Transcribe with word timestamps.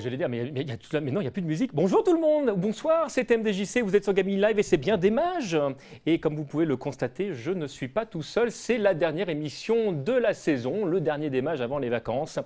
j'allais 0.00 0.16
dire, 0.16 0.28
mais 0.28 0.44
non, 0.44 1.20
il 1.20 1.22
n'y 1.22 1.26
a 1.26 1.30
plus 1.30 1.42
de 1.42 1.46
musique. 1.46 1.74
Bonjour 1.74 2.02
tout 2.02 2.14
le 2.14 2.20
monde, 2.20 2.54
bonsoir, 2.56 3.10
c'est 3.10 3.30
MDJC, 3.30 3.82
vous 3.82 3.94
êtes 3.94 4.04
sur 4.04 4.12
Gaming 4.12 4.40
Live 4.40 4.58
et 4.58 4.62
c'est 4.62 4.76
bien 4.76 4.96
des 4.96 5.10
mages. 5.10 5.58
Et 6.06 6.18
comme 6.18 6.34
vous 6.34 6.44
pouvez 6.44 6.64
le 6.64 6.76
constater, 6.76 7.34
je 7.34 7.50
ne 7.52 7.66
suis 7.66 7.88
pas 7.88 8.06
tout 8.06 8.22
seul, 8.22 8.50
c'est 8.50 8.78
la 8.78 8.94
dernière 8.94 9.28
émission 9.28 9.92
de 9.92 10.12
la 10.12 10.34
saison, 10.34 10.84
le 10.84 11.00
dernier 11.00 11.30
des 11.30 11.42
mages 11.42 11.60
avant 11.60 11.78
les 11.78 11.88
vacances. 11.88 12.38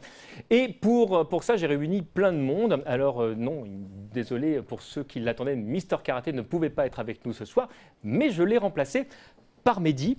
Et 0.51 0.69
pour, 0.69 1.29
pour 1.29 1.43
ça, 1.43 1.56
j'ai 1.56 1.66
réuni 1.66 2.02
plein 2.02 2.32
de 2.32 2.38
monde. 2.38 2.82
Alors 2.87 3.23
euh, 3.23 3.34
non, 3.37 3.64
désolé 4.12 4.61
pour 4.61 4.82
ceux 4.82 5.05
qui 5.05 5.21
l'attendaient, 5.21 5.57
Mister 5.57 5.96
Karaté 6.02 6.32
ne 6.32 6.43
pouvait 6.43 6.71
pas 6.71 6.86
être 6.86 7.00
avec 7.00 7.25
nous 7.25 7.33
ce 7.33 7.45
soir, 7.45 7.69
mais 8.02 8.30
je 8.30 8.42
l'ai 8.42 8.59
remplacé 8.59 9.06
par 9.62 9.80
Mehdi. 9.80 10.19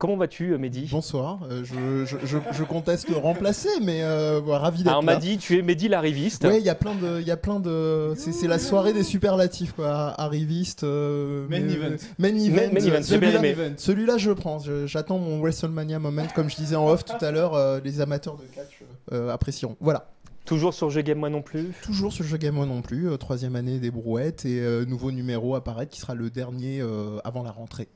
Comment 0.00 0.16
vas-tu, 0.16 0.56
Mehdi? 0.56 0.88
Bonsoir. 0.90 1.40
Euh, 1.50 1.62
je, 1.62 2.06
je, 2.06 2.16
je, 2.24 2.38
je 2.52 2.64
conteste 2.64 3.10
le 3.10 3.18
remplacer, 3.18 3.68
mais 3.82 4.02
euh, 4.02 4.40
voilà, 4.42 4.60
ravi 4.60 4.78
d'être 4.82 4.90
Ah, 4.94 4.98
on 4.98 5.02
là. 5.02 5.12
m'a 5.12 5.16
dit, 5.16 5.36
tu 5.36 5.58
es 5.58 5.62
Mehdi 5.62 5.88
l'arriviste. 5.88 6.42
Ouais, 6.44 6.58
il 6.58 6.64
y 6.64 6.70
a 6.70 6.74
plein 6.74 6.94
de, 6.94 7.20
il 7.20 7.26
y 7.26 7.30
a 7.30 7.36
plein 7.36 7.60
de, 7.60 8.14
c'est 8.16 8.32
c'est 8.32 8.48
la 8.48 8.58
soirée 8.58 8.94
des 8.94 9.02
superlatifs 9.02 9.72
quoi, 9.72 10.14
arriviste. 10.18 10.84
euh, 10.84 11.46
Main 11.50 11.60
mais- 11.60 11.72
event. 11.74 11.96
Main 12.18 12.28
event. 12.34 12.72
main 12.72 12.80
event, 12.80 12.82
j'ai 12.82 12.90
bien 12.90 13.02
Celui-là, 13.02 13.38
aimé. 13.46 13.72
celui-là, 13.76 14.16
je 14.16 14.30
prends. 14.30 14.58
Je- 14.58 14.86
J'attends 14.86 15.18
mon 15.18 15.38
WrestleMania 15.38 15.98
moment, 15.98 16.24
comme 16.34 16.48
je 16.48 16.56
disais 16.56 16.76
en 16.76 16.88
off 16.88 17.04
tout 17.04 17.22
à 17.22 17.30
l'heure. 17.30 17.52
euh, 17.52 17.78
les 17.84 18.00
amateurs 18.00 18.38
de 18.38 18.44
catch 18.54 18.80
euh, 19.12 19.28
apprécieront. 19.30 19.76
Voilà. 19.80 20.08
Toujours 20.46 20.72
sur 20.72 20.88
Jeu 20.88 21.02
Game 21.02 21.18
Moi 21.18 21.28
non 21.28 21.42
plus? 21.42 21.72
Toujours 21.84 22.10
ce 22.14 22.22
jeu 22.22 22.38
game 22.38 22.54
moi 22.54 22.64
non 22.64 22.80
plus. 22.80 23.10
euh, 23.10 23.18
troisième 23.18 23.54
année 23.54 23.78
des 23.78 23.90
brouettes 23.90 24.46
et 24.46 24.60
euh, 24.60 24.86
nouveau 24.86 25.12
numéro 25.12 25.54
apparaître 25.56 25.92
qui 25.92 26.00
sera 26.00 26.14
le 26.14 26.30
dernier 26.30 26.80
euh, 26.80 27.18
avant 27.22 27.42
la 27.42 27.50
rentrée. 27.50 27.88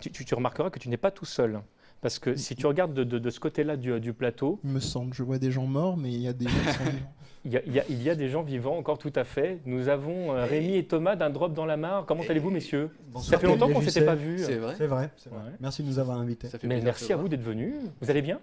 Tu, 0.00 0.10
tu- 0.10 0.24
tu 0.24 0.34
remarqueras 0.34 0.70
que 0.70 0.78
tu 0.78 0.88
n'es 0.88 0.96
pas 0.96 1.10
tout 1.10 1.24
seul. 1.24 1.60
Parce 2.00 2.18
que 2.20 2.36
si 2.36 2.54
tu 2.54 2.66
regardes 2.66 2.94
de, 2.94 3.02
de- 3.02 3.18
de 3.18 3.30
ce 3.30 3.40
côté-là 3.40 3.76
du, 3.76 3.98
du 3.98 4.12
plateau, 4.12 4.60
Il 4.64 4.70
me 4.70 4.78
semble. 4.80 5.12
Je 5.14 5.22
vois 5.24 5.38
des 5.38 5.50
gens 5.50 5.66
morts, 5.66 5.96
mais 5.96 6.10
il 6.12 6.20
y 6.20 6.28
a 6.28 6.32
des 6.32 6.46
gens 6.46 6.60
qui 6.66 6.72
sont 6.72 6.84
vivants. 6.84 7.12
il 7.44 7.52
y, 7.52 7.56
a, 7.56 7.62
il 7.66 7.72
y 7.74 7.80
a- 7.80 7.84
il 7.88 8.02
y 8.02 8.10
a 8.10 8.14
des 8.14 8.28
gens 8.28 8.42
vivants 8.42 8.76
encore 8.76 8.98
tout 8.98 9.12
à 9.16 9.24
fait. 9.24 9.58
Nous 9.66 9.88
avons 9.88 10.32
euh, 10.32 10.44
Rémi 10.44 10.76
et 10.76 10.84
Thomas 10.84 11.16
d'un 11.16 11.30
drop 11.30 11.52
dans 11.54 11.66
la 11.66 11.76
mare. 11.76 12.06
Comment 12.06 12.22
allez-vous, 12.28 12.50
messieurs 12.50 12.90
Ça 13.20 13.38
fait 13.38 13.46
longtemps 13.48 13.68
qu'on 13.68 13.80
ne 13.80 13.84
s'était 13.88 14.06
pas 14.06 14.14
vus. 14.14 14.38
C'est 14.38 14.56
vrai 14.56 14.74
C'est 14.78 14.86
vrai, 14.86 15.10
c'est 15.16 15.30
vrai. 15.30 15.40
Ouais. 15.40 15.52
Merci 15.60 15.82
de 15.82 15.88
nous 15.88 15.98
avoir 15.98 16.18
invités. 16.18 16.48
Ça 16.48 16.58
fait 16.58 16.68
Mais 16.68 16.80
merci 16.80 17.12
à 17.12 17.16
vous 17.16 17.28
d'être 17.28 17.42
venus. 17.42 17.74
Vous 18.00 18.10
allez 18.10 18.22
bien 18.22 18.40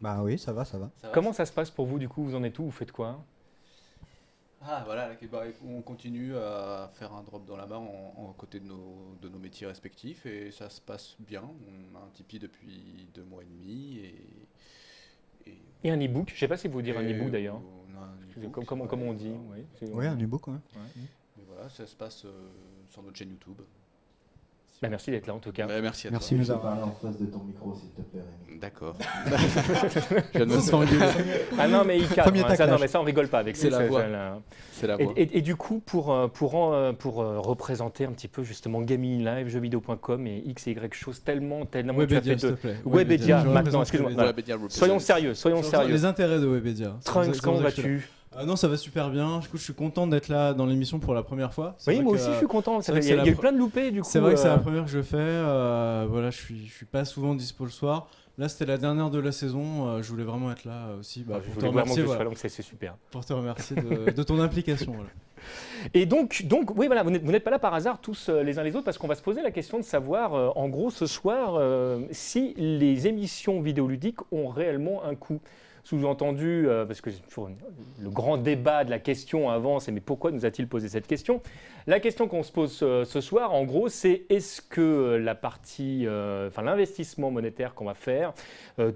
Bah 0.00 0.20
oui, 0.22 0.38
ça 0.38 0.52
va, 0.54 0.64
ça 0.64 0.78
va. 0.78 0.90
Ça 1.02 1.08
va 1.08 1.12
Comment 1.12 1.34
ça 1.34 1.44
se 1.44 1.52
passe 1.52 1.70
pour 1.70 1.84
vous 1.84 1.98
du 1.98 2.08
coup? 2.08 2.24
Vous 2.24 2.34
en 2.34 2.42
êtes 2.42 2.58
où? 2.58 2.64
Vous 2.64 2.70
faites 2.70 2.92
quoi? 2.92 3.22
Ah 4.66 4.82
voilà, 4.86 5.08
là, 5.08 5.14
bah, 5.30 5.42
on 5.66 5.82
continue 5.82 6.36
à 6.36 6.90
faire 6.94 7.12
un 7.12 7.22
drop 7.22 7.44
dans 7.44 7.56
la 7.56 7.66
barre 7.66 7.82
en, 7.82 8.14
en 8.16 8.32
côté 8.32 8.60
de 8.60 8.64
nos, 8.66 9.14
de 9.20 9.28
nos 9.28 9.38
métiers 9.38 9.66
respectifs 9.66 10.24
et 10.26 10.50
ça 10.50 10.70
se 10.70 10.80
passe 10.80 11.16
bien. 11.20 11.42
On 11.42 11.96
a 11.96 12.00
un 12.00 12.08
Tipeee 12.14 12.38
depuis 12.38 13.06
deux 13.14 13.24
mois 13.24 13.42
et 13.42 13.46
demi 13.46 13.98
et... 13.98 15.50
et- 15.50 15.58
Et 15.84 15.90
un 15.90 16.00
e-book 16.00 16.28
Je 16.30 16.34
ne 16.34 16.38
sais 16.38 16.48
pas 16.48 16.56
si 16.56 16.68
vous 16.68 16.80
dire 16.82 16.96
un 16.98 17.02
e-book 17.02 17.30
d'ailleurs. 17.30 17.60
comme- 18.50 18.64
Comment, 18.64 18.84
ouais, 18.84 18.88
comment 18.90 19.06
on 19.06 19.12
dit 19.12 19.30
enfin, 19.30 19.54
oui, 19.82 19.88
Oui, 19.92 20.06
un 20.06 20.18
e-book, 20.18 20.46
ouais. 20.48 20.54
Mais 21.36 21.42
voilà, 21.46 21.68
ça 21.68 21.86
se 21.86 21.94
passe 21.94 22.24
euh, 22.24 22.48
sur 22.88 23.02
notre 23.02 23.18
chaîne 23.18 23.30
YouTube. 23.30 23.60
Bah, 24.84 24.90
Merci 24.90 25.10
d'être 25.10 25.26
là 25.26 25.34
en 25.34 25.38
tout 25.38 25.52
cas. 25.52 25.66
Ouais, 25.66 25.80
merci 25.82 26.08
à 26.08 26.10
Merci 26.10 26.30
toi. 26.30 26.38
de 26.38 26.44
vais 26.48 26.54
avoir. 26.54 26.74
parler 26.76 26.82
en 26.82 26.94
face 27.06 27.18
de 27.20 27.26
ton 27.26 27.38
micro, 27.44 27.74
s'il 27.74 27.90
te 27.90 28.00
plaît, 28.02 28.20
Rémi. 28.48 28.60
D'accord. 28.60 28.96
De 30.34 30.44
Ah 31.58 31.68
non, 31.68 31.84
mais 31.84 31.98
il 31.98 32.08
cadre. 32.08 32.22
Premier 32.30 32.44
hein, 32.44 32.54
ça, 32.54 32.66
non, 32.66 32.76
mais 32.80 32.88
ça, 32.88 33.00
on 33.00 33.04
rigole 33.04 33.28
pas 33.28 33.38
avec 33.40 33.56
C'est 33.56 33.70
ça, 33.70 33.80
la 33.80 33.86
voix. 33.88 34.06
là. 34.06 34.38
C'est 34.72 34.86
la 34.86 35.00
Et, 35.00 35.04
voix. 35.04 35.12
et- 35.16 35.38
et 35.38 35.42
du 35.42 35.56
coup, 35.56 35.80
pour, 35.84 36.12
euh, 36.12 36.28
pour, 36.28 36.54
en, 36.54 36.72
euh, 36.72 36.92
pour 36.92 37.20
euh, 37.22 37.38
représenter 37.40 38.04
un 38.04 38.12
petit 38.12 38.28
peu 38.28 38.42
justement 38.42 38.80
Gaming 38.80 39.24
Live, 39.24 39.48
jeuxvideo.com 39.48 40.26
et 40.26 40.42
X 40.46 40.66
et 40.68 40.70
Y 40.72 40.94
choses 40.94 41.22
tellement, 41.22 41.66
tellement 41.66 41.94
tu 41.94 42.00
as 42.00 42.04
Webedia, 42.06 42.32
fait 42.34 42.38
s'il 42.38 42.48
de 42.50 42.54
te 42.54 42.60
plaît. 42.60 42.76
Webedia, 42.84 43.44
maintenant, 43.44 43.82
excuse-moi. 43.82 44.10
Webedia. 44.10 44.56
Webedia. 44.56 44.56
Soyons 44.70 44.98
sérieux, 44.98 45.34
soyons 45.34 45.62
sérieux. 45.62 45.92
Les 45.92 46.04
intérêts 46.04 46.38
de 46.40 46.46
Webedia. 46.46 46.96
Trunks, 47.04 47.40
comment 47.40 47.58
vas-tu? 47.58 48.08
Ah 48.36 48.44
Non, 48.44 48.56
ça 48.56 48.68
va 48.68 48.76
super 48.76 49.10
bien. 49.10 49.38
Du 49.38 49.48
coup, 49.48 49.56
je 49.56 49.62
suis 49.64 49.74
content 49.74 50.06
d'être 50.06 50.28
là 50.28 50.54
dans 50.54 50.66
l'émission 50.66 50.98
pour 50.98 51.14
la 51.14 51.22
première 51.22 51.52
fois. 51.54 51.76
Oui, 51.86 52.00
moi 52.00 52.12
que, 52.14 52.18
aussi, 52.18 52.26
je 52.26 52.30
euh, 52.32 52.38
suis 52.38 52.46
content. 52.46 52.80
Il 52.80 53.04
y 53.04 53.12
a, 53.12 53.24
y 53.24 53.28
eu 53.28 53.36
plein 53.36 53.52
de 53.52 53.58
loupés 53.58 53.90
du 53.90 54.02
coup. 54.02 54.08
C'est 54.10 54.18
vrai 54.18 54.34
que 54.34 54.40
c'est 54.40 54.48
euh, 54.48 54.56
la 54.56 54.58
première 54.58 54.84
que 54.84 54.90
je 54.90 55.02
fais. 55.02 55.16
euh, 55.18 56.06
voilà, 56.08 56.30
je 56.30 56.38
suis, 56.38 56.66
je 56.66 56.72
suis 56.72 56.86
pas 56.86 57.04
souvent 57.04 57.34
dispo 57.34 57.64
le 57.64 57.70
soir. 57.70 58.08
Là, 58.36 58.48
c'était 58.48 58.66
la 58.66 58.78
dernière 58.78 59.10
de 59.10 59.20
la 59.20 59.30
saison. 59.30 59.86
euh, 59.86 60.02
je 60.02 60.10
voulais 60.10 60.24
vraiment 60.24 60.50
être 60.50 60.64
là 60.64 60.88
euh, 60.88 60.98
aussi 60.98 61.22
bah, 61.22 61.36
je 61.40 61.44
pour, 61.50 61.54
te 61.54 61.60
voulais 61.60 61.70
vraiment 61.72 61.84
que 61.94 62.00
remercier, 62.00 62.02
voilà, 62.02 62.24
là, 62.24 62.30
c'est 62.34 62.62
super. 62.62 62.96
pour 63.12 63.24
te 63.24 63.32
remercier 63.32 63.76
de, 63.76 64.10
de 64.10 64.22
ton 64.24 64.40
implication. 64.40 64.92
voilà. 64.92 65.10
Et 65.94 66.06
donc, 66.06 66.42
donc 66.46 66.76
oui, 66.76 66.86
voilà, 66.86 67.02
vous 67.02 67.10
n'êtes 67.10 67.22
vous 67.22 67.30
n'êtes 67.30 67.44
pas 67.44 67.50
là 67.50 67.58
par 67.58 67.74
hasard 67.74 68.00
tous 68.00 68.28
euh, 68.30 68.42
les 68.42 68.58
uns 68.58 68.62
les 68.62 68.74
autres 68.74 68.84
parce 68.86 68.98
qu'on 68.98 69.06
va 69.06 69.14
se 69.14 69.22
poser 69.22 69.42
la 69.42 69.50
question 69.50 69.78
de 69.78 69.84
savoir, 69.84 70.34
euh, 70.34 70.48
en 70.56 70.68
gros, 70.68 70.90
ce 70.90 71.06
soir, 71.06 71.54
euh, 71.56 72.00
si 72.10 72.54
les 72.56 73.06
émissions 73.06 73.60
vidéoludiques 73.60 74.20
ont 74.32 74.48
réellement 74.48 75.04
un 75.04 75.14
coût. 75.14 75.40
Sous-entendu, 75.84 76.66
euh, 76.66 76.86
parce 76.86 77.02
que 77.02 77.10
le 78.00 78.10
grand 78.10 78.38
débat 78.38 78.84
de 78.84 78.90
la 78.90 78.98
question 78.98 79.50
avant, 79.50 79.80
c'est 79.80 79.92
mais 79.92 80.00
pourquoi 80.00 80.30
nous 80.30 80.46
a-t-il 80.46 80.66
posé 80.66 80.88
cette 80.88 81.06
question? 81.06 81.42
La 81.86 82.00
question 82.00 82.28
qu'on 82.28 82.42
se 82.42 82.50
pose 82.50 82.80
euh, 82.82 83.04
ce 83.04 83.20
soir, 83.20 83.52
en 83.52 83.64
gros, 83.64 83.90
c'est 83.90 84.22
est-ce 84.30 84.62
que 84.62 84.80
euh, 84.80 85.18
la 85.18 85.34
partie, 85.34 86.06
euh, 86.06 86.48
enfin 86.48 86.62
l'investissement 86.62 87.30
monétaire 87.30 87.74
qu'on 87.74 87.84
va 87.84 87.92
faire, 87.92 88.32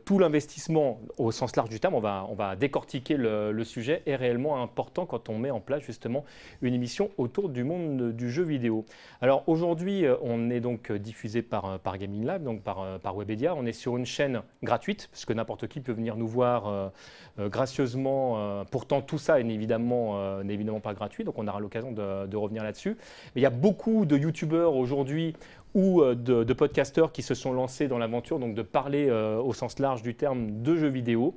tout 0.04 0.18
l'investissement 0.18 1.00
au 1.18 1.30
sens 1.30 1.54
large 1.54 1.68
du 1.68 1.78
terme, 1.78 1.94
on 1.94 2.00
va, 2.00 2.56
décortiquer 2.56 3.16
le, 3.16 3.62
sujet, 3.62 4.02
est 4.06 4.16
réellement 4.16 4.60
important 4.60 5.06
quand 5.06 5.28
on 5.28 5.38
met 5.38 5.52
en 5.52 5.60
place 5.60 5.82
justement 5.82 6.24
une 6.62 6.74
émission 6.74 7.10
autour 7.16 7.48
du 7.48 7.62
monde 7.62 8.12
du 8.12 8.28
jeu 8.28 8.42
vidéo? 8.42 8.84
Alors 9.20 9.44
aujourd'hui, 9.46 10.04
on 10.20 10.50
est 10.50 10.58
donc 10.58 10.90
diffusé 10.90 11.42
par, 11.42 11.78
par 11.78 11.96
Gaming 11.96 12.24
Lab, 12.24 12.42
donc 12.42 12.62
par, 12.62 12.98
par 12.98 13.14
Webedia. 13.16 13.54
On 13.54 13.66
est 13.66 13.72
sur 13.72 13.96
une 13.96 14.06
chaîne 14.06 14.42
gratuite, 14.64 15.08
parce 15.12 15.24
que 15.24 15.32
n'importe 15.32 15.68
qui 15.68 15.80
peut 15.80 15.92
venir 15.92 16.16
nous 16.16 16.26
voir 16.26 16.90
gracieusement. 17.38 18.64
pourtant, 18.72 19.00
tout 19.00 19.18
ça 19.18 19.40
n'est 19.40 19.54
évidemment, 19.54 20.40
pas 20.82 20.94
gratuit, 20.94 21.22
donc 21.22 21.38
on 21.38 21.46
aura 21.46 21.60
l'occasion 21.60 21.92
de 21.92 22.36
revenir 22.36 22.64
là-dessus. 22.64 22.77
Il 23.36 23.42
y 23.42 23.46
a 23.46 23.50
beaucoup 23.50 24.04
de 24.06 24.16
youtubeurs 24.16 24.74
aujourd'hui 24.74 25.34
ou 25.74 26.02
euh, 26.02 26.14
de, 26.14 26.44
de 26.44 26.52
podcasteurs 26.52 27.12
qui 27.12 27.22
se 27.22 27.34
sont 27.34 27.52
lancés 27.52 27.88
dans 27.88 27.98
l'aventure, 27.98 28.38
donc 28.38 28.54
de 28.54 28.62
parler 28.62 29.08
euh, 29.08 29.38
au 29.38 29.52
sens 29.52 29.78
large 29.78 30.02
du 30.02 30.14
terme 30.14 30.62
de 30.62 30.76
jeux 30.76 30.88
vidéo. 30.88 31.34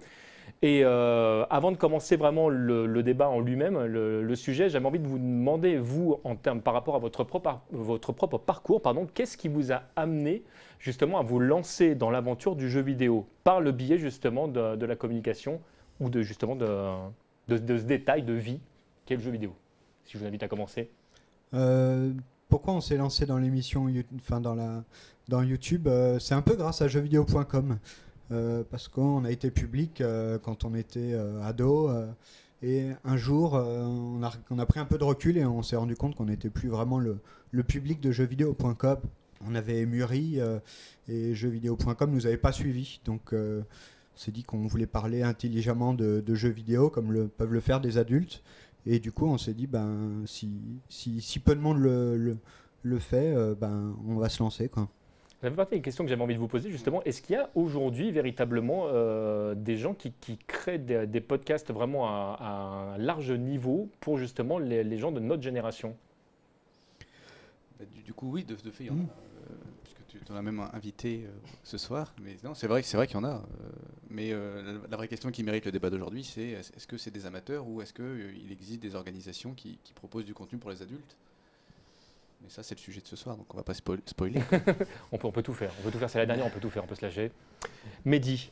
Et 0.63 0.81
euh, 0.83 1.43
avant 1.49 1.71
de 1.71 1.77
commencer 1.77 2.15
vraiment 2.15 2.47
le, 2.47 3.01
débat 3.01 3.29
en 3.29 3.39
lui-même, 3.39 3.83
le, 3.83 4.35
sujet, 4.35 4.69
j'avais 4.69 4.85
envie 4.85 4.99
de 4.99 5.07
vous 5.07 5.17
demander, 5.17 5.77
vous, 5.77 6.19
en 6.23 6.35
termes 6.35 6.61
par 6.61 6.73
rapport 6.73 6.95
à 6.95 6.99
votre 6.99 7.23
propre, 7.23 8.37
parcours, 8.37 8.81
qu'est-ce 9.13 9.37
qui 9.37 9.47
vous 9.47 9.71
a 9.71 9.83
amené 9.95 10.43
justement 10.77 11.19
à 11.19 11.23
vous 11.23 11.39
lancer 11.39 11.95
dans 11.95 12.11
l'aventure 12.11 12.55
du 12.55 12.69
jeu 12.69 12.81
vidéo 12.81 13.25
par 13.43 13.59
le 13.59 13.71
biais 13.71 13.97
justement 13.97 14.47
de, 14.47 14.85
la 14.85 14.95
communication 14.95 15.61
ou 15.99 16.09
de 16.09 16.21
justement 16.21 16.55
de, 16.55 16.77
de 17.47 17.77
ce 17.77 17.83
détail 17.83 18.21
de 18.21 18.33
vie 18.33 18.59
qu'est 19.05 19.15
le 19.15 19.21
jeu 19.21 19.31
vidéo? 19.31 19.55
Si 20.03 20.13
je 20.13 20.19
vous 20.19 20.25
invite 20.25 20.43
à 20.43 20.47
commencer. 20.47 20.91
Euh, 21.53 22.13
pourquoi 22.51 22.73
on 22.73 22.81
s'est 22.81 22.97
lancé 22.97 23.25
dans 23.25 23.37
l'émission, 23.37 23.87
enfin 24.19 24.41
dans 24.41 24.55
la, 24.55 24.83
dans 25.29 25.41
YouTube 25.41 25.87
euh, 25.87 26.19
C'est 26.19 26.35
un 26.35 26.41
peu 26.41 26.55
grâce 26.55 26.81
à 26.81 26.87
jeuxvideo.com 26.87 27.79
euh, 28.31 28.63
parce 28.69 28.87
qu'on 28.87 29.25
a 29.25 29.31
été 29.31 29.49
public 29.49 30.01
euh, 30.01 30.37
quand 30.37 30.65
on 30.65 30.75
était 30.75 31.15
ado 31.43 31.89
et 32.61 32.89
un 33.05 33.17
jour 33.17 33.53
on, 33.53 34.21
a, 34.21 34.31
on 34.51 34.59
a 34.59 34.65
pris 34.67 34.79
un 34.79 34.85
peu 34.85 34.97
de 34.97 35.03
recul 35.03 35.37
et 35.37 35.45
on 35.45 35.63
s'est 35.63 35.77
rendu 35.77 35.95
compte 35.95 36.15
qu'on 36.15 36.25
n'était 36.25 36.49
plus 36.49 36.69
vraiment 36.69 36.99
le, 36.99 37.19
le 37.51 37.63
public 37.63 37.99
de 38.01 38.11
jeuxvideo.com. 38.11 38.99
On 39.47 39.55
avait 39.55 39.85
mûri 39.87 40.39
et 41.07 41.33
jeuxvideo.com 41.33 42.11
nous 42.11 42.27
avait 42.27 42.37
pas 42.37 42.51
suivis 42.51 42.99
donc 43.05 43.33
on 43.33 43.63
s'est 44.15 44.31
dit 44.31 44.43
qu'on 44.43 44.67
voulait 44.67 44.85
parler 44.85 45.23
intelligemment 45.23 45.93
de, 45.93 46.21
de 46.23 46.35
jeux 46.35 46.49
vidéo 46.49 46.89
comme 46.89 47.11
le, 47.11 47.27
peuvent 47.27 47.53
le 47.53 47.61
faire 47.61 47.79
des 47.79 47.97
adultes. 47.97 48.43
Et 48.85 48.99
du 48.99 49.11
coup, 49.11 49.25
on 49.27 49.37
s'est 49.37 49.53
dit, 49.53 49.67
ben, 49.67 50.23
si, 50.25 50.49
si, 50.89 51.21
si 51.21 51.39
peu 51.39 51.55
de 51.55 51.59
monde 51.61 51.77
le, 51.77 52.17
le, 52.17 52.37
le 52.81 52.99
fait, 52.99 53.33
euh, 53.35 53.53
ben, 53.53 53.95
on 54.07 54.15
va 54.15 54.29
se 54.29 54.41
lancer. 54.41 54.69
Quoi. 54.69 54.87
Ça 55.41 55.49
fait 55.49 55.55
partie 55.55 55.75
des 55.75 55.81
questions 55.81 56.03
que 56.03 56.09
j'avais 56.09 56.21
envie 56.21 56.35
de 56.35 56.39
vous 56.39 56.47
poser 56.47 56.69
justement. 56.69 57.03
Est-ce 57.03 57.21
qu'il 57.21 57.35
y 57.35 57.39
a 57.39 57.49
aujourd'hui 57.55 58.11
véritablement 58.11 58.85
euh, 58.87 59.55
des 59.55 59.77
gens 59.77 59.93
qui, 59.93 60.11
qui 60.13 60.37
créent 60.37 60.77
des, 60.79 61.07
des 61.07 61.21
podcasts 61.21 61.71
vraiment 61.71 62.07
à, 62.07 62.37
à 62.39 62.51
un 62.93 62.97
large 62.97 63.31
niveau 63.31 63.89
pour 63.99 64.17
justement 64.17 64.59
les, 64.59 64.83
les 64.83 64.97
gens 64.97 65.11
de 65.11 65.19
notre 65.19 65.41
génération? 65.41 65.95
Bah, 67.79 67.85
du, 67.91 68.03
du 68.03 68.13
coup, 68.13 68.29
oui, 68.31 68.43
de, 68.43 68.55
de 68.55 68.71
fait, 68.71 68.83
il 68.83 68.87
y 68.87 68.89
en 68.91 68.93
a. 68.93 68.97
Mm. 68.97 69.07
Tu 70.19 70.25
t'en 70.25 70.35
as 70.35 70.41
même 70.41 70.59
invité 70.73 71.23
euh, 71.25 71.29
ce 71.63 71.77
soir. 71.77 72.13
Mais 72.21 72.35
non, 72.43 72.53
c'est 72.53 72.67
vrai, 72.67 72.81
c'est 72.83 72.97
vrai 72.97 73.07
qu'il 73.07 73.15
y 73.15 73.19
en 73.19 73.23
a. 73.23 73.35
euh, 73.35 73.41
mais 74.09 74.31
euh, 74.31 74.61
la, 74.81 74.87
la 74.89 74.97
vraie 74.97 75.07
question 75.07 75.31
qui 75.31 75.43
mérite 75.43 75.65
le 75.65 75.71
débat 75.71 75.89
d'aujourd'hui, 75.89 76.23
c'est 76.23 76.49
est-ce 76.49 76.85
que 76.87 76.97
c'est 76.97 77.11
des 77.11 77.25
amateurs 77.25 77.67
ou 77.67 77.81
est-ce 77.81 77.93
qu'il 77.93 78.51
existe 78.51 78.81
des 78.81 78.95
organisations 78.95 79.53
qui, 79.53 79.79
qui 79.83 79.93
proposent 79.93 80.25
du 80.25 80.33
contenu 80.33 80.57
pour 80.59 80.69
les 80.69 80.81
adultes? 80.81 81.15
Mais 82.43 82.49
ça, 82.49 82.63
c'est 82.63 82.75
le 82.75 82.79
sujet 82.81 83.01
de 83.01 83.07
ce 83.07 83.15
soir, 83.15 83.37
donc 83.37 83.53
on 83.53 83.57
va 83.57 83.63
pas 83.63 83.73
spoil- 83.73 84.01
spoiler. 84.05 84.41
on 85.11 85.17
peut, 85.17 85.27
on 85.27 85.31
peut 85.31 85.43
tout 85.43 85.53
faire. 85.53 85.71
On 85.79 85.83
peut 85.83 85.91
tout 85.91 85.99
faire. 85.99 86.09
C'est 86.09 86.17
la 86.19 86.25
dernière, 86.25 86.45
on 86.45 86.49
peut 86.49 86.59
tout 86.59 86.71
faire. 86.71 86.83
On 86.83 86.87
peut 86.87 86.95
se 86.95 87.05
lâcher. 87.05 87.31
Mehdi, 88.05 88.49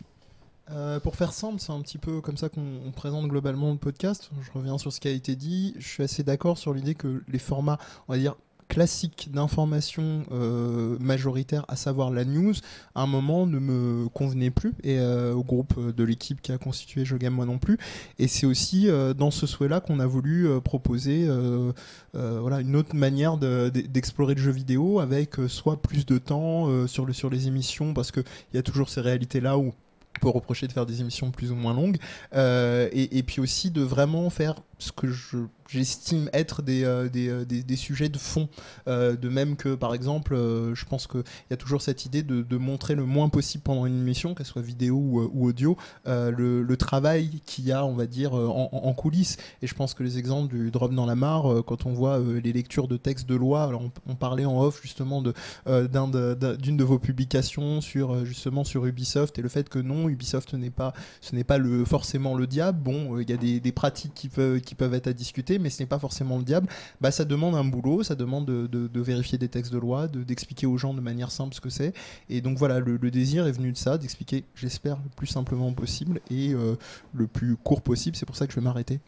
Euh, 0.71 1.00
pour 1.00 1.15
faire 1.15 1.33
simple, 1.33 1.59
c'est 1.59 1.71
un 1.71 1.81
petit 1.81 1.97
peu 1.97 2.21
comme 2.21 2.38
ça 2.38 2.47
qu'on 2.47 2.61
on 2.85 2.91
présente 2.91 3.27
globalement 3.27 3.71
le 3.71 3.79
podcast. 3.79 4.29
Je 4.44 4.51
reviens 4.51 4.77
sur 4.77 4.94
ce 4.94 5.00
qui 5.00 5.07
a 5.07 5.11
été 5.11 5.35
dit. 5.35 5.73
Je 5.79 5.88
suis 5.88 6.03
assez 6.03 6.21
d'accord 6.21 6.59
sur 6.59 6.73
l'idée 6.75 6.94
que 6.94 7.23
les 7.27 7.39
formats, 7.39 7.79
on 8.07 8.13
va 8.13 8.19
dire, 8.19 8.35
classique 8.69 9.30
d'information 9.33 10.24
euh, 10.31 10.95
majoritaire, 11.00 11.66
à 11.68 11.75
savoir 11.75 12.12
la 12.12 12.24
news, 12.24 12.54
à 12.95 13.01
un 13.01 13.07
moment 13.07 13.45
ne 13.45 13.60
me 13.60 14.07
convenait 14.10 14.51
plus 14.51 14.74
et 14.83 15.00
euh, 15.00 15.33
au 15.33 15.44
groupe 15.44 15.94
de 15.94 16.04
l'équipe 16.04 16.39
qui 16.42 16.51
a 16.51 16.57
constitué 16.57 17.04
Je 17.04 17.18
Game 17.18 17.33
moi 17.33 17.45
non 17.45 17.57
plus. 17.57 17.77
Et 18.19 18.27
c'est 18.27 18.45
aussi 18.45 18.88
euh, 18.88 19.13
dans 19.13 19.31
ce 19.31 19.48
souhait-là 19.48 19.81
qu'on 19.81 20.00
a 20.00 20.06
voulu 20.06 20.48
euh, 20.48 20.60
proposer 20.62 21.25
euh, 21.27 21.74
euh, 22.16 22.38
voilà, 22.39 22.62
une 22.62 22.75
autre 22.75 22.95
manière 22.95 23.38
de- 23.38 23.69
de- 23.74 23.81
d'explorer 23.81 24.36
le 24.36 24.42
jeu 24.42 24.51
vidéo 24.51 25.00
avec 25.00 25.39
euh, 25.39 25.48
soit 25.48 25.81
plus 25.81 26.06
de 26.06 26.18
temps 26.18 26.68
euh, 26.69 26.88
sur, 26.88 27.06
le, 27.06 27.12
sur 27.13 27.30
les 27.30 27.48
émissions 27.48 27.94
parce 27.94 28.12
qu'il 28.12 28.24
y 28.54 28.57
a 28.57 28.63
toujours 28.63 28.88
ces 28.89 29.01
réalités-là 29.01 29.57
où 29.57 29.74
on 29.74 30.19
peut 30.21 30.30
reprocher 30.30 30.68
de 30.68 30.71
faire 30.74 30.86
des 30.86 31.01
émissions 31.01 31.31
plus 31.31 31.51
ou 31.51 31.56
moins 31.56 31.74
longues 31.74 31.98
euh, 32.36 32.88
et 32.94 33.24
puis 33.24 33.42
aussi 33.42 33.71
de 33.71 33.81
vraiment 33.81 34.30
faire 34.30 34.56
ce 34.79 34.91
que 34.91 35.07
je- 35.07 35.37
j'estime 35.69 36.29
être 36.33 36.61
des, 36.63 36.83
euh, 36.83 37.07
euh, 37.15 37.45
des- 37.45 37.63
des 37.63 37.75
sujets 37.75 38.09
de 38.09 38.17
fond. 38.17 38.49
Euh, 38.87 39.15
de 39.15 39.29
même 39.29 39.55
que, 39.55 39.75
par 39.75 39.93
exemple, 39.93 40.35
je 40.35 40.85
pense 40.85 41.05
qu'il 41.05 41.21
y 41.51 41.53
a 41.53 41.57
toujours 41.57 41.81
cette 41.81 42.05
idée 42.05 42.23
de, 42.23 42.41
de 42.41 42.57
montrer 42.57 42.95
le 42.95 43.05
moins 43.05 43.29
possible 43.29 43.63
pendant 43.63 43.85
une 43.85 43.99
émission, 43.99 44.33
qu'elle 44.33 44.45
soit 44.47 44.61
vidéo 44.61 44.95
ou, 44.95 45.45
audio, 45.47 45.77
le, 46.05 46.75
travail 46.79 47.41
qu'il 47.45 47.65
y 47.65 47.71
a, 47.71 47.85
on 47.85 47.93
va 47.93 48.07
dire, 48.07 48.33
en, 48.33 48.69
en 48.71 48.93
coulisses. 48.93 49.37
Et 49.61 49.67
je 49.67 49.75
pense 49.75 49.93
que 49.93 50.01
les 50.01 50.17
exemples 50.17 50.55
du 50.55 50.71
drop 50.71 50.93
dans 50.93 51.05
la 51.05 51.15
mare, 51.15 51.63
quand 51.67 51.85
on 51.85 51.93
voit 51.93 52.19
les 52.19 52.53
lectures 52.53 52.87
de 52.87 52.97
textes 52.97 53.27
de 53.27 53.35
loi, 53.35 53.63
alors 53.65 53.83
on, 54.07 54.15
parlait 54.15 54.45
en 54.45 54.61
off 54.61 54.81
justement 54.81 55.21
de, 55.21 55.33
euh, 55.67 55.87
d'un 55.87 56.07
de- 56.07 56.55
d'une 56.55 56.77
de, 56.77 56.83
vos 56.83 56.99
publications 56.99 57.81
sur 57.81 58.25
justement 58.25 58.63
sur 58.63 58.85
Ubisoft 58.85 59.37
et 59.37 59.41
le 59.41 59.49
fait 59.49 59.67
que 59.69 59.79
non, 59.79 60.09
Ubisoft 60.09 60.53
n'est 60.53 60.69
pas, 60.69 60.93
ce 61.21 61.35
n'est 61.35 61.43
pas 61.43 61.57
le, 61.57 61.85
forcément 61.85 62.35
le 62.35 62.47
diable. 62.47 62.79
Bon, 62.81 63.19
il 63.19 63.29
y 63.29 63.33
a 63.33 63.37
des 63.37 63.71
pratiques 63.71 64.13
qui 64.15 64.29
peuvent, 64.29 64.61
qui 64.69 64.75
peuvent 64.75 64.94
être 64.94 65.07
à 65.07 65.13
discuter, 65.13 65.57
mais 65.57 65.71
ce 65.71 65.81
n'est 65.81 65.88
pas 65.88 65.98
forcément 65.98 66.38
le 66.38 66.44
diable. 66.44 66.68
Bah, 67.01 67.10
ça 67.10 67.25
demande 67.25 67.56
un 67.56 67.63
boulot, 67.63 68.04
ça 68.04 68.13
demande 68.13 68.45
de, 68.45 69.00
vérifier 69.01 69.39
des 69.39 69.50
textes 69.50 69.74
de 69.74 69.80
loi, 69.80 70.07
de- 70.07 70.24
d'expliquer 70.24 70.68
aux 70.68 70.77
gens 70.77 70.94
de 70.94 71.01
manière 71.01 71.31
simple 71.31 71.56
ce 71.56 71.60
que 71.62 71.71
c'est. 71.71 71.92
Et 72.30 72.39
donc 72.42 72.60
voilà, 72.60 72.80
le, 72.80 72.98
le 72.98 73.10
désir 73.10 73.48
est 73.48 73.51
venu 73.51 73.71
de 73.71 73.77
ça, 73.77 73.98
d'expliquer, 73.98 74.44
j'espère, 74.54 74.98
le 74.98 75.10
plus 75.16 75.25
simplement 75.25 75.74
possible 75.74 76.21
et 76.30 76.54
euh, 76.54 76.75
le 77.16 77.25
plus 77.25 77.56
court 77.56 77.81
possible. 77.81 78.16
C'est 78.16 78.27
pour 78.27 78.36
ça 78.36 78.45
que 78.45 78.54
je 78.54 78.60
vais 78.60 78.63
m'arrêter. 78.63 79.00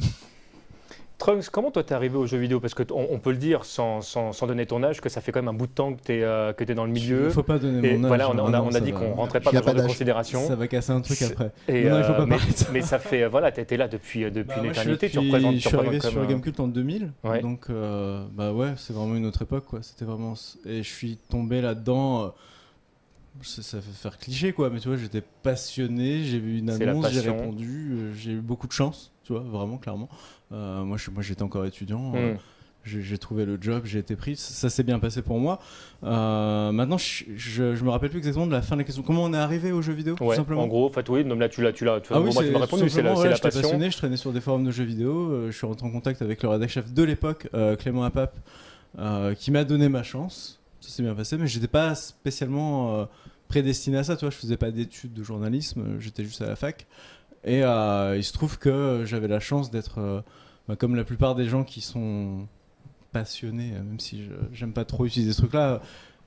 Trunks, 1.22 1.50
comment 1.52 1.70
toi 1.70 1.84
t'es 1.84 1.94
arrivé 1.94 2.18
aux 2.18 2.26
jeux 2.26 2.40
vidéo? 2.40 2.60
Parce 2.60 2.74
qu'on 2.74 2.84
on 2.90 3.20
peut 3.20 3.30
le 3.30 3.38
dire 3.38 3.64
sans, 3.64 4.02
sans- 4.02 4.34
sans 4.34 4.48
donner 4.48 4.66
ton 4.66 4.82
âge 4.82 5.02
que 5.02 5.08
ça 5.08 5.22
fait 5.22 5.32
quand 5.32 5.38
même 5.40 5.50
un 5.50 5.54
bout 5.54 5.68
de 5.68 5.72
temps 5.72 5.94
que 5.94 6.02
t'es 6.02 6.24
euh, 6.24 6.52
que 6.52 6.64
t'es 6.64 6.74
dans 6.74 6.86
le 6.86 6.92
milieu. 6.92 7.26
Il 7.26 7.32
faut 7.32 7.44
pas 7.44 7.60
donner 7.60 7.88
Et 7.90 7.94
mon 7.96 8.06
âge. 8.06 8.08
voilà, 8.08 8.30
on, 8.32 8.38
a- 8.40 8.42
on 8.42 8.54
a, 8.54 8.60
on 8.62 8.70
a 8.70 8.72
ça 8.72 8.80
dit 8.80 8.92
qu'on 8.92 9.14
rentrait 9.14 9.40
pas 9.40 9.52
dans 9.52 9.62
pas 9.62 9.74
de 9.76 9.84
considération. 9.84 10.48
Ça 10.48 10.56
va 10.56 10.68
casser 10.68 10.92
un 10.92 11.02
truc 11.02 11.22
après. 11.22 11.52
Et, 11.68 11.84
Non, 11.84 11.92
non, 11.92 11.98
il 12.00 12.04
faut 12.06 12.12
euh, 12.14 12.18
pas 12.18 12.26
mais, 12.26 12.38
parler 12.38 12.52
de 12.54 12.58
ça. 12.58 12.68
mais 12.74 12.82
ça 12.82 12.98
fait, 12.98 13.28
voilà, 13.28 13.52
t'étais 13.52 13.78
là 13.78 13.88
depuis, 13.88 14.24
euh, 14.24 14.32
depuis 14.32 14.48
Bah, 14.48 14.56
une 14.58 14.64
moi, 14.64 14.74
je 14.74 14.80
suis 14.80 14.90
là 14.90 14.96
éternité, 14.96 15.10
tu 15.12 15.20
représentes, 15.20 15.56
Je 15.58 15.62
tu 15.62 15.68
suis 15.68 15.78
arrivé 15.78 16.00
sur 16.00 16.26
Gamecult 16.26 16.60
en 16.60 16.68
2000, 16.68 17.12
Ouais. 17.24 17.42
donc 17.42 17.66
euh, 17.70 18.26
bah 18.34 18.52
ouais, 18.52 18.74
c'est 18.78 18.94
vraiment 18.94 19.14
une 19.16 19.28
autre 19.28 19.44
époque 19.44 19.66
quoi. 19.66 19.80
C'était 19.84 20.06
vraiment 20.06 20.34
et 20.66 20.82
je 20.82 20.90
suis 20.92 21.18
tombé 21.30 21.62
là-dedans. 21.62 22.24
euh, 22.24 22.28
ça, 23.44 23.80
fait 23.80 23.92
faire 23.94 24.18
cliché 24.18 24.54
quoi, 24.54 24.72
mais 24.72 24.80
tu 24.80 24.88
vois, 24.88 24.98
j'étais 24.98 25.22
passionné, 25.44 26.24
j'ai 26.24 26.40
vu 26.40 26.58
une 26.58 26.72
annonce, 26.72 27.12
j'ai 27.12 27.22
répondu, 27.30 28.12
j'ai 28.16 28.32
eu 28.32 28.42
beaucoup 28.42 28.66
de 28.68 28.74
chance, 28.74 29.12
tu 29.24 29.34
vois, 29.34 29.42
vraiment 29.42 29.78
clairement. 29.78 30.10
Euh, 30.52 30.84
moi, 30.84 30.98
je, 30.98 31.10
moi, 31.12 31.22
j'étais 31.24 31.44
encore 31.44 31.66
étudiant. 31.66 32.14
euh, 32.16 32.34
Hmm. 32.34 32.38
j'ai 32.84 33.18
trouvé 33.20 33.46
le 33.46 33.58
job, 33.62 33.84
j'ai 33.86 34.00
été 34.00 34.16
pris, 34.16 34.36
ça 34.36 34.70
s'est 34.70 34.82
bien 34.84 34.98
passé 34.98 35.22
pour 35.22 35.40
moi. 35.40 35.60
Euh, 36.04 36.72
maintenant, 36.72 36.98
je, 36.98 37.26
je, 37.36 37.76
je 37.76 37.84
me 37.84 37.90
rappelle 37.92 38.10
plus 38.10 38.18
exactement 38.18 38.48
de 38.48 38.52
la 38.52 38.62
fin 38.64 38.76
de 38.76 38.82
la 38.82 38.86
question. 38.86 39.04
Comment 39.04 39.24
on 39.24 39.34
est 39.34 39.38
arrivé 39.38 39.72
aux 39.72 39.82
jeux 39.84 39.94
vidéo, 39.94 40.16
tout 40.16 40.34
simplement 40.34 40.64
en 40.64 40.68
gros, 40.68 40.88
en 40.88 40.90
fait, 40.90 41.08
oui, 41.10 41.24
là 41.24 41.48
tu 41.48 41.62
l'as, 41.62 41.72
tu 41.74 41.86
l'as, 41.86 42.02
tu, 42.02 42.12
ah 42.14 42.20
oui, 42.20 42.32
tu 42.36 42.52
m'as 42.52 42.60
répondu, 42.60 42.90
c'est 42.90 43.04
la, 43.04 43.14
ouais, 43.14 43.30
la 43.30 43.38
passion. 43.38 43.62
passionné, 43.62 43.92
je 43.92 43.98
traînais 43.98 44.18
sur 44.18 44.34
des 44.34 44.42
forums 44.42 44.64
de 44.66 44.72
jeux 44.72 44.84
vidéo, 44.84 45.46
je 45.48 45.52
suis 45.56 45.68
rentré 45.68 45.86
en 45.86 45.92
contact 45.92 46.22
avec 46.24 46.42
le 46.42 46.50
rédacteur 46.50 46.84
chef 46.84 46.92
de 46.94 47.04
l'époque, 47.04 47.48
Clément 47.80 48.04
Apap, 48.04 48.36
qui 49.38 49.52
m'a 49.52 49.64
donné 49.64 49.88
ma 49.88 50.02
chance. 50.04 50.60
Ça 50.80 50.90
s'est 50.90 51.04
bien 51.04 51.14
passé, 51.14 51.38
mais 51.38 51.46
j'étais 51.46 51.68
pas 51.68 51.94
spécialement 51.94 52.96
euh, 53.02 53.06
prédestiné 53.48 53.98
à 54.00 54.04
ça, 54.04 54.16
tu 54.16 54.26
vois, 54.26 54.32
je 54.32 54.38
faisais 54.38 54.58
pas 54.58 54.72
d'études 54.72 55.14
de 55.14 55.22
journalisme, 55.24 56.00
j'étais 56.00 56.24
juste 56.24 56.42
à 56.42 56.48
la 56.48 56.56
fac. 56.56 56.88
Et 57.44 57.64
euh, 57.64 58.16
il 58.18 58.24
se 58.24 58.34
trouve 58.34 58.58
que 58.60 59.04
j'avais 59.06 59.28
la 59.28 59.40
chance 59.40 59.72
d'être, 59.72 60.00
euh, 60.00 60.22
bah, 60.68 60.76
comme 60.76 60.96
la 60.96 61.04
plupart 61.04 61.36
des 61.36 61.46
gens 61.46 61.64
qui 61.64 61.82
sont 61.82 62.48
passionnés, 63.12 63.72
euh, 63.76 63.84
même 63.84 64.00
si 64.00 64.24
j'aime 64.54 64.74
pas 64.74 64.86
trop 64.86 65.06
utiliser 65.06 65.34
ce 65.34 65.40
truc-là. 65.42 65.82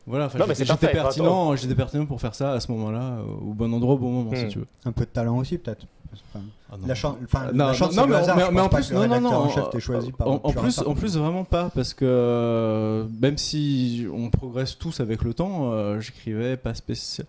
Voilà, 0.07 0.27
enfin, 0.27 0.39
Non, 0.39 0.45
mais 0.47 0.55
j'étais 0.55 0.89
pertinent, 0.89 1.57
j'étais 1.57 1.75
pertinent 1.75 2.05
pour 2.05 2.21
faire 2.21 2.35
ça 2.35 2.53
à 2.53 2.61
ce 2.61 2.71
moment-là, 2.73 3.19
au 3.41 3.55
bon 3.55 3.73
endroit, 3.73 3.95
au 3.95 3.99
bon 3.99 4.11
moment, 4.11 4.35
si 4.35 4.45
Hmm. 4.45 4.49
tu 4.49 4.59
veux. 4.59 4.67
Un 4.85 4.93
peu 4.93 5.05
de 5.05 5.11
talent 5.11 5.39
aussi, 5.39 5.57
peut-être. 5.57 5.87
Enfin, 6.13 6.45
Ah 6.71 6.77
non. 6.79 6.87
la 6.87 6.95
chance, 6.95 7.17
enfin, 7.25 7.51
Non, 7.53 7.67
la 7.67 7.73
chance, 7.73 7.97
non, 7.97 8.07
mais, 8.07 8.15
hasard, 8.17 8.37
mais- 8.37 8.45
je 8.47 8.51
mais 8.51 8.61
en 8.61 8.69
plus, 8.69 8.93
non, 8.93 9.09
non, 9.09 9.21
non, 9.21 9.31
en 9.33 9.49
chef 9.49 9.79
choisi 9.81 10.13
par 10.13 10.29
en, 10.29 10.39
plus, 10.39 10.67
hasard. 10.79 10.89
en 10.89 10.95
plus, 10.95 11.17
vraiment 11.17 11.45
pas, 11.45 11.71
parce 11.75 11.95
que 11.95 12.05
euh, 12.07 13.07
même 13.21 13.39
si 13.39 14.07
on 14.13 14.29
progresse 14.31 14.77
tous 14.79 15.01
avec 15.01 15.23
le 15.23 15.33
temps, 15.33 15.73
euh, 15.73 15.99
j'écrivais 16.01 16.57
pas 16.57 16.75
spécial. 16.75 17.27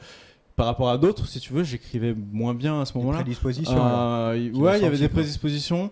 Par 0.56 0.68
rapport 0.68 0.90
à 0.90 0.98
d'autres, 0.98 1.28
si 1.28 1.40
tu 1.40 1.52
veux, 1.54 1.64
j'écrivais 1.64 2.16
moins 2.32 2.54
bien 2.54 2.80
à 2.82 2.86
ce 2.86 2.94
Des 2.94 3.00
moment-là. 3.00 3.18
prédispositions. 3.20 3.76
Euh, 3.78 4.52
ouais, 4.54 4.80
il 4.80 4.84
y 4.84 4.86
avait 4.86 4.98
des 4.98 5.08
quoi. 5.10 5.16
prédispositions. 5.16 5.90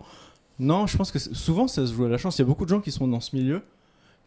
Non, 0.59 0.87
je 0.87 0.95
pense 0.95 1.11
que 1.11 1.19
c'est- 1.19 1.33
souvent 1.33 1.67
ça 1.67 1.85
se 1.85 1.93
joue 1.93 2.05
à 2.05 2.09
la 2.09 2.17
chance. 2.17 2.37
Il 2.37 2.41
y 2.43 2.45
a 2.45 2.47
beaucoup 2.47 2.63
de 2.63 2.69
gens 2.69 2.79
qui 2.79 2.91
sont 2.91 3.07
dans 3.07 3.19
ce 3.19 3.35
milieu 3.35 3.61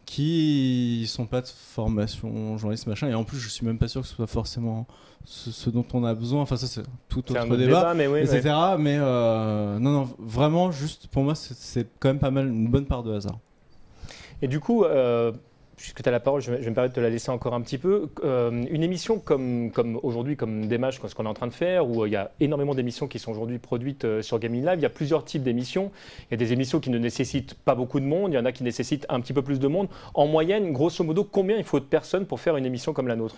qui 0.05 1.05
sont 1.07 1.25
pas 1.25 1.41
de 1.41 1.47
formation 1.47 2.57
journaliste 2.57 2.87
machin 2.87 3.09
et 3.09 3.13
en 3.13 3.25
plus 3.25 3.39
je 3.39 3.49
suis 3.49 3.65
même 3.65 3.77
pas 3.77 3.89
sûr 3.89 4.01
que 4.01 4.07
ce 4.07 4.15
soit 4.15 4.25
forcément 4.25 4.87
ce, 5.25 5.51
ce 5.51 5.69
dont 5.69 5.83
on 5.93 6.05
a 6.05 6.13
besoin 6.13 6.41
enfin 6.43 6.55
ça 6.55 6.65
c'est 6.65 6.83
tout 7.09 7.19
autre 7.19 7.31
autre 7.33 7.57
débat, 7.57 7.79
débat, 7.79 7.93
mais 7.93 8.07
oui. 8.07 8.19
etc 8.21 8.41
ouais. 8.45 8.77
mais 8.79 8.95
euh, 8.97 9.77
non 9.79 9.91
non 9.91 10.09
vraiment 10.17 10.71
juste 10.71 11.07
pour 11.07 11.23
moi 11.23 11.35
c'est- 11.35 11.55
c'est 11.57 11.87
quand 11.99 12.07
même 12.07 12.19
pas 12.19 12.31
mal 12.31 12.47
une 12.47 12.69
bonne 12.69 12.85
part 12.85 13.03
de 13.03 13.13
hasard 13.13 13.37
Et 14.41 14.47
du 14.47 14.61
coup, 14.61 14.85
euh, 14.85 15.33
puisque 15.77 16.01
tu 16.03 16.09
as 16.09 16.11
la 16.11 16.19
parole, 16.19 16.41
je 16.41 16.51
vais, 16.51 16.57
je 16.57 16.63
vais 16.63 16.69
me 16.71 16.75
permettre 16.75 16.93
de 16.95 16.99
te 16.99 17.03
la 17.03 17.09
laisser 17.09 17.29
encore 17.31 17.53
un 17.53 17.61
petit 17.61 17.77
peu. 17.77 18.09
Euh, 18.23 18.65
une 18.69 18.83
émission 18.83 19.19
comme, 19.19 19.71
comme 19.71 19.97
aujourd'hui, 20.03 20.35
comme 20.35 20.67
Démage, 20.67 20.99
ce 21.07 21.15
qu'on 21.15 21.23
est 21.25 21.29
en 21.29 21.33
train 21.33 21.47
de 21.47 21.53
faire, 21.53 21.87
où 21.87 22.03
euh, 22.03 22.07
il 22.09 22.11
y 22.11 22.15
a 22.15 22.31
énormément 22.39 22.73
d'émissions 22.75 23.07
qui 23.07 23.19
sont 23.19 23.31
aujourd'hui 23.31 23.59
produites 23.59 24.03
euh, 24.03 24.21
sur 24.21 24.39
Gaming 24.39 24.65
Live, 24.65 24.79
il 24.79 24.81
y 24.81 24.85
a 24.85 24.89
plusieurs 24.89 25.23
types 25.23 25.43
d'émissions. 25.43 25.91
Il 26.23 26.31
y 26.31 26.33
a 26.33 26.37
des 26.37 26.51
émissions 26.51 26.79
qui 26.79 26.89
ne 26.89 26.97
nécessitent 26.97 27.53
pas 27.53 27.75
beaucoup 27.75 27.99
de 27.99 28.05
monde, 28.05 28.33
il 28.33 28.35
y 28.35 28.39
en 28.39 28.45
a 28.45 28.51
qui 28.51 28.63
nécessitent 28.63 29.05
un 29.07 29.21
petit 29.21 29.33
peu 29.33 29.43
plus 29.43 29.59
de 29.59 29.67
monde. 29.67 29.87
En 30.15 30.27
moyenne, 30.27 30.73
grosso 30.73 31.03
modo, 31.03 31.23
combien 31.23 31.57
il 31.57 31.63
faut 31.63 31.79
de 31.79 31.85
personnes 31.85 32.25
pour 32.25 32.39
faire 32.39 32.57
une 32.57 32.65
émission 32.65 32.91
comme 32.93 33.07
la 33.07 33.15
nôtre 33.15 33.37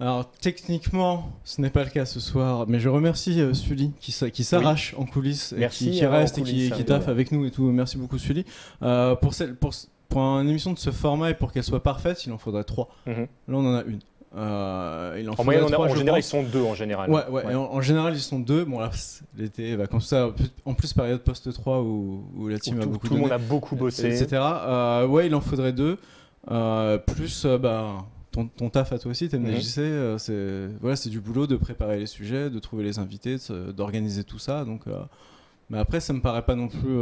alors 0.00 0.30
techniquement 0.30 1.32
ce 1.42 1.60
n'est 1.60 1.70
pas 1.70 1.82
le 1.82 1.90
cas 1.90 2.06
ce 2.06 2.20
soir 2.20 2.66
mais 2.68 2.78
je 2.78 2.88
remercie 2.88 3.40
euh, 3.40 3.52
Sully 3.52 3.90
qui, 3.98 4.12
s'a- 4.12 4.30
qui 4.30 4.44
s'arrache 4.44 4.94
en 4.96 5.04
coulisses 5.04 5.52
et 5.54 5.56
Merci, 5.58 5.90
qui, 5.90 6.06
reste 6.06 6.38
et 6.38 6.42
qui, 6.44 6.70
qui 6.70 6.82
hein, 6.82 6.84
taffe 6.86 7.08
avec 7.08 7.32
nous 7.32 7.44
et 7.46 7.50
tout 7.50 7.64
merci 7.72 7.96
beaucoup 7.98 8.16
Sully 8.16 8.44
Euh, 8.82 9.16
pour, 9.16 9.34
celle, 9.34 9.56
pour, 9.56 9.72
pour 10.08 10.20
une 10.22 10.48
émission 10.48 10.72
de 10.72 10.78
ce 10.78 10.90
format 10.90 11.30
et 11.30 11.34
pour 11.34 11.52
qu'elle 11.52 11.62
soit 11.64 11.82
parfaite 11.82 12.24
il 12.26 12.32
en 12.32 12.38
faudrait 12.38 12.64
trois 12.64 12.88
Mhm. 13.06 13.14
là 13.22 13.26
on 13.48 13.66
en 13.66 13.74
a 13.76 13.82
une 13.84 13.98
Euh, 14.36 15.16
il 15.18 15.28
en, 15.30 15.42
moyenne, 15.42 15.64
on 15.64 15.68
a- 15.68 15.70
trois, 15.72 15.86
en 15.88 15.94
général, 15.94 16.20
ils 16.20 16.22
sont 16.22 16.42
deux 16.42 16.62
en 16.62 16.74
général. 16.74 17.10
Ouais, 17.10 17.26
ouais, 17.30 17.50
et 17.50 17.54
en, 17.54 17.62
en 17.72 17.80
général 17.80 18.12
ils 18.14 18.20
sont 18.20 18.38
deux. 18.38 18.62
Bon 18.66 18.78
là, 18.78 18.90
l'été, 19.36 19.74
vacances, 19.74 20.06
ça. 20.08 20.28
En 20.66 20.74
plus, 20.74 20.92
période 20.92 21.20
post 21.22 21.50
3 21.50 21.80
où, 21.80 22.24
où 22.36 22.46
la 22.48 22.56
Où 22.56 22.58
team 22.58 22.78
a 22.78 22.82
tout, 22.82 22.90
beaucoup 22.90 23.08
tout 23.08 23.14
le 23.14 23.20
monde 23.20 23.32
a 23.32 23.38
beaucoup 23.38 23.74
bossé. 23.74 24.06
etc. 24.06 24.42
Euh, 24.42 25.06
ouais, 25.06 25.28
il 25.28 25.34
en 25.34 25.40
faudrait 25.40 25.72
deux. 25.72 25.96
Euh, 26.50 26.98
plus, 26.98 27.46
bah, 27.46 28.04
ton, 28.30 28.48
ton 28.48 28.68
taf 28.68 28.92
à 28.92 28.98
toi 28.98 29.10
aussi, 29.12 29.30
TMDJC, 29.30 29.78
Mhm. 29.80 29.84
euh, 29.86 30.18
c'est 30.18 30.78
voilà, 30.82 30.96
c'est 30.96 31.08
du 31.10 31.20
boulot 31.20 31.46
de 31.46 31.56
préparer 31.56 31.98
les 31.98 32.06
sujets, 32.06 32.50
de 32.50 32.58
trouver 32.58 32.84
les 32.84 32.98
invités, 32.98 33.36
d'organiser 33.74 34.24
tout 34.24 34.38
ça. 34.38 34.66
Donc, 34.66 34.82
mais 35.70 35.78
après, 35.78 36.00
ça 36.00 36.12
me 36.12 36.20
paraît 36.20 36.42
pas 36.44 36.54
non 36.54 36.68
plus 36.68 36.98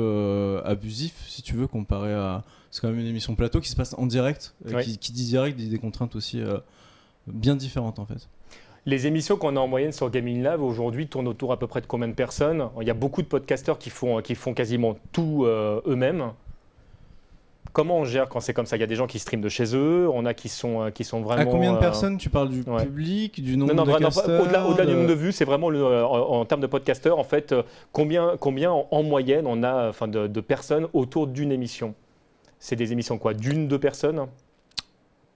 abusif, 0.64 1.24
si 1.26 1.42
tu 1.42 1.54
veux, 1.56 1.66
comparé 1.66 2.12
à. 2.14 2.44
C'est 2.76 2.82
quand 2.82 2.88
même 2.88 3.00
une 3.00 3.06
émission 3.06 3.34
plateau 3.34 3.60
qui 3.60 3.70
se 3.70 3.74
passe 3.74 3.94
en 3.96 4.04
direct. 4.04 4.54
euh, 4.66 4.74
Ouais. 4.74 4.84
qui, 4.84 4.98
qui 4.98 5.12
dit 5.12 5.24
direct 5.24 5.56
dit 5.56 5.70
des 5.70 5.78
contraintes 5.78 6.14
aussi 6.14 6.42
euh, 6.42 6.58
bien 7.26 7.56
différentes 7.56 7.98
en 7.98 8.04
fait. 8.04 8.28
Les 8.84 9.06
émissions 9.06 9.38
qu'on 9.38 9.56
a 9.56 9.60
en 9.60 9.66
moyenne 9.66 9.92
sur 9.92 10.10
Gaming 10.10 10.42
Live 10.44 10.62
aujourd'hui 10.62 11.06
tournent 11.06 11.26
autour 11.26 11.52
à 11.52 11.58
peu 11.58 11.66
près 11.66 11.80
de 11.80 11.86
combien 11.86 12.06
de 12.06 12.12
personnes? 12.12 12.68
Il 12.82 12.86
y 12.86 12.90
a 12.90 12.94
beaucoup 12.94 13.22
de 13.22 13.28
podcasteurs 13.28 13.78
qui 13.78 13.88
font, 13.88 14.20
qui 14.20 14.34
font 14.34 14.52
quasiment 14.52 14.94
tout 15.10 15.44
euh, 15.46 15.80
eux-mêmes. 15.86 16.32
Comment 17.72 17.96
on 17.96 18.04
gère 18.04 18.28
quand 18.28 18.40
c'est 18.40 18.52
comme 18.52 18.66
ça? 18.66 18.76
Il 18.76 18.80
y 18.80 18.82
a 18.82 18.86
des 18.86 18.94
gens 18.94 19.06
qui 19.06 19.18
streament 19.20 19.40
de 19.40 19.48
chez 19.48 19.74
eux, 19.74 20.06
on 20.12 20.26
a 20.26 20.34
qui 20.34 20.50
sont, 20.50 20.82
euh, 20.82 20.90
qui 20.90 21.04
sont 21.04 21.22
vraiment. 21.22 21.40
À 21.40 21.46
combien 21.46 21.72
de 21.72 21.78
euh, 21.78 21.80
personnes? 21.80 22.18
Tu 22.18 22.28
parles 22.28 22.50
du 22.50 22.60
ouais. 22.60 22.84
public, 22.84 23.42
du 23.42 23.56
nombre 23.56 23.72
non, 23.72 23.84
de 23.84 23.98
casteurs 23.98 24.42
au-delà, 24.42 24.84
du 24.84 24.92
nombre 24.94 25.08
de 25.08 25.14
vues, 25.14 25.32
c'est 25.32 25.46
vraiment 25.46 25.70
le, 25.70 25.82
euh, 25.82 26.06
en, 26.06 26.40
en 26.40 26.44
termes 26.44 26.60
de 26.60 26.66
podcasteurs, 26.66 27.18
en 27.18 27.24
fait, 27.24 27.52
euh, 27.52 27.62
combien, 27.92 28.36
combien 28.38 28.70
en, 28.70 28.86
en 28.90 29.02
moyenne 29.02 29.46
on 29.46 29.62
a 29.62 29.88
enfin, 29.88 30.08
de, 30.08 30.26
de 30.26 30.40
personnes 30.42 30.88
autour 30.92 31.26
d'une 31.26 31.52
émission? 31.52 31.94
C'est 32.66 32.74
des 32.74 32.90
émissions 32.90 33.16
quoi 33.16 33.32
D'une, 33.32 33.68
deux 33.68 33.78
personnes 33.78 34.26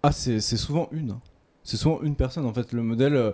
Ah, 0.02 0.10
c'est 0.10 0.40
souvent 0.40 0.88
une. 0.90 1.14
C'est 1.62 1.76
souvent 1.76 2.00
une 2.02 2.16
personne. 2.16 2.44
En 2.44 2.52
fait, 2.52 2.72
le 2.72 2.82
modèle. 2.82 3.14
euh, 3.14 3.30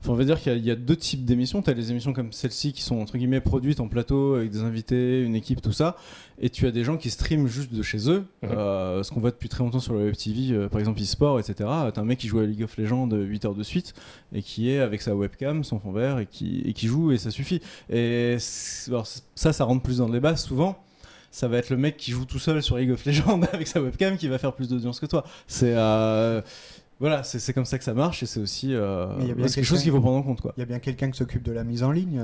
enfin, 0.00 0.12
on 0.12 0.14
va 0.14 0.24
dire 0.24 0.40
qu'il 0.40 0.52
y 0.52 0.54
a- 0.54 0.58
il 0.58 0.64
y, 0.64 0.70
a 0.70 0.74
deux 0.74 0.96
types 0.96 1.22
d'émissions. 1.22 1.60
Tu 1.60 1.68
as 1.68 1.74
les 1.74 1.90
émissions 1.90 2.14
comme 2.14 2.32
celle-ci 2.32 2.72
qui 2.72 2.80
sont 2.80 2.96
entre 2.98 3.18
guillemets 3.18 3.42
produites 3.42 3.80
en 3.80 3.88
plateau 3.88 4.36
avec 4.36 4.50
des 4.50 4.60
invités, 4.60 5.20
une 5.20 5.34
équipe, 5.34 5.60
tout 5.60 5.72
ça. 5.72 5.98
Et 6.40 6.48
tu 6.48 6.66
as 6.66 6.70
des 6.70 6.82
gens 6.82 6.96
qui 6.96 7.10
streament 7.10 7.46
juste 7.46 7.74
de 7.74 7.82
chez 7.82 8.08
eux. 8.08 8.24
Mhm. 8.42 8.52
Euh, 8.52 9.02
ce 9.02 9.10
qu'on 9.10 9.20
voit 9.20 9.32
depuis 9.32 9.50
très 9.50 9.62
longtemps 9.62 9.80
sur 9.80 9.92
le 9.92 10.06
web 10.06 10.16
TV, 10.16 10.54
euh, 10.54 10.70
par 10.70 10.78
exemple 10.80 11.02
e-sport, 11.02 11.38
etc. 11.38 11.54
T'as 11.92 12.00
un 12.00 12.04
mec 12.06 12.18
qui 12.18 12.28
joue 12.28 12.38
à 12.38 12.46
League 12.46 12.62
of 12.62 12.74
Legends 12.78 13.06
8 13.10 13.44
heures 13.44 13.54
de 13.54 13.62
suite 13.62 13.92
et 14.32 14.40
qui 14.40 14.70
est 14.70 14.78
avec 14.78 15.02
sa 15.02 15.14
webcam, 15.14 15.62
son 15.62 15.78
fond 15.78 15.92
vert 15.92 16.20
et 16.20 16.26
qui, 16.26 16.62
et 16.64 16.72
qui 16.72 16.86
joue 16.86 17.12
et 17.12 17.18
ça 17.18 17.30
suffit. 17.30 17.60
Et 17.90 18.38
alors, 18.88 19.06
ça, 19.34 19.52
ça 19.52 19.64
rentre 19.64 19.82
plus 19.82 19.98
dans 19.98 20.06
le 20.06 20.12
débat 20.14 20.36
souvent. 20.36 20.78
Ça 21.36 21.48
va 21.48 21.58
être 21.58 21.68
le 21.68 21.76
mec 21.76 21.98
qui 21.98 22.12
joue 22.12 22.24
tout 22.24 22.38
seul 22.38 22.62
sur 22.62 22.78
League 22.78 22.90
of 22.90 23.04
Legends 23.04 23.42
avec 23.52 23.66
sa 23.66 23.82
webcam 23.82 24.16
qui 24.16 24.26
va 24.26 24.38
faire 24.38 24.54
plus 24.54 24.70
d'audience 24.70 24.98
que 24.98 25.04
toi. 25.04 25.22
C'est 25.46 25.74
euh, 25.76 26.40
voilà, 26.98 27.24
c'est 27.24 27.52
comme 27.52 27.66
ça 27.66 27.76
que 27.76 27.84
ça 27.84 27.92
marche 27.92 28.22
et 28.22 28.26
c'est 28.26 28.40
aussi 28.40 28.72
euh, 28.72 29.06
quelque 29.36 29.62
chose 29.62 29.82
qu'il 29.82 29.92
faut 29.92 30.00
prendre 30.00 30.16
en 30.16 30.22
compte 30.22 30.40
quoi. 30.40 30.54
Il 30.56 30.60
y 30.60 30.62
a 30.62 30.66
bien 30.66 30.78
quelqu'un 30.78 31.10
qui 31.10 31.18
s'occupe 31.18 31.42
de 31.42 31.52
la 31.52 31.62
mise 31.62 31.82
en 31.82 31.90
ligne. 31.90 32.18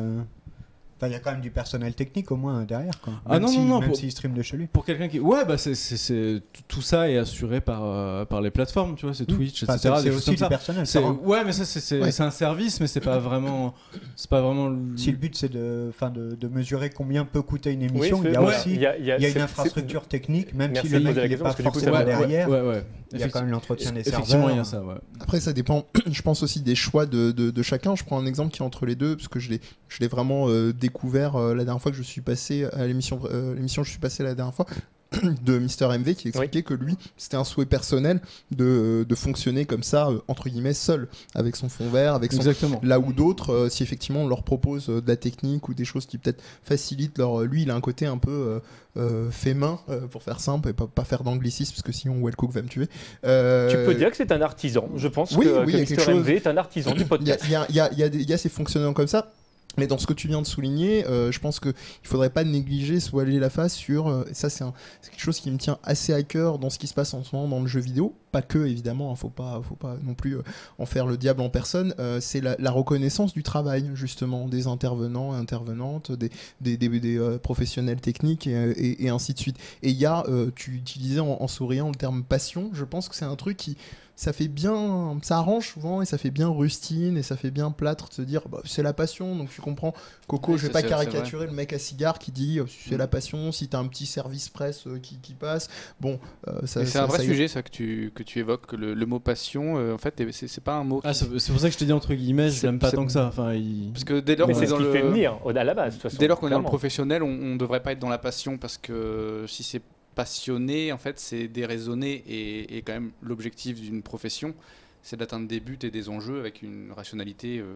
Enfin, 1.03 1.11
il 1.11 1.15
y 1.15 1.17
a 1.17 1.19
quand 1.19 1.33
même 1.33 1.41
du 1.41 1.51
personnel 1.51 1.95
technique 1.95 2.31
au 2.31 2.37
moins 2.37 2.63
derrière. 2.63 3.01
Quoi. 3.01 3.15
Ah 3.27 3.33
Même 3.33 3.43
non, 3.43 3.49
si- 3.49 3.59
non, 3.59 3.65
non, 3.65 3.81
Même 3.81 3.89
pour- 3.89 3.99
s'il 3.99 4.13
stream 4.13 4.35
de 4.35 4.43
chez 4.43 4.57
lui. 4.57 4.69
Pour 4.69 4.85
quelqu'un 4.85 5.09
qui 5.09 5.19
ouais 5.19 5.45
bah 5.45 5.59
c'est 5.59 5.75
c'est- 5.75 5.97
c'est 5.97 6.43
tout, 6.69 6.81
ça 6.81 7.11
est 7.11 7.19
assuré 7.19 7.61
par 7.61 7.81
euh, 7.83 8.25
par 8.25 8.41
les 8.41 8.53
plateformes 8.53 8.95
tu 8.95 9.05
vois 9.07 9.15
c'est 9.15 9.27
Twitch 9.27 9.65
Enfin, 9.65 9.75
etc. 9.75 9.95
c'est 10.01 10.11
aussi 10.11 10.31
du 10.31 10.37
ça. 10.37 10.49
personnel. 10.49 10.87
C'est- 10.87 11.01
ça 11.01 11.05
rend- 11.05 11.15
ouais 11.25 11.45
mais 11.45 11.51
ça 11.51 11.65
c'est 11.65 11.81
c'est 11.81 12.01
Ouais. 12.01 12.13
c'est 12.13 12.23
un 12.23 12.31
service 12.31 12.79
mais 12.81 12.87
c'est 12.87 13.01
pas 13.01 13.19
vraiment 13.19 13.75
c'est 14.15 14.31
pas 14.31 14.41
vraiment 14.41 14.71
Si 14.95 15.11
le 15.11 15.17
but 15.17 15.35
c'est 15.37 15.51
de, 15.51 15.87
enfin, 15.91 16.11
de, 16.11 16.37
de 16.37 16.47
mesurer 16.49 16.91
combien 16.91 17.25
peut 17.25 17.43
coûter 17.43 17.73
une 17.73 17.83
émission, 17.83 18.23
il 18.25 18.31
y 18.33 18.37
a 18.37 18.41
ouais, 18.43 18.55
aussi 18.55 18.71
il 18.75 18.81
y 18.81 18.87
a, 18.87 18.97
il 18.97 19.05
y 19.05 19.11
a- 19.11 19.17
il 19.17 19.23
y 19.23 19.25
a 19.25 19.29
une 19.29 19.35
c'est- 19.35 19.41
infrastructure 19.41 20.07
technique, 20.07 20.55
même 20.55 20.71
Merci 20.71 20.87
si 20.87 20.93
le 20.95 21.01
mec 21.01 21.17
n'est 21.17 21.37
pas 21.37 21.53
forcément 21.53 21.97
ouais, 21.97 22.05
derrière. 22.05 22.49
ouais, 22.49 22.61
ouais. 22.61 22.85
Il 23.15 23.21
y 23.21 23.25
a 23.25 23.29
quand 23.29 23.41
même 23.43 23.51
l'entretien 23.51 23.93
des 23.93 24.05
serveurs. 24.05 24.21
Effectivement, 24.21 24.49
il 24.49 24.57
y 24.57 24.59
a 24.59 24.65
ça, 24.65 24.83
ouais. 24.83 24.95
Après, 25.21 25.39
ça 25.39 25.53
dépend, 25.53 25.85
je 26.11 26.23
pense 26.23 26.43
aussi 26.43 26.61
des 26.63 26.75
choix 26.75 27.05
de, 27.05 27.31
de- 27.31 27.51
de 27.51 27.63
chacun. 27.63 27.95
Je 27.95 28.05
prends 28.05 28.19
un 28.19 28.25
exemple 28.25 28.53
qui 28.55 28.63
est 28.63 28.65
entre 28.65 28.87
les 28.87 28.95
deux, 28.95 29.17
parce 29.17 29.29
que 29.29 29.39
je 29.39 29.51
l'ai, 29.51 29.61
je 29.89 29.99
l'ai 30.01 30.09
vraiment 30.09 30.49
euh, 30.49 30.73
découvert 30.93 31.37
euh, 31.37 31.55
la 31.55 31.65
dernière 31.65 31.81
fois 31.83 31.91
que 31.91 31.97
je 31.97 32.03
suis 32.03 32.21
passé 32.21 32.65
à 32.73 32.87
l'émission, 32.87 33.21
euh, 33.31 33.55
l'émission 33.55 33.83
je 33.83 33.91
suis 33.91 33.99
passé 33.99 34.23
la 34.23 34.35
dernière 34.35 34.55
fois 34.55 34.67
de 35.45 35.59
Mister 35.59 35.87
MV 35.89 36.15
qui 36.15 36.29
expliquait 36.29 36.63
que 36.63 36.73
lui 36.73 36.97
c'était 37.19 37.37
un 37.37 37.45
souhait 37.45 37.67
personnel 37.67 38.21
de, 38.51 39.05
de 39.07 39.15
fonctionner 39.15 39.67
comme 39.67 39.83
ça 39.83 40.09
euh, 40.09 40.19
entre 40.29 40.49
guillemets 40.49 40.73
seul 40.73 41.07
avec 41.35 41.55
son 41.57 41.69
fond 41.69 41.89
vert 41.91 42.15
avec 42.15 42.33
son 42.33 42.39
Exactement. 42.39 42.81
là 42.83 42.99
où 42.99 43.13
d'autres 43.13 43.53
euh, 43.53 43.69
si 43.69 43.83
effectivement 43.83 44.23
on 44.23 44.27
leur 44.29 44.43
propose 44.43 44.89
euh, 44.89 45.03
de 45.03 45.09
la 45.09 45.17
technique 45.17 45.69
ou 45.69 45.75
des 45.75 45.85
choses 45.85 46.07
qui 46.07 46.17
peut-être 46.17 46.43
facilitent 46.63 47.19
leur 47.19 47.43
lui 47.43 47.63
il 47.63 47.71
a 47.71 47.75
un 47.75 47.83
côté 47.83 48.07
un 48.07 48.17
peu 48.17 48.61
euh, 48.97 49.31
fait 49.31 49.53
main 49.55 49.81
pour 50.11 50.23
faire 50.23 50.41
simple 50.41 50.71
et 50.71 50.73
pas, 50.73 50.87
pas 50.87 51.05
faire 51.05 51.25
d'anglicisme 51.25 51.73
parce 51.73 51.83
que 51.83 51.93
sinon 51.93 52.23
Wellcook 52.25 52.51
va 52.51 52.63
me 52.63 52.69
tuer 52.69 52.87
Tu 52.87 53.77
peux 53.87 53.95
dire 53.95 54.11
que 54.11 54.17
c'est 54.17 54.33
un 54.33 54.41
artisan. 54.43 54.89
Je 54.97 55.09
pense 55.09 55.33
oui, 55.33 55.45
que, 55.47 55.65
oui, 55.67 55.73
que 55.73 55.79
Mister 55.79 55.99
chose- 56.01 56.23
MV 56.25 56.31
est 56.31 56.47
un 56.47 56.57
artisan 56.57 56.93
du 56.93 56.99
il 56.99 57.01
y 57.01 57.05
a, 57.05 57.09
podcast. 57.09 57.45
il 57.45 57.51
y 57.51 57.55
a- 57.57 57.67
y 57.71 57.81
a- 57.81 57.93
y 57.93 58.03
a 58.03 58.09
des- 58.09 58.19
il 58.23 58.29
y 58.29 58.33
a 58.33 58.39
ces 58.39 58.49
fonctionnements 58.51 58.93
comme 58.95 59.07
ça. 59.09 59.31
Mais 59.79 59.87
dans 59.87 59.99
ce 59.99 60.07
que 60.07 60.13
tu 60.13 60.29
viens 60.29 60.43
de 60.43 60.47
souligner, 60.47 61.07
euh, 61.07 61.33
je 61.33 61.41
pense 61.41 61.61
qu'il 61.61 61.71
ne 61.71 62.09
faudrait 62.09 62.31
pas 62.31 62.45
négliger, 62.45 63.01
se 63.01 63.11
voiler 63.11 63.39
la 63.39 63.51
face 63.51 63.75
sur. 63.75 64.09
euh, 64.09 64.25
ça, 64.33 64.51
c'est 64.51 64.65
quelque 64.65 65.21
chose 65.21 65.41
qui 65.41 65.51
me 65.51 65.59
tient 65.59 65.79
assez 65.83 66.13
à 66.13 66.23
cœur 66.23 66.59
dans 66.59 66.71
ce 66.71 66.79
qui 66.79 66.87
se 66.87 66.95
passe 66.95 67.15
en 67.15 67.25
ce 67.25 67.35
moment 67.35 67.49
dans 67.49 67.63
le 67.63 67.69
jeu 67.69 67.81
vidéo. 67.81 68.15
Pas 68.33 68.43
que, 68.43 68.59
évidemment, 68.59 69.09
il 69.09 69.13
ne 69.13 69.19
faut 69.19 69.29
pas, 69.29 69.61
faut 69.67 69.75
pas 69.75 69.97
non 70.03 70.15
plus 70.15 70.37
euh, 70.37 70.43
en 70.79 70.87
faire 70.87 71.07
le 71.07 71.17
diable 71.17 71.41
en 71.41 71.51
personne. 71.51 71.95
c'est 72.21 72.41
la, 72.41 72.71
reconnaissance 72.71 73.35
du 73.35 73.43
travail, 73.43 73.91
justement, 73.95 74.49
des 74.49 74.67
intervenants 74.67 75.35
et 75.35 75.39
intervenantes, 75.39 76.13
des, 76.13 76.31
des, 76.61 77.39
professionnels 77.43 78.01
techniques 78.01 78.47
et, 78.47 79.09
ainsi 79.11 79.35
de 79.35 79.39
suite. 79.39 79.59
Et 79.83 79.91
il 79.91 79.97
y 79.97 80.07
a, 80.07 80.25
tu 80.55 80.73
utilisais 80.75 81.21
en, 81.21 81.37
en 81.41 81.49
souriant 81.49 81.89
le 81.89 81.95
terme 81.95 82.23
passion, 82.23 82.71
je 82.73 82.85
pense 82.85 83.09
que 83.09 83.15
c'est 83.15 83.27
un 83.27 83.37
truc 83.37 83.57
qui 83.59 83.77
ça 84.23 84.33
fait 84.33 84.49
bien, 84.49 85.19
ça 85.23 85.37
arrange 85.39 85.69
souvent 85.69 86.01
et 86.01 86.05
ça 86.05 86.17
fait 86.17 86.31
bien 86.31 86.49
rustine 86.49 87.17
et 87.19 87.23
ça 87.23 87.37
fait 87.37 87.51
bien 87.51 87.71
plâtre 87.73 88.09
de 88.09 88.15
se 88.15 88.23
dire 88.23 88.43
bah, 88.49 88.61
c'est 88.65 88.83
la 88.83 88.93
passion 88.93 89.35
donc 89.37 89.51
tu 89.51 89.61
comprends 89.61 89.93
Coco 90.29 90.53
Oui, 90.53 90.59
je 90.59 90.67
vais 90.67 90.73
pas 90.73 90.83
caricaturer 90.83 91.47
le 91.47 91.53
mec 91.53 91.73
à 91.73 91.79
cigare 91.79 92.19
qui 92.19 92.31
dit 92.33 92.59
euh, 92.61 92.65
c'est 92.69 92.95
Mm. 92.95 92.99
la 92.99 93.07
passion 93.09 93.53
si 93.53 93.69
t'as 93.69 93.79
un 93.79 93.87
petit 93.89 94.07
service 94.07 94.49
presse 94.49 94.87
euh, 94.87 94.99
qui, 95.01 95.19
qui 95.19 95.35
passe 95.35 95.69
bon 96.01 96.21
euh, 96.49 96.65
ça 96.67 96.87
c'est 96.87 96.99
un 96.99 97.07
vrai 97.07 97.19
ça 97.19 97.25
sujet, 97.25 97.49
ça, 97.49 97.63
que 97.63 97.71
tu, 97.71 98.13
que 98.15 98.23
tu 98.23 98.39
évoques. 98.39 98.67
que 98.67 98.77
Le, 98.77 98.95
le 98.95 99.07
mot 99.07 99.19
passion, 99.19 99.77
euh, 99.79 99.95
en 99.95 99.99
fait, 99.99 100.21
est- 100.21 100.33
c'est 100.47 100.61
pas 100.63 100.75
un 100.75 100.85
mot. 100.85 101.01
Ah, 101.05 101.13
qui- 101.13 101.19
c'est 101.19 101.39
c'est 101.39 101.53
pour 101.53 101.61
ça 101.61 101.69
que 101.69 101.75
je 101.75 101.79
te 101.79 101.85
dis 101.85 101.93
entre 101.93 102.15
guillemets, 102.15 102.51
je 102.51 102.65
l'aime 102.67 102.79
pas 102.79 102.91
tant 102.93 103.05
que 103.07 103.13
ça. 103.13 103.27
Enfin, 103.27 103.53
il... 103.55 103.91
Parce 103.93 104.05
que 104.05 104.21
dès 104.21 104.37
lors 104.37 104.49
c'est 104.55 104.63
est 104.65 104.67
ce 104.69 104.75
qui 104.75 104.83
le. 104.83 104.93
fait 104.93 105.03
venir 105.03 105.39
à 105.45 105.65
la 105.65 105.75
base, 105.75 105.89
de 105.89 105.93
toute 105.95 106.03
façon. 106.03 106.17
Dès 106.19 106.29
lors 106.29 106.39
qu'on 106.39 106.47
est 106.49 106.51
dans 106.51 106.59
le 106.59 106.65
professionnel, 106.65 107.23
on 107.23 107.29
ne 107.29 107.57
devrait 107.59 107.83
pas 107.83 107.93
être 107.93 107.99
dans 107.99 108.09
la 108.09 108.19
passion 108.19 108.57
parce 108.59 108.79
que 108.79 109.45
si 109.49 109.63
c'est 109.63 109.83
passionné, 110.15 110.93
en 110.93 110.99
fait, 110.99 111.19
c'est 111.21 111.49
déraisonné 111.49 112.25
et, 112.29 112.79
et 112.79 112.83
quand 112.83 112.95
même 112.95 113.13
l'objectif 113.23 113.81
d'une 113.81 114.03
profession, 114.03 114.55
c'est 115.03 115.17
d'atteindre 115.17 115.49
des 115.49 115.61
buts 115.61 115.79
et 115.83 115.91
des 115.91 116.09
enjeux 116.09 116.41
avec 116.41 116.63
une 116.63 116.93
rationalité. 116.93 117.59
euh, 117.59 117.75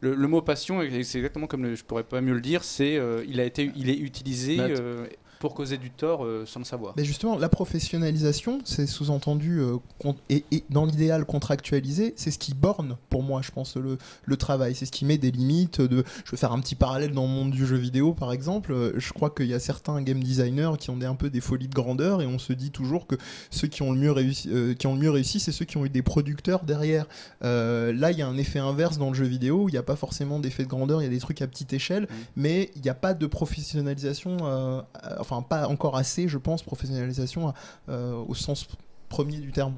Le, 0.00 0.14
le 0.14 0.28
mot 0.28 0.42
passion, 0.42 0.80
c'est 1.04 1.18
exactement 1.18 1.46
comme 1.46 1.62
le- 1.64 1.76
je 1.76 1.84
pourrais 1.84 2.04
pas 2.04 2.20
mieux 2.20 2.34
le 2.34 2.40
dire, 2.40 2.64
c'est 2.64 2.96
euh, 2.96 3.24
il 3.28 3.40
a 3.40 3.44
été, 3.44 3.70
il 3.76 3.88
est 3.90 3.98
utilisé 3.98 4.70
euh, 4.70 5.06
pour 5.42 5.54
causer 5.54 5.76
du 5.76 5.90
tort 5.90 6.24
euh, 6.24 6.46
sans 6.46 6.60
le 6.60 6.64
savoir. 6.64 6.94
Mais 6.96 7.04
justement, 7.04 7.36
la 7.36 7.48
professionnalisation, 7.48 8.60
c'est 8.64 8.86
sous-entendu, 8.86 9.58
euh, 9.58 9.78
et, 10.30 10.44
et 10.52 10.62
dans 10.70 10.84
l'idéal 10.84 11.24
contractualisé, 11.24 12.14
c'est 12.16 12.30
ce 12.30 12.38
qui 12.38 12.54
borne, 12.54 12.96
pour 13.10 13.24
moi, 13.24 13.42
je 13.42 13.50
pense, 13.50 13.76
le, 13.76 13.98
le 14.24 14.36
travail. 14.36 14.76
C'est 14.76 14.86
ce 14.86 14.92
qui 14.92 15.04
met 15.04 15.18
des 15.18 15.32
limites. 15.32 15.80
De, 15.80 16.04
je 16.24 16.30
vais 16.30 16.36
faire 16.36 16.52
un 16.52 16.60
petit 16.60 16.76
parallèle 16.76 17.10
dans 17.10 17.24
le 17.24 17.28
monde 17.28 17.50
du 17.50 17.66
jeu 17.66 17.76
vidéo, 17.76 18.14
par 18.14 18.32
exemple. 18.32 18.72
Euh, 18.72 18.92
Je 18.98 19.12
crois 19.12 19.30
qu'il 19.30 19.46
y 19.46 19.54
a 19.54 19.58
certains 19.58 20.00
game 20.00 20.22
designers 20.22 20.74
qui 20.78 20.90
ont 20.90 20.96
des, 20.96 21.06
un 21.06 21.16
peu 21.16 21.28
des 21.28 21.40
folies 21.40 21.66
de 21.66 21.74
grandeur, 21.74 22.22
et 22.22 22.26
on 22.26 22.38
se 22.38 22.52
dit 22.52 22.70
toujours 22.70 23.08
que 23.08 23.16
ceux 23.50 23.66
qui 23.66 23.82
ont 23.82 23.90
le 23.90 23.98
mieux 23.98 24.12
réussi, 24.12 24.48
euh, 24.48 24.74
qui 24.74 24.86
ont 24.86 24.94
le 24.94 25.00
mieux 25.00 25.10
réussi, 25.10 25.40
c'est 25.40 25.50
ceux 25.50 25.64
qui 25.64 25.76
ont 25.76 25.84
eu 25.84 25.90
des 25.90 26.02
producteurs 26.02 26.62
derrière. 26.62 27.06
Là, 27.40 28.12
il 28.12 28.16
y 28.16 28.22
a 28.22 28.28
un 28.28 28.36
effet 28.36 28.60
inverse 28.60 28.96
dans 28.96 29.08
le 29.08 29.14
jeu 29.14 29.24
vidéo, 29.24 29.64
où 29.64 29.68
il 29.68 29.72
n'y 29.72 29.78
a 29.78 29.82
pas 29.82 29.96
forcément 29.96 30.38
d'effet 30.38 30.62
de 30.62 30.68
grandeur, 30.68 31.02
il 31.02 31.04
y 31.04 31.08
a 31.08 31.10
des 31.10 31.18
trucs 31.18 31.42
à 31.42 31.48
petite 31.48 31.72
échelle, 31.72 32.06
mais 32.36 32.70
il 32.76 32.82
n'y 32.82 32.90
a 32.90 32.94
pas 32.94 33.12
de 33.12 33.26
professionnalisation, 33.26 34.36
enfin 35.32 35.42
pas 35.42 35.66
encore 35.68 35.96
assez, 35.96 36.28
je 36.28 36.38
pense, 36.38 36.62
professionnalisation 36.62 37.52
euh, 37.88 38.14
au 38.14 38.34
sens 38.34 38.68
premier 39.08 39.38
du 39.38 39.52
terme. 39.52 39.74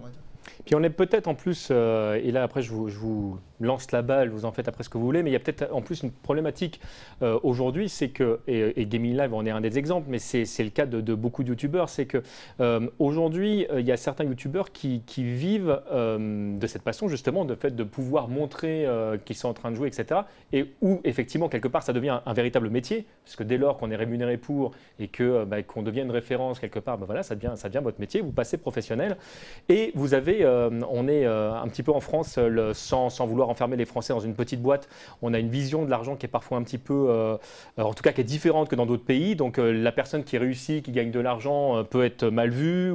Puis 0.64 0.74
on 0.74 0.82
est 0.82 0.90
peut-être 0.90 1.28
en 1.28 1.34
plus, 1.34 1.68
euh, 1.70 2.20
et 2.22 2.30
là 2.30 2.42
après 2.42 2.62
je 2.62 2.72
vous, 2.72 2.88
je 2.88 2.98
vous 2.98 3.38
lance 3.60 3.92
la 3.92 4.02
balle, 4.02 4.28
vous 4.30 4.44
en 4.44 4.52
faites 4.52 4.68
après 4.68 4.82
ce 4.82 4.88
que 4.88 4.98
vous 4.98 5.04
voulez, 5.04 5.22
mais 5.22 5.30
il 5.30 5.32
y 5.32 5.36
a 5.36 5.40
peut-être 5.40 5.72
en 5.72 5.82
plus 5.82 6.02
une 6.02 6.10
problématique 6.10 6.80
euh, 7.22 7.38
aujourd'hui, 7.42 7.88
c'est 7.88 8.08
que, 8.08 8.40
et, 8.46 8.80
et 8.80 8.86
Gaming 8.86 9.16
Live 9.16 9.32
en 9.34 9.44
est 9.46 9.50
un 9.50 9.60
des 9.60 9.78
exemples, 9.78 10.06
mais 10.10 10.18
c'est 10.18 10.44
le 10.58 10.70
cas 10.70 10.86
de, 10.86 11.14
beaucoup 11.14 11.44
de 11.44 11.48
youtubeurs, 11.48 11.88
c'est 11.88 12.06
que 12.06 12.22
euh, 12.60 12.88
aujourd'hui 12.98 13.66
euh, 13.70 13.80
il 13.80 13.86
y 13.86 13.92
a 13.92 13.96
certains 13.96 14.24
youtubeurs 14.24 14.72
qui, 14.72 15.02
vivent 15.16 15.80
de 15.90 16.66
cette 16.66 16.82
passion 16.82 17.08
justement, 17.08 17.44
de 17.44 17.54
fait 17.54 17.74
de 17.74 17.84
pouvoir 17.84 18.28
montrer 18.28 18.86
qu'ils 19.24 19.36
sont 19.36 19.48
en 19.48 19.54
train 19.54 19.70
de 19.70 19.76
jouer, 19.76 19.88
etc. 19.88 20.22
Et 20.52 20.72
où 20.82 21.00
effectivement 21.04 21.48
quelque 21.48 21.68
part 21.68 21.82
ça 21.82 21.92
devient 21.92 22.20
un, 22.26 22.32
véritable 22.32 22.68
métier, 22.68 23.06
parce 23.24 23.36
que 23.36 23.42
dès 23.42 23.56
lors 23.56 23.78
qu'on 23.78 23.90
est 23.90 23.96
rémunéré 23.96 24.36
pour 24.36 24.72
et 24.98 25.08
que 25.08 25.44
bah, 25.44 25.62
qu'on 25.62 25.82
devient 25.82 26.00
une 26.00 26.10
référence 26.10 26.58
quelque 26.58 26.78
part, 26.78 26.98
bah, 26.98 27.06
voilà, 27.06 27.22
ça 27.22 27.34
devient, 27.34 27.52
ça 27.56 27.68
devient 27.68 27.82
votre 27.82 28.00
métier, 28.00 28.20
vous 28.20 28.32
passez 28.32 28.58
professionnel. 28.58 29.16
Et 29.68 29.92
vous 29.94 30.14
avez, 30.14 30.44
on 30.90 31.08
est 31.08 31.24
un 31.24 31.68
petit 31.68 31.82
peu 31.82 31.92
en 31.92 32.00
France, 32.00 32.38
sans, 32.72 33.10
sans 33.10 33.26
vouloir 33.26 33.43
enfermer 33.48 33.76
les 33.76 33.84
Français 33.84 34.12
dans 34.12 34.20
une 34.20 34.34
petite 34.34 34.60
boîte, 34.62 34.88
on 35.22 35.34
a 35.34 35.38
une 35.38 35.48
vision 35.48 35.84
de 35.84 35.90
l'argent 35.90 36.16
qui 36.16 36.26
est 36.26 36.28
parfois 36.28 36.58
un 36.58 36.62
petit 36.62 36.78
peu, 36.78 37.06
euh, 37.08 37.36
euh, 37.78 37.82
en 37.82 37.94
tout 37.94 38.02
cas 38.02 38.12
qui 38.12 38.20
est 38.20 38.24
différente 38.24 38.68
que 38.68 38.76
dans 38.76 38.86
d'autres 38.86 39.04
pays. 39.04 39.36
Donc 39.36 39.58
euh, 39.58 39.72
la 39.72 39.92
personne 39.92 40.24
qui 40.24 40.38
réussit, 40.38 40.84
qui 40.84 40.92
gagne 40.92 41.10
de 41.10 41.20
l'argent, 41.20 41.84
peut 41.84 42.04
être 42.04 42.24
mal 42.26 42.50
vue. 42.50 42.92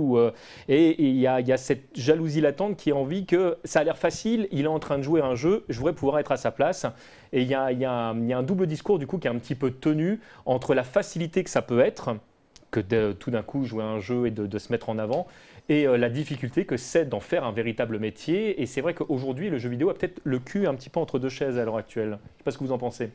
Et 0.67 1.01
il 1.01 1.15
y, 1.15 1.27
a- 1.27 1.57
cette 1.57 1.95
jalousie 1.95 2.41
latente 2.41 2.77
qui 2.77 2.91
a 2.91 2.95
envie 2.95 3.25
que 3.25 3.57
ça 3.63 3.79
a 3.79 3.83
l'air 3.83 3.97
facile, 3.97 4.47
il 4.51 4.65
est 4.65 4.67
en 4.67 4.79
train 4.79 4.97
de 4.97 5.03
jouer 5.03 5.21
un 5.21 5.35
jeu, 5.35 5.63
je 5.69 5.77
voudrais 5.77 5.93
pouvoir 5.93 6.19
être 6.19 6.31
à 6.31 6.37
sa 6.37 6.51
place. 6.51 6.85
Et 7.33 7.41
il 7.41 7.47
y 7.47 7.53
a, 7.53 7.65
un- 7.65 8.43
double 8.43 8.67
discours 8.67 8.99
du 8.99 9.07
coup 9.07 9.17
qui 9.17 9.27
est 9.27 9.31
un 9.31 9.37
petit 9.37 9.55
peu 9.55 9.71
tenu 9.71 10.19
entre 10.45 10.73
la 10.73 10.83
facilité 10.83 11.43
que 11.43 11.49
ça 11.49 11.61
peut 11.61 11.79
être, 11.79 12.15
que 12.71 13.11
tout 13.13 13.31
d'un 13.31 13.43
coup 13.43 13.65
jouer 13.65 13.83
un 13.83 13.99
jeu 13.99 14.27
et 14.27 14.31
de 14.31 14.57
se 14.57 14.71
mettre 14.71 14.89
en 14.89 14.97
avant, 14.99 15.27
et 15.69 15.87
euh, 15.87 15.97
la 15.97 16.09
difficulté 16.09 16.65
que 16.65 16.75
c'est 16.77 17.07
d'en 17.07 17.19
faire 17.19 17.43
un 17.45 17.51
véritable 17.51 17.99
métier. 17.99 18.61
Et 18.61 18.65
c'est 18.65 18.81
vrai 18.81 18.93
qu'aujourd'hui, 18.93 19.49
le 19.49 19.57
jeu 19.59 19.69
vidéo 19.69 19.89
a 19.89 19.93
peut-être 19.93 20.19
le 20.23 20.39
cul 20.39 20.67
un 20.67 20.73
petit 20.75 20.89
peu 20.89 20.99
entre 20.99 21.19
deux 21.19 21.29
chaises 21.29 21.57
à 21.57 21.63
l'heure 21.65 21.77
actuelle. 21.77 22.09
Je 22.09 22.13
ne 22.13 22.17
sais 22.39 22.43
pas 22.43 22.51
ce 22.51 22.57
que 22.57 22.63
vous 22.63 22.71
en 22.71 22.77
pensez. 22.77 23.09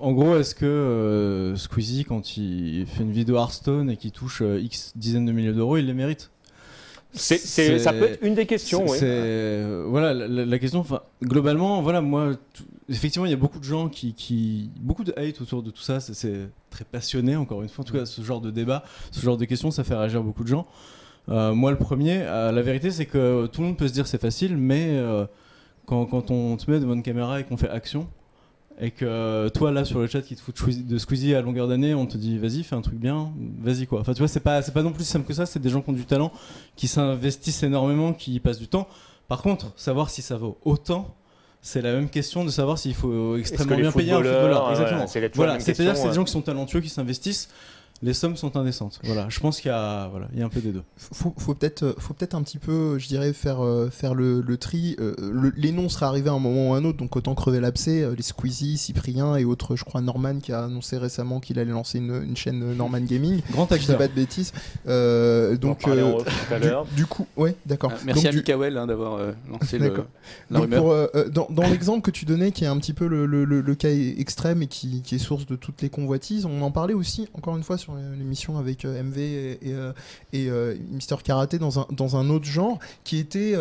En 0.00 0.12
gros, 0.12 0.36
est-ce 0.36 0.54
que 0.54 0.64
euh, 0.64 1.56
Squeezie, 1.56 2.04
quand 2.04 2.36
il 2.36 2.86
fait 2.86 3.02
une 3.02 3.10
vidéo 3.10 3.36
Hearthstone 3.36 3.90
et 3.90 3.96
qu'il 3.96 4.12
touche 4.12 4.40
euh, 4.42 4.60
X 4.60 4.92
dizaines 4.94 5.26
de 5.26 5.32
milliers 5.32 5.52
d'euros, 5.52 5.76
il 5.76 5.86
les 5.86 5.94
mérite? 5.94 6.30
C'est- 7.14 7.36
c'est- 7.36 7.66
C'est- 7.66 7.78
ça 7.80 7.92
peut 7.92 8.04
être 8.04 8.22
une 8.22 8.34
des 8.34 8.46
questions. 8.46 8.86
C'est- 8.86 8.92
oui. 8.92 8.98
c'est- 9.00 9.06
euh, 9.08 9.84
voilà 9.88 10.14
la, 10.14 10.28
la- 10.28 10.46
la 10.46 10.58
question. 10.58 10.84
Globalement, 11.22 11.82
voilà, 11.82 12.00
moi, 12.00 12.30
tout- 12.54 12.62
effectivement, 12.88 13.26
il 13.26 13.30
y 13.30 13.34
a 13.34 13.38
beaucoup 13.38 13.58
de 13.58 13.64
gens 13.64 13.88
qui, 13.88 14.14
qui- 14.14 14.70
beaucoup 14.80 15.04
de 15.04 15.12
hate 15.16 15.40
autour 15.40 15.62
de 15.62 15.70
tout 15.70 15.82
ça. 15.82 15.98
C'est- 16.00 16.14
C'est 16.14 16.48
très 16.70 16.84
passionné, 16.84 17.36
encore 17.36 17.62
une 17.62 17.68
fois. 17.68 17.82
En 17.82 17.86
tout 17.86 17.92
cas, 17.92 18.06
ce 18.06 18.22
genre 18.22 18.40
de 18.40 18.50
débat, 18.50 18.82
ce 19.10 19.20
genre 19.20 19.36
de 19.36 19.44
questions, 19.44 19.70
ça 19.70 19.84
fait 19.84 19.94
réagir 19.96 20.22
beaucoup 20.22 20.42
de 20.44 20.48
gens. 20.48 20.66
Euh, 21.28 21.54
moi, 21.54 21.70
le 21.70 21.76
premier, 21.78 22.18
euh, 22.22 22.50
la 22.52 22.62
vérité, 22.62 22.90
c'est 22.90 23.06
que 23.06 23.46
tout 23.46 23.60
le 23.60 23.68
monde 23.68 23.76
peut 23.76 23.88
se 23.88 23.92
dire 23.92 24.06
c'est 24.06 24.20
facile, 24.20 24.56
mais 24.56 24.86
euh, 24.90 25.24
quand, 25.86 26.04
quand 26.06 26.30
on 26.30 26.56
te 26.56 26.70
met 26.70 26.80
devant 26.80 26.94
une 26.94 27.02
caméra 27.02 27.40
et 27.40 27.44
qu'on 27.44 27.56
fait 27.56 27.70
action, 27.70 28.08
et 28.80 28.90
que 28.90 29.48
toi 29.50 29.70
là 29.70 29.84
sur 29.84 29.98
le 30.00 30.06
chat 30.06 30.22
qui 30.22 30.34
te 30.34 30.40
fout 30.40 30.54
de 30.86 30.98
Squeezie- 30.98 31.34
à 31.36 31.42
longueur 31.42 31.68
d'année, 31.68 31.94
on 31.94 32.06
te 32.06 32.16
dit 32.16 32.38
vas-y 32.38 32.62
fais 32.64 32.74
un 32.74 32.80
truc 32.80 32.96
bien, 32.98 33.30
vas-y 33.60 33.86
quoi. 33.86 34.00
Enfin 34.00 34.14
tu 34.14 34.18
vois 34.20 34.28
c'est 34.28 34.40
pas 34.40 34.62
pas 34.62 34.82
non 34.82 34.92
plus 34.92 35.04
si 35.04 35.10
simple 35.10 35.26
que 35.26 35.34
ça, 35.34 35.44
c'est 35.46 35.60
des 35.60 35.68
gens 35.68 35.82
qui 35.82 35.90
ont 35.90 35.92
du 35.92 36.06
talent, 36.06 36.32
qui 36.74 36.88
s'investissent 36.88 37.62
énormément, 37.62 38.14
qui 38.14 38.32
y 38.34 38.40
passent 38.40 38.58
du 38.58 38.68
temps. 38.68 38.88
Par 39.28 39.42
contre 39.42 39.72
savoir 39.76 40.08
si 40.10 40.22
ça 40.22 40.36
vaut 40.36 40.56
autant, 40.64 41.14
c'est 41.60 41.82
la 41.82 41.92
même 41.92 42.08
question 42.08 42.44
de 42.44 42.50
savoir 42.50 42.78
s'il 42.78 42.94
faut 42.94 43.36
extrêmement 43.36 43.76
bien 43.76 43.92
payer 43.92 44.12
un 44.12 44.16
footballeur. 44.32 44.70
Exactement. 44.70 45.06
voilà, 45.36 45.52
Voilà, 45.52 45.60
c'est-à-dire 45.60 45.92
question, 45.92 46.02
c'est 46.02 46.08
des 46.08 46.14
gens 46.16 46.24
qui 46.24 46.32
sont 46.32 46.40
talentueux, 46.42 46.80
qui 46.80 46.88
s'investissent. 46.88 47.50
Les 48.02 48.14
sommes 48.14 48.36
sont 48.36 48.56
indécentes. 48.56 48.98
Voilà, 49.04 49.26
je 49.28 49.38
pense 49.40 49.60
qu'il 49.60 49.68
y 49.70 49.74
a, 49.74 50.08
voilà, 50.08 50.28
il 50.32 50.38
y 50.40 50.42
a 50.42 50.46
un 50.46 50.48
peu 50.48 50.60
des 50.60 50.72
deux. 50.72 50.82
faut, 50.96 51.32
faut 51.38 51.54
peut-être 51.54 51.82
euh, 51.84 51.94
faut 51.98 52.14
peut-être 52.14 52.34
un 52.34 52.42
petit 52.42 52.58
peu 52.58 52.98
je 52.98 53.06
dirais 53.08 53.32
faire 53.32 53.64
euh, 53.64 53.90
faire 53.90 54.14
le, 54.14 54.40
le 54.40 54.56
tri 54.56 54.96
Euh, 54.98 55.14
le- 55.20 55.52
les 55.56 55.72
noms 55.72 55.88
seraient 55.88 56.06
arrivés 56.06 56.28
à 56.30 56.32
un 56.32 56.38
moment 56.38 56.70
ou 56.70 56.74
à 56.74 56.78
un 56.78 56.84
autre 56.84 56.98
donc 56.98 57.14
autant 57.16 57.34
crever 57.34 57.60
l'abcès 57.60 58.02
Euh, 58.02 58.14
les 58.16 58.22
Squeezie 58.22 58.76
Cyprien 58.76 59.36
et 59.36 59.44
autres 59.44 59.76
je 59.76 59.84
crois 59.84 60.00
Norman 60.00 60.38
qui 60.40 60.52
a 60.52 60.64
annoncé 60.64 60.98
récemment 60.98 61.40
qu'il 61.40 61.58
allait 61.58 61.70
lancer 61.72 61.98
une, 61.98 62.22
une 62.22 62.36
chaîne 62.36 62.74
Norman 62.74 63.00
Gaming 63.00 63.40
Grand 63.52 63.66
si 63.68 63.74
je 63.74 63.78
dis 63.78 63.84
acteur. 63.92 63.98
pas 63.98 64.08
de 64.08 64.12
bêtises 64.14 64.52
Euh, 64.86 65.50
On 65.50 65.54
en 65.54 65.58
donc 65.58 65.80
parlait 65.82 66.02
en 66.02 66.18
euh, 66.18 66.22
à 66.50 66.58
du, 66.60 66.66
l'heure. 66.68 66.86
du 66.96 67.06
coup 67.06 67.26
ouais 67.36 67.54
d'accord 67.66 67.92
Ah, 67.94 67.98
merci 68.04 68.22
Donc, 68.22 68.28
à 68.28 68.30
du- 68.32 68.36
Mikael 68.38 68.76
hein, 68.78 68.86
d'avoir 68.86 69.14
euh, 69.14 69.32
lancé 69.50 69.78
le, 69.78 69.88
D'accord. 69.88 70.06
la 70.50 70.58
Donc, 70.60 70.70
rumeur. 70.70 71.10
pour, 71.12 71.30
dans 71.30 71.46
dans 71.50 71.68
l'exemple 71.68 72.02
que 72.02 72.10
tu 72.10 72.24
donnais, 72.24 72.50
qui 72.52 72.64
est 72.64 72.66
un 72.68 72.78
petit 72.78 72.92
peu 72.92 73.06
le, 73.06 73.26
le- 73.26 73.44
le- 73.44 73.60
le 73.60 73.74
cas 73.74 73.90
extrême 73.90 74.62
et 74.62 74.66
qui, 74.66 75.02
qui 75.02 75.14
est 75.14 75.18
source 75.18 75.46
de 75.46 75.56
toutes 75.56 75.82
les 75.82 75.88
convoitises, 75.88 76.44
on 76.46 76.62
en 76.62 76.70
parlait 76.70 76.94
aussi, 76.94 77.28
encore 77.34 77.56
une 77.56 77.62
fois, 77.62 77.78
sur 77.78 77.91
l'émission 78.16 78.58
avec 78.58 78.84
euh, 78.84 79.02
MV 79.02 79.18
et, 79.18 79.52
et, 79.62 79.74
euh, 79.74 79.92
euh, 80.34 80.76
Mister 80.90 81.16
Karaté 81.22 81.58
dans 81.58 81.80
un, 81.80 81.86
dans 81.90 82.16
un 82.16 82.30
autre 82.30 82.44
genre, 82.44 82.78
qui 83.04 83.18
était 83.18 83.54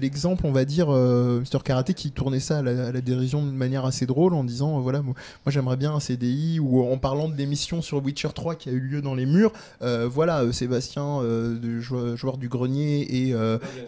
l'exemple, 0.00 0.46
on 0.46 0.52
va 0.52 0.64
dire, 0.64 0.90
Mister 0.90 1.58
Karaté 1.64 1.94
qui 1.94 2.10
tournait 2.10 2.40
ça 2.40 2.58
à 2.58 2.62
la, 2.62 3.00
dérision 3.00 3.42
d'une 3.42 3.56
manière 3.56 3.84
assez 3.84 4.06
drôle 4.06 4.34
en 4.34 4.44
disant, 4.44 4.80
voilà, 4.80 5.02
moi, 5.02 5.14
j'aimerais 5.48 5.76
bien 5.76 5.94
un 5.94 6.00
CDI, 6.00 6.58
ou 6.60 6.82
en 6.82 6.96
parlant 6.96 7.28
de 7.28 7.36
l'émission 7.36 7.82
sur 7.82 8.02
Witcher 8.02 8.30
3 8.34 8.54
qui 8.54 8.68
a 8.68 8.72
eu 8.72 8.80
lieu 8.80 9.02
dans 9.02 9.14
les 9.14 9.26
murs, 9.26 9.52
voilà, 9.80 10.52
Sébastien, 10.52 11.20
joueur, 11.80 12.38
du 12.38 12.48
grenier 12.48 13.02
et, 13.02 13.34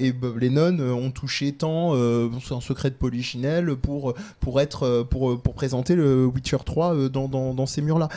et 0.00 0.12
Bob 0.12 0.38
Lennon 0.38 0.78
ont 0.80 1.10
touché 1.10 1.52
tant, 1.52 1.94
c'est 2.40 2.54
un 2.54 2.60
secret 2.60 2.90
de 2.90 2.96
Polichinelle, 2.96 3.76
pour, 3.76 4.14
pour, 4.40 4.60
être, 4.60 5.06
pour, 5.08 5.40
pour 5.40 5.54
présenter 5.54 5.94
le 5.94 6.26
Witcher 6.26 6.58
3 6.64 6.94
euh, 6.94 7.08
dans, 7.08 7.28
dans, 7.28 7.66
ces 7.66 7.82
murs-là. 7.82 8.08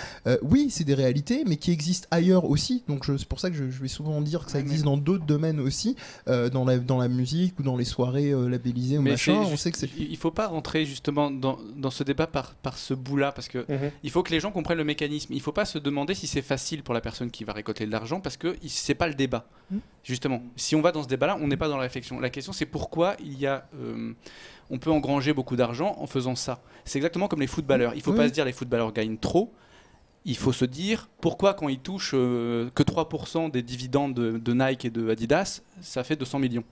Oui, 0.41 0.67
c'est 0.69 0.83
des 0.83 0.93
réalités, 0.93 1.43
mais 1.47 1.57
qui 1.59 1.71
existent 1.71 2.07
ailleurs 2.11 2.45
aussi. 2.45 2.83
Donc 2.87 3.05
c'est 3.05 3.27
pour 3.27 3.39
ça 3.39 3.49
que 3.49 3.55
je, 3.55 3.69
je 3.69 3.81
vais 3.81 3.87
souvent 3.87 4.19
dire 4.21 4.45
que 4.45 4.51
ça 4.51 4.59
existe 4.59 4.83
dans 4.85 4.97
d'autres 4.97 5.25
domaines 5.25 5.59
aussi, 5.59 5.95
euh, 6.27 6.49
dans, 6.49 6.65
la, 6.65 6.77
dans 6.77 6.97
la 6.97 7.07
musique 7.07 7.59
ou 7.59 7.63
dans 7.63 7.75
les 7.77 7.85
soirées 7.85 8.31
euh, 8.31 8.47
labellisées 8.49 8.97
ou 8.97 9.01
Mais 9.01 9.11
machin. 9.11 9.33
On 9.33 9.57
sait 9.57 9.71
que 9.71 9.77
il 9.97 10.17
faut 10.17 10.31
pas 10.31 10.47
rentrer 10.47 10.85
justement 10.85 11.29
dans, 11.31 11.59
dans 11.75 11.91
ce 11.91 12.03
débat 12.03 12.27
par, 12.27 12.55
par 12.55 12.77
ce 12.77 12.93
bout-là, 12.93 13.31
parce 13.31 13.47
que 13.47 13.59
Mhm. 13.69 13.91
il 14.03 14.09
faut 14.09 14.23
que 14.23 14.31
les 14.31 14.39
gens 14.39 14.51
comprennent 14.51 14.77
le 14.77 14.83
mécanisme. 14.83 15.33
Il 15.33 15.41
faut 15.41 15.51
pas 15.51 15.65
se 15.65 15.77
demander 15.77 16.15
si 16.15 16.25
c'est 16.27 16.41
facile 16.41 16.81
pour 16.83 16.93
la 16.93 17.01
personne 17.01 17.29
qui 17.29 17.43
va 17.43 17.53
récolter 17.53 17.85
de 17.85 17.91
l'argent, 17.91 18.19
parce 18.21 18.37
que 18.37 18.55
c'est 18.67 18.95
pas 18.95 19.07
le 19.07 19.13
débat. 19.13 19.45
Mm. 19.69 19.77
Justement, 20.03 20.41
si 20.55 20.75
on 20.75 20.81
va 20.81 20.91
dans 20.91 21.03
ce 21.03 21.07
débat-là, 21.07 21.37
on 21.41 21.47
n'est 21.47 21.57
pas 21.57 21.67
dans 21.67 21.75
la 21.77 21.83
réflexion. 21.83 22.19
La 22.19 22.29
question, 22.29 22.53
c'est 22.53 22.65
pourquoi 22.65 23.15
il 23.23 23.37
y 23.37 23.45
a, 23.47 23.67
euh, 23.81 24.13
on 24.69 24.77
peut 24.79 24.91
engranger 24.91 25.33
beaucoup 25.33 25.55
d'argent 25.55 25.95
en 25.99 26.07
faisant 26.07 26.35
ça. 26.35 26.61
C'est 26.85 26.97
exactement 26.99 27.27
comme 27.27 27.41
les 27.41 27.47
footballeurs. 27.47 27.93
Il 27.95 28.01
faut 28.01 28.11
Oui. 28.11 28.17
pas 28.17 28.27
se 28.27 28.33
dire 28.33 28.45
les 28.45 28.53
footballeurs 28.53 28.91
gagnent 28.93 29.17
trop. 29.17 29.53
Il 30.25 30.37
faut 30.37 30.51
se 30.51 30.65
dire 30.65 31.09
pourquoi 31.21 31.53
quand 31.53 31.69
ils 31.69 31.79
touchent 31.79 32.13
euh, 32.13 32.69
que 32.75 32.83
3% 32.83 33.51
des 33.51 33.63
dividendes 33.63 34.13
de, 34.13 34.37
de 34.37 34.53
Nike 34.53 34.85
et 34.85 34.89
de 34.89 35.09
Adidas, 35.09 35.61
ça 35.81 36.03
fait 36.03 36.15
200 36.15 36.39
millions? 36.39 36.63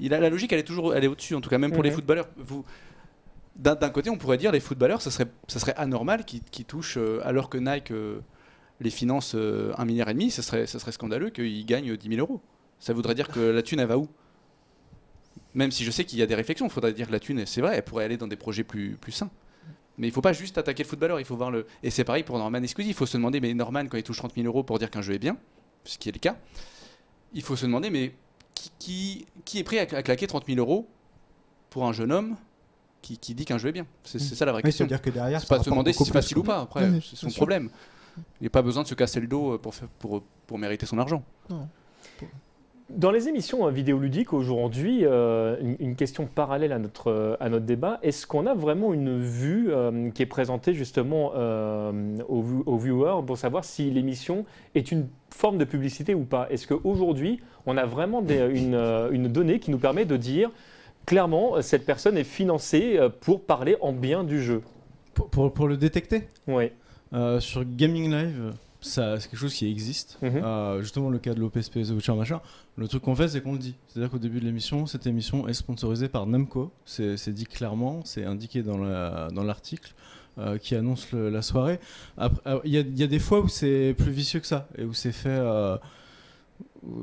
Il 0.00 0.14
a, 0.14 0.20
la 0.20 0.30
logique, 0.30 0.52
elle 0.52 0.58
est 0.58 0.64
toujours, 0.64 0.94
elle 0.94 1.04
est 1.04 1.08
au-dessus, 1.08 1.34
en 1.34 1.40
tout 1.40 1.50
cas, 1.50 1.58
même 1.58 1.72
pour 1.72 1.82
les 1.82 1.90
footballeurs. 1.90 2.28
Vous, 2.36 2.64
d'un, 3.56 3.74
d'un 3.74 3.90
côté, 3.90 4.10
on 4.10 4.16
pourrait 4.16 4.38
dire 4.38 4.52
les 4.52 4.60
footballeurs, 4.60 5.02
ça 5.02 5.10
serait, 5.10 5.28
ça 5.48 5.58
serait 5.58 5.74
anormal 5.76 6.24
qu'ils, 6.24 6.42
qu'ils 6.42 6.64
touchent, 6.64 6.96
euh, 6.96 7.20
alors 7.24 7.50
que 7.50 7.58
Nike 7.58 7.90
euh, 7.90 8.20
les 8.80 8.90
finance 8.90 9.34
euh, 9.34 9.72
un 9.76 9.84
milliard 9.84 10.08
et 10.08 10.14
demi, 10.14 10.30
ça 10.30 10.42
serait, 10.42 10.66
ça 10.66 10.78
serait 10.78 10.92
scandaleux 10.92 11.30
qu'ils 11.30 11.64
gagnent 11.66 11.96
10 11.96 12.08
000 12.08 12.20
euros. 12.20 12.40
Ça 12.78 12.92
voudrait 12.92 13.14
dire 13.14 13.28
que 13.28 13.40
la 13.40 13.62
thune, 13.62 13.80
elle 13.80 13.86
va 13.86 13.98
où? 13.98 14.08
Même 15.54 15.70
si 15.70 15.84
je 15.84 15.90
sais 15.90 16.04
qu'il 16.04 16.18
y 16.18 16.22
a 16.22 16.26
des 16.26 16.34
réflexions, 16.34 16.66
il 16.66 16.72
faudrait 16.72 16.92
dire 16.92 17.06
que 17.06 17.12
la 17.12 17.20
thune, 17.20 17.44
c'est 17.46 17.60
vrai, 17.60 17.76
elle 17.76 17.84
pourrait 17.84 18.04
aller 18.04 18.16
dans 18.16 18.26
des 18.26 18.36
projets 18.36 18.64
plus, 18.64 18.96
plus 19.00 19.12
sains. 19.12 19.30
Mais 20.02 20.08
il 20.08 20.10
faut 20.10 20.20
pas 20.20 20.32
juste 20.32 20.58
attaquer 20.58 20.82
le 20.82 20.88
footballeur, 20.88 21.20
il 21.20 21.24
faut 21.24 21.36
voir 21.36 21.52
le. 21.52 21.64
Et 21.84 21.90
c'est 21.90 22.02
pareil 22.02 22.24
pour 22.24 22.36
Norman 22.36 22.60
et 22.60 22.66
Squeezie, 22.66 22.90
il 22.90 22.94
faut 22.94 23.06
se 23.06 23.16
demander, 23.16 23.40
mais 23.40 23.54
Norman, 23.54 23.86
quand 23.86 23.96
il 23.96 24.02
touche 24.02 24.16
30 24.18 24.34
000 24.34 24.48
euros 24.48 24.64
pour 24.64 24.80
dire 24.80 24.90
qu'un 24.90 25.00
jeu 25.00 25.14
est 25.14 25.18
bien, 25.20 25.36
ce 25.84 25.96
qui 25.96 26.08
est 26.08 26.12
le 26.12 26.18
cas, 26.18 26.36
il 27.32 27.40
faut 27.40 27.54
se 27.54 27.66
demander, 27.66 27.88
mais 27.88 28.12
qui, 28.52 28.72
qui, 28.80 29.26
qui 29.44 29.58
est 29.60 29.62
prêt 29.62 29.78
à, 29.78 29.82
à 29.98 30.02
claquer 30.02 30.26
30 30.26 30.44
000 30.46 30.58
euros 30.58 30.88
pour 31.70 31.86
un 31.86 31.92
jeune 31.92 32.10
homme 32.10 32.34
qui, 33.00 33.16
qui 33.16 33.32
dit 33.36 33.44
qu'un 33.44 33.58
jeu 33.58 33.68
est 33.68 33.72
bien? 33.72 33.86
C'est 34.02 34.18
c'est 34.18 34.34
ça 34.34 34.44
la 34.44 34.50
vraie 34.50 34.58
Oui, 34.64 34.70
question. 34.70 34.86
c'est-à-dire 34.88 35.02
que 35.02 35.10
derrière, 35.10 35.40
C'est 35.40 35.46
ça 35.46 35.56
pas 35.56 35.62
se 35.62 35.70
demander 35.70 35.92
si 35.92 36.04
c'est 36.04 36.12
facile 36.12 36.38
ou 36.38 36.42
pas, 36.42 36.62
après, 36.62 36.90
c'est 37.00 37.14
son 37.14 37.28
sûr. 37.30 37.36
problème. 37.36 37.70
Il 38.40 38.42
n'y 38.42 38.46
a 38.48 38.50
pas 38.50 38.62
besoin 38.62 38.82
de 38.82 38.88
se 38.88 38.94
casser 38.94 39.20
le 39.20 39.28
dos 39.28 39.56
pour, 39.58 39.72
faire- 39.72 39.88
pour, 40.00 40.24
pour 40.48 40.58
mériter 40.58 40.84
son 40.84 40.98
argent. 40.98 41.22
Dans 42.94 43.10
les 43.10 43.28
émissions 43.28 43.66
euh, 43.66 43.70
vidéoludiques 43.70 44.32
aujourd'hui, 44.34 45.00
euh, 45.04 45.56
une, 45.60 45.76
une 45.80 45.96
question 45.96 46.26
parallèle 46.26 46.72
à 46.72 46.78
notre, 46.78 47.10
euh, 47.10 47.36
à 47.40 47.48
notre 47.48 47.64
débat, 47.64 47.98
est-ce 48.02 48.26
qu'on 48.26 48.44
a 48.46 48.54
vraiment 48.54 48.92
une 48.92 49.18
vue 49.18 49.68
euh, 49.70 50.10
qui 50.10 50.22
est 50.22 50.26
présentée 50.26 50.74
justement 50.74 51.32
euh, 51.34 52.18
aux, 52.28 52.44
aux 52.66 52.76
viewers 52.76 53.24
pour 53.26 53.38
savoir 53.38 53.64
si 53.64 53.90
l'émission 53.90 54.44
est 54.74 54.92
une 54.92 55.06
forme 55.30 55.56
de 55.56 55.64
publicité 55.64 56.14
ou 56.14 56.24
pas? 56.24 56.46
Est-ce 56.50 56.66
qu'aujourd'hui, 56.66 57.40
on 57.64 57.78
a 57.78 57.86
vraiment 57.86 58.20
des- 58.20 58.50
une, 58.52 58.74
une 59.10 59.28
donnée 59.28 59.58
qui 59.58 59.70
nous 59.70 59.78
permet 59.78 60.04
de 60.04 60.16
dire 60.18 60.50
clairement 61.06 61.62
cette 61.62 61.86
personne 61.86 62.18
est 62.18 62.24
financée 62.24 62.98
pour 63.20 63.42
parler 63.44 63.76
en 63.80 63.92
bien 63.92 64.22
du 64.22 64.42
jeu? 64.42 64.60
Pour, 65.14 65.28
pour, 65.30 65.52
pour 65.52 65.66
le 65.68 65.76
détecter, 65.78 66.28
Oui. 66.46 66.64
sur 67.38 67.64
Gaming 67.64 68.10
Live, 68.10 68.52
ça, 68.82 69.18
c'est 69.18 69.30
quelque 69.30 69.38
chose 69.40 69.54
qui 69.54 69.66
existe. 69.70 70.18
Mhm. 70.20 70.36
Euh, 70.44 70.82
justement, 70.82 71.08
le 71.08 71.18
cas 71.18 71.32
de 71.32 71.40
l'OPSP, 71.40 71.82
The 71.82 71.90
Witcher, 71.92 72.14
machin. 72.14 72.40
Le 72.76 72.86
truc 72.88 73.02
qu'on 73.02 73.14
fait, 73.14 73.28
c'est 73.28 73.40
qu'on 73.40 73.52
le 73.52 73.58
dit. 73.58 73.74
C'est-à-dire 73.88 74.10
qu'au 74.10 74.18
début 74.18 74.40
de 74.40 74.44
l'émission, 74.44 74.86
cette 74.86 75.06
émission 75.06 75.48
est 75.48 75.54
sponsorisée 75.54 76.08
par 76.08 76.26
Namco. 76.26 76.70
C'est 76.84 77.16
c'est 77.16 77.32
dit 77.32 77.46
clairement, 77.46 78.00
c'est 78.04 78.24
indiqué 78.24 78.62
dans 78.62 78.76
la- 78.78 79.28
dans 79.34 79.44
l'article. 79.44 79.94
euh, 80.38 80.56
qui 80.56 80.74
annonce 80.74 81.12
le- 81.12 81.28
la 81.28 81.42
soirée. 81.42 81.78
Euh, 82.18 82.58
Il 82.64 82.70
y, 82.72 82.78
a, 82.78 82.80
il 82.80 82.98
y 82.98 83.02
a 83.02 83.06
des 83.06 83.18
fois 83.18 83.40
où 83.40 83.48
c'est 83.48 83.94
plus 83.98 84.10
vicieux 84.12 84.40
que 84.40 84.46
ça 84.46 84.66
et 84.78 84.84
où 84.84 84.94
c'est 84.94 85.12
fait. 85.12 85.28
euh, 85.28 85.76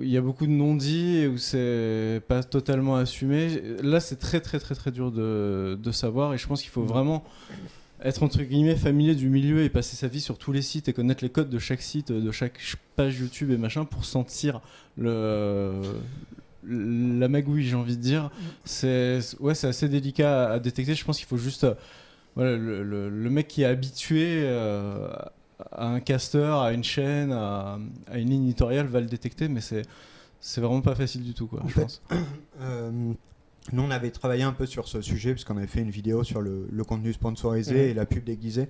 il 0.01 0.09
y 0.09 0.17
a 0.17 0.21
beaucoup 0.21 0.47
de 0.47 0.51
non-dits 0.51 1.17
et 1.17 1.27
où 1.27 1.37
c'est 1.37 2.23
pas 2.27 2.41
totalement 2.43 2.95
assumé. 2.95 3.61
Là, 3.83 3.99
c'est 3.99 4.17
très 4.17 4.39
très 4.41 4.59
très 4.59 4.73
très 4.73 4.89
dur 4.91 5.11
de, 5.11 5.77
de 5.79 5.91
savoir 5.91 6.33
et 6.33 6.39
je 6.39 6.47
pense 6.47 6.61
qu'il 6.61 6.71
faut 6.71 6.81
vraiment 6.83 7.23
être 8.03 8.23
entre 8.23 8.41
guillemets 8.43 8.75
familier 8.75 9.15
du 9.15 9.29
milieu 9.29 9.63
et 9.63 9.69
passer 9.69 9.95
sa 9.95 10.07
vie 10.07 10.21
sur 10.21 10.37
tous 10.37 10.51
les 10.51 10.61
sites 10.61 10.87
et 10.87 10.93
connaître 10.93 11.23
les 11.23 11.29
codes 11.29 11.49
de 11.49 11.59
chaque 11.59 11.81
site, 11.81 12.11
de 12.11 12.31
chaque 12.31 12.57
ch- 12.57 12.77
page 12.95 13.19
YouTube 13.19 13.51
et 13.51 13.57
machin 13.57 13.85
pour 13.85 14.05
sentir 14.05 14.61
le 14.97 15.73
la 16.67 17.29
magouille, 17.29 17.63
j'ai 17.63 17.75
envie 17.75 17.95
de 17.97 18.01
dire. 18.01 18.29
C'est 18.65 19.19
ouais, 19.39 19.55
c'est 19.55 19.67
assez 19.67 19.87
délicat 19.89 20.51
à, 20.51 20.59
détecter. 20.59 20.93
Je 20.93 21.05
pense 21.05 21.17
qu'il 21.17 21.27
faut 21.27 21.37
juste 21.37 21.63
euh, 21.63 21.73
voilà, 22.35 22.55
le, 22.57 22.83
le- 22.83 23.09
le 23.09 23.29
mec 23.29 23.47
qui 23.47 23.61
est 23.63 23.65
habitué 23.65 24.41
euh, 24.43 25.07
à 25.71 25.87
un 25.87 25.99
caster, 25.99 26.53
à 26.61 26.71
une 26.73 26.83
chaîne, 26.83 27.31
à, 27.31 27.79
à 28.11 28.17
une 28.17 28.29
ligne 28.29 28.43
éditoriale 28.43 28.87
va 28.87 28.99
le 28.99 29.07
détecter, 29.07 29.47
mais 29.47 29.61
c'est 29.61 29.83
c'est 30.41 30.61
vraiment 30.61 30.81
pas 30.81 30.95
facile 30.95 31.23
du 31.23 31.33
tout, 31.33 31.47
quoi. 31.47 31.61
En 31.63 31.67
je 31.67 31.73
fait, 31.73 31.81
pense. 31.81 32.01
Euh, 32.61 33.13
nous, 33.73 33.83
on 33.83 33.91
avait 33.91 34.11
travaillé 34.11 34.43
un 34.43 34.51
peu 34.51 34.65
sur 34.65 34.87
ce 34.87 35.01
sujet, 35.01 35.31
puisqu'on 35.31 35.57
avait 35.57 35.67
fait 35.67 35.81
une 35.81 35.89
vidéo 35.89 36.23
sur 36.23 36.41
le, 36.41 36.67
le 36.71 36.83
contenu 36.83 37.13
sponsorisé 37.13 37.89
et 37.89 37.93
la 37.93 38.05
pub 38.05 38.23
déguisée. 38.23 38.67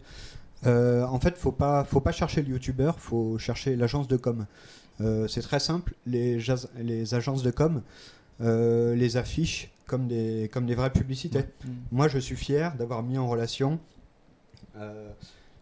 Euh, 0.65 1.03
en 1.05 1.19
fait, 1.19 1.37
faut 1.37 1.51
pas, 1.51 1.83
faut 1.85 2.01
pas 2.01 2.11
chercher 2.11 2.41
le 2.41 2.49
youtubeur, 2.49 2.99
faut 2.99 3.37
chercher 3.37 3.75
l'agence 3.75 4.07
de 4.07 4.17
com. 4.17 4.45
Euh, 5.01 5.27
c'est 5.27 5.41
très 5.41 5.59
simple, 5.59 5.93
les, 6.05 6.39
agences 7.13 7.43
de 7.43 7.51
com 7.51 7.81
euh, 8.41 8.95
les 8.95 9.15
affichent 9.15 9.71
comme 9.87 10.07
des, 10.07 10.49
comme 10.51 10.65
des 10.65 10.75
vraies 10.75 10.91
publicités. 10.91 11.45
Moi, 11.91 12.07
je 12.09 12.19
suis 12.19 12.35
fier 12.35 12.75
d'avoir 12.75 13.03
mis 13.03 13.17
en 13.17 13.27
relation, 13.27 13.79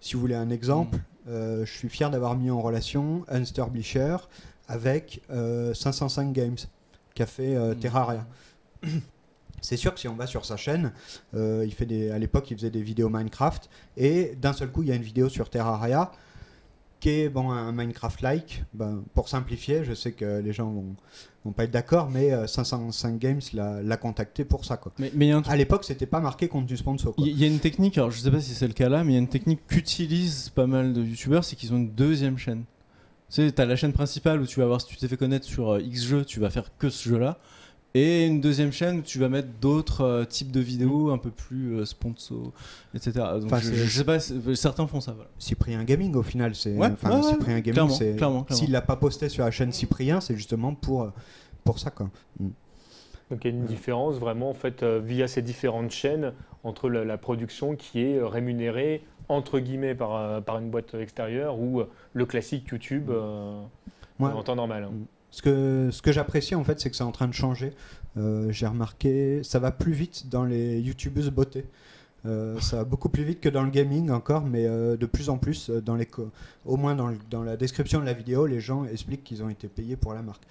si 0.02 0.16
vous 0.16 0.22
voulez 0.22 0.36
un 0.36 0.50
exemple, 0.50 0.98
euh, 1.30 1.66
je 1.66 1.72
suis 1.72 1.90
fier 1.90 2.10
d'avoir 2.10 2.36
mis 2.36 2.50
en 2.50 2.62
relation 2.62 3.26
Bleacher 3.70 4.18
avec 4.68 5.22
euh, 5.30 5.74
505 5.74 6.32
Games, 6.32 6.58
qui 7.14 7.24
a 7.24 7.26
fait 7.26 7.56
Mm. 7.56 7.76
Terraria. 7.76 8.26
C'est 9.62 9.78
sûr 9.78 9.94
que 9.94 10.00
si 10.00 10.08
on 10.08 10.16
va 10.16 10.28
sur 10.28 10.46
sa 10.46 10.58
chaîne, 10.58 10.92
euh, 11.34 11.64
il 11.66 11.74
fait 11.74 11.86
des, 11.86 12.12
à 12.12 12.20
l'époque, 12.20 12.50
il 12.52 12.58
faisait 12.58 12.70
des 12.70 12.82
vidéos 12.82 13.10
Minecraft, 13.10 13.70
et 13.96 14.36
d'un 14.40 14.54
seul 14.54 14.72
coup, 14.72 14.84
il 14.84 14.90
y 14.90 14.92
a 14.92 14.96
une 14.96 15.02
vidéo 15.02 15.30
sur 15.30 15.50
Terraria 15.50 16.12
qui 17.00 17.10
est 17.10 17.30
bon, 17.30 17.52
un 17.52 17.72
Minecraft-like. 17.72 18.64
Ben, 18.74 19.04
pour 19.14 19.30
simplifier, 19.30 19.84
je 19.84 19.94
sais 19.94 20.14
que 20.14 20.40
les 20.40 20.54
gens 20.54 20.72
vont, 20.72 20.96
vont 21.46 21.52
pas 21.52 21.66
être 21.66 21.72
d'accord, 21.72 22.10
mais 22.10 22.34
euh, 22.34 22.48
505 22.48 23.20
Games 23.20 23.42
l'a, 23.54 23.98
contacté 23.98 24.46
pour 24.46 24.66
ça. 24.66 24.78
Quoi. 24.78 24.92
Mais 24.98 25.10
truc 25.32 25.48
À 25.48 25.56
l'époque, 25.56 25.84
c'était 25.84 26.06
pas 26.06 26.20
marqué 26.20 26.48
contre 26.48 26.66
du 26.66 26.78
sponsor. 26.78 27.14
Il 27.18 27.38
y 27.38 27.44
a 27.44 27.48
une 27.48 27.60
technique, 27.60 27.98
alors 27.98 28.12
je 28.12 28.20
sais 28.20 28.32
pas 28.32 28.42
si 28.42 28.54
c'est 28.54 28.68
le 28.68 28.74
cas 28.74 28.90
là, 28.90 29.04
mais 29.04 29.12
il 29.12 29.16
y 29.16 29.18
a 29.18 29.22
une 29.22 29.28
technique 29.28 29.62
qu'utilisent 29.68 30.50
pas 30.50 30.68
mal 30.68 30.94
de 30.94 31.04
youtubeurs, 31.04 31.44
c'est 31.44 31.56
qu'ils 31.56 31.74
ont 31.74 31.78
une 31.78 31.92
deuxième 31.92 32.38
chaîne. 32.38 32.64
Tu 33.30 33.42
sais, 33.44 33.52
t'as 33.52 33.66
la 33.66 33.76
chaîne 33.76 33.94
principale 33.94 34.42
où 34.42 34.48
tu 34.48 34.60
vas 34.60 34.66
voir 34.66 34.80
si 34.80 34.88
tu 34.88 34.96
t'es 34.96 35.08
fait 35.08 35.18
connaître 35.18 35.46
sur 35.46 35.74
euh, 35.74 35.82
X 35.82 36.04
jeu, 36.04 36.26
tu 36.26 36.40
vas 36.40 36.50
faire 36.50 36.72
que 36.78 36.90
ce 36.90 37.10
jeu-là. 37.10 37.38
Et 38.00 38.26
une 38.28 38.42
deuxième 38.42 38.72
chaîne 38.72 39.00
où 39.00 39.02
tu 39.02 39.18
vas 39.18 39.30
mettre 39.30 39.48
d'autres 39.62 40.02
euh, 40.02 40.26
types 40.26 40.52
de 40.52 40.60
vidéos 40.60 41.10
un 41.10 41.18
peu 41.18 41.32
plus 41.32 41.76
euh, 41.78 41.86
sponsor, 41.86 42.52
etc. 42.94 43.12
Donc 43.40 43.46
Enfin, 43.46 43.60
je, 43.60 43.74
je 43.74 43.98
sais 43.98 44.04
pas, 44.04 44.20
c'est- 44.20 44.56
certains 44.56 44.86
font 44.88 45.02
ça. 45.02 45.14
Voilà. 45.14 45.30
Cyprien 45.40 45.84
Gaming 45.84 46.14
au 46.16 46.22
final 46.24 46.54
c'est 46.54 46.76
Ouais, 46.76 46.90
enfin, 46.92 47.10
ouais, 47.12 47.16
ouais, 47.26 47.32
Cyprien 47.32 47.56
Gaming 47.60 47.74
clairement, 47.74 47.94
c'est 47.94 48.16
clairement, 48.16 48.44
clairement. 48.44 48.62
s'il 48.64 48.72
l'a 48.72 48.82
pas 48.82 48.98
posté 48.98 49.30
sur 49.30 49.44
la 49.46 49.52
chaîne 49.52 49.72
Cyprien 49.72 50.22
c'est 50.22 50.36
justement 50.36 50.74
pour 50.76 51.04
euh, 51.04 51.10
pour 51.64 51.80
ça 51.80 51.90
quoi 51.90 52.10
Donc 52.40 53.44
il 53.46 53.52
y 53.52 53.54
a 53.54 53.58
une 53.58 53.66
différence 53.66 54.16
vraiment 54.16 54.50
en 54.50 54.54
fait 54.54 54.84
euh, 54.84 55.00
via 55.04 55.28
ces 55.28 55.42
différentes 55.42 55.92
chaînes 55.92 56.34
entre 56.64 56.90
la, 56.90 57.04
la 57.06 57.18
production 57.18 57.76
qui 57.76 58.02
est 58.02 58.18
euh, 58.18 58.28
rémunérée 58.28 59.04
entre 59.30 59.60
guillemets 59.60 59.96
par, 59.96 60.16
euh, 60.16 60.40
par 60.42 60.60
une 60.60 60.70
boîte 60.70 60.94
extérieure 60.94 61.60
ou 61.60 61.80
euh, 61.82 61.90
le 62.14 62.26
classique 62.26 62.68
YouTube 62.72 63.10
euh, 63.10 63.60
Moi, 64.20 64.34
en 64.34 64.44
temps 64.44 64.56
normal. 64.56 64.84
hein. 64.86 64.92
Ce 65.38 65.42
que, 65.44 65.90
ce 65.92 66.02
que 66.02 66.12
j'apprécie 66.12 66.56
en 66.56 66.64
fait, 66.64 66.80
c'est 66.80 66.90
que 66.90 66.96
c'est 66.96 67.04
en 67.04 67.12
train 67.12 67.28
de 67.28 67.34
changer. 67.34 67.72
Euh, 68.18 68.52
J'ai 68.52 68.66
remarqué, 68.66 69.44
ça 69.44 69.60
va 69.60 69.72
plus 69.72 69.92
vite 69.94 70.30
dans 70.30 70.46
les 70.46 70.80
youtubeuses 70.80 71.30
beauté. 71.30 71.66
Euh, 72.26 72.60
ça 72.60 72.78
va 72.78 72.84
beaucoup 72.86 73.10
plus 73.10 73.24
vite 73.24 73.40
que 73.40 73.48
dans 73.50 73.62
le 73.62 73.70
gaming 73.70 74.10
encore, 74.10 74.44
mais 74.46 74.66
euh, 74.66 74.98
de 74.98 75.06
plus 75.06 75.30
en 75.30 75.38
plus, 75.38 75.70
dans 75.70 75.94
les 75.94 76.08
co- 76.08 76.32
au 76.66 76.76
moins 76.76 76.96
dans, 76.96 77.06
le- 77.10 77.20
dans 77.30 77.44
la 77.44 77.56
description 77.56 78.00
de 78.00 78.06
la 78.06 78.14
vidéo, 78.14 78.48
les 78.48 78.60
gens 78.60 78.84
expliquent 78.86 79.24
qu'ils 79.24 79.44
ont 79.44 79.50
été 79.50 79.68
payés 79.68 79.96
pour 79.96 80.16
la 80.16 80.24
marque. 80.24 80.42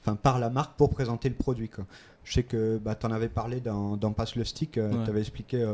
Enfin, 0.00 0.14
par 0.14 0.38
la 0.38 0.48
marque 0.48 0.76
pour 0.78 0.88
présenter 0.88 1.28
le 1.28 1.34
produit. 1.34 1.68
Quoi. 1.68 1.84
Je 2.24 2.32
sais 2.32 2.44
que 2.44 2.78
bah, 2.78 2.94
tu 2.94 3.04
en 3.04 3.10
avais 3.10 3.28
parlé 3.28 3.60
dans, 3.60 3.96
dans 3.98 4.12
Passe 4.12 4.34
le 4.36 4.44
Stick, 4.44 4.76
Ouais. 4.78 4.88
tu 5.04 5.10
avais 5.10 5.20
expliqué 5.20 5.68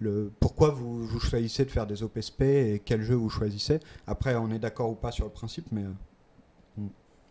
le, 0.00 0.30
pourquoi 0.40 0.70
vous, 0.70 1.06
vous 1.06 1.20
choisissez 1.20 1.64
de 1.64 1.70
faire 1.70 1.86
des 1.86 2.02
OPSP 2.02 2.42
et 2.42 2.82
quel 2.84 3.02
jeu 3.02 3.14
vous 3.14 3.30
choisissez. 3.30 3.78
Après, 4.06 4.34
on 4.34 4.50
est 4.50 4.58
d'accord 4.58 4.90
ou 4.90 4.94
pas 4.96 5.12
sur 5.12 5.24
le 5.24 5.30
principe, 5.30 5.66
mais. 5.72 5.84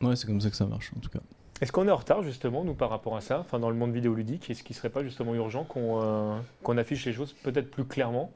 Ouais, 0.01 0.15
c'est 0.15 0.27
comme 0.27 0.41
ça 0.41 0.49
que 0.49 0.55
ça 0.55 0.65
marche 0.65 0.91
en 0.95 0.99
tout 0.99 1.10
cas. 1.10 1.19
Est-ce 1.62 1.71
qu'on 1.71 1.88
est 1.88 1.91
en 1.91 1.95
retard 1.95 2.21
justement, 2.21 2.63
nous, 2.65 2.73
par 2.73 2.89
rapport 2.89 3.15
à 3.15 3.21
ça, 3.21 3.39
enfin, 3.39 3.60
dans 3.60 3.69
le 3.69 3.75
monde 3.77 3.93
vidéoludique? 3.93 4.49
Est-ce 4.49 4.62
qu'il 4.63 4.73
ne 4.73 4.77
serait 4.77 4.89
pas 4.89 5.03
justement 5.03 5.34
urgent 5.36 5.63
qu'on 5.63 6.01
euh, 6.01 6.38
qu'on 6.63 6.77
affiche 6.77 7.05
les 7.05 7.13
choses 7.13 7.34
peut-être 7.43 7.71
plus 7.71 7.86
clairement? 7.86 8.31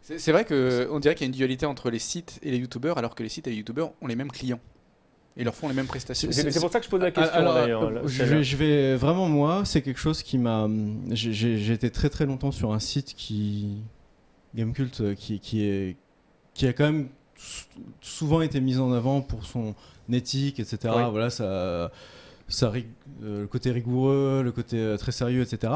C'est 0.00 0.32
vrai 0.32 0.44
qu'on 0.44 0.98
dirait 0.98 1.14
qu'il 1.14 1.26
y 1.26 1.28
a 1.28 1.30
une 1.30 1.36
dualité 1.36 1.64
entre 1.64 1.88
les 1.88 2.00
sites 2.00 2.40
et 2.42 2.50
les 2.50 2.56
youtubeurs, 2.58 2.98
alors 2.98 3.14
que 3.14 3.22
les 3.22 3.28
sites 3.28 3.46
et 3.46 3.50
les 3.50 3.56
youtubeurs 3.56 3.92
ont 4.00 4.08
les 4.08 4.16
mêmes 4.16 4.32
clients. 4.32 4.58
Et 5.36 5.44
leur 5.44 5.54
font 5.54 5.68
les 5.68 5.74
mêmes 5.74 5.86
prestations. 5.86 6.28
C'est 6.32 6.60
pour 6.60 6.70
ça 6.70 6.78
que 6.80 6.84
je 6.84 6.90
pose 6.90 7.00
la 7.00 7.10
question 7.12 7.32
Alors, 7.38 7.56
euh, 7.56 7.90
là, 7.90 8.00
je, 8.04 8.18
celle-là. 8.18 8.36
vais, 8.36 8.42
je 8.44 8.56
vais- 8.56 8.96
vraiment 8.96 9.28
moi, 9.28 9.64
c'est 9.64 9.80
quelque 9.80 10.00
chose 10.00 10.22
qui 10.22 10.36
m'a. 10.38 10.68
J'ai 11.12 11.72
été 11.72 11.90
très 11.90 12.10
très 12.10 12.26
longtemps 12.26 12.50
sur 12.50 12.72
un 12.74 12.78
site 12.80 13.14
qui 13.14 13.78
Gamecult 14.54 15.00
euh, 15.00 15.14
qui 15.14 15.38
qui 15.40 15.64
est 15.64 15.96
qui 16.52 16.66
a 16.66 16.72
quand 16.74 16.84
même 16.84 17.08
souvent 18.00 18.40
été 18.40 18.60
mis 18.60 18.78
en 18.78 18.92
avant 18.92 19.20
pour 19.20 19.44
son 19.44 19.74
éthique, 20.12 20.60
etc. 20.60 20.78
Oui. 20.96 21.02
Voilà, 21.10 21.30
ça, 21.30 21.90
ça 22.48 22.68
rig- 22.70 22.86
euh, 23.22 23.42
le 23.42 23.46
côté 23.46 23.70
rigoureux, 23.70 24.42
le 24.44 24.52
côté 24.52 24.76
euh, 24.78 24.96
très 24.98 25.12
sérieux, 25.12 25.40
etc. 25.42 25.72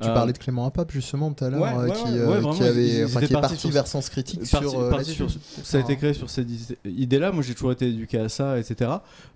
Tu 0.00 0.08
Euh, 0.08 0.14
parlais 0.14 0.32
de 0.32 0.38
Clément 0.38 0.66
Apap 0.66 0.90
justement 0.92 1.32
tout 1.32 1.44
à 1.44 1.50
l'heure, 1.50 1.60
Ouais, 1.62 1.72
ouais, 1.74 1.92
qui, 1.92 2.02
ouais, 2.04 2.18
euh, 2.18 2.34
avait, 2.68 3.04
enfin, 3.04 3.18
qui 3.20 3.24
est 3.26 3.28
partis 3.28 3.30
parti 3.30 3.56
sur- 3.58 3.70
vers 3.70 3.86
sens 3.86 4.08
critique 4.10 4.48
Parti- 4.50 4.68
sur 4.68 4.90
parti 4.90 5.10
là-dessus. 5.10 5.28
sur- 5.28 5.64
ça 5.64 5.78
a 5.78 5.80
été 5.80 5.96
créé 5.96 6.14
sur 6.14 6.30
cette 6.30 6.48
id- 6.50 6.76
idée-là. 6.84 7.32
Moi, 7.32 7.42
j'ai 7.42 7.54
toujours 7.54 7.72
été 7.72 7.88
éduqué 7.88 8.18
à 8.18 8.28
ça, 8.28 8.58
etc. 8.58 8.90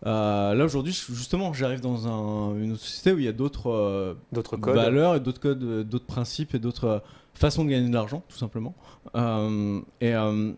Euh, 0.07 0.55
là, 0.55 0.65
aujourd'hui, 0.65 0.93
justement, 0.93 1.53
j'arrive 1.53 1.81
dans 1.81 2.07
un- 2.07 2.57
une 2.61 2.73
autre 2.73 2.83
société 2.83 3.13
où 3.13 3.19
il 3.19 3.25
y 3.25 3.29
a 3.29 3.33
d'autres 3.33 3.71
euh, 3.71 4.15
valeurs 4.59 5.17
et 5.17 5.21
d'autres 5.21 5.41
codes, 5.41 5.89
d'autres 5.89 6.07
principes 6.07 6.55
et 6.55 6.59
d'autres 6.59 7.03
façons 7.35 7.65
de 7.65 7.71
gagner 7.71 7.89
de 7.89 7.95
l'argent, 7.95 8.23
tout 8.29 8.39
simplement. 8.39 8.75
Euh, 9.15 9.81
et 10.01 10.15
euh, 10.15 10.53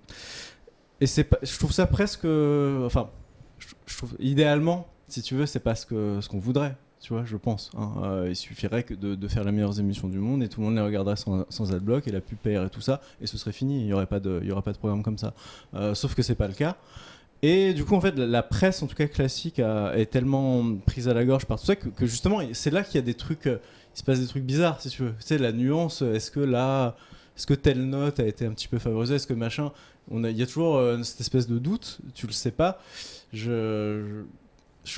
et 1.00 1.06
c'est 1.06 1.28
je 1.42 1.58
trouve 1.58 1.72
ça 1.72 1.86
presque, 1.86 2.24
enfin, 2.24 3.10
je, 3.58 3.96
trouve 3.96 4.14
idéalement, 4.18 4.86
si 5.08 5.22
tu 5.22 5.34
veux, 5.34 5.46
c'est 5.46 5.60
pas 5.60 5.74
ce 5.74 5.86
que 5.86 6.18
ce 6.20 6.28
qu'on 6.28 6.38
voudrait. 6.38 6.76
Tu 7.00 7.14
vois, 7.14 7.24
je 7.24 7.38
pense. 7.38 7.70
hein. 7.78 7.92
Euh, 8.04 8.26
il 8.28 8.36
suffirait 8.36 8.82
que 8.82 8.92
de, 8.92 9.28
faire 9.28 9.42
les 9.44 9.52
meilleures 9.52 9.80
émissions 9.80 10.06
du 10.08 10.18
monde 10.18 10.42
et 10.42 10.48
tout 10.48 10.60
le 10.60 10.66
monde 10.66 10.74
les 10.76 10.82
regarderait 10.82 11.16
sans, 11.16 11.46
sans 11.48 11.72
adblock 11.72 12.06
et 12.06 12.12
la 12.12 12.20
pub 12.20 12.36
paierait 12.36 12.68
tout 12.68 12.82
ça 12.82 13.00
et 13.22 13.26
ce 13.26 13.38
serait 13.38 13.52
fini. 13.52 13.80
Il 13.80 13.86
n'y 13.86 13.94
aurait, 13.94 14.04
pas 14.04 14.20
de- 14.20 14.40
il 14.42 14.50
y 14.50 14.52
pas 14.52 14.72
de 14.72 14.76
programme 14.76 15.02
comme 15.02 15.16
ça. 15.16 15.32
Euh, 15.72 15.94
sauf 15.94 16.14
que 16.14 16.20
c'est 16.20 16.34
pas 16.34 16.46
le 16.46 16.52
cas. 16.52 16.76
Et 17.42 17.72
du 17.72 17.84
coup, 17.84 17.94
en 17.94 18.00
fait, 18.02 18.16
la, 18.16 18.42
presse, 18.42 18.82
en 18.82 18.86
tout 18.86 18.94
cas 18.94 19.06
classique, 19.06 19.60
est 19.60 20.10
tellement 20.10 20.76
prise 20.86 21.08
à 21.08 21.14
la 21.14 21.24
gorge 21.24 21.46
par 21.46 21.58
tout 21.58 21.64
ça 21.64 21.76
que, 21.76 21.88
que 21.88 22.04
justement, 22.06 22.40
c'est 22.52 22.70
là 22.70 22.82
qu'il 22.82 22.96
y 22.96 22.98
a 22.98 23.02
des 23.02 23.14
trucs, 23.14 23.46
euh, 23.46 23.58
il 23.94 23.98
se 23.98 24.04
passe 24.04 24.20
des 24.20 24.26
trucs 24.26 24.44
bizarres, 24.44 24.80
si 24.80 24.90
tu 24.90 25.02
veux. 25.02 25.14
Tu 25.20 25.26
sais, 25.26 25.38
la 25.38 25.52
nuance, 25.52 26.02
est-ce 26.02 26.30
que 26.30 26.40
là, 26.40 26.96
est-ce 27.36 27.46
que 27.46 27.54
telle 27.54 27.82
note 27.88 28.20
a 28.20 28.26
été 28.26 28.44
un 28.44 28.50
petit 28.50 28.68
peu 28.68 28.78
favorisée, 28.78 29.14
est-ce 29.14 29.26
que 29.26 29.32
machin, 29.32 29.72
on 30.10 30.24
il 30.24 30.36
y 30.36 30.42
a 30.42 30.46
toujours 30.46 30.76
euh, 30.76 31.02
cette 31.02 31.20
espèce 31.20 31.46
de 31.46 31.58
doute, 31.58 32.00
tu 32.14 32.26
le 32.26 32.32
sais 32.32 32.50
pas. 32.50 32.80
Je, 33.32 34.24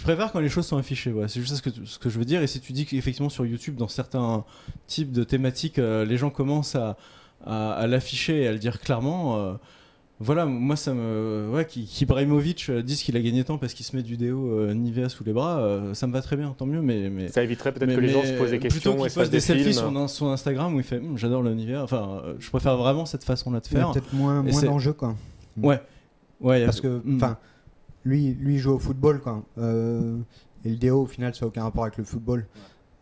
préfère 0.02 0.32
quand 0.32 0.40
les 0.40 0.48
choses 0.48 0.66
sont 0.66 0.78
affichées, 0.78 1.12
c'est 1.28 1.40
juste 1.40 1.56
ce 1.56 1.98
que, 1.98 2.08
je 2.08 2.18
veux 2.18 2.24
dire. 2.24 2.42
Et 2.42 2.46
si 2.46 2.60
tu 2.60 2.72
dis 2.72 2.86
qu'effectivement 2.86 3.28
sur 3.28 3.44
YouTube, 3.44 3.76
dans 3.76 3.88
certains 3.88 4.44
types 4.86 5.12
de 5.12 5.22
thématiques, 5.22 5.78
euh, 5.78 6.04
les 6.04 6.16
gens 6.16 6.30
commencent 6.30 6.76
à, 6.76 6.96
l'afficher 7.44 8.42
et 8.42 8.48
à 8.48 8.52
le 8.52 8.58
dire 8.58 8.80
clairement. 8.80 9.58
Voilà, 10.22 10.46
moi 10.46 10.76
ça 10.76 10.94
me. 10.94 11.50
Ouais, 11.52 11.66
qui- 11.66 11.84
qu'Ibrahimovic 11.86 12.66
euh, 12.68 12.82
dise 12.82 13.02
qu'il 13.02 13.16
a 13.16 13.20
gagné 13.20 13.44
tant 13.44 13.58
parce 13.58 13.74
qu'il 13.74 13.84
se 13.84 13.94
met 13.96 14.02
du 14.02 14.16
déo 14.16 14.50
euh, 14.50 14.72
Nivea 14.74 15.08
sous 15.08 15.24
les 15.24 15.32
bras, 15.32 15.58
euh, 15.60 15.94
ça 15.94 16.06
me 16.06 16.12
va 16.12 16.22
très 16.22 16.36
bien, 16.36 16.54
tant 16.56 16.66
mieux, 16.66 16.80
mais. 16.82 17.10
mais... 17.10 17.28
Ça 17.28 17.42
éviterait 17.42 17.72
peut-être 17.72 17.94
que 17.94 18.00
les 18.00 18.08
gens 18.08 18.22
se 18.22 18.32
posent 18.38 18.50
des 18.50 18.58
plutôt 18.58 18.74
questions 18.74 18.96
qu'il 18.96 19.06
et 19.06 19.08
se 19.08 19.14
fassent 19.14 19.14
poste 19.14 19.30
des, 19.32 19.36
des 19.38 19.40
selfies 19.40 19.74
sur 19.74 20.08
son 20.10 20.28
Instagram 20.28 20.74
où 20.74 20.78
il 20.78 20.84
fait 20.84 20.98
Hum, 20.98 21.16
j'adore 21.18 21.42
le 21.42 21.54
Nivea. 21.54 21.82
Enfin, 21.82 22.20
euh, 22.24 22.34
je 22.38 22.48
préfère 22.50 22.76
vraiment 22.76 23.04
cette 23.06 23.24
façon-là 23.24 23.60
de 23.60 23.66
faire. 23.66 23.92
peut-être 23.92 24.12
moins, 24.12 24.42
moins 24.42 24.62
d'enjeux, 24.62 24.92
quoi. 24.92 25.14
Ouais. 25.60 25.80
Ouais, 26.40 26.64
Parce 26.64 26.80
que, 26.80 27.00
Mm. 27.04 27.16
enfin, 27.16 27.38
lui, 28.04 28.34
lui 28.34 28.54
il 28.54 28.58
joue 28.58 28.72
au 28.72 28.78
football, 28.78 29.20
quoi. 29.20 29.44
Euh, 29.58 30.16
et 30.64 30.70
le 30.70 30.76
déo, 30.76 31.02
au 31.02 31.06
final, 31.06 31.34
ça 31.34 31.44
n'a 31.44 31.48
aucun 31.48 31.62
rapport 31.62 31.84
avec 31.84 31.96
le 31.98 32.04
football. 32.04 32.46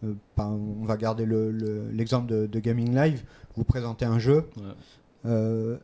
Euh, 0.05 0.15
on 0.39 0.85
va 0.87 0.97
garder 0.97 1.25
le- 1.27 1.51
le- 1.51 1.91
l'exemple 1.93 2.27
de, 2.31 2.47
de 2.47 2.59
Gaming 2.61 2.95
Live. 2.95 3.23
Vous 3.57 3.65
présentez 3.65 4.05
un 4.07 4.19
jeu. 4.19 4.45
Ouais. 4.57 5.77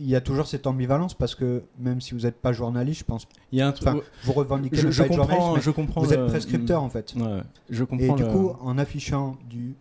Il 0.00 0.06
y 0.08 0.14
a 0.16 0.20
toujours 0.20 0.46
cette 0.46 0.66
ambivalence 0.66 1.14
parce 1.14 1.34
que 1.34 1.62
même 1.78 2.00
si 2.00 2.14
vous 2.14 2.20
n'êtes 2.20 2.40
pas 2.40 2.52
journaliste, 2.52 3.00
je 3.00 3.04
pense, 3.04 3.26
Il 3.52 3.58
y 3.58 3.62
a 3.62 3.66
un 3.68 3.72
truc. 3.72 4.02
vous 4.24 4.32
revendiquez 4.32 4.76
je, 4.76 4.86
ne 4.86 4.92
je 4.92 5.02
comprends, 5.02 5.54
mais 5.56 5.60
je 5.60 5.70
comprends. 5.70 6.00
vous 6.02 6.12
êtes 6.12 6.20
le- 6.20 6.26
prescripteur 6.26 6.82
en 6.82 6.88
fait. 6.88 7.14
Ouais, 7.16 7.40
je 7.70 7.82
Et 7.82 7.86
comprends. 7.86 8.14
du 8.16 8.22
le- 8.22 8.28
coup, 8.30 8.52
en 8.60 8.78
affichant 8.78 9.36
du, 9.48 9.74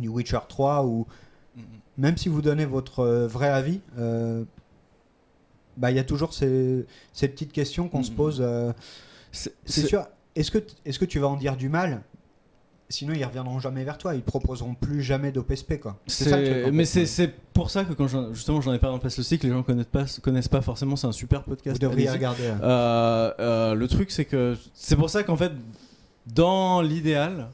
du 0.00 0.08
Witcher 0.08 0.38
3 0.48 0.84
ou 0.84 1.06
Mm. 1.56 1.60
même 1.98 2.16
si 2.16 2.28
vous 2.28 2.42
donnez 2.42 2.64
votre 2.66 3.00
euh, 3.00 3.26
vrai 3.28 3.48
avis, 3.48 3.80
euh, 3.98 4.44
bah, 5.76 5.90
il 5.90 5.96
y 5.96 6.00
a 6.00 6.04
toujours 6.04 6.34
ces, 6.34 6.84
ces 7.12 7.28
petites 7.28 7.52
questions 7.52 7.88
qu'on 7.88 8.02
se 8.02 8.10
Mhm. 8.10 8.16
pose. 8.16 8.38
euh, 8.40 8.72
C'est- 9.32 9.52
sûr. 9.86 10.06
Est-ce 10.36 10.50
que, 10.50 10.58
t- 10.58 10.74
est-ce 10.84 10.98
que 10.98 11.04
tu 11.04 11.18
vas 11.20 11.28
en 11.28 11.36
dire 11.36 11.56
du 11.56 11.68
mal 11.68 12.02
Sinon, 12.90 13.14
ils 13.14 13.24
reviendront 13.24 13.58
jamais 13.60 13.82
vers 13.82 13.96
toi. 13.98 14.14
Ils 14.14 14.22
proposeront 14.22 14.74
plus 14.74 15.02
jamais 15.02 15.32
d'OPSP. 15.32 15.80
Quoi. 15.80 15.98
C'est 16.06 16.28
ça 16.28 16.36
le 16.38 16.44
truc, 16.50 16.66
en 16.66 16.72
mais 16.72 16.84
c'est 16.84 17.06
c'est 17.06 17.32
pour 17.54 17.70
ça 17.70 17.84
que 17.84 17.94
quand 17.94 18.06
j'en- 18.06 18.32
justement 18.34 18.60
j'en 18.60 18.72
ai 18.74 18.78
parlé 18.78 18.94
dans 18.94 19.00
Place 19.00 19.16
le 19.16 19.22
Cycle, 19.24 19.46
les 19.46 19.52
gens 19.52 19.62
connaissent 19.62 19.86
pas, 19.86 20.04
connaissent 20.22 20.48
pas 20.48 20.60
forcément. 20.60 20.94
C'est 20.96 21.06
un 21.06 21.12
super 21.12 21.42
podcast. 21.44 21.76
Vous 21.82 21.88
devriez 21.88 22.08
allez-y. 22.08 22.18
regarder. 22.18 22.46
hein. 22.48 22.60
Euh, 22.62 23.32
euh, 23.40 23.74
le 23.74 23.88
truc, 23.88 24.10
c'est 24.10 24.26
que 24.26 24.56
c'est 24.74 24.96
pour 24.96 25.08
ça 25.08 25.22
qu'en 25.22 25.36
fait, 25.36 25.52
dans 26.26 26.82
l'idéal, 26.82 27.48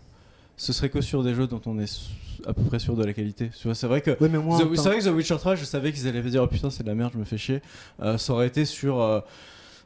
ce 0.57 0.73
serait 0.73 0.91
que 0.91 1.01
sur 1.01 1.23
des 1.23 1.35
jeux 1.35 1.47
dont 1.47 1.61
on 1.67 1.79
est 1.79 1.85
s- 1.85 2.09
à 2.47 2.53
peu 2.53 2.63
près 2.63 2.79
sûr 2.79 2.97
de 2.97 3.05
la 3.05 3.13
qualité. 3.13 3.51
Tu 3.57 3.69
vois, 3.69 3.75
c'est 3.75 3.87
vrai 3.87 4.01
que 4.01 4.17
Oui, 4.21 4.29
mais 4.31 4.39
moi, 4.39 4.59
The- 4.59 4.63
en 4.63 4.67
tant- 4.75 4.83
C'est 4.83 4.89
vrai 4.89 4.99
que 4.99 5.05
The 5.05 5.13
Witcher 5.15 5.37
3, 5.37 5.55
je 5.55 5.65
savais 5.65 5.93
qu'ils 5.93 6.09
allaient 6.09 6.23
dire 6.23 6.43
oh 6.43 6.47
putain, 6.49 6.71
c'est 6.71 6.83
de 6.83 6.89
la 6.89 6.95
merde, 6.95 7.13
je 7.15 7.19
me 7.19 7.25
fais 7.25 7.39
chier. 7.39 7.63
Euh, 8.03 8.19
ça 8.19 8.33
aurait 8.33 8.47
été 8.49 8.65
sur. 8.65 9.01
euh, 9.01 9.21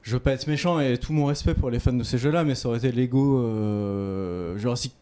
je 0.02 0.12
veux 0.14 0.20
pas 0.20 0.32
être 0.32 0.46
méchant 0.46 0.80
et 0.80 0.98
tout 0.98 1.12
mon 1.12 1.26
respect 1.26 1.54
pour 1.54 1.70
les 1.70 1.78
fans 1.78 1.92
de 1.92 2.02
ces 2.02 2.18
jeux-là, 2.18 2.44
mais 2.44 2.54
ça 2.54 2.68
aurait 2.68 2.78
été 2.78 2.92
Lego 2.92 3.40
euh, 3.40 4.56
Jurassic 4.58 4.94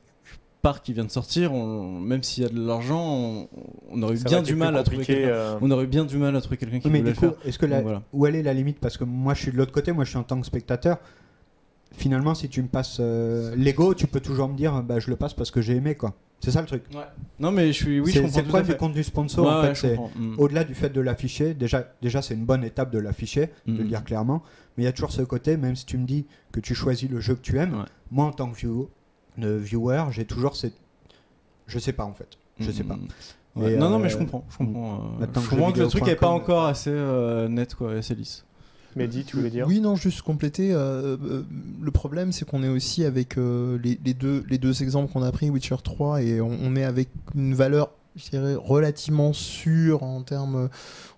Park 0.62 0.85
qui 0.85 0.92
vient 0.92 1.05
de 1.05 1.11
sortir. 1.11 1.53
on- 1.53 1.98
même 2.01 2.22
s'il 2.22 2.44
y 2.44 2.46
a 2.46 2.48
de 2.48 2.59
l'argent, 2.66 3.05
on, 3.05 3.48
on 3.90 4.03
aurait 4.03 4.14
eu 4.16 4.22
bien 4.25 4.42
du 4.42 4.55
mal 4.55 4.77
à 4.77 4.83
trouver 4.85 5.05
euh, 5.11 5.57
On 5.61 5.70
aurait 5.72 5.87
bien 5.87 6.05
du 6.05 6.16
mal 6.16 6.35
à 6.37 6.40
trouver 6.40 6.57
quelqu'un 6.57 6.79
qui 6.79 6.87
Oui, 6.87 6.92
mais 6.92 7.01
voulait 7.01 7.12
du 7.12 7.20
le 7.20 7.29
coup, 7.31 7.35
faire. 7.37 7.46
est-ce 7.48 7.59
que 7.59 7.66
la- 7.66 7.77
Donc, 7.77 7.85
voilà. 7.85 8.03
où 8.12 8.27
elle 8.27 8.37
est 8.37 8.42
la 8.42 8.55
limite? 8.55 8.79
Parce 8.79 8.96
que 8.96 9.05
moi, 9.05 9.35
je 9.35 9.40
suis 9.42 9.53
de 9.53 9.57
l'autre 9.57 9.72
côté. 9.72 9.90
Moi, 9.92 10.05
je 10.05 10.11
suis 10.11 10.18
en 10.18 10.22
tant 10.22 10.40
que 10.40 10.46
spectateur. 10.46 10.98
Finalement, 11.94 12.35
si 12.35 12.48
tu 12.48 12.62
me 12.62 12.68
passes 12.68 12.98
euh, 13.01 13.55
Lego, 13.57 13.92
tu 13.94 14.07
peux 14.07 14.20
toujours 14.20 14.48
me 14.48 14.57
dire, 14.57 14.83
bah, 14.83 14.98
je 14.98 15.11
le 15.11 15.16
passe 15.16 15.35
parce 15.35 15.51
que 15.51 15.61
j'ai 15.61 15.77
aimé, 15.77 15.94
quoi. 15.94 16.14
C'est 16.40 16.51
ça 16.51 16.61
le 16.61 16.66
truc. 16.66 16.83
Non, 17.38 17.53
mais 17.53 17.68
je 17.68 17.72
suis. 17.85 18.01
Oui, 18.01 18.11
c'est 18.12 18.22
le 18.22 18.29
problème 18.48 18.66
du 18.66 18.77
compte 18.77 18.94
du 18.94 19.03
sponsor. 19.05 19.44
Ouais, 19.46 19.53
en 19.53 19.62
ouais, 19.62 19.75
fait. 19.75 19.96
Mm. 20.16 20.35
au-delà 20.38 20.64
du 20.64 20.75
fait 20.75 20.88
de 20.90 21.01
l'afficher. 21.01 21.55
Déjà, 21.55 21.92
déjà, 22.01 22.22
c'est 22.22 22.35
une 22.35 22.44
bonne 22.44 22.64
étape 22.64 22.90
de 22.90 22.98
l'afficher, 22.98 23.51
de 23.66 23.77
le 23.79 23.85
Mm. 23.85 23.88
dire 23.88 24.05
clairement. 24.05 24.42
Mais 24.77 24.85
il 24.85 24.87
y 24.87 24.88
a 24.88 24.92
toujours 24.92 25.12
ce 25.12 25.22
côté, 25.22 25.57
même 25.57 25.77
si 25.77 25.87
tu 25.87 25.98
me 25.98 26.07
dis 26.07 26.25
que 26.51 26.59
tu 26.61 26.75
choisis 26.75 27.09
le 27.11 27.20
jeu 27.20 27.35
que 27.35 27.42
tu 27.42 27.59
aimes, 27.59 27.75
Ouais. 27.75 27.85
moi, 28.11 28.25
en 28.27 28.33
tant 28.33 28.51
que 28.51 28.57
view- 28.57 28.88
euh, 29.40 29.59
viewer, 29.59 30.05
j'ai 30.11 30.25
toujours 30.25 30.57
cette. 30.57 30.75
Je 31.66 31.79
sais 31.79 31.92
pas 31.92 32.05
en 32.05 32.12
fait. 32.12 32.29
Je 32.61 32.71
sais 32.71 32.85
pas. 32.85 32.97
Mm. 32.97 33.09
Ouais. 33.55 33.73
Et, 33.75 33.77
non, 33.77 33.90
non, 33.90 33.97
euh, 33.97 34.03
mais 34.03 34.09
je 34.09 34.16
comprends. 34.16 34.45
Je 34.51 34.57
comprends, 34.59 34.95
euh, 35.21 35.21
je 35.21 35.27
que 35.27 35.51
comprends 35.51 35.73
que 35.73 35.81
le 35.81 35.87
truc 35.88 36.07
n'est 36.07 36.16
pas 36.16 36.29
encore 36.29 36.64
assez 36.64 36.90
euh, 36.90 37.49
net, 37.49 37.75
quoi, 37.75 37.92
assez 37.92 38.14
lisse. 38.14 38.45
Mehdi, 38.97 39.25
tu 39.25 39.37
voulais 39.37 39.51
dire? 39.51 39.66
Oui, 39.66 39.81
non, 39.81 39.97
juste 39.97 40.23
compléter. 40.23 40.73
euh, 40.73 41.16
euh, 41.23 41.45
le 41.81 41.90
problème, 41.90 42.33
c'est 42.33 42.45
qu'on 42.45 42.62
est 42.62 42.68
aussi 42.68 43.05
avec 43.05 43.38
euh, 43.38 43.79
les, 43.83 43.99
les 44.05 44.14
deux, 44.14 44.45
les 44.49 44.59
deux 44.59 44.83
exemples 44.83 45.12
qu'on 45.12 45.23
a 45.23 45.33
pris, 45.33 45.49
Witcher 45.51 45.77
3, 45.83 46.23
et 46.23 46.40
on, 46.40 46.51
on 46.62 46.77
est 46.77 46.85
avec 46.85 47.09
une 47.35 47.55
valeur, 47.55 47.90
je 48.16 48.29
dirais, 48.31 48.55
relativement 48.55 49.33
sûre 49.33 50.03
en 50.03 50.22
termes, 50.22 50.68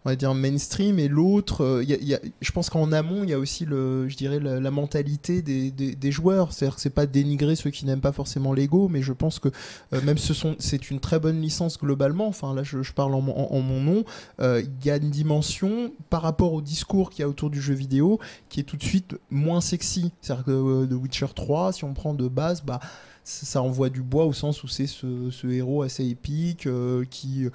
on 0.04 0.09
va 0.11 0.16
dire 0.16 0.35
mainstream. 0.35 0.98
Et 0.98 1.09
l'autre 1.09 1.62
euh, 1.64 1.83
y 1.85 1.92
y 2.04 2.14
a- 2.14 2.20
je 2.40 2.52
pense 2.52 2.70
qu'en 2.70 2.92
amont 2.92 3.24
il 3.24 3.30
y 3.30 3.33
a 3.33 3.38
aussi 3.38 3.64
le 3.64 4.09
je 4.09 4.16
dirais 4.16 4.38
la, 4.38 4.70
mentalité 4.70 5.42
des, 5.42 5.70
des- 5.70 5.94
joueurs. 6.12 6.52
C'est-à-dire 6.52 6.76
que 6.76 6.80
c'est 6.80 6.90
pas 6.90 7.07
dénigrer 7.07 7.57
ceux 7.57 7.70
qui 7.70 7.85
n'aiment 7.87 8.00
pas 8.00 8.12
forcément 8.12 8.52
Lego 8.52 8.88
mais 8.88 9.02
je 9.02 9.12
pense 9.12 9.38
que 9.38 9.48
euh, 9.92 10.00
même 10.02 10.18
ce 10.18 10.35
sont 10.35 10.54
c'est 10.59 10.90
une 10.90 11.00
très 11.00 11.18
bonne 11.18 11.40
licence 11.40 11.78
globalement. 11.78 12.28
Enfin 12.28 12.54
là 12.54 12.62
je, 12.62 12.78
parle 12.92 13.14
en, 13.14 13.20
mon- 13.20 13.80
nom. 13.80 14.04
Euh, 14.40 14.62
il 14.62 14.87
y 14.87 14.90
a 14.90 14.96
une 14.96 15.11
dimension 15.11 15.90
par 16.11 16.22
rapport 16.22 16.52
au 16.52 16.61
discours 16.62 17.11
qu'il 17.11 17.20
y 17.20 17.24
a 17.24 17.28
autour 17.28 17.50
du 17.50 17.61
jeu 17.61 17.74
vidéo 17.74 18.20
qui 18.48 18.61
est 18.61 18.64
tout 18.64 18.76
de 18.76 18.85
suite 18.85 19.16
moins 19.30 19.61
sexy. 19.61 20.12
C'est-à-dire 20.20 20.44
que 20.44 20.50
euh, 20.52 20.87
The 20.87 20.92
Witcher 20.92 21.26
3 21.35 21.72
si 21.72 21.85
on 21.85 21.92
prend 21.94 22.14
de 22.14 22.28
base 22.28 22.62
bah 22.62 22.78
ça 23.24 23.62
envoie 23.62 23.88
du 23.88 24.02
bois 24.02 24.26
au 24.26 24.32
sens 24.34 24.62
où 24.64 24.68
c'est 24.68 24.87
ce, 24.87 25.30
ce 25.30 25.46
héros 25.46 25.82
assez 25.82 26.04
épique 26.06 26.66
euh, 26.66 27.04
qui 27.08 27.46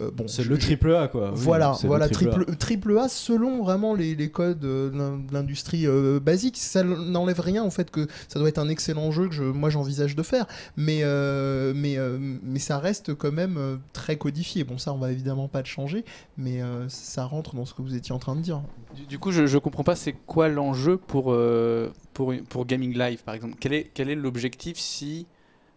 euh, 0.00 0.10
bon 0.12 0.28
C'est 0.28 0.44
le 0.44 0.58
triple 0.58 0.94
A 0.94 1.08
quoi. 1.08 1.30
Oui, 1.32 1.38
voilà, 1.40 1.72
voilà 1.84 2.08
triple 2.10 2.30
A. 2.30 2.34
triple, 2.34 2.56
triple 2.56 2.98
A 2.98 3.08
selon 3.08 3.62
vraiment 3.62 3.94
les, 3.94 4.14
les 4.14 4.30
codes 4.30 4.62
euh, 4.64 4.90
de 4.90 4.98
l'in- 4.98 5.16
de 5.18 5.32
l'industrie 5.32 5.86
euh, 5.86 6.20
basique. 6.20 6.58
Ça 6.58 6.84
n'enlève 6.84 7.40
rien 7.40 7.62
en 7.62 7.70
fait 7.70 7.90
que 7.90 8.06
ça 8.28 8.38
doit 8.38 8.48
être 8.48 8.58
un 8.58 8.68
excellent 8.68 9.10
jeu 9.10 9.28
que 9.28 9.34
je, 9.34 9.44
moi 9.44 9.70
j'envisage 9.70 10.14
de 10.14 10.22
faire, 10.22 10.46
mais, 10.76 11.00
euh, 11.02 11.72
mais, 11.74 11.96
euh, 11.96 12.18
mais 12.42 12.58
ça 12.58 12.78
reste 12.78 13.14
quand 13.14 13.32
même 13.32 13.58
très 13.94 14.16
codifié. 14.16 14.62
Bon, 14.64 14.76
ça 14.76 14.92
on 14.92 14.98
va 14.98 15.10
évidemment 15.10 15.48
pas 15.48 15.60
le 15.60 15.66
changer, 15.66 16.04
mais 16.36 16.60
euh, 16.60 16.86
ça 16.90 17.24
rentre 17.24 17.54
dans 17.54 17.64
ce 17.64 17.72
que 17.72 17.80
vous 17.82 17.94
étiez 17.94 18.14
en 18.14 18.18
train 18.18 18.36
de 18.36 18.42
dire. 18.42 18.60
Du, 18.94 19.06
du 19.06 19.18
coup, 19.18 19.32
je, 19.32 19.46
je 19.46 19.56
comprends 19.58 19.84
pas, 19.84 19.96
c'est 19.96 20.12
quoi 20.26 20.48
l'enjeu 20.48 20.98
pour, 20.98 21.32
euh, 21.32 21.90
pour, 22.14 22.64
Gaming 22.66 22.96
Live, 22.96 23.22
par 23.24 23.34
exemple 23.34 23.56
Quel 23.60 23.72
est, 23.74 23.90
quel 23.92 24.08
est 24.08 24.14
l'objectif 24.14 24.78
si. 24.78 25.26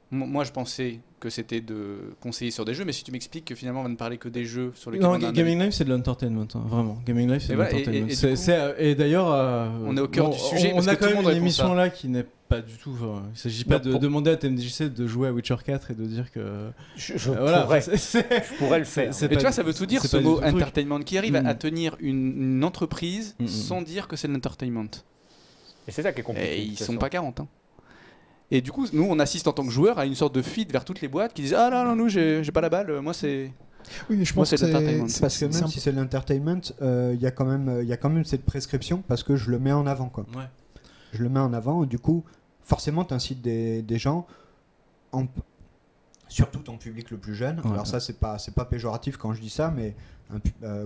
Mo- 0.09 0.25
Moi, 0.25 0.45
je 0.45 0.51
pensais 0.53 0.99
que 1.19 1.29
c'était 1.29 1.59
de 1.59 2.13
conseiller 2.21 2.51
sur 2.51 2.63
des 2.63 2.73
jeux, 2.73 2.85
mais 2.85 2.93
si 2.93 3.03
tu 3.03 3.11
m'expliques 3.11 3.43
que 3.43 3.55
finalement, 3.55 3.81
on 3.81 3.83
va 3.83 3.89
ne 3.89 3.95
parler 3.97 4.17
que 4.17 4.29
des 4.29 4.45
jeux 4.45 4.71
sur 4.75 4.89
lesquels 4.89 5.05
Non, 5.05 5.13
on 5.15 5.23
a 5.27 5.31
Gaming 5.33 5.59
Live 5.59 5.71
c'est 5.71 5.83
de 5.83 5.89
l'entertainment, 5.89 6.47
hein, 6.55 6.61
vraiment. 6.65 6.97
Gaming 7.05 7.29
Live 7.29 7.41
c'est 7.41 7.49
de 7.49 7.55
voilà, 7.55 7.71
et- 7.71 7.83
l'entertainment. 7.83 8.75
et- 8.79 8.95
d'ailleurs, 8.95 9.29
euh, 9.33 9.67
On 9.85 9.97
est 9.97 9.99
au 9.99 10.07
cœur 10.07 10.27
bon, 10.29 10.31
du 10.33 10.39
sujet, 10.39 10.71
On, 10.71 10.75
parce 10.75 10.85
on 10.85 10.89
a 10.91 10.95
que 10.95 11.03
quand 11.05 11.13
même 11.13 11.23
une 11.29 11.35
émission 11.37 11.73
là 11.73 11.89
qui 11.89 12.07
n'est 12.07 12.23
pas 12.47 12.61
du 12.61 12.77
tout. 12.77 12.91
enfin, 12.93 13.23
il 13.33 13.37
s'agit 13.37 13.65
pas 13.65 13.79
Non, 13.79 13.83
de 13.85 13.91
pour- 13.91 13.99
demander 13.99 14.31
à 14.31 14.37
TMDJC 14.37 14.93
de 14.93 15.07
jouer 15.07 15.27
à 15.27 15.33
Witcher 15.33 15.57
4 15.65 15.91
et 15.91 15.95
de 15.95 16.05
dire 16.05 16.31
que. 16.31 16.69
Je, 16.95 17.17
je 17.17 17.31
Euh, 17.31 17.35
voilà, 17.41 17.61
pourrais, 17.63 17.81
c'est- 17.81 17.97
c'est- 17.97 18.45
je 18.49 18.53
pourrais 18.57 18.79
le 18.79 18.85
faire. 18.85 19.09
pas 19.09 19.27
tu 19.27 19.41
vois, 19.41 19.51
ça 19.51 19.63
veut 19.63 19.73
tout 19.73 19.85
dire 19.87 20.01
ce 20.05 20.15
mot 20.17 20.41
entertainment 20.41 20.99
qui 21.01 21.17
arrive 21.17 21.35
à- 21.35 21.41
Mm. 21.41 21.47
à 21.47 21.55
tenir 21.55 21.97
une, 21.99 22.55
une 22.57 22.63
entreprise 22.63 23.35
Mm, 23.39 23.43
mm. 23.43 23.47
sans 23.49 23.81
dire 23.81 24.07
que 24.07 24.15
c'est 24.15 24.29
de 24.29 24.33
l'entertainment. 24.33 24.87
Et 25.87 25.91
c'est 25.91 26.01
ça 26.03 26.11
qui 26.11 26.19
est 26.19 26.23
compliqué. 26.23 26.57
Et 26.59 26.61
ils 26.63 26.77
sont 26.77 26.97
pas 26.97 27.09
40. 27.09 27.39
hein. 27.39 27.47
Et 28.51 28.61
du 28.61 28.71
coup, 28.71 28.85
nous, 28.93 29.03
on 29.09 29.19
assiste 29.19 29.47
en 29.47 29.53
tant 29.53 29.65
que 29.65 29.71
joueur 29.71 29.99
à 29.99 30.05
une 30.05 30.15
sorte 30.15 30.33
de 30.33 30.41
fuite 30.41 30.71
vers 30.71 30.85
toutes 30.85 31.01
les 31.01 31.07
boîtes 31.09 31.33
qui 31.33 31.41
disent 31.41 31.53
Ah 31.53 31.69
non, 31.69 31.83
non, 31.83 31.95
nous, 31.95 32.09
j'ai 32.09 32.43
pas 32.53 32.61
la 32.61 32.69
balle, 32.69 32.99
moi, 33.01 33.13
c'est. 33.13 33.51
Oui, 34.09 34.17
mais 34.17 34.25
je 34.25 34.33
pense 34.33 34.49
c'est 34.49 34.57
que 34.57 34.65
l'entertainment. 34.65 35.07
c'est- 35.07 35.21
Parce 35.21 35.37
que 35.37 35.45
même 35.45 35.67
si 35.67 35.79
c'est 35.79 35.91
l'entertainment, 35.93 36.61
euh, 36.81 37.11
il 37.13 37.21
y 37.21 37.25
a 37.25 37.31
quand 37.31 37.45
même, 37.45 37.69
euh, 37.69 37.83
il 37.83 37.87
y 37.89 37.93
a 37.93 37.97
quand 37.97 38.09
même 38.09 38.25
cette 38.25 38.43
prescription 38.43 39.01
parce 39.07 39.23
que 39.23 39.37
je 39.37 39.49
le 39.49 39.59
mets 39.59 39.71
en 39.71 39.87
avant 39.87 40.09
quoi. 40.09 40.25
Ouais. 40.35 40.43
Je 41.13 41.23
le 41.23 41.29
mets 41.29 41.39
en 41.39 41.53
avant, 41.53 41.85
et 41.85 41.87
du 41.87 41.97
coup, 41.97 42.25
forcément, 42.63 43.05
tu 43.05 43.13
incites 43.13 43.41
des, 43.41 43.81
des 43.81 43.97
gens, 43.97 44.27
en- 45.13 45.25
surtout 46.27 46.59
ton 46.59 46.77
public 46.77 47.11
le 47.11 47.17
plus 47.17 47.33
jeune. 47.35 47.61
Ouais. 47.61 47.71
Alors 47.71 47.87
ça, 47.87 47.99
c'est 48.01 48.19
pas, 48.19 48.37
c'est 48.39 48.53
pas 48.53 48.65
péjoratif 48.65 49.15
quand 49.17 49.33
je 49.33 49.39
dis 49.41 49.49
ça, 49.49 49.71
mais 49.75 49.95
un 50.33 50.39
euh, 50.63 50.85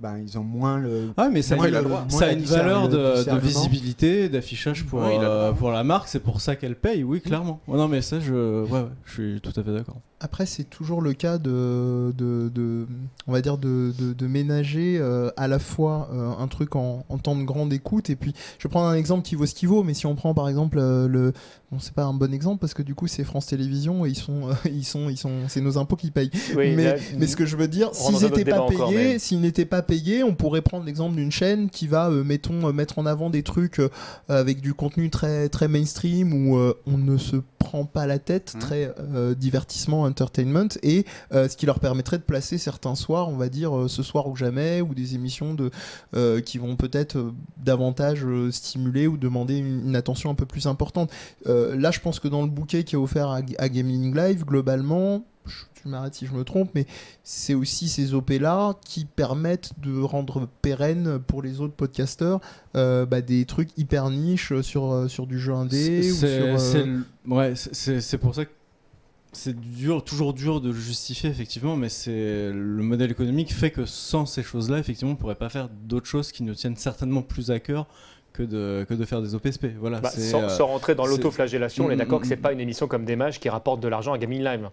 ben, 0.00 0.18
ils 0.18 0.38
ont 0.38 0.44
moins 0.44 0.78
le. 0.78 1.10
Ah 1.16 1.28
mais 1.28 1.42
ça, 1.42 1.56
a 1.60 1.66
le- 1.66 1.82
droit. 1.82 2.04
ça 2.08 2.26
a 2.26 2.32
une 2.32 2.42
valeur 2.42 2.88
le 2.88 3.24
de, 3.24 3.38
visibilité, 3.38 4.28
d'affichage 4.28 4.84
pour, 4.86 5.02
euh, 5.02 5.52
pour 5.52 5.70
la 5.72 5.82
marque, 5.82 6.08
c'est 6.08 6.20
pour 6.20 6.40
ça 6.40 6.54
qu'elle 6.54 6.76
paye, 6.76 7.02
oui 7.02 7.20
clairement. 7.20 7.60
Ouais, 7.66 7.76
non 7.76 7.88
mais 7.88 8.00
ça 8.00 8.20
je, 8.20 8.62
ouais, 8.64 8.70
ouais, 8.70 8.88
je 9.04 9.12
suis 9.12 9.40
tout 9.40 9.52
à 9.58 9.62
fait 9.62 9.72
d'accord. 9.72 9.96
Après, 10.20 10.46
c'est 10.46 10.64
toujours 10.64 11.00
le 11.00 11.12
cas 11.12 11.38
de, 11.38 12.12
de, 12.16 12.50
de- 12.52 12.86
on 13.28 13.32
va 13.32 13.40
dire, 13.40 13.56
de, 13.56 13.92
ménager 14.26 14.98
euh, 14.98 15.30
à 15.36 15.46
la 15.48 15.58
fois 15.58 16.10
euh, 16.12 16.30
un 16.38 16.48
truc 16.48 16.74
en, 16.76 17.04
en 17.08 17.18
temps 17.18 17.36
de 17.36 17.44
grande 17.44 17.72
écoute. 17.72 18.10
Et 18.10 18.16
puis, 18.16 18.34
je 18.58 18.66
vais 18.66 18.70
prendre 18.70 18.88
un 18.88 18.94
exemple 18.94 19.22
qui 19.22 19.36
vaut 19.36 19.46
ce 19.46 19.54
qui 19.54 19.66
vaut, 19.66 19.82
mais 19.84 19.94
si 19.94 20.06
on 20.06 20.14
prend 20.16 20.34
par 20.34 20.48
exemple 20.48 20.78
euh, 20.80 21.06
le, 21.08 21.32
bon, 21.70 21.78
c'est 21.78 21.94
pas 21.94 22.04
un 22.04 22.12
bon 22.14 22.32
exemple 22.34 22.58
parce 22.60 22.74
que 22.74 22.82
du 22.82 22.94
coup, 22.94 23.06
c'est 23.06 23.24
France 23.24 23.46
Télévisions 23.46 24.04
et 24.04 24.10
ils 24.10 24.16
sont, 24.16 24.50
ils 24.70 24.84
sont, 24.84 25.08
ils 25.08 25.16
sont, 25.16 25.42
c'est 25.48 25.60
nos 25.60 25.78
impôts 25.78 25.96
qui 25.96 26.10
payent. 26.10 26.30
Oui, 26.56 26.74
mais, 26.74 26.84
là, 26.84 26.94
mais 27.16 27.26
ce 27.26 27.36
que 27.36 27.46
je 27.46 27.56
veux 27.56 27.68
dire, 27.68 27.94
s'ils 27.94 28.14
n'étaient 28.30 28.44
pas 28.44 28.66
payés, 28.90 29.18
s'ils 29.18 29.40
n'étaient 29.40 29.64
pas 29.66 29.82
payés, 29.82 30.24
on 30.24 30.34
pourrait 30.34 30.62
prendre 30.62 30.84
l'exemple 30.84 31.14
d'une 31.16 31.32
chaîne 31.32 31.70
qui 31.70 31.86
va, 31.86 32.10
mettons, 32.10 32.72
mettre 32.72 32.98
en 32.98 33.06
avant 33.06 33.30
des 33.30 33.42
trucs 33.44 33.80
avec 34.28 34.60
du 34.60 34.74
contenu 34.74 35.10
très, 35.10 35.48
très 35.48 35.68
mainstream 35.68 36.32
où 36.32 36.58
on 36.86 36.98
ne 36.98 37.16
se 37.16 37.36
prend 37.58 37.84
pas 37.84 38.06
la 38.06 38.18
tête, 38.18 38.52
Mhm. 38.54 38.60
très 38.60 38.94
divertissement, 39.38 40.07
entertainment, 40.08 40.68
et 40.82 41.04
euh, 41.32 41.48
ce 41.48 41.56
qui 41.56 41.66
leur 41.66 41.80
permettrait 41.80 42.18
de 42.18 42.22
placer 42.22 42.58
certains 42.58 42.94
soirs, 42.94 43.28
on 43.28 43.36
va 43.36 43.48
dire 43.48 43.76
euh, 43.76 43.88
ce 43.88 44.02
soir 44.02 44.28
ou 44.28 44.36
jamais, 44.36 44.80
ou 44.80 44.94
des 44.94 45.14
émissions 45.14 45.54
de, 45.54 45.70
euh, 46.14 46.40
qui 46.40 46.58
vont 46.58 46.76
peut-être 46.76 47.32
davantage 47.58 48.24
stimuler 48.50 49.06
ou 49.06 49.16
demander 49.16 49.56
une, 49.56 49.88
une 49.88 49.96
attention 49.96 50.30
un 50.30 50.34
peu 50.34 50.46
plus 50.46 50.66
importante. 50.66 51.10
Là, 51.46 51.90
je 51.90 52.00
pense 52.00 52.20
que 52.20 52.28
dans 52.28 52.42
le 52.42 52.48
bouquet 52.48 52.84
qui 52.84 52.94
est 52.94 52.98
offert 52.98 53.28
à, 53.28 53.40
à 53.58 53.68
Gaming 53.68 54.14
Live, 54.14 54.44
globalement, 54.44 55.24
tu 55.80 55.88
m'arrêtes 55.88 56.14
si 56.14 56.26
je 56.26 56.32
me 56.32 56.44
trompe, 56.44 56.70
mais 56.74 56.86
c'est 57.22 57.54
aussi 57.54 57.88
ces 57.88 58.14
OP-là 58.14 58.74
qui 58.84 59.04
permettent 59.04 59.72
de 59.80 60.00
rendre 60.00 60.48
pérenne 60.62 61.18
pour 61.18 61.42
les 61.42 61.60
autres 61.60 61.74
podcasteurs 61.74 62.40
euh, 62.76 63.06
bah, 63.06 63.20
des 63.20 63.44
trucs 63.44 63.70
hyper 63.76 64.10
niches 64.10 64.60
sur, 64.60 65.06
sur 65.08 65.26
du 65.26 65.38
jeu 65.38 65.52
indé. 65.52 66.02
C'est 66.02 66.26
euh, 66.26 67.00
ouais, 67.26 67.54
pour 68.20 68.34
ça 68.34 68.44
que 68.44 68.50
c'est 69.32 69.58
dur, 69.58 70.02
toujours 70.04 70.32
dur 70.34 70.60
de 70.60 70.68
le 70.70 70.74
justifier 70.78 71.28
effectivement, 71.30 71.76
mais 71.76 71.88
c'est 71.88 72.50
le 72.52 72.82
modèle 72.82 73.10
économique 73.10 73.52
fait 73.52 73.70
que 73.70 73.84
sans 73.86 74.26
ces 74.26 74.42
choses-là, 74.42 74.78
effectivement, 74.78 75.12
on 75.12 75.16
pourrait 75.16 75.34
pas 75.34 75.48
faire 75.48 75.68
d'autres 75.84 76.06
choses 76.06 76.32
qui 76.32 76.42
nous 76.42 76.54
tiennent 76.54 76.76
certainement 76.76 77.22
plus 77.22 77.50
à 77.50 77.60
cœur 77.60 77.86
que 78.32 78.42
de, 78.42 78.86
que 78.88 78.94
de 78.94 79.04
faire 79.04 79.20
des 79.22 79.34
OPSP. 79.34 79.66
Voilà, 79.80 80.00
bah, 80.00 80.10
sans, 80.10 80.42
euh, 80.42 80.48
sans 80.48 80.66
rentrer 80.66 80.94
dans 80.94 81.06
l'autoflagellation, 81.06 81.86
on 81.86 81.90
est 81.90 81.94
Mm, 81.94 81.98
d'accord 81.98 82.18
mm, 82.18 82.22
que 82.22 82.28
c'est 82.28 82.36
mm. 82.36 82.40
pas 82.42 82.52
une 82.52 82.60
émission 82.60 82.86
comme 82.88 83.04
Démage 83.04 83.38
qui 83.40 83.48
rapporte 83.48 83.80
de 83.80 83.88
l'argent 83.88 84.12
à 84.12 84.18
Gaming 84.18 84.42
Live. 84.42 84.68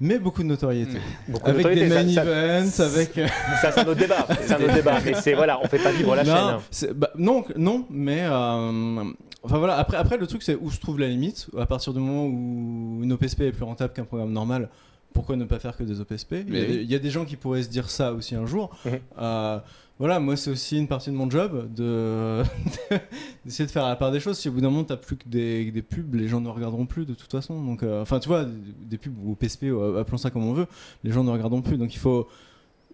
mais 0.00 0.18
beaucoup 0.18 0.42
de 0.42 0.48
notoriété. 0.48 0.98
Beaucoup 1.28 1.46
de 1.46 1.50
Avec 1.50 1.66
des 1.74 1.88
notoriété, 1.88 2.14
main 2.14 2.14
ça- 2.14 2.24
ça- 2.24 2.86
events, 2.86 2.94
avec. 2.94 3.14
Ça, 3.62 3.72
c'est 3.72 3.80
un 3.80 3.86
autre 3.86 3.94
débat. 4.00 4.26
C'est 4.42 4.52
un 4.54 4.60
autre 4.62 4.74
débat. 4.74 4.98
Mais 5.04 5.14
c'est 5.14 5.34
voilà, 5.34 5.60
on 5.62 5.66
fait 5.66 5.78
pas 5.82 5.90
vivre 5.92 6.14
la 6.14 6.24
non, 6.24 6.60
chaîne. 6.70 6.92
bah, 6.94 7.10
non, 7.16 7.44
non, 7.56 7.84
mais 7.90 8.20
euh, 8.22 9.04
enfin 9.42 9.58
voilà. 9.58 9.76
Après, 9.76 9.96
après, 9.96 10.16
le 10.16 10.26
truc 10.26 10.42
c'est 10.42 10.56
où 10.56 10.70
se 10.70 10.80
trouve 10.80 10.98
la 10.98 11.08
limite. 11.08 11.48
À 11.58 11.66
partir 11.66 11.92
du 11.92 12.00
moment 12.00 12.26
où 12.26 13.00
une 13.02 13.12
OPSP 13.12 13.42
est 13.42 13.52
plus 13.52 13.64
rentable 13.64 13.92
qu'un 13.92 14.04
programme 14.04 14.32
normal, 14.32 14.68
pourquoi 15.12 15.36
ne 15.36 15.44
pas 15.44 15.58
faire 15.58 15.76
que 15.76 15.84
des 15.84 16.00
OPSP 16.00 16.32
il, 16.32 16.38
y 16.38 16.40
a, 16.40 16.44
Mais 16.44 16.66
oui. 16.68 16.80
il 16.82 16.90
y 16.90 16.94
a 16.94 16.98
des 16.98 17.10
gens 17.10 17.24
qui 17.24 17.36
pourraient 17.36 17.62
se 17.62 17.68
dire 17.68 17.90
ça 17.90 18.12
aussi 18.12 18.34
un 18.34 18.46
jour. 18.46 18.70
Mhm. 18.84 18.98
Euh, 19.18 19.58
voilà, 19.98 20.20
moi 20.20 20.36
c'est 20.36 20.50
aussi 20.50 20.78
une 20.78 20.86
partie 20.86 21.10
de 21.10 21.16
mon 21.16 21.28
job 21.28 21.72
de 21.74 22.44
d'essayer 23.44 23.66
de 23.66 23.70
faire 23.70 23.86
la 23.86 23.96
part 23.96 24.12
des 24.12 24.20
choses. 24.20 24.38
Si 24.38 24.48
au 24.48 24.52
bout 24.52 24.60
d'un 24.60 24.70
moment 24.70 24.84
t'as 24.84 24.96
plus 24.96 25.16
que 25.16 25.28
des, 25.28 25.70
des 25.72 25.82
pubs, 25.82 26.14
les 26.14 26.28
gens 26.28 26.40
ne 26.40 26.48
regarderont 26.48 26.86
plus 26.86 27.04
de 27.04 27.14
toute 27.14 27.30
façon. 27.32 27.60
Donc, 27.64 27.82
euh, 27.82 28.02
enfin, 28.02 28.20
tu 28.20 28.28
vois, 28.28 28.44
des, 28.44 28.52
des 28.90 28.98
pubs 28.98 29.16
ou 29.24 29.32
OPSP, 29.32 29.64
ou 29.72 29.96
appelons 29.96 30.18
ça 30.18 30.30
comme 30.30 30.44
on 30.44 30.52
veut, 30.52 30.66
les 31.02 31.10
gens 31.10 31.24
ne 31.24 31.30
regarderont 31.30 31.62
plus. 31.62 31.78
Donc 31.78 31.94
il 31.94 31.98
faut, 31.98 32.28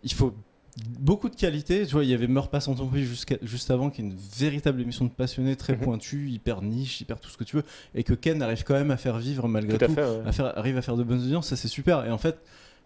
il 0.02 0.12
faut 0.14 0.32
beaucoup 0.98 1.28
de 1.28 1.36
qualité. 1.36 1.86
Tu 1.86 1.92
vois, 1.92 2.04
il 2.04 2.10
y 2.10 2.14
avait 2.14 2.26
Meurs 2.26 2.48
pas 2.48 2.60
sans 2.60 2.74
jusqu'à- 2.94 3.38
juste 3.42 3.70
avant, 3.70 3.90
qui 3.90 4.00
est 4.00 4.04
une 4.04 4.16
véritable 4.38 4.80
émission 4.80 5.04
de 5.04 5.10
passionnés, 5.10 5.56
très 5.56 5.74
Mhm. 5.74 5.80
pointue, 5.80 6.28
hyper 6.30 6.62
niche, 6.62 7.00
hyper 7.00 7.20
tout 7.20 7.30
ce 7.30 7.36
que 7.36 7.44
tu 7.44 7.56
veux, 7.56 7.64
et 7.94 8.02
que 8.02 8.14
Ken 8.14 8.42
arrive 8.42 8.64
quand 8.64 8.74
même 8.74 8.90
à 8.90 8.96
faire 8.96 9.18
vivre 9.18 9.46
malgré 9.48 9.78
Tout 9.78 9.86
tout, 9.86 9.92
à 9.92 9.94
fait. 9.94 10.02
ouais. 10.04 10.26
à 10.26 10.32
faire, 10.32 10.58
arrive 10.58 10.76
à 10.76 10.82
faire 10.82 10.96
de 10.96 11.04
bonnes 11.04 11.20
audiences, 11.22 11.48
ça 11.48 11.56
c'est 11.56 11.68
super. 11.68 12.04
Et 12.06 12.10
en 12.10 12.18
fait, 12.18 12.38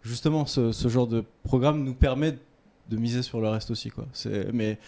justement, 0.02 0.44
ce, 0.46 0.72
ce 0.72 0.88
genre 0.88 1.06
de 1.06 1.24
programme 1.44 1.82
nous 1.84 1.94
permet 1.94 2.36
de 2.90 2.96
miser 2.96 3.22
sur 3.22 3.40
le 3.40 3.48
reste 3.48 3.70
aussi, 3.70 3.90
quoi. 3.90 4.06
C'est, 4.12 4.52
mais 4.52 4.78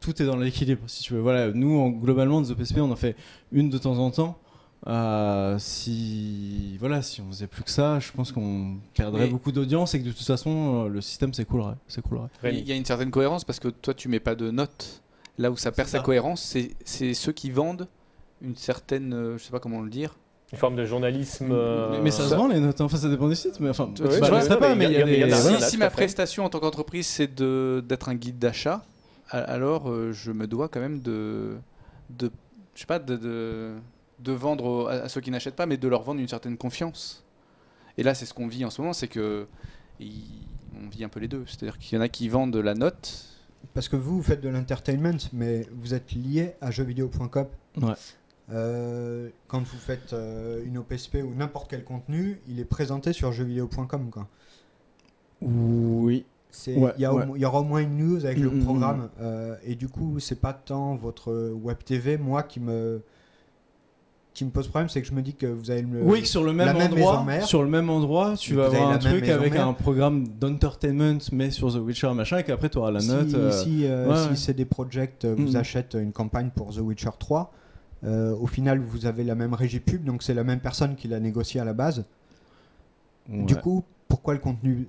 tout 0.00 0.20
est 0.22 0.26
dans 0.26 0.36
l'équilibre, 0.36 0.82
si 0.86 1.02
tu 1.02 1.14
veux. 1.14 1.20
Voilà, 1.20 1.50
nous, 1.52 1.76
en- 1.78 1.90
globalement, 1.90 2.40
des 2.40 2.50
OPSP, 2.52 2.78
on 2.80 2.90
en 2.90 2.96
fait 2.96 3.16
une 3.52 3.68
de 3.70 3.78
temps 3.78 3.98
en 3.98 4.10
temps. 4.10 4.38
Euh, 4.86 5.56
si 5.58 6.76
voilà, 6.78 7.02
si 7.02 7.20
on 7.20 7.26
faisait 7.28 7.46
plus 7.48 7.62
que 7.64 7.70
ça, 7.70 7.98
je 7.98 8.12
pense 8.12 8.30
qu'on 8.32 8.76
perdrait 8.94 9.24
Mais- 9.24 9.30
beaucoup 9.30 9.50
d'audience 9.52 9.94
et 9.94 10.00
que 10.00 10.06
de 10.06 10.12
toute 10.12 10.26
façon, 10.26 10.84
euh, 10.84 10.88
le 10.88 11.00
système 11.00 11.34
s'écoulerait. 11.34 11.74
s'écoulerait. 11.88 12.28
Rémi. 12.42 12.58
Il 12.60 12.68
y 12.68 12.72
a 12.72 12.76
une 12.76 12.84
certaine 12.84 13.10
cohérence 13.10 13.44
parce 13.44 13.58
que 13.58 13.68
toi, 13.68 13.92
tu 13.92 14.08
mets 14.08 14.20
pas 14.20 14.34
de 14.36 14.50
notes. 14.50 15.02
Là 15.36 15.50
où 15.50 15.56
ça 15.56 15.72
perd 15.72 15.88
sa 15.88 15.98
ça. 15.98 16.04
cohérence, 16.04 16.42
c'est- 16.42 16.74
c'est 16.84 17.12
ceux 17.14 17.32
qui 17.32 17.50
vendent 17.50 17.88
une 18.40 18.56
certaine, 18.56 19.12
euh, 19.12 19.38
je 19.38 19.44
sais 19.44 19.50
pas 19.50 19.60
comment 19.60 19.80
le 19.82 19.90
dire. 19.90 20.16
Une 20.52 20.58
forme 20.58 20.76
de 20.76 20.84
journalisme. 20.84 21.48
euh, 21.52 21.90
mais, 21.90 22.00
mais 22.02 22.10
ça 22.10 22.26
se 22.28 22.34
vend 22.34 22.48
les 22.48 22.58
notes, 22.60 22.80
hein. 22.80 22.84
enfin 22.84 22.96
ça 22.96 23.08
dépend 23.10 23.28
des 23.28 23.34
sites, 23.34 23.60
mais 23.60 23.68
enfin, 23.68 23.84
Ouais, 24.00 24.20
bah, 24.20 24.40
je 24.40 24.54
pas, 24.54 24.74
mais 24.74 24.86
il 24.86 24.92
y 24.92 24.96
a 24.96 25.00
y 25.06 25.22
a- 25.24 25.26
des. 25.58 25.60
si 25.60 25.76
ma 25.76 25.90
prestation 25.90 26.44
en 26.44 26.48
tant 26.48 26.58
qu'entreprise, 26.60 27.06
c'est 27.06 27.32
de- 27.34 27.84
d'être 27.86 28.08
un 28.08 28.14
guide 28.14 28.38
d'achat, 28.38 28.82
alors 29.30 29.90
euh, 29.90 30.12
je 30.12 30.32
me 30.32 30.46
dois 30.46 30.68
quand 30.68 30.80
même 30.80 31.00
de, 31.02 31.56
de 32.10 32.30
je 32.74 32.80
sais 32.80 32.86
pas, 32.86 32.98
de, 32.98 33.16
de, 33.16 33.72
de 34.20 34.32
vendre 34.32 34.88
à, 34.88 35.08
ceux 35.08 35.20
qui 35.20 35.30
n'achètent 35.30 35.56
pas, 35.56 35.66
mais 35.66 35.76
de 35.76 35.88
leur 35.88 36.02
vendre 36.02 36.20
une 36.20 36.28
certaine 36.28 36.56
confiance. 36.56 37.24
Et 37.96 38.02
là, 38.02 38.14
c'est 38.14 38.26
ce 38.26 38.34
qu'on 38.34 38.46
vit 38.46 38.64
en 38.64 38.70
ce 38.70 38.80
moment, 38.80 38.92
c'est 38.92 39.08
que 39.08 39.46
on 40.00 40.88
vit 40.88 41.02
un 41.04 41.08
peu 41.08 41.20
les 41.20 41.28
deux. 41.28 41.44
C'est-à-dire 41.46 41.78
qu'il 41.78 41.96
y 41.96 42.00
en 42.00 42.02
a 42.04 42.08
qui 42.08 42.28
vendent 42.28 42.56
la 42.56 42.74
note. 42.74 43.24
Parce 43.74 43.88
que 43.88 43.96
vous, 43.96 44.16
vous 44.16 44.22
faites 44.22 44.40
de 44.40 44.48
l'entertainment, 44.48 45.18
mais 45.32 45.66
vous 45.72 45.94
êtes 45.94 46.12
lié 46.12 46.54
à 46.60 46.70
jeuxvideo.com. 46.70 47.46
Ouais. 47.82 47.92
Euh, 48.50 49.28
quand 49.46 49.58
vous 49.60 49.76
faites 49.78 50.12
euh, 50.12 50.62
une 50.64 50.78
OPSP 50.78 51.16
ou 51.16 51.34
n'importe 51.34 51.68
quel 51.70 51.84
contenu, 51.84 52.40
il 52.48 52.60
est 52.60 52.64
présenté 52.64 53.12
sur 53.12 53.32
jeuxvideo.com. 53.32 54.10
Quoi. 54.10 54.28
Oui. 55.42 56.24
Ouais, 56.66 56.92
il, 56.96 57.02
y 57.02 57.06
ouais. 57.06 57.44
aura 57.44 57.60
au 57.60 57.64
moins 57.64 57.80
une 57.80 57.98
news 57.98 58.24
avec 58.24 58.38
le 58.38 58.50
Mm, 58.50 58.58
mm, 58.60 58.64
programme. 58.64 59.08
euh, 59.20 59.56
et 59.64 59.74
du 59.74 59.88
coup, 59.88 60.18
c'est 60.18 60.40
pas 60.40 60.54
tant 60.54 60.96
votre 60.96 61.52
web 61.52 61.76
TV, 61.84 62.16
moi, 62.16 62.42
qui 62.42 62.58
me, 62.58 63.02
qui 64.38 64.44
me 64.44 64.50
pose 64.50 64.68
problème, 64.68 64.88
c'est 64.88 65.02
que 65.02 65.08
je 65.08 65.12
me 65.12 65.20
dis 65.20 65.34
que 65.34 65.46
vous 65.46 65.68
avez 65.72 65.82
le. 65.82 66.00
Oui, 66.00 66.24
sur 66.24 66.44
le 66.44 66.52
même 66.52 66.76
endroit, 66.76 67.24
mère. 67.24 67.44
sur 67.44 67.60
le 67.64 67.68
même 67.68 67.90
endroit, 67.90 68.34
tu 68.38 68.54
vas 68.54 68.66
avoir 68.66 68.92
un 68.92 68.98
truc 68.98 69.28
avec 69.28 69.54
mère. 69.54 69.66
un 69.66 69.72
programme 69.72 70.28
d'entertainment, 70.28 71.18
mais 71.32 71.50
sur 71.50 71.72
The 71.72 71.78
Witcher 71.78 72.14
machin, 72.14 72.38
et 72.38 72.44
qu'après 72.44 72.68
tu 72.68 72.78
auras 72.78 72.92
la 72.92 73.00
si, 73.00 73.08
note. 73.08 73.34
euh, 73.34 73.50
si, 73.50 73.84
euh, 73.84 74.08
ouais, 74.08 74.16
si 74.16 74.28
ouais. 74.28 74.36
CD 74.36 74.64
Projekt 74.64 75.24
euh, 75.24 75.34
vous 75.36 75.56
achète 75.56 75.96
une 76.00 76.12
campagne 76.12 76.50
pour 76.54 76.72
The 76.72 76.78
Witcher 76.78 77.10
3, 77.18 77.52
euh, 78.04 78.32
au 78.36 78.46
final, 78.46 78.78
vous 78.78 79.06
avez 79.06 79.24
la 79.24 79.34
même 79.34 79.54
régie 79.54 79.80
pub, 79.80 80.04
donc 80.04 80.22
c'est 80.22 80.34
la 80.34 80.44
même 80.44 80.60
personne 80.60 80.94
qui 80.94 81.08
l'a 81.08 81.18
négocié 81.18 81.60
à 81.60 81.64
la 81.64 81.72
base. 81.72 82.04
Du 83.28 83.56
coup, 83.56 83.82
pourquoi 84.06 84.34
le 84.34 84.40
contenu. 84.40 84.86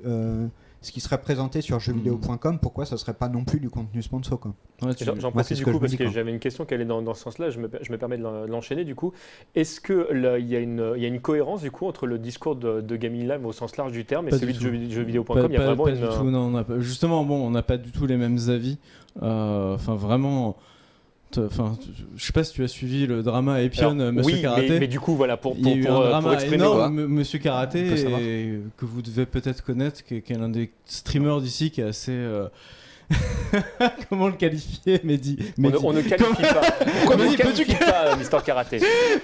Euh, 0.82 0.86
ce 0.86 0.92
qui 0.92 1.00
serait 1.02 1.20
présenté 1.22 1.62
sur 1.62 1.80
jeuxvideo.com, 1.80 2.60
pourquoi 2.60 2.86
ça 2.86 2.98
serait 2.98 3.14
pas 3.14 3.28
non 3.30 3.44
plus 3.44 3.60
du 3.60 3.70
contenu 3.70 4.02
sponsor 4.02 4.40
quoi 4.40 4.54
Ouais, 4.82 4.94
tu- 4.96 5.04
J'en 5.04 5.32
profite 5.32 5.58
du 5.58 5.66
coup 5.66 5.80
parce 5.80 5.96
que 5.96 6.08
j'avais 6.10 6.32
une 6.32 6.40
question 6.40 6.66
qui 6.66 6.74
allait 6.74 6.86
dans, 6.86 7.02
dans 7.02 7.14
ce 7.14 7.22
sens-là. 7.24 7.50
Je 7.50 7.60
me, 7.60 7.70
je 7.82 7.92
me 7.92 7.98
permets 7.98 8.18
de 8.18 8.24
l'en- 8.24 8.46
de 8.46 8.52
l'enchaîner 8.52 8.86
du 8.86 8.96
coup. 8.96 9.12
Est-ce 9.56 9.82
que 9.82 10.08
là, 10.14 10.40
il 10.40 10.48
y, 10.48 10.56
a 10.56 10.60
une- 10.60 10.94
il 10.96 11.02
y 11.02 11.06
a 11.06 11.10
une 11.10 11.20
cohérence 11.20 11.62
du 11.62 11.72
coup 11.72 11.86
entre 11.86 12.08
le 12.08 12.18
discours 12.18 12.56
de, 12.56 12.80
de 12.82 12.96
Gaming 12.96 13.28
Live 13.28 13.46
au 13.46 13.52
sens 13.52 13.76
large 13.78 13.92
du 13.92 14.06
terme 14.06 14.28
et 14.28 14.32
Pas 14.32 14.38
celui 14.38 14.54
du 14.54 14.60
de 14.88 14.90
jeuxvideo.com 14.92 15.48
Il 15.50 15.54
y 15.54 15.56
a 15.56 15.60
pas- 15.60 15.66
vraiment 15.66 15.84
pas 15.84 15.90
une. 15.92 15.98
du 15.98 16.08
tout, 16.08 16.24
non, 16.32 16.40
on 16.48 16.52
n'a 16.52 16.64
pas- 16.64 16.80
justement, 16.80 17.24
bon, 17.26 17.46
on 17.46 17.52
n'a 17.52 17.64
pas 17.64 17.78
du 17.78 17.92
tout 17.92 18.06
les 18.06 18.18
mêmes 18.18 18.38
avis. 18.48 18.78
Euh, 19.22 19.76
Enfin, 19.76 19.96
vraiment. 19.96 20.56
Enfin, 21.38 21.78
je 22.16 22.26
sais 22.26 22.34
pas 22.34 22.44
si 22.44 22.54
tu 22.54 22.64
as 22.64 22.68
suivi 22.68 23.06
le 23.06 23.22
drama 23.22 23.62
Epion, 23.62 23.92
Alors, 23.92 24.02
euh, 24.02 24.12
Monsieur 24.12 24.36
oui, 24.36 24.42
Karaté. 24.42 24.70
mais, 24.70 24.80
mais 24.80 24.88
du 24.88 25.00
coup, 25.00 25.16
voilà, 25.16 25.38
pour, 25.38 25.56
Il 25.58 25.68
y 25.68 25.70
a 25.70 25.72
pour, 25.72 25.78
eu 25.78 25.82
pour, 25.86 25.92
un 25.92 25.96
euh, 25.96 26.02
pour 26.02 26.10
drama 26.10 26.34
exprimer 26.34 26.56
énorme, 26.56 27.06
Monsieur 27.06 27.40
On 27.40 27.44
Karaté, 27.44 27.88
et 27.88 28.60
que 28.78 28.86
vous 28.86 29.02
devez 29.02 29.26
peut-être 29.26 29.64
connaître, 29.64 30.04
qui 30.04 30.16
est, 30.16 30.22
qui 30.22 30.34
est 30.34 30.38
l'un 30.38 30.50
des 30.50 30.72
streamers 30.86 31.42
d'ici, 31.42 31.72
qui 31.72 31.82
est 31.82 31.86
assez. 31.86 32.18
Euh, 33.12 33.88
Comment 34.10 34.28
le 34.28 34.34
qualifier, 34.34 35.00
Mehdi 35.04 35.38
On 35.58 35.62
ne, 35.70 35.78
on 35.78 35.94
ne 35.94 36.02
qualifie 36.02 36.42
pas. 36.44 36.62
on 37.08 37.18
ne 37.18 37.24
Mehdi, 37.24 37.36
qualifie 37.38 37.66
peux-tu- 37.66 37.80
pas 37.80 38.06
euh, 38.14 38.16
Mister 38.20 38.38
Karaté. 38.46 38.80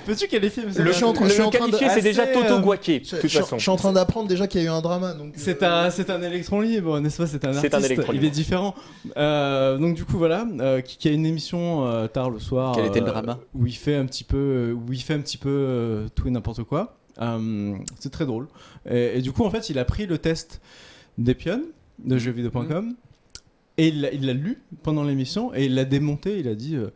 Peux-tu 0.05 0.27
qualifier 0.27 0.65
Monsieur 0.65 0.83
Le, 0.83 0.91
je 0.91 0.95
suis 0.95 1.05
en 1.05 1.13
train- 1.13 1.23
le- 1.25 1.29
je 1.29 1.33
suis 1.33 1.41
le 1.41 1.47
en 1.47 1.51
train 1.51 1.67
de- 1.67 1.71
qualifier, 1.77 1.89
c'est 1.93 2.01
déjà 2.01 2.23
assez, 2.23 2.33
Toto 2.33 2.53
euh, 2.55 2.59
Guaquet, 2.61 2.99
de 2.99 3.05
Je, 3.05 3.15
toute 3.17 3.29
je- 3.29 3.39
façon. 3.39 3.57
je 3.57 3.61
suis 3.61 3.69
en 3.71 3.75
train 3.75 3.93
d'apprendre 3.93 4.27
déjà 4.27 4.47
qu'il 4.47 4.61
y 4.61 4.63
a 4.63 4.67
eu 4.67 4.71
un 4.71 4.81
drama. 4.81 5.13
donc, 5.13 5.33
C'est 5.35 5.61
euh, 5.61 5.85
un, 5.87 5.89
c'est 5.91 6.09
un 6.09 6.21
électron 6.23 6.61
libre, 6.61 6.99
n'est-ce 6.99 7.17
pas? 7.17 7.27
C'est 7.27 7.45
un 7.45 7.53
C'est 7.53 7.57
artiste. 7.73 7.73
un 7.75 7.81
électron 7.81 8.13
Il 8.13 8.15
libre. 8.21 8.27
est 8.27 8.35
différent. 8.35 8.73
Euh, 9.17 9.77
donc 9.77 9.95
du 9.95 10.05
coup 10.05 10.17
voilà, 10.17 10.47
euh, 10.59 10.81
qui, 10.81 10.97
qui 10.97 11.07
a 11.07 11.11
une 11.11 11.25
émission 11.25 11.85
euh, 11.85 12.07
tard 12.07 12.29
le 12.31 12.39
soir. 12.39 12.73
Quel 12.75 12.85
était 12.87 13.01
le 13.01 13.07
euh, 13.07 13.11
drama? 13.11 13.39
Où 13.53 13.67
il 13.67 13.75
fait 13.75 13.95
un 13.95 14.05
petit 14.05 14.23
peu, 14.23 14.37
euh, 14.37 14.73
où 14.73 14.91
il 14.93 15.01
fait 15.01 15.13
un 15.13 15.19
petit 15.21 15.37
peu 15.37 15.49
euh, 15.49 16.07
tout 16.15 16.27
et 16.27 16.31
n'importe 16.31 16.63
quoi. 16.63 16.97
Euh, 17.21 17.75
c'est 17.99 18.11
très 18.11 18.25
drôle. 18.25 18.47
Et, 18.89 19.19
et 19.19 19.21
du 19.21 19.31
coup 19.31 19.45
en 19.45 19.49
fait, 19.51 19.69
il 19.69 19.77
a 19.79 19.85
pris 19.85 20.05
le 20.07 20.17
test 20.17 20.59
d'Epion 21.17 21.61
de 22.03 22.17
jeuxvideo.com 22.17 22.95
et 23.77 23.87
il 23.89 24.25
l'a 24.25 24.33
lu 24.33 24.61
pendant 24.83 25.03
l'émission 25.03 25.53
et 25.53 25.65
il 25.65 25.75
l'a 25.75 25.85
démonté. 25.85 26.39
Il 26.39 26.47
a 26.47 26.55
dit. 26.55 26.75
euh, 26.75 26.91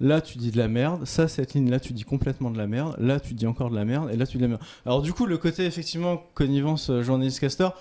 Là, 0.00 0.22
tu 0.22 0.38
dis 0.38 0.50
de 0.50 0.56
la 0.56 0.66
merde. 0.68 1.04
Ça, 1.04 1.28
cette 1.28 1.52
ligne-là, 1.52 1.78
tu 1.78 1.92
dis 1.92 2.04
complètement 2.04 2.50
de 2.50 2.56
la 2.56 2.66
merde. 2.66 2.96
Là, 2.98 3.20
tu 3.20 3.34
dis 3.34 3.46
encore 3.46 3.68
de 3.68 3.76
la 3.76 3.84
merde. 3.84 4.10
Et 4.10 4.16
là, 4.16 4.26
tu 4.26 4.38
dis 4.38 4.42
de 4.42 4.44
la 4.44 4.48
merde. 4.48 4.62
Alors, 4.86 5.02
du 5.02 5.12
coup, 5.12 5.26
le 5.26 5.36
côté, 5.36 5.66
effectivement, 5.66 6.24
connivence 6.32 6.88
euh, 6.88 7.02
journaliste-castor, 7.02 7.76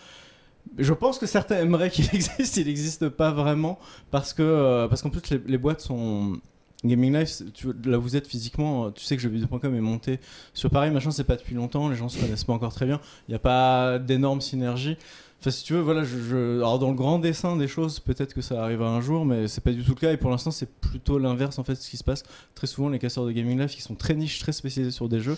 je 0.78 0.94
pense 0.94 1.18
que 1.18 1.26
certains 1.26 1.60
aimeraient 1.60 1.90
qu'il 1.90 2.06
existe, 2.14 2.58
il 2.58 2.68
n'existe 2.68 3.08
pas 3.08 3.32
vraiment 3.32 3.80
parce 4.12 4.34
que 4.34 4.44
euh, 4.44 4.88
parce 4.88 5.02
qu'en 5.02 5.10
plus 5.10 5.22
les, 5.48 5.58
boîtes 5.58 5.80
sont 5.80 6.38
Gaming 6.84 7.18
Life, 7.18 7.42
tu, 7.54 7.68
là 7.86 7.98
vous 7.98 8.16
êtes 8.18 8.28
physiquement, 8.28 8.92
tu 8.92 9.04
sais 9.04 9.16
que 9.16 9.22
jeuxvideo.com 9.22 9.74
est 9.74 9.80
monté 9.82 10.20
sur 10.54 10.70
Paris, 10.70 10.92
machin, 10.92 11.12
c'est 11.12 11.24
pas 11.24 11.38
depuis 11.38 11.56
longtemps, 11.56 11.90
les 11.90 11.96
gens 11.96 12.10
se 12.10 12.20
connaissent 12.20 12.44
pas 12.44 12.54
encore 12.54 12.74
très 12.74 12.86
bien, 12.86 13.00
il 13.28 13.32
n'y 13.32 13.36
a 13.36 13.40
pas 13.40 14.00
d'énormes 14.00 14.42
synergies. 14.42 14.98
Enfin, 15.40 15.52
si 15.52 15.64
tu 15.64 15.74
veux, 15.74 15.80
voilà, 15.80 16.04
je, 16.04 16.18
je- 16.20 16.58
alors 16.58 16.80
dans 16.80 16.90
le 16.90 16.96
grand 16.96 17.18
dessin 17.18 17.56
des 17.56 17.68
choses, 17.70 18.00
peut-être 18.02 18.34
que 18.34 18.42
ça 18.42 18.62
arrivera 18.62 18.90
un 18.90 19.00
jour, 19.00 19.26
mais 19.26 19.48
c'est 19.48 19.62
pas 19.62 19.72
du 19.72 19.84
tout 19.84 19.92
le 19.92 20.00
cas. 20.00 20.12
Et 20.12 20.18
pour 20.18 20.30
l'instant, 20.30 20.52
c'est 20.52 20.70
plutôt 20.70 21.18
l'inverse 21.18 21.58
en 21.60 21.64
fait, 21.64 21.76
ce 21.76 21.90
qui 21.90 21.96
se 21.98 22.04
passe. 22.04 22.24
Très 22.56 22.68
souvent, 22.68 22.90
les 22.90 23.00
casseurs 23.00 23.26
de 23.26 23.32
Gaming 23.32 23.58
Life, 23.60 23.74
qui 23.76 23.82
sont 23.82 23.96
très 23.96 24.16
niches, 24.16 24.40
très 24.40 24.52
spécialisés 24.52 24.92
sur 24.92 25.08
des 25.08 25.22
jeux, 25.22 25.38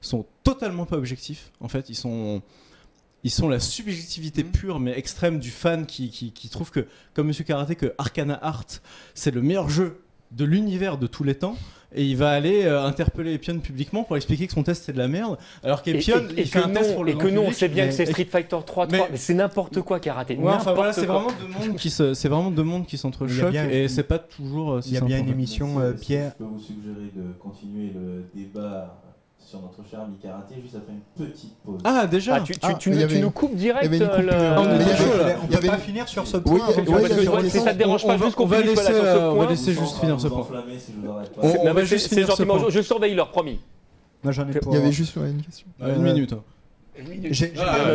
sont 0.00 0.24
totalement 0.44 0.86
pas 0.86 0.96
objectifs. 0.96 1.50
En 1.60 1.68
fait, 1.68 1.88
ils 1.88 1.96
sont 1.96 2.42
ils 3.22 3.30
sont 3.30 3.48
la 3.48 3.60
subjectivité 3.60 4.44
Mhm. 4.44 4.50
pure 4.52 4.80
mais 4.80 4.96
extrême 4.98 5.40
du 5.40 5.50
fan 5.50 5.84
qui, 5.84 6.10
qui, 6.10 6.32
qui 6.32 6.48
trouve 6.48 6.70
que, 6.70 6.86
comme 7.12 7.26
Monsieur 7.26 7.44
Karaté, 7.44 7.74
que 7.76 7.92
Arcana 7.98 8.38
Art, 8.40 8.64
c'est 9.14 9.30
le 9.34 9.42
meilleur 9.42 9.68
jeu 9.68 10.00
de 10.30 10.44
l'univers 10.44 10.98
de 10.98 11.06
tous 11.06 11.24
les 11.24 11.34
temps. 11.34 11.56
Et 11.92 12.04
il 12.04 12.16
va 12.16 12.30
aller 12.30 12.66
euh, 12.66 12.84
interpeller 12.84 13.32
Epion 13.34 13.58
publiquement 13.58 14.04
pour 14.04 14.16
expliquer 14.16 14.46
que 14.46 14.52
son 14.52 14.62
test 14.62 14.84
c'est 14.84 14.92
de 14.92 14.98
la 14.98 15.08
merde. 15.08 15.38
Alors 15.64 15.82
qu'Epion, 15.82 16.18
et 16.36 16.42
il 16.42 16.46
fait 16.46 16.60
que 16.60 16.64
un 16.66 16.68
test 16.68 16.94
pour 16.94 17.02
le 17.02 17.10
et 17.10 17.14
que 17.16 17.26
non, 17.26 17.46
on 17.48 17.50
sait 17.52 17.68
bien 17.68 17.84
mais- 17.86 17.90
que 17.90 17.96
c'est 17.96 18.06
Street 18.06 18.28
Fighter 18.30 18.56
3 18.64 18.86
3, 18.86 18.86
Mais- 18.86 19.08
mais 19.10 19.16
c'est 19.16 19.34
n'importe 19.34 19.80
quoi 19.80 19.98
Karaté. 19.98 20.36
Ouais, 20.36 20.52
enfin 20.52 20.72
voilà, 20.72 20.92
c'est 20.92 21.06
vraiment 21.06 21.32
deux 21.40 21.48
mondes 21.48 21.76
qui 21.76 21.90
se, 21.90 22.14
c'est 22.14 22.28
vraiment 22.28 22.52
deux 22.52 22.62
mondes 22.62 22.86
qui 22.86 22.96
s'entrechoquent 22.96 23.56
a 23.56 23.72
et 23.72 23.88
c'est 23.88 24.04
pas 24.04 24.20
toujours 24.20 24.74
euh, 24.74 24.80
si 24.82 24.90
Il 24.90 24.94
y 24.94 24.98
a 24.98 25.00
bien 25.00 25.18
en 25.18 25.22
une 25.24 25.30
émission, 25.30 25.80
euh, 25.80 25.92
Pierre. 25.92 26.32
Je 26.38 26.44
peux 26.44 26.50
vous 26.50 26.60
suggérer 26.60 27.10
de 27.12 27.32
continuer 27.40 27.90
le 27.92 28.24
débat 28.34 29.02
sur 29.50 29.60
notre 29.60 29.88
cher 29.90 30.00
ami 30.00 30.16
Karaté 30.22 30.54
juste 30.62 30.76
après 30.76 30.92
une 30.92 31.26
petite 31.26 31.54
pause. 31.64 31.80
Ah 31.82 32.06
déjà. 32.06 32.36
Ah, 32.36 32.40
tu, 32.40 32.52
tu, 32.52 32.58
Ah, 32.62 32.74
tu 32.74 32.90
y 32.90 32.92
nous- 32.92 32.98
avait 33.00 33.08
tu 33.08 33.14
une- 33.16 33.20
nous 33.22 33.30
coupes 33.32 33.54
direct 33.56 33.84
euh, 33.92 34.54
Ah, 34.56 34.60
on 34.60 34.64
le- 34.64 35.52
y 35.52 35.56
peut 35.56 35.66
pas 35.66 35.78
finir 35.78 36.06
sur 36.08 36.24
ce 36.26 36.36
point. 36.36 36.58
une 36.58 37.50
si 37.50 37.58
ça 37.60 37.72
te 37.72 37.78
dérange 37.78 38.06
pas, 38.06 38.16
juste 38.16 38.36
qu'on 38.36 38.44
on 38.44 38.46
va 38.46 38.60
laisser, 38.60 38.76
sur 38.76 38.84
ce 38.86 38.92
euh, 38.92 39.30
on 39.30 39.34
va 39.34 39.34
point. 39.42 39.50
laisser 39.50 39.72
juste 39.74 39.96
finir 39.98 40.20
ce 40.20 40.28
point. 40.28 40.46
On- 41.42 41.72
va 41.74 41.84
juste 41.84 42.08
finir 42.08 42.30
ce 42.32 42.42
point. 42.44 42.64
je, 42.70 42.80
surveille 42.80 43.14
leur 43.14 43.30
promis. 43.30 43.58
Moi, 44.22 44.32
j'en 44.32 44.48
ai 44.48 44.52
pour. 44.52 44.72
Il 44.74 44.78
y 44.78 44.82
avait 44.82 44.92
juste 44.92 45.16
une 45.16 45.42
question. 45.42 45.66
Ah, 45.80 45.88
une 45.88 45.94
Euh, 45.94 45.98
minute. 46.12 46.32
hein. 46.32 46.42
J'ai- 47.30 47.52
Ah, 47.58 47.86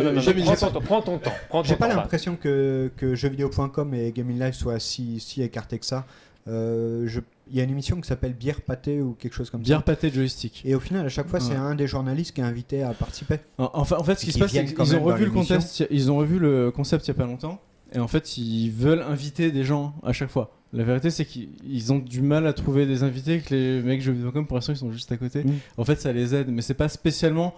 prends 0.44 0.56
ton 0.56 0.70
temps, 0.72 0.80
prends 0.80 1.02
ton 1.02 1.18
temps. 1.18 1.30
prends 1.48 1.62
ton 1.62 1.68
J'ai 1.68 1.76
pas 1.76 1.88
l'impression 1.88 2.36
que, 2.36 2.90
que 2.96 3.14
jeuxvideo.com 3.14 3.94
et 3.94 4.10
Gaming 4.12 4.38
Live 4.38 4.54
soient 4.54 4.80
si, 4.80 5.20
si 5.20 5.42
écartés 5.42 5.78
que 5.78 5.86
ça. 5.86 6.04
Euh, 6.48 7.04
je- 7.06 7.20
Il 7.48 7.56
y 7.56 7.60
a 7.60 7.64
une 7.64 7.70
émission 7.70 8.00
qui 8.00 8.08
s'appelle 8.08 8.32
Bière 8.34 8.60
Pâté 8.60 9.00
ou 9.00 9.12
quelque 9.12 9.34
chose 9.34 9.50
comme 9.50 9.60
Bière 9.62 9.78
ça. 9.78 9.82
pâté 9.84 10.10
joystick. 10.10 10.62
Et 10.64 10.74
au 10.74 10.80
final, 10.80 11.06
à 11.06 11.08
chaque 11.08 11.28
fois, 11.28 11.38
c'est 11.38 11.50
Ouais. 11.52 11.56
un 11.56 11.74
des 11.76 11.86
journalistes 11.86 12.34
qui 12.34 12.40
est 12.40 12.44
invité 12.44 12.82
à 12.82 12.92
participer. 12.92 13.38
En- 13.58 13.70
Enfin, 13.74 13.96
en 13.98 14.04
fait, 14.04 14.18
ce 14.18 14.24
qui 14.24 14.32
se 14.32 14.38
passe, 14.38 14.50
c'est 14.52 14.64
qu'ils 14.64 14.96
ont 14.96 15.02
revu 15.04 15.26
le 15.26 15.86
ils 15.90 16.10
ont 16.10 16.16
revu 16.16 16.38
le 16.40 16.70
concept 16.72 17.06
il 17.06 17.08
y 17.08 17.10
a 17.12 17.14
pas 17.14 17.24
longtemps, 17.26 17.60
et 17.92 18.00
en 18.00 18.08
fait, 18.08 18.36
ils 18.36 18.70
veulent 18.70 19.02
inviter 19.02 19.52
des 19.52 19.62
gens 19.64 19.94
à 20.02 20.12
chaque 20.12 20.30
fois. 20.30 20.52
La 20.72 20.82
vérité, 20.82 21.10
c'est 21.10 21.24
qu'ils 21.24 21.50
ils 21.64 21.92
ont 21.92 21.98
du 21.98 22.20
mal 22.20 22.46
à 22.48 22.52
trouver 22.52 22.84
des 22.86 23.04
invités, 23.04 23.38
que 23.40 23.54
les 23.54 23.80
mecs 23.82 24.02
jeuxvideo.com, 24.02 24.46
pour 24.48 24.56
l'instant, 24.56 24.72
ils 24.72 24.76
sont 24.78 24.90
juste 24.90 25.12
à 25.12 25.16
côté. 25.16 25.44
Mm. 25.44 25.52
En 25.76 25.84
fait, 25.84 26.00
ça 26.00 26.12
les 26.12 26.34
aide, 26.34 26.48
mais 26.48 26.62
c'est 26.62 26.74
pas 26.74 26.88
spécialement. 26.88 27.54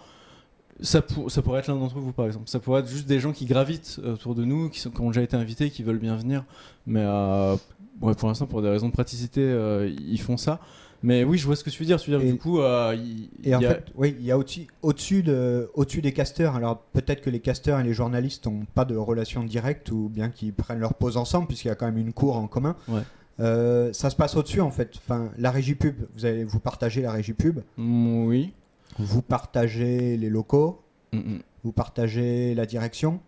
Ça, 0.80 1.02
pour- 1.02 1.28
ça 1.30 1.42
pourrait 1.42 1.58
être 1.60 1.66
l'un 1.66 1.74
d'entre 1.76 1.98
vous, 1.98 2.12
par 2.12 2.26
exemple. 2.26 2.48
Ça 2.48 2.60
pourrait 2.60 2.82
être 2.82 2.88
juste 2.88 3.08
des 3.08 3.18
gens 3.18 3.32
qui 3.32 3.46
gravitent 3.46 4.00
autour 4.04 4.34
de 4.36 4.44
nous, 4.44 4.68
qui, 4.68 4.78
sont, 4.78 4.90
qui 4.90 5.00
ont 5.00 5.08
déjà 5.08 5.22
été 5.22 5.34
invités, 5.34 5.70
qui 5.70 5.82
veulent 5.82 5.98
bien 5.98 6.14
venir. 6.14 6.44
Mais 6.86 7.02
euh, 7.02 7.56
ouais, 8.02 8.14
pour 8.14 8.28
l'instant, 8.28 8.46
pour 8.46 8.62
des 8.62 8.68
raisons 8.68 8.88
de 8.88 8.92
praticité, 8.92 9.40
euh, 9.42 9.88
ils 10.06 10.20
font 10.20 10.36
ça. 10.36 10.60
Mais 11.04 11.22
oui, 11.22 11.38
je 11.38 11.46
vois 11.46 11.54
ce 11.54 11.62
que 11.62 11.70
tu 11.70 11.78
veux 11.80 11.86
dire. 11.86 12.00
Tu 12.00 12.10
veux 12.10 12.18
dire, 12.18 12.26
Et- 12.28 12.32
du 12.32 12.38
coup, 12.38 12.58
euh, 12.60 12.96
Et 13.44 13.54
en 13.54 13.60
y 13.60 13.66
a- 13.66 13.68
fait, 13.70 13.84
oui, 13.94 14.16
il 14.18 14.26
y 14.26 14.32
a 14.32 14.36
au-dessus 14.38 14.66
au-dessus 14.82 15.22
de, 15.22 15.70
au 15.74 15.84
des 15.84 16.12
casteurs. 16.12 16.56
Alors 16.56 16.78
peut-être 16.92 17.20
que 17.20 17.30
les 17.30 17.38
casteurs 17.38 17.78
et 17.78 17.84
les 17.84 17.92
journalistes 17.94 18.46
n'ont 18.46 18.66
pas 18.74 18.84
de 18.84 18.96
relation 18.96 19.44
directe 19.44 19.92
ou 19.92 20.08
bien 20.08 20.28
qu'ils 20.28 20.52
prennent 20.52 20.80
leur 20.80 20.94
pause 20.94 21.16
ensemble 21.16 21.46
puisqu'il 21.46 21.68
y 21.68 21.70
a 21.70 21.76
quand 21.76 21.86
même 21.86 21.98
une 21.98 22.12
cour 22.12 22.36
en 22.36 22.48
commun. 22.48 22.74
Ouais. 22.88 23.02
Euh, 23.38 23.92
ça 23.92 24.10
se 24.10 24.16
passe 24.16 24.34
au-dessus 24.36 24.60
en 24.60 24.72
fait. 24.72 24.90
Enfin, 24.96 25.30
la 25.38 25.52
régie 25.52 25.76
pub, 25.76 25.94
vous 26.16 26.24
allez 26.24 26.42
vous 26.42 26.58
partagez 26.58 27.00
la 27.02 27.12
régie 27.12 27.32
pub, 27.34 27.60
Mm, 27.76 28.24
oui. 28.26 28.52
vous 28.98 29.22
partagez 29.22 30.16
les 30.16 30.28
locaux, 30.30 30.80
Mm, 31.12 31.18
mm, 31.18 31.38
vous 31.62 31.70
partagez 31.72 32.56
la 32.56 32.66
direction, 32.66 33.20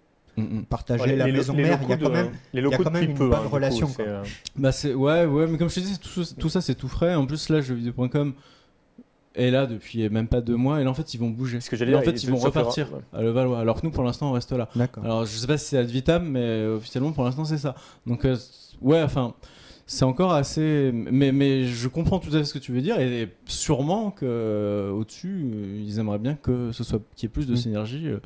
Ouais, 0.91 1.17
la 1.17 1.27
les- 1.27 1.33
maison 1.33 1.53
les 1.55 1.63
mère. 1.65 1.81
Il 1.83 1.89
y 1.89 1.93
a 1.93 1.97
locaux 1.97 2.05
quand 2.05 2.09
de- 2.11 2.15
même 2.15 2.31
les 2.53 2.61
il 2.61 2.69
y 2.69 2.75
a 2.75 2.77
quand 2.79 2.91
même 2.91 3.05
une 3.11 3.15
peu, 3.15 3.29
bonne 3.29 3.39
hein, 3.39 3.43
coup, 3.45 3.49
relation, 3.55 3.87
c'est, 3.89 3.95
quoi. 3.97 4.05
euh, 4.05 4.25
Bah 4.57 4.73
c'est 4.73 4.95
ouais 4.95 5.25
ouais 5.27 5.47
mais 5.47 5.59
comme 5.59 5.69
je 5.71 5.75
te 5.77 5.81
dis 5.81 5.99
tout, 5.99 6.25
tout 6.39 6.49
ça 6.49 6.61
c'est 6.61 6.75
tout 6.75 6.89
frais 6.89 7.15
en 7.15 7.27
plus 7.27 7.49
là 7.49 7.61
jeuxvideo.com 7.61 8.35
est 9.37 9.51
là 9.51 9.67
depuis 9.67 10.09
même 10.09 10.27
pas 10.27 10.41
deux 10.41 10.57
mois 10.57 10.81
et 10.81 10.85
là 10.85 10.91
en 10.91 10.95
fait 10.95 11.15
ils 11.15 11.19
vont 11.21 11.31
bouger 11.31 11.61
ce 11.61 11.71
que 11.71 11.77
j'allais 11.77 11.95
en 11.95 12.01
dire, 12.01 12.11
fait 12.11 12.23
il- 12.23 12.29
ils 12.29 12.31
vont 12.33 12.37
repartir 12.39 12.93
ouais. 12.93 13.01
à 13.19 13.23
Levallois 13.23 13.61
alors 13.61 13.81
que 13.81 13.87
nous 13.87 13.93
pour 13.93 14.03
l'instant 14.03 14.31
on 14.31 14.33
reste 14.33 14.51
là 14.53 14.69
D'accord. 14.75 15.05
alors 15.05 15.25
je 15.25 15.31
sais 15.37 15.47
pas 15.47 15.57
si 15.57 15.67
c'est 15.67 15.79
ad 15.79 15.87
vitam 15.89 16.29
mais 16.29 16.41
euh, 16.41 16.77
officiellement 16.77 17.13
pour 17.13 17.23
l'instant 17.25 17.45
c'est 17.45 17.59
ça 17.59 17.77
donc 18.07 18.25
euh, 18.25 18.37
ouais 18.81 19.01
enfin 19.03 19.35
c'est 19.87 20.05
encore 20.05 20.33
assez 20.33 20.91
mais, 20.93 21.31
mais 21.33 21.65
je 21.65 21.87
comprends 21.89 22.19
tout 22.19 22.29
à 22.31 22.39
fait 22.39 22.45
ce 22.45 22.55
que 22.55 22.59
tu 22.59 22.73
veux 22.73 22.81
dire 22.81 22.99
et, 23.01 23.29
sûrement 23.47 24.11
que 24.11 24.25
euh, 24.27 24.91
au-dessus 24.91 25.45
euh, 25.55 25.81
ils 25.87 26.01
aimeraient 26.01 26.19
bien 26.19 26.35
que 26.35 26.73
ce 26.73 26.83
soit 26.83 27.01
qu'il 27.15 27.29
y 27.29 27.31
ait 27.31 27.33
plus 27.33 27.47
de 27.47 27.53
Mm. 27.53 27.57
synergie 27.57 28.09
euh, 28.09 28.19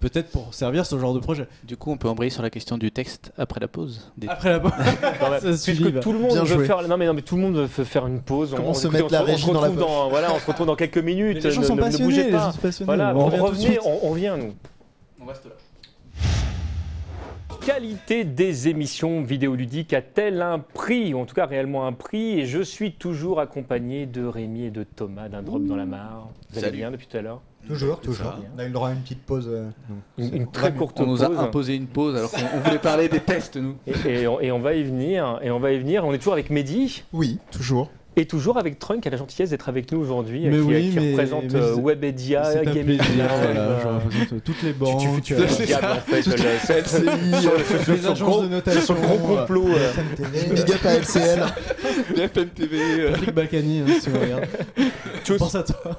peut-être 0.00 0.30
pour 0.30 0.54
servir 0.54 0.86
ce 0.86 0.98
genre 0.98 1.14
de 1.14 1.18
projet 1.18 1.46
Du 1.64 1.76
coup, 1.76 1.90
on 1.90 1.96
peut 1.96 2.08
embrayer 2.08 2.30
sur 2.30 2.42
la 2.42 2.50
question 2.50 2.78
du 2.78 2.90
texte 2.92 3.32
après 3.38 3.60
la 3.60 3.68
pause. 3.68 4.10
Des- 4.16 4.28
après 4.28 4.50
la 4.50 4.58
va. 4.58 4.70
puisque 5.40 6.00
tout 6.00 6.12
le 6.12 6.18
monde 6.18 6.32
Bien 6.32 6.42
veut 6.44 6.54
joué. 6.56 6.64
faire, 6.66 6.86
non 6.88 6.96
mais 6.96 7.06
non 7.06 7.14
mais 7.14 7.22
tout 7.22 7.36
le 7.36 7.42
monde 7.42 7.56
veut 7.56 7.84
faire 7.84 8.06
une 8.06 8.20
pause. 8.22 8.52
Comment 8.56 8.70
on, 8.70 8.74
se 8.74 8.88
mettre 8.88 9.10
la 9.12 9.18
se- 9.18 9.22
on 9.24 9.26
se 9.26 9.30
régie 9.32 9.46
dans 9.46 9.52
la 9.54 9.68
retrouve 9.68 9.78
dans, 9.78 10.08
voilà, 10.08 10.32
on 10.34 10.38
se 10.38 10.46
retrouve 10.46 10.66
dans 10.66 10.76
quelques 10.76 10.98
minutes. 10.98 11.42
les 11.42 11.50
gens 11.50 11.60
ne, 11.60 11.66
sont 11.66 11.76
ne- 11.76 11.82
ne 11.82 12.10
les 12.22 12.30
pas. 12.30 12.38
gens 12.38 12.52
sont 12.52 12.58
passionnés 12.58 12.86
Voilà, 12.86 13.14
on 13.16 13.26
revient 13.26 13.78
on, 13.84 13.98
on 14.08 14.12
vient 14.14 14.36
nous. 14.36 14.54
on 15.20 15.26
reste 15.26 15.44
là 15.46 15.52
qualité 17.64 18.24
des 18.24 18.68
émissions 18.68 19.22
vidéoludiques 19.22 19.92
a-t-elle 19.92 20.40
un 20.40 20.58
prix, 20.58 21.12
ou 21.12 21.18
en 21.20 21.26
tout 21.26 21.34
cas 21.34 21.44
réellement 21.44 21.86
un 21.86 21.92
prix? 21.92 22.40
Et 22.40 22.46
je 22.46 22.62
suis 22.62 22.92
toujours 22.92 23.40
accompagné 23.40 24.06
de 24.06 24.24
Rémi 24.24 24.64
et 24.64 24.70
de 24.70 24.84
Thomas 24.84 25.28
d'un 25.28 25.42
drop 25.42 25.64
dans 25.66 25.76
la 25.76 25.84
mare. 25.84 26.28
Vous 26.50 26.58
allez 26.58 26.66
Salut. 26.66 26.76
bien 26.78 26.90
depuis 26.90 27.06
tout 27.06 27.16
à 27.18 27.20
l'heure? 27.20 27.42
Toujours, 27.68 28.00
toujours. 28.00 28.34
On 28.56 28.58
a 28.58 28.64
eu 28.64 28.68
le 28.68 28.72
droit 28.72 28.88
à 28.88 28.92
une 28.92 29.00
petite 29.00 29.22
pause. 29.22 29.48
euh, 29.48 29.68
Une, 30.16 30.34
une 30.34 30.50
très 30.50 30.72
courte 30.74 30.98
On 31.00 31.06
nous 31.06 31.22
a 31.22 31.26
pause. 31.28 31.38
imposé 31.38 31.74
une 31.76 31.86
pause 31.86 32.16
alors 32.16 32.30
qu'on 32.30 32.40
on 32.56 32.60
voulait 32.60 32.78
parler 32.78 33.08
des 33.08 33.20
tests, 33.20 33.56
nous. 33.56 33.76
Et, 33.86 34.22
et 34.22 34.26
on, 34.26 34.40
et 34.40 34.50
on 34.50 34.58
va 34.58 34.74
y 34.74 34.82
venir. 34.82 35.38
Et 35.42 35.50
on 35.50 35.60
va 35.60 35.72
y 35.72 35.78
venir. 35.78 36.04
On 36.04 36.12
est 36.12 36.18
toujours 36.18 36.32
avec 36.32 36.50
Mehdi 36.50 37.04
Oui, 37.12 37.38
toujours. 37.52 37.90
et 38.16 38.26
toujours 38.26 38.56
avec 38.58 38.78
Trunk 38.80 39.02
qui 39.02 39.08
a 39.08 39.10
la 39.12 39.16
gentillesse 39.16 39.50
d'être 39.50 39.68
avec 39.68 39.92
nous 39.92 40.00
aujourd'hui, 40.00 40.44
Mais 40.48 40.56
qui, 40.56 40.62
oui, 40.62 40.90
qui 40.90 40.96
mais- 40.98 41.10
représente 41.12 41.44
mais 41.52 41.54
euh, 41.60 41.74
c'est- 41.76 41.80
Webedia, 41.80 42.44
C'est 42.44 42.58
un 42.58 42.62
Gaming 42.64 42.84
plaisir, 42.98 43.04
Live, 43.16 43.26
voilà, 43.28 43.60
euh, 43.60 43.80
je 43.82 43.86
représente 43.88 44.44
toutes 44.44 44.62
les 44.64 44.72
banques. 44.72 45.00
tu, 45.00 45.22
tu, 45.22 45.34
euh, 45.34 45.46
tu 45.46 45.62
regardes, 45.62 45.84
en 45.84 46.00
fait 46.00 46.26
le- 46.26 46.32
LCI, 46.34 47.06
euh, 47.46 47.50
les 47.86 47.96
ce 48.00 48.06
agences 48.08 48.20
gros- 48.20 48.42
de 48.42 48.48
notation, 48.48 48.80
sur 48.80 48.96
ce 48.96 49.00
gros 49.02 49.14
euh, 49.36 49.40
complot. 49.40 49.66
euh, 49.68 50.54
Big 50.54 50.70
up 50.72 50.84
à 50.84 50.94
LCL. 50.94 51.40
BFM 52.16 52.48
TV. 52.48 52.78
euh, 52.80 53.10
Patrick 53.12 53.34
Balkany, 53.34 53.80
hein, 53.86 53.92
si 54.00 54.08
on 54.08 54.20
regarde. 54.20 54.46
Tous. 55.24 55.36
Pense 55.38 55.54
à 55.54 55.62
toi. 55.62 55.96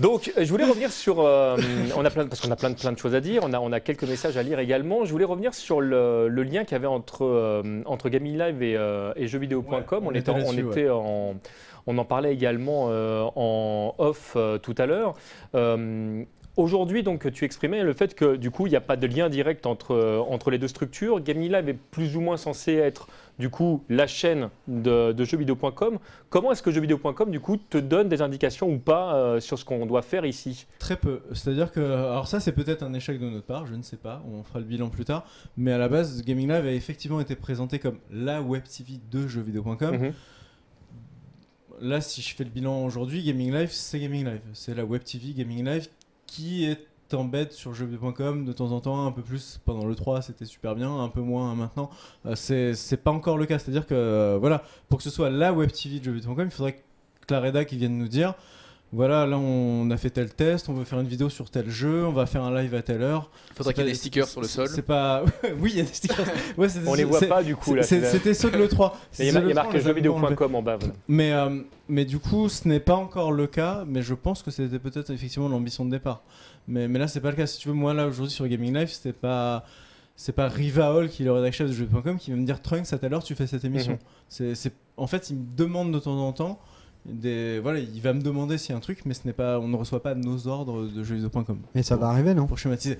Donc, 0.00 0.32
euh, 0.36 0.44
je 0.44 0.50
voulais 0.50 0.64
revenir 0.64 0.92
sur. 0.92 1.20
euh, 1.20 1.56
on 1.96 2.04
a 2.04 2.10
plein, 2.10 2.26
parce 2.26 2.40
qu'on 2.40 2.50
a 2.50 2.56
plein 2.56 2.70
de, 2.70 2.76
plein 2.76 2.92
de 2.92 2.98
choses 2.98 3.14
à 3.14 3.20
dire. 3.20 3.42
On 3.44 3.52
a, 3.52 3.58
on 3.60 3.72
a 3.72 3.80
quelques 3.80 4.04
messages 4.04 4.36
à 4.36 4.42
lire 4.42 4.58
également. 4.60 5.04
Je 5.04 5.10
voulais 5.12 5.24
revenir 5.24 5.54
sur 5.54 5.80
le, 5.80 6.28
le 6.28 6.42
lien 6.44 6.64
qu'il 6.64 6.72
y 6.72 6.76
avait 6.76 6.86
entre, 6.86 7.24
euh, 7.24 7.82
entre 7.84 8.08
Gaming 8.08 8.38
Live 8.38 8.62
et, 8.62 8.76
euh, 8.76 9.12
et 9.16 9.26
jeuxvideo.com. 9.26 9.74
Ouais, 9.74 9.82
on, 10.02 10.06
on 10.06 10.14
était, 10.14 10.30
en- 10.30 10.34
on 10.34 10.52
là-dessus, 10.52 10.68
était 10.70 10.90
en. 10.90 11.34
On 11.90 11.96
en 11.96 12.04
parlait 12.04 12.32
également 12.34 12.88
euh, 12.90 13.24
en 13.34 13.94
off 13.98 14.36
tout 14.62 14.74
à 14.76 14.84
l'heure. 14.86 15.14
Aujourd'hui, 16.56 17.04
donc, 17.04 17.30
tu 17.32 17.44
exprimais 17.44 17.84
le 17.84 17.92
fait 17.92 18.16
que 18.16 18.34
du 18.34 18.50
coup, 18.50 18.66
il 18.66 18.70
n'y 18.70 18.76
a 18.76 18.80
pas 18.80 18.96
de 18.96 19.06
lien 19.06 19.28
direct 19.28 19.64
entre, 19.64 20.24
entre 20.28 20.50
les 20.50 20.58
deux 20.58 20.66
structures. 20.66 21.20
Gaming 21.20 21.52
Live 21.52 21.68
est 21.68 21.74
plus 21.92 22.16
ou 22.16 22.20
moins 22.20 22.36
censé 22.36 22.74
être 22.74 23.06
du 23.38 23.50
coup 23.50 23.84
la 23.88 24.06
chaîne 24.06 24.50
de, 24.66 25.12
de 25.12 25.24
jeuxvideo.com. 25.24 25.98
Comment 26.30 26.52
est-ce 26.52 26.62
que 26.62 26.70
jeuxvideo.com 26.70 27.30
du 27.30 27.40
coup 27.40 27.56
te 27.56 27.78
donne 27.78 28.08
des 28.08 28.22
indications 28.22 28.68
ou 28.68 28.78
pas 28.78 29.14
euh, 29.14 29.40
sur 29.40 29.58
ce 29.58 29.64
qu'on 29.64 29.86
doit 29.86 30.02
faire 30.02 30.24
ici? 30.24 30.66
Très 30.78 30.96
peu. 30.96 31.20
C'est-à-dire 31.32 31.72
que, 31.72 31.80
alors 31.80 32.28
ça, 32.28 32.40
c'est 32.40 32.52
peut-être 32.52 32.82
un 32.82 32.92
échec 32.94 33.18
de 33.20 33.28
notre 33.28 33.46
part, 33.46 33.66
je 33.66 33.74
ne 33.74 33.82
sais 33.82 33.96
pas, 33.96 34.22
on 34.30 34.42
fera 34.42 34.58
le 34.58 34.64
bilan 34.64 34.88
plus 34.88 35.04
tard. 35.04 35.24
Mais 35.56 35.72
à 35.72 35.78
la 35.78 35.88
base, 35.88 36.22
Gaming 36.24 36.48
Live 36.48 36.66
a 36.66 36.72
effectivement 36.72 37.20
été 37.20 37.36
présenté 37.36 37.78
comme 37.78 37.98
la 38.10 38.42
web 38.42 38.64
TV 38.64 39.00
de 39.10 39.26
jeuxvideo.com. 39.26 39.96
Mhm. 39.96 40.12
Là, 41.80 42.00
si 42.00 42.22
je 42.22 42.34
fais 42.34 42.42
le 42.44 42.50
bilan 42.50 42.84
aujourd'hui, 42.84 43.22
Gaming 43.22 43.52
Live, 43.52 43.70
c'est 43.70 44.00
Gaming 44.00 44.24
Live. 44.24 44.40
C'est 44.52 44.74
la 44.74 44.84
web 44.84 45.04
TV 45.04 45.32
Gaming 45.32 45.64
Live 45.64 45.88
qui 46.26 46.66
est 46.66 46.86
en 47.16 47.24
bête 47.24 47.52
sur 47.52 47.74
jeuxvideo.com 47.74 48.44
de 48.44 48.52
temps 48.52 48.72
en 48.72 48.80
temps, 48.80 49.06
un 49.06 49.12
peu 49.12 49.22
plus 49.22 49.60
pendant 49.64 49.86
le 49.86 49.94
3, 49.94 50.22
c'était 50.22 50.44
super 50.44 50.74
bien, 50.74 51.00
un 51.00 51.08
peu 51.08 51.20
moins 51.20 51.54
maintenant. 51.54 51.90
Euh, 52.26 52.34
c'est 52.34 52.74
c'est 52.74 52.96
pas 52.96 53.10
encore 53.10 53.38
le 53.38 53.46
cas. 53.46 53.58
C'est-à-dire 53.58 53.86
que, 53.86 53.94
euh, 53.94 54.38
voilà, 54.40 54.62
pour 54.88 54.98
que 54.98 55.04
ce 55.04 55.10
soit 55.10 55.30
la 55.30 55.52
web 55.52 55.70
TV 55.70 55.98
de 55.98 56.04
jeuxvideo.com, 56.04 56.46
il 56.46 56.50
faudrait 56.50 56.72
que 56.74 57.34
la 57.34 57.40
rédac 57.40 57.68
qui 57.68 57.76
vienne 57.76 57.96
nous 57.98 58.08
dire 58.08 58.34
voilà, 58.92 59.26
là 59.26 59.36
on 59.38 59.90
a 59.90 59.96
fait 59.98 60.08
tel 60.08 60.32
test, 60.32 60.68
on 60.70 60.72
veut 60.72 60.84
faire 60.84 60.98
une 60.98 61.06
vidéo 61.06 61.28
sur 61.28 61.50
tel 61.50 61.68
jeu, 61.68 62.06
on 62.06 62.12
va 62.12 62.24
faire 62.24 62.42
un 62.42 62.54
live 62.58 62.74
à 62.74 62.80
telle 62.80 63.02
heure. 63.02 63.30
Faudrait 63.54 63.74
qu'il 63.74 63.84
y 63.84 63.86
ait 63.86 63.90
des 63.90 63.96
stickers 63.96 64.26
sur 64.26 64.40
le 64.40 64.46
sol. 64.46 64.66
C'est 64.66 64.82
pas. 64.82 65.24
oui, 65.60 65.72
il 65.74 65.76
y 65.76 65.80
a 65.80 65.84
des 65.84 65.92
stickers. 65.92 66.24
Ouais, 66.56 66.68
On 66.86 66.94
les 66.94 67.04
voit 67.04 67.20
pas 67.20 67.42
du 67.42 67.54
coup 67.54 67.74
là. 67.74 67.82
C'était 67.82 68.34
ceux 68.34 68.50
de 68.50 68.56
l'E3. 68.56 68.92
Il 69.18 69.26
y 69.26 69.28
a, 69.28 69.32
Ceux 69.32 69.40
de 69.40 69.44
il 69.44 69.48
y 69.48 69.52
a 69.52 69.52
l'E3, 69.52 69.54
marqué 69.54 69.80
jeuxvideo.com 69.80 70.54
en 70.54 70.62
bas. 70.62 70.76
voilà. 70.76 70.94
Mais, 71.06 71.32
euh, 71.32 71.60
mais 71.88 72.04
du 72.06 72.18
coup, 72.18 72.48
ce 72.48 72.66
n'est 72.66 72.80
pas 72.80 72.94
encore 72.94 73.30
le 73.30 73.46
cas, 73.46 73.84
mais 73.86 74.00
je 74.00 74.14
pense 74.14 74.42
que 74.42 74.50
c'était 74.50 74.78
peut-être 74.78 75.10
effectivement 75.10 75.48
l'ambition 75.48 75.84
de 75.84 75.90
départ. 75.90 76.22
Mais, 76.68 76.86
mais 76.86 76.98
là, 76.98 77.08
c'est 77.08 77.20
pas 77.20 77.30
le 77.30 77.36
cas. 77.36 77.46
Si 77.46 77.58
tu 77.58 77.68
veux, 77.68 77.74
moi, 77.74 77.94
là, 77.94 78.06
aujourd'hui, 78.06 78.32
sur 78.32 78.46
Gaming 78.46 78.74
Live, 78.74 78.90
c'était 78.90 79.12
pas. 79.12 79.64
C'est 80.20 80.32
pas 80.32 80.48
Riva 80.48 80.92
Hall, 80.92 81.08
qui 81.08 81.22
est 81.22 81.26
le 81.26 81.32
rédacteur 81.32 81.66
chef 81.66 81.68
de 81.68 81.72
jeux.com, 81.72 82.18
qui 82.18 82.32
va 82.32 82.36
me 82.36 82.44
dire 82.44 82.60
Trunks, 82.60 82.92
à 82.92 82.98
telle 82.98 83.14
heure, 83.14 83.22
tu 83.22 83.34
fais 83.36 83.46
cette 83.46 83.64
émission. 83.64 83.92
Mhm. 83.92 83.98
C'est 84.28 84.54
c'est- 84.56 84.72
En 84.96 85.06
fait, 85.06 85.30
il 85.30 85.36
me 85.36 85.44
demande 85.56 85.92
de 85.92 85.98
temps 86.00 86.18
en 86.18 86.32
temps. 86.32 86.58
Des... 87.06 87.60
Voilà, 87.60 87.78
il 87.78 88.00
va 88.02 88.12
me 88.12 88.20
demander 88.20 88.58
s'il 88.58 88.70
y 88.70 88.74
a 88.74 88.76
un 88.76 88.80
truc, 88.80 89.02
mais 89.06 89.14
ce 89.14 89.20
n'est 89.26 89.32
pas, 89.32 89.60
on 89.60 89.68
ne 89.68 89.76
reçoit 89.76 90.02
pas 90.02 90.16
nos 90.16 90.48
ordres 90.48 90.86
de 90.88 91.04
jeuxvideo.com. 91.04 91.60
Mais 91.74 91.84
ça 91.84 91.94
va 91.96 92.08
arriver, 92.08 92.34
non? 92.34 92.46
Pour 92.48 92.58
schématiser. 92.58 92.98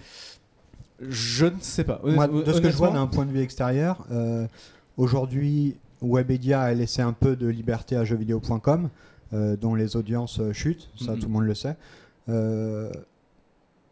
Je 1.01 1.47
ne 1.47 1.61
sais 1.61 1.83
pas. 1.85 2.01
Moi, 2.05 2.27
de 2.29 2.53
ce 2.53 2.61
que 2.61 2.71
je 2.71 2.77
vois 2.77 2.91
d'un 2.91 3.07
point 3.09 3.27
de 3.27 3.33
vue 3.33 3.41
extérieur, 3.43 4.07
euh, 4.13 4.47
aujourd'hui, 4.97 5.77
Webedia 6.03 6.61
a 6.63 6.73
laissé 6.73 7.03
un 7.03 7.13
peu 7.13 7.37
de 7.37 7.49
liberté 7.49 7.97
à 7.97 8.05
jeuxvideo.com, 8.05 8.91
euh, 9.33 9.57
dont 9.57 9.75
les 9.75 9.97
audiences 9.97 10.39
euh, 10.41 10.53
chutent, 10.53 10.89
ça 10.97 11.13
Mhm. 11.13 11.19
tout 11.19 11.27
le 11.27 11.33
monde 11.33 11.45
le 11.45 11.55
sait. 11.55 11.77
Euh, 12.29 12.91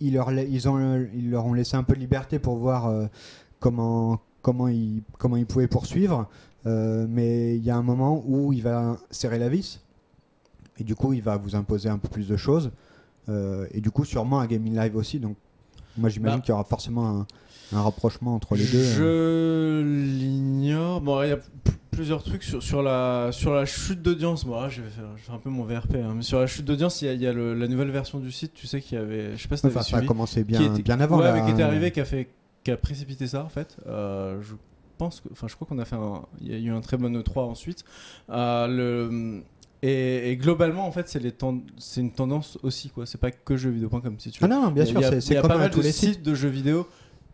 ils, 0.01 0.14
leur, 0.14 0.30
ils, 0.32 0.68
ont, 0.68 1.07
ils 1.14 1.30
leur 1.30 1.47
ont 1.47 1.55
laissé 1.55 1.76
un 1.76 1.82
peu 1.82 1.94
de 1.94 2.01
liberté 2.01 2.38
pour 2.38 2.57
voir 2.57 2.86
euh, 2.86 3.07
comment, 3.61 4.20
comment, 4.42 4.68
ils, 4.68 5.03
comment 5.18 5.36
ils 5.36 5.47
pouvaient 5.47 5.68
poursuivre, 5.68 6.28
euh, 6.66 7.07
mais 7.09 7.57
il 7.57 7.64
y 7.64 7.70
a 7.70 7.76
un 7.76 7.82
moment 7.82 8.22
où 8.26 8.53
il 8.53 8.62
va 8.62 8.99
serrer 9.11 9.38
la 9.38 9.49
vis, 9.49 9.80
et 10.78 10.84
du 10.84 10.94
coup, 10.94 11.12
il 11.12 11.22
va 11.22 11.36
vous 11.36 11.57
imposer 11.57 11.88
un 11.88 11.99
peu 11.99 12.09
plus 12.09 12.28
de 12.28 12.36
choses, 12.36 12.70
euh, 13.28 13.66
et 13.72 13.80
du 13.80 13.90
coup, 13.90 14.05
sûrement 14.05 14.40
à 14.40 14.47
Gaming 14.47 14.76
Live 14.76 14.97
aussi. 14.97 15.18
Donc, 15.18 15.36
moi, 15.97 16.09
j'imagine 16.11 16.38
Bah. 16.38 16.42
qu'il 16.42 16.51
y 16.51 16.55
aura 16.55 16.64
forcément 16.64 17.20
un, 17.20 17.26
un 17.72 17.82
rapprochement 17.82 18.34
entre 18.34 18.54
les 18.56 18.64
deux. 18.66 18.78
euh. 19.00 19.82
Je 19.82 19.82
l'ignore. 20.18 21.00
Bon, 21.00 21.22
il 21.22 21.28
y 21.30 21.32
a 21.32 21.38
plusieurs 21.90 22.22
trucs 22.22 22.42
sur, 22.42 22.62
sur, 22.62 22.82
la, 22.82 23.30
sur 23.32 23.54
la 23.54 23.64
chute 23.64 24.02
d'audience. 24.02 24.44
Bon, 24.44 24.60
là, 24.60 24.68
je 24.68 24.82
vais, 24.82 24.90
faire, 24.90 25.04
je 25.16 25.20
vais 25.20 25.26
faire 25.26 25.34
un 25.34 25.38
peu 25.38 25.50
mon 25.50 25.64
VRP. 25.64 25.94
hein. 25.96 26.12
Mais 26.16 26.22
sur 26.22 26.38
la 26.38 26.46
chute 26.46 26.64
d'audience, 26.64 27.02
il 27.02 27.06
y 27.06 27.08
a, 27.08 27.12
il 27.14 27.20
y 27.22 27.26
a 27.26 27.32
le- 27.32 27.54
la 27.54 27.68
nouvelle 27.68 27.90
version 27.90 28.18
du 28.18 28.30
site. 28.32 28.52
Tu 28.54 28.66
sais 28.66 28.80
qu'il 28.80 28.98
y 28.98 29.00
avait. 29.00 29.36
Je 29.36 29.42
sais 29.42 29.48
pas 29.48 29.56
si 29.56 29.66
Enfin, 29.66 29.82
ça 29.82 29.96
a 29.98 30.02
commencé 30.02 30.44
bien, 30.44 30.58
qui 30.60 30.64
était- 30.66 30.82
bien 30.82 31.00
avant. 31.00 31.18
Ouais, 31.18 31.24
là, 31.24 31.32
mais 31.32 31.44
qui 31.44 31.50
était 31.52 31.62
hein. 31.62 31.66
arrivé, 31.68 31.90
qui 31.90 32.00
a, 32.00 32.04
fait, 32.04 32.28
qui 32.64 32.70
a 32.70 32.76
précipité 32.76 33.26
ça, 33.26 33.42
en 33.44 33.48
fait. 33.48 33.76
Euh, 33.86 34.40
je 34.42 34.54
pense 34.98 35.20
que. 35.20 35.28
Enfin, 35.32 35.46
je 35.48 35.54
crois 35.54 35.66
qu'on 35.66 35.78
a 35.78 35.84
fait 35.84 35.96
un. 35.96 36.22
Il 36.40 36.48
y 36.50 36.54
a 36.54 36.58
eu 36.58 36.70
un 36.70 36.80
très 36.80 36.96
bon 36.96 37.10
E3 37.18 37.40
ensuite. 37.50 37.84
Euh, 38.30 38.66
le. 38.68 39.42
Et, 39.82 40.30
et 40.32 40.36
globalement, 40.38 40.86
en 40.86 40.90
fait, 40.92 41.06
c'est 41.08 42.00
une 42.00 42.10
tendance 42.10 42.58
aussi, 42.62 42.88
quoi. 42.88 43.04
C'est 43.06 43.20
pas 43.20 43.30
que 43.30 43.56
jeuxvideo.com, 43.56 44.14
si 44.18 44.30
tu 44.30 44.40
veux. 44.42 44.50
Ah 44.50 44.54
non, 44.54 44.70
bien 44.70 44.84
sûr, 44.86 45.00
c'est- 45.20 45.34
comme 45.36 45.48
pas 45.48 45.58
mal 45.58 45.70
tous 45.70 45.80
de 45.80 45.84
les 45.84 45.92
sites 45.92 46.22
de 46.22 46.34
jeux 46.34 46.48
vidéo 46.48 46.86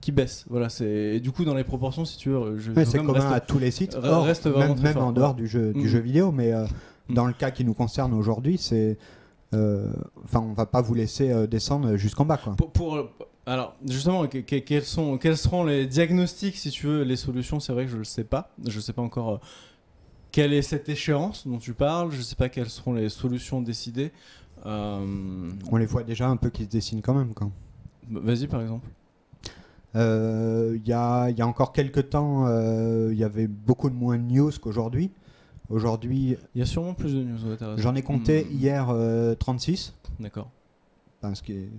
qui 0.02 0.12
baissent. 0.12 0.44
Voilà, 0.50 0.68
c'est 0.68 1.18
du 1.20 1.32
coup 1.32 1.46
dans 1.46 1.54
les 1.54 1.64
proportions, 1.64 2.04
si 2.04 2.18
tu 2.18 2.28
veux, 2.28 2.38
Ouais, 2.76 2.84
c'est 2.84 2.98
commun 2.98 3.12
reste- 3.14 3.32
à 3.32 3.40
tous 3.40 3.58
les 3.58 3.70
sites, 3.70 3.96
Or, 4.02 4.24
reste 4.24 4.46
vraiment 4.48 4.74
même, 4.74 4.82
même 4.82 4.92
fort, 4.92 5.04
en 5.04 5.08
ouais. 5.08 5.14
dehors 5.14 5.34
du 5.34 5.46
jeu, 5.46 5.72
du 5.72 5.84
Mm. 5.84 5.86
jeu 5.86 5.98
vidéo, 6.00 6.30
mais 6.32 6.52
euh, 6.52 6.66
Mm. 7.08 7.14
dans 7.14 7.26
le 7.26 7.32
cas 7.32 7.50
qui 7.50 7.64
nous 7.64 7.72
concerne 7.74 8.12
aujourd'hui, 8.12 8.58
c'est. 8.58 8.98
euh, 9.54 9.90
Enfin, 10.24 10.40
on 10.40 10.52
va 10.54 10.66
pas 10.66 10.80
vous 10.82 10.94
laisser 10.94 11.30
euh, 11.30 11.46
descendre 11.46 11.96
jusqu'en 11.96 12.24
bas, 12.24 12.36
quoi. 12.38 12.54
Pour, 12.56 12.70
pour- 12.70 13.06
alors 13.44 13.74
justement, 13.86 14.26
que- 14.26 14.38
que- 14.38 14.56
quels 14.56 14.84
sont 14.84 15.18
quels 15.18 15.36
seront 15.36 15.64
les 15.64 15.86
diagnostics, 15.86 16.56
si 16.56 16.70
tu 16.70 16.86
veux, 16.86 17.02
les 17.02 17.16
solutions 17.16 17.60
C'est 17.60 17.72
vrai 17.72 17.84
que 17.84 17.90
je 17.90 17.96
le 17.98 18.04
sais 18.04 18.24
pas. 18.24 18.50
Je 18.66 18.80
sais 18.80 18.92
pas 18.92 19.02
encore. 19.02 19.30
euh, 19.34 19.38
quelle 20.30 20.52
est 20.54 20.62
cette 20.62 20.88
échéance 20.88 21.46
dont 21.46 21.58
tu 21.58 21.74
parles 21.74 22.10
Je 22.12 22.22
sais 22.22 22.34
pas 22.36 22.48
quelles 22.48 22.70
seront 22.70 22.94
les 22.94 23.08
solutions 23.10 23.60
décidées. 23.60 24.10
Euh, 24.64 25.50
On 25.70 25.76
les 25.76 25.86
voit 25.86 26.02
déjà 26.04 26.28
un 26.28 26.36
peu 26.36 26.48
qui 26.48 26.64
se 26.64 26.68
dessinent 26.68 27.02
quand 27.02 27.14
même, 27.14 27.34
quoi. 27.34 27.50
Vas-y 28.10 28.46
par 28.46 28.62
exemple. 28.62 28.88
Euh, 29.94 30.76
Il 30.82 30.88
y, 30.88 30.92
a, 30.92 31.28
il 31.30 31.38
y 31.38 31.42
a 31.42 31.46
encore 31.46 31.72
quelques 31.72 32.10
temps, 32.10 32.46
euh, 32.46 33.10
il 33.12 33.18
y 33.18 33.24
avait 33.24 33.46
beaucoup 33.46 33.90
de 33.90 33.94
moins 33.94 34.16
de 34.18 34.22
news 34.24 34.50
qu'aujourd'hui. 34.60 35.10
Aujourd'hui, 35.68 36.36
Il 36.54 36.58
y 36.58 36.62
a 36.62 36.66
sûrement 36.66 36.94
plus 36.94 37.14
de 37.14 37.22
news. 37.22 37.38
ouais, 37.50 37.56
j'en 37.76 37.94
ai 37.94 38.02
compté 38.02 38.44
Mm. 38.44 38.52
hier 38.54 38.86
euh, 38.90 39.34
36. 39.34 39.94
D'accord. 40.20 40.50
Enfin, 41.22 41.34
ce 41.34 41.42
qui 41.42 41.52
est- 41.52 41.70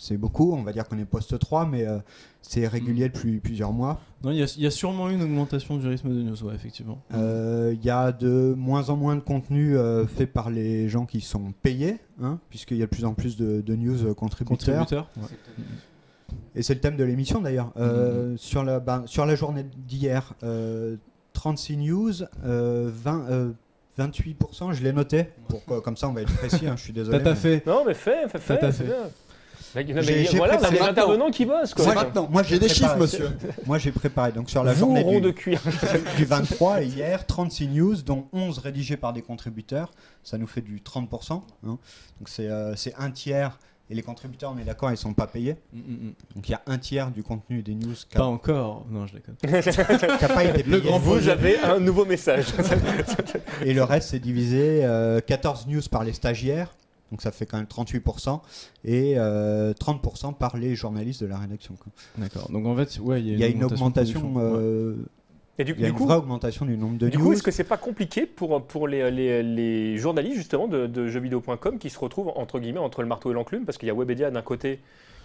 c'est 0.00 0.16
beaucoup, 0.16 0.52
on 0.52 0.62
va 0.62 0.72
dire 0.72 0.86
qu'on 0.86 0.96
est 0.98 1.04
poste 1.04 1.36
3, 1.40 1.66
mais 1.66 1.84
euh, 1.84 1.98
c'est 2.40 2.68
régulier 2.68 3.08
depuis 3.08 3.40
plusieurs 3.40 3.72
mois. 3.72 4.00
Non, 4.22 4.30
il 4.30 4.36
y, 4.38 4.42
a, 4.42 4.54
il 4.56 4.62
y 4.62 4.66
a 4.66 4.70
sûrement 4.70 5.10
eu 5.10 5.14
une 5.14 5.22
augmentation 5.22 5.76
du 5.76 5.88
rythme 5.88 6.10
de 6.14 6.22
news, 6.22 6.40
ouais, 6.44 6.54
effectivement. 6.54 6.98
Euh, 7.14 7.74
Il 7.76 7.84
y 7.84 7.90
a 7.90 8.12
de 8.12 8.54
moins 8.56 8.90
en 8.90 8.96
moins 8.96 9.16
de 9.16 9.20
contenu 9.20 9.76
euh, 9.76 10.06
fait 10.06 10.26
par 10.26 10.50
les 10.50 10.88
gens 10.88 11.04
qui 11.04 11.20
sont 11.20 11.52
payés, 11.62 11.96
hein, 12.22 12.38
puisqu'il 12.48 12.76
y 12.76 12.82
a 12.82 12.86
de 12.86 12.90
plus 12.90 13.04
en 13.04 13.14
plus 13.14 13.36
de, 13.36 13.60
de 13.60 13.74
news 13.74 14.04
euh, 14.06 14.14
contributeurs. 14.14 14.86
Ouais. 15.16 15.22
Et 16.54 16.62
c'est 16.62 16.74
le 16.74 16.80
thème 16.80 16.96
de 16.96 17.04
l'émission 17.04 17.40
d'ailleurs. 17.40 17.72
Euh, 17.76 18.36
sur, 18.36 18.64
la, 18.64 18.80
ben, 18.80 19.04
sur 19.06 19.24
la 19.26 19.34
journée 19.34 19.64
d'hier, 19.76 20.34
euh, 20.42 20.96
36 21.32 21.76
news, 21.76 22.12
euh, 22.44 22.90
20, 22.92 23.26
euh, 23.30 23.50
28%, 23.98 24.72
je 24.72 24.82
l'ai 24.82 24.92
noté. 24.92 25.28
Pour, 25.48 25.82
comme 25.82 25.96
ça, 25.96 26.08
on 26.08 26.12
va 26.12 26.22
être 26.22 26.34
précis, 26.36 26.66
hein, 26.66 26.74
je 26.76 26.82
suis 26.82 26.92
désolé. 26.92 27.22
T'as 27.22 27.30
mais- 27.30 27.36
fait. 27.36 27.66
Non, 27.66 27.84
mais 27.86 27.94
fait, 27.94 28.28
fait, 28.28 28.38
fait. 28.38 28.58
Tout 28.58 28.66
à 28.66 28.72
c'est 28.72 28.78
fait. 28.84 28.84
bien. 28.84 28.96
Mais- 29.74 30.24
voilà, 30.36 30.54
on 30.54 30.56
a 30.56 30.58
préparé 30.60 30.78
des 30.78 30.80
intervenants 30.88 31.30
qui 31.30 31.44
bossent. 31.44 31.74
Quoi. 31.74 31.84
Moi, 31.84 31.94
maintenant. 31.94 32.26
Moi, 32.30 32.42
j'ai 32.42 32.58
des 32.58 32.68
chiffres, 32.70 32.96
monsieur. 32.96 33.28
Moi, 33.66 33.76
j'ai 33.78 33.92
préparé. 33.92 34.32
Donc, 34.32 34.48
sur 34.48 34.64
la 34.64 34.72
Vous, 34.72 34.80
journée 34.80 35.02
rond 35.02 35.16
du, 35.16 35.20
de 35.20 35.30
cuir. 35.30 35.60
du 36.16 36.24
23 36.24 36.82
et 36.82 36.86
hier, 36.86 37.26
36 37.26 37.68
news, 37.68 37.96
dont 37.96 38.26
11 38.32 38.58
rédigées 38.58 38.96
par 38.96 39.12
des 39.12 39.20
contributeurs. 39.20 39.92
Ça 40.24 40.38
nous 40.38 40.46
fait 40.46 40.62
du 40.62 40.80
30%. 40.80 41.32
hein. 41.34 41.42
Donc 41.66 41.78
c'est 42.26 42.48
euh, 42.48 42.74
c'est 42.76 42.94
un 42.96 43.10
tiers. 43.10 43.58
Et 43.90 43.94
les 43.94 44.02
contributeurs, 44.02 44.52
on 44.54 44.58
est 44.58 44.64
d'accord, 44.64 44.90
ils 44.90 44.98
sont 44.98 45.14
pas 45.14 45.26
payés. 45.26 45.56
Mm, 45.72 45.78
mm, 45.78 45.92
mm. 45.92 46.12
Donc 46.34 46.48
il 46.48 46.52
y 46.52 46.54
a 46.54 46.62
un 46.66 46.78
tiers 46.78 47.10
du 47.10 47.22
contenu 47.22 47.62
des 47.62 47.74
news 47.74 47.94
qui 47.94 48.16
Pas 48.16 48.24
encore. 48.24 48.86
Non, 48.90 49.06
je 49.06 49.14
déconne. 49.14 49.36
pas 50.34 50.44
été 50.44 50.62
payé. 50.62 50.98
Vous 51.00 51.28
avez 51.28 51.58
un 51.58 51.80
nouveau 51.80 52.04
message. 52.04 52.46
Et 53.62 53.72
le 53.72 53.82
reste, 53.82 54.10
c'est 54.10 54.18
divisé 54.18 54.84
euh, 54.84 55.20
14 55.20 55.66
news 55.68 55.80
par 55.90 56.04
les 56.04 56.12
stagiaires, 56.12 56.74
Donc 57.10 57.22
ça 57.22 57.32
fait 57.32 57.46
quand 57.46 57.56
même 57.56 57.66
38% 57.66 58.40
et 58.84 59.14
euh, 59.16 59.72
30% 59.72 60.34
par 60.34 60.56
les 60.58 60.74
journalistes 60.74 61.22
de 61.22 61.26
la 61.26 61.38
rédaction. 61.38 61.74
D'accord. 62.18 62.50
Donc 62.50 62.66
en 62.66 62.76
fait, 62.76 62.98
ouais, 63.00 63.22
Il 63.22 63.38
y 63.38 63.44
a 63.44 63.48
une 63.48 63.64
augmentation, 63.64 64.20
de 64.20 64.26
production. 64.26 64.96
Ouais. 64.96 65.04
Et 65.58 65.64
du, 65.64 65.72
il 65.72 65.80
y 65.80 65.82
a 65.82 65.86
du 65.86 65.90
une 65.92 65.96
coup, 65.96 66.06
vraie 66.06 66.16
augmentation 66.16 66.64
du 66.66 66.76
nombre 66.76 66.98
de 66.98 67.08
du 67.08 67.18
news. 67.18 67.24
coup, 67.24 67.32
est-ce 67.32 67.42
que 67.42 67.50
c'est 67.50 67.64
pas 67.64 67.76
compliqué 67.76 68.26
pour, 68.26 68.62
pour 68.64 68.86
les, 68.86 69.10
les- 69.10 69.42
les 69.42 69.96
journalistes 69.98 70.36
justement 70.36 70.68
de, 70.68 70.86
de 70.86 71.08
jeuxvideo.com 71.08 71.78
qui 71.78 71.90
se 71.90 71.98
retrouvent 71.98 72.28
entre 72.36 72.60
guillemets 72.60 72.78
entre 72.78 73.02
le 73.02 73.08
marteau 73.08 73.30
et 73.30 73.34
l'enclume? 73.34 73.64
Parce 73.64 73.76
qu'il 73.78 73.88
y 73.88 73.90
a 73.90 73.94
Webedia 73.94 74.30
d'un 74.30 74.42
côté 74.42 74.80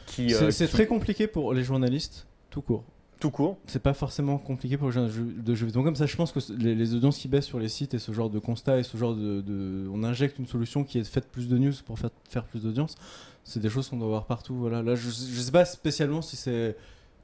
qui, 0.08 0.32
C'est 0.32 0.44
euh, 0.46 0.52
c'est 0.52 0.66
qui- 0.68 0.72
très 0.74 0.88
compliqué 0.88 1.28
pour 1.28 1.54
les 1.54 1.64
journalistes, 1.64 2.26
tout 2.50 2.62
court. 2.62 2.84
tout 3.20 3.30
court. 3.30 3.58
C'est 3.68 3.82
pas 3.82 3.94
forcément 3.94 4.38
compliqué 4.40 4.76
pour 4.76 4.88
les 4.88 4.94
journalistes 4.94 5.20
de 5.22 5.56
jeux 5.56 5.68
vidéo. 5.68 5.84
Comme 5.84 5.96
ça, 5.96 6.08
je 6.08 6.16
pense 6.16 6.32
que 6.32 6.40
les, 6.58 6.74
les 6.76 6.96
audiences 6.96 7.18
qui 7.20 7.28
baissent 7.28 7.46
sur 7.46 7.60
les 7.60 7.70
sites 7.70 7.94
et 7.94 8.00
ce 8.00 8.12
genre 8.12 8.30
de 8.32 8.40
constat 8.40 8.80
et 8.80 8.84
ce 8.84 8.98
genre 8.98 9.14
de, 9.16 9.42
de- 9.42 9.88
on 9.94 10.04
injecte 10.04 10.40
une 10.40 10.48
solution 10.48 10.84
qui 10.84 10.98
est 11.00 11.04
faite 11.04 11.28
plus 11.32 11.48
de 11.48 11.58
news 11.60 11.74
pour 11.86 12.00
faire, 12.00 12.10
faire 12.30 12.44
plus 12.44 12.64
d'audience. 12.64 12.96
C'est 13.46 13.60
des 13.62 13.70
choses 13.70 13.88
qu'on 13.90 13.98
doit 13.98 14.08
voir 14.08 14.26
partout. 14.26 14.56
Voilà. 14.56 14.82
Là, 14.82 14.96
je, 14.96 15.10
je 15.10 15.40
sais 15.42 15.52
pas 15.52 15.66
spécialement 15.66 16.22
si 16.24 16.36
c'est. 16.38 16.76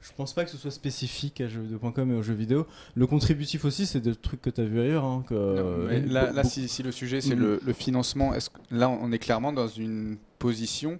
Je 0.02 0.12
pense 0.16 0.32
pas 0.32 0.44
que 0.44 0.50
ce 0.50 0.56
soit 0.56 0.70
spécifique 0.70 1.40
à 1.42 1.48
jeuxvideo.com 1.48 2.10
et 2.12 2.14
aux 2.14 2.22
jeux 2.22 2.34
vidéo. 2.34 2.66
Le 2.94 3.06
contributif 3.06 3.64
aussi, 3.66 3.84
c'est 3.86 4.00
des 4.00 4.14
trucs 4.14 4.40
que 4.40 4.48
tu 4.50 4.60
as 4.62 4.64
vu 4.64 4.80
ailleurs. 4.80 5.04
hein, 5.04 5.22
que, 5.28 5.34
Non, 5.34 5.86
mais 5.88 5.98
et 5.98 6.00
là, 6.00 6.42
si, 6.42 6.68
si 6.68 6.82
le 6.82 6.90
sujet 6.90 7.20
c'est 7.20 7.34
Mhm. 7.36 7.40
le, 7.42 7.60
le 7.64 7.72
financement, 7.74 8.32
est-ce 8.34 8.48
que- 8.50 8.58
là 8.70 8.88
on 8.88 9.12
est 9.12 9.18
clairement 9.18 9.52
dans 9.52 9.68
une 9.68 10.16
position 10.38 10.98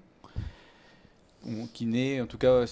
on- 1.46 1.66
qui 1.66 1.86
n'est, 1.86 2.20
en 2.20 2.26
tout 2.26 2.36
cas, 2.38 2.64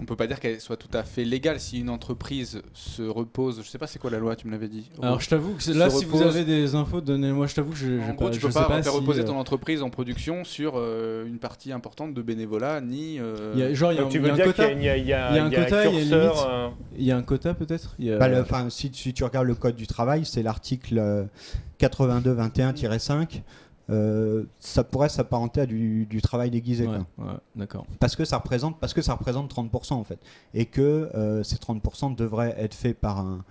on 0.00 0.04
peut 0.04 0.16
pas 0.16 0.26
dire 0.26 0.38
qu'elle 0.40 0.60
soit 0.60 0.76
tout 0.76 0.88
à 0.92 1.02
fait 1.02 1.24
légale. 1.24 1.58
Si 1.60 1.80
une 1.80 1.88
entreprise 1.90 2.62
se 2.74 3.02
repose, 3.02 3.62
je 3.64 3.68
sais 3.68 3.78
pas 3.78 3.86
c'est 3.86 3.98
quoi 3.98 4.10
la 4.10 4.18
loi, 4.18 4.36
tu 4.36 4.46
me 4.46 4.52
l'avais 4.52 4.68
dit. 4.68 4.90
Alors 5.02 5.20
je 5.20 5.28
t'avoue 5.28 5.54
que 5.54 5.72
là, 5.72 5.88
si 5.90 6.04
vous 6.04 6.22
avez 6.22 6.44
des 6.44 6.74
infos, 6.74 7.00
donnez-moi. 7.00 7.46
Je 7.46 7.54
t'avoue 7.54 7.70
que 7.72 7.76
je, 7.78 7.98
en 8.00 8.14
gros, 8.14 8.26
pas, 8.26 8.30
tu 8.30 8.40
peux 8.40 8.50
pas, 8.50 8.64
pas 8.68 8.82
faire 8.82 8.92
si, 8.92 8.98
reposer 8.98 9.22
euh, 9.22 9.24
ton 9.24 9.38
entreprise 9.38 9.82
en 9.82 9.90
production 9.90 10.44
sur 10.44 10.74
euh, 10.76 11.26
une 11.26 11.38
partie 11.38 11.72
importante 11.72 12.14
de 12.14 12.22
bénévolat, 12.22 12.80
ni. 12.80 13.18
euh, 13.18 13.52
il 13.54 13.60
y 13.60 13.62
a- 13.64 13.74
genre, 13.74 13.92
il 13.92 13.96
y 13.96 13.98
a, 13.98 14.02
Donc 14.02 14.12
tu 14.12 14.18
il 14.18 14.22
y 14.22 14.24
a 14.24 14.28
veux 14.28 14.32
un 14.32 14.36
dire 14.36 14.44
quota. 14.46 14.68
qu'il 14.70 14.82
y 14.82 14.88
a, 14.88 14.96
il 14.96 15.06
y 15.06 15.12
a- 15.12 15.30
Il 15.30 15.36
y 15.36 15.38
a 15.38 15.44
un 15.44 15.50
quota, 15.50 15.86
il 15.86 16.08
y 16.08 16.14
a 16.14 16.16
euh, 16.16 16.68
Il 16.98 17.04
y 17.04 17.12
a 17.12 17.16
un 17.16 17.22
quota 17.22 17.54
peut-être? 17.54 17.96
Bah, 18.18 18.28
enfin, 18.40 18.68
si, 18.70 18.90
si 18.92 19.12
tu 19.14 19.24
regardes 19.24 19.46
le 19.46 19.54
code 19.54 19.76
du 19.76 19.86
travail, 19.86 20.24
c'est 20.24 20.42
l'article 20.42 20.98
euh, 20.98 21.24
8221-5. 21.80 23.42
Euh, 23.90 24.44
ça 24.58 24.84
pourrait 24.84 25.08
s'apparenter 25.08 25.60
à 25.62 25.66
du, 25.66 26.06
du 26.06 26.22
travail 26.22 26.50
déguisé. 26.50 26.86
Ouais, 26.86 26.98
quoi. 27.16 27.26
ouais, 27.26 27.38
d'accord. 27.56 27.86
Parce 27.98 28.16
que 28.16 28.24
ça 28.24 28.38
représente, 28.38 28.78
parce 28.78 28.94
que 28.94 29.02
ça 29.02 29.14
représente 29.14 29.52
30% 29.54 29.94
en 29.94 30.04
fait, 30.04 30.18
et 30.54 30.66
que 30.66 31.10
euh, 31.14 31.42
ces 31.42 31.56
30% 31.56 32.14
devraient 32.14 32.54
être 32.58 32.74
faits 32.74 32.98
par 32.98 33.18
un, 33.18 33.44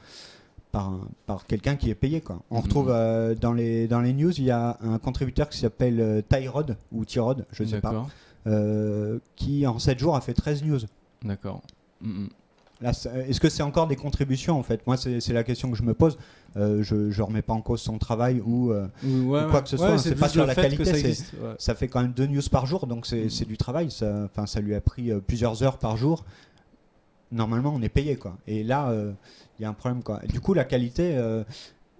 par, 0.71 0.99
par 1.25 1.45
quelqu'un 1.45 1.75
qui 1.75 1.89
est 1.89 1.95
payé 1.95 2.21
quoi. 2.21 2.41
On 2.51 2.57
Mhm. 2.57 2.61
retrouve 2.63 2.89
euh, 2.91 3.35
dans 3.35 3.53
les 3.53 3.87
dans 3.87 4.01
les 4.01 4.13
news, 4.13 4.31
il 4.37 4.43
y 4.45 4.51
a 4.51 4.77
un 4.81 4.97
contributeur 4.99 5.49
qui 5.49 5.57
s'appelle 5.59 6.23
Tyrod 6.29 6.77
ou 6.91 7.05
Tyrod, 7.05 7.45
je 7.51 7.63
sais 7.63 7.81
pas, 7.81 8.07
euh, 8.47 9.19
qui 9.35 9.65
en 9.67 9.79
7 9.79 9.99
jours 9.99 10.15
a 10.15 10.21
fait 10.21 10.33
13 10.33 10.63
news. 10.63 10.79
D'accord. 11.23 11.61
Mm, 12.01 12.09
mm. 12.09 12.29
C'est- 12.29 12.38
Est-ce 12.81 13.39
que 13.41 13.49
c'est 13.49 13.61
encore 13.63 13.87
des 13.87 13.95
contributions 13.97 14.57
en 14.57 14.63
fait? 14.63 14.85
Moi, 14.87 14.95
c'est 14.97 15.33
la 15.33 15.43
question 15.43 15.69
que 15.69 15.77
je 15.77 15.83
me 15.83 15.93
pose. 15.93 16.17
Euh, 16.57 16.81
je 16.81 16.95
ne 16.95 17.21
remets 17.21 17.41
pas 17.41 17.53
en 17.53 17.61
cause 17.61 17.81
son 17.81 17.97
travail 17.97 18.41
ou 18.43 18.71
euh, 18.71 18.87
Ouais, 19.03 19.41
quoi 19.51 19.61
que 19.61 19.69
ce 19.69 19.75
ouais, 19.75 19.85
soit, 19.87 19.97
c'est 19.99 20.09
c'est 20.09 20.15
pas 20.15 20.29
sur 20.29 20.45
la 20.45 20.55
qualité, 20.55 20.85
ça 20.85 20.93
c'est- 20.93 20.99
existe, 21.01 21.33
ouais. 21.33 21.53
ça 21.59 21.75
fait 21.75 21.87
quand 21.87 22.01
même 22.01 22.13
deux 22.13 22.25
news 22.25 22.41
par 22.49 22.65
jour, 22.65 22.87
donc 22.87 23.05
c'est 23.05 23.45
du 23.45 23.57
travail. 23.57 23.91
Ça, 23.91 24.29
ça 24.45 24.59
lui 24.61 24.73
a 24.75 24.81
pris 24.81 25.11
euh, 25.11 25.19
plusieurs 25.19 25.61
heures 25.61 25.77
par 25.77 25.97
jour. 25.97 26.23
Normalement, 27.31 27.73
on 27.75 27.81
est 27.81 27.89
payé 27.89 28.15
quoi. 28.15 28.37
Et 28.47 28.63
là, 28.63 28.89
euh, 28.89 29.11
il 29.59 29.63
y 29.63 29.65
a 29.65 29.69
un 29.69 29.73
problème 29.73 30.01
quoi. 30.01 30.19
Du 30.27 30.39
coup, 30.39 30.53
la 30.55 30.63
qualité, 30.63 31.15
euh, 31.17 31.43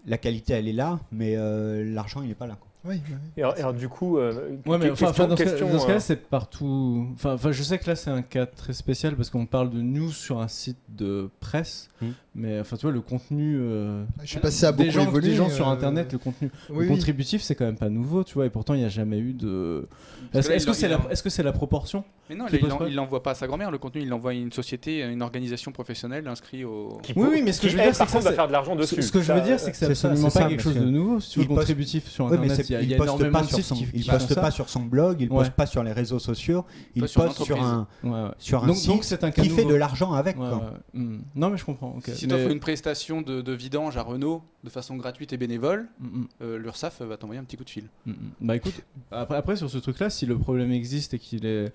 la 0.08 0.18
qualité, 0.18 0.54
elle 0.54 0.68
est 0.68 0.74
là, 0.74 1.00
mais 1.12 1.36
euh, 1.36 1.84
l'argent, 1.94 2.22
il 2.24 2.32
est 2.32 2.36
pas 2.36 2.48
là. 2.48 2.56
quoi. 2.60 2.69
Oui, 2.86 3.02
oui. 3.10 3.16
et 3.36 3.42
alors, 3.44 3.58
et 3.58 3.60
alors, 3.60 3.74
du 3.74 3.90
coup, 3.90 4.18
euh, 4.18 4.56
Ouais, 4.66 4.78
mais 4.78 4.88
question- 4.90 5.08
enfin, 5.10 5.28
dans 5.28 5.36
ce 5.36 5.44
cas- 5.44 5.52
dans 5.60 5.80
ce 5.80 5.86
cas-là, 5.86 5.98
euh, 5.98 6.00
c'est 6.00 6.16
partout. 6.30 7.08
Enfin, 7.14 7.34
enfin, 7.34 7.52
je 7.52 7.62
sais 7.62 7.78
que 7.78 7.90
là, 7.90 7.96
c'est 7.96 8.10
un 8.10 8.22
cas 8.22 8.46
très 8.46 8.72
spécial 8.74 9.16
parce 9.16 9.30
qu'on 9.30 9.46
parle 9.46 9.70
de 9.70 9.82
news 9.82 10.12
sur 10.12 10.40
un 10.40 10.48
site 10.48 10.78
de 10.88 11.30
presse, 11.42 11.90
Hmm. 12.02 12.12
mais 12.36 12.60
enfin, 12.62 12.78
tu 12.78 12.84
vois, 12.84 12.94
le 12.94 13.02
contenu. 13.02 13.58
euh, 13.60 14.06
Je 14.24 14.34
sais 14.34 14.40
pas 14.40 14.50
si 14.50 14.60
ça 14.60 14.70
a 14.70 14.72
beaucoup 14.72 14.84
des 14.86 14.92
gens, 14.92 15.04
évolué. 15.08 15.30
des 15.32 15.36
gens 15.36 15.50
sur 15.50 15.68
euh, 15.68 15.72
Internet, 15.74 16.14
le 16.14 16.20
contenu 16.20 16.50
oui, 16.70 16.76
le 16.76 16.82
oui. 16.84 16.88
contributif, 16.88 17.42
c'est 17.42 17.54
quand 17.56 17.66
même 17.66 17.76
pas 17.76 17.90
nouveau, 17.90 18.24
tu 18.24 18.36
vois, 18.36 18.46
et 18.46 18.50
pourtant, 18.50 18.74
il 18.76 18.80
n'y 18.80 18.86
a 18.86 18.90
jamais 18.90 19.20
eu 19.20 19.34
de. 19.34 19.86
Est-ce 20.34 20.66
que 20.66 20.74
c'est 20.74 20.88
la, 20.88 20.98
que 21.00 21.30
c'est 21.30 21.44
la 21.44 21.52
proportion 21.52 22.06
Mais 22.30 22.36
non, 22.38 22.46
il 22.88 22.96
l'envoie 22.96 23.22
pas 23.24 23.32
à 23.32 23.36
sa 23.36 23.46
grand-mère. 23.48 23.72
Le 23.72 23.78
contenu, 23.78 24.02
il 24.04 24.08
l'envoie 24.10 24.32
à 24.32 24.34
une 24.36 24.54
société, 24.54 25.04
à 25.04 25.08
une 25.08 25.22
organisation 25.22 25.72
professionnelle 25.74 26.28
inscrite 26.30 26.64
au. 26.64 27.00
qui 27.04 27.12
Oui, 27.16 27.28
oui, 27.32 27.42
mais 27.44 27.52
ce 27.52 27.60
que 27.60 27.68
je 27.68 27.76
veux 27.76 27.84
dire, 27.84 27.94
c'est 27.94 28.06
que 28.06 28.12
ça, 28.12 28.20
va 28.20 28.30
c'est- 28.30 28.36
faire 28.36 28.48
de 28.48 28.54
l'argent 28.54 28.74
Ce, 28.76 28.80
dessus. 28.80 29.02
ce 29.02 29.12
que 29.12 29.22
je 29.22 29.34
veux 29.34 29.42
dire, 29.42 29.60
c'est 29.60 29.72
que 29.72 29.78
c'est 29.78 29.86
absolument 29.88 30.30
c'est 30.30 30.40
pas 30.40 30.44
ça, 30.46 30.50
quelque 30.50 30.64
chose 30.64 30.76
de 30.76 30.80
que 30.80 30.86
nouveau. 30.86 31.20
Si 31.20 31.32
tu 31.32 31.40
veux, 31.40 31.46
contributif 31.46 32.08
sur 32.08 32.28
Internet, 32.28 32.69
il 32.70 32.74
y 32.74 32.76
a, 32.76 32.82
il 32.82 32.86
y 32.86 32.90
il 32.92 32.94
a 32.94 32.98
poste 32.98 33.08
énormément 33.10 33.32
pas 33.40 33.44
de 33.44 33.48
sur 33.50 33.58
sites 33.58 33.66
son, 33.66 33.76
qui, 33.76 33.88
il 33.94 34.04
qui 34.04 34.10
poste 34.10 34.28
font 34.28 34.34
ça. 34.36 34.42
pas 34.42 34.52
sur 34.52 34.70
son 34.70 34.82
blog, 34.84 35.18
il 35.22 35.30
Ouais. 35.30 35.38
poste 35.40 35.52
pas 35.52 35.66
sur 35.66 35.84
les 35.84 35.92
réseaux 35.92 36.20
sociaux, 36.20 36.66
il 36.96 37.02
Poste 37.02 37.12
sur 37.14 37.26
poste 37.26 37.44
sur 37.44 37.62
un. 37.64 37.88
Ouais, 38.04 38.10
ouais. 38.12 38.30
sur 38.38 38.64
un 38.64 38.68
Donc- 38.68 38.76
site 38.78 38.88
donc 38.90 39.04
c'est 39.04 39.24
un 39.24 39.32
cas 39.32 39.42
qui 39.42 39.50
fait 39.50 39.62
nouveau. 39.64 39.74
de 39.74 39.76
l'argent 39.78 40.14
avec. 40.14 40.38
Ouais, 40.40 40.48
quoi. 40.50 40.58
ouais. 40.58 41.00
Hmm. 41.02 41.22
Non, 41.36 41.50
mais 41.50 41.58
je 41.58 41.66
comprends. 41.66 41.96
ok. 41.98 42.10
Si 42.14 42.28
tu 42.28 42.34
offres 42.34 42.50
une 42.52 42.60
prestation 42.60 43.22
de, 43.22 43.42
de 43.42 43.52
vidange 43.52 43.98
à 43.98 44.02
Renault 44.04 44.44
de 44.64 44.70
façon 44.70 44.96
gratuite 44.96 45.34
et 45.34 45.38
bénévole, 45.38 45.88
Hmm, 46.00 46.06
hmm. 46.08 46.28
euh, 46.44 46.58
l'URSSAF 46.58 47.02
va 47.02 47.18
t'envoyer 47.18 47.40
un 47.42 47.44
petit 47.44 47.58
coup 47.58 47.64
de 47.64 47.70
fil. 47.70 47.86
Mm, 48.06 48.12
mm. 48.12 48.16
Bah 48.42 48.56
écoute, 48.56 48.74
après, 49.12 49.38
après 49.38 49.56
sur 49.56 49.70
ce 49.70 49.78
truc-là, 49.78 50.10
si 50.10 50.26
le 50.26 50.38
problème 50.38 50.72
existe 50.72 51.14
et 51.14 51.20
qu'il 51.20 51.46
est 51.46 51.72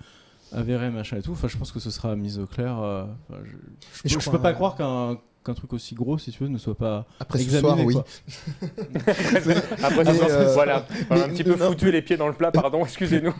avéré, 0.53 0.91
machin 0.91 1.17
et 1.17 1.23
tout, 1.23 1.33
enfin 1.33 1.49
je 1.49 1.57
pense 1.57 1.73
que 1.73 1.81
ce 1.81 1.91
sera 1.91 2.15
mis 2.15 2.39
au 2.39 2.47
clair. 2.47 2.79
euh, 2.79 3.05
je, 3.31 3.51
je 4.05 4.15
je 4.15 4.21
je 4.21 4.31
peux 4.31 4.41
pas 4.41 4.51
euh, 4.51 4.53
croire 4.53 4.77
qu'un 4.77 5.19
qu'un 5.45 5.55
truc 5.55 5.73
aussi 5.73 5.95
gros, 5.95 6.19
si 6.19 6.31
tu 6.33 6.43
veux, 6.43 6.49
ne 6.49 6.59
soit 6.59 6.75
pas 6.77 7.07
Après 7.21 7.39
ce 7.39 7.45
examiné. 7.45 7.93
soir, 7.93 8.05
oui. 8.63 8.69
Après, 9.83 10.05
pense 10.05 10.19
que, 10.19 10.31
euh, 10.33 10.53
voilà, 10.55 10.87
mais- 11.11 11.23
un 11.23 11.29
petit 11.29 11.45
peu 11.45 11.57
non, 11.57 11.69
foutu 11.69 11.91
les 11.91 12.03
pieds 12.03 12.17
dans 12.17 12.29
le 12.29 12.35
plat, 12.35 12.51
pardon, 12.51 12.83
excusez-nous. 12.85 13.33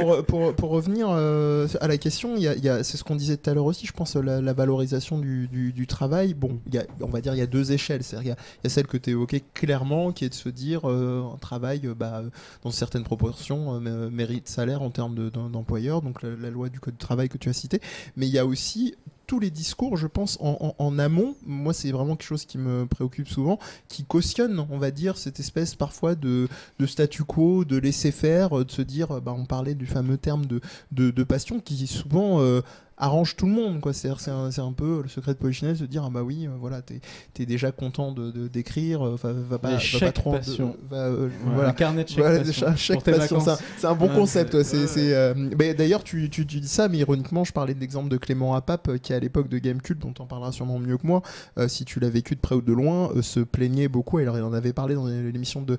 pour, 0.00 0.24
pour, 0.24 0.54
pour 0.54 0.70
revenir 0.70 1.08
euh, 1.10 1.66
à 1.80 1.88
la 1.88 1.98
question, 1.98 2.36
y 2.36 2.48
a, 2.48 2.54
y 2.56 2.68
a- 2.68 2.82
c'est 2.84 2.96
ce 2.96 3.04
qu'on 3.04 3.16
disait 3.16 3.36
tout 3.36 3.50
à 3.50 3.54
l'heure 3.54 3.64
aussi, 3.66 3.86
je 3.86 3.92
pense, 3.92 4.16
la, 4.16 4.40
la 4.40 4.52
valorisation 4.52 5.18
du, 5.18 5.48
du, 5.48 5.72
du 5.72 5.86
travail. 5.86 6.34
Bon, 6.34 6.58
y 6.72 6.78
a, 6.78 6.84
on 7.00 7.08
va 7.08 7.20
dire 7.20 7.34
il 7.34 7.38
y 7.38 7.42
a 7.42 7.46
deux 7.46 7.72
échelles. 7.72 8.02
C'est-à-dire, 8.02 8.26
il 8.26 8.28
y 8.28 8.32
a, 8.32 8.36
y 8.64 8.66
a 8.66 8.70
celle 8.70 8.86
que 8.86 8.96
tu 8.96 9.10
évoquais 9.10 9.42
clairement, 9.54 10.12
qui 10.12 10.24
est 10.24 10.30
de 10.30 10.34
se 10.34 10.48
dire 10.48 10.88
euh, 10.88 11.22
un 11.34 11.38
travail 11.38 11.82
euh, 11.84 11.94
bah, 11.94 12.22
dans 12.62 12.70
certaines 12.70 13.04
proportions 13.04 13.74
euh, 13.74 13.80
mé- 13.80 14.10
mérite 14.10 14.48
salaire 14.48 14.82
en 14.82 14.90
termes 14.90 15.14
de- 15.14 15.28
d'em- 15.28 15.50
d'employeur, 15.50 16.02
donc 16.02 16.22
la, 16.22 16.30
la 16.30 16.50
loi 16.50 16.68
du 16.68 16.80
code 16.80 16.94
du 16.94 16.98
travail 16.98 17.28
que 17.28 17.38
tu 17.38 17.48
as 17.48 17.52
cité. 17.52 17.80
Mais 18.16 18.26
il 18.26 18.32
y 18.32 18.38
a 18.38 18.46
aussi 18.46 18.94
tous 19.26 19.40
les 19.40 19.50
discours, 19.50 19.96
je 19.96 20.06
pense, 20.06 20.38
en, 20.40 20.98
amont, 20.98 21.34
moi 21.44 21.72
c'est 21.72 21.90
vraiment 21.90 22.16
quelque 22.16 22.28
chose 22.28 22.44
qui 22.44 22.58
me 22.58 22.86
préoccupe 22.86 23.28
souvent, 23.28 23.58
qui 23.88 24.04
cautionne, 24.04 24.64
on 24.70 24.78
va 24.78 24.90
dire, 24.90 25.18
cette 25.18 25.40
espèce 25.40 25.74
parfois 25.74 26.14
de, 26.14 26.48
statu 26.86 27.24
quo, 27.24 27.64
de 27.64 27.76
laisser 27.76 28.12
faire, 28.12 28.58
euh, 28.58 28.64
de 28.64 28.70
se 28.70 28.82
dire, 28.82 29.20
bah, 29.20 29.34
on 29.36 29.44
parlait 29.44 29.74
du 29.74 29.86
fameux 29.86 30.16
terme 30.16 30.44
de 30.46 31.22
passion 31.24 31.60
qui 31.60 31.86
souvent 31.86 32.40
euh, 32.40 32.62
arrange 32.98 33.36
tout 33.36 33.46
le 33.46 33.52
monde. 33.52 33.80
quoi. 33.80 33.92
C'est 33.92 34.08
un, 34.08 34.50
un 34.56 34.72
peu 34.72 35.02
le 35.02 35.08
secret 35.08 35.32
de 35.34 35.38
Polichinelle, 35.38 35.76
se 35.76 35.84
dire, 35.84 36.04
ah 36.06 36.10
bah 36.10 36.22
oui, 36.22 36.46
euh, 36.46 36.50
voilà, 36.58 36.82
t'es 36.82 37.00
es 37.38 37.46
déjà 37.46 37.72
content 37.72 38.12
de 38.12 38.30
de- 38.30 38.48
d'écrire, 38.48 39.06
euh, 39.06 39.16
va, 39.22 39.32
va 39.32 39.58
pas, 39.58 39.76
va 39.76 40.00
pas 40.00 40.12
trop... 40.12 40.32
de- 40.38 40.62
va, 40.90 40.96
euh, 40.96 41.26
Ouais, 41.26 41.30
voilà. 41.54 41.68
Un 41.70 41.72
carnet 41.72 42.04
de 42.04 42.08
chèques 42.08 42.18
Voilà, 42.18 42.44
c'est 42.44 43.86
un- 43.86 43.94
bon 43.94 44.08
Ouais, 44.08 44.14
concept. 44.14 44.62
c'est- 44.62 44.76
ouais, 44.78 45.12
euh, 45.14 45.34
mais 45.58 45.74
D'ailleurs, 45.74 46.02
tu, 46.04 46.30
tu, 46.30 46.46
tu 46.46 46.60
dis 46.60 46.68
ça, 46.68 46.88
mais 46.88 46.98
ironiquement, 46.98 47.44
je 47.44 47.52
parlais 47.52 47.74
de 47.74 47.80
l'exemple 47.80 48.08
de 48.08 48.16
Clément 48.16 48.54
Apap, 48.54 48.96
qui 48.98 49.12
à 49.12 49.20
l'époque 49.20 49.48
de 49.48 49.58
Gamecube, 49.58 49.98
dont 49.98 50.14
on 50.20 50.26
parlera 50.26 50.52
sûrement 50.52 50.78
mieux 50.78 50.96
que 50.96 51.06
moi, 51.06 51.22
euh, 51.58 51.68
si 51.68 51.84
tu 51.84 52.00
l'as 52.00 52.08
vécu 52.08 52.34
de 52.34 52.40
près 52.40 52.54
ou 52.54 52.62
de 52.62 52.72
loin, 52.72 53.10
se 53.20 53.40
plaignait 53.40 53.88
beaucoup. 53.88 54.18
Alors, 54.18 54.36
il 54.38 54.42
en 54.42 54.52
avait 54.52 54.72
parlé 54.72 54.94
dans 54.94 55.06
l'émission 55.06 55.62
de 55.62 55.76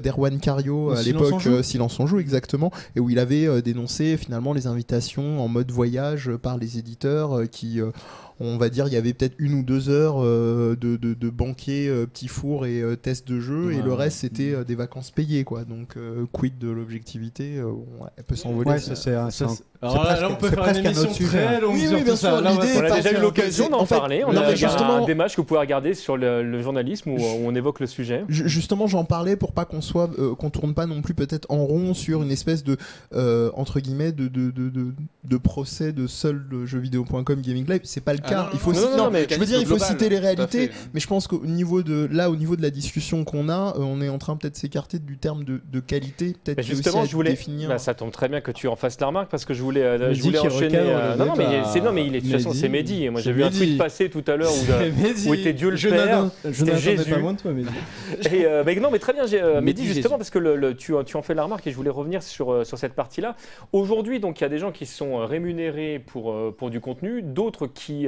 d'Erwan 0.00 0.38
Cario 0.40 0.90
à 0.90 1.02
l'époque, 1.02 1.42
Silence 1.62 2.00
en 2.00 2.06
joue, 2.06 2.18
exactement, 2.18 2.70
et 2.96 3.00
où 3.00 3.08
il 3.10 3.18
avait 3.18 3.62
dénoncé 3.62 4.16
finalement 4.16 4.52
les 4.52 4.66
invitations 4.66 5.40
en 5.42 5.48
mode 5.48 5.70
voyage 5.70 6.28
euh, 6.28 6.38
par 6.56 6.60
les 6.60 6.78
éditeurs 6.78 7.32
euh, 7.38 7.46
qui. 7.46 7.80
euh, 7.80 7.90
on 8.38 8.58
va 8.58 8.68
dire 8.68 8.86
il 8.86 8.92
y 8.92 8.96
avait 8.98 9.14
peut-être 9.14 9.34
une 9.38 9.54
ou 9.54 9.62
deux 9.62 9.88
heures 9.88 10.22
euh, 10.22 10.76
de, 10.78 10.96
de, 10.96 11.14
de 11.14 11.30
banquet, 11.30 11.88
euh, 11.88 12.04
petit 12.06 12.28
four 12.28 12.66
et 12.66 12.82
euh, 12.82 12.94
test 12.94 13.26
de 13.26 13.40
jeu, 13.40 13.72
et 13.72 13.80
le 13.80 13.88
ouais. 13.92 13.96
reste 13.96 14.18
c'était 14.18 14.52
euh, 14.52 14.62
des 14.62 14.74
vacances 14.74 15.10
payées 15.10 15.42
quoi. 15.44 15.64
Donc 15.64 15.96
euh, 15.96 16.26
quid 16.32 16.58
de 16.58 16.68
l'objectivité, 16.68 17.56
euh, 17.56 17.72
elle 18.18 18.24
peut 18.24 18.36
s'envoler. 18.36 18.72
Ouais, 18.72 18.78
ça. 18.78 18.94
ça, 18.94 19.02
c'est 19.02 19.14
un- 19.14 19.30
c'est 19.30 19.44
Ça, 19.46 19.50
un- 19.50 19.54
c'est- 19.54 19.64
Alors 19.82 19.96
là, 19.96 20.04
presque- 20.04 20.20
là, 20.22 20.28
on 20.30 20.34
peut 20.36 20.48
c'est 20.48 20.54
faire 20.54 20.68
une 20.68 20.86
émission 20.86 21.26
très 21.26 21.60
longue 21.60 21.74
Oui, 21.74 21.80
sur 21.86 21.96
oui, 21.96 22.02
bien 22.04 22.12
tout 22.12 22.18
ça. 22.18 22.32
sûr, 22.32 22.40
Là, 22.40 22.52
on 22.54 22.58
a 22.60 22.96
déjà 22.96 23.12
eu 23.12 23.20
l'occasion 23.20 23.66
de- 23.66 23.70
d'en 23.72 23.86
parler. 23.86 24.24
On 24.26 24.36
a 24.36 24.54
justement- 24.54 24.96
un 24.96 25.04
dématch 25.04 25.32
que 25.32 25.40
vous 25.40 25.44
pouvez 25.46 25.60
regarder 25.60 25.94
sur 25.94 26.16
le, 26.16 26.42
le 26.42 26.62
journalisme 26.62 27.10
où, 27.10 27.16
où 27.16 27.44
on 27.44 27.54
évoque 27.54 27.80
le 27.80 27.86
sujet. 27.86 28.24
Ju- 28.28 28.48
Justement, 28.48 28.86
j'en 28.86 29.04
parlais 29.04 29.36
pour 29.36 29.52
pas 29.52 29.64
qu'on 29.64 29.80
soit, 29.80 30.10
euh, 30.18 30.34
qu'on 30.34 30.50
tourne 30.50 30.74
pas 30.74 30.86
non 30.86 31.02
plus 31.02 31.14
peut-être 31.14 31.46
en 31.50 31.64
rond 31.64 31.94
sur 31.94 32.22
une 32.22 32.30
espèce 32.30 32.64
de 32.64 32.76
euh, 33.14 33.50
entre 33.54 33.80
guillemets 33.80 34.12
de, 34.12 34.28
de, 34.28 34.50
de, 34.50 34.68
de, 34.70 34.86
de 35.24 35.36
procès 35.36 35.92
de 35.92 36.06
seul 36.06 36.42
jeuxvideo.com 36.64 37.40
gaming 37.40 37.66
live. 37.68 37.80
C'est 37.84 38.00
pas 38.02 38.12
le 38.12 38.18
cas. 38.20 38.26
Ah 38.28 38.42
non, 38.44 38.48
il 38.52 38.58
faut 38.58 38.72
non, 38.72 38.78
citer- 38.80 38.90
non, 38.92 39.04
non, 39.04 39.10
mais 39.10 39.26
je 39.30 39.34
veux 39.38 39.46
dire, 39.46 39.58
il 39.58 39.66
faut 39.66 39.74
global, 39.76 39.88
citer 39.88 40.08
les 40.08 40.18
réalités, 40.18 40.70
mais 40.94 41.00
je 41.00 41.06
pense 41.06 41.26
qu'au 41.26 41.44
niveau 41.44 41.82
de 41.82 42.08
là, 42.10 42.30
au 42.30 42.36
niveau 42.36 42.56
de 42.56 42.62
la 42.62 42.70
discussion 42.70 43.24
qu'on 43.24 43.48
a, 43.48 43.74
euh, 43.76 43.80
on 43.80 44.00
est 44.00 44.08
en 44.08 44.18
train 44.18 44.36
peut-être 44.36 44.54
de 44.54 44.58
s'écarter 44.58 44.98
du 44.98 45.18
terme 45.18 45.44
de, 45.44 45.60
qualité, 45.80 46.34
peut-être 46.44 46.62
justement, 46.62 47.04
je 47.04 47.12
voulais. 47.14 47.30
définir. 47.30 47.68
Bah, 47.68 47.78
ça 47.78 47.94
tombe 47.94 48.10
très 48.10 48.28
bien 48.28 48.40
que 48.40 48.50
tu 48.50 48.66
en 48.68 48.76
fasses 48.76 48.98
la 49.00 49.06
remarque 49.08 49.30
parce 49.30 49.44
que 49.44 49.52
je 49.54 49.62
voulais, 49.66 49.82
euh, 49.82 50.14
je 50.14 50.22
voulais 50.22 50.38
enchaîner. 50.38 50.78
euh, 50.78 51.14
non, 51.16 51.26
non, 51.26 51.32
mais 51.36 51.62
c'est 51.72 51.80
non, 51.80 51.92
mais 51.92 52.06
il 52.06 52.16
est 52.16 52.20
de 52.20 52.24
toute 52.24 52.32
façon 52.32 52.52
c'est 52.52 52.68
Mehdi. 52.70 53.08
Moi, 53.10 53.20
j'ai 53.20 53.32
vu 53.32 53.44
un 53.44 53.50
tweet 53.50 53.76
passer 53.76 54.08
tout 54.08 54.24
à 54.26 54.36
l'heure 54.36 54.50
où, 54.50 54.72
euh, 54.72 54.90
où 55.28 55.34
était 55.34 55.52
Dieu 55.52 55.70
le 55.70 55.76
Je 55.76 55.88
Père, 55.90 56.30
Je 56.44 56.64
n'attendais 56.64 56.80
Jésus. 56.80 57.10
pas 57.10 57.18
moins 57.18 57.34
de 57.34 57.40
toi, 57.40 57.50
Mehdi. 57.52 57.68
Et 58.32 58.46
euh, 58.46 58.62
bah, 58.64 58.74
non, 58.76 58.90
mais 58.90 58.98
très 58.98 59.12
bien, 59.12 59.24
Mehdi 59.60 59.84
justement, 59.84 60.02
Jésus. 60.14 60.18
parce 60.18 60.30
que 60.30 60.38
le, 60.38 60.56
le- 60.56 60.74
tu, 60.74 60.94
tu 61.04 61.16
en 61.16 61.22
fais 61.22 61.34
la 61.34 61.42
remarque 61.44 61.66
et 61.66 61.70
je 61.70 61.76
voulais 61.76 61.90
revenir 61.90 62.22
sur, 62.22 62.64
sur 62.66 62.78
cette 62.78 62.94
partie-là. 62.94 63.36
Aujourd'hui, 63.72 64.20
donc, 64.20 64.40
il 64.40 64.44
y 64.44 64.46
a 64.46 64.48
des 64.50 64.58
gens 64.58 64.72
qui 64.72 64.86
sont 64.86 65.18
rémunérés 65.26 66.02
pour, 66.06 66.34
pour 66.56 66.70
du 66.70 66.80
contenu, 66.80 67.22
d'autres 67.22 67.66
qui, 67.66 68.06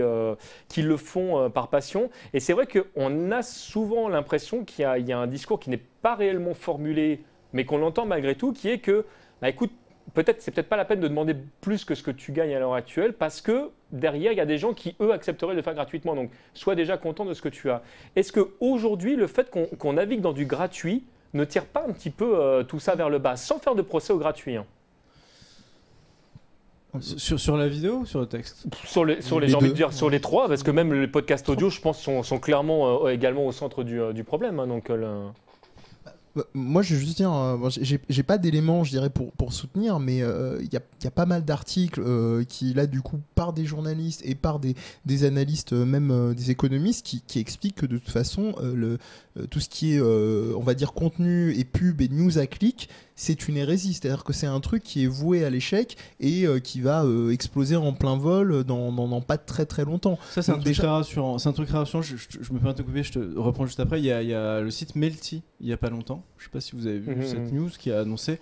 qui 0.69 0.83
le 0.83 0.97
font 0.97 1.51
par 1.51 1.69
passion. 1.69 2.11
Et 2.35 2.41
c'est 2.41 2.53
vrai 2.53 2.67
qu'on 2.67 3.31
a 3.33 3.43
souvent 3.43 4.09
l'impression 4.09 4.65
qu'il 4.65 4.83
y 4.83 4.85
a, 4.87 4.99
il 4.99 5.07
y 5.09 5.13
a 5.13 5.19
un 5.19 5.27
discours 5.27 5.59
qui 5.61 5.71
n'est 5.71 5.81
pas 6.03 6.15
réellement 6.15 6.55
formulé, 6.55 7.21
mais 7.53 7.65
qu'on 7.65 7.79
l'entend 7.79 8.07
malgré 8.07 8.35
tout, 8.35 8.53
qui 8.53 8.69
est 8.69 8.79
que, 8.79 9.05
bah, 9.43 9.49
écoute, 9.49 9.71
peut-être 10.15 10.41
c'est 10.43 10.51
peut-être 10.51 10.69
pas 10.69 10.77
la 10.77 10.85
peine 10.85 11.01
de 11.01 11.09
demander 11.09 11.35
plus 11.61 11.85
que 11.85 11.95
ce 11.95 12.03
que 12.03 12.11
tu 12.11 12.33
gagnes 12.33 12.55
à 12.55 12.59
l'heure 12.59 12.75
actuelle, 12.75 13.13
parce 13.13 13.41
que 13.41 13.71
derrière, 13.93 14.33
il 14.33 14.39
y 14.39 14.41
a 14.41 14.47
des 14.47 14.59
gens 14.59 14.73
qui, 14.75 14.95
eux, 15.01 15.13
accepteraient 15.13 15.53
de 15.53 15.57
le 15.59 15.63
faire 15.63 15.75
gratuitement. 15.75 16.15
Donc, 16.15 16.31
sois 16.55 16.75
déjà 16.75 16.97
content 16.99 17.25
de 17.25 17.35
ce 17.35 17.43
que 17.43 17.49
tu 17.49 17.71
as. 17.71 17.83
Est-ce 18.17 18.33
qu'aujourd'hui, 18.33 19.17
le 19.17 19.27
fait 19.27 19.51
qu'on 19.51 19.67
qu'on 19.67 19.95
navigue 19.95 20.21
dans 20.21 20.33
du 20.33 20.47
gratuit 20.47 21.05
ne 21.35 21.45
tire 21.45 21.65
pas 21.67 21.85
un 21.89 21.93
petit 21.93 22.11
peu 22.11 22.39
euh, 22.39 22.63
tout 22.65 22.81
ça 22.81 22.95
vers 22.95 23.11
le 23.11 23.19
bas, 23.19 23.37
sans 23.37 23.59
faire 23.59 23.75
de 23.75 23.83
procès 23.83 24.13
au 24.13 24.19
gratuit 24.19 24.57
hein? 24.57 24.65
Sur, 27.01 27.39
sur 27.39 27.57
la 27.59 27.69
vidéo 27.69 27.99
ou 27.99 28.07
sur 28.07 28.19
le 28.21 28.27
texte? 28.27 28.67
Sur 28.87 29.05
les, 29.05 29.21
sur 29.21 29.39
les, 29.39 29.47
Les 29.47 29.51
j'ai 29.51 29.57
envie 29.57 29.67
deux. 29.67 29.73
de 29.73 29.77
dire 29.77 29.93
sur 29.93 30.09
les 30.09 30.21
trois, 30.21 30.49
parce 30.49 30.63
que 30.63 30.71
même 30.71 30.93
les 30.95 31.07
podcasts 31.07 31.47
audio, 31.51 31.69
je 31.69 31.81
pense, 31.83 32.01
sont, 32.01 32.23
sont 32.23 32.39
clairement 32.39 33.05
euh, 33.05 33.11
également 33.11 33.47
au 33.47 33.53
centre 33.53 33.85
du, 33.85 34.01
euh, 34.01 34.13
du 34.15 34.25
problème. 34.25 34.59
hein, 34.59 34.67
donc, 34.67 34.89
euh, 34.89 34.97
le- 34.97 35.48
Moi, 36.55 36.83
je 36.83 36.95
vais 36.95 37.01
juste 37.01 37.17
dire, 37.17 37.33
euh, 37.33 37.69
j'ai 37.71 38.23
pas 38.23 38.39
d'éléments, 38.39 38.85
je 38.85 38.91
dirais, 38.91 39.11
pour, 39.11 39.33
pour 39.33 39.53
soutenir, 39.53 39.99
mais 39.99 40.23
euh, 40.23 40.59
il 40.63 40.73
y, 40.73 40.77
a, 40.77 40.81
y 41.03 41.07
a 41.07 41.11
pas 41.11 41.27
mal 41.27 41.45
d'articles 41.45 42.01
euh, 42.01 42.45
qui, 42.45 42.75
là, 42.75 42.87
du 42.87 43.01
coup, 43.01 43.19
par 43.35 43.53
des 43.53 43.65
journalistes 43.65 44.23
et 44.25 44.35
par 44.35 44.59
des, 44.59 44.75
des 45.07 45.25
analystes, 45.25 45.73
même 45.73 46.35
des 46.35 46.51
économistes, 46.51 47.05
qui, 47.05 47.23
qui 47.23 47.39
expliquent 47.39 47.77
que 47.77 47.87
de 47.87 47.99
toute 47.99 48.11
façon, 48.11 48.55
le, 48.63 48.99
tout 49.47 49.61
ce 49.61 49.69
qui 49.69 49.95
est, 49.95 50.01
euh, 50.01 50.53
on 50.57 50.63
va 50.63 50.75
dire, 50.75 50.93
contenu 50.93 51.53
et 51.57 51.65
pub 51.65 52.01
et 52.01 52.09
news 52.09 52.39
à 52.39 52.47
clic, 52.47 52.89
c'est 53.17 53.49
une 53.49 53.57
hérésie. 53.57 53.95
C'est-à-dire 53.95 54.25
que 54.25 54.33
c'est 54.33 54.47
un 54.47 54.61
truc 54.61 54.83
qui 54.83 55.05
est 55.05 55.07
voué 55.09 55.45
à 55.45 55.51
l'échec 55.51 55.97
et 56.21 56.47
euh, 56.47 56.61
qui 56.61 56.81
va 56.81 57.05
euh, 57.05 57.31
exploser 57.31 57.77
en 57.77 57.93
plein 57.93 58.17
vol 58.17 58.65
dans, 58.65 58.93
dans, 58.93 59.09
dans 59.09 59.21
pas 59.21 59.39
très 59.39 59.67
très 59.67 59.85
longtemps. 59.85 60.19
Ça, 60.31 60.43
c'est 60.43 60.53
un 60.53 60.59
déjà- 60.59 60.83
très 60.85 60.91
rassurant. 60.93 61.39
C'est 61.39 61.49
un 61.49 61.53
truc 61.53 61.69
rassurant. 61.71 62.03
Je, 62.03 62.17
je- 62.17 62.39
je 62.41 62.53
me 62.53 62.59
permets 62.59 62.75
de 62.75 62.79
te 62.79 62.83
couper, 62.83 63.03
je 63.03 63.13
te 63.13 63.39
reprends 63.39 63.67
juste 63.67 63.81
après. 63.81 63.99
Il 64.01 64.05
y 64.07 64.13
a, 64.13 64.23
il 64.23 64.29
y 64.29 64.35
a 64.35 64.61
le 64.61 64.71
site 64.71 64.95
Melty, 64.97 65.43
il 65.61 65.67
y 65.69 65.73
a 65.73 65.77
pas 65.77 65.91
longtemps. 65.91 66.25
Je 66.39 66.45
sais 66.45 66.51
pas 66.51 66.61
si 66.61 66.77
vous 66.77 66.87
avez 66.87 66.99
vu 67.01 67.15
Mhm. 67.17 67.27
cette 67.27 67.53
news 67.53 67.71
qui 67.79 67.91
a 67.91 68.01
annoncé 68.01 68.39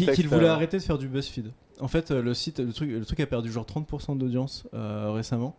oui, 0.00 0.06
qu'ils 0.14 0.28
voulaient 0.28 0.46
euh, 0.48 0.52
arrêter 0.54 0.78
de 0.78 0.82
faire 0.82 0.98
du 0.98 1.08
BuzzFeed. 1.08 1.52
En 1.80 1.88
fait, 1.88 2.10
euh, 2.10 2.20
le 2.22 2.34
site, 2.34 2.60
le 2.60 2.72
truc, 2.72 2.90
le 2.90 3.04
truc 3.04 3.20
a 3.20 3.26
perdu 3.26 3.50
genre 3.50 3.64
30% 3.66 4.16
d'audience 4.18 4.64
euh, 4.74 5.10
récemment. 5.12 5.56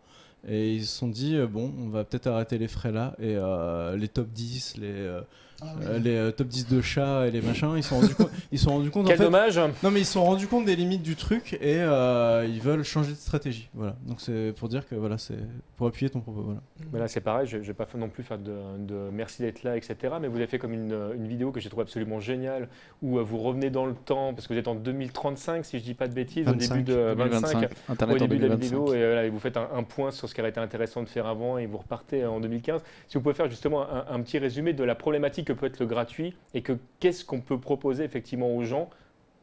Et 0.47 0.73
ils 0.75 0.85
se 0.85 0.97
sont 0.97 1.07
dit, 1.07 1.35
euh, 1.35 1.47
bon, 1.47 1.73
on 1.77 1.89
va 1.89 2.03
peut-être 2.03 2.27
arrêter 2.27 2.57
les 2.57 2.67
frais 2.67 2.91
là. 2.91 3.15
Et 3.19 3.35
euh, 3.35 3.95
les 3.95 4.07
top 4.07 4.29
10, 4.29 4.77
les, 4.77 5.19
euh, 5.62 5.66
euh, 5.84 5.99
les 5.99 6.16
euh, 6.16 6.32
top 6.32 6.47
10 6.47 6.68
de 6.68 6.82
chats 6.82 7.28
et 7.28 7.32
les 7.32 7.41
machins, 7.41 7.74
ils 7.76 7.84
se 7.84 7.89
sont 7.89 7.99
rendus 7.99 8.16
compte, 8.16 8.30
ils 8.51 8.59
sont 8.59 8.72
rendus 8.72 8.89
compte 8.91 9.05
en 9.05 9.09
Quel 9.09 9.18
fait, 9.18 9.24
dommage 9.24 9.59
non 9.84 9.91
mais 9.91 10.01
ils 10.01 10.05
se 10.05 10.14
sont 10.14 10.24
rendus 10.24 10.47
compte 10.47 10.66
des 10.66 10.76
limites 10.76 11.03
du 11.03 11.16
truc 11.16 11.53
et 11.62 11.80
euh, 11.80 12.45
ils 12.47 12.62
veulent 12.62 12.84
changer 12.84 13.12
de 13.12 13.18
stratégie. 13.18 13.70
Voilà. 13.74 13.95
Donc 14.05 14.22
c'est 14.22 14.53
pour 14.57 14.70
dire 14.70 14.88
que 14.88 14.95
voilà, 14.95 15.18
c'est 15.18 15.38
pour 15.78 15.88
appuyer 15.88 16.09
ton 16.09 16.20
propos. 16.20 16.41
Voilà. 16.41 16.62
Mais 16.91 16.99
là, 16.99 17.07
c'est 17.07 17.22
pareil, 17.22 17.47
je 17.47 17.57
ne 17.57 17.64
vais 17.64 17.74
pas 17.74 17.88
non 17.95 18.09
plus 18.09 18.24
faire 18.24 18.38
de, 18.38 18.53
de 18.80 19.09
merci 19.12 19.41
d'être 19.41 19.64
là, 19.64 19.78
etc. 19.78 19.95
Mais 20.20 20.28
vous 20.28 20.38
avez 20.38 20.47
fait 20.47 20.59
comme 20.59 20.74
une, 20.74 20.95
une 21.16 21.28
vidéo 21.28 21.51
que 21.51 21.59
j'ai 21.59 21.70
trouvé 21.70 21.84
absolument 21.84 22.20
géniale, 22.20 22.68
où 23.01 23.20
vous 23.20 23.38
revenez 23.38 23.70
dans 23.70 23.86
le 23.86 23.93
temps, 23.93 24.34
parce 24.34 24.47
que 24.47 24.53
vous 24.53 24.59
êtes 24.59 24.68
en 24.68 24.76
2035, 24.76 25.66
si 25.66 25.78
je 25.78 25.84
ne 25.84 25.88
dis 25.88 25.93
pas 25.93 26.07
de 26.07 26.14
bêtises, 26.14 26.47
au 26.47 26.51
25, 26.51 26.76
début 26.76 26.91
de 26.91 27.14
25, 27.16 27.70
Internet 27.89 28.16
au 28.16 28.20
début 28.20 28.38
de 28.38 28.47
la 28.47 28.55
2025. 28.55 28.64
vidéo, 28.64 28.93
et, 28.93 29.05
voilà, 29.05 29.26
et 29.26 29.30
vous 29.30 29.39
faites 29.39 29.57
un, 29.57 29.70
un 29.74 29.84
point 29.84 30.12
sur 30.12 30.28
ce 30.28 30.34
qui 30.36 30.41
aurait 30.41 30.49
été 30.49 30.59
intéressant 30.59 31.03
de 31.03 31.09
faire 31.09 31.28
avant, 31.28 31.57
et 31.57 31.66
vous 31.66 31.78
repartez 31.78 32.26
en 32.26 32.39
2015. 32.39 32.82
Si 33.07 33.18
vous 33.18 33.22
pouvez 33.22 33.36
faire 33.36 33.49
justement 33.49 33.84
un, 33.89 34.05
un 34.09 34.22
petit 34.22 34.38
résumé 34.38 34.74
de 34.74 34.84
la 34.84 34.95
problématique 34.95 35.51
que 35.54 35.60
peut 35.60 35.66
être 35.66 35.80
le 35.80 35.86
gratuit, 35.86 36.34
et 36.54 36.62
que 36.62 36.74
qu'est-ce 36.99 37.26
qu'on 37.26 37.41
peut 37.41 37.60
proposer 37.60 38.04
effectivement 38.04 38.56
aux 38.56 38.64
gens, 38.64 38.89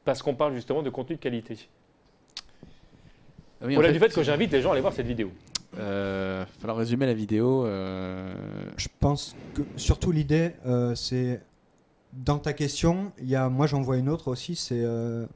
parce 0.05 0.23
qu'on 0.23 0.35
parle 0.35 0.55
justement 0.55 0.83
de 0.83 0.91
contenu 0.91 1.17
de 1.17 1.21
qualité. 1.21 1.69
Ah 3.61 3.67
oui, 3.67 3.77
Au-delà 3.77 3.93
du 3.93 3.99
fait 3.99 4.13
que 4.13 4.23
j'invite 4.23 4.53
les 4.53 4.61
gens 4.63 4.71
à 4.71 4.73
aller 4.73 4.81
voir 4.81 4.93
cette 4.93 5.07
vidéo. 5.07 5.31
Euh, 5.79 6.45
falloir 6.61 6.79
résumer 6.79 7.07
la 7.07 7.15
vidéo. 7.15 7.67
euh, 7.67 8.33
Je 8.77 8.89
pense 9.01 9.37
que 9.55 9.63
surtout 9.77 10.13
l'idée, 10.13 10.53
euh, 10.67 10.95
c'est 10.95 11.43
dans 12.13 12.39
ta 12.39 12.53
question, 12.53 13.13
il 13.19 13.29
y 13.29 13.37
a, 13.37 13.49
moi 13.49 13.67
j'en 13.67 13.83
vois 13.83 13.99
une 13.99 14.09
autre 14.09 14.29
aussi, 14.29 14.57
c'est 14.57 14.81
euh, 14.83 15.27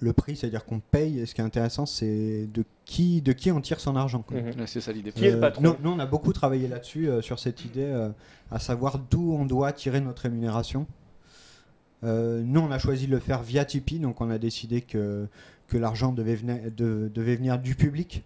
le 0.00 0.12
prix, 0.12 0.36
c'est-à-dire 0.36 0.64
qu'on 0.64 0.80
paye. 0.80 1.20
Et 1.20 1.26
ce 1.26 1.34
qui 1.34 1.40
est 1.40 1.44
intéressant, 1.44 1.86
c'est 1.86 2.46
de 2.52 2.64
qui, 2.84 3.22
de 3.22 3.32
qui 3.32 3.50
on 3.50 3.60
tire 3.60 3.80
son 3.80 3.96
argent. 3.96 4.24
Mhm. 4.30 4.66
c'est 4.66 4.80
ça 4.80 4.92
l'idée. 4.92 5.12
Qui 5.12 5.26
est 5.26 5.32
le 5.32 5.40
patron 5.40 5.62
nous, 5.62 5.74
nous, 5.82 5.90
on 5.90 5.98
a 5.98 6.06
beaucoup 6.06 6.32
travaillé 6.32 6.68
là-dessus, 6.68 7.08
euh, 7.08 7.22
sur 7.22 7.38
cette 7.38 7.64
idée, 7.64 7.82
euh, 7.84 8.10
à 8.50 8.58
savoir 8.58 8.98
d'où 8.98 9.32
on 9.32 9.44
doit 9.46 9.72
tirer 9.72 10.00
notre 10.00 10.22
rémunération. 10.22 10.86
Euh, 12.04 12.42
nous, 12.44 12.60
on 12.60 12.70
a 12.70 12.78
choisi 12.78 13.06
de 13.06 13.12
le 13.12 13.20
faire 13.20 13.42
via 13.42 13.64
Tipeee, 13.64 13.98
donc 13.98 14.20
on 14.20 14.28
a 14.30 14.38
décidé 14.38 14.82
que, 14.82 15.26
que 15.68 15.78
l'argent 15.78 16.12
devait, 16.12 16.34
venir- 16.36 16.70
de- 16.76 17.10
devait 17.12 17.36
venir 17.36 17.58
du 17.58 17.74
public, 17.74 18.22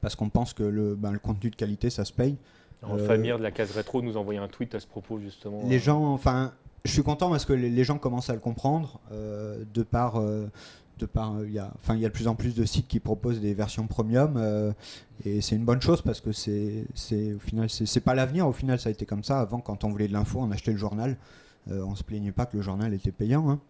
parce 0.00 0.16
qu'on 0.16 0.30
pense 0.30 0.54
que 0.54 0.62
le, 0.62 0.94
ben, 0.94 1.12
le 1.12 1.18
contenu 1.18 1.50
de 1.50 1.56
qualité, 1.56 1.90
ça 1.90 2.04
se 2.04 2.12
paye. 2.12 2.36
Alors, 2.82 2.96
Euh, 2.96 3.06
Famir 3.06 3.38
de 3.38 3.42
la 3.42 3.50
case 3.50 3.72
rétro 3.72 4.00
nous 4.02 4.16
envoyait 4.16 4.40
un 4.40 4.48
tweet 4.48 4.74
à 4.74 4.80
ce 4.80 4.86
propos 4.86 5.18
justement. 5.20 5.62
Les 5.68 5.78
gens, 5.78 6.12
enfin, 6.12 6.54
je 6.84 6.92
suis 6.92 7.02
content 7.02 7.30
parce 7.30 7.44
que 7.44 7.52
les, 7.52 7.84
gens 7.84 7.98
commencent 7.98 8.30
à 8.30 8.34
le 8.34 8.40
comprendre, 8.40 9.00
euh, 9.12 9.64
de 9.74 9.82
par... 9.82 10.16
euh, 10.16 10.50
de 10.98 11.06
par, 11.06 11.36
euh, 11.36 11.46
il 11.46 11.52
y 11.52 11.60
a, 11.60 11.72
enfin, 11.76 11.94
il 11.94 12.00
y 12.00 12.04
a 12.04 12.08
de 12.08 12.12
plus 12.12 12.26
en 12.26 12.34
plus 12.34 12.56
de 12.56 12.64
sites 12.64 12.88
qui 12.88 12.98
proposent 12.98 13.40
des 13.40 13.54
versions 13.54 13.86
premium 13.86 14.74
et 15.24 15.40
c'est 15.40 15.54
une 15.54 15.64
bonne 15.64 15.80
chose 15.80 16.02
parce 16.02 16.20
que 16.20 16.32
c'est, 16.32 16.86
c'est 16.92 17.34
au 17.34 17.38
final, 17.38 17.70
c'est, 17.70 18.00
pas 18.00 18.16
l'avenir. 18.16 18.48
Au 18.48 18.52
final, 18.52 18.80
ça 18.80 18.88
a 18.88 18.92
été 18.92 19.06
comme 19.06 19.22
ça. 19.22 19.38
Avant, 19.38 19.60
quand 19.60 19.84
on 19.84 19.90
voulait 19.90 20.08
de 20.08 20.12
l'info, 20.12 20.40
on 20.40 20.50
achetait 20.50 20.72
le 20.72 20.76
journal. 20.76 21.16
On 21.70 21.94
se 21.94 22.02
plaignait 22.02 22.32
pas 22.32 22.46
que 22.46 22.56
le 22.56 22.64
journal 22.64 22.92
était 22.94 23.12
payant. 23.12 23.48
hein. 23.48 23.60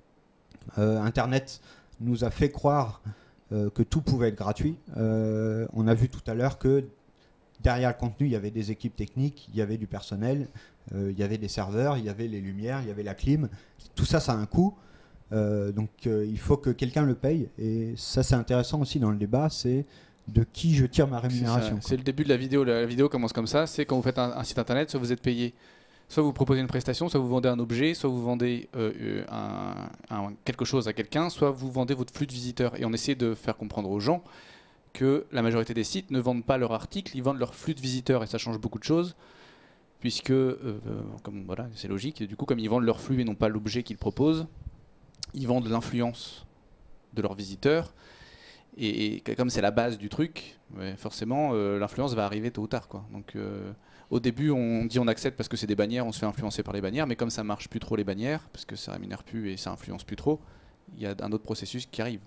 Internet 1.04 1.60
nous 2.00 2.24
a 2.24 2.30
fait 2.30 2.50
croire 2.50 3.02
que 3.50 3.82
tout 3.82 4.00
pouvait 4.00 4.28
être 4.28 4.38
gratuit. 4.38 4.78
On 4.96 5.86
a 5.86 5.92
vu 5.92 6.08
tout 6.08 6.22
à 6.30 6.32
l'heure 6.32 6.56
que 6.56 6.82
derrière 7.60 7.90
le 7.90 7.94
contenu, 7.96 8.26
il 8.26 8.32
y 8.32 8.36
avait 8.36 8.50
des 8.50 8.70
équipes 8.70 8.96
techniques, 8.96 9.48
il 9.52 9.56
y 9.56 9.62
avait 9.62 9.76
du 9.76 9.86
personnel, 9.86 10.48
il 10.94 11.18
y 11.18 11.22
avait 11.22 11.38
des 11.38 11.48
serveurs, 11.48 11.96
il 11.98 12.04
y 12.04 12.08
avait 12.08 12.28
les 12.28 12.40
lumières, 12.40 12.80
il 12.82 12.88
y 12.88 12.90
avait 12.90 13.02
la 13.02 13.14
clim. 13.14 13.48
Tout 13.94 14.04
ça, 14.06 14.20
ça 14.20 14.32
a 14.32 14.36
un 14.36 14.46
coût. 14.46 14.74
Euh, 15.32 15.72
donc 15.72 15.90
euh, 16.06 16.24
il 16.26 16.38
faut 16.38 16.56
que 16.56 16.70
quelqu'un 16.70 17.04
le 17.04 17.14
paye. 17.14 17.48
Et 17.58 17.92
ça, 17.96 18.22
c'est 18.22 18.34
intéressant 18.34 18.80
aussi 18.80 18.98
dans 18.98 19.10
le 19.10 19.16
débat, 19.18 19.48
c'est 19.50 19.84
de 20.28 20.44
qui 20.44 20.74
je 20.74 20.84
tire 20.86 21.08
ma 21.08 21.20
rémunération. 21.20 21.78
C'est 21.80 21.96
le 21.96 22.02
début 22.02 22.24
de 22.24 22.28
la 22.28 22.36
vidéo. 22.36 22.64
La, 22.64 22.84
vidéo 22.86 23.08
commence 23.08 23.32
comme 23.32 23.46
ça. 23.46 23.66
C'est 23.66 23.84
quand 23.86 23.96
vous 23.96 24.02
faites 24.02 24.18
un, 24.18 24.32
un 24.36 24.44
site 24.44 24.58
internet, 24.58 24.90
soit 24.90 25.00
vous 25.00 25.12
êtes 25.12 25.22
payé, 25.22 25.54
soit 26.08 26.22
vous 26.22 26.32
proposez 26.32 26.60
une 26.60 26.66
prestation, 26.66 27.08
soit 27.08 27.20
vous 27.20 27.28
vendez 27.28 27.48
un 27.48 27.58
objet, 27.58 27.94
soit 27.94 28.10
vous 28.10 28.22
vendez 28.22 28.68
euh, 28.76 28.92
euh, 29.00 29.24
un, 29.30 29.74
un- 30.14 30.32
quelque 30.44 30.64
chose 30.64 30.86
à 30.88 30.92
quelqu'un, 30.92 31.30
soit 31.30 31.50
vous 31.50 31.70
vendez 31.70 31.94
votre 31.94 32.12
flux 32.12 32.26
de 32.26 32.32
visiteurs. 32.32 32.78
Et 32.80 32.84
on 32.84 32.92
essaie 32.92 33.14
de 33.14 33.34
faire 33.34 33.56
comprendre 33.56 33.90
aux 33.90 34.00
gens 34.00 34.22
que 34.92 35.26
la 35.32 35.42
majorité 35.42 35.74
des 35.74 35.84
sites 35.84 36.10
ne 36.10 36.20
vendent 36.20 36.44
pas 36.44 36.56
leur 36.58 36.72
article, 36.72 37.12
ils 37.16 37.22
vendent 37.22 37.38
leur 37.38 37.54
flux 37.54 37.74
de 37.74 37.80
visiteurs. 37.80 38.22
Et 38.22 38.26
ça 38.26 38.38
change 38.38 38.58
beaucoup 38.58 38.78
de 38.78 38.84
choses. 38.84 39.14
Puisque, 40.00 40.30
euh, 40.30 40.78
comme 41.22 41.44
voilà, 41.44 41.68
c'est 41.74 41.88
logique, 41.88 42.22
du 42.22 42.36
coup, 42.36 42.44
comme 42.44 42.60
ils 42.60 42.68
vendent 42.68 42.84
leur 42.84 43.00
flux 43.00 43.20
et 43.20 43.24
non 43.24 43.34
pas 43.34 43.48
l'objet 43.48 43.82
qu'ils 43.82 43.98
proposent, 43.98 44.46
ils 45.34 45.46
vendent 45.46 45.68
l'influence 45.68 46.46
de 47.14 47.22
leurs 47.22 47.34
visiteurs. 47.34 47.94
Et, 48.76 49.22
comme 49.36 49.50
c'est 49.50 49.60
la 49.60 49.72
base 49.72 49.98
du 49.98 50.08
truc, 50.08 50.58
forcément, 50.96 51.50
euh, 51.52 51.78
l'influence 51.80 52.14
va 52.14 52.24
arriver 52.24 52.52
tôt 52.52 52.62
ou 52.62 52.66
tard. 52.68 52.88
Donc, 53.12 53.34
euh, 53.34 53.72
au 54.10 54.20
début, 54.20 54.50
on 54.50 54.84
dit 54.84 55.00
on 55.00 55.08
accepte 55.08 55.36
parce 55.36 55.48
que 55.48 55.56
c'est 55.56 55.66
des 55.66 55.74
bannières, 55.74 56.06
on 56.06 56.12
se 56.12 56.20
fait 56.20 56.26
influencer 56.26 56.62
par 56.62 56.74
les 56.74 56.80
bannières, 56.80 57.08
mais 57.08 57.16
comme 57.16 57.30
ça 57.30 57.42
marche 57.42 57.68
plus 57.68 57.80
trop 57.80 57.96
les 57.96 58.04
bannières, 58.04 58.48
parce 58.52 58.64
que 58.64 58.76
ça 58.76 58.92
rémunère 58.92 59.24
plus 59.24 59.50
et 59.50 59.56
ça 59.56 59.72
influence 59.72 60.04
plus 60.04 60.16
trop, 60.16 60.40
il 60.96 61.02
y 61.02 61.06
a 61.06 61.14
un 61.20 61.32
autre 61.32 61.42
processus 61.42 61.86
qui 61.86 62.00
arrive. 62.00 62.20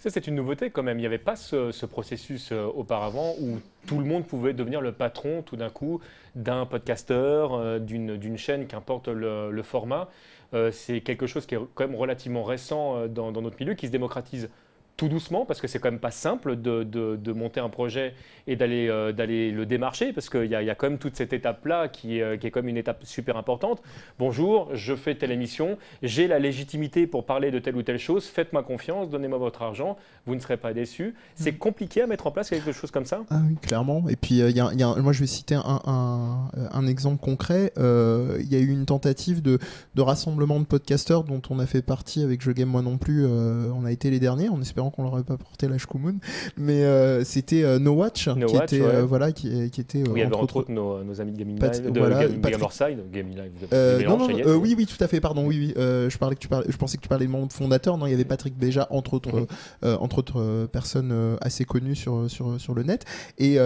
Ça, 0.00 0.10
c'est 0.10 0.26
une 0.26 0.34
nouveauté 0.34 0.70
quand 0.70 0.82
même. 0.82 0.98
Il 0.98 1.02
n'y 1.02 1.06
avait 1.06 1.18
pas 1.18 1.36
ce, 1.36 1.72
ce 1.72 1.86
processus 1.86 2.52
euh, 2.52 2.64
auparavant 2.64 3.34
où 3.40 3.58
tout 3.86 3.98
le 3.98 4.04
monde 4.04 4.26
pouvait 4.26 4.52
devenir 4.52 4.80
le 4.82 4.92
patron 4.92 5.42
tout 5.42 5.56
d'un 5.56 5.70
coup 5.70 6.00
d'un 6.34 6.66
podcasteur, 6.66 7.54
euh, 7.54 7.78
d'une 7.78 8.36
chaîne, 8.36 8.66
qu'importe 8.66 9.08
le, 9.08 9.50
le 9.50 9.62
format. 9.62 10.10
Euh, 10.52 10.70
c'est 10.70 11.00
quelque 11.00 11.26
chose 11.26 11.46
qui 11.46 11.54
est 11.54 11.58
quand 11.74 11.86
même 11.86 11.96
relativement 11.96 12.44
récent 12.44 13.06
dans, 13.08 13.32
dans 13.32 13.40
notre 13.40 13.56
milieu, 13.58 13.74
qui 13.74 13.86
se 13.86 13.92
démocratise 13.92 14.50
tout 14.96 15.08
doucement, 15.08 15.44
parce 15.44 15.60
que 15.60 15.66
c'est 15.66 15.80
quand 15.80 15.90
même 15.90 15.98
pas 15.98 16.12
simple 16.12 16.54
de, 16.54 16.84
de- 16.84 17.16
de 17.16 17.32
monter 17.32 17.58
un 17.58 17.68
projet 17.68 18.14
et 18.46 18.54
d'aller 18.54 18.88
euh, 18.88 19.10
d'aller 19.12 19.50
le 19.50 19.66
démarcher, 19.66 20.12
parce 20.12 20.30
qu'il 20.30 20.44
y, 20.46 20.54
a- 20.54 20.62
y 20.62 20.70
a 20.70 20.74
quand 20.76 20.88
même 20.88 20.98
toute 20.98 21.16
cette 21.16 21.32
étape-là 21.32 21.88
qui, 21.88 22.18
est, 22.18 22.22
euh, 22.22 22.36
qui 22.36 22.46
est 22.46 22.50
comme 22.52 22.68
une 22.68 22.76
étape 22.76 23.00
super 23.04 23.36
importante. 23.36 23.82
Bonjour, 24.20 24.70
je 24.72 24.94
fais 24.94 25.16
telle 25.16 25.32
émission, 25.32 25.78
j'ai 26.02 26.28
la 26.28 26.38
légitimité 26.38 27.06
pour 27.08 27.26
parler 27.26 27.50
de 27.50 27.58
telle 27.58 27.74
ou 27.76 27.82
telle 27.82 27.98
chose, 27.98 28.26
faites-moi 28.26 28.62
confiance, 28.62 29.10
donnez-moi 29.10 29.38
votre 29.38 29.62
argent, 29.62 29.96
vous 30.26 30.36
ne 30.36 30.40
serez 30.40 30.56
pas 30.58 30.72
déçus. 30.72 31.14
C'est 31.34 31.54
compliqué 31.54 32.02
à 32.02 32.06
mettre 32.06 32.26
en 32.26 32.30
place 32.30 32.50
quelque 32.50 32.70
chose 32.72 32.90
comme 32.92 33.04
ça? 33.04 33.22
Ah 33.30 33.40
oui, 33.48 33.56
clairement. 33.56 34.04
Et 34.08 34.16
puis, 34.16 34.42
euh, 34.42 34.50
y 34.50 34.60
a, 34.60 34.70
y 34.72 35.00
moi, 35.02 35.12
je 35.12 35.20
vais 35.20 35.26
citer 35.26 35.56
un, 35.56 35.80
un- 35.86 36.50
un 36.72 36.86
exemple 36.86 37.20
concret. 37.20 37.72
Euh, 37.78 38.38
Il 38.40 38.52
y 38.52 38.56
a 38.56 38.60
eu 38.60 38.68
une 38.70 38.86
tentative 38.86 39.42
de, 39.42 39.58
de 39.96 40.02
rassemblement 40.02 40.60
de 40.60 40.64
podcasteurs 40.66 41.24
dont 41.24 41.42
on 41.50 41.58
a 41.58 41.66
fait 41.66 41.82
partie 41.82 42.22
avec 42.22 42.42
Je 42.42 42.52
Game 42.52 42.68
Moi 42.68 42.82
non 42.82 42.96
plus. 42.98 43.24
euh, 43.26 43.70
on 43.74 43.84
a 43.84 43.90
été 43.92 44.10
les 44.10 44.20
derniers, 44.20 44.48
en 44.48 44.60
espérant 44.84 44.90
qu'on 44.90 45.02
leur 45.04 45.18
ait 45.18 45.24
pas 45.24 45.36
porté 45.36 45.68
la 45.68 45.78
Shkumun. 45.78 46.16
Mais 46.56 46.84
euh, 46.84 47.24
c'était 47.24 47.62
euh, 47.64 47.78
No 47.78 47.92
Watch, 47.92 48.28
No 48.28 48.46
qui, 48.46 48.54
Watch, 48.54 48.72
était, 48.72 48.80
ouais. 48.82 48.94
euh, 48.94 49.04
voilà, 49.04 49.32
qui, 49.32 49.70
qui 49.70 49.80
était. 49.80 50.02
euh, 50.06 50.26
entre 50.26 50.38
entre 50.42 50.56
autres- 50.58 50.70
nos, 50.72 51.02
nos 51.04 51.20
amis 51.20 51.32
de 51.32 51.38
Gaming 51.38 51.58
Pat- 51.58 51.80
Live, 51.80 51.92
de 51.92 51.98
voilà, 51.98 52.16
Patrick- 52.16 52.42
Gamerside, 52.52 52.98
Gaming 53.12 53.36
Live, 53.36 53.50
vous 53.60 54.04
non, 54.08 54.18
non, 54.18 54.58
oui, 54.58 54.74
oui, 54.76 54.86
tout 54.86 55.02
à 55.02 55.08
fait, 55.08 55.20
pardon, 55.20 55.46
oui, 55.46 55.58
oui. 55.58 55.74
Je, 55.76 56.16
parlais 56.18 56.34
que 56.36 56.40
tu 56.40 56.48
parlais, 56.48 56.66
je 56.68 56.76
pensais 56.76 56.96
que 56.96 57.02
tu 57.02 57.08
parlais 57.08 57.26
des 57.26 57.32
membres 57.32 57.52
fondateurs. 57.52 57.96
Non, 57.98 58.06
il 58.06 58.10
y 58.10 58.14
avait 58.14 58.24
Patrick 58.24 58.56
Béja, 58.56 58.86
entre 58.90 59.14
autres, 59.14 59.46
entre 59.82 60.18
autres 60.18 60.66
personnes 60.66 61.36
assez 61.40 61.64
connues 61.64 61.94
sur, 61.96 62.30
sur, 62.30 62.60
sur 62.60 62.74
le 62.74 62.82
net. 62.82 63.04
Et, 63.38 63.56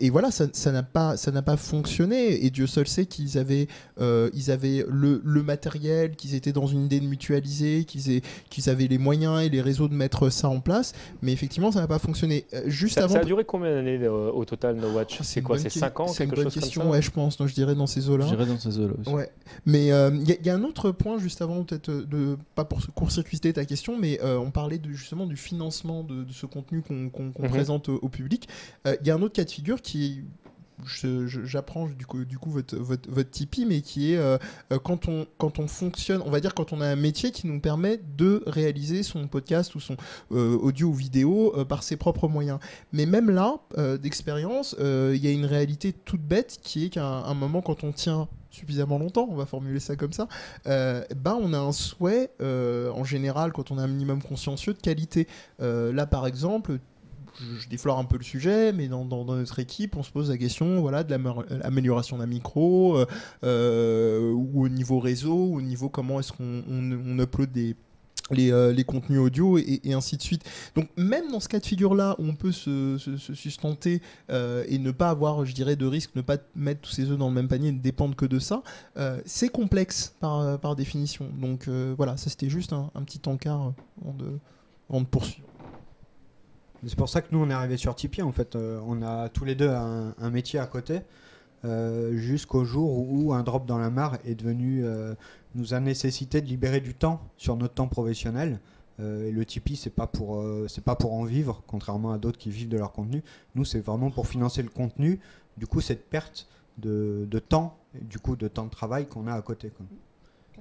et 0.00 0.10
voilà, 0.10 0.30
ça 0.30 0.46
ça 0.52 0.72
n'a 0.72 0.82
pas, 0.82 1.16
ça 1.16 1.30
n'a 1.30 1.42
pas 1.42 1.56
fonctionné. 1.56 2.44
Et 2.44 2.50
Dieu 2.50 2.66
seul 2.66 2.86
sait 2.86 3.06
qu'ils 3.06 3.38
avaient, 3.38 3.66
ils 4.00 4.50
avaient 4.50 4.84
le, 4.88 5.20
le 5.24 5.42
matériel, 5.42 6.16
qu'ils 6.16 6.34
étaient 6.34 6.52
dans 6.52 6.66
une 6.66 6.84
idée 6.84 7.00
de 7.00 7.06
mutualiser, 7.06 7.84
qu'ils 7.84 8.20
qu'ils 8.50 8.70
avaient 8.70 8.86
les 8.86 8.98
moyens 8.98 9.42
et 9.42 9.48
les 9.48 9.60
réseaux 9.60 9.88
de 9.88 9.94
mettre 9.94 10.28
ça 10.30 10.43
en 10.48 10.60
place. 10.60 10.92
Mais 11.22 11.32
effectivement, 11.32 11.72
ça 11.72 11.80
n'a 11.80 11.86
pas 11.86 11.98
fonctionné. 11.98 12.46
Euh, 12.54 12.62
juste 12.66 12.94
Ça, 12.96 13.04
avant. 13.04 13.14
ça 13.14 13.20
a 13.20 13.24
duré 13.24 13.44
combien 13.44 13.70
d'années 13.74 13.98
euh, 14.02 14.30
au 14.30 14.44
total, 14.44 14.76
No 14.76 14.90
Watch 14.90 15.16
Oh, 15.20 15.24
C'est 15.24 15.42
quoi 15.42 15.58
C'est 15.58 15.68
que- 15.68 15.78
5 15.78 16.00
ans, 16.00 16.08
C'est 16.08 16.24
une 16.24 16.30
bonne 16.30 16.44
chose 16.44 16.54
question, 16.54 16.80
comme 16.82 16.90
ça 16.90 16.96
ouais, 16.96 17.02
je 17.02 17.10
pense. 17.10 17.36
Donc, 17.36 17.48
je 17.48 17.54
dirais 17.54 17.74
dans 17.74 17.86
ces 17.86 18.08
eaux-là. 18.08 18.26
J'irai 18.28 18.46
dans 18.46 18.58
ces 18.58 18.78
eaux-là 18.78 18.94
aussi. 19.00 19.10
Ouais, 19.14 19.30
mais 19.66 19.86
il 19.86 20.38
y, 20.46 20.50
a 20.50 20.54
un 20.54 20.64
autre 20.64 20.90
point 20.90 21.18
juste 21.18 21.42
avant, 21.42 21.62
peut-être 21.64 21.88
euh, 21.90 22.04
de 22.06 22.36
pas 22.54 22.64
pour 22.64 22.80
court-circuiter 22.94 23.52
ta 23.52 23.64
question, 23.64 23.98
mais 23.98 24.20
euh, 24.22 24.38
on 24.38 24.50
parlait 24.50 24.78
de, 24.78 24.90
justement 24.92 25.26
du 25.26 25.36
financement 25.36 26.02
de, 26.02 26.24
de 26.24 26.32
ce 26.32 26.46
contenu 26.46 26.82
qu'on 26.82 26.94
Mhm. 27.04 27.48
présente 27.48 27.88
au, 27.88 27.98
au 28.02 28.08
public. 28.08 28.48
Il 28.86 29.06
y 29.06 29.10
a 29.10 29.14
un 29.14 29.22
autre 29.22 29.34
cas 29.34 29.44
de 29.44 29.50
figure 29.50 29.80
qui 29.82 30.04
je- 30.16 30.20
je- 30.20 30.43
j'apprends 30.84 31.86
du 31.86 32.06
coup, 32.06 32.50
votre, 32.50 32.76
votre, 32.76 33.30
Tipeee, 33.30 33.66
mais 33.66 33.80
qui 33.80 34.12
est 34.12 34.16
euh, 34.16 34.38
euh, 34.72 34.78
quand, 34.78 35.08
on, 35.08 35.68
fonctionne, 35.68 36.22
on 36.24 36.30
va 36.30 36.40
dire 36.40 36.54
quand 36.54 36.72
on 36.72 36.80
a 36.80 36.86
un 36.86 36.96
métier 36.96 37.30
qui 37.30 37.46
nous 37.46 37.60
permet 37.60 38.00
de 38.16 38.42
réaliser 38.46 39.02
son 39.02 39.26
podcast 39.28 39.74
ou 39.74 39.80
son 39.80 39.96
euh, 40.32 40.56
audio 40.58 40.88
ou 40.88 40.94
vidéo 40.94 41.54
par 41.68 41.82
ses 41.82 41.96
propres 41.96 42.28
moyens. 42.28 42.58
Mais 42.92 43.06
même 43.06 43.30
là, 43.30 43.58
d'expérience, 43.98 44.76
il 44.80 45.16
y 45.16 45.26
a 45.26 45.30
une 45.30 45.46
réalité 45.46 45.92
toute 45.92 46.22
bête 46.22 46.58
qui 46.62 46.86
est 46.86 46.88
qu'à 46.90 47.06
un, 47.06 47.34
moment, 47.34 47.62
quand 47.62 47.84
on 47.84 47.92
tient 47.92 48.28
suffisamment 48.50 48.98
longtemps, 48.98 49.26
on 49.28 49.34
va 49.34 49.46
formuler 49.46 49.80
ça 49.80 49.96
comme 49.96 50.12
ça, 50.12 50.28
euh, 50.66 51.04
ben 51.16 51.36
on 51.40 51.52
a 51.52 51.58
un 51.58 51.72
souhait, 51.72 52.30
en 52.40 53.04
général, 53.04 53.52
quand 53.52 53.70
on 53.70 53.78
a 53.78 53.82
un 53.82 53.88
minimum 53.88 54.22
consciencieux, 54.22 54.74
de 54.74 54.80
qualité. 54.80 55.26
Là, 55.58 56.06
par 56.06 56.26
exemple, 56.26 56.78
je, 57.40 57.68
déflore 57.68 57.98
un 57.98 58.04
peu 58.04 58.16
le 58.16 58.24
sujet, 58.24 58.72
mais 58.72 58.88
dans, 58.88 59.04
notre 59.04 59.58
équipe, 59.58 59.96
on 59.96 60.02
se 60.02 60.10
pose 60.10 60.30
la 60.30 60.38
question 60.38 60.80
voilà, 60.80 61.04
de 61.04 61.14
l'amélioration 61.62 62.18
d'un 62.18 62.26
micro, 62.26 62.96
euh, 62.96 63.06
euh, 63.44 64.32
ou 64.32 64.64
au 64.64 64.68
niveau 64.68 64.98
réseau, 64.98 65.34
ou 65.34 65.58
au 65.58 65.62
niveau 65.62 65.88
comment 65.88 66.20
est-ce 66.20 66.32
qu'on 66.32 66.62
on, 66.68 67.18
upload 67.18 67.50
des, 67.52 67.76
les, 68.30 68.52
euh, 68.52 68.82
contenus 68.84 69.18
audio 69.18 69.58
et, 69.58 69.80
ainsi 69.92 70.16
de 70.16 70.22
suite. 70.22 70.42
Donc 70.74 70.88
même 70.96 71.30
dans 71.30 71.40
ce 71.40 71.48
cas 71.48 71.58
de 71.58 71.66
figure-là 71.66 72.16
on 72.18 72.34
peut 72.34 72.52
se, 72.52 72.98
sustenter 73.34 74.00
et 74.30 74.78
ne 74.78 74.90
pas 74.90 75.10
avoir, 75.10 75.44
je 75.44 75.54
dirais, 75.54 75.76
de 75.76 75.86
risque, 75.86 76.10
ne 76.14 76.22
pas 76.22 76.38
mettre 76.54 76.82
tous 76.82 76.90
ses 76.90 77.10
œufs 77.10 77.18
dans 77.18 77.28
le 77.28 77.34
même 77.34 77.48
panier 77.48 77.68
et 77.68 77.72
ne 77.72 77.80
dépendre 77.80 78.16
que 78.16 78.26
de 78.26 78.38
ça, 78.38 78.62
c'est 79.24 79.48
complexe 79.48 80.14
par, 80.20 80.76
définition. 80.76 81.28
Donc 81.40 81.68
voilà, 81.68 82.16
ça 82.16 82.30
c'était 82.30 82.50
juste 82.50 82.72
un, 82.72 83.02
petit 83.04 83.28
encart 83.28 83.72
avant 84.02 84.14
de, 84.14 84.38
avant 84.88 85.00
de 85.00 85.06
poursuivre. 85.06 85.48
C'est 86.86 86.96
pour 86.96 87.08
ça 87.08 87.22
que 87.22 87.28
nous 87.32 87.38
on 87.38 87.48
est 87.50 87.54
arrivé 87.54 87.76
sur 87.76 87.94
Tipeee 87.94 88.22
en 88.22 88.32
fait. 88.32 88.56
Euh, 88.56 88.80
on 88.86 89.02
a 89.02 89.28
tous 89.28 89.44
les 89.44 89.54
deux 89.54 89.68
un, 89.68 90.30
métier 90.30 90.58
à 90.58 90.66
côté 90.66 91.00
euh, 91.64 92.14
jusqu'au 92.16 92.64
jour 92.64 93.10
où 93.10 93.32
un 93.32 93.42
drop 93.42 93.64
dans 93.66 93.78
la 93.78 93.90
mare 93.90 94.18
est 94.24 94.34
devenu 94.34 94.84
euh, 94.84 95.14
nous 95.54 95.72
a 95.72 95.80
nécessité 95.80 96.40
de 96.40 96.46
libérer 96.46 96.80
du 96.80 96.94
temps 96.94 97.20
sur 97.36 97.56
notre 97.56 97.74
temps 97.74 97.88
professionnel. 97.88 98.60
Et 99.00 99.32
le 99.32 99.44
Tipeee 99.44 99.74
c'est 99.74 99.90
pas 99.90 100.06
pour 100.06 100.44
c'est 100.68 100.84
pas 100.84 100.94
pour 100.94 101.14
en 101.14 101.24
vivre 101.24 101.64
contrairement 101.66 102.12
à 102.12 102.18
d'autres 102.18 102.38
qui 102.38 102.50
vivent 102.50 102.68
de 102.68 102.78
leur 102.78 102.92
contenu. 102.92 103.24
Nous 103.56 103.64
c'est 103.64 103.80
vraiment 103.80 104.12
pour 104.12 104.28
financer 104.28 104.62
le 104.62 104.68
contenu. 104.68 105.18
Du 105.56 105.66
coup 105.66 105.80
cette 105.80 106.08
perte 106.08 106.46
de, 106.78 107.26
temps 107.40 107.76
du 108.00 108.20
coup 108.20 108.36
de 108.36 108.46
temps 108.46 108.66
de 108.66 108.70
travail 108.70 109.08
qu'on 109.08 109.26
a 109.26 109.34
à 109.34 109.42
côté. 109.42 109.72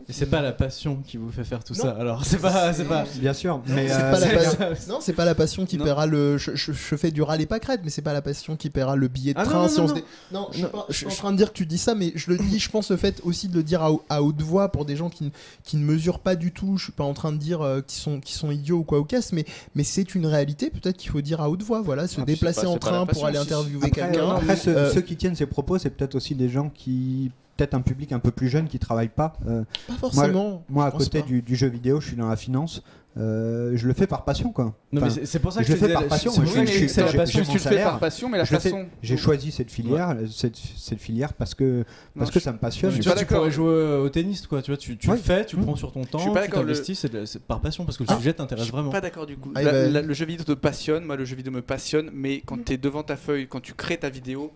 Et 0.10 0.14
c'est 0.14 0.26
pas 0.26 0.42
la 0.42 0.52
passion 0.52 0.98
qui 1.06 1.18
vous 1.18 1.32
fait 1.32 1.44
faire 1.44 1.64
tout 1.64 1.74
Non. 1.74 1.82
ça. 1.84 1.92
Alors 1.92 2.26
c'est 2.26 2.38
pas, 2.38 2.74
c'est 2.74 2.84
pas. 2.86 3.06
Bien 3.20 3.34
sûr, 3.34 3.62
mais 3.68 3.88
c'est 3.88 3.94
euh, 3.96 4.12
pas 4.12 4.20
la 4.20 4.28
c'est- 4.28 4.58
passion- 4.58 4.94
non, 4.94 4.98
c'est 5.02 5.14
pas 5.14 5.26
la 5.26 5.36
passion 5.36 5.66
qui 5.66 5.78
Non. 5.78 5.86
paiera 5.86 6.06
le. 6.06 6.38
Je, 6.38 6.56
je- 6.56 6.72
je 6.74 6.96
fais 6.96 7.12
du 7.12 7.22
râle 7.22 7.40
et 7.42 7.46
pas 7.46 7.60
crête, 7.60 7.82
mais 7.84 7.90
c'est 7.90 8.02
pas 8.02 8.12
la 8.14 8.22
passion 8.22 8.56
qui 8.58 8.70
paiera 8.70 8.96
le 8.96 9.08
billet 9.08 9.34
de 9.34 9.40
Ah 9.40 9.44
non, 9.46 9.50
train. 9.50 9.62
non, 9.64 9.68
si 9.70 9.78
non, 9.78 9.84
on 9.84 9.88
se 9.88 9.94
non. 9.94 10.00
dé- 10.00 10.06
non, 10.32 10.48
je 10.52 10.56
suis 10.56 10.64
Non, 10.64 10.70
pas, 10.70 10.86
je 10.90 10.94
suis 10.96 11.06
je- 11.10 11.12
en 11.12 11.16
train 11.16 11.32
de 11.32 11.38
dire 11.38 11.48
que 11.54 11.58
tu 11.58 11.66
dis 11.66 11.78
ça, 11.78 11.96
mais 11.96 12.12
je 12.16 12.30
le 12.32 12.38
dis, 12.38 12.60
je 12.60 12.70
pense 12.70 12.92
le 12.92 12.98
fait 12.98 13.22
aussi 13.24 13.48
de 13.48 13.56
le 13.56 13.64
dire 13.64 13.82
à, 13.82 13.92
à 14.10 14.22
haute 14.22 14.42
voix 14.42 14.70
pour 14.72 14.86
des 14.86 14.96
gens 14.96 15.10
qui, 15.10 15.24
ne- 15.26 15.30
qui 15.64 15.78
ne 15.78 15.86
mesurent 15.86 16.20
pas 16.20 16.36
du 16.36 16.52
tout. 16.52 16.78
Je 16.78 16.84
suis 16.86 16.92
pas 16.94 17.04
en 17.06 17.14
train 17.14 17.32
de 17.32 17.38
dire 17.38 17.62
euh, 17.62 17.82
qu'ils 17.82 18.02
sont, 18.02 18.20
qu'ils 18.20 18.36
sont 18.36 18.52
idiots 18.52 18.80
ou 18.80 18.84
quoi 18.84 19.00
ou 19.00 19.06
qu'est-ce, 19.06 19.34
mais, 19.34 19.46
mais 19.76 19.84
c'est 19.84 20.16
une 20.16 20.26
réalité. 20.26 20.70
Peut-être 20.70 20.98
qu'il 20.98 21.12
faut 21.12 21.22
dire 21.22 21.40
à 21.42 21.50
haute 21.50 21.64
voix. 21.64 21.82
Voilà, 21.82 22.08
se 22.08 22.20
Ah, 22.20 22.26
déplacer 22.26 22.64
pas- 22.64 22.68
en 22.68 22.78
train 22.78 23.06
pour 23.06 23.26
aller 23.26 23.38
interviewer 23.38 23.86
Après, 23.88 24.02
quelqu'un. 24.02 24.30
après, 24.32 24.58
Euh, 24.68 24.92
ceux 24.94 25.02
qui 25.02 25.16
tiennent 25.16 25.36
ces 25.36 25.46
propos, 25.46 25.78
c'est 25.78 25.90
peut-être 25.92 26.16
aussi 26.16 26.36
des 26.36 26.50
gens 26.50 26.70
qui, 26.70 27.32
peut-être 27.58 27.74
un 27.74 27.82
public 27.82 28.12
un 28.12 28.20
peu 28.20 28.32
plus 28.32 28.50
jeune 28.50 28.68
qui 28.68 28.80
travaille 28.80 29.10
pas. 29.10 29.34
Euh, 29.48 29.64
Pas 29.88 29.94
forcément. 29.96 30.64
moi, 30.70 30.86
à 30.88 30.92
côté 30.92 31.22
du, 31.22 31.42
du 31.42 31.56
jeu 31.56 31.68
vidéo, 31.68 32.00
je 32.02 32.08
suis 32.08 32.18
dans 32.18 32.28
la 32.30 32.36
finance. 32.36 32.84
Euh, 33.16 33.74
je 33.76 33.88
le 33.88 33.94
fais 33.94 34.08
par 34.08 34.26
passion, 34.26 34.52
quoi. 34.52 34.66
Non 34.92 35.00
mais 35.02 35.02
Enfin, 35.04 35.22
c'est- 35.24 35.38
pour 35.38 35.54
ça 35.54 35.62
que 35.62 35.68
je 35.68 35.74
le 35.74 35.78
fais 35.78 35.94
par 35.94 36.08
passion, 36.08 36.32
pour 36.34 36.46
je- 36.46 36.48
c'est 36.48 36.58
la 37.04 37.14
passion. 37.14 37.44
j'ai 37.44 37.48
tu 37.48 37.54
le 37.54 37.60
fais 37.60 37.84
par 37.84 38.00
passion, 38.00 38.28
mais 38.28 38.40
la 38.40 38.46
façon. 38.46 38.88
J'ai 39.04 39.18
choisi 39.18 39.52
cette 39.52 39.70
filière, 39.70 40.16
cette, 40.32 40.56
cette 40.56 41.00
filière 41.00 41.34
parce 41.34 41.54
que 41.54 41.84
parce 42.18 42.30
Non, 42.30 42.34
que 42.34 42.40
je- 42.40 42.44
ça 42.44 42.52
me 42.54 42.58
passionne. 42.58 42.90
je 42.90 42.96
Tu 42.96 43.04
suis 43.04 43.10
vois, 43.10 43.14
pas 43.14 43.20
tu 43.20 43.26
d'accord. 43.26 43.38
pourrais 43.44 43.52
jouer 43.52 43.98
au 44.04 44.10
tennis, 44.10 44.48
quoi. 44.48 44.64
Tu 44.64 44.72
vois, 44.72 44.78
tu, 44.80 44.98
tu 44.98 45.10
Ouais. 45.12 45.18
le 45.18 45.22
fais, 45.22 45.46
tu 45.46 45.58
Mmh. 45.58 45.62
prends 45.64 45.76
sur 45.76 45.92
ton 45.92 46.06
temps, 46.06 46.18
suis 46.18 46.32
pas 46.32 46.42
tu 46.42 46.48
d'accord, 46.48 46.64
le- 46.64 46.74
t'investis, 46.74 47.06
c'est 47.26 47.40
par 47.44 47.62
passion 47.62 47.86
parce 47.86 47.98
que 47.98 48.04
le 48.04 48.10
Ah. 48.12 48.18
sujet 48.18 48.34
t'intéresse 48.34 48.64
Je 48.64 48.70
suis 48.70 48.74
vraiment. 48.76 48.90
pas 48.90 49.02
d'accord 49.02 49.28
du 49.28 49.38
coup. 49.38 49.52
Ah, 49.54 49.62
La- 49.62 49.72
bah, 49.72 49.88
la- 49.90 50.02
le 50.02 50.14
jeu 50.16 50.26
vidéo 50.26 50.44
te 50.44 50.54
passionne, 50.54 51.06
moi 51.06 51.16
le 51.16 51.26
jeu 51.26 51.36
vidéo 51.36 51.54
me 51.54 51.62
passionne, 51.62 52.10
mais 52.12 52.42
quand 52.44 52.58
Mm. 52.58 52.64
tu 52.64 52.74
es 52.74 52.78
devant 52.78 53.04
ta 53.04 53.16
feuille, 53.16 53.48
quand 53.48 53.62
tu 53.62 53.76
crées 53.76 53.98
ta 53.98 54.10
vidéo, 54.10 54.52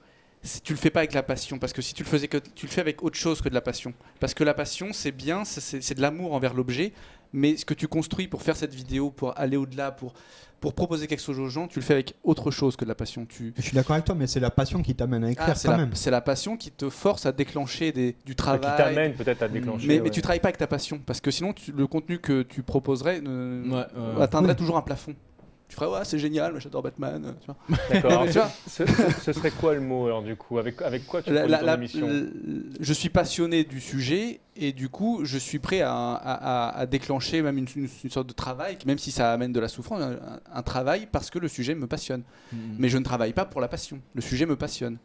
tu 0.64 0.74
le 0.74 0.78
fais 0.80 0.89
pas 0.89 1.00
avec 1.02 1.14
la 1.14 1.24
passion 1.24 1.60
parce 1.60 1.74
que 1.74 1.82
si 1.82 1.93
tu 1.93 2.04
le 2.04 2.08
faisais 2.10 2.28
que 2.28 2.38
tu 2.38 2.66
le 2.66 2.72
fais 2.72 2.82
avec 2.82 3.04
autre 3.04 3.18
chose 3.18 3.41
que 3.41 3.50
de 3.50 3.54
la 3.54 3.62
passion 3.62 3.93
parce 4.20 4.34
que 4.34 4.43
la 4.43 4.54
passion 4.54 4.89
c'est 4.93 5.12
bien 5.12 5.43
c'est- 5.45 5.93
de 5.93 6.02
l'amour 6.02 6.34
envers 6.34 6.54
l'objet 6.54 6.93
mais 7.34 7.58
ce 7.58 7.66
que 7.66 7.74
tu 7.74 7.88
construis 7.88 8.28
pour 8.28 8.41
faire 8.41 8.56
cette 8.56 8.74
vidéo 8.74 9.12
pour 9.12 9.38
aller 9.38 9.58
au-delà 9.58 9.91
pour 9.91 10.14
pour 10.60 10.74
proposer 10.74 11.06
quelque 11.06 11.22
chose 11.22 11.38
aux 11.39 11.50
gens 11.50 11.68
tu 11.68 11.78
le 11.80 11.86
fais 11.86 11.93
avec 11.93 12.16
autre 12.24 12.50
chose 12.52 12.76
que 12.76 12.84
de 12.84 12.89
la 12.89 12.95
passion 12.95 13.26
tu 13.28 13.54
Je 13.58 13.62
suis 13.62 13.76
d'accord 13.76 13.93
avec 13.93 14.06
toi, 14.06 14.16
mais 14.16 14.26
c'est 14.26 14.39
la 14.39 14.50
passion 14.50 14.82
qui 14.82 14.95
t'amène 14.95 15.24
à 15.24 15.32
écrire 15.32 15.48
Ah, 15.56 15.60
quand 15.62 15.70
la, 15.72 15.78
même. 15.78 15.91
c'est 15.93 16.10
la 16.10 16.22
passion 16.22 16.58
qui 16.58 16.72
te 16.72 16.89
force 16.89 17.26
à 17.28 17.32
déclencher 17.32 17.91
des, 17.91 18.14
du 18.26 18.32
Qui 18.32 18.36
travail 18.36 18.62
t'amène 18.78 19.14
peut-être 19.14 19.43
à 19.43 19.48
déclencher. 19.50 19.88
mais, 19.88 19.95
ouais. 19.95 20.02
mais 20.02 20.10
tu 20.10 20.22
travailles 20.24 20.39
pas 20.39 20.48
avec 20.48 20.58
ta 20.58 20.66
passion 20.66 21.00
parce 21.06 21.22
que 21.22 21.30
sinon 21.30 21.54
tu- 21.54 21.72
le 21.74 21.86
contenu 21.86 22.18
que 22.20 22.41
tu 22.41 22.64
proposerais 22.64 23.20
Ouais, 23.20 23.86
atteindrait 24.20 24.54
Oui. 24.54 24.58
toujours 24.58 24.78
un 24.78 24.82
plafond 24.82 25.14
tu 25.68 25.76
ferais 25.76 25.88
ouais 25.88 26.05
c'est 26.05 26.18
génial 26.20 26.51
moi, 26.51 26.59
j'adore 26.61 26.82
Batman 26.82 27.24
euh, 27.26 27.32
tu 27.41 27.45
vois. 27.47 27.78
D'accord. 27.91 28.11
Alors, 28.11 28.24
Mais 28.26 28.32
tu 28.32 28.38
vois, 28.39 28.49
ce, 29.22 29.34
serait 29.34 29.51
quoi 29.51 29.74
le 29.74 29.82
mot 29.82 30.05
alors 30.05 30.22
du 30.24 30.36
coup? 30.36 30.57
Avec, 30.59 30.82
avec 30.82 31.05
quoi 31.05 31.22
tu 31.22 31.32
La- 31.34 31.45
la- 31.45 31.57
ton 31.59 31.65
la- 31.65 31.74
émission? 31.76 32.07
l- 32.07 32.32
je 32.80 32.93
suis 32.93 33.09
passionné 33.09 33.63
du 33.65 33.82
sujet 33.82 34.39
et 34.55 34.72
du 34.72 34.88
coup 34.89 35.22
je 35.26 35.38
suis 35.38 35.59
prêt 35.59 35.82
à, 35.82 35.91
à- 35.93 36.70
à- 36.70 36.78
à 36.80 36.86
déclencher 36.86 37.41
même 37.41 37.57
une, 37.57 37.68
une- 37.76 37.89
une 38.03 38.09
sorte 38.09 38.28
de 38.28 38.34
travail, 38.34 38.78
même 38.86 38.97
si 38.97 39.11
ça 39.11 39.32
amène 39.34 39.51
de 39.51 39.59
la 39.59 39.68
souffrance, 39.68 40.01
un, 40.01 40.18
un 40.53 40.61
travail 40.63 41.07
parce 41.11 41.30
que 41.30 41.39
le 41.39 41.47
sujet 41.47 41.76
me 41.76 41.86
passionne. 41.88 42.24
Mm. 42.53 42.57
Mais 42.80 42.89
je 42.89 42.97
ne 42.97 43.03
travaille 43.03 43.34
pas 43.34 43.45
pour 43.45 43.59
la 43.61 43.68
passion. 43.68 43.99
Le 44.15 44.22
sujet 44.22 44.45
me 44.45 44.55
passionne. 44.55 44.97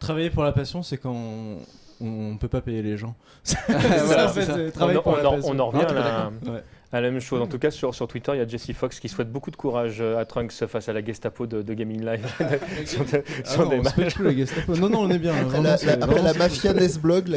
Travailler 0.00 0.30
pour 0.30 0.42
la 0.44 0.52
passion, 0.52 0.82
c'est 0.82 0.96
quand 0.98 1.12
on, 1.14 1.58
on 2.00 2.36
peut 2.38 2.48
pas 2.48 2.60
payer 2.60 2.82
les 2.82 2.96
gens. 2.96 3.14
Voilà, 3.68 4.26
en 4.26 4.28
fait, 4.30 4.44
ça. 4.46 4.54
c'est 4.54 4.66
on, 4.68 4.70
travailler 4.70 4.98
en- 4.98 5.02
pour 5.02 5.12
on 5.12 5.16
la 5.16 5.28
en- 5.28 5.34
passion. 5.36 5.52
on 5.54 5.58
en 5.58 5.66
revient 5.70 5.84
à 5.84 5.92
la, 5.92 6.02
d'accord 6.02 6.32
Ouais. 6.54 6.64
À 6.92 7.00
la 7.00 7.10
même 7.10 7.20
chose. 7.20 7.40
En 7.40 7.46
tout 7.46 7.58
cas, 7.58 7.70
sur, 7.70 7.94
sur 7.94 8.08
Twitter, 8.08 8.32
il 8.34 8.38
y 8.38 8.40
a 8.40 8.46
Jesse 8.48 8.72
Fox 8.72 8.98
qui 9.00 9.08
souhaite 9.08 9.30
beaucoup 9.30 9.50
de 9.50 9.56
courage 9.56 9.98
euh, 10.00 10.18
à 10.18 10.24
Trunks 10.24 10.52
face 10.66 10.88
à 10.88 10.92
la 10.92 11.04
Gestapo 11.04 11.46
de, 11.46 11.62
de 11.62 11.74
Gaming 11.74 12.04
Live. 12.04 12.26
sur 12.86 13.04
des- 13.04 13.22
Ah 13.44 13.48
sur 13.48 13.62
non, 13.64 13.68
des 13.70 13.78
on 13.80 13.84
se 13.84 13.90
fait 13.90 14.14
plus 14.14 14.24
la 14.24 14.34
Gestapo. 14.34 14.76
Non, 14.76 14.88
non, 14.88 15.00
on 15.02 15.10
est 15.10 15.18
bien. 15.18 15.32
Après 15.32 15.44
vraiment, 15.44 15.62
la, 15.62 15.76
la- 15.76 15.92
après 15.92 16.06
vraiment 16.06 16.22
la 16.24 16.34
mafia 16.34 16.72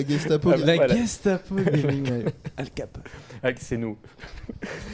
Gestapo. 0.08 0.52
Ah, 0.54 0.58
La 0.58 0.76
Voilà. 0.76 0.96
Gestapo 0.96 1.56
Gaming 1.56 2.04
Live. 2.04 2.32
Al 2.58 2.70
Cap. 2.72 2.98
Ah, 3.44 3.50
c'est 3.58 3.78
nous. 3.78 3.98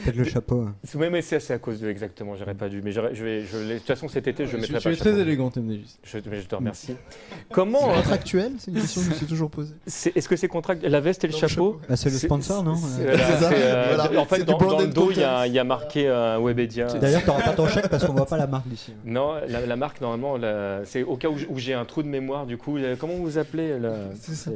Peut-être 0.04 0.16
le 0.16 0.24
chapeau. 0.24 0.60
hein. 0.62 0.74
C'est- 0.84 0.98
ouais, 0.98 1.08
mais 1.10 1.22
c'est 1.22 1.50
à 1.52 1.58
cause 1.58 1.80
d'eux, 1.80 1.88
exactement. 1.88 2.36
J'aurais 2.36 2.54
pas 2.54 2.68
dû. 2.68 2.82
Mais 2.82 2.92
je 2.92 3.00
vais, 3.00 3.14
je 3.44 3.56
de 3.56 3.78
toute 3.78 3.86
façon, 3.86 4.08
cet 4.08 4.26
été, 4.28 4.44
je 4.46 4.50
Tu, 4.56 4.56
mettrai 4.56 4.78
tu 4.78 4.82
pas 4.84 4.90
es 4.90 4.92
le 4.92 4.98
très 4.98 5.18
élégant, 5.18 5.50
MDJ. 5.56 5.80
Je, 6.04 6.18
je 6.18 6.46
te 6.46 6.54
remercie. 6.54 6.96
Comment 7.50 7.90
euh, 7.90 7.96
Contractuel, 7.96 8.52
c'est 8.58 8.70
une 8.72 8.80
question 8.80 9.00
que 9.02 9.06
je 9.06 9.10
me 9.12 9.16
suis 9.16 9.26
toujours 9.26 9.50
posée. 9.50 9.74
Est-ce 9.86 10.28
que 10.28 10.36
c'est 10.36 10.48
contract? 10.48 10.82
La 10.84 11.00
veste 11.00 11.24
et 11.24 11.28
le 11.28 11.32
chapeau? 11.34 11.80
Bah, 11.88 11.96
c'est 11.96 12.10
le 12.10 12.16
sponsor, 12.16 12.62
non? 12.64 12.74
c'est- 12.76 13.02
Euh, 13.06 13.16
euh. 13.52 14.16
En 14.16 14.24
fait, 14.24 14.44
dans, 14.58 14.78
le 14.78 14.86
dos, 14.88 15.10
il 15.10 15.18
y, 15.18 15.22
a- 15.24 15.28
content. 15.30 15.42
il 15.44 15.52
y 15.52 15.58
a 15.58 15.64
marqué 15.64 16.08
euh, 16.08 16.38
Webedia. 16.40 16.86
D'ailleurs, 16.86 17.24
t'auras 17.24 17.42
pas 17.42 17.52
ton 17.52 17.66
chèque 17.68 17.88
parce 17.88 18.04
qu'on 18.06 18.12
voit 18.12 18.26
pas 18.26 18.36
la 18.36 18.46
marque 18.46 18.66
d'ici. 18.68 18.92
Non, 19.04 19.34
la, 19.48 19.66
la 19.66 19.76
marque, 19.76 20.00
normalement, 20.00 20.36
c'est 20.84 21.02
au 21.02 21.16
cas 21.16 21.28
où, 21.28 21.36
j'ai 21.58 21.74
un 21.74 21.84
trou 21.84 22.02
de 22.02 22.08
mémoire, 22.08 22.46
du 22.46 22.56
coup, 22.56 22.76
euh, 22.78 22.96
comment 22.98 23.14
vous 23.14 23.24
vous 23.24 23.38
appelez 23.38 23.74
ça. 24.20 24.50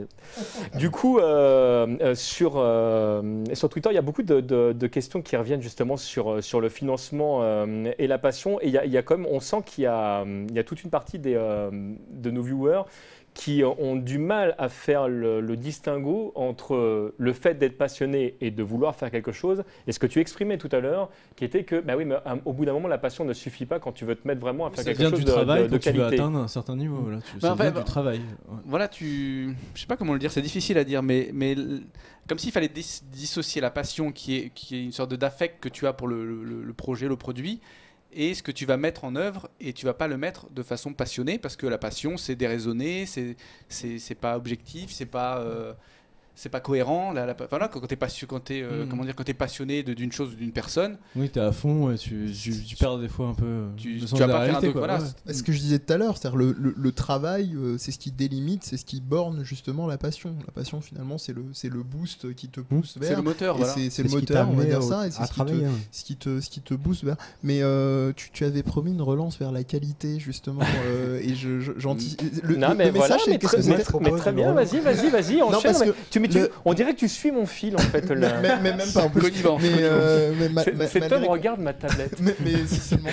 Du 0.77 0.91
coup, 0.91 1.19
euh, 1.19 1.87
euh, 2.01 2.15
sur, 2.15 2.55
euh, 2.57 3.45
sur 3.53 3.69
Twitter, 3.69 3.89
il 3.93 3.95
y 3.95 3.99
a 3.99 4.03
beaucoup 4.03 4.23
de, 4.23 4.41
de- 4.41 4.73
de 4.73 4.87
questions 4.87 5.23
qui 5.23 5.37
reviennent 5.37 5.63
justement 5.63 5.97
sur, 5.97 6.43
sur 6.43 6.61
le 6.61 6.69
financement 6.69 7.41
euh, 7.43 7.91
et 7.99 8.07
la 8.07 8.19
passion. 8.19 8.59
Et 8.61 8.67
il 8.69 8.73
y 8.73 8.79
a, 8.79 8.85
il 8.85 8.93
y 8.93 8.99
a 8.99 9.03
quand 9.03 9.17
même, 9.17 9.27
on 9.31 9.41
sent 9.41 9.59
qu'il 9.67 9.85
y 9.85 9.87
a, 9.87 10.25
il 10.25 10.55
y 10.55 10.59
a 10.59 10.65
toute 10.65 10.83
une 10.85 10.91
partie 10.91 11.19
des, 11.19 11.35
euh, 11.37 11.71
de 12.11 12.31
nos 12.31 12.43
viewers 12.43 12.83
qui 13.35 13.65
ont 13.65 13.97
du 13.97 14.19
mal 14.19 14.55
à 14.59 14.69
faire 14.69 15.09
le, 15.09 15.41
le 15.41 15.57
distinguo 15.57 16.31
entre 16.37 17.13
le 17.19 17.33
fait 17.33 17.55
d'être 17.55 17.77
passionné 17.77 18.37
et 18.41 18.53
de 18.53 18.63
vouloir 18.63 18.95
faire 18.95 19.11
quelque 19.11 19.33
chose, 19.33 19.65
et 19.89 19.93
ce 19.93 19.99
que 19.99 20.07
tu 20.07 20.21
exprimais 20.21 20.57
tout 20.57 20.69
à 20.71 20.79
l'heure, 20.79 21.11
qui 21.35 21.45
était 21.45 21.65
que, 21.65 21.81
bah 21.81 21.95
oui, 21.97 22.05
mais 22.05 22.15
au 22.45 22.53
bout 22.53 22.65
d'un 22.65 22.73
moment, 22.73 22.87
la 22.87 22.97
passion 22.99 23.25
ne 23.25 23.33
suffit 23.33 23.67
pas 23.67 23.81
quand 23.81 23.91
tu 23.91 24.05
veux 24.05 24.15
te 24.15 24.27
mettre 24.29 24.41
vraiment 24.41 24.67
à 24.67 24.71
faire 24.71 24.85
Ça 24.85 24.95
quelque 24.95 25.11
chose 25.11 25.19
du 25.19 25.25
de, 25.25 25.31
travail 25.33 25.63
de- 25.65 25.67
de 25.67 25.73
quand 25.73 25.81
tu 25.81 25.89
veux 25.91 26.05
qualité. 26.05 26.23
atteindre 26.23 26.39
un 26.39 26.47
certain 26.49 26.77
niveau. 26.77 27.11
Là. 27.11 27.19
Tu, 27.29 27.35
Bah, 27.35 27.49
ça 27.49 27.53
en 27.53 27.57
fait, 27.57 27.63
vient 27.65 27.73
bah, 27.73 27.81
du 27.81 27.85
travail. 27.87 28.19
ouais. 28.19 28.59
Voilà, 28.67 28.87
tu. 28.87 29.55
Je 29.75 29.81
sais 29.81 29.87
pas 29.89 29.97
comment 29.97 30.13
le 30.13 30.21
dire, 30.21 30.31
c'est 30.31 30.41
difficile 30.41 30.79
à 30.79 30.85
dire, 30.85 31.03
mais, 31.03 31.31
mais 31.35 31.57
comme 32.29 32.39
s'il 32.39 32.53
fallait 32.53 32.69
dis- 32.69 33.03
dissocier 33.11 33.61
la 33.61 33.71
passion 33.71 34.13
qui 34.13 34.37
est, 34.37 34.51
qui 34.55 34.77
est 34.77 34.85
une 34.85 34.93
sorte 34.93 35.13
d'affect 35.13 35.61
que 35.61 35.69
tu 35.69 35.89
as 35.89 35.93
pour 35.93 36.07
le, 36.07 36.25
le- 36.45 36.63
le 36.63 36.73
projet, 36.73 37.09
le 37.09 37.17
produit, 37.17 37.61
et 38.15 38.35
ce 38.35 38.43
que 38.43 38.53
tu 38.53 38.67
vas 38.67 38.77
mettre 38.77 39.05
en 39.05 39.17
œuvre, 39.17 39.49
et 39.61 39.73
tu 39.73 39.87
vas 39.87 39.95
pas 39.95 40.09
le 40.09 40.17
mettre 40.17 40.51
de 40.51 40.63
façon 40.63 40.93
passionnée, 40.95 41.39
parce 41.39 41.57
que 41.57 41.67
la 41.67 41.79
passion, 41.79 42.17
c'est 42.17 42.37
déraisonné, 42.37 43.07
c'est 43.07 43.37
c'est 43.69 44.15
pas 44.15 44.37
objectif, 44.37 44.91
c'est 44.91 45.07
pas. 45.07 45.39
euh, 45.39 45.73
c'est 46.35 46.49
pas 46.49 46.61
cohérent. 46.61 47.13
Voilà, 47.51 47.69
quand 47.69 47.81
tu 47.87 47.95
es, 47.95 48.27
quand 48.27 48.41
t'es, 48.41 48.63
euh, 48.63 48.85
Mm. 48.85 48.89
comment 48.89 49.05
dire, 49.05 49.15
quand 49.15 49.25
t'es 49.25 49.35
passionné 49.35 49.83
de- 49.83 49.95
d'une 49.95 50.11
chose 50.13 50.33
ou 50.33 50.37
d'une 50.37 50.53
personne, 50.53 50.97
Oui, 51.17 51.29
t'es 51.31 51.41
à 51.41 51.53
fond 51.53 51.95
tu, 51.97 52.31
tu, 52.33 52.53
tu 52.65 52.77
perds 52.77 52.99
des 52.99 53.09
fois 53.09 53.29
un 53.29 53.35
peu 53.35 53.45
euh, 53.47 53.69
tu, 53.77 53.95
le 53.95 54.01
tu 54.01 54.07
sens 54.09 54.19
vas 54.19 54.27
de 54.27 54.33
la 54.33 54.39
pas 54.39 54.45
faire 54.47 54.57
un 54.57 54.59
réalité, 54.59 54.67
doc- 54.67 54.73
quoi, 54.73 54.81
voilà, 54.87 55.03
ouais. 55.03 55.09
C'est 55.27 55.35
Ce 55.35 55.43
que 55.43 55.53
je 55.53 55.59
disais 55.61 55.79
tout 55.79 55.93
à 55.93 55.97
l'heure, 55.97 56.17
c'est-à-dire 56.17 56.37
le, 56.39 56.55
le- 56.59 56.75
le 56.77 56.93
travail, 56.93 57.55
euh, 57.55 57.77
c'est 57.79 57.93
ce 57.93 57.99
qui 57.99 58.11
délimite, 58.11 58.65
c'est 58.65 58.77
ce 58.77 58.85
qui 58.85 59.01
borne 59.01 59.45
justement 59.45 59.87
la 59.87 59.97
passion. 59.99 60.35
La 60.47 60.53
passion, 60.53 60.81
finalement, 60.81 61.19
c'est 61.19 61.33
le, 61.33 61.45
c'est 61.53 61.69
le 61.69 61.83
boost 61.83 62.35
qui 62.35 62.49
te 62.49 62.61
pousse 62.61 62.95
c'est 62.95 63.01
vers. 63.01 63.17
le 63.19 63.23
moteur. 63.23 63.57
Voilà. 63.57 63.73
c'est, 63.73 63.91
c'est 63.91 64.03
le 64.03 64.09
ce 64.09 64.15
moteur, 64.17 64.49
on 64.51 64.55
va 64.55 64.65
dire 64.65 64.79
au- 64.79 64.83
ça, 64.83 65.07
et 65.07 65.11
c'est 65.11 65.21
à 65.23 65.27
ce 65.27 65.33
qui, 65.33 65.39
te, 65.41 65.45
travailler. 65.45 65.67
hein. 65.67 65.71
ce 65.93 66.05
qui 66.05 66.17
te, 66.17 66.41
ce 66.41 66.51
qui 66.51 66.61
te 66.61 66.75
booste 66.75 67.05
vers. 67.05 67.17
Mais 67.43 67.61
euh, 67.63 68.13
tu, 68.17 68.31
tu 68.33 68.45
avais 68.45 68.63
promis 68.63 68.91
une 68.93 69.03
relance 69.03 69.39
vers 69.39 69.53
la 69.53 69.63
qualité, 69.65 70.19
justement, 70.19 70.61
euh, 70.87 71.21
et 71.23 71.35
je, 71.35 71.61
je- 71.61 71.73
le, 71.73 72.57
Non, 72.57 72.75
mais 72.77 72.91
voilà, 72.91 73.15
message, 73.17 73.21
c'est 73.25 73.31
mais 73.31 73.39
très, 73.39 73.59
mais 74.33 74.33
bien, 74.33 74.53
vas-y, 74.53 74.81
vas-y, 74.81 75.11
vas-y, 75.11 75.43
enchaîne. 75.43 75.93
tu, 76.11 76.21
mais 76.27 76.33
tu- 76.33 76.39
le- 76.39 76.51
on 76.65 76.75
dirait 76.75 76.95
que 76.95 76.99
tu 76.99 77.09
suis 77.09 77.31
mon 77.31 77.47
fil, 77.47 77.75
en 77.77 77.79
fait. 77.79 78.11
là. 78.11 78.41
mais, 78.63 78.73
même 78.77 78.93
pas 78.93 79.05
en 79.05 79.11
plus. 79.11 79.21
Mais, 79.23 79.69
euh, 79.81 80.33
mais 80.39 80.49
ma- 80.49 80.87
Cet 80.87 81.11
homme 81.13 81.25
regarde 81.25 81.61
ma 81.61 81.73
tablette. 81.73 82.17
mais, 82.21 82.35
mais 82.45 82.53
si 82.67 82.77
seulement. 82.81 83.09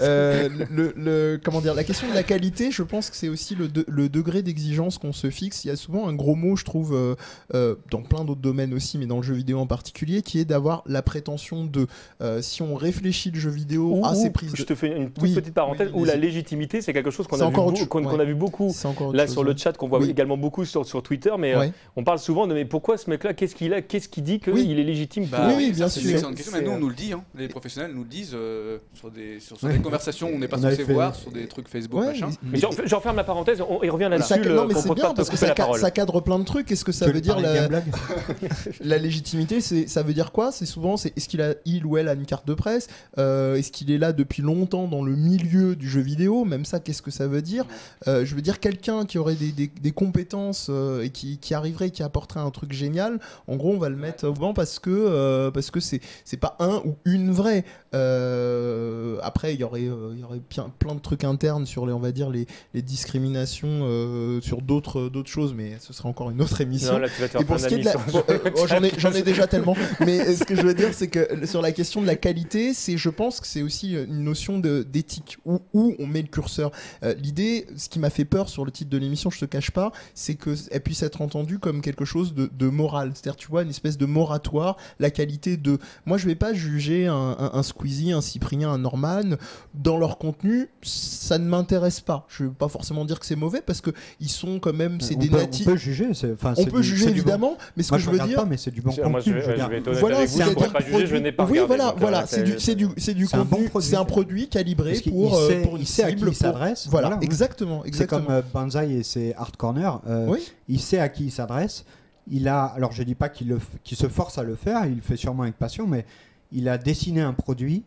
Euh, 0.00 0.48
le, 0.70 0.92
le- 0.96 1.40
comment 1.42 1.60
dire, 1.60 1.74
la 1.74 1.84
question 1.84 2.08
de 2.08 2.14
la 2.14 2.22
qualité, 2.22 2.70
je 2.70 2.82
pense 2.82 3.10
que 3.10 3.16
c'est 3.16 3.28
aussi 3.28 3.54
le, 3.54 3.68
de- 3.68 3.84
le 3.88 4.08
degré 4.08 4.42
d'exigence 4.42 4.98
qu'on 4.98 5.12
se 5.12 5.30
fixe. 5.30 5.64
Il 5.64 5.68
y 5.68 5.70
a 5.70 5.76
souvent 5.76 6.08
un 6.08 6.14
gros 6.14 6.34
mot, 6.34 6.56
je 6.56 6.64
trouve, 6.64 6.94
euh, 6.94 7.14
euh, 7.54 7.74
dans 7.90 8.02
plein 8.02 8.24
d'autres 8.24 8.40
domaines 8.40 8.74
aussi, 8.74 8.98
mais 8.98 9.06
dans 9.06 9.16
le 9.18 9.22
jeu 9.22 9.34
vidéo 9.34 9.58
en 9.58 9.66
particulier, 9.66 10.22
qui 10.22 10.38
est 10.38 10.44
d'avoir 10.44 10.82
la 10.86 11.02
prétention 11.02 11.64
de, 11.64 11.86
euh, 12.22 12.40
si 12.42 12.62
on 12.62 12.74
réfléchit 12.74 13.30
le 13.30 13.38
jeu 13.40 13.50
vidéo 13.50 14.00
à 14.04 14.14
ses 14.14 14.30
prises 14.30 14.52
je 14.54 14.62
te 14.62 14.74
fais 14.74 14.88
une 14.96 15.10
toute 15.10 15.22
Oui, 15.22 15.34
petite 15.34 15.54
parenthèse, 15.54 15.90
oui, 15.94 16.00
où 16.02 16.04
la 16.04 16.16
légitimité, 16.16 16.80
c'est 16.80 16.92
quelque 16.92 17.10
chose 17.10 17.26
qu'on 17.26 17.40
a, 17.40 17.46
vu 17.48 17.52
qu'on- 17.86 18.18
a 18.18 18.24
beaucoup. 18.34 18.72
Là, 19.12 19.24
chose, 19.26 19.32
sur 19.32 19.44
le 19.44 19.50
ouais. 19.52 19.56
chat, 19.58 19.72
qu'on 19.76 19.88
voit 19.88 20.00
Oui. 20.00 20.10
également 20.10 20.36
beaucoup 20.36 20.64
sur, 20.64 20.84
sur 20.86 21.02
Twitter, 21.02 21.32
mais 21.38 21.54
euh, 21.54 21.66
on 21.96 22.04
parle 22.04 22.18
souvent 22.18 22.46
de 22.46 22.53
mais 22.54 22.64
pourquoi 22.64 22.96
ce 22.96 23.10
mec-là, 23.10 23.34
qu'est-ce 23.34 23.54
qu'il 23.54 23.72
a, 23.74 23.82
qu'est-ce 23.82 24.08
qui 24.08 24.22
dit 24.22 24.40
qu'il 24.40 24.52
Oui. 24.54 24.70
est 24.70 24.82
légitime 24.82 25.26
Bah 25.26 25.38
pour- 25.38 25.46
Oui, 25.48 25.54
oui, 25.58 25.66
ça, 25.68 25.72
bien 25.72 25.88
c'est 25.88 26.00
sûr. 26.00 26.08
une 26.10 26.14
excellente 26.16 26.34
question. 26.36 26.52
Mais 26.52 26.58
C'est, 26.60 26.64
nous, 26.64 26.70
euh, 26.72 26.76
on 26.76 26.80
nous 26.80 26.88
le 26.88 26.94
dit, 26.94 27.12
hein. 27.12 27.22
les 27.36 27.48
professionnels 27.48 27.92
nous 27.94 28.02
le 28.04 28.08
disent 28.08 28.32
euh, 28.34 28.78
sur 28.94 29.10
des, 29.10 29.40
sur, 29.40 29.58
sur 29.58 29.66
Ouais. 29.68 29.74
des 29.74 29.80
conversations 29.82 30.28
où 30.30 30.34
on 30.34 30.38
n'est 30.38 30.48
pas 30.48 30.58
censé 30.58 30.76
fait- 30.84 30.92
voir, 30.92 31.14
sur 31.14 31.30
des 31.30 31.46
trucs 31.46 31.68
Facebook, 31.68 32.00
Ouais, 32.00 32.06
machin. 32.08 32.30
Mais 32.42 32.58
j'en 32.58 32.70
j'en 32.84 33.00
ferme 33.00 33.16
la 33.16 33.24
parenthèse, 33.24 33.60
on, 33.60 33.82
il 33.82 33.90
revient 33.90 34.08
là-dessus, 34.10 34.38
non 34.48 34.66
mais 34.66 34.74
c'est 34.74 34.94
bien 34.94 35.12
parce 35.14 35.28
que 35.30 35.36
ça, 35.36 35.54
ça 35.78 35.90
cadre 35.90 36.20
plein 36.20 36.38
de 36.38 36.44
trucs. 36.44 36.70
Est-ce 36.70 36.84
que 36.84 36.92
ça 36.92 37.06
veut 37.10 37.20
dire 37.20 37.38
la, 37.40 37.68
la 38.80 38.98
légitimité 38.98 39.60
c'est 39.60 39.86
ça 39.88 40.02
veut 40.02 40.14
dire 40.14 40.32
quoi? 40.32 40.52
C'est 40.52 40.66
souvent 40.66 40.96
c'est 40.96 41.16
est-ce 41.16 41.28
qu'il 41.28 41.42
a 41.42 41.54
il 41.64 41.84
ou 41.86 41.96
elle 41.96 42.08
a 42.08 42.14
une 42.14 42.26
carte 42.26 42.46
de 42.46 42.54
presse? 42.54 42.88
Euh, 43.18 43.56
est-ce 43.56 43.72
qu'il 43.72 43.90
est 43.90 43.98
là 43.98 44.12
depuis 44.12 44.42
longtemps 44.42 44.86
dans 44.88 45.02
le 45.04 45.16
milieu 45.16 45.76
du 45.76 45.88
jeu 45.88 46.00
vidéo? 46.00 46.44
Même 46.44 46.64
ça 46.64 46.80
qu'est-ce 46.80 47.02
que 47.02 47.10
ça 47.10 47.26
veut 47.26 47.42
dire? 47.42 47.64
Euh, 48.08 48.24
je 48.24 48.34
veux 48.34 48.42
dire 48.42 48.60
quelqu'un 48.60 49.04
qui 49.06 49.18
aurait 49.18 49.34
des, 49.34 49.90
compétences 49.92 50.70
et 51.02 51.10
qui, 51.10 51.38
qui 51.38 51.54
arriverait 51.54 51.90
qui 51.90 52.02
apporterait 52.02 52.40
un 52.44 52.50
truc 52.50 52.72
génial 52.72 53.18
en 53.48 53.56
gros 53.56 53.72
on 53.72 53.78
va 53.78 53.88
le 53.88 53.96
mettre 53.96 54.26
au 54.28 54.32
banc 54.32 54.54
parce 54.54 54.78
que 54.78 54.90
euh, 54.90 55.50
parce 55.50 55.70
que 55.70 55.80
c'est 55.80 56.00
c'est 56.24 56.36
pas 56.36 56.56
un 56.60 56.82
ou 56.84 56.96
une 57.04 57.30
vraie 57.32 57.64
Euh, 57.94 59.18
après 59.22 59.54
il 59.54 59.60
y 59.60 59.64
aurait 59.64 59.82
euh, 59.86 60.12
il 60.14 60.20
y 60.20 60.24
aurait 60.24 60.40
plein, 60.40 60.70
plein 60.78 60.94
de 60.94 61.00
trucs 61.00 61.24
internes 61.24 61.64
sur 61.66 61.86
les 61.86 61.92
on 61.92 62.00
va 62.00 62.12
dire 62.12 62.28
les, 62.30 62.46
les 62.74 62.82
discriminations 62.82 63.68
euh, 63.82 64.40
sur 64.40 64.62
d'autres 64.62 65.08
d'autres 65.08 65.30
choses 65.30 65.54
mais 65.54 65.76
ce 65.80 65.92
sera 65.92 66.08
encore 66.08 66.30
une 66.30 66.40
autre 66.42 66.60
émission 66.60 66.94
Non, 66.94 66.98
là, 66.98 67.08
tu 67.08 67.20
vas 67.20 67.28
te 67.28 67.32
faire 67.32 67.40
et 67.40 67.44
pour 67.44 67.56
plein 67.56 67.64
ce 67.64 67.68
qui 67.68 67.74
est 67.74 67.78
de 67.78 67.84
la... 67.84 67.92
d'amis 67.92 68.10
sur- 68.10 68.24
bon, 68.26 68.32
euh, 68.34 68.50
oh, 68.56 68.66
j'en 68.66 68.82
ai, 68.82 68.92
j'en 68.98 69.12
ai 69.12 69.22
déjà 69.22 69.46
tellement. 69.46 69.76
Mais 70.00 70.34
ce 70.34 70.44
que 70.44 70.54
je 70.56 70.62
veux 70.62 70.74
dire, 70.74 70.92
c'est 70.92 71.08
que 71.08 71.46
sur 71.46 71.62
la 71.62 71.72
question 71.72 72.02
de 72.02 72.06
la 72.06 72.16
qualité, 72.16 72.74
c'est, 72.74 72.96
je 72.96 73.08
pense 73.10 73.40
que 73.40 73.46
c'est 73.46 73.62
aussi 73.62 73.92
une 73.94 74.24
notion 74.24 74.58
de, 74.58 74.82
d'éthique 74.82 75.38
où, 75.44 75.60
où 75.72 75.94
on 75.98 76.06
met 76.06 76.22
le 76.22 76.28
curseur. 76.28 76.70
L'idée, 77.18 77.66
ce 77.76 77.88
qui 77.88 77.98
m'a 77.98 78.10
fait 78.10 78.24
peur 78.24 78.48
sur 78.48 78.64
le 78.64 78.70
titre 78.70 78.90
de 78.90 78.98
l'émission, 78.98 79.30
je 79.30 79.38
te 79.38 79.44
cache 79.44 79.70
pas, 79.70 79.92
c'est 80.14 80.34
que 80.34 80.54
elle 80.70 80.82
puisse 80.82 81.02
être 81.02 81.20
entendue 81.22 81.58
comme 81.58 81.80
quelque 81.80 82.04
chose 82.04 82.33
de, 82.34 82.50
de 82.52 82.68
moral. 82.68 83.12
C'est-à-dire, 83.14 83.36
tu 83.36 83.48
vois, 83.48 83.62
une 83.62 83.70
espèce 83.70 83.96
de 83.98 84.06
moratoire, 84.06 84.76
la 84.98 85.10
qualité 85.10 85.56
de. 85.56 85.78
Moi, 86.06 86.18
je 86.18 86.26
vais 86.26 86.34
pas 86.34 86.52
juger 86.52 87.06
un, 87.06 87.36
un, 87.38 87.50
un 87.54 87.62
Squeezie, 87.62 88.12
un 88.12 88.20
Cyprien, 88.20 88.70
un 88.70 88.78
Norman 88.78 89.36
dans 89.74 89.96
leur 89.96 90.18
contenu. 90.18 90.68
Ça 90.82 91.38
ne 91.38 91.44
m'intéresse 91.46 92.00
pas. 92.00 92.26
Je 92.28 92.44
veux 92.44 92.50
pas 92.50 92.68
forcément 92.68 93.04
dire 93.04 93.18
que 93.20 93.26
c'est 93.26 93.36
mauvais 93.36 93.62
parce 93.64 93.80
que 93.80 93.90
ils 94.20 94.28
sont 94.28 94.58
quand 94.58 94.74
même, 94.74 95.00
c'est 95.00 95.14
des 95.14 95.28
natifs. 95.30 95.66
On 95.66 95.70
peut 95.72 95.76
juger. 95.76 96.08
enfin, 96.32 96.54
On 96.56 96.64
peut 96.64 96.80
du- 96.80 96.86
juger 96.88 97.06
du 97.06 97.10
bon- 97.12 97.16
évidemment, 97.18 97.58
mais 97.76 97.82
ce 97.82 97.90
Moi, 97.92 97.98
que 97.98 98.04
je 98.04 98.10
je 98.10 98.16
veux 98.16 98.26
dire, 98.28 98.36
pas, 98.36 98.44
mais 98.44 98.56
c'est 98.56 98.70
du 98.70 98.80
bon 98.82 98.90
Moi, 98.90 99.20
je, 99.20 99.30
contenu. 99.30 99.32
vais- 99.34 99.40
je 99.40 99.46
vais 99.50 100.00
voilà, 100.00 100.16
avec 100.18 100.28
vous, 100.30 100.36
c'est 100.38 100.44
je 100.44 100.50
un 100.50 100.54
pourrais 100.54 100.66
pas 100.68 100.72
produit- 100.80 100.92
juger, 100.94 101.06
je 101.06 101.16
n'ai 101.16 101.32
pas 101.32 101.44
Oui, 101.46 101.58
voilà, 101.98 102.26
c'est- 102.26 102.42
du, 102.42 102.54
c'est 102.58 102.74
du, 102.74 102.88
c'est 102.96 103.14
du 103.14 103.26
C'est 103.26 103.36
un 103.36 103.44
bon 103.44 103.56
contenu, 103.56 103.68
produit. 103.68 103.88
c'est 103.88 103.96
un 103.96 104.04
produit 104.04 104.48
calibré 104.48 105.00
pour, 105.08 105.36
euh, 105.36 105.62
pour 105.62 105.76
une 105.76 105.82
il 105.82 105.86
sait 105.86 106.02
à 106.02 106.10
qui 106.12 106.18
cible, 106.18 106.30
il 106.30 106.34
s'adresse, 106.34 106.86
Voilà, 106.88 107.18
exactement, 107.22 107.82
C'est 107.92 108.06
comme 108.06 108.26
euh, 108.30 108.42
Banzai 108.52 108.90
et 108.90 109.02
ses 109.02 109.34
Hard 109.34 109.56
Corner. 109.56 110.00
euh, 110.08 110.26
Oui. 110.28 110.40
Il 110.68 110.80
sait 110.80 110.98
à 110.98 111.08
qui 111.08 111.24
il 111.26 111.30
s'adresse. 111.30 111.84
Il 112.30 112.48
a, 112.48 112.64
alors 112.64 112.92
je 112.92 113.02
dis 113.02 113.14
pas 113.14 113.28
qu'il 113.28 113.54
se 113.84 114.08
force 114.08 114.38
à 114.38 114.42
le 114.42 114.56
faire, 114.56 114.86
il 114.86 114.96
le 114.96 115.02
fait 115.02 115.16
sûrement 115.16 115.42
avec 115.42 115.56
passion, 115.56 115.86
mais 115.86 116.06
il 116.52 116.68
a 116.68 116.78
dessiné 116.78 117.20
un 117.20 117.34
produit 117.34 117.82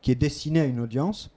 qui 0.00 0.10
est 0.10 0.14
destiné 0.16 0.60
à 0.60 0.64
une 0.64 0.80
audience 0.80 1.30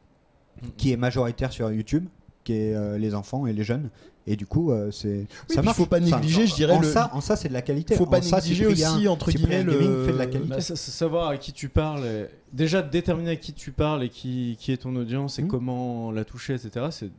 qui 0.78 0.91
est 0.91 0.97
majoritaire 0.97 1.51
sur 1.51 1.70
YouTube, 1.72 2.06
qui 2.45 2.53
est 2.53 2.74
euh, 2.76 2.97
les 2.97 3.14
enfants 3.14 3.45
et 3.45 3.53
les 3.53 3.64
jeunes. 3.64 3.89
Et 4.28 4.36
du 4.36 4.45
coup, 4.47 4.72
euh, 4.72 4.89
c'est 4.89 5.28
Oui, 5.49 5.56
ça 5.56 5.62
marche. 5.62 5.78
faut 5.78 5.86
pas 5.86 6.01
Enfin, 6.01 6.18
négliger, 6.18 6.47
je 6.47 6.56
dirais, 6.56 6.74
en 6.74 6.80
le- 6.80 6.88
ça, 6.91 7.12
en 7.14 7.22
ça 7.22 7.36
c'est 7.36 7.49
de 7.49 7.53
la 7.53 7.62
qualité. 7.62 7.95
faut 7.95 8.06
pas 8.08 8.20
En 8.20 8.22
ça, 8.24 8.38
négliger 8.38 8.66
Cyprien- 8.74 8.95
aussi, 8.95 9.08
entre 9.08 9.30
Cyprien 9.32 9.60
guillemets, 9.64 9.74
Gaming 9.74 9.89
le- 9.91 10.06
fait 10.06 10.14
de 10.14 10.18
la 10.18 10.26
qualité. 10.26 10.49
Bah, 10.49 10.62
sa- 10.62 10.76
sa- 10.76 10.91
savoir 10.91 11.28
à 11.30 11.38
qui 11.38 11.51
tu 11.53 11.70
parles, 11.70 12.06
et- 12.06 12.26
déjà 12.53 12.82
déterminer 12.82 13.32
à 13.32 13.36
qui 13.36 13.53
tu 13.53 13.72
parles 13.72 14.03
et 14.03 14.10
qui, 14.10 14.56
qui 14.60 14.72
est 14.72 14.78
ton 14.78 14.95
audience 14.95 15.38
et 15.38 15.43
Mhm. 15.43 15.47
comment 15.49 16.12
la 16.12 16.24
toucher, 16.26 16.53
etc. 16.56 16.88
C'est, 16.89 17.10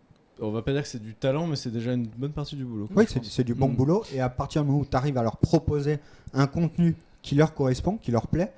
on 0.41 0.51
va 0.51 0.63
pas 0.63 0.73
dire 0.73 0.83
que 0.83 0.89
c'est 0.89 1.03
du 1.03 1.15
talent, 1.15 1.47
mais 1.47 1.57
c'est 1.57 1.71
déjà 1.71 1.93
une 1.93 2.07
bonne 2.07 2.33
partie 2.33 2.57
du 2.57 2.65
boulot. 2.65 2.89
quoi, 2.93 3.03
Oui, 3.03 3.21
c'est 3.23 3.45
du 3.45 3.55
bon 3.55 3.69
Mm. 3.69 3.77
boulot. 3.77 4.05
Et 4.15 4.21
à 4.21 4.29
partir 4.29 4.63
du 4.63 4.69
moment 4.69 4.81
où 4.83 4.87
tu 4.87 4.97
arrives 4.97 5.17
à 5.19 5.23
leur 5.23 5.37
proposer 5.39 5.99
un 6.35 6.47
contenu 6.47 6.95
qui 7.23 7.35
leur 7.35 7.55
correspond, 7.55 7.97
qui 7.97 8.11
leur 8.11 8.27
plaît, 8.29 8.53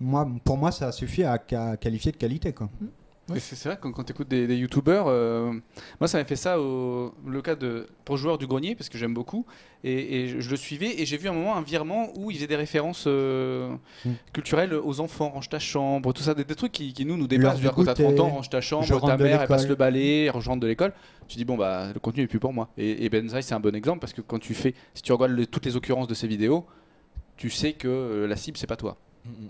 moi, 0.00 0.28
pour 0.44 0.56
moi, 0.56 0.70
ça 0.70 0.92
suffit 0.92 1.24
à, 1.24 1.38
qualifier 1.38 2.12
de 2.12 2.16
qualité. 2.16 2.52
Quoi. 2.52 2.68
Et 2.80 2.86
C'est 3.36 3.56
c'est 3.56 3.68
vrai, 3.68 3.78
quand, 3.80 3.92
quand 3.92 4.04
tu 4.04 4.12
écoutes 4.12 4.28
des, 4.28 4.46
des 4.46 4.56
youtubeurs, 4.56 5.06
euh, 5.08 5.52
moi 6.00 6.08
ça 6.08 6.16
m'a 6.18 6.24
fait 6.24 6.34
ça 6.36 6.58
au 6.60 7.12
le 7.26 7.42
cas 7.42 7.54
de 7.56 7.86
pour 8.06 8.16
joueur 8.16 8.38
du 8.38 8.46
grenier, 8.46 8.74
parce 8.74 8.88
que 8.88 8.96
j'aime 8.96 9.12
beaucoup, 9.12 9.44
et, 9.84 10.22
et 10.22 10.28
je, 10.28 10.40
je 10.40 10.50
le 10.50 10.56
suivais, 10.56 11.00
et 11.00 11.04
j'ai 11.04 11.18
vu 11.18 11.28
un 11.28 11.32
moment 11.34 11.54
un 11.56 11.60
virement 11.62 12.08
où 12.16 12.30
il 12.30 12.36
faisait 12.36 12.46
des 12.46 12.56
références 12.56 13.04
euh, 13.06 13.74
Mm. 14.04 14.12
culturelles 14.32 14.72
aux 14.74 15.00
enfants, 15.00 15.28
range 15.28 15.48
ta 15.48 15.58
chambre, 15.58 16.12
tout 16.12 16.22
ça, 16.22 16.34
des, 16.34 16.44
des 16.44 16.54
trucs 16.54 16.72
qui, 16.72 16.92
qui 16.92 17.04
nous 17.04 17.16
nous 17.16 17.26
dépassent. 17.26 17.58
Je 17.60 17.68
Quand 17.68 17.84
t'as 17.84 17.92
goûter, 17.94 18.02
30 18.04 18.20
ans, 18.20 18.28
range 18.30 18.48
ta 18.48 18.60
je 18.60 18.66
chambre, 18.68 19.00
ta 19.00 19.16
mère 19.24 19.42
elle 19.42 19.48
passe 19.48 19.68
le 19.68 19.74
balai, 19.74 20.24
elle 20.24 20.30
rentre 20.30 20.60
de 20.60 20.66
l'école, 20.66 20.92
tu 21.28 21.36
dis 21.36 21.44
bon 21.44 21.56
bah 21.58 21.92
le 21.92 22.00
contenu 22.00 22.22
est 22.22 22.26
plus 22.28 22.38
pour 22.40 22.52
moi. 22.54 22.70
Et, 22.78 23.04
et 23.04 23.08
Benzaï 23.10 23.42
c'est 23.42 23.54
un 23.54 23.60
bon 23.60 23.74
exemple, 23.74 23.98
parce 24.00 24.12
que 24.14 24.22
quand 24.22 24.38
tu 24.38 24.54
fais, 24.54 24.74
si 24.94 25.02
tu 25.02 25.12
regardes 25.12 25.32
le- 25.32 25.46
toutes 25.46 25.66
les 25.66 25.76
occurrences 25.76 26.08
de 26.08 26.14
ces 26.14 26.26
vidéos, 26.28 26.66
tu 27.36 27.50
sais 27.50 27.74
que 27.74 27.88
euh, 27.88 28.26
la 28.26 28.36
cible 28.36 28.56
c'est 28.56 28.66
pas 28.66 28.76
toi. 28.76 28.96
Mm, 29.24 29.30
mm, 29.30 29.44
mm. 29.44 29.48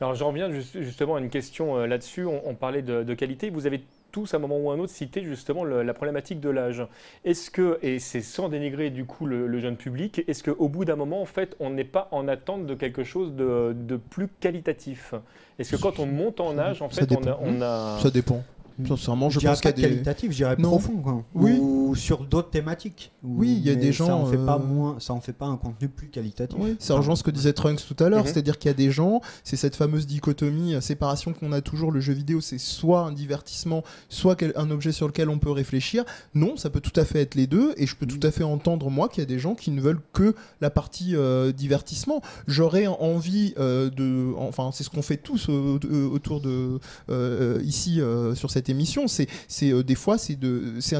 Alors 0.00 0.14
j'en 0.14 0.28
reviens 0.28 0.50
juste- 0.50 0.80
justement 0.80 1.16
à 1.16 1.20
une 1.20 1.30
question 1.30 1.76
euh, 1.78 1.86
là-dessus. 1.86 2.24
On, 2.26 2.42
on 2.48 2.54
parlait 2.54 2.82
de, 2.82 3.02
de 3.02 3.14
qualité. 3.14 3.50
Vous 3.50 3.66
avez 3.66 3.82
tous 4.12 4.32
à 4.32 4.36
un 4.36 4.40
moment 4.40 4.58
ou 4.58 4.70
à 4.70 4.74
un 4.74 4.78
autre 4.78 4.92
cité 4.92 5.22
justement 5.22 5.64
le- 5.64 5.82
la 5.82 5.92
problématique 5.94 6.40
de 6.40 6.48
l'âge. 6.48 6.82
Est-ce 7.24 7.50
que, 7.50 7.78
et 7.82 7.98
c'est 7.98 8.22
sans 8.22 8.48
dénigrer 8.48 8.90
du 8.90 9.04
coup 9.04 9.26
le, 9.26 9.46
le 9.46 9.58
jeune 9.58 9.76
public, 9.76 10.22
est-ce 10.26 10.42
qu'au 10.42 10.68
bout 10.68 10.84
d'un 10.84 10.96
moment 10.96 11.20
en 11.20 11.26
fait 11.26 11.56
on 11.60 11.70
n'est 11.70 11.84
pas 11.84 12.08
en 12.12 12.28
attente 12.28 12.66
de 12.66 12.74
quelque 12.74 13.04
chose 13.04 13.34
de, 13.34 13.74
de 13.78 13.96
plus 13.96 14.28
qualitatif? 14.40 15.14
Est-ce 15.58 15.74
que 15.76 15.80
quand 15.80 15.98
on 15.98 16.06
monte 16.06 16.40
en 16.40 16.56
âge 16.58 16.82
en 16.82 16.88
fait 16.88 17.10
on 17.12 17.16
a, 17.16 17.18
dépend. 17.24 17.38
on 17.42 17.60
a- 17.62 17.98
Ça 18.02 18.10
dépend. 18.10 18.42
Sincèrement, 18.86 19.30
je, 19.30 19.40
je 19.40 19.46
pense 19.46 19.60
qu'il 19.60 19.72
pas 19.72 19.80
y 19.80 19.84
a 19.84 19.88
des. 19.88 19.94
qualitatif, 19.94 20.30
je 20.32 20.36
dirais 20.36 20.56
Non. 20.58 20.68
profond, 20.70 20.96
quoi. 20.96 21.24
Oui. 21.34 21.58
Ou 21.60 21.94
sur 21.94 22.24
d'autres 22.24 22.50
thématiques. 22.50 23.12
Ou- 23.24 23.36
Oui, 23.38 23.54
il 23.56 23.66
y 23.66 23.70
a 23.70 23.74
des 23.74 23.92
Ça 23.92 24.04
gens, 24.04 24.20
en 24.22 24.26
fait 24.26 24.36
pas 24.36 24.56
euh, 24.56 24.66
moins, 24.66 24.96
ça 24.98 25.12
en 25.14 25.20
fait 25.20 25.32
pas 25.32 25.46
un 25.46 25.56
contenu 25.56 25.88
plus 25.88 26.08
qualitatif. 26.08 26.58
Oui, 26.60 26.76
ça 26.78 26.94
rejoint 26.94 27.16
ce 27.16 27.22
que 27.22 27.30
disait 27.30 27.52
Trunks 27.52 27.80
tout 27.86 28.02
à 28.04 28.08
l'heure, 28.08 28.20
Mhm. 28.24 28.26
c'est-à-dire 28.26 28.58
qu'il 28.58 28.68
y 28.68 28.74
a 28.74 28.76
des 28.76 28.90
gens, 28.90 29.20
c'est 29.44 29.56
cette 29.56 29.76
fameuse 29.76 30.06
dichotomie, 30.06 30.74
euh, 30.74 30.80
séparation 30.80 31.32
qu'on 31.32 31.52
a 31.52 31.60
toujours, 31.60 31.90
le 31.92 32.00
jeu 32.00 32.12
vidéo 32.12 32.40
c'est 32.40 32.58
soit 32.58 33.00
un 33.00 33.12
divertissement, 33.12 33.82
soit 34.08 34.36
un 34.56 34.70
objet 34.70 34.92
sur 34.92 35.06
lequel 35.06 35.28
on 35.30 35.38
peut 35.38 35.50
réfléchir. 35.50 36.04
Non, 36.34 36.56
ça 36.56 36.68
peut 36.70 36.80
tout 36.80 36.98
à 37.00 37.04
fait 37.04 37.20
être 37.22 37.34
les 37.34 37.46
deux, 37.46 37.72
et 37.76 37.86
je 37.86 37.96
peux 37.96 38.06
tout 38.06 38.24
à 38.26 38.30
fait 38.30 38.44
entendre 38.44 38.90
moi 38.90 39.08
qu'il 39.08 39.20
y 39.22 39.26
a 39.26 39.28
des 39.28 39.38
gens 39.38 39.54
qui 39.54 39.70
ne 39.70 39.80
veulent 39.80 40.00
que 40.12 40.34
la 40.60 40.70
partie 40.70 41.16
euh, 41.16 41.52
divertissement. 41.52 42.20
J'aurais 42.46 42.86
envie 42.86 43.54
euh, 43.58 43.90
de, 43.90 44.32
enfin 44.38 44.70
c'est 44.72 44.84
ce 44.84 44.90
qu'on 44.90 45.02
fait 45.02 45.16
tous 45.16 45.48
autour 45.48 46.40
de 46.40 46.78
euh, 47.10 47.60
ici 47.64 48.00
euh, 48.00 48.34
sur 48.34 48.50
cette 48.50 48.65
émission, 48.68 49.06
c'est 49.08 49.28
euh, 49.62 49.82
des 49.82 49.94
fois 49.94 50.18
c'est 50.18 50.38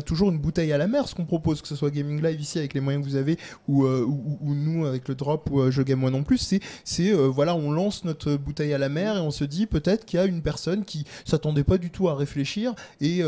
toujours 0.05 0.31
une 0.31 0.39
bouteille 0.39 0.73
à 0.73 0.79
la 0.79 0.87
mer 0.87 1.09
ce 1.09 1.15
qu'on 1.15 1.25
propose, 1.25 1.63
que 1.63 1.69
ce 1.69 1.77
soit 1.77 1.91
Gaming 1.91 2.23
Live 2.23 2.41
ici 2.41 2.59
avec 2.59 2.75
les 2.75 2.81
moyens 2.81 3.05
que 3.05 3.11
vous 3.11 3.17
avez 3.17 3.39
ou, 3.69 3.85
euh, 3.85 4.05
ou, 4.07 4.39
ou 4.41 4.55
nous 4.55 4.87
avec 4.87 5.09
le 5.09 5.15
drop 5.15 5.49
ou 5.51 5.61
euh, 5.61 5.71
je 5.71 5.83
game 5.83 5.99
moi 5.99 6.11
non 6.11 6.23
plus 6.23 6.61
c'est 6.85 7.13
voilà 7.13 7.55
on 7.55 7.71
lance 7.71 8.05
notre 8.05 8.37
bouteille 8.37 8.73
à 8.73 8.79
la 8.79 8.89
mer 8.89 9.17
et 9.17 9.21
on 9.21 9.31
se 9.31 9.45
dit 9.45 9.67
peut-être 9.67 10.05
qu'il 10.05 10.19
y 10.19 10.23
a 10.23 10.27
une 10.27 10.43
personne 10.43 10.85
qui 10.85 11.05
s'attendait 11.25 11.65
pas 11.65 11.79
du 11.79 11.91
tout 11.91 12.09
à 12.09 12.15
réfléchir 12.15 12.75
et, 13.01 13.23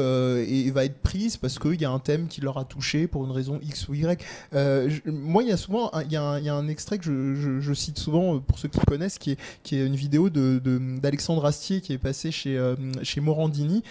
va 0.70 0.84
être 0.84 0.98
prise 0.98 1.36
parce 1.36 1.58
qu'il 1.58 1.80
y 1.80 1.84
a 1.84 1.90
un 1.90 1.98
thème 1.98 2.28
qui 2.28 2.40
leur 2.40 2.58
a 2.58 2.64
touché 2.64 3.06
pour 3.06 3.24
une 3.24 3.30
raison 3.30 3.58
X 3.62 3.88
ou 3.88 3.94
Y. 3.94 4.22
Moi 5.06 5.42
il 5.42 5.48
y 5.48 5.52
a 5.52 5.56
souvent 5.56 5.90
il 6.04 6.12
y, 6.12 6.16
a 6.16 6.22
un- 6.22 6.68
extrait 6.68 6.98
que 6.98 7.04
je, 7.60 7.72
cite 7.72 7.98
souvent 7.98 8.38
pour 8.40 8.58
ceux 8.58 8.68
qui 8.68 8.80
connaissent 8.80 9.18
qui 9.18 9.32
est, 9.32 9.72
une 9.72 9.96
vidéo 9.96 10.28
de- 10.30 10.60
d'Alexandre 11.00 11.44
Astier 11.44 11.80
qui 11.80 11.92
est 11.92 11.98
passé 11.98 12.30
chez, 12.30 12.58
chez 13.02 13.20
Morandini 13.20 13.82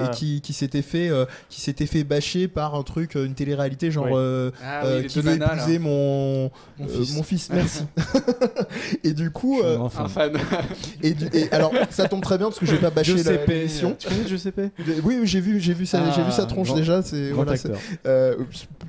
Ah. 0.00 0.06
et 0.06 0.10
qui, 0.16 0.40
qui 0.40 0.52
s'était 0.52 0.82
fait 0.82 1.08
euh, 1.08 1.24
qui 1.48 1.60
s'était 1.60 1.86
fait 1.86 2.04
bâcher 2.04 2.48
par 2.48 2.74
un 2.74 2.82
truc 2.82 3.16
euh, 3.16 3.24
une 3.24 3.34
télé-réalité 3.34 3.90
genre 3.90 4.06
Oui. 4.06 4.12
euh, 4.14 4.50
Ah 4.62 4.84
euh, 4.84 5.00
oui, 5.02 5.06
qui 5.06 5.20
veut 5.20 5.30
nanas, 5.36 5.54
épouser 5.62 5.78
mon 5.78 6.50
Mon 6.78 6.86
euh, 6.86 6.88
fils. 6.88 7.14
mon 7.16 7.22
fils 7.22 7.48
merci 7.52 7.82
et 9.04 9.12
du 9.12 9.30
coup 9.30 9.60
Je 9.62 9.66
un 9.66 9.86
euh, 9.86 10.08
fan. 10.08 10.32
et, 11.02 11.12
du- 11.12 11.28
et 11.32 11.50
alors 11.52 11.72
ça 11.90 12.08
tombe 12.08 12.22
très 12.22 12.38
bien 12.38 12.48
parce 12.48 12.58
que 12.58 12.66
je 12.66 12.72
vais 12.72 12.78
pas 12.80 12.90
bâcher 12.90 13.12
la- 13.12 13.16
Giuseppe, 13.18 13.48
l'émission 13.48 13.96
Tu 13.98 14.08
connais 14.08 14.24
De- 14.24 15.00
oui, 15.04 15.18
oui, 15.20 15.26
j'ai 15.26 15.40
vu 15.40 15.60
j'ai 15.60 15.74
vu 15.74 15.86
sa, 15.86 16.02
Ah, 16.04 16.12
j'ai 16.14 16.22
vu 16.22 16.32
sa 16.32 16.46
tronche 16.46 16.68
grand- 16.68 16.76
déjà 16.76 17.02
c'est 17.02 17.30
voilà, 17.30 17.54
euh, 18.06 18.36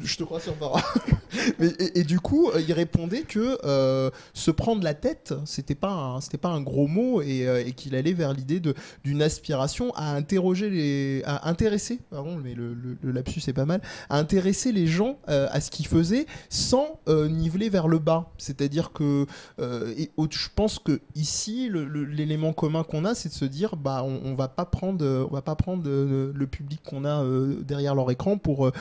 je 0.04 0.16
te 0.18 0.24
crois 0.24 0.39
sur 0.39 0.54
parole. 0.54 0.82
Mais, 1.60 1.68
et, 1.80 2.00
et 2.00 2.04
du 2.04 2.20
coup, 2.20 2.50
euh, 2.50 2.62
il 2.68 2.74
répondait 2.74 3.22
que 3.22 3.58
euh, 3.64 4.10
se 4.34 4.50
prendre 4.52 4.84
la 4.84 4.93
tête, 4.93 5.34
c'était 5.45 5.76
pas 5.76 5.89
un, 5.91 6.22
c'était 6.22 6.38
pas 6.38 6.50
un 6.50 6.62
gros 6.62 6.88
mot 6.88 7.22
et, 7.22 7.47
euh, 7.47 7.64
et 7.66 7.72
qu'il 7.74 7.95
allait 7.95 8.14
vers 8.14 8.34
l'idée 8.34 8.60
de 8.60 8.74
d'une 9.04 9.22
aspiration 9.22 9.93
à 9.95 10.12
interroger 10.16 10.70
les, 10.70 10.88
à 11.25 11.49
intéresser, 11.49 11.99
pardon, 12.09 12.37
mais 12.37 12.53
le, 12.53 12.75
lapsus 13.03 13.41
est 13.47 13.53
pas 13.53 13.65
mal, 13.65 13.81
à 14.09 14.17
intéresser 14.17 14.71
les 14.71 14.87
gens 14.87 15.17
euh, 15.29 15.47
à 15.51 15.61
ce 15.61 15.71
qu'ils 15.71 15.87
faisaient 15.87 16.25
sans 16.49 16.99
euh, 17.07 17.27
niveler 17.27 17.69
vers 17.69 17.87
le 17.87 17.99
bas. 17.99 18.31
C'est-à-dire 18.37 18.91
que 18.91 19.25
euh, 19.59 19.93
je 20.29 20.47
pense 20.55 20.79
que 20.79 21.01
ici, 21.15 21.69
l'élément 21.71 22.53
commun 22.53 22.83
qu'on 22.83 23.05
a, 23.05 23.15
c'est 23.15 23.29
de 23.29 23.33
se 23.33 23.45
dire, 23.45 23.75
bah, 23.75 24.03
on, 24.03 24.21
on 24.23 24.35
va 24.35 24.47
pas 24.47 24.65
prendre, 24.65 25.05
on 25.29 25.33
va 25.33 25.41
pas 25.41 25.55
prendre 25.55 25.83
le 25.89 26.47
public 26.47 26.81
qu'on 26.83 27.05
a 27.05 27.23
derrière 27.63 27.95
leur 27.95 28.09
écran 28.11 28.37
pour 28.37 28.71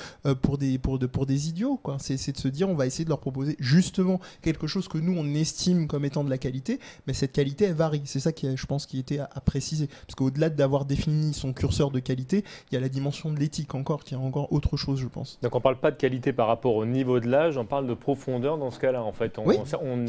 pour 0.42 0.58
des 0.58 0.78
pour 0.78 0.98
de, 0.98 1.06
pour 1.06 1.26
des 1.26 1.48
idiots. 1.48 1.80
C'est 1.98 2.16
c'est 2.16 2.32
de 2.32 2.38
se 2.38 2.48
dire, 2.48 2.68
on 2.68 2.74
va 2.74 2.86
essayer 2.86 3.04
de 3.04 3.10
leur 3.10 3.20
proposer 3.20 3.56
justement 3.58 4.20
quelque 4.42 4.66
chose 4.66 4.88
que 4.88 4.98
nous 4.98 5.14
on 5.16 5.34
estime 5.34 5.86
comme 5.88 6.04
étant 6.04 6.24
de 6.24 6.30
la 6.30 6.38
qualité, 6.38 6.80
mais 7.06 7.12
cette 7.12 7.32
qualité 7.32 7.66
elle 7.66 7.74
varie. 7.74 8.02
C'est 8.04 8.20
ça 8.20 8.32
qui, 8.32 8.56
je 8.56 8.66
pense, 8.66 8.86
qui 8.86 8.98
était 8.98 9.18
à, 9.18 9.28
à 9.34 9.40
préciser, 9.40 9.88
parce 10.06 10.14
qu'au-delà 10.14 10.50
d'avoir 10.50 10.84
défini 10.84 11.32
son 11.32 11.52
curseur 11.52 11.90
de 11.90 11.97
qualité, 12.00 12.44
il 12.70 12.74
y 12.74 12.78
a 12.78 12.80
la 12.80 12.88
dimension 12.88 13.32
de 13.32 13.38
l'éthique 13.38 13.74
encore, 13.74 14.04
qui 14.04 14.14
est 14.14 14.16
encore 14.16 14.52
autre 14.52 14.76
chose, 14.76 14.98
je 15.00 15.06
pense. 15.06 15.38
Donc 15.42 15.54
on 15.54 15.60
parle 15.60 15.78
pas 15.78 15.90
de 15.90 15.96
qualité 15.96 16.32
par 16.32 16.46
rapport 16.48 16.74
au 16.76 16.86
niveau 16.86 17.20
de 17.20 17.26
l'âge, 17.28 17.56
on 17.58 17.64
parle 17.64 17.86
de 17.86 17.94
profondeur 17.94 18.58
dans 18.58 18.70
ce 18.70 18.78
cas-là 18.78 19.02
en 19.02 19.12
fait. 19.12 19.38
On, 19.38 19.46
Oui. 19.46 19.56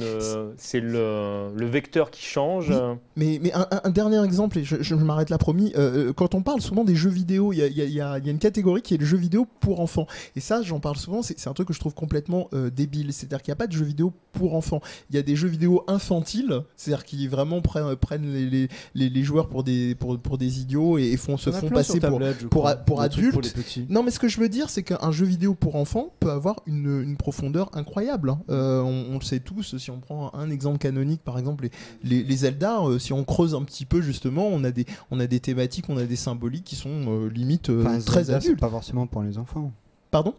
euh, 0.01 0.51
c'est 0.57 0.79
le, 0.79 1.49
le 1.55 1.65
vecteur 1.65 2.11
qui 2.11 2.23
change. 2.23 2.69
Oui. 2.69 2.75
euh, 2.75 2.95
Mais, 3.15 3.39
mais 3.41 3.51
un, 3.53 3.89
dernier 3.89 4.23
exemple, 4.23 4.57
et 4.59 4.63
je, 4.63 4.81
je 4.81 4.95
m'arrête 4.95 5.29
là 5.29 5.37
promis, 5.37 5.73
euh, 5.77 6.13
quand 6.13 6.35
on 6.35 6.41
parle 6.41 6.61
souvent 6.61 6.83
des 6.83 6.95
jeux 6.95 7.09
vidéo, 7.09 7.53
il 7.53 7.57
y 7.59 7.61
a, 7.63 7.67
il 7.67 7.77
y 7.77 7.81
a- 7.81 7.85
il 7.85 7.93
y 7.93 8.01
a- 8.01 8.17
il 8.19 8.25
y 8.25 8.29
a 8.29 8.31
une 8.31 8.39
catégorie 8.39 8.81
qui 8.81 8.93
est 8.93 8.97
le 8.97 9.05
jeu 9.05 9.17
vidéo 9.17 9.47
pour 9.59 9.79
enfants. 9.79 10.07
Et 10.35 10.39
ça, 10.39 10.61
j'en 10.61 10.79
parle 10.79 10.97
souvent, 10.97 11.21
c'est 11.21 11.37
c'est 11.39 11.49
un 11.49 11.53
truc 11.53 11.67
que 11.67 11.73
je 11.73 11.79
trouve 11.79 11.93
complètement 11.93 12.49
euh, 12.53 12.69
débile. 12.69 13.13
C'est-à-dire 13.13 13.41
qu'il 13.41 13.51
n'y 13.51 13.53
a 13.53 13.57
pas 13.57 13.67
de 13.67 13.71
jeux 13.73 13.85
vidéo 13.85 14.13
pour 14.31 14.55
enfants. 14.55 14.81
Il 15.09 15.15
y 15.15 15.19
a 15.19 15.21
des 15.21 15.35
jeux 15.35 15.47
vidéo 15.47 15.83
infantiles, 15.87 16.61
c'est-à-dire 16.75 17.05
qui 17.05 17.27
vraiment 17.27 17.61
prennent, 17.61 17.95
prennent 17.95 18.31
les, 18.31 18.45
les- 18.49 18.67
les- 18.95 19.09
les 19.09 19.23
joueurs 19.23 19.47
pour 19.47 19.63
des, 19.63 19.95
pour, 19.95 20.17
pour 20.19 20.37
des 20.37 20.61
idiots 20.61 20.97
et, 20.97 21.03
et 21.11 21.17
font, 21.17 21.37
se 21.37 21.51
font 21.51 21.69
passer 21.79 21.99
pour, 21.99 22.19
pour 22.49 22.75
pour 22.85 23.01
adultes. 23.01 23.43
les 23.43 23.51
petits. 23.63 23.85
non, 23.89 24.03
mais 24.03 24.11
ce 24.11 24.19
que 24.19 24.27
je 24.27 24.39
veux 24.39 24.49
dire, 24.49 24.69
c'est 24.69 24.83
qu'un 24.83 25.11
jeu 25.11 25.25
vidéo 25.25 25.53
pour 25.55 25.75
enfants 25.75 26.13
peut 26.19 26.31
avoir 26.31 26.61
une, 26.65 27.01
une 27.01 27.17
profondeur 27.17 27.69
incroyable. 27.73 28.29
hein. 28.31 28.39
Euh, 28.49 28.81
on, 28.81 29.07
on 29.15 29.19
le 29.19 29.23
sait 29.23 29.39
tous, 29.39 29.77
si 29.77 29.91
on 29.91 29.99
prend 29.99 30.33
un 30.33 30.49
exemple 30.49 30.77
canonique, 30.77 31.21
par 31.23 31.37
exemple, 31.39 31.65
les, 31.65 31.71
les, 32.03 32.23
les 32.23 32.35
Zelda, 32.37 32.79
euh, 32.81 32.99
si 32.99 33.13
on 33.13 33.23
creuse 33.23 33.55
un 33.55 33.63
petit 33.63 33.85
peu, 33.85 34.01
justement, 34.01 34.47
on 34.47 34.63
a 34.63 34.71
des, 34.71 34.85
on 35.11 35.19
a 35.19 35.27
des 35.27 35.39
thématiques, 35.39 35.85
on 35.89 35.97
a 35.97 36.03
des 36.05 36.15
symboliques 36.15 36.63
qui 36.65 36.75
sont 36.75 36.89
euh, 37.07 37.29
limite 37.29 37.69
euh, 37.69 37.81
Enfin, 37.85 37.99
très 37.99 38.23
Zelda, 38.25 38.37
adultes. 38.37 38.59
pas 38.59 38.69
forcément 38.69 39.07
pour 39.07 39.23
les 39.23 39.37
enfants. 39.37 39.71
Pardon? 40.11 40.33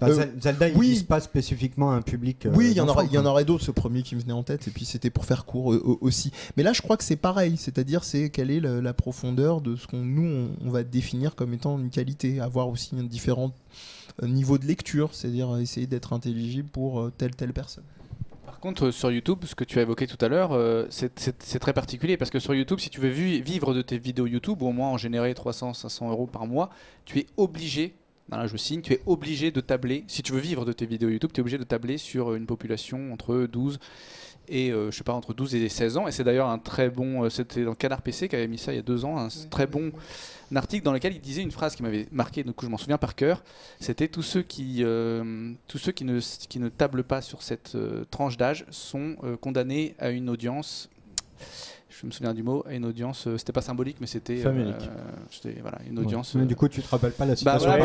Enfin, 0.00 0.12
Euh, 0.12 0.14
Zel- 0.16 0.32
Zelda, 0.40 0.68
il 0.68 0.76
oui. 0.76 1.02
pas 1.06 1.20
spécifiquement 1.20 1.92
un 1.92 2.02
public. 2.02 2.46
euh, 2.46 2.52
Oui, 2.54 2.68
il 2.70 2.76
y 2.76 2.80
en 2.80 2.88
aurait, 2.88 3.06
il 3.06 3.12
y 3.12 3.18
en 3.18 3.22
quoi. 3.22 3.30
aurait 3.32 3.44
d'autres, 3.44 3.64
ce 3.64 3.70
premier 3.70 4.02
qui 4.02 4.14
me 4.16 4.20
venait 4.20 4.32
en 4.32 4.42
tête, 4.42 4.66
et 4.68 4.70
puis 4.70 4.84
c'était 4.84 5.10
pour 5.10 5.24
faire 5.24 5.44
court 5.44 5.72
euh, 5.74 5.98
aussi. 6.00 6.32
Mais 6.56 6.62
là, 6.62 6.72
je 6.72 6.80
crois 6.82 6.96
que 6.96 7.04
c'est 7.04 7.16
pareil, 7.16 7.56
c'est-à-dire 7.56 8.04
c'est 8.04 8.30
quelle 8.30 8.50
est 8.50 8.60
la, 8.60 8.80
la 8.80 8.92
profondeur 8.94 9.60
de 9.60 9.76
ce 9.76 9.86
qu'on 9.86 10.02
nous 10.04 10.26
on, 10.62 10.66
on 10.66 10.70
va 10.70 10.82
définir 10.82 11.34
comme 11.34 11.52
étant 11.54 11.78
une 11.78 11.90
qualité, 11.90 12.40
avoir 12.40 12.68
aussi 12.68 12.94
un 12.98 13.02
différent 13.04 13.52
euh, 14.22 14.26
niveau 14.28 14.58
de 14.58 14.66
lecture, 14.66 15.10
c'est-à-dire 15.14 15.56
essayer 15.58 15.86
d'être 15.86 16.12
intelligible 16.12 16.68
pour 16.68 17.00
euh, 17.00 17.12
telle 17.16 17.34
telle 17.36 17.52
personne. 17.52 17.84
Par 18.46 18.58
contre, 18.58 18.86
euh, 18.86 18.92
sur 18.92 19.10
YouTube, 19.10 19.38
ce 19.44 19.54
que 19.54 19.64
tu 19.64 19.78
as 19.78 19.82
évoqué 19.82 20.06
tout 20.06 20.22
à 20.22 20.28
l'heure, 20.28 20.52
euh, 20.52 20.84
c'est- 20.90 21.58
très 21.58 21.72
particulier 21.72 22.16
parce 22.18 22.30
que 22.30 22.38
sur 22.38 22.52
YouTube, 22.54 22.78
si 22.80 22.90
tu 22.90 23.00
veux 23.00 23.08
vi- 23.08 23.40
vivre 23.40 23.72
de 23.72 23.80
tes 23.80 23.96
vidéos 23.98 24.26
YouTube 24.26 24.60
ou 24.62 24.66
au 24.66 24.72
moins 24.72 24.88
en 24.90 24.98
générer 24.98 25.32
300, 25.34 25.72
500 25.72 26.10
euros 26.10 26.26
par 26.26 26.46
mois, 26.46 26.68
tu 27.06 27.18
es 27.20 27.26
obligé, 27.38 27.94
là 28.38 28.46
je 28.46 28.56
signe, 28.56 28.80
tu 28.80 28.92
es 28.92 29.02
obligé 29.06 29.50
de 29.50 29.60
tabler, 29.60 30.04
si 30.06 30.22
tu 30.22 30.32
veux 30.32 30.40
vivre 30.40 30.64
de 30.64 30.72
tes 30.72 30.86
vidéos 30.86 31.08
YouTube, 31.08 31.30
tu 31.32 31.40
es 31.40 31.42
obligé 31.42 31.58
de 31.58 31.64
tabler 31.64 31.98
sur 31.98 32.34
une 32.34 32.46
population 32.46 33.12
entre 33.12 33.46
12 33.50 33.78
et 34.48 34.72
euh, 34.72 34.90
je 34.90 34.96
sais 34.96 35.04
pas 35.04 35.12
entre 35.12 35.32
12 35.34 35.54
et 35.54 35.68
16 35.68 35.96
ans. 35.96 36.08
Et 36.08 36.12
c'est 36.12 36.24
d'ailleurs 36.24 36.48
un 36.48 36.58
très 36.58 36.90
bon 36.90 37.24
euh, 37.24 37.30
c'était 37.30 37.64
dans 37.64 37.74
Canard 37.74 38.02
PC 38.02 38.28
qui 38.28 38.36
avait 38.36 38.48
mis 38.48 38.58
ça 38.58 38.72
il 38.72 38.76
y 38.76 38.78
a 38.78 38.82
deux 38.82 39.04
ans 39.04 39.18
un 39.18 39.28
très 39.50 39.66
bon 39.66 39.92
article 40.56 40.84
dans 40.84 40.92
lequel 40.92 41.14
il 41.14 41.20
disait 41.20 41.42
une 41.42 41.50
phrase 41.50 41.76
qui 41.76 41.82
m'avait 41.82 42.06
marqué 42.10 42.42
donc 42.42 42.56
je 42.62 42.68
m'en 42.68 42.76
souviens 42.76 42.98
par 42.98 43.14
cœur. 43.14 43.42
C'était 43.78 44.08
tous 44.08 44.22
ceux 44.22 44.42
qui 44.42 44.78
euh, 44.80 45.52
tous 45.68 45.78
ceux 45.78 45.92
qui 45.92 46.04
ne 46.04 46.20
qui 46.20 46.58
ne 46.58 46.68
tablent 46.68 47.04
pas 47.04 47.22
sur 47.22 47.42
cette 47.42 47.74
euh, 47.74 48.04
tranche 48.10 48.36
d'âge 48.36 48.64
sont 48.70 49.16
euh, 49.22 49.36
condamnés 49.36 49.94
à 49.98 50.10
une 50.10 50.28
audience 50.28 50.90
je 52.00 52.06
me 52.06 52.12
souviens 52.12 52.32
du 52.32 52.42
mot 52.42 52.64
à 52.66 52.72
une 52.72 52.86
audience 52.86 53.26
euh, 53.26 53.36
c'était 53.36 53.52
pas 53.52 53.60
symbolique 53.60 53.96
mais 54.00 54.06
c'était 54.06 54.38
euh, 54.38 54.42
Famélique. 54.44 54.88
c'était 55.30 55.56
voilà 55.60 55.78
une 55.86 55.98
Ouais. 55.98 56.04
audience 56.06 56.34
Mais 56.34 56.42
euh, 56.42 56.46
du 56.46 56.56
coup, 56.56 56.66
tu 56.68 56.80
te 56.80 56.88
rappelles 56.88 57.12
pas 57.12 57.26
la 57.26 57.34
bah 57.44 57.58
voilà, 57.58 57.76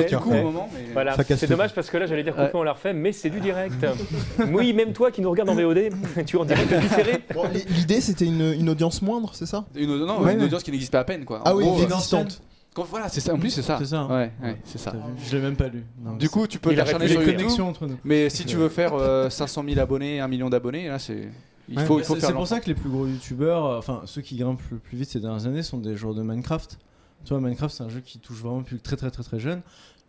moment 0.42 0.70
mais 0.74 0.94
Voilà, 0.94 1.16
Ça 1.16 1.24
casse 1.26 1.40
c'est 1.40 1.48
dommage 1.48 1.74
parce 1.74 1.90
que 1.90 1.98
là 1.98 2.06
j'allais 2.06 2.24
dire 2.24 2.34
coucou 2.34 2.46
Ouais. 2.46 2.52
on 2.56 2.64
l'a 2.64 2.74
refait, 2.74 2.94
mais 2.94 3.12
c'est 3.12 3.30
du 3.30 3.42
direct. 3.42 3.86
oui, 4.54 4.72
même 4.74 4.94
toi 4.94 5.12
qui 5.12 5.22
nous 5.22 5.30
regardes 5.30 5.50
en 5.50 5.56
VOD, 5.56 5.90
tu 6.26 6.38
en 6.38 6.46
direct 6.46 6.74
différé. 6.80 7.20
Bon, 7.34 7.44
L'idée, 7.70 8.00
c'était 8.02 8.26
une, 8.26 8.54
une 8.54 8.70
audience 8.70 9.02
moindre, 9.02 9.32
c'est 9.34 9.46
ça? 9.46 9.66
Une, 9.76 10.06
non, 10.06 10.22
Ouais, 10.22 10.34
une 10.34 10.40
ouais. 10.40 10.46
audience 10.46 10.64
qui 10.64 10.72
n'existe 10.72 10.92
pas 10.94 11.00
à 11.00 11.04
peine 11.04 11.26
quoi 11.26 11.40
En 11.40 11.44
Ah 11.46 11.56
oui, 11.56 11.64
gros, 11.66 11.76
euh, 11.76 11.84
inexistante. 11.84 12.42
quand- 12.74 12.84
voilà 12.90 13.08
c'est 13.10 13.22
ça 13.22 13.34
en 13.34 13.38
plus 13.40 13.50
c'est 13.52 13.62
ça 13.62 13.78
C'est 13.80 13.86
ça. 13.88 14.06
ouais, 14.08 14.32
ouais 14.44 14.58
c'est 14.66 14.78
ça 14.78 14.94
Je 15.26 15.36
l'ai 15.36 15.42
même 15.42 15.56
pas 15.56 15.68
lu. 15.68 15.84
Non, 16.04 16.14
du 16.14 16.30
coup 16.30 16.46
tu 16.48 16.60
peux 16.60 16.72
Il 16.72 16.80
a 16.80 16.84
t'acharner 16.84 17.06
les 17.08 17.12
sur 17.14 17.22
YouTube 17.22 17.38
connexions 17.38 17.68
entre 17.70 17.86
nous. 17.88 17.98
Mais 18.04 18.30
si 18.30 18.46
tu 18.46 18.56
veux 18.58 18.70
faire 18.70 18.94
euh, 18.94 19.30
500 19.30 19.64
000 19.68 19.80
abonnés, 19.80 20.20
1 20.22 20.28
million 20.28 20.50
d'abonnés, 20.50 20.88
là 20.88 21.00
c'est. 21.00 21.30
Il 21.70 21.78
Ouais, 21.78 21.86
faut, 21.86 21.96
Mais 21.96 22.02
il 22.02 22.06
faut 22.06 22.20
c'est 22.20 22.34
pour 22.34 22.48
ça 22.48 22.60
que 22.60 22.68
les 22.68 22.76
plus 22.76 22.90
gros 22.90 23.08
youtubeurs, 23.08 23.66
euh, 23.66 23.78
enfin 23.80 24.02
ceux 24.06 24.22
qui 24.22 24.36
grimpent 24.38 24.62
le 24.72 24.78
plus 24.78 24.98
vite 24.98 25.10
ces 25.10 25.20
dernières 25.20 25.48
années, 25.48 25.64
sont 25.64 25.78
des 25.78 25.96
joueurs 25.96 26.14
de 26.14 26.22
Minecraft. 26.22 26.78
Tu 27.24 27.30
vois, 27.30 27.42
Minecraft 27.42 27.76
c'est 27.76 27.84
un 27.84 27.90
jeu 27.90 28.02
qui 28.02 28.20
touche 28.20 28.38
vraiment 28.38 28.62
public 28.62 28.84
très 28.84 28.96
très 28.98 29.10
très 29.10 29.24
très 29.24 29.40
jeune. 29.40 29.62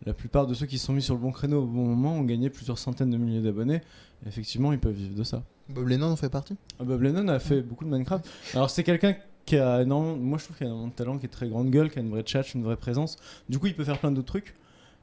La 0.05 0.13
plupart 0.13 0.45
de 0.45 0.53
ceux 0.53 0.67
qui 0.67 0.77
se 0.77 0.85
sont 0.85 0.93
mis 0.93 1.01
sur 1.01 1.15
le 1.15 1.19
bon 1.19 1.31
créneau 1.31 1.63
au 1.63 1.65
bon 1.65 1.85
moment 1.85 2.13
ont 2.13 2.23
gagné 2.23 2.51
plusieurs 2.51 2.77
centaines 2.77 3.09
de 3.09 3.17
milliers 3.17 3.41
d'abonnés. 3.41 3.81
Effectivement, 4.27 4.71
ils 4.71 4.79
peuvent 4.79 4.93
vivre 4.93 5.15
de 5.15 5.23
ça. 5.23 5.41
Bob 5.69 5.87
Lennon 5.87 6.11
en 6.11 6.15
fait 6.15 6.29
partie? 6.29 6.55
Ah, 6.79 6.83
Bob 6.83 7.01
Lennon 7.01 7.27
a 7.29 7.39
fait 7.39 7.61
beaucoup 7.61 7.83
de 7.85 7.89
Minecraft. 7.89 8.29
Alors 8.53 8.69
c'est 8.69 8.83
quelqu'un 8.83 9.15
qui 9.45 9.57
a 9.57 9.81
énormément, 9.81 10.15
moi 10.17 10.37
je 10.37 10.43
trouve 10.43 10.57
qu'il 10.57 10.65
a 10.65 10.69
énormément 10.69 10.89
de 10.91 10.95
talent, 10.95 11.17
qui 11.17 11.25
est 11.25 11.29
très 11.29 11.47
grande 11.47 11.71
gueule, 11.71 11.89
qui 11.89 11.97
a 11.97 12.01
une 12.03 12.09
vraie 12.11 12.23
chat, 12.25 12.53
une 12.53 12.63
vraie 12.63 12.75
présence. 12.75 13.15
Du 13.49 13.57
coup, 13.57 13.65
il 13.67 13.75
peut 13.75 13.83
faire 13.83 13.97
plein 13.97 14.11
d'autres 14.11 14.27
trucs. 14.27 14.55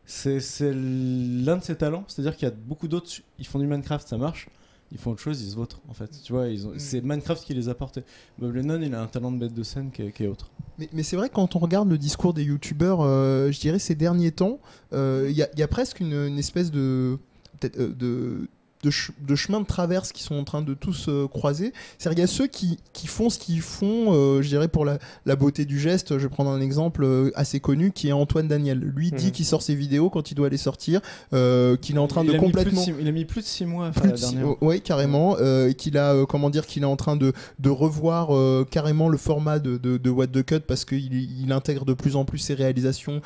C'est 0.07 0.39
c'est 0.39 0.73
l'un 0.75 1.57
de 1.57 1.63
ses 1.65 1.77
talents, 1.77 2.05
c'est-à-dire 2.07 2.37
qu'il 2.37 2.47
y 2.47 2.51
a 2.51 2.55
beaucoup 2.55 2.89
d'autres, 2.89 3.11
ils 3.39 3.47
font 3.47 3.59
du 3.59 3.67
Minecraft, 3.67 4.07
ça 4.07 4.19
marche. 4.19 4.49
Ils 4.93 4.99
font 4.99 5.11
autre 5.13 5.21
chose, 5.21 5.43
ils 5.43 5.51
se 5.51 5.57
vautrent 5.57 5.81
en 5.89 5.95
fait. 5.95 6.11
Tu 6.23 6.33
vois, 6.33 6.47
ils 6.49 6.67
ont- 6.67 6.73
c'est 6.79 7.01
Minecraft 7.01 7.43
qui 7.45 7.53
les 7.55 7.69
a 7.69 7.75
portés. 7.75 8.05
Bob 8.39 8.55
Lennon, 8.55 8.81
il 8.81 8.95
a 8.95 9.03
un 9.03 9.07
talent 9.07 9.33
de 9.33 9.39
bête 9.39 9.55
de 9.55 9.63
scène 9.65 9.91
qui 9.91 10.03
est, 10.03 10.13
qui 10.13 10.25
est 10.25 10.29
autre. 10.29 10.51
Mais, 10.79 10.89
mais 10.93 11.03
c'est 11.03 11.17
vrai 11.17 11.29
que 11.29 11.35
quand 11.35 11.57
on 11.57 11.59
regarde 11.59 11.89
le 11.89 11.99
discours 11.99 12.33
des 12.35 12.45
youtubeurs, 12.45 13.01
euh, 13.01 13.51
je 13.51 13.59
dirais 13.61 13.79
ces 13.81 13.95
derniers 13.97 14.31
temps, 14.31 14.61
euh, 14.93 15.27
il 15.29 15.37
y, 15.37 15.43
a- 15.43 15.49
il 15.55 15.59
y 15.59 15.63
a 15.63 15.69
presque 15.69 15.99
une, 16.01 16.13
une 16.13 16.39
espèce 16.39 16.71
de, 16.71 17.19
peut-être, 17.59 17.79
euh, 17.81 17.89
de 17.95 18.49
de, 18.85 18.91
ch- 18.91 19.11
de 19.27 19.35
chemins 19.35 19.61
de 19.61 19.67
traverse 19.67 20.13
qui 20.13 20.23
sont 20.23 20.35
en 20.37 20.45
train 20.45 20.63
de 20.63 20.75
tous 20.75 21.07
euh, 21.09 21.27
croiser. 21.27 21.73
C'est-à-dire, 21.99 22.19
il 22.19 22.21
y 22.21 22.25
a 22.25 22.29
ceux 22.29 22.47
qui, 22.47 22.79
qui 22.93 23.07
font 23.07 23.31
ce 23.31 23.39
qu'ils 23.39 23.61
font, 23.63 24.13
euh, 24.15 24.43
je 24.43 24.49
dirais, 24.49 24.69
pour 24.69 24.85
la, 24.85 24.99
la 25.27 25.35
beauté 25.37 25.65
du 25.65 25.81
geste. 25.81 26.19
Je 26.19 26.23
vais 26.25 26.29
prendre 26.29 26.51
un 26.51 26.61
exemple 26.61 27.03
euh, 27.05 27.31
assez 27.35 27.59
connu 27.61 27.91
qui 27.91 28.09
est 28.09 28.13
Antoine 28.13 28.47
Daniel. 28.49 28.79
Lui 28.79 29.11
dit 29.11 29.27
Mhm. 29.27 29.31
qu'il 29.33 29.45
sort 29.47 29.63
ses 29.63 29.75
vidéos 29.75 30.11
quand 30.11 30.31
il 30.31 30.35
doit 30.35 30.49
les 30.49 30.57
sortir, 30.59 31.01
euh, 31.33 31.77
qu'il 31.77 31.97
est 31.97 31.99
en 31.99 32.07
train 32.07 32.23
Il 32.25 32.33
de 32.33 32.39
complètement. 32.39 32.81
six- 32.83 32.93
il 33.01 33.09
a 33.09 33.13
mis 33.13 33.25
plus 33.25 33.41
de 33.41 33.47
6 33.47 33.65
mois 33.65 33.87
à 33.89 33.93
faire 33.93 34.05
la 34.05 34.13
de 34.13 34.17
six- 34.17 34.35
dernière. 34.35 34.63
ouais, 34.63 34.81
carrément. 34.81 35.37
qu'il 35.79 35.97
a, 35.99 36.25
comment 36.27 36.51
dire, 36.51 36.67
qu'il 36.67 36.83
est 36.83 36.87
en 36.87 36.97
train 36.97 37.17
de, 37.17 37.33
de 37.59 37.71
revoir 37.71 38.29
carrément 38.71 39.09
le 39.09 39.17
format 39.17 39.59
de, 39.59 39.77
de, 39.79 39.97
de 39.97 40.11
What 40.11 40.29
the 40.29 40.43
Cut 40.45 40.61
parce 40.61 40.85
qu'il 40.85 41.13
il 41.15 41.51
intègre 41.53 41.85
de 41.85 41.95
plus 41.95 42.17
en 42.17 42.25
plus 42.25 42.39
ses 42.39 42.55
réalisations 42.55 43.21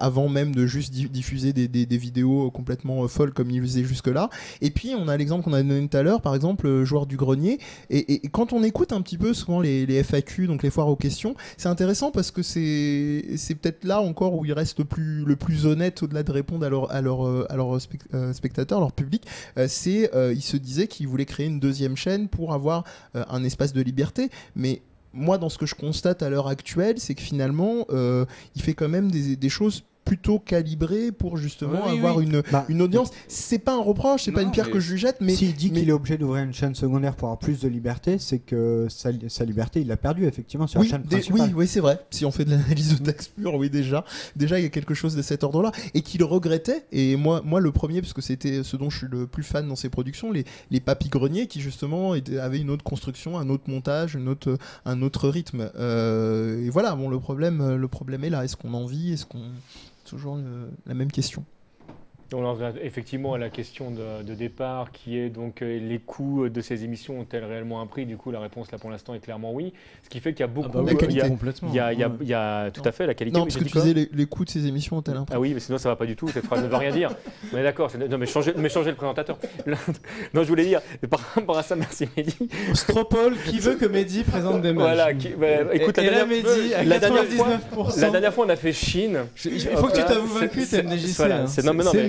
avant 0.00 0.28
même 0.28 0.54
de 0.54 0.66
juste 0.66 0.92
di- 0.92 1.08
diffuser 1.08 1.52
des, 1.52 1.68
des, 1.68 1.86
des 1.86 1.96
vidéos 1.98 2.50
complètement 2.50 3.06
folles 3.08 3.32
comme 3.32 3.50
il 3.50 3.60
faisait 3.62 3.84
jusque-là. 3.84 4.30
Et 4.60 4.70
puis, 4.76 4.94
on 4.96 5.08
a 5.08 5.16
l'exemple 5.16 5.42
qu'on 5.42 5.52
a 5.52 5.62
donné 5.62 5.88
tout 5.88 5.96
à 5.96 6.02
l'heure, 6.02 6.20
par 6.20 6.34
exemple, 6.34 6.66
euh, 6.66 6.84
joueur 6.84 7.06
du 7.06 7.16
grenier. 7.16 7.58
Et, 7.90 8.20
quand 8.30 8.52
on 8.52 8.62
écoute 8.62 8.92
un 8.92 9.00
petit 9.00 9.18
peu 9.18 9.34
souvent 9.34 9.60
les, 9.60 10.02
FAQ, 10.04 10.46
donc 10.46 10.62
les 10.62 10.70
foires 10.70 10.88
aux 10.88 10.96
questions, 10.96 11.34
c'est 11.56 11.68
intéressant 11.68 12.10
parce 12.10 12.30
que 12.30 12.42
c'est 12.42 13.54
peut-être 13.60 13.84
là 13.84 14.00
encore 14.00 14.34
où 14.34 14.44
ils 14.44 14.52
restent 14.52 14.78
le 14.78 14.84
plus, 14.84 15.24
le 15.24 15.36
plus 15.36 15.66
honnêtes 15.66 16.02
au-delà 16.02 16.22
de 16.22 16.30
répondre 16.30 16.64
à 16.64 16.68
leurs 16.68 16.92
à 16.92 17.00
leur, 17.00 17.50
à 17.50 17.56
leur 17.56 17.76
euh, 18.14 18.32
spectateurs, 18.32 18.78
leur 18.78 18.92
public. 18.92 19.24
Euh, 19.58 19.66
c'est 19.68 20.14
euh, 20.14 20.34
se 20.46 20.56
disaient 20.56 20.86
qu'ils 20.86 21.08
voulaient 21.08 21.24
créer 21.24 21.46
une 21.46 21.60
deuxième 21.60 21.96
chaîne 21.96 22.28
pour 22.28 22.52
avoir 22.52 22.84
euh, 23.14 23.24
un 23.28 23.42
espace 23.44 23.72
de 23.72 23.80
liberté. 23.80 24.30
Mais 24.54 24.82
moi, 25.12 25.38
dans 25.38 25.48
ce 25.48 25.58
que 25.58 25.66
je 25.66 25.74
constate 25.74 26.22
à 26.22 26.30
l'heure 26.30 26.48
actuelle, 26.48 26.98
c'est 26.98 27.14
que 27.14 27.22
finalement, 27.22 27.86
euh, 27.90 28.26
il 28.54 28.62
fait 28.62 28.74
quand 28.74 28.88
même 28.88 29.10
des 29.10 29.48
choses 29.48 29.84
plutôt 30.06 30.38
calibrées 30.38 31.12
pour 31.12 31.36
justement 31.36 31.80
Oui, 31.86 31.98
avoir 31.98 32.16
oui. 32.16 32.24
Une, 32.24 32.42
Bah, 32.50 32.64
une 32.70 32.80
audience. 32.80 33.10
C'est 33.28 33.58
pas 33.58 33.74
un 33.74 33.82
reproche, 33.82 34.22
c'est 34.22 34.32
pas 34.32 34.40
une 34.42 34.50
pierre 34.52 34.66
mais- 34.66 34.72
que 34.72 34.80
je 34.80 34.92
lui 34.92 34.98
jette, 34.98 35.16
mais 35.20 35.34
S'il 35.34 35.54
dit 35.54 35.70
mais- 35.70 35.80
qu'il 35.80 35.88
est 35.90 35.92
obligé 35.92 36.16
d'ouvrir 36.16 36.44
une 36.44 36.54
chaîne 36.54 36.74
secondaire 36.74 37.14
pour 37.16 37.26
avoir 37.28 37.38
plus 37.40 37.60
de 37.60 37.68
liberté, 37.68 38.18
c'est 38.18 38.38
que 38.38 38.86
sa, 38.88 39.10
sa 39.28 39.44
liberté, 39.44 39.80
il 39.80 39.88
l'a 39.88 39.96
perdue 39.96 40.24
effectivement 40.24 40.66
sur 40.66 40.80
oui, 40.80 40.86
la 40.86 40.92
chaîne 40.92 41.02
principale. 41.02 41.40
oui, 41.48 41.52
oui, 41.54 41.66
c'est 41.66 41.80
vrai. 41.80 41.98
Si 42.10 42.24
on 42.24 42.30
fait 42.30 42.44
de 42.44 42.50
l'analyse 42.52 42.98
de 43.00 43.04
Dax 43.04 43.28
pur, 43.28 43.54
oui, 43.56 43.68
déjà, 43.68 44.04
déjà, 44.36 44.58
il 44.58 44.62
y 44.62 44.66
a 44.66 44.70
quelque 44.70 44.94
chose 44.94 45.16
de 45.16 45.22
cet 45.22 45.42
ordre-là 45.44 45.72
et 45.92 46.02
qu'il 46.02 46.22
regrettait. 46.24 46.84
Et 46.92 47.16
moi, 47.16 47.42
moi, 47.44 47.60
le 47.60 47.72
premier, 47.72 48.00
parce 48.00 48.12
que 48.12 48.22
c'était 48.22 48.62
ce 48.62 48.76
dont 48.76 48.88
je 48.90 48.98
suis 48.98 49.06
le 49.10 49.26
plus 49.26 49.42
fan 49.42 49.66
dans 49.68 49.76
ses 49.76 49.88
productions, 49.88 50.30
les, 50.30 50.44
les 50.70 50.78
papy 50.80 51.08
greniers, 51.08 51.48
qui 51.48 51.60
justement 51.60 52.14
étaient- 52.14 52.38
avaient 52.38 52.60
une 52.60 52.70
autre 52.70 52.84
construction, 52.84 53.38
un 53.38 53.48
autre 53.50 53.64
montage, 53.68 54.14
une 54.14 54.28
autre, 54.28 54.56
un 54.84 55.02
autre 55.02 55.28
rythme. 55.28 55.68
Euh, 55.76 56.64
et 56.64 56.70
voilà, 56.70 56.94
bon, 56.94 57.08
le 57.08 57.18
problème, 57.18 57.74
le 57.74 57.88
problème 57.88 58.22
est 58.22 58.30
là. 58.30 58.44
Est-ce 58.44 58.56
qu'on 58.56 58.72
en 58.74 58.86
vit? 58.86 59.12
Est-ce 59.14 59.26
qu'on 59.26 59.42
toujours 60.06 60.38
la 60.86 60.94
même 60.94 61.12
question 61.12 61.44
On 62.32 62.44
en 62.44 62.54
revient 62.54 62.72
effectivement 62.82 63.34
à 63.34 63.38
la 63.38 63.50
question 63.50 63.90
de, 63.92 64.24
de 64.24 64.34
départ 64.34 64.90
qui 64.90 65.16
est 65.16 65.28
donc 65.30 65.62
euh, 65.62 65.78
les 65.78 65.98
coûts 66.00 66.48
de 66.48 66.60
ces 66.60 66.82
émissions 66.82 67.20
ont-elles 67.20 67.44
réellement 67.44 67.80
un 67.80 67.86
prix? 67.86 68.04
Du 68.04 68.16
coup, 68.16 68.32
la 68.32 68.40
réponse 68.40 68.72
là 68.72 68.78
pour 68.78 68.90
l'instant 68.90 69.14
est 69.14 69.20
clairement 69.20 69.52
oui. 69.52 69.72
Ce 70.02 70.08
qui 70.08 70.18
fait 70.18 70.32
qu'il 70.32 70.40
y 70.40 70.42
a 70.42 70.46
Ah 70.50 70.52
beaucoup. 70.52 70.68
bah 70.70 70.80
oui, 70.84 70.94
La 71.00 71.06
euh, 71.06 71.06
il 71.10 71.16
y 71.16 71.20
a- 71.20 71.28
complètement. 71.28 71.68
il 71.70 71.76
y 71.76 71.80
a, 71.80 71.92
il 71.92 72.00
y 72.00 72.02
a- 72.04 72.10
il 72.20 72.26
y 72.28 72.34
a 72.34 72.70
tout 72.72 72.82
à 72.84 72.90
fait 72.90 73.06
la 73.06 73.14
qualité. 73.14 73.38
Non, 73.38 73.44
parce 73.44 73.56
que 73.56 73.62
tu 73.64 73.72
disais 73.78 73.94
les, 73.94 74.08
les 74.12 74.26
coûts 74.26 74.44
de 74.44 74.50
ces 74.50 74.66
émissions 74.66 74.96
ont-elles 74.98 75.16
un 75.16 75.24
prix? 75.24 75.34
Ah 75.36 75.40
oui, 75.40 75.52
mais 75.54 75.60
sinon 75.60 75.78
ça 75.78 75.88
va 75.88 75.94
pas 75.94 76.06
du 76.06 76.16
tout, 76.16 76.26
cette 76.28 76.44
phrase 76.46 76.62
ne 76.64 76.68
veut 76.68 76.74
rien 76.76 76.90
dire. 76.90 77.10
On 77.52 77.58
est 77.58 77.62
d'accord, 77.62 77.90
c'est- 77.92 77.98
non 78.08 78.18
mais 78.18 78.26
changez, 78.26 78.52
mais 78.56 78.68
changez 78.68 78.90
le 78.90 78.96
présentateur. 78.96 79.38
Non, 80.34 80.42
je 80.42 80.48
voulais 80.48 80.64
dire, 80.64 80.80
par 81.08 81.20
rapport 81.20 81.58
à 81.58 81.62
ça, 81.62 81.76
merci 81.76 82.08
Mehdi. 82.16 82.36
Stropole 82.74 83.36
qui 83.46 83.60
veut 83.60 83.74
que 83.76 83.86
Mehdi 83.86 84.22
présente 84.24 84.62
des 84.62 84.72
matchs. 84.72 84.84
Voilà, 84.84 85.14
qui- 85.14 85.28
bah, 85.28 85.46
écoute, 85.72 85.96
et, 85.98 86.02
la 86.02 86.06
et 86.06 86.10
dernière- 86.10 86.26
Mehdi, 86.26 86.74
à 86.74 86.84
la 86.84 86.98
dernière 86.98 87.24
fois- 87.24 87.46
99%. 87.46 88.00
La 88.00 88.10
dernière 88.10 88.34
fois, 88.34 88.46
on 88.46 88.50
a 88.50 88.56
fait 88.56 88.72
Chine. 88.72 89.18
Je- 89.36 89.48
il 89.50 89.60
faut 89.76 89.86
que 89.86 89.96
tu 89.96 90.04
t'avoues 90.04 90.26
c'est- 90.34 90.40
vaincu, 90.40 90.60
c'est- 90.64 90.82
t'es 90.82 90.88
MDJC. 90.88 91.16
voilà, 91.16 91.42
hein. 91.42 91.46
c'est- 91.46 91.62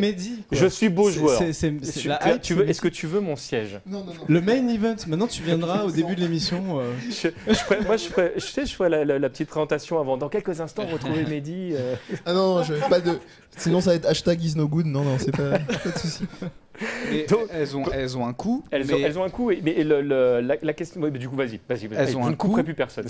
Mehdi. 0.07 0.43
quoi. 0.47 0.57
Je 0.57 0.67
suis 0.67 0.89
beau 0.89 1.09
C'est- 1.09 1.17
joueur. 1.19 1.37
c'est- 1.37 1.53
c'est- 1.53 1.73
c'est 1.83 1.99
Tu- 2.01 2.07
la 2.07 2.17
tu- 2.17 2.29
hype, 2.29 2.41
tu 2.41 2.53
c'est 2.53 2.59
veux, 2.59 2.69
est-ce 2.69 2.81
que 2.81 2.87
tu 2.87 3.07
veux 3.07 3.19
mon 3.19 3.35
siège 3.35 3.79
Non, 3.85 3.99
non, 3.99 4.13
non. 4.13 4.21
Le 4.27 4.41
main 4.41 4.67
event, 4.67 4.95
maintenant 5.07 5.27
tu 5.27 5.43
viendras 5.43 5.83
au 5.83 5.91
début 5.91 6.15
de 6.15 6.21
l'émission. 6.21 6.79
euh, 6.79 6.91
je, 7.09 7.29
je 7.47 7.53
ferai- 7.53 7.81
Moi, 7.85 7.97
je, 7.97 8.05
ferai, 8.07 8.33
je 8.35 8.41
sais, 8.45 8.65
je 8.65 8.73
ferai 8.75 8.89
la, 8.89 9.05
la- 9.05 9.19
la 9.19 9.29
petite 9.29 9.49
présentation 9.49 9.99
avant. 9.99 10.17
Dans 10.17 10.29
quelques 10.29 10.59
instants, 10.61 10.85
retrouver 10.85 11.23
Mehdi. 11.29 11.71
euh, 11.73 11.95
Ah 12.25 12.33
non, 12.33 12.63
je 12.63 12.73
pas 12.89 12.99
de. 12.99 13.19
Sinon, 13.57 13.81
ça 13.81 13.91
va 13.91 13.95
être 13.95 14.05
hashtag 14.05 14.43
is 14.43 14.55
no 14.55 14.67
good. 14.67 14.85
Non, 14.85 15.03
non, 15.03 15.17
c'est 15.17 15.35
pas, 15.35 15.57
pas 15.59 15.89
de 15.91 15.97
souci. 15.97 16.23
Et 17.11 17.25
Donc- 17.25 17.47
elles, 17.51 17.75
ont, 17.75 17.83
elles 17.91 18.15
ont 18.17 18.27
un 18.27 18.33
coût. 18.33 18.63
elles, 18.69 18.85
mais 18.85 18.93
ont, 18.93 18.97
elles 18.97 19.17
ont 19.19 19.23
un 19.23 19.29
coût. 19.31 19.49
et- 19.49 19.61
Mais 19.63 19.83
le- 19.83 20.01
le- 20.03 20.41
la, 20.41 20.57
la 20.61 20.73
question. 20.73 21.01
mais 21.01 21.09
du 21.09 21.27
coup, 21.27 21.35
vas-y, 21.35 21.59
vas-y. 21.67 21.87
vas-y. 21.87 21.99
Elles 21.99 22.15
ont 22.15 22.21
je 22.21 22.27
un 22.27 22.31
ne 22.31 22.35
couperai 22.35 22.63
plus 22.63 22.75
personne. 22.75 23.07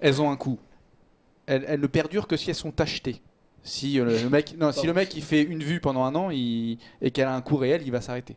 elles 0.00 0.22
ont 0.22 0.30
un 0.30 0.36
coût. 0.36 0.58
Elles, 1.46 1.64
elles 1.68 1.80
ne 1.80 1.86
perdurent 1.86 2.26
que 2.26 2.36
si 2.38 2.48
elles 2.48 2.56
sont 2.56 2.80
achetées. 2.80 3.20
Si 3.64 3.98
euh, 3.98 4.04
le 4.22 4.28
mec, 4.30 4.54
non, 4.58 4.70
si 4.72 4.86
le 4.86 4.92
mec 4.92 5.16
il 5.16 5.22
fait 5.22 5.42
une 5.42 5.62
vue 5.62 5.80
pendant 5.80 6.04
un 6.04 6.14
an 6.14 6.30
il- 6.30 6.78
et 7.00 7.10
qu'elle 7.10 7.26
a 7.26 7.34
un 7.34 7.40
coût 7.40 7.56
réel, 7.56 7.82
il 7.84 7.90
va 7.90 8.00
s'arrêter. 8.00 8.36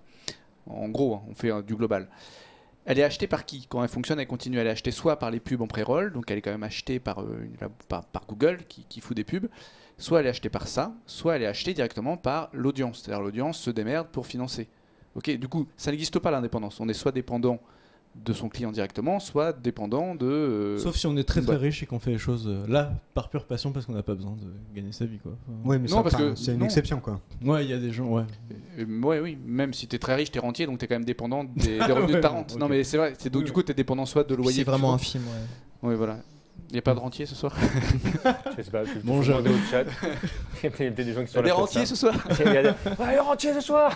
En 0.70 0.90
gros, 0.90 1.16
hein, 1.16 1.22
on 1.30 1.36
fait 1.36 1.52
euh, 1.52 1.62
du 1.62 1.76
global. 1.76 2.08
Elle 2.86 3.00
est 3.00 3.04
achetée 3.04 3.28
par 3.28 3.46
qui? 3.46 3.68
Quand 3.68 3.84
elle 3.84 3.90
fonctionne, 3.90 4.20
elle 4.20 4.28
continue 4.28 4.60
à 4.60 4.64
l'acheter 4.64 4.92
soit 4.92 5.20
par 5.20 5.30
les 5.30 5.42
pubs 5.42 5.62
en 5.62 5.68
pré-roll, 5.68 6.14
donc 6.14 6.32
elle 6.32 6.38
est 6.38 6.42
quand 6.42 6.52
même 6.52 6.64
achetée 6.64 7.00
par, 7.00 7.20
euh, 7.20 7.42
une- 7.44 7.58
par, 7.90 8.06
par 8.06 8.26
Google 8.26 8.60
qui, 8.70 8.86
qui 8.88 9.02
fout 9.02 9.16
des 9.16 9.26
pubs, 9.26 9.48
soit 9.98 10.22
elle 10.22 10.28
est 10.28 10.30
achetée 10.30 10.50
par 10.50 10.68
ça, 10.70 10.94
soit 11.06 11.36
elle 11.36 11.44
est 11.44 11.48
achetée 11.48 11.74
directement 11.74 12.16
par 12.16 12.50
l'audience. 12.54 13.02
C'est-à-dire 13.04 13.22
l'audience 13.22 13.60
se 13.60 13.70
démerde 13.70 14.08
pour 14.08 14.26
financer. 14.26 14.70
Ok, 15.16 15.30
du 15.32 15.48
coup, 15.50 15.68
ça 15.76 15.92
n'existe 15.92 16.20
pas 16.20 16.32
l'indépendance. 16.32 16.80
On 16.80 16.88
est 16.88 16.94
soit 16.94 17.12
dépendant 17.12 17.60
de 18.26 18.34
son 18.34 18.50
client 18.50 18.72
directement, 18.72 19.20
soit 19.20 19.54
dépendant 19.54 20.14
de. 20.16 20.26
euh, 20.26 20.78
Sauf 20.78 20.96
si 20.96 21.08
on 21.08 21.16
est 21.18 21.24
très 21.24 21.42
très 21.42 21.54
bah. 21.54 21.58
riche 21.58 21.82
et 21.84 21.86
qu'on 21.86 22.00
fait 22.00 22.12
les 22.12 22.18
choses 22.18 22.46
euh, 22.48 22.66
là 22.68 22.92
par 23.14 23.30
pure 23.30 23.46
passion 23.46 23.72
parce 23.72 23.86
qu'on 23.86 23.94
n'a 23.94 24.04
pas 24.04 24.16
besoin 24.16 24.34
de 24.34 24.76
gagner 24.76 24.92
sa 24.92 25.06
vie 25.06 25.18
quoi. 25.20 25.32
Enfin, 25.48 25.58
Oui, 25.64 25.78
mais 25.80 25.88
Non, 25.88 25.98
ça, 25.98 26.04
parce 26.04 26.16
que- 26.16 26.36
c'est 26.36 26.54
une 26.54 26.60
non. 26.60 26.66
exception 26.66 27.00
quoi. 27.00 27.22
Ouais, 27.44 27.64
il 27.66 27.70
y 27.70 27.74
a 27.74 27.78
des 27.80 27.92
gens, 27.92 28.06
ouais. 28.08 28.24
Euh, 28.80 29.02
ouais, 29.02 29.20
oui, 29.20 29.38
même 29.46 29.74
si 29.74 29.88
t'es 29.88 29.98
très 30.00 30.16
riche, 30.16 30.32
t'es 30.32 30.40
rentier, 30.40 30.66
donc 30.66 30.78
t'es 30.80 30.88
quand 30.88 30.96
même 30.96 31.06
dépendant 31.06 31.44
des, 31.44 31.78
des 31.78 31.84
revenus 31.94 32.10
de 32.10 32.16
Ouais, 32.16 32.22
ta 32.22 32.30
bon, 32.30 32.36
rente. 32.36 32.58
Non, 32.58 32.68
mais 32.68 32.84
c'est 32.84 32.98
vrai, 32.98 33.14
c'est 33.18 33.30
donc 33.30 33.42
Oui, 33.42 33.46
du 33.46 33.54
coup, 33.54 33.64
t'es 33.64 33.74
dépendant 33.74 34.06
soit 34.06 34.24
de 34.24 34.36
loyer. 34.36 34.58
C'est 34.58 34.64
vraiment 34.64 34.98
film. 34.98 35.24
Ouais. 35.24 35.90
Oui, 35.90 35.96
voilà. 35.96 36.18
Il 36.70 36.74
n'y 36.74 36.80
a 36.80 36.82
pas 36.82 36.94
de 36.94 37.00
rentier 37.00 37.26
ce 37.26 37.34
soir? 37.34 37.56
Je 38.58 38.62
sais 38.62 38.72
pas. 38.72 38.84
je- 38.84 39.00
demander 39.00 39.50
au 39.50 39.58
chat. 39.72 39.86
Il 40.62 40.64
y 40.64 40.68
a 40.68 40.70
peut-être 40.70 40.96
des 40.96 41.14
gens 41.14 41.24
qui 41.24 41.32
sont 41.32 41.42
Des 41.42 41.48
là 41.48 41.54
pour 41.54 41.62
rentiers 41.64 41.86
ce 41.86 41.96
soir? 41.96 42.14
Il 42.46 42.54
y 42.54 42.58
a 42.58 42.64
des- 42.64 42.70
Ouais, 43.00 43.54
ce 43.54 43.62
soir 43.62 43.96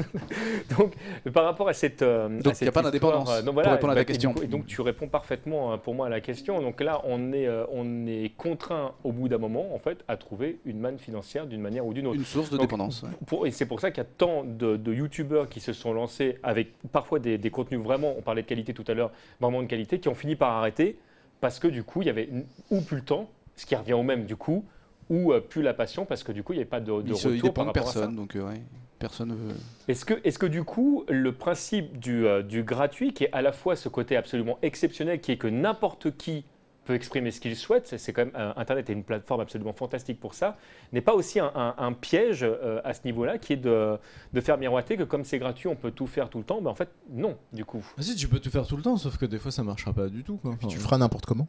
Donc, 0.78 0.94
par 1.32 1.44
rapport 1.44 1.68
à 1.68 1.72
cette. 1.72 2.02
euh, 2.02 2.28
Donc, 2.42 2.54
il 2.60 2.64
y 2.64 2.68
a 2.68 2.72
pas 2.72 2.82
d'indépendance, 2.82 3.30
euh, 3.30 3.42
donc 3.42 3.54
pour 3.62 3.72
répondre 3.72 3.92
à 3.92 3.96
ta 3.96 4.00
et 4.02 4.04
du 4.04 4.12
question. 4.12 4.34
coup- 4.34 4.42
Et 4.42 4.46
donc, 4.46 4.66
tu 4.66 4.80
réponds 4.82 5.08
parfaitement 5.08 5.72
euh, 5.72 5.76
pour 5.78 5.94
moi 5.94 6.06
à 6.06 6.10
la 6.10 6.20
question. 6.20 6.60
Donc 6.60 6.80
là, 6.82 7.00
on 7.04 7.32
est, 7.32 7.46
euh, 7.46 7.64
on 7.72 8.06
est 8.06 8.32
contraint 8.36 8.92
au 9.02 9.12
bout 9.12 9.28
d'un 9.28 9.38
moment, 9.38 9.74
en 9.74 9.78
fait, 9.78 10.04
à 10.08 10.16
trouver 10.16 10.58
une 10.66 10.80
manne 10.80 10.98
financière 10.98 11.46
d'une 11.46 11.60
manière 11.62 11.86
ou 11.86 11.94
d'une 11.94 12.06
autre. 12.06 12.16
Une 12.18 12.24
source 12.24 12.50
de 12.50 12.56
Donc, 12.58 12.66
dépendance. 12.66 13.02
ouais. 13.02 13.10
Pour- 13.26 13.46
et 13.46 13.50
c'est 13.50 13.66
pour 13.66 13.80
ça 13.80 13.90
qu'il 13.90 14.02
y 14.02 14.06
a 14.06 14.10
tant 14.18 14.44
de, 14.44 14.76
de 14.76 14.92
youtubeurs 14.92 15.48
qui 15.48 15.60
se 15.60 15.72
sont 15.72 15.92
lancés 15.94 16.38
avec 16.42 16.72
parfois 16.92 17.18
des, 17.18 17.38
des 17.38 17.50
contenus 17.50 17.80
vraiment, 17.80 18.14
on 18.18 18.22
parlait 18.22 18.42
de 18.42 18.46
qualité 18.46 18.74
tout 18.74 18.84
à 18.88 18.94
l'heure, 18.94 19.10
vraiment 19.40 19.62
de 19.62 19.66
qualité, 19.68 19.98
qui 20.00 20.08
ont 20.08 20.14
fini 20.14 20.36
par 20.36 20.50
arrêter 20.52 20.98
parce 21.44 21.58
que 21.58 21.68
du 21.68 21.82
coup, 21.82 22.00
il 22.00 22.06
y 22.06 22.08
avait 22.08 22.30
ou 22.70 22.80
plus 22.80 22.96
le 22.96 23.02
temps, 23.02 23.28
ce 23.54 23.66
qui 23.66 23.76
revient 23.76 23.92
au 23.92 24.02
même 24.02 24.24
du 24.24 24.34
coup, 24.34 24.64
ou 25.10 25.30
euh, 25.30 25.40
plus 25.40 25.60
la 25.60 25.74
passion 25.74 26.06
parce 26.06 26.22
que 26.22 26.32
du 26.32 26.42
coup, 26.42 26.54
il 26.54 26.56
n'y 26.56 26.62
avait 26.62 26.70
pas 26.70 26.80
de, 26.80 27.02
de 27.02 27.10
Il, 27.10 27.16
se, 27.16 27.28
il 27.28 27.34
retour 27.34 27.50
dépend 27.50 27.64
par 27.64 27.66
de 27.66 27.78
personne, 27.78 28.16
donc 28.16 28.34
euh, 28.34 28.48
ouais, 28.48 28.62
personne 28.98 29.28
ne 29.28 29.34
veut. 29.34 29.54
Est-ce 29.86 30.06
que, 30.06 30.14
est 30.24 30.38
que 30.38 30.46
du 30.46 30.64
coup, 30.64 31.04
le 31.10 31.32
principe 31.32 31.98
du, 31.98 32.26
euh, 32.26 32.42
du 32.42 32.62
gratuit, 32.62 33.12
qui 33.12 33.24
est 33.24 33.32
à 33.34 33.42
la 33.42 33.52
fois 33.52 33.76
ce 33.76 33.90
côté 33.90 34.16
absolument 34.16 34.58
exceptionnel, 34.62 35.20
qui 35.20 35.32
est 35.32 35.36
que 35.36 35.46
n'importe 35.46 36.16
qui 36.16 36.46
peut 36.84 36.94
exprimer 36.94 37.30
ce 37.30 37.40
qu'il 37.40 37.56
souhaite, 37.56 37.94
c'est- 37.98 38.12
quand 38.12 38.24
même 38.26 38.34
euh, 38.36 38.52
Internet 38.56 38.90
est 38.90 38.92
une 38.92 39.04
plateforme 39.04 39.40
absolument 39.40 39.72
fantastique 39.72 40.20
pour 40.20 40.34
ça, 40.34 40.56
n'est 40.92 41.00
pas 41.00 41.14
aussi 41.14 41.40
un, 41.40 41.50
un- 41.54 41.74
un 41.78 41.92
piège 41.92 42.40
euh, 42.42 42.80
à 42.84 42.92
ce 42.94 43.00
niveau-là, 43.04 43.38
qui 43.38 43.54
est 43.54 43.56
de, 43.56 43.96
de 44.32 44.40
faire 44.40 44.58
miroiter 44.58 44.96
que 44.96 45.02
comme 45.04 45.24
c'est 45.24 45.38
gratuit, 45.38 45.68
on 45.68 45.76
peut 45.76 45.90
tout 45.90 46.06
faire 46.06 46.28
tout 46.30 46.38
le 46.38 46.44
temps. 46.44 46.60
Ben, 46.60 46.70
en 46.70 46.74
fait, 46.74 46.90
non, 47.10 47.36
du 47.52 47.64
coup. 47.64 47.84
Ah 47.98 48.02
si, 48.02 48.14
tu 48.16 48.28
peux 48.28 48.38
tout 48.38 48.50
faire 48.50 48.66
tout 48.66 48.76
le 48.76 48.82
temps, 48.82 48.96
sauf 48.96 49.16
que 49.16 49.26
des 49.26 49.38
fois 49.38 49.50
ça 49.50 49.62
marchera 49.62 49.92
pas 49.92 50.08
du 50.08 50.22
tout. 50.24 50.36
Quoi. 50.36 50.52
Enfin, 50.52 50.68
Tu 50.68 50.78
feras 50.78 50.98
n'importe 50.98 51.26
comment. 51.26 51.48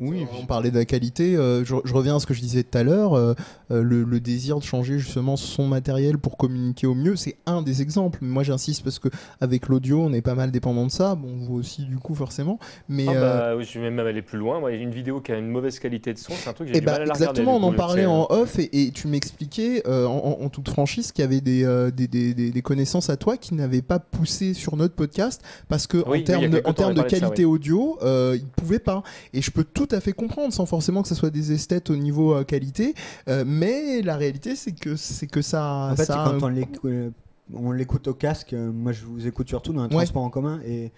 Oui, 0.00 0.26
on 0.40 0.46
parlait 0.46 0.70
de 0.70 0.78
la 0.78 0.84
qualité. 0.84 1.36
euh, 1.36 1.64
je, 1.64 1.74
je 1.84 1.92
reviens 1.94 2.16
à 2.16 2.20
ce 2.20 2.26
que 2.26 2.34
je 2.34 2.40
disais 2.40 2.62
tout 2.62 2.76
à 2.78 2.82
l'heure. 2.82 3.14
euh, 3.14 3.34
euh, 3.70 3.82
le, 3.82 4.02
le 4.04 4.20
désir 4.20 4.58
de 4.58 4.64
changer 4.64 4.98
justement 4.98 5.36
son 5.36 5.66
matériel 5.66 6.16
pour 6.18 6.36
communiquer 6.36 6.86
au 6.86 6.94
mieux, 6.94 7.16
c'est 7.16 7.36
un 7.46 7.60
des 7.62 7.82
exemples. 7.82 8.18
Moi, 8.22 8.42
j'insiste 8.42 8.82
parce 8.82 8.98
que 8.98 9.08
avec 9.40 9.68
l'audio, 9.68 10.00
on 10.00 10.12
est 10.12 10.22
pas 10.22 10.34
mal 10.34 10.50
dépendant 10.50 10.86
de 10.86 10.90
ça. 10.90 11.14
Bon, 11.14 11.28
vous 11.46 11.56
aussi, 11.56 11.82
du 11.84 11.96
coup, 11.98 12.14
forcément. 12.14 12.58
Mais 12.88 13.06
Ah 13.08 13.12
euh, 13.12 13.56
bah, 13.56 13.62
je 13.62 13.78
vais 13.78 13.90
même 13.90 14.06
aller 14.06 14.22
plus 14.22 14.38
loin. 14.38 14.60
Moi, 14.60 14.72
une 14.72 14.90
vidéo 14.90 15.20
qui 15.20 15.32
a 15.32 15.36
une 15.36 15.48
mauvaise 15.48 15.78
qualité 15.78 16.12
de 16.14 16.18
son, 16.18 16.32
c'est 16.32 16.48
un 16.48 16.52
truc 16.54 16.68
que 16.68 16.72
j'ai 16.74 16.78
Eh 16.78 16.80
ben, 16.82 16.92
mal 16.92 17.02
à 17.02 17.04
la 17.06 17.10
exactement, 17.14 17.56
regarder. 17.56 17.66
on 17.66 17.68
en 17.70 17.76
parlait 17.76 18.06
en 18.06 18.26
off 18.30 18.58
et, 18.58 18.84
et 18.86 18.90
tu 18.92 19.08
m'expliquais 19.08 19.82
euh, 19.86 20.06
en, 20.06 20.16
en- 20.40 20.44
en 20.44 20.48
toute 20.48 20.68
franchise 20.68 21.12
qu'il 21.12 21.22
y 21.22 21.26
avait 21.26 21.40
des, 21.40 21.64
euh, 21.64 21.90
des, 21.90 22.06
des- 22.08 22.34
des- 22.34 22.50
des 22.50 22.62
connaissances 22.62 23.10
à 23.10 23.16
toi 23.16 23.36
qui 23.36 23.54
n'avaient 23.54 23.82
pas 23.82 23.98
poussé 23.98 24.54
sur 24.54 24.76
notre 24.76 24.94
podcast 24.94 25.42
parce 25.68 25.86
que 25.86 25.98
Oui, 25.98 26.04
en 26.06 26.10
oui, 26.12 26.24
termes 26.24 26.48
de, 26.50 26.62
en 26.64 26.72
termes 26.72 26.96
ça, 26.96 27.04
qualité 27.04 27.44
audio, 27.44 27.98
euh, 28.02 28.36
ils 28.38 28.44
ne 28.44 28.48
pouvaient 28.50 28.78
pas. 28.78 29.02
Et 29.34 29.42
je 29.42 29.50
peux 29.50 29.64
tout 29.64 29.87
à 29.94 30.00
fait 30.00 30.12
comprendre 30.12 30.52
sans 30.52 30.66
forcément 30.66 31.02
que 31.02 31.08
ce 31.08 31.14
soit 31.14 31.30
des 31.30 31.52
esthètes 31.52 31.90
au 31.90 31.96
niveau 31.96 32.34
euh, 32.34 32.44
qualité, 32.44 32.94
euh, 33.28 33.44
mais 33.46 34.02
la 34.02 34.16
réalité 34.16 34.56
c'est 34.56 34.72
que 34.72 34.96
c'est 34.96 35.26
que 35.26 35.42
ça. 35.42 35.90
En 35.92 35.96
fait, 35.96 36.04
ça 36.04 36.24
quand 36.26 36.44
un- 36.44 36.46
on 36.46 36.48
l'écou- 36.48 36.86
euh, 36.88 37.10
on 37.54 37.72
l'écoute 37.72 38.08
au 38.08 38.14
casque. 38.14 38.52
Moi, 38.54 38.92
je 38.92 39.04
vous 39.06 39.26
écoute 39.26 39.48
surtout 39.48 39.72
dans 39.72 39.80
un 39.82 39.84
Ouais. 39.88 39.90
transport 40.04 40.22
en 40.22 40.30
commun 40.30 40.60
et 40.66 40.92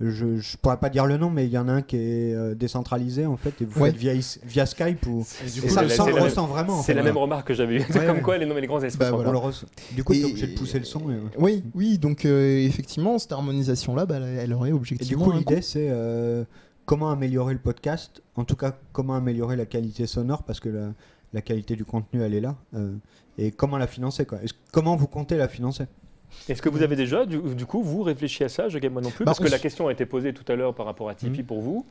je, 0.00 0.36
je 0.38 0.56
pourrais 0.58 0.76
pas 0.76 0.90
dire 0.90 1.06
le 1.06 1.16
nom, 1.16 1.28
mais 1.28 1.46
il 1.46 1.50
y 1.50 1.58
en 1.58 1.66
a 1.66 1.72
un 1.72 1.82
qui 1.82 1.96
est 1.96 2.32
euh, 2.32 2.54
décentralisé 2.54 3.26
en 3.26 3.36
fait, 3.36 3.60
et 3.60 3.64
vous 3.64 3.80
Ouais. 3.80 3.90
faites 3.90 3.98
via, 3.98 4.12
via 4.44 4.64
Skype 4.64 5.04
ou. 5.08 5.26
Et 5.44 5.60
coup, 5.60 5.68
ça, 5.68 5.82
le 5.82 5.88
ressent 6.22 6.46
vraiment. 6.46 6.74
en 6.78 6.82
C'est 6.82 6.94
la 6.94 7.02
même 7.02 7.16
remarque 7.16 7.48
que 7.48 7.54
j'avais 7.54 7.78
eue. 7.78 7.80
Ouais, 7.80 8.06
Comme 8.06 8.18
ouais. 8.18 8.22
quoi, 8.22 8.38
les, 8.38 8.46
les 8.46 8.66
grands 8.68 8.80
esprits 8.80 9.00
Bah, 9.06 9.10
voilà. 9.10 9.30
On 9.30 9.32
le 9.32 9.38
ressent. 9.38 9.66
Du 9.96 10.04
coup, 10.04 10.12
Et- 10.12 10.20
t'es 10.20 10.26
obligé 10.26 10.46
de 10.46 10.54
pousser 10.56 10.78
le 10.78 10.84
son. 10.84 11.00
Et, 11.10 11.14
Oui, 11.36 11.64
oui, 11.74 11.98
donc 11.98 12.24
euh, 12.26 12.58
effectivement, 12.58 13.18
cette 13.18 13.32
harmonisation-là, 13.32 14.06
bah, 14.06 14.20
elle 14.20 14.52
aurait 14.52 14.68
et 14.68 14.70
du 14.72 14.76
objectivement. 14.78 15.24
coup, 15.24 15.32
l'idée 15.32 15.62
c'est 15.62 15.88
euh, 15.90 16.44
comment 16.88 17.10
améliorer 17.10 17.52
le 17.52 17.58
podcast, 17.60 18.22
en 18.34 18.44
tout 18.44 18.56
cas 18.56 18.74
comment 18.92 19.14
améliorer 19.14 19.56
la 19.56 19.66
qualité 19.66 20.06
sonore, 20.06 20.42
parce 20.44 20.58
que 20.58 20.70
la, 20.70 20.88
la 21.34 21.42
qualité 21.42 21.76
du 21.76 21.84
contenu 21.84 22.22
elle 22.22 22.32
est 22.32 22.40
là, 22.40 22.56
euh, 22.74 22.94
et 23.36 23.50
comment 23.50 23.76
la 23.76 23.86
financer 23.86 24.24
quoi. 24.24 24.38
Comment 24.72 24.96
vous 24.96 25.06
comptez 25.06 25.36
la 25.36 25.48
financer? 25.48 25.84
Est-ce 26.48 26.62
que 26.62 26.70
vous 26.70 26.82
avez 26.82 26.96
déjà, 26.96 27.26
du, 27.26 27.38
du 27.54 27.66
coup, 27.66 27.82
vous 27.82 28.02
réfléchi 28.02 28.42
à 28.42 28.48
ça 28.48 28.68
Je 28.70 28.78
gagne 28.78 28.92
moi 28.92 29.02
non 29.02 29.10
plus, 29.10 29.24
Bah, 29.26 29.32
parce 29.32 29.38
que 29.38 29.48
la 29.50 29.58
question 29.58 29.88
a 29.88 29.92
été 29.92 30.06
posée 30.06 30.32
tout 30.32 30.50
à 30.50 30.56
l'heure 30.56 30.74
par 30.74 30.86
rapport 30.86 31.10
à 31.10 31.14
Tipeee 31.14 31.40
Mhm. 31.40 31.46
pour 31.46 31.60
vous. 31.60 31.84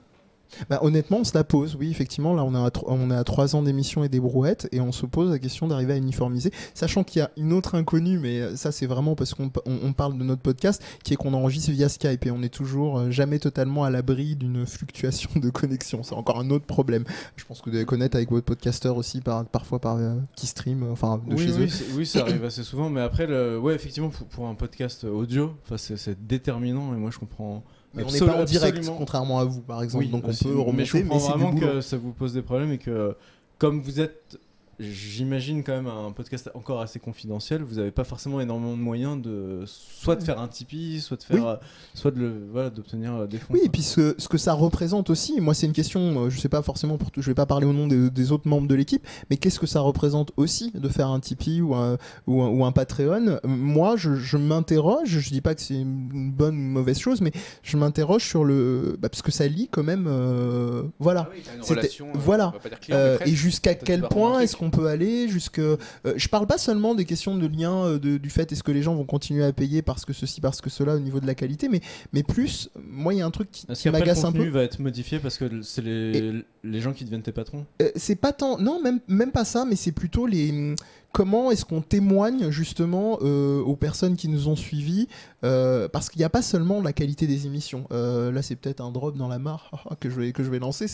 Bah, 0.70 0.80
honnêtement, 0.82 1.18
on 1.18 1.24
se 1.24 1.34
la 1.34 1.44
pose, 1.44 1.76
oui, 1.76 1.90
effectivement. 1.92 2.34
Là, 2.34 2.44
on 2.44 2.56
est 2.56 2.66
à, 2.66 2.72
tro- 2.72 2.86
on 2.90 3.12
à 3.12 3.24
trois 3.24 3.56
ans 3.56 3.62
d'émission 3.62 4.04
et 4.04 4.10
des 4.10 4.20
brouettes, 4.20 4.68
et 4.72 4.82
on 4.82 4.92
se 4.92 5.06
pose 5.06 5.30
la 5.32 5.40
question 5.40 5.68
d'arriver 5.68 5.94
à 5.94 5.98
uniformiser, 5.98 6.52
sachant 6.74 7.04
qu'il 7.04 7.20
y 7.20 7.24
a 7.24 7.32
une 7.38 7.54
autre 7.54 7.76
inconnue, 7.76 8.20
mais 8.20 8.42
euh, 8.42 8.56
ça, 8.56 8.72
c'est 8.72 8.86
vraiment 8.86 9.16
parce 9.16 9.34
qu'on 9.34 9.50
pa- 9.50 9.62
on, 9.66 9.78
on 9.84 9.94
parle 9.94 10.18
de 10.18 10.24
notre 10.24 10.42
podcast, 10.42 10.84
qui 11.04 11.14
est 11.14 11.16
qu'on 11.16 11.34
enregistre 11.34 11.72
via 11.72 11.90
Skype, 11.90 12.26
et 12.26 12.32
on 12.32 12.42
est 12.42 12.54
toujours 12.54 13.00
euh, 13.00 13.12
jamais 13.12 13.40
totalement 13.40 13.84
à 13.84 13.90
l'abri 13.90 14.36
d'une 14.36 14.66
fluctuation 14.66 15.30
de 15.36 15.50
connexion. 15.50 16.04
C'est 16.04 16.16
encore 16.16 16.40
un 16.40 16.50
autre 16.50 16.66
problème. 16.66 17.04
Je 17.36 17.46
pense 17.46 17.60
que 17.60 17.66
vous 17.66 17.72
devez 17.72 17.86
connaître 17.86 18.16
avec 18.16 18.32
votre 18.32 18.46
podcasteur 18.46 18.98
aussi, 18.98 19.22
par, 19.22 19.46
parfois 19.46 19.80
par 19.80 19.98
euh, 19.98 20.16
qui 20.36 20.48
stream, 20.48 20.84
enfin, 20.92 21.22
de 21.28 21.36
oui, 21.36 21.48
chez 21.48 21.54
oui, 21.54 21.66
eux. 21.66 21.96
oui, 21.98 22.06
ça 22.06 22.22
arrive 22.22 22.44
assez 22.44 22.64
souvent, 22.64 22.90
mais 22.90 23.02
après, 23.02 23.28
le... 23.28 23.60
ouais, 23.60 23.76
effectivement, 23.76 24.10
pour, 24.10 24.28
pour 24.28 24.48
un 24.48 24.56
podcast 24.56 25.04
audio, 25.04 25.54
c'est 25.78 26.26
déterminant, 26.28 26.94
et 26.94 26.98
moi 26.98 27.12
je 27.12 27.20
comprends. 27.20 27.64
Mais 27.98 28.04
on 28.04 28.12
n'est 28.12 28.20
pas 28.20 28.42
en 28.42 28.44
direct, 28.44 28.78
absolument. 28.78 28.98
contrairement 28.98 29.40
à 29.40 29.46
vous, 29.46 29.62
par 29.62 29.84
exemple. 29.84 30.06
Oui, 30.06 30.12
donc 30.12 30.24
on 30.26 30.32
peut 30.32 30.60
remonter, 30.60 30.72
mais 30.74 30.86
je 30.86 30.98
comprends 30.98 31.18
du 31.18 31.44
vraiment 31.44 31.56
que 31.56 31.82
ça 31.82 31.98
vous 31.98 32.12
pose 32.12 32.34
des 32.34 32.42
problèmes 32.42 32.72
et 32.72 32.78
que, 32.78 33.16
comme 33.58 33.82
vous 33.82 34.00
êtes, 34.00 34.40
j'imagine 34.80 35.64
quand 35.64 35.74
même 35.74 35.88
un 35.88 36.12
podcast 36.12 36.50
encore 36.54 36.82
assez 36.82 37.00
confidentiel, 37.00 37.64
vous 37.64 37.76
n'avez 37.76 37.92
pas 37.92 38.04
forcément 38.04 38.40
énormément 38.42 38.74
de 38.78 38.82
moyens 38.82 39.22
de 39.22 39.64
soit 39.66 40.16
de 40.16 40.24
faire 40.24 40.40
un 40.40 40.48
Tipeee, 40.48 41.00
soit 41.02 41.18
de 41.18 41.24
faire, 41.24 41.38
Oui. 41.38 41.44
euh, 41.48 41.56
soit 41.94 42.12
de 42.12 42.20
le, 42.20 42.34
voilà, 42.52 42.70
d'obtenir 42.70 43.16
euh, 43.16 43.28
des 43.28 43.38
fonds. 43.38 43.54
Oui, 43.54 43.62
et 43.64 43.70
puis 43.70 43.82
ce, 43.82 44.14
ce 44.18 44.28
que 44.28 44.38
ça 44.38 44.54
représente 44.54 45.10
aussi, 45.10 45.42
moi 45.42 45.54
c'est 45.54 45.66
une 45.66 45.74
question, 45.74 46.26
euh, 46.26 46.30
je 46.30 46.40
sais 46.40 46.50
pas 46.50 46.62
forcément 46.62 46.98
pour 46.98 47.12
tout, 47.12 47.22
je 47.22 47.28
vais 47.30 47.36
pas 47.36 47.46
parler 47.46 47.66
au 47.66 47.74
nom 47.74 47.88
des, 47.88 48.10
des 48.10 48.32
autres 48.32 48.48
membres 48.48 48.68
de 48.68 48.76
l'équipe, 48.76 49.06
mais 49.30 49.38
qu'est-ce 49.38 49.60
que 49.60 49.68
ça 49.68 49.80
représente 49.82 50.32
aussi 50.38 50.72
de 50.76 50.90
faire 50.90 51.08
un 51.10 51.20
Tipeee 51.20 51.62
ou 51.62 51.74
un, 51.76 51.98
ou 52.28 52.42
un, 52.42 52.50
ou 52.50 52.66
un 52.66 52.72
Patreon? 52.72 53.40
Moi, 53.46 53.96
je, 53.98 54.16
je 54.16 54.38
m'interroge, 54.38 55.08
je 55.20 55.30
dis 55.30 55.42
pas 55.42 55.56
que 55.56 55.62
c'est 55.62 55.74
une 55.80 56.32
bonne 56.32 56.56
ou 56.56 56.60
une 56.60 56.70
mauvaise 56.72 57.00
chose, 57.00 57.22
mais 57.22 57.32
je 57.64 57.78
m'interroge 57.78 58.24
sur 58.26 58.44
le, 58.44 58.96
bah, 59.00 59.10
parce 59.10 59.22
que 59.22 59.32
ça 59.32 59.48
lie 59.48 59.70
quand 59.72 59.84
même, 59.84 60.06
euh, 60.08 60.84
voilà. 61.00 61.30
Ah 61.30 61.34
oui, 61.34 61.44
relation, 61.68 62.08
euh, 62.10 62.12
voilà. 62.16 62.54
client, 62.82 62.98
Euh, 62.98 63.18
et 63.26 63.32
jusqu'à 63.32 63.74
quel 63.76 64.02
point 64.04 64.40
est-ce 64.42 64.56
qu'on 64.56 64.67
peut 64.70 64.88
aller 64.88 65.28
jusque 65.30 65.60
euh, 65.60 65.78
je 66.16 66.28
parle 66.28 66.48
pas 66.48 66.58
seulement 66.58 66.96
des 66.96 67.06
questions 67.06 67.38
de 67.38 67.48
lien 67.48 67.86
euh, 67.86 68.00
de- 68.00 68.18
du 68.18 68.30
fait 68.30 68.52
est-ce 68.52 68.64
que 68.64 68.72
les 68.72 68.82
gens 68.82 68.96
vont 68.96 69.06
continuer 69.06 69.44
à 69.44 69.52
payer 69.54 69.82
parce 69.82 70.06
que 70.06 70.14
ceci 70.14 70.42
parce 70.42 70.62
que 70.62 70.70
cela 70.70 70.96
au 70.96 71.00
niveau 71.00 71.20
de 71.20 71.28
la 71.28 71.36
qualité 71.36 71.70
mais 71.70 71.82
mais 72.14 72.24
plus 72.24 72.70
moi 72.90 73.14
il 73.14 73.18
y 73.18 73.22
a 73.22 73.26
un 73.26 73.32
truc 73.32 73.50
qui, 73.52 73.66
qui 73.68 73.86
le 73.86 73.92
m'agace 73.92 74.24
un 74.24 74.32
peu. 74.32 74.38
contenu 74.40 74.52
va 74.52 74.64
être 74.64 74.80
modifié 74.80 75.20
parce 75.20 75.38
que 75.38 75.62
c'est 75.62 75.82
les, 75.84 76.44
les 76.64 76.82
gens 76.82 76.94
qui 76.94 77.04
deviennent 77.06 77.22
tes 77.22 77.32
patrons? 77.32 77.66
Euh, 77.82 77.90
c'est 77.96 78.16
pas 78.16 78.34
tant 78.34 78.58
non 78.58 78.82
même 78.82 79.00
même 79.08 79.32
pas 79.32 79.46
ça 79.46 79.66
mais 79.66 79.76
c'est 79.76 79.92
plutôt 79.92 80.28
les 80.28 80.76
comment 81.14 81.50
est-ce 81.52 81.66
qu'on 81.66 81.82
témoigne 81.82 82.52
justement 82.52 83.18
euh, 83.22 83.60
aux 83.62 83.76
personnes 83.76 84.16
qui 84.16 84.28
nous 84.28 84.50
ont 84.50 84.56
suivis 84.56 85.08
euh, 85.44 85.88
parce 85.88 86.10
qu'il 86.10 86.20
n'y 86.20 86.26
a 86.26 86.30
pas 86.30 86.42
seulement 86.42 86.82
la 86.82 86.94
qualité 86.94 87.28
des 87.28 87.46
émissions. 87.46 87.86
Euh, 87.92 88.32
là 88.32 88.42
c'est 88.42 88.56
peut-être 88.56 88.82
un 88.82 88.92
drop 88.92 89.18
dans 89.18 89.28
la 89.28 89.38
mare 89.40 89.70
que 90.00 90.10
je 90.10 90.20
vais 90.20 90.32
que 90.32 90.44
je 90.44 90.50
vais 90.50 90.60
lancer. 90.60 90.86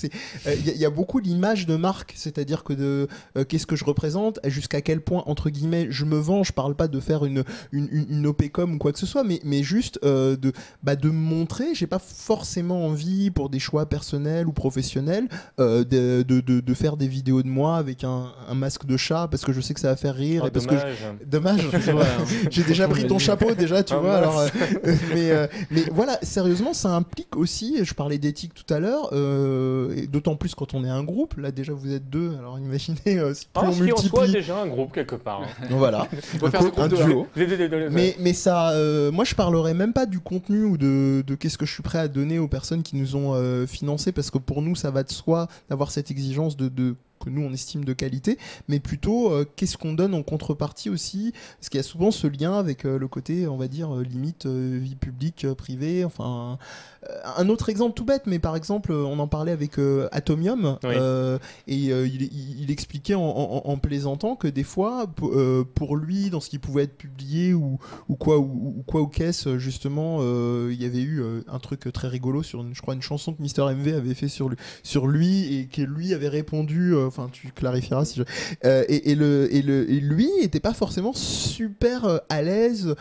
Euh, 0.48 0.54
il 0.60 0.66
y, 0.66 0.70
a- 0.70 0.74
il 0.74 0.80
y 0.80 0.86
a 0.86 0.90
beaucoup 0.90 1.20
l'image 1.20 1.66
de 1.66 1.76
marque 1.76 2.14
c'est-à-dire 2.16 2.64
que 2.64 2.74
de 2.74 3.08
qu'est-ce 3.48 3.66
que 3.68 3.76
je 3.76 3.86
représente? 3.86 4.40
Jusqu'à 4.46 4.82
quel 4.82 5.02
point 5.02 5.24
entre 5.28 5.50
guillemets 5.50 5.88
je 5.90 6.06
me 6.06 6.18
vends 6.18 6.44
je 6.44 6.52
parle 6.54 6.76
pas 6.76 6.88
de 6.88 7.00
faire 7.00 7.26
une 7.26 7.44
une, 7.72 7.88
une, 7.92 8.06
une 8.10 8.28
OPcom 8.28 8.74
ou 8.74 8.78
quoi 8.78 8.92
que 8.92 9.00
ce 9.00 9.06
soit 9.06 9.24
mais 9.24 9.40
mais 9.44 9.64
juste 9.64 10.00
de 10.04 10.52
bah, 10.84 10.96
de 10.96 11.08
me 11.10 11.14
montrer. 11.14 11.74
J'ai 11.74 11.88
pas 11.88 12.00
forcément 12.00 12.86
envie 12.86 13.32
pour 13.32 13.50
des 13.50 13.60
choix 13.60 13.86
personnels 13.86 14.48
ou 14.48 14.52
professionnels 14.54 15.28
de, 15.58 15.84
de, 15.84 16.42
de, 16.42 16.60
de 16.60 16.74
faire 16.74 16.98
des 16.98 17.08
vidéos 17.08 17.44
de 17.44 17.48
moi 17.48 17.78
avec 17.78 18.04
un, 18.04 18.32
un 18.50 18.54
masque 18.56 18.86
de 18.86 18.98
chat 18.98 19.28
parce 19.30 19.44
que 19.46 19.54
je 19.54 19.62
sais 19.62 19.74
que 19.74 19.80
ça 19.80 19.90
va 19.90 19.96
faire 19.96 20.16
rire 20.16 20.42
Oh, 20.44 20.48
et 20.48 20.52
parce 20.52 20.66
que 20.66 20.76
dommage. 20.76 20.98
je- 21.22 21.26
dommage 21.26 21.66
hein. 22.20 22.26
j'ai 22.52 22.64
déjà 22.64 22.88
pris 22.88 23.06
ton 23.08 23.20
chapeau 23.20 23.54
déjà 23.56 23.84
tu 23.84 23.94
Ah, 23.94 23.98
vois. 24.00 24.20
Alors 24.38 24.50
euh, 24.86 24.96
mais 25.14 25.32
euh, 25.32 25.48
mais 25.72 25.84
voilà 25.92 26.18
sérieusement 26.22 26.74
ça 26.74 26.90
implique 26.96 27.36
aussi 27.36 27.80
je 27.84 27.94
parlais 27.94 28.18
d'éthique 28.18 28.54
tout 28.54 28.72
à 28.74 28.80
l'heure 28.80 29.10
euh, 29.14 30.06
d'autant 30.08 30.36
plus 30.36 30.56
quand 30.56 30.74
on 30.74 30.84
est 30.84 30.90
un 30.90 31.04
groupe 31.04 31.36
là 31.38 31.52
déjà 31.52 31.74
vous 31.74 31.92
êtes 31.94 32.10
deux 32.10 32.36
alors 32.38 32.60
imaginez 32.60 32.98
euh, 33.08 33.34
si 33.34 33.48
Ah, 33.56 33.62
on 33.66 33.72
ce 33.74 33.84
qui 33.84 33.92
en 33.92 33.98
soi 33.98 34.06
est 34.06 34.28
multiplie 34.28 34.32
déjà 34.34 34.62
un 34.62 34.68
groupe 34.68 34.94
quelque 34.94 35.16
part. 35.16 35.42
hein. 35.44 35.66
voilà 35.70 36.08
On 36.36 36.38
peut 36.40 36.50
faire 36.50 36.62
ce 36.64 36.80
un 36.82 36.88
de 36.88 36.96
duo 36.96 37.28
Mais, 37.36 37.48
mais, 37.90 38.16
mais 38.20 38.34
ça, 38.34 38.74
moi 39.12 39.24
je 39.26 39.36
parlerai 39.36 39.74
même 39.74 39.94
pas 39.94 40.06
du 40.06 40.20
contenu 40.20 40.64
ou 40.64 40.78
de, 40.78 41.24
de 41.26 41.36
qu'est-ce 41.36 41.58
que 41.58 41.66
je 41.66 41.74
suis 41.74 41.84
prêt 41.84 42.00
à 42.00 42.08
donner 42.08 42.40
aux 42.40 42.48
personnes 42.48 42.84
qui 42.84 42.96
nous 42.96 43.16
ont 43.16 43.66
financé 43.68 44.12
parce 44.12 44.30
que 44.32 44.38
pour 44.38 44.62
nous 44.62 44.76
ça 44.76 44.92
va 44.92 45.04
de 45.04 45.12
soi 45.12 45.48
d'avoir 45.70 45.92
cette 45.92 46.12
exigence 46.12 46.58
de, 46.58 46.68
de- 46.70 46.96
que 47.24 47.30
nous 47.30 47.42
on 47.42 47.54
estime 47.54 47.86
de 47.86 47.94
qualité, 47.94 48.38
mais 48.68 48.80
plutôt 48.80 49.32
euh, 49.32 49.46
qu'est-ce 49.56 49.78
qu'on 49.78 49.94
donne 49.94 50.14
en 50.14 50.24
contrepartie 50.24 50.90
aussi, 50.90 51.34
parce 51.60 51.70
qu'il 51.70 51.78
y 51.78 51.80
a 51.80 51.84
souvent 51.84 52.12
ce 52.12 52.28
lien 52.28 52.58
avec 52.58 52.86
euh, 52.86 52.98
le 53.00 53.08
côté, 53.08 53.48
on 53.48 53.58
va 53.58 53.68
dire, 53.68 53.96
euh, 53.96 54.04
limite 54.04 54.46
vie 54.46 54.96
publique, 54.96 55.48
privée, 55.54 56.06
enfin... 56.06 56.58
euh, 57.10 57.20
un 57.38 57.50
autre 57.50 57.70
exemple 57.70 57.94
tout 57.96 58.06
bête, 58.06 58.24
mais 58.26 58.40
par 58.40 58.56
exemple, 58.56 58.92
euh, 58.92 59.04
on 59.04 59.20
en 59.20 59.28
parlait 59.28 59.52
avec 59.52 59.78
euh, 59.80 60.08
Atomium, 60.12 60.78
Oui. 60.84 60.96
et 61.68 61.76
il, 62.08 62.72
expliquait 62.72 63.16
en, 63.16 63.22
en- 63.22 63.62
en 63.66 63.78
plaisantant 63.78 64.36
que 64.36 64.48
des 64.48 64.64
fois, 64.64 65.08
pour 65.76 65.96
lui, 65.96 66.30
dans 66.30 66.40
ce 66.40 66.50
qui 66.50 66.60
pouvait 66.60 66.84
être 66.84 66.98
publié 66.98 67.54
ou, 67.54 67.78
ou 68.10 68.16
quoi 68.16 68.40
ou, 68.40 68.74
ou 68.78 68.84
quoi 68.86 69.02
aux 69.02 69.08
caisses, 69.08 69.48
justement, 69.58 70.20
il 70.70 70.82
y 70.82 70.86
avait 70.86 71.02
eu 71.02 71.22
un 71.48 71.60
truc 71.60 71.92
très 71.94 72.08
rigolo 72.08 72.44
sur, 72.44 72.62
une, 72.62 72.74
je 72.74 72.82
crois, 72.82 72.94
une 72.94 73.02
chanson 73.02 73.34
que 73.34 73.42
Mister 73.42 73.62
MV 73.64 73.94
avait 73.96 74.14
fait 74.14 74.28
sur 74.28 74.50
lui, 74.50 74.58
sur 74.84 75.08
lui 75.08 75.56
et 75.56 75.66
que 75.68 75.82
lui 75.82 76.14
avait 76.14 76.30
répondu. 76.30 76.96
Enfin, 76.96 77.30
tu 77.32 77.52
clarifieras 77.52 78.06
si 78.06 78.20
je. 78.20 78.24
Et, 78.90 79.12
et 79.12 79.16
le, 79.16 79.54
et, 79.54 79.62
le, 79.62 79.90
et 79.90 80.00
lui 80.00 80.30
était 80.42 80.60
pas 80.60 80.74
forcément 80.74 81.14
super 81.14 82.22
à 82.30 82.42
l'aise 82.42 82.96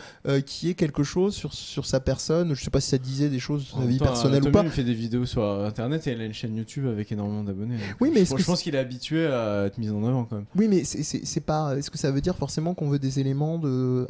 qui 0.45 0.69
est 0.69 0.73
quelque 0.75 1.03
chose 1.03 1.33
sur, 1.35 1.53
sur 1.53 1.85
sa 1.85 1.99
personne. 1.99 2.53
Je 2.53 2.63
sais 2.63 2.69
pas 2.69 2.81
si 2.81 2.89
ça 2.89 2.97
disait 2.97 3.29
des 3.29 3.39
choses 3.39 3.63
sur 3.63 3.77
sa 3.77 3.83
vie 3.93 3.99
personnelle 3.99 4.47
ou 4.47 4.51
pas. 4.51 4.63
Il 4.63 4.69
fait 4.69 4.83
des 4.83 4.93
vidéos 4.93 5.25
sur 5.25 5.43
internet 5.43 6.05
et 6.07 6.11
il 6.11 6.21
a 6.21 6.25
une 6.25 6.33
chaîne 6.33 6.55
YouTube 6.55 6.85
avec 6.87 7.11
énormément 7.11 7.43
d'abonnés. 7.43 7.75
Oui, 7.99 8.11
mais 8.13 8.25
je, 8.25 8.33
que 8.33 8.41
je 8.41 8.45
pense 8.45 8.61
qu'il 8.61 8.75
est 8.75 8.79
habitué 8.79 9.27
à 9.27 9.65
être 9.65 9.77
mis 9.77 9.89
en 9.89 10.03
avant 10.03 10.25
quand 10.25 10.37
même. 10.37 10.45
Oui, 10.55 10.67
mais 10.67 10.83
c'est 10.83 11.45
pas. 11.45 11.75
Est-ce 11.77 11.89
que 11.89 11.97
ça 11.97 12.11
veut 12.11 12.21
dire 12.21 12.35
forcément 12.35 12.73
qu'on 12.73 12.89
veut 12.89 12.99
des 12.99 13.19
éléments 13.19 13.57
de 13.57 14.05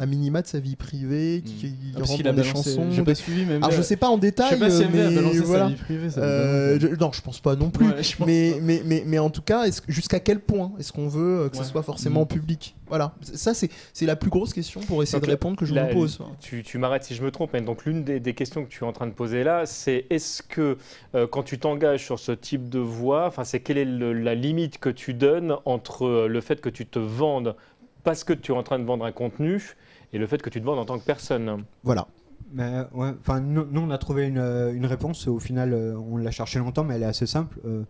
à, 0.00 0.06
mi- 0.06 0.12
à 0.14 0.18
minima 0.20 0.42
de 0.42 0.46
sa 0.46 0.58
vie 0.60 0.76
privée 0.76 1.42
qui, 1.44 1.52
qui 1.54 1.74
Ah, 1.94 1.98
rentrent 2.00 2.14
qu'il 2.14 2.24
dans 2.24 2.30
a 2.30 2.32
des 2.32 2.42
balancé- 2.42 2.52
chansons 2.76 2.90
J'ai 2.90 3.02
pas 3.02 3.14
suivi, 3.14 3.44
mais 3.44 3.56
Alors 3.56 3.70
je 3.70 3.82
sais 3.82 3.96
pas 3.96 4.08
en 4.08 4.16
Je 4.16 4.20
détail, 4.20 4.50
sais 4.50 4.58
pas 4.58 4.70
si 4.70 4.82
euh, 4.82 4.86
a 4.86 4.88
mais 4.90 5.14
balancé 5.14 5.38
voilà. 5.40 5.64
sa 5.64 5.70
vie 5.70 5.76
privée. 5.76 6.10
Ça 6.10 6.20
Euh, 6.22 6.78
je- 6.80 6.86
non, 6.88 7.12
je 7.12 7.20
pense 7.22 7.40
pas 7.40 7.54
non 7.56 7.70
plus. 7.70 7.86
Ouais, 7.86 8.02
je 8.02 8.16
mais, 8.24 8.52
pas. 8.52 8.58
mais, 8.62 8.82
mais, 8.84 9.02
mais 9.06 9.18
en 9.18 9.30
tout 9.30 9.42
cas, 9.42 9.64
jusqu'à 9.88 10.20
quel 10.20 10.40
point 10.40 10.72
est-ce 10.78 10.92
qu'on 10.92 11.08
veut 11.08 11.40
euh, 11.42 11.48
que 11.48 11.56
ce 11.56 11.62
Ouais. 11.62 11.66
soit 11.68 11.82
forcément 11.82 12.22
Mm. 12.22 12.28
public? 12.28 12.76
Voilà, 12.88 13.14
ça 13.22 13.52
c'est 13.54 13.70
la 14.06 14.16
plus 14.16 14.30
grosse 14.30 14.52
question 14.52 14.80
pour 14.80 15.00
essayer 15.02 15.18
Donc, 15.20 15.26
de 15.26 15.30
répondre 15.30 15.56
que 15.56 15.64
je 15.64 15.74
la- 15.74 15.86
vous 15.86 15.92
pose. 16.00 16.18
Tu, 16.40 16.64
tu 16.64 16.76
m'arrêtes 16.78 17.04
si 17.04 17.14
je 17.14 17.22
me 17.22 17.30
trompe, 17.30 17.50
mais 17.52 17.60
donc 17.60 17.84
l'une 17.84 18.02
des, 18.02 18.18
des 18.18 18.34
questions 18.34 18.64
que 18.64 18.68
tu 18.68 18.82
es 18.82 18.86
en 18.86 18.92
train 18.92 19.06
de 19.06 19.12
poser 19.12 19.44
là, 19.44 19.64
c'est 19.64 20.06
est-ce 20.10 20.42
que 20.42 20.76
euh, 21.14 21.26
quand 21.30 21.44
tu 21.44 21.58
t'engages 21.60 22.04
sur 22.04 22.18
ce 22.18 22.32
type 22.32 22.68
de 22.68 22.80
voie, 22.80 23.26
enfin 23.28 23.44
c'est 23.44 23.60
quelle 23.60 23.78
est 23.78 23.84
le- 23.84 24.12
la 24.12 24.34
limite 24.34 24.78
que 24.78 24.88
tu 24.90 25.14
donnes 25.14 25.54
entre 25.66 26.26
le 26.26 26.40
fait 26.40 26.60
que 26.60 26.68
tu 26.68 26.84
te 26.84 26.98
vendes 26.98 27.54
parce 28.02 28.24
que 28.24 28.32
tu 28.32 28.50
es 28.52 28.54
en 28.56 28.62
train 28.64 28.78
de 28.80 28.84
vendre 28.84 29.04
un 29.04 29.12
contenu 29.12 29.62
et 30.12 30.18
le 30.18 30.26
fait 30.26 30.40
que 30.42 30.50
tu 30.50 30.60
te 30.60 30.64
vendes 30.66 30.78
en 30.78 30.84
tant 30.84 30.98
que 30.98 31.04
personne 31.04 31.64
Voilà. 31.82 32.06
Mais 32.52 32.82
ouais, 32.94 33.10
enfin, 33.20 33.40
nous, 33.40 33.64
nous, 33.70 33.80
on 33.80 33.90
a 33.90 33.98
trouvé 33.98 34.26
une, 34.26 34.38
euh, 34.38 34.72
une 34.72 34.86
réponse. 34.86 35.28
Au 35.28 35.38
final, 35.38 35.72
euh, 35.72 35.94
on 35.96 36.16
l'a 36.16 36.30
cherché 36.32 36.58
longtemps, 36.58 36.82
mais 36.84 36.96
elle 36.96 37.02
est 37.04 37.06
assez 37.06 37.26
simple. 37.26 37.58
Euh, 37.64 37.84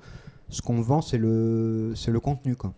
ce 0.51 0.61
qu'on 0.61 0.81
vend, 0.83 1.01
c'est 1.01 1.17
le, 1.19 1.93
c'est 1.95 2.11
le 2.11 2.21
contenu, 2.21 2.57
quoi. 2.57 2.75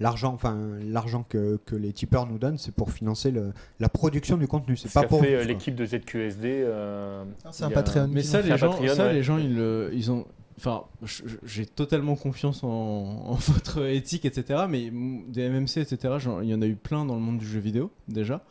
L'argent, 0.00 0.32
enfin, 0.34 0.58
l'argent 0.84 1.24
que, 1.28 1.60
que 1.64 1.76
les 1.76 1.92
tipeurs 1.92 2.26
nous 2.26 2.38
donnent, 2.38 2.58
c'est 2.58 2.74
pour 2.74 2.90
financer 2.90 3.30
le, 3.30 3.52
la 3.78 3.88
production 3.88 4.36
du 4.36 4.48
contenu. 4.48 4.76
C'est 4.76 4.88
Ce 4.88 4.94
pas 4.94 5.02
qu'a 5.02 5.06
pour 5.08 5.20
fait 5.20 5.34
euh, 5.36 5.44
l'équipe 5.44 5.76
de 5.76 5.86
ZQSD. 5.86 6.44
euh, 6.64 7.22
C'est 7.52 7.64
un 7.64 7.70
Patreon. 7.70 8.08
Mais 8.10 8.22
ça, 8.22 8.40
les 8.42 8.56
gens, 8.58 8.70
Patreon, 8.72 8.94
ça, 8.94 9.06
ouais. 9.06 9.12
les 9.14 9.22
gens, 9.22 9.38
ils, 9.38 9.54
le- 9.54 9.90
ils 9.94 10.10
ont. 10.10 10.26
Enfin, 10.58 10.84
j'ai 11.44 11.66
totalement 11.66 12.14
confiance 12.14 12.62
en, 12.62 12.68
en 12.68 13.34
votre 13.52 13.84
éthique, 13.86 14.24
etc. 14.24 14.64
Mais 14.68 14.90
des 15.28 15.48
MMC, 15.48 15.78
etc. 15.78 16.14
Il 16.42 16.48
y 16.48 16.54
en 16.54 16.62
a 16.62 16.66
eu 16.66 16.76
plein 16.76 17.04
dans 17.04 17.14
le 17.14 17.20
monde 17.20 17.38
du 17.38 17.46
jeu 17.46 17.60
vidéo 17.60 17.90
déjà, 18.08 18.44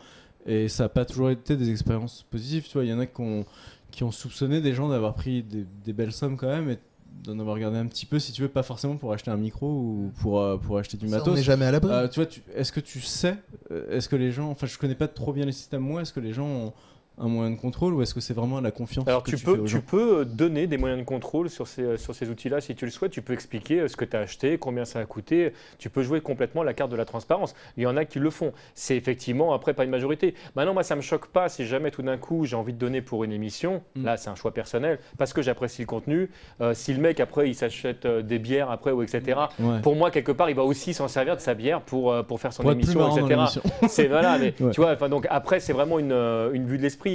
et 0.45 0.67
ça 0.67 0.83
n'a 0.83 0.89
pas 0.89 1.05
toujours 1.05 1.29
été 1.29 1.55
des 1.55 1.69
expériences 1.69 2.25
positives. 2.29 2.63
Tu 2.67 2.73
vois, 2.73 2.83
il 2.85 2.89
y 2.89 2.93
en 2.93 2.99
a 2.99 3.05
qui 3.05 3.21
ont, 3.21 3.45
qui 3.91 4.03
ont 4.03 4.11
soupçonné 4.11 4.61
des 4.61 4.73
gens 4.73 4.89
d'avoir 4.89 5.13
pris 5.13 5.43
des, 5.43 5.65
des 5.85 5.93
belles 5.93 6.11
sommes 6.13 6.37
quand 6.37 6.47
même, 6.47 6.69
et 6.69 6.79
d'en 7.23 7.37
avoir 7.39 7.55
regardé 7.55 7.77
un 7.77 7.85
petit 7.85 8.05
peu, 8.05 8.17
si 8.19 8.31
tu 8.31 8.41
veux, 8.41 8.47
pas 8.47 8.63
forcément 8.63 8.95
pour 8.97 9.13
acheter 9.13 9.29
un 9.29 9.37
micro 9.37 9.67
ou 9.67 10.11
pour, 10.21 10.39
euh, 10.41 10.57
pour 10.57 10.77
acheter 10.79 10.97
du 10.97 11.07
Ça, 11.07 11.17
on 11.17 11.19
matos. 11.19 11.35
n'est 11.35 11.43
jamais 11.43 11.65
à 11.65 11.71
l'abri. 11.71 11.91
Euh, 11.91 12.07
tu 12.07 12.19
vois, 12.19 12.29
est-ce 12.55 12.71
que 12.71 12.79
tu 12.79 12.99
sais, 13.01 13.35
euh, 13.69 13.95
est-ce 13.95 14.09
que 14.09 14.15
les 14.15 14.31
gens, 14.31 14.49
enfin, 14.49 14.65
je 14.65 14.77
connais 14.77 14.95
pas 14.95 15.07
trop 15.07 15.31
bien 15.33 15.45
les 15.45 15.51
systèmes 15.51 15.81
moi, 15.81 16.01
est-ce 16.01 16.13
que 16.13 16.19
les 16.19 16.33
gens 16.33 16.47
ont 16.47 16.73
un 17.21 17.27
moyen 17.27 17.51
de 17.51 17.55
contrôle 17.55 17.93
ou 17.93 18.01
est-ce 18.01 18.13
que 18.13 18.19
c'est 18.19 18.33
vraiment 18.33 18.59
la 18.59 18.71
confiance 18.71 19.07
Alors 19.07 19.23
que 19.23 19.29
tu, 19.29 19.37
tu, 19.37 19.45
peux, 19.45 19.55
fais 19.55 19.61
aux 19.61 19.67
tu 19.67 19.81
peux 19.81 20.25
donner 20.25 20.67
des 20.67 20.77
moyens 20.77 20.99
de 20.99 21.05
contrôle 21.05 21.49
sur 21.49 21.67
ces, 21.67 21.83
euh, 21.83 21.97
sur 21.97 22.15
ces 22.15 22.29
outils-là 22.29 22.61
si 22.61 22.75
tu 22.75 22.85
le 22.85 22.91
souhaites. 22.91 23.11
Tu 23.11 23.21
peux 23.21 23.33
expliquer 23.33 23.81
euh, 23.81 23.87
ce 23.87 23.95
que 23.95 24.05
tu 24.05 24.15
as 24.15 24.19
acheté, 24.19 24.57
combien 24.57 24.85
ça 24.85 24.99
a 24.99 25.05
coûté. 25.05 25.53
Tu 25.77 25.89
peux 25.89 26.03
jouer 26.03 26.21
complètement 26.21 26.63
la 26.63 26.73
carte 26.73 26.91
de 26.91 26.95
la 26.95 27.05
transparence. 27.05 27.53
Il 27.77 27.83
y 27.83 27.87
en 27.87 27.97
a 27.97 28.05
qui 28.05 28.19
le 28.19 28.29
font. 28.29 28.53
C'est 28.75 28.95
effectivement 28.95 29.53
après 29.53 29.73
pas 29.73 29.83
une 29.83 29.89
majorité. 29.89 30.35
Maintenant, 30.55 30.73
moi, 30.73 30.83
ça 30.83 30.95
me 30.95 31.01
choque 31.01 31.27
pas 31.27 31.49
si 31.49 31.65
jamais 31.65 31.91
tout 31.91 32.01
d'un 32.01 32.17
coup 32.17 32.45
j'ai 32.45 32.55
envie 32.55 32.73
de 32.73 32.79
donner 32.79 33.01
pour 33.01 33.23
une 33.23 33.31
émission. 33.31 33.81
Mm. 33.95 34.05
Là, 34.05 34.17
c'est 34.17 34.29
un 34.29 34.35
choix 34.35 34.53
personnel 34.53 34.99
parce 35.17 35.33
que 35.33 35.41
j'apprécie 35.41 35.81
le 35.81 35.87
contenu. 35.87 36.29
Euh, 36.61 36.73
si 36.73 36.93
le 36.93 36.99
mec 36.99 37.19
après 37.19 37.49
il 37.49 37.55
s'achète 37.55 38.05
euh, 38.05 38.21
des 38.21 38.39
bières 38.39 38.71
après 38.71 38.91
ou 38.91 39.01
etc. 39.03 39.39
Ouais. 39.59 39.79
Pour 39.81 39.95
moi, 39.95 40.11
quelque 40.11 40.31
part, 40.31 40.49
il 40.49 40.55
va 40.55 40.63
aussi 40.63 40.93
s'en 40.93 41.07
servir 41.07 41.35
de 41.35 41.41
sa 41.41 41.53
bière 41.53 41.81
pour, 41.81 42.11
euh, 42.11 42.23
pour 42.23 42.39
faire 42.39 42.53
son 42.53 42.63
Pour 42.63 42.71
émission, 42.71 43.15
etc. 43.15 43.41
C'est 43.87 44.07
voilà, 44.07 44.37
mais 44.39 44.53
Ouais. 44.59 44.71
tu 44.71 44.81
vois, 44.81 44.91
enfin 44.91 45.09
donc 45.09 45.27
après 45.29 45.59
c'est 45.59 45.73
vraiment 45.73 45.99
une, 45.99 46.11
euh, 46.11 46.51
une 46.53 46.65
vue 46.65 46.77
de 46.77 46.83
l'esprit. 46.83 47.10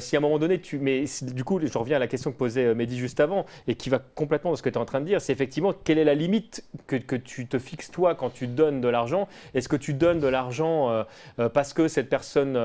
Si 0.00 0.16
à 0.16 0.18
un 0.18 0.22
moment 0.22 0.38
donné 0.38 0.60
tu, 0.60 0.78
mais 0.78 1.04
du 1.22 1.44
coup 1.44 1.60
je 1.60 1.78
reviens 1.78 1.96
à 1.96 1.98
la 1.98 2.06
question 2.06 2.32
que 2.32 2.36
posait 2.36 2.66
euh, 2.66 2.74
Mehdi 2.74 2.96
juste 2.96 3.20
avant 3.20 3.44
et 3.66 3.74
qui 3.74 3.90
va 3.90 3.98
complètement 3.98 4.50
dans 4.50 4.56
ce 4.56 4.62
que 4.62 4.68
tu 4.68 4.76
es 4.76 4.78
en 4.78 4.84
train 4.84 5.00
de 5.00 5.06
dire, 5.06 5.20
c'est 5.20 5.32
effectivement 5.32 5.72
quelle 5.84 5.98
est 5.98 6.04
la 6.04 6.14
limite 6.14 6.64
que, 6.86 7.16
tu 7.16 7.46
te 7.46 7.58
fixes 7.58 7.90
toi 7.90 8.14
quand 8.14 8.30
tu 8.30 8.46
donnes 8.46 8.80
de 8.80 8.88
l'argent? 8.88 9.28
Est-ce 9.54 9.68
que 9.68 9.76
tu 9.76 9.94
donnes 9.94 10.20
de 10.20 10.26
l'argent 10.26 10.90
euh, 10.90 11.02
euh, 11.38 11.48
parce 11.48 11.72
que 11.72 11.88
cette 11.88 12.08
personne, 12.08 12.58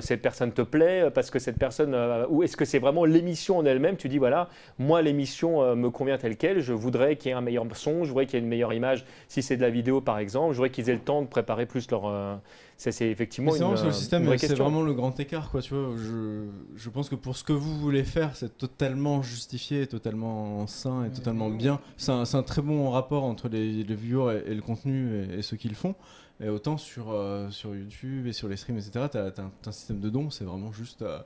cette 0.00 0.22
personne 0.22 0.52
te 0.52 0.62
plaît, 0.62 1.10
parce 1.14 1.30
que 1.30 1.38
cette 1.38 1.58
personne, 1.58 1.96
ou 2.28 2.42
est-ce 2.42 2.56
que 2.56 2.64
c'est 2.64 2.78
vraiment 2.78 3.04
l'émission 3.04 3.58
en 3.58 3.64
elle-même? 3.64 3.96
Tu 3.96 4.08
dis 4.08 4.18
voilà, 4.18 4.48
moi 4.78 5.02
l'émission 5.02 5.74
me 5.76 5.90
convient 5.90 6.18
telle 6.18 6.36
quelle, 6.36 6.60
je 6.60 6.72
voudrais 6.72 7.16
qu'il 7.16 7.30
y 7.30 7.32
ait 7.32 7.36
un 7.36 7.40
meilleur 7.40 7.64
son, 7.74 8.04
je 8.04 8.08
voudrais 8.08 8.26
qu'il 8.26 8.34
y 8.34 8.36
ait 8.38 8.42
une 8.42 8.48
meilleure 8.48 8.72
image. 8.72 9.04
Si 9.28 9.42
c'est 9.42 9.56
de 9.56 9.62
la 9.62 9.70
vidéo 9.70 10.00
par 10.00 10.18
exemple, 10.18 10.52
je 10.52 10.56
voudrais 10.56 10.70
qu'ils 10.70 10.90
aient 10.90 10.94
le 10.94 11.00
temps 11.00 11.22
de 11.22 11.28
préparer 11.28 11.66
plus 11.66 11.90
leur. 11.90 12.40
Ça, 12.82 12.92
c'est 12.92 13.08
effectivement 13.08 13.52
c'est 13.52 13.62
une, 13.62 13.72
le 13.72 13.78
euh, 13.78 13.92
système, 13.92 14.22
une 14.22 14.28
vraie 14.28 14.38
c'est 14.38 14.48
question. 14.48 14.64
vraiment 14.64 14.82
le 14.82 14.92
grand 14.92 15.18
écart, 15.20 15.50
quoi. 15.50 15.62
Tu 15.62 15.72
vois, 15.74 15.94
je, 15.96 16.46
je 16.76 16.90
pense 16.90 17.08
que 17.08 17.14
pour 17.14 17.36
ce 17.36 17.44
que 17.44 17.52
vous 17.52 17.78
voulez 17.78 18.02
faire, 18.04 18.34
c'est 18.34 18.58
totalement 18.58 19.22
justifié, 19.22 19.86
totalement 19.86 20.66
sain 20.66 21.04
et 21.04 21.10
totalement 21.10 21.48
bien. 21.48 21.80
C'est 21.96 22.10
un, 22.12 22.24
c'est 22.24 22.36
un 22.36 22.42
très 22.42 22.60
bon 22.62 22.90
rapport 22.90 23.24
entre 23.24 23.48
les, 23.48 23.84
les 23.84 23.94
viewers 23.94 24.42
et, 24.46 24.50
et 24.50 24.54
le 24.54 24.62
contenu 24.62 25.14
et, 25.14 25.38
et 25.38 25.42
ceux 25.42 25.56
qui 25.56 25.68
le 25.68 25.74
font. 25.74 25.94
Et 26.40 26.48
autant 26.48 26.76
sur, 26.76 27.12
euh, 27.12 27.48
sur 27.50 27.74
YouTube 27.76 28.26
et 28.26 28.32
sur 28.32 28.48
les 28.48 28.56
streams, 28.56 28.78
etc., 28.78 29.06
t'as 29.10 29.26
as, 29.26 29.26
un, 29.26 29.50
t'as 29.62 29.68
un 29.70 29.72
système 29.72 30.00
de 30.00 30.10
dons, 30.10 30.30
c'est 30.30 30.44
vraiment 30.44 30.72
juste. 30.72 31.02
euh, 31.02 31.20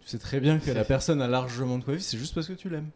tu 0.00 0.08
sais 0.08 0.18
très 0.18 0.40
bien 0.40 0.58
que 0.58 0.70
la 0.72 0.84
personne 0.84 1.20
a 1.22 1.28
largement 1.28 1.78
de 1.78 1.84
quoi 1.84 1.94
vivre, 1.94 2.04
c'est 2.04 2.18
juste 2.18 2.34
parce 2.34 2.48
que 2.48 2.52
tu 2.52 2.68
l'aimes. 2.68 2.90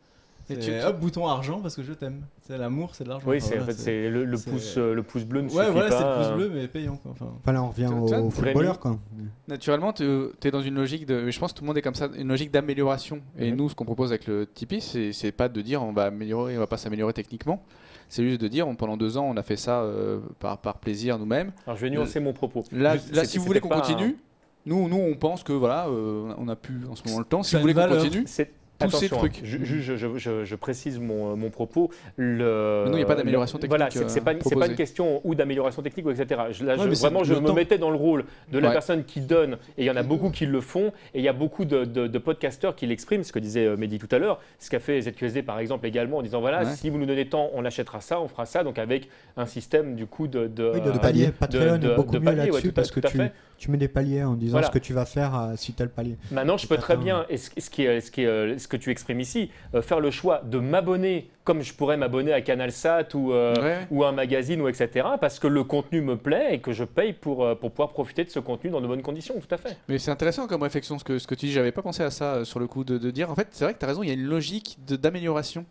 Et 0.51 0.55
C'est, 0.55 0.60
tu- 0.60 0.70
tu- 0.78 0.85
hop, 0.85 0.98
bouton 1.01 1.27
argent 1.28 1.60
parce 1.60 1.77
que 1.77 1.82
je 1.82 1.93
t'aime. 1.93 2.22
C'est 2.43 2.59
l'amour, 2.59 2.94
c'est 2.94 3.05
de 3.05 3.09
l'argent. 3.09 3.27
Oui, 3.28 3.36
Enfin, 3.39 3.47
c'est 3.48 3.60
en 3.60 3.64
fait 3.64 3.72
c'est 3.72 4.10
le, 4.10 4.24
pouce 4.36 4.77
euh, 4.77 4.94
le 4.94 5.02
pouce 5.02 5.24
bleu 5.24 5.43
ne 5.43 5.48
Ouais, 5.51 5.52
suffit 5.64 5.70
voilà, 5.70 5.90
c'est 5.90 6.05
le 6.05 6.16
pouce 6.16 6.27
euh, 6.27 6.35
bleu, 6.36 6.51
mais 6.52 6.66
payant, 6.68 6.97
quoi. 6.97 7.12
Enfin, 7.12 7.27
Enfin, 7.39 7.52
là, 7.52 7.62
on 7.62 7.68
revient 7.68 7.86
aux 7.86 8.31
footballeurs, 8.31 8.81
quoi. 8.81 8.98
Naturellement, 9.48 9.93
tu 9.93 10.05
es 10.44 10.51
dans 10.51 10.60
une 10.62 10.74
logique 10.74 11.06
de. 11.06 11.31
Je 11.31 11.39
pense 11.39 11.52
que 11.52 11.59
tout 11.59 11.64
le 11.64 11.68
monde 11.68 11.78
est 11.78 11.82
comme 11.82 11.94
ça, 11.94 12.09
une 12.16 12.28
logique 12.28 12.51
d'amélioration. 12.51 13.20
Et 13.39 13.52
nous, 13.52 13.68
ce 13.68 13.74
qu'on 13.74 13.85
propose 13.85 14.10
avec 14.10 14.27
le 14.27 14.47
Tipeee, 14.47 15.12
c'est 15.12 15.32
pas 15.32 15.48
de 15.48 15.60
dire 15.60 15.82
on 15.82 15.93
va 15.93 16.05
améliorer, 16.05 16.56
on 16.56 16.60
va 16.60 16.66
pas 16.66 16.77
s'améliorer 16.77 17.12
techniquement. 17.12 17.62
C'est 18.09 18.24
juste 18.24 18.40
de 18.40 18.48
dire 18.48 18.66
on- 18.66 18.74
pendant 18.74 18.97
deux 18.97 19.16
ans, 19.18 19.27
on 19.28 19.36
a 19.36 19.43
fait 19.44 19.55
ça 19.56 19.82
euh, 19.82 20.18
par, 20.40 20.59
par 20.59 20.78
plaisir 20.78 21.16
nous-mêmes. 21.18 21.52
Alors 21.64 21.77
je 21.77 21.82
vais 21.82 21.90
nuancer 21.90 22.18
mon 22.18 22.32
propos. 22.32 22.64
Là, 22.72 22.94
Juste, 22.94 23.14
là 23.14 23.22
c'est- 23.22 23.31
si 23.32 23.39
vous 23.39 23.44
voulez 23.44 23.60
qu'on 23.60 23.70
un- 23.70 23.77
continue, 23.81 24.16
nous, 24.66 24.89
nous, 24.89 24.97
on 24.97 25.14
pense 25.14 25.44
que 25.44 25.52
voilà, 25.52 25.86
euh, 25.86 26.32
on 26.36 26.48
a 26.48 26.56
pu 26.56 26.72
en 26.90 26.97
ce 26.97 27.02
moment 27.06 27.20
le 27.20 27.24
temps. 27.24 27.44
Si 27.44 27.55
vous 27.55 27.60
voulez 27.62 27.72
qu'on 27.74 27.86
continue, 27.89 28.24
Tous 28.81 28.90
ces 28.90 29.07
attention, 29.07 29.16
trucs. 29.19 29.40
Je, 29.44 29.59
je- 29.62 29.97
je- 29.97 30.16
je- 30.19 30.44
je 30.44 30.55
précise 30.57 30.98
mon, 30.98 31.36
mon 31.36 31.51
propos. 31.51 31.90
Le, 32.16 32.85
non, 32.89 32.97
il 32.97 33.01
y 33.01 33.02
a 33.02 33.07
pas 33.07 33.15
d'amélioration 33.15 33.59
technique, 33.59 33.70
Voilà, 33.70 33.90
c'est 33.90 34.09
c'est 34.09 34.20
pas, 34.20 34.32
une- 34.32 34.39
pas 34.39 34.66
euh, 34.69 34.74
question 34.74 35.20
ou 35.24 35.35
d'amélioration 35.35 35.82
technique 35.82 36.07
ou 36.07 36.11
etc. 36.11 36.40
Je- 36.51 36.65
là, 36.65 36.74
Ouais, 36.77 36.85
je- 36.85 36.89
mais 36.89 36.94
c'est 36.94 37.01
vraiment, 37.07 37.24
je 37.24 37.35
me 37.35 37.47
temps. 37.47 37.55
mettais 37.55 37.78
dans 37.78 37.90
le 37.90 37.97
rôle 37.97 38.24
de 38.51 38.59
la 38.59 38.69
Ouais. 38.69 38.73
personne 38.74 39.05
qui 39.05 39.20
donne, 39.20 39.55
et 39.77 39.82
il 39.82 39.85
y 39.85 39.90
en 39.90 39.97
a 39.97 40.02
beaucoup 40.02 40.31
qui 40.31 40.47
le 40.47 40.61
font, 40.61 40.93
et 41.15 41.19
il 41.19 41.23
y 41.23 41.28
a 41.28 41.32
beaucoup 41.32 41.65
de, 41.65 41.85
de- 41.85 42.07
de 42.07 42.19
podcasteurs 42.19 42.74
qui 42.77 42.86
l'expriment, 42.86 43.23
ce 43.24 43.32
que 43.32 43.39
disait 43.39 43.66
euh, 43.66 43.77
Mehdi 43.77 43.98
tout 43.98 44.09
à 44.11 44.19
l'heure, 44.19 44.40
ce 44.59 44.70
qu'a 44.70 44.81
fait 44.81 45.01
ZQSD 45.02 45.43
par 45.43 45.59
exemple 45.59 45.86
également, 45.86 46.19
en 46.19 46.23
disant 46.23 46.40
voilà, 46.40 46.61
Ouais. 46.61 46.74
si 46.74 46.90
vous 46.90 46.98
nous 46.98 47.07
donnez 47.07 47.27
tant, 47.28 47.51
on 47.55 47.65
achètera 47.65 48.01
ça, 48.01 48.20
on 48.20 48.28
fera 48.28 48.47
ça, 48.47 48.65
donc 48.65 48.78
avec 48.78 49.09
un 49.36 49.47
système 49.47 49.94
du 49.94 50.07
coup 50.07 50.27
de, 50.27 50.47
de, 50.47 50.70
Oui, 50.74 50.81
de, 50.81 50.89
euh, 50.90 50.93
palier. 50.98 51.27
de- 51.27 51.31
Patreon 51.32 51.78
de- 51.78 51.94
beaucoup 51.94 52.12
de 52.15 52.19
mieux 52.19 52.24
palier, 52.24 52.40
ouais, 52.43 52.47
là-dessus 52.47 52.62
tout 52.62 52.69
à- 52.70 52.73
parce 52.74 52.90
que 52.90 53.01
tu, 53.01 53.16
fait. 53.16 53.32
Tu 53.61 53.70
mets 53.70 53.77
des 53.78 53.89
paliers 53.89 54.24
en 54.24 54.35
disant 54.35 54.53
Voilà. 54.53 54.66
ce 54.66 54.73
que 54.73 54.78
tu 54.78 54.93
vas 54.95 55.05
faire 55.05 55.35
euh, 55.39 55.53
si 55.57 55.73
tu 55.74 55.82
as 55.82 55.85
le 55.85 55.91
palier. 55.91 56.16
Maintenant, 56.32 56.57
je 56.57 56.66
peux 56.66 56.77
très 56.78 56.97
bien, 56.97 57.27
et 57.28 57.37
ce, 57.37 57.51
ce 57.59 57.69
qui 57.70 57.82
est, 57.85 58.01
ce, 58.01 58.11
qui 58.11 58.23
est, 58.23 58.59
ce 58.59 58.66
que 58.66 58.77
tu 58.77 58.91
exprimes 58.91 59.20
ici, 59.20 59.51
euh, 59.74 59.82
faire 59.82 60.01
le 60.01 60.11
choix 60.11 60.41
de 60.45 60.59
m'abonner 60.59 61.31
comme 61.45 61.62
je 61.62 61.74
pourrais 61.74 61.97
m'abonner 61.97 62.32
à 62.32 62.41
CanalSat 62.43 63.09
ou, 63.15 63.32
euh, 63.32 63.55
Ouais. 63.61 63.87
ou 63.91 64.05
un 64.05 64.12
magazine 64.12 64.61
ou 64.62 64.69
etc. 64.69 65.07
parce 65.20 65.39
que 65.39 65.47
le 65.47 65.62
contenu 65.65 66.01
me 66.01 66.16
plaît 66.16 66.55
et 66.55 66.59
que 66.61 66.73
je 66.73 66.85
paye 66.85 67.12
pour, 67.12 67.45
euh, 67.45 67.55
pour 67.55 67.70
pouvoir 67.70 67.91
profiter 67.91 68.24
de 68.24 68.31
ce 68.31 68.39
contenu 68.39 68.70
dans 68.70 68.81
de 68.81 68.87
bonnes 68.87 69.03
conditions, 69.03 69.35
tout 69.41 69.53
à 69.55 69.59
fait. 69.59 69.77
Mais 69.89 69.99
c'est 69.99 70.11
intéressant 70.11 70.47
comme 70.47 70.62
réflexion 70.62 70.99
ce 70.99 71.05
que, 71.05 71.19
ce 71.19 71.27
que 71.27 71.35
tu 71.35 71.47
dis. 71.47 71.53
J'avais 71.53 71.73
pas 71.73 71.82
pensé 71.82 72.03
à 72.03 72.11
ça 72.11 72.35
euh, 72.37 72.45
sur 72.45 72.61
le 72.61 72.66
coup 72.66 72.85
de, 72.85 72.99
de 72.99 73.11
dire. 73.11 73.31
En 73.31 73.35
fait, 73.35 73.49
c'est 73.51 73.65
vrai 73.65 73.74
que 73.74 73.78
tu 73.78 73.85
as 73.85 73.89
raison, 73.89 74.03
il 74.03 74.09
y 74.09 74.11
a 74.11 74.15
une 74.15 74.24
logique 74.27 74.78
d'amélioration. 74.87 75.65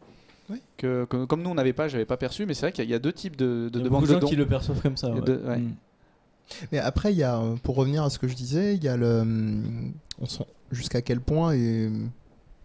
Oui. 0.50 0.62
Que, 0.78 1.06
que- 1.06 1.26
comme 1.26 1.44
nous, 1.44 1.50
on 1.52 1.56
n'avait 1.56 1.74
pas, 1.74 1.88
j'avais 1.88 2.06
pas 2.06 2.18
perçu, 2.18 2.46
mais 2.46 2.54
c'est 2.56 2.66
vrai 2.66 2.72
qu'il 2.72 2.84
y, 2.84 2.88
a- 2.88 2.90
il 2.90 2.92
y 2.92 2.96
a 2.96 3.00
deux 3.00 3.14
types 3.14 3.36
de, 3.38 3.70
de 3.72 3.78
Il 3.78 3.78
y 3.78 3.82
a 3.82 3.84
demandes 3.86 4.02
beaucoup 4.02 4.04
de 4.04 4.08
de 4.08 4.14
gens 4.16 4.20
dons. 4.20 4.28
qui 4.28 4.36
le 4.36 4.46
perçoivent 4.48 4.82
comme 4.82 4.98
ça. 4.98 5.12
Ouais. 5.12 5.20
Mm. 5.58 5.76
Mais 6.72 6.80
après, 6.80 7.12
il 7.14 7.18
y 7.18 7.24
a, 7.24 7.38
euh, 7.40 7.56
pour 7.64 7.76
revenir 7.76 8.04
à 8.04 8.10
ce 8.10 8.20
que 8.20 8.28
je 8.28 8.36
disais, 8.36 8.76
il 8.76 8.84
y 8.84 8.88
a 8.88 8.98
le, 8.98 9.20
hum, 9.22 9.94
on 10.20 10.26
s'en- 10.26 10.48
jusqu'à 10.72 11.02
quel 11.02 11.20
point 11.22 11.54
et 11.54 11.90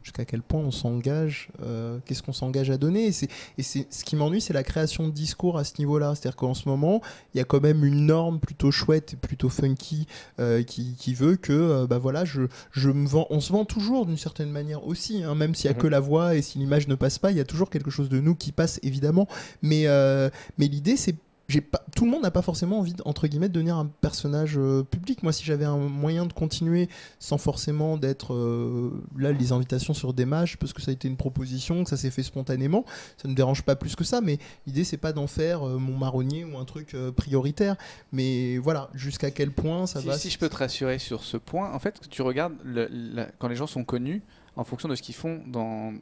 jusqu'à 0.02 0.26
quel 0.26 0.42
point 0.42 0.60
on 0.60 0.70
s'engage, 0.70 1.48
euh, 1.62 1.98
qu'est-ce 2.04 2.22
qu'on 2.22 2.34
s'engage 2.34 2.68
à 2.68 2.76
donner? 2.76 3.06
Et 3.06 3.12
c'est, 3.12 3.28
et 3.56 3.62
c'est 3.62 3.86
ce 3.88 4.04
qui 4.04 4.16
m'ennuie, 4.16 4.42
c'est 4.42 4.52
la 4.52 4.62
création 4.62 5.06
de 5.08 5.12
discours 5.12 5.56
à 5.56 5.64
ce 5.64 5.72
niveau-là. 5.78 6.14
C'est-à-dire 6.14 6.36
qu'en 6.36 6.52
ce 6.52 6.68
moment, 6.68 7.00
il 7.32 7.38
y 7.38 7.40
a 7.40 7.44
quand 7.44 7.62
même 7.62 7.86
une 7.86 8.04
norme 8.04 8.38
plutôt 8.38 8.70
chouette 8.70 9.14
et 9.14 9.16
plutôt 9.16 9.48
funky 9.48 10.06
euh, 10.40 10.62
qui, 10.62 10.94
qui 10.96 11.14
veut 11.14 11.36
que, 11.36 11.54
euh, 11.54 11.86
bah 11.86 11.96
voilà, 11.96 12.26
je, 12.26 12.42
je 12.70 12.90
me 12.90 13.06
vends, 13.06 13.26
on 13.30 13.40
se 13.40 13.50
vend 13.50 13.64
toujours 13.64 14.04
d'une 14.04 14.18
certaine 14.18 14.50
manière 14.50 14.86
aussi, 14.86 15.24
hein, 15.24 15.34
même 15.34 15.54
s'il 15.54 15.70
y 15.70 15.72
a 15.72 15.76
Mhm. 15.76 15.80
que 15.80 15.86
la 15.86 16.00
voix 16.00 16.34
et 16.34 16.42
si 16.42 16.58
l'image 16.58 16.86
ne 16.86 16.96
passe 16.96 17.18
pas, 17.18 17.30
il 17.30 17.38
y 17.38 17.40
a 17.40 17.44
toujours 17.46 17.70
quelque 17.70 17.90
chose 17.90 18.10
de 18.10 18.20
nous 18.20 18.34
qui 18.34 18.52
passe 18.52 18.80
évidemment. 18.82 19.26
Mais, 19.62 19.84
euh, 19.86 20.28
mais 20.58 20.66
l'idée, 20.68 20.98
c'est 20.98 21.14
pas, 21.60 21.84
tout 21.94 22.04
le 22.06 22.10
monde 22.10 22.22
n'a 22.22 22.30
pas 22.30 22.40
forcément 22.42 22.78
envie, 22.78 22.94
de- 22.94 23.02
entre 23.04 23.26
guillemets, 23.26 23.48
de 23.48 23.52
devenir 23.54 23.76
un 23.76 23.86
personnage 23.86 24.54
euh, 24.56 24.82
public. 24.82 25.22
Moi, 25.22 25.32
si 25.32 25.44
j'avais 25.44 25.64
un 25.66 25.76
moyen 25.76 26.24
de 26.26 26.32
continuer 26.32 26.88
sans 27.18 27.36
forcément 27.38 27.96
d'être 27.98 28.32
euh, 28.34 28.90
là, 29.16 29.30
les 29.32 29.52
invitations 29.52 29.92
sur 29.94 30.14
des 30.14 30.24
matchs, 30.24 30.56
parce 30.56 30.72
que 30.72 30.80
ça 30.80 30.90
a 30.90 30.94
été 30.94 31.06
une 31.06 31.16
proposition, 31.18 31.84
que 31.84 31.90
ça 31.90 31.96
s'est 31.98 32.10
fait 32.10 32.22
spontanément, 32.22 32.84
ça 33.18 33.28
ne 33.28 33.32
me 33.32 33.36
dérange 33.36 33.62
pas 33.62 33.76
plus 33.76 33.94
que 33.94 34.04
ça. 34.04 34.20
Mais 34.22 34.38
l'idée, 34.66 34.84
c'est 34.84 34.96
pas 34.96 35.12
d'en 35.12 35.26
faire 35.26 35.66
euh, 35.68 35.76
mon 35.78 35.96
marronnier 35.98 36.44
ou 36.44 36.56
un 36.58 36.64
truc 36.64 36.96
prioritaire. 37.16 37.76
Mais 38.12 38.58
voilà, 38.58 38.88
jusqu'à 38.94 39.30
quel 39.30 39.50
point 39.50 39.86
ça 39.86 40.00
si, 40.00 40.06
va. 40.06 40.16
si 40.18 40.30
je 40.30 40.38
peux 40.38 40.48
te 40.48 40.56
rassurer 40.56 40.98
sur 40.98 41.22
ce 41.24 41.36
point, 41.36 41.72
en 41.72 41.78
fait, 41.78 42.00
tu 42.08 42.22
regardes 42.22 42.54
le- 42.64 42.88
la- 42.90 43.26
quand 43.38 43.48
les 43.48 43.56
gens 43.56 43.66
sont 43.66 43.84
connus, 43.84 44.22
en 44.56 44.64
fonction 44.64 44.88
de 44.88 44.94
ce 44.94 45.02
qu'ils 45.02 45.14
font 45.14 45.42
dans, 45.46 45.92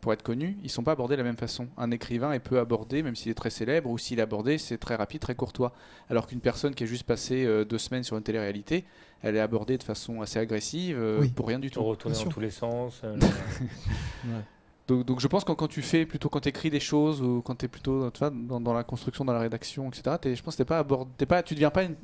pour 0.00 0.12
être 0.12 0.22
connus, 0.22 0.56
ils 0.62 0.70
sont 0.70 0.82
pas 0.82 0.92
abordés 0.92 1.14
de 1.16 1.20
la 1.20 1.24
même 1.26 1.36
façon. 1.36 1.68
Un 1.76 1.90
écrivain 1.90 2.32
est 2.32 2.38
peu 2.40 2.58
abordé, 2.58 3.02
même 3.02 3.14
s'il 3.16 3.30
est 3.30 3.34
très 3.34 3.50
célèbre, 3.50 3.90
ou 3.90 3.98
s'il 3.98 4.18
est 4.18 4.22
abordé, 4.22 4.56
c'est 4.58 4.78
très 4.78 4.94
rapide, 4.96 5.20
très 5.20 5.34
courtois. 5.34 5.72
Alors 6.08 6.26
qu'une 6.26 6.40
personne 6.40 6.74
qui 6.74 6.84
est 6.84 6.86
juste 6.86 7.04
passée 7.04 7.44
euh, 7.44 7.64
deux 7.64 7.78
semaines 7.78 8.02
sur 8.04 8.16
une 8.16 8.22
télé-réalité, 8.22 8.84
elle 9.22 9.36
est 9.36 9.40
abordée 9.40 9.76
de 9.78 9.82
façon 9.82 10.22
assez 10.22 10.38
agressive, 10.38 10.96
euh, 10.98 11.18
Oui. 11.20 11.28
pour 11.28 11.46
rien 11.48 11.58
du 11.58 11.70
tout. 11.70 11.82
retourner 11.82 12.16
dans 12.16 12.30
tous 12.30 12.40
les 12.40 12.50
sens. 12.50 13.00
euh, 13.04 13.16
Donc, 14.90 15.06
donc 15.06 15.20
je 15.20 15.28
pense 15.28 15.44
que 15.44 15.52
quand 15.52 15.68
tu 15.68 15.82
fais 15.82 16.04
plutôt 16.04 16.28
quand 16.28 16.40
tu 16.40 16.48
écris 16.48 16.68
des 16.70 16.80
choses 16.80 17.22
ou 17.22 17.42
quand 17.42 17.54
tu 17.54 17.66
es 17.66 17.68
plutôt 17.68 18.10
tu 18.10 18.18
vois, 18.18 18.30
dans, 18.30 18.60
dans 18.60 18.72
la 18.74 18.82
construction, 18.82 19.24
dans 19.24 19.32
la 19.32 19.38
rédaction, 19.40 19.88
etc. 19.88 20.16
t'es- 20.20 20.34
je 20.34 20.42
pense 20.42 20.54
que 20.54 20.58
t'es 20.58 20.64
pas 20.66 20.78
abordé, 20.78 21.10
t'es 21.16 21.26
pas, 21.26 21.42
tu 21.42 21.54
deviens 21.54 21.70
pas 21.70 21.84
une. 21.84 21.94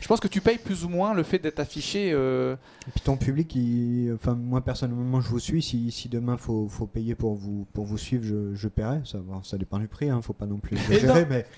Je 0.00 0.08
pense 0.08 0.20
que 0.20 0.26
tu 0.28 0.40
payes 0.40 0.58
plus 0.58 0.84
ou 0.84 0.88
moins 0.88 1.14
le 1.14 1.22
fait 1.22 1.38
d'être 1.38 1.60
affiché. 1.60 2.10
euh, 2.12 2.56
Et 2.88 2.90
puis 2.90 3.00
ton 3.02 3.16
public, 3.16 3.54
il- 3.54 4.12
enfin 4.14 4.34
moi 4.34 4.60
personnellement 4.62 5.20
je 5.20 5.28
vous 5.28 5.38
suis. 5.38 5.62
Si, 5.62 5.90
si 5.90 6.08
demain 6.08 6.36
faut, 6.36 6.66
faut 6.68 6.86
payer 6.86 7.14
pour 7.14 7.34
vous 7.34 7.66
pour 7.72 7.84
vous 7.84 7.98
suivre, 7.98 8.24
je, 8.24 8.54
je 8.54 8.68
paierai. 8.68 9.00
Ça, 9.04 9.18
bon, 9.18 9.42
ça 9.42 9.56
dépend 9.58 9.78
du 9.78 9.86
prix, 9.88 10.08
hein, 10.10 10.20
faut 10.22 10.32
pas 10.32 10.46
non 10.46 10.58
plus 10.58 10.76
mais 10.88 10.96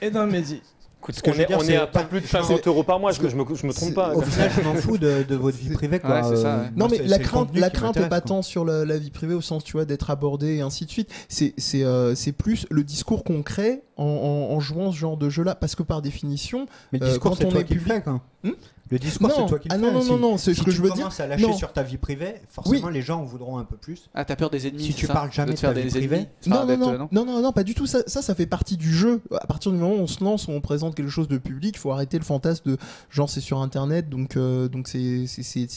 Et 0.02 0.10
d'un 0.10 0.26
Mehdi. 0.26 0.62
Écoute, 1.06 1.14
Ce 1.16 1.22
que 1.22 1.30
on 1.30 1.32
je 1.32 1.38
veux 1.38 1.44
est, 1.44 1.46
dire, 1.46 1.58
on 1.60 1.64
est 1.68 1.76
à 1.76 1.86
pas 1.86 2.02
plus 2.04 2.20
de 2.20 2.26
50 2.26 2.66
euros 2.66 2.82
par 2.82 2.98
mois, 2.98 3.10
est-ce 3.10 3.20
que 3.20 3.28
je 3.28 3.36
me, 3.36 3.44
je 3.54 3.66
me 3.66 3.72
trompe 3.72 3.94
pas 3.94 4.14
au 4.14 4.20
final 4.22 4.50
je 4.56 4.60
m'en 4.62 4.74
fous 4.74 4.98
de, 4.98 5.22
de 5.28 5.34
votre 5.36 5.56
vie 5.56 5.70
privée 5.70 6.00
quoi. 6.00 6.10
Ouais, 6.22 6.22
c'est 6.28 6.42
ça, 6.42 6.54
Euh, 6.54 6.62
ouais. 6.64 6.70
Non 6.76 6.88
mais 6.90 6.96
c'est- 6.98 7.04
la 7.06 7.18
crainte, 7.18 7.48
la 7.54 7.70
crainte 7.70 7.96
est 7.96 8.08
pas 8.08 8.20
tant 8.20 8.42
sur 8.42 8.64
la, 8.64 8.84
la 8.84 8.98
vie 8.98 9.10
privée 9.10 9.34
au 9.34 9.40
sens 9.40 9.62
tu 9.64 9.72
vois 9.72 9.84
d'être 9.84 10.10
abordé 10.10 10.56
et 10.56 10.60
ainsi 10.62 10.84
de 10.84 10.90
suite. 10.90 11.10
C'est 11.28 11.54
c'est 11.56 11.84
euh, 11.84 12.14
c'est 12.14 12.32
plus 12.32 12.66
le 12.70 12.82
discours 12.84 13.24
qu'on 13.24 13.42
crée 13.42 13.82
en, 13.96 14.04
en- 14.04 14.54
en 14.54 14.60
jouant 14.60 14.92
ce 14.92 14.96
genre 14.98 15.16
de 15.16 15.28
jeu 15.30 15.42
là 15.42 15.54
parce 15.54 15.74
que 15.74 15.82
par 15.82 16.02
définition 16.02 16.66
Mais 16.92 16.98
le 16.98 17.06
Euh, 17.06 17.08
discours 17.10 17.30
quand 17.32 17.36
c'est 17.38 17.46
on 17.46 17.50
toi 17.50 17.60
est 17.60 17.64
qui 17.64 17.74
le 17.74 17.80
public- 17.80 17.94
fais 17.96 18.02
quoi. 18.02 18.20
Hmm 18.44 18.50
le 18.88 19.00
discours 19.00 19.32
c'est 19.34 19.40
non 19.40 19.46
toi 19.48 19.58
qui 19.58 19.68
le 19.68 19.74
ah 19.74 19.78
fais. 19.78 19.84
non 19.84 19.92
non 19.94 20.00
Si- 20.02 20.10
non 20.10 20.18
non 20.18 20.36
c'est 20.38 20.54
Si 20.54 20.60
ce 20.60 20.64
que 20.64 20.70
tu 20.70 20.76
je 20.76 20.80
veux 20.82 20.90
dire 20.90 20.98
commences 20.98 21.18
à 21.18 21.26
lâcher 21.26 21.42
non. 21.42 21.56
sur 21.56 21.72
ta 21.72 21.82
vie 21.82 21.96
privée, 21.96 22.36
forcément 22.48 22.88
les 22.88 23.02
gens 23.02 23.18
en 23.20 23.24
voudront 23.24 23.58
un 23.58 23.64
peu 23.64 23.76
plus. 23.76 24.08
Ah, 24.14 24.24
t'as 24.24 24.36
peur 24.36 24.48
des 24.48 24.68
ennemis 24.68 24.84
Si 24.84 24.94
tu 24.94 25.06
ça 25.06 25.12
parles 25.12 25.32
jamais 25.32 25.54
de 25.54 25.58
ta 25.58 25.74
des 25.74 25.82
vie 25.82 25.88
ennemis 25.88 26.06
privée 26.06 26.26
Non 26.46 26.64
non 26.66 26.76
non, 26.76 27.08
non 27.10 27.24
non 27.24 27.42
non 27.42 27.50
pas 27.52 27.64
du 27.64 27.74
tout 27.74 27.86
ça, 27.86 27.98
ça 28.06 28.22
ça 28.22 28.34
fait 28.36 28.46
partie 28.46 28.76
du 28.76 28.94
jeu 28.94 29.22
à 29.32 29.44
partir 29.48 29.72
du 29.72 29.78
moment 29.78 29.94
où 29.94 29.98
on 29.98 30.06
se 30.06 30.22
lance 30.22 30.46
où 30.46 30.52
on 30.52 30.60
présente 30.60 30.94
quelque 30.94 31.10
chose 31.10 31.26
de 31.26 31.36
public 31.38 31.74
il 31.76 31.80
faut 31.80 31.90
arrêter 31.90 32.16
le 32.16 32.22
fantasme 32.24 32.70
de 32.70 32.76
genre 33.10 33.28
c'est 33.28 33.40
sur 33.40 33.58
internet 33.60 34.08
donc 34.08 34.36
euh, 34.36 34.68
donc 34.68 34.86
c'est 34.86 35.26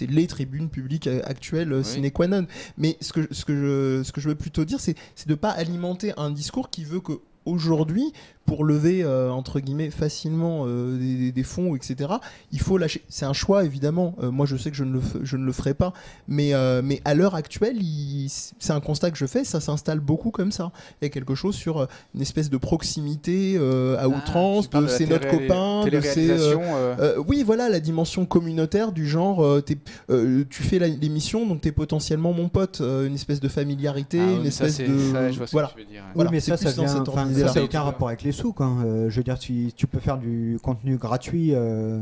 les 0.07 0.27
tribunes 0.27 0.69
publiques 0.69 1.07
euh, 1.07 1.21
actuelles 1.25 1.73
Oui. 1.73 1.83
sine 1.85 2.11
qua 2.11 2.27
non 2.27 2.45
mais 2.77 2.95
ce 3.01 3.11
que 3.13 3.27
ce 3.33 3.43
que 3.43 3.55
je 3.55 4.03
ce 4.03 4.11
que 4.11 4.21
je 4.21 4.29
veux 4.29 4.35
plutôt 4.35 4.65
dire 4.65 4.79
c'est 4.79 4.95
c'est 5.15 5.27
de 5.27 5.35
pas 5.35 5.49
alimenter 5.49 6.13
un 6.17 6.29
discours 6.29 6.69
qui 6.69 6.83
veut 6.83 6.99
que 6.99 7.13
aujourd'hui, 7.45 8.11
pour 8.45 8.63
lever 8.65 9.03
euh, 9.03 9.29
entre 9.31 9.59
guillemets 9.59 9.91
facilement 9.91 10.63
euh, 10.65 10.97
des, 10.97 11.15
des- 11.17 11.31
des 11.31 11.43
fonds, 11.43 11.75
etc. 11.75 12.13
Il 12.51 12.59
faut 12.59 12.79
lâcher. 12.79 13.03
C'est 13.07 13.25
un 13.25 13.33
choix 13.33 13.63
évidemment. 13.63 14.15
Euh, 14.23 14.31
moi, 14.31 14.47
je 14.47 14.57
sais 14.57 14.71
que 14.71 14.75
je 14.77 14.83
ne 14.83 14.93
le, 14.93 14.99
f- 14.99 15.19
je 15.23 15.37
ne 15.37 15.45
le 15.45 15.51
ferai 15.51 15.75
pas, 15.75 15.93
mais 16.27 16.55
euh, 16.55 16.81
mais 16.83 16.99
à 17.05 17.13
l'heure 17.13 17.35
actuelle, 17.35 17.77
il- 17.79 18.27
c'est 18.29 18.73
un 18.73 18.79
constat 18.79 19.11
que 19.11 19.17
je 19.17 19.27
fais. 19.27 19.43
Ça 19.43 19.59
s'installe 19.59 19.99
beaucoup 19.99 20.31
comme 20.31 20.51
ça. 20.51 20.71
Il 20.99 21.05
y 21.05 21.07
a 21.07 21.09
quelque 21.09 21.35
chose 21.35 21.53
sur 21.55 21.87
une 22.15 22.21
espèce 22.21 22.49
de 22.49 22.57
proximité 22.57 23.55
euh, 23.57 23.97
à 23.99 24.07
outrance. 24.07 24.65
Ah, 24.67 24.71
parles 24.71 24.85
de 24.85 24.89
c'est 24.89 25.05
notre 25.05 25.27
copain, 25.29 25.83
de 25.85 25.95
euh, 25.95 26.55
euh, 26.57 26.95
euh, 26.99 27.23
oui, 27.27 27.43
voilà, 27.43 27.69
la 27.69 27.79
dimension 27.79 28.25
communautaire 28.25 28.91
du 28.91 29.07
genre, 29.07 29.43
euh, 29.43 29.61
euh, 30.09 30.43
tu 30.49 30.63
fais 30.63 30.79
la- 30.79 30.87
l'émission, 30.87 31.45
donc 31.45 31.61
t'es 31.61 31.71
potentiellement 31.71 32.33
mon 32.33 32.49
pote, 32.49 32.79
euh, 32.81 33.05
une 33.05 33.13
espèce 33.15 33.39
de 33.39 33.47
familiarité, 33.47 34.19
ah 34.21 34.25
oui, 34.27 34.35
une 34.45 34.51
ça, 34.51 34.65
espèce 34.65 34.75
c'est- 34.75 34.87
de... 34.87 34.97
ça, 35.13 35.31
je 35.31 35.37
vois 35.37 35.45
ce 35.45 35.51
que 35.51 35.55
voilà. 35.55 35.71
tu 35.75 35.79
veux 35.81 35.85
dire, 35.85 36.01
ouais. 36.01 36.11
Voilà, 36.15 36.29
oui, 36.31 36.35
mais 36.37 36.39
ça, 36.39 36.57
ça 36.57 36.71
dans 36.73 36.83
vient. 36.83 36.93
Ça, 37.33 37.53
n'a 37.53 37.63
aucun 37.63 37.81
rapport 37.81 38.07
avec 38.07 38.23
les 38.23 38.31
sous. 38.31 38.53
Quoi. 38.53 38.67
Euh, 38.67 39.09
je 39.09 39.17
veux 39.17 39.23
dire, 39.23 39.39
tu, 39.39 39.71
tu 39.75 39.87
peux 39.87 39.99
faire 39.99 40.17
du 40.17 40.59
contenu 40.61 40.97
gratuit 40.97 41.53
euh, 41.53 42.01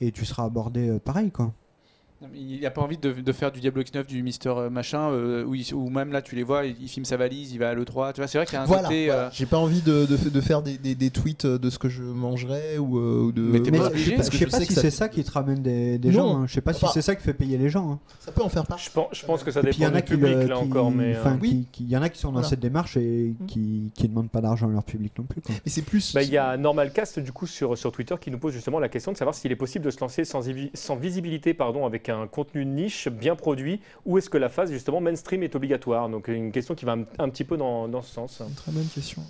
et 0.00 0.12
tu 0.12 0.24
seras 0.24 0.44
abordé 0.44 0.88
euh, 0.88 0.98
pareil. 0.98 1.30
Quoi. 1.30 1.52
Il 2.34 2.60
n'a 2.60 2.70
pas 2.70 2.80
envie 2.82 2.98
de, 2.98 3.12
de 3.12 3.32
faire 3.32 3.50
du 3.52 3.60
Diablo 3.60 3.82
X9, 3.82 4.06
du 4.06 4.22
Mister 4.22 4.48
euh, 4.50 4.70
machin, 4.70 5.10
euh, 5.10 5.44
où 5.44 5.90
même 5.90 6.12
là 6.12 6.22
tu 6.22 6.36
les 6.36 6.42
vois, 6.42 6.64
il, 6.66 6.76
il 6.80 6.88
filme 6.88 7.04
sa 7.04 7.16
valise, 7.16 7.52
il 7.52 7.58
va 7.58 7.70
à 7.70 7.74
l'E3. 7.74 8.12
Tu 8.12 8.20
vois, 8.20 8.26
c'est 8.28 8.38
vrai 8.38 8.46
qu'il 8.46 8.54
y 8.54 8.58
a 8.58 8.62
un 8.62 8.66
Voilà, 8.66 8.84
côté. 8.84 9.06
voilà. 9.06 9.22
euh, 9.26 9.30
j'ai 9.32 9.46
pas 9.46 9.58
envie 9.58 9.80
de, 9.82 10.06
de, 10.06 10.28
de 10.28 10.40
faire 10.40 10.62
des, 10.62 10.78
des, 10.78 10.94
des 10.94 11.10
tweets 11.10 11.46
de 11.46 11.70
ce 11.70 11.78
que 11.78 11.88
je 11.88 12.02
mangerais 12.02 12.78
ou, 12.78 12.98
euh, 12.98 13.22
ou 13.24 13.32
de... 13.32 13.42
Mais 13.42 13.60
t'es 13.60 13.70
pas 13.70 13.78
je 13.78 13.82
obligé, 13.86 14.04
sais 14.04 14.10
pas, 14.12 14.16
parce 14.18 14.28
que 14.30 14.34
je 14.36 14.38
sais 14.44 14.46
pas 14.50 14.58
sais 14.60 14.64
si 14.66 14.74
c'est 14.74 14.90
ça 14.90 15.08
qui 15.08 15.24
te 15.24 15.30
ramène 15.30 15.62
des, 15.62 15.98
gens. 16.12 16.36
hein. 16.42 16.46
Je 16.46 16.54
sais 16.54 16.60
pas 16.60 16.72
si 16.72 16.84
c'est 16.92 17.02
ça 17.02 17.14
qui 17.16 17.22
fait 17.22 17.34
payer 17.34 17.58
les 17.58 17.68
gens. 17.68 17.92
hein. 17.92 17.98
Ça 18.20 18.30
peut 18.32 18.42
en 18.42 18.48
faire 18.48 18.66
partie. 18.66 18.84
Je 18.86 18.90
pense, 18.90 19.06
je 19.12 19.26
pense 19.26 19.42
que 19.42 19.50
ça 19.50 19.62
dépend 19.62 19.84
en 19.86 19.94
a 19.94 20.00
du 20.00 20.02
qui, 20.04 20.12
public 20.12 20.34
là 20.36 20.44
qui- 20.46 20.52
encore, 20.52 20.90
mais. 20.90 21.16
euh, 21.16 21.36
il 21.42 21.88
y 21.88 21.96
en 21.96 22.02
a 22.02 22.08
qui 22.08 22.18
sont 22.20 22.28
dans 22.28 22.34
Voilà. 22.34 22.48
cette 22.48 22.60
démarche 22.60 22.96
et 22.96 23.34
Mm. 23.40 23.46
qui, 23.46 23.90
qui 23.94 24.08
demandent 24.08 24.30
pas 24.30 24.40
d'argent 24.40 24.68
à 24.68 24.72
leur 24.72 24.84
public 24.84 25.12
non 25.18 25.24
plus. 25.24 25.42
Mais 25.48 25.54
c'est 25.66 25.82
plus... 25.82 26.14
Bah, 26.14 26.22
Il 26.22 26.30
y 26.30 26.38
a 26.38 26.56
Normalcast 26.56 27.18
du 27.18 27.32
coup 27.32 27.46
sur, 27.46 27.76
Twitter 27.92 28.14
qui 28.20 28.30
nous 28.30 28.38
pose 28.38 28.52
justement 28.52 28.78
la 28.78 28.88
question 28.88 29.12
de 29.12 29.16
savoir 29.16 29.34
s'il 29.34 29.50
est 29.52 29.56
possible 29.56 29.84
de 29.84 29.90
se 29.90 30.00
lancer 30.00 30.24
sans 30.24 30.96
visibilité 30.96 31.54
pardon, 31.54 31.86
avec 31.86 32.08
un 32.12 32.26
contenu 32.26 32.64
niche 32.64 33.08
bien 33.08 33.34
produit 33.36 33.80
ou 34.06 34.18
est-ce 34.18 34.30
que 34.30 34.38
la 34.38 34.48
phase 34.48 34.70
justement 34.70 35.00
mainstream 35.00 35.42
est 35.42 35.54
obligatoire? 35.56 36.08
Donc 36.08 36.28
une 36.28 36.52
question 36.52 36.74
qui 36.74 36.84
va 36.84 36.92
un, 36.92 37.04
un 37.18 37.28
petit 37.28 37.44
peu 37.44 37.56
dans, 37.56 37.88
dans 37.88 38.02
ce 38.02 38.12
sens. 38.14 38.40
Une 38.46 38.54
très 38.54 38.72
bonne 38.72 38.86
question. 38.86 39.22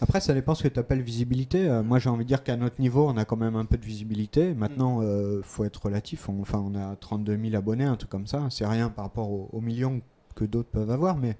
Après, 0.00 0.20
ça 0.20 0.34
dépend 0.34 0.56
ce 0.56 0.64
que 0.64 0.68
tu 0.68 0.80
appelles 0.80 1.00
visibilité. 1.02 1.68
Euh, 1.68 1.84
moi, 1.84 2.00
j'ai 2.00 2.08
envie 2.10 2.24
de 2.24 2.28
dire 2.28 2.42
qu'à 2.42 2.56
notre 2.56 2.80
niveau, 2.80 3.06
on 3.08 3.16
a 3.16 3.24
quand 3.24 3.36
même 3.36 3.54
un 3.54 3.64
peu 3.64 3.78
de 3.78 3.84
visibilité. 3.84 4.52
Maintenant, 4.52 4.98
euh, 5.00 5.40
faut 5.44 5.62
être 5.64 5.84
relatif. 5.84 6.28
On- 6.28 6.40
enfin, 6.40 6.58
on 6.58 6.74
a 6.74 6.96
32 6.96 7.38
000 7.40 7.54
abonnés, 7.54 7.84
un 7.84 7.94
truc 7.94 8.10
comme 8.10 8.26
ça. 8.26 8.48
C'est 8.50 8.66
rien 8.66 8.88
par 8.88 9.04
rapport 9.04 9.30
aux, 9.30 9.48
aux 9.52 9.60
millions 9.60 10.00
que 10.34 10.44
d'autres 10.44 10.70
peuvent 10.70 10.90
avoir, 10.90 11.16
mais 11.18 11.36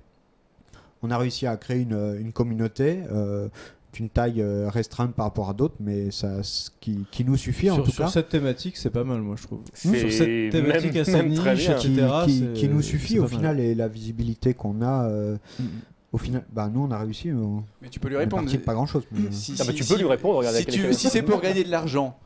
on 1.03 1.11
a 1.11 1.19
réussi 1.19 1.49
à 1.49 1.57
créer 1.57 1.81
une, 1.81 2.17
une 2.21 2.33
communauté 2.33 3.01
euh, 3.11 3.49
d'une 3.93 4.09
taille 4.09 4.41
euh, 4.41 4.69
restreinte 4.71 5.15
par 5.15 5.27
rapport 5.27 5.51
à 5.51 5.53
d'autres, 5.55 5.75
mais 5.81 6.11
ça, 6.11 6.43
ce 6.43 6.71
qui, 6.81 7.05
qui 7.11 7.25
nous 7.25 7.37
suffit 7.37 7.71
en 7.71 7.75
sur, 7.77 7.85
tout 7.85 7.91
sur 7.91 8.05
cas. 8.07 8.11
cette 8.11 8.29
thématique, 8.31 8.77
c'est 8.79 8.91
pas 8.91 9.05
mal, 9.05 9.21
moi, 9.21 9.37
je 9.39 9.43
trouve. 9.47 9.61
Sur 9.75 9.91
cette 10.11 10.51
thématique 10.51 10.93
même- 10.95 11.03
assez 11.03 11.13
même 11.13 11.35
très 11.35 11.55
niche, 11.55 11.67
bien. 11.69 11.77
qui, 11.77 11.93
etc., 11.93 12.09
qui- 12.27 12.53
qui 12.55 12.69
nous 12.69 12.81
suffit 12.83 13.19
au 13.19 13.23
mal. 13.23 13.31
final 13.31 13.61
et 13.61 13.75
la 13.75 13.89
visibilité 13.89 14.55
qu'on 14.55 14.81
a. 14.83 15.07
euh, 15.09 15.37
Mm. 15.61 15.65
au 16.13 16.19
final, 16.19 16.45
bah, 16.53 16.71
nous, 16.73 16.81
on 16.81 16.91
a 16.91 16.99
réussi. 16.99 17.31
On, 17.33 17.65
Mais 17.83 17.89
tu 17.91 18.01
peux 18.01 18.09
lui 18.09 18.17
répondre. 18.17 18.43
parti 18.45 18.57
de 18.59 18.63
pas 18.63 18.75
grand 18.75 18.87
chose. 18.87 19.05
Si, 19.31 19.55
Ah 19.61 19.65
bah, 19.65 19.73
si- 19.73 19.75
tu 19.75 19.85
peux 19.85 19.95
si- 19.95 20.01
lui 20.01 20.09
répondre, 20.09 20.39
regarde 20.39 20.57
Si, 20.57 20.95
si 20.95 21.09
c'est 21.09 21.23
pour 21.23 21.41
gagner 21.41 21.65
de 21.65 21.71
l'argent, 21.71 22.17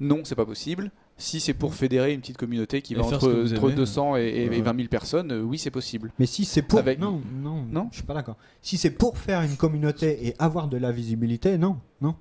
non, 0.00 0.20
c'est 0.24 0.34
pas 0.36 0.46
possible. 0.46 0.90
Si 1.18 1.40
c'est 1.40 1.54
pour 1.54 1.74
fédérer 1.74 2.12
une 2.12 2.20
petite 2.20 2.36
communauté 2.36 2.82
qui 2.82 2.92
Et 2.92 2.96
va 2.96 3.02
faire 3.04 3.14
entre, 3.16 3.28
entre 3.54 3.64
aimez. 3.64 3.74
200 3.74 4.16
et, 4.16 4.20
et 4.44 4.48
Ouais. 4.50 4.60
20 4.60 4.76
000 4.76 4.88
personnes, 4.88 5.32
euh, 5.32 5.40
oui, 5.40 5.56
c'est 5.58 5.70
possible. 5.70 6.12
Mais 6.18 6.26
si 6.26 6.44
c'est 6.44 6.60
pour 6.60 6.78
Avec- 6.78 6.98
non 7.00 7.22
non 7.42 7.64
Non 7.70 7.88
je 7.90 7.96
suis 7.96 8.04
pas 8.06 8.12
d'accord. 8.12 8.36
Si 8.60 8.76
c'est 8.76 8.90
pour 8.90 9.16
faire 9.16 9.40
une 9.40 9.56
communauté 9.56 10.26
et 10.28 10.34
avoir 10.38 10.68
de 10.68 10.76
la 10.76 10.92
visibilité, 10.92 11.56
non 11.56 11.78
non. 12.02 12.14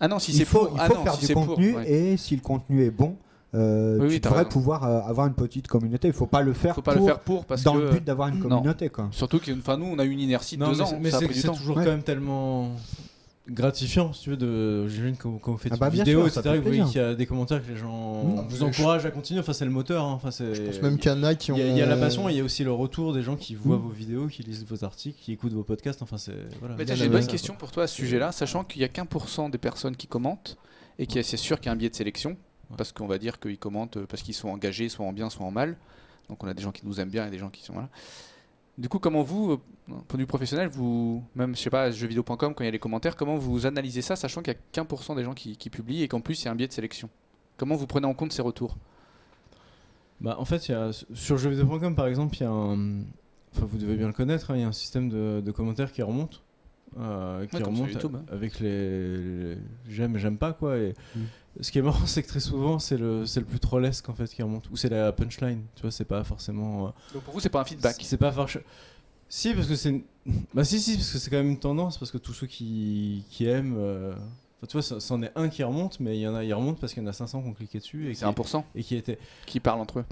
Ah 0.00 0.08
non, 0.08 0.18
si 0.18 0.32
il 0.32 0.38
c'est 0.38 0.44
pour. 0.46 0.70
il 0.74 0.80
ah 0.80 0.86
faut 0.86 0.94
non, 0.94 1.02
faire 1.04 1.14
si 1.16 1.26
du 1.26 1.32
pour, 1.34 1.46
contenu 1.48 1.74
ouais. 1.76 1.90
et 1.90 2.16
si 2.16 2.34
le 2.34 2.40
contenu 2.40 2.82
est 2.82 2.90
bon, 2.90 3.16
euh, 3.54 3.98
Oui, 4.00 4.08
tu 4.14 4.20
devrais 4.20 4.38
raison. 4.38 4.48
pouvoir 4.48 4.84
euh, 4.84 5.00
avoir 5.02 5.26
une 5.26 5.34
petite 5.34 5.68
communauté. 5.68 6.08
Il 6.08 6.14
faut 6.14 6.26
pas 6.26 6.40
le 6.40 6.54
faire 6.54 6.74
Faut 6.76 6.82
pas 6.82 6.94
pour- 6.94 7.02
le 7.02 7.06
faire 7.06 7.20
pour 7.20 7.44
parce 7.44 7.62
dans 7.62 7.74
que. 7.74 7.78
le 7.80 7.90
but 7.90 8.04
d'avoir 8.04 8.28
une 8.28 8.38
non. 8.40 8.48
communauté 8.48 8.88
quoi. 8.88 9.08
Surtout 9.12 9.38
que 9.38 9.50
nous, 9.52 9.84
on 9.86 9.98
a 9.98 10.04
eu 10.04 10.10
une 10.10 10.20
inertie 10.20 10.56
de 10.56 10.62
Non, 10.64 10.70
deux 10.72 10.78
mais 10.78 10.82
ans. 10.82 10.86
c'est- 10.86 10.98
mais 11.28 11.34
c'est 11.34 11.48
toujours 11.48 11.76
Ouais. 11.76 11.84
quand 11.84 11.90
même 11.90 12.02
tellement 12.02 12.70
gratifiant, 13.48 14.12
si 14.12 14.22
tu 14.22 14.30
veux, 14.30 14.36
de 14.36 14.88
j'imagine 14.88 15.16
quand, 15.16 15.32
quand 15.38 15.52
vous 15.52 15.58
faites 15.58 15.72
Ah 15.74 15.76
bah, 15.76 15.86
une 15.88 15.92
bien 15.92 16.04
vidéo, 16.04 16.28
sûr, 16.28 16.40
etc., 16.40 16.56
vous 16.56 16.62
voyez 16.62 16.82
qu'il 16.84 16.96
y 16.96 17.04
a 17.04 17.14
des 17.14 17.26
commentaires 17.26 17.62
que 17.64 17.70
les 17.70 17.76
gens 17.76 18.24
Mmh. 18.24 18.46
vous 18.48 18.62
encouragent 18.62 19.04
à 19.04 19.10
continuer. 19.10 19.40
Enfin, 19.40 19.52
c'est 19.52 19.64
le 19.66 19.70
moteur. 19.70 20.04
hein. 20.04 20.12
Enfin, 20.14 20.30
c'est. 20.30 20.54
Je 20.54 20.62
pense 20.62 20.80
même 20.82 20.98
qu'il 20.98 21.10
y 21.10 21.14
en 21.14 21.22
a 21.22 21.34
qui 21.34 21.52
ont... 21.52 21.56
Il 21.56 21.60
y, 21.60 21.62
a, 21.64 21.68
il 21.68 21.76
y 21.76 21.82
a 21.82 21.86
la 21.86 21.96
passion 21.96 22.28
et 22.28 22.32
il 22.32 22.38
y 22.38 22.40
a 22.40 22.44
aussi 22.44 22.64
le 22.64 22.72
retour 22.72 23.12
des 23.12 23.22
gens 23.22 23.36
qui 23.36 23.54
voient 23.54 23.76
vos 23.76 23.90
vidéos, 23.90 24.28
qui 24.28 24.42
lisent 24.42 24.64
vos 24.64 24.84
articles, 24.84 25.18
qui 25.20 25.32
écoutent 25.32 25.52
vos 25.52 25.62
podcasts. 25.64 26.00
Enfin, 26.02 26.16
c'est. 26.16 26.32
Voilà. 26.60 26.76
J'ai 26.94 27.04
une 27.06 27.12
bonne 27.12 27.26
question 27.26 27.54
pour 27.54 27.70
toi 27.70 27.82
à 27.82 27.86
ce 27.86 27.94
sujet-là, 27.96 28.32
sachant 28.32 28.64
qu'il 28.64 28.80
y 28.80 28.84
a 28.84 28.88
qu'un 28.88 29.04
pour 29.06 29.28
cent 29.28 29.48
des 29.50 29.58
personnes 29.58 29.96
qui 29.96 30.06
commentent 30.06 30.56
et 30.98 31.06
que 31.06 31.20
c'est 31.22 31.36
sûr 31.36 31.58
qu'il 31.58 31.66
y 31.66 31.68
a 31.70 31.72
un 31.72 31.76
biais 31.76 31.90
de 31.90 31.94
sélection, 31.94 32.36
parce 32.78 32.92
qu'on 32.92 33.06
va 33.06 33.18
dire 33.18 33.40
qu'ils 33.40 33.58
commentent 33.58 33.96
euh, 33.98 34.06
parce 34.08 34.22
qu'ils 34.22 34.34
sont 34.34 34.48
engagés, 34.48 34.88
soit 34.88 35.04
en 35.04 35.12
bien, 35.12 35.28
soit 35.28 35.44
en 35.44 35.50
mal. 35.50 35.76
Donc 36.30 36.42
on 36.42 36.46
a 36.48 36.54
des 36.54 36.62
gens 36.62 36.72
qui 36.72 36.86
nous 36.86 36.98
aiment 37.00 37.10
bien 37.10 37.26
et 37.26 37.30
des 37.30 37.38
gens 37.38 37.50
qui 37.50 37.62
sont 37.62 37.74
là. 37.74 37.88
Du 38.78 38.88
coup, 38.88 38.98
comment 38.98 39.22
vous, 39.22 39.52
euh, 39.52 39.56
d'un 39.88 39.96
point 39.96 40.16
de 40.16 40.22
vue 40.22 40.26
professionnel, 40.26 40.68
vous, 40.68 41.22
même 41.34 41.54
je 41.54 41.60
sais 41.60 41.70
pas, 41.70 41.90
jeuxvideo.com, 41.90 42.36
quand 42.54 42.60
il 42.60 42.64
y 42.64 42.68
a 42.68 42.70
les 42.70 42.78
commentaires, 42.78 43.16
comment 43.16 43.36
vous 43.36 43.66
analysez 43.66 44.00
ça, 44.02 44.16
sachant 44.16 44.40
qu'il 44.42 44.52
y 44.52 44.56
a 44.56 44.58
qu'un 44.72 44.84
pour 44.84 45.02
cent 45.02 45.14
des 45.14 45.24
gens 45.24 45.34
qui, 45.34 45.56
qui 45.56 45.68
publient 45.70 46.02
et 46.02 46.08
qu'en 46.08 46.20
plus 46.20 46.40
il 46.42 46.46
y 46.46 46.48
a 46.48 46.52
un 46.52 46.54
biais 46.54 46.68
de 46.68 46.72
sélection? 46.72 47.08
Comment 47.56 47.76
vous 47.76 47.86
prenez 47.86 48.06
en 48.06 48.14
compte 48.14 48.32
ces 48.32 48.42
retours? 48.42 48.76
Bah, 50.20 50.36
en 50.38 50.44
fait, 50.44 50.68
il 50.68 50.72
y 50.72 50.74
a, 50.74 50.90
sur 50.92 51.36
jeuxvideo.com 51.38 51.94
par 51.94 52.06
exemple, 52.06 52.36
il 52.36 52.40
y 52.40 52.46
a 52.46 52.50
un. 52.50 53.00
Enfin, 53.54 53.66
vous 53.66 53.78
devez 53.78 53.96
bien 53.96 54.06
le 54.06 54.12
connaître, 54.12 54.50
hein, 54.50 54.56
il 54.56 54.60
y 54.62 54.64
a 54.64 54.68
un 54.68 54.72
système 54.72 55.08
de, 55.08 55.40
de 55.44 55.50
commentaires 55.52 55.92
qui 55.92 56.02
remonte. 56.02 56.42
euh, 56.98 57.46
qui 57.46 57.56
Ouais, 57.56 57.62
remonte 57.62 57.90
YouTube, 57.90 58.16
hein. 58.16 58.24
avec 58.32 58.58
les, 58.60 59.18
les 59.54 59.58
j'aime 59.88 60.16
et 60.16 60.18
j'aime 60.18 60.38
pas 60.38 60.52
quoi. 60.52 60.76
Et 60.78 60.94
Mm. 61.14 61.20
ce 61.62 61.70
qui 61.70 61.78
est 61.78 61.82
marrant, 61.82 62.04
c'est 62.06 62.22
que 62.22 62.28
très 62.28 62.40
souvent, 62.40 62.78
c'est 62.80 62.96
le, 62.96 63.26
c'est 63.26 63.40
le 63.40 63.46
plus 63.46 63.60
trollesque 63.60 64.08
en 64.08 64.14
fait 64.14 64.26
qui 64.28 64.42
remonte. 64.42 64.68
Ou 64.70 64.76
c'est 64.76 64.88
la 64.88 65.12
punchline, 65.12 65.62
tu 65.76 65.82
vois, 65.82 65.90
c'est 65.92 66.04
pas 66.04 66.24
forcément. 66.24 66.86
euh, 66.86 66.90
Donc 67.14 67.22
pour 67.24 67.34
vous, 67.34 67.40
c'est 67.40 67.48
pas 67.48 67.60
un 67.60 67.64
feedback 67.64 67.96
c'est 68.00 68.16
pas 68.16 68.32
forcément. 68.32 68.64
Si, 69.28 69.52
parce 69.54 69.66
que 69.66 69.76
c'est. 69.76 70.02
Bah, 70.54 70.64
si, 70.64 70.80
si, 70.80 70.96
parce 70.96 71.12
que 71.12 71.18
c'est 71.18 71.28
quand 71.30 71.36
même 71.36 71.50
une 71.50 71.58
tendance, 71.58 71.98
parce 71.98 72.10
que 72.10 72.16
tous 72.18 72.32
ceux 72.32 72.46
qui, 72.46 73.24
qui 73.30 73.46
aiment. 73.46 73.76
euh, 73.78 74.12
Enfin, 74.12 74.66
tu 74.68 74.72
vois, 74.72 74.82
ça- 74.82 74.98
c'en 75.00 75.22
est 75.22 75.30
un 75.36 75.48
qui 75.50 75.62
remonte, 75.62 76.00
mais 76.00 76.16
il 76.16 76.20
y 76.22 76.26
en 76.28 76.34
a, 76.34 76.42
il 76.44 76.54
remonte 76.54 76.78
parce 76.80 76.94
qu'il 76.94 77.02
y 77.02 77.06
en 77.06 77.08
a 77.10 77.12
500 77.12 77.42
qui 77.42 77.48
ont 77.48 77.52
cliqué 77.52 77.78
dessus 77.78 78.10
et 78.10 78.14
C'est 78.14 78.24
qui, 78.24 78.30
1% 78.40 78.64
et 78.74 78.82
qui 78.82 78.96
étaient. 78.96 79.18
qui 79.44 79.60
parlent 79.60 79.80
entre 79.80 79.98
eux. 79.98 80.04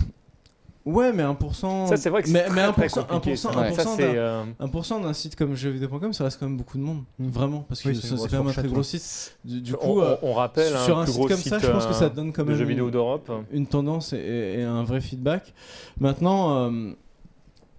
Ouais, 0.85 1.13
mais 1.13 1.23
1%. 1.23 1.87
Ça 1.87 1.97
c'est 1.97 2.11
vrai 2.11 2.23
que 2.23 2.29
c'est 2.29 2.35
mais, 2.35 2.45
très, 2.45 2.55
mais 2.55 2.63
1%, 2.63 2.73
très 2.91 3.05
compliqué. 3.07 3.37
1%, 3.37 3.37
ça. 3.37 3.51
1% 3.51 3.75
Ça, 3.77 3.85
c'est, 3.97 4.15
d'un- 4.15 4.47
1% 4.61 5.01
d'un 5.03 5.13
site 5.15 5.37
comme 5.37 5.55
jeuxvideo.com, 5.55 6.13
ça 6.13 6.25
reste 6.25 6.39
quand 6.41 6.47
même 6.49 6.57
beaucoup 6.59 6.77
de 6.77 6.83
monde. 6.83 7.05
Mm. 7.21 7.29
Vraiment, 7.31 7.61
parce 7.69 7.81
que 7.81 7.89
Oui, 7.91 7.95
c'est 8.03 8.09
ça- 8.09 8.17
quand 8.29 8.39
même 8.41 8.49
un 8.49 8.53
très 8.53 8.67
gros 8.69 8.83
site. 8.83 9.39
Du, 9.45 9.73
coup, 9.75 10.01
euh, 10.01 10.17
on- 10.23 10.31
on 10.31 10.35
rappelle 10.35 10.77
sur 10.81 10.99
un 10.99 11.03
un 11.03 11.07
site 11.07 11.15
gros 11.17 11.29
comme 11.29 11.37
site 11.39 11.49
ça, 11.49 11.59
je 11.61 11.69
pense 11.69 11.87
que 11.87 11.95
ça 11.95 12.07
euh, 12.07 12.11
donne 12.11 12.33
quand 12.33 12.45
même 12.45 12.57
jeux 12.57 12.65
vidéo 12.65 12.87
une- 12.87 12.91
d'Europe. 12.91 13.31
une 13.53 13.67
tendance 13.67 14.13
et, 14.13 14.17
et- 14.19 14.59
et 14.59 14.63
un 14.65 14.83
vrai 14.83 15.01
feedback. 15.01 15.55
Maintenant, 16.01 16.71
euh, 16.71 16.93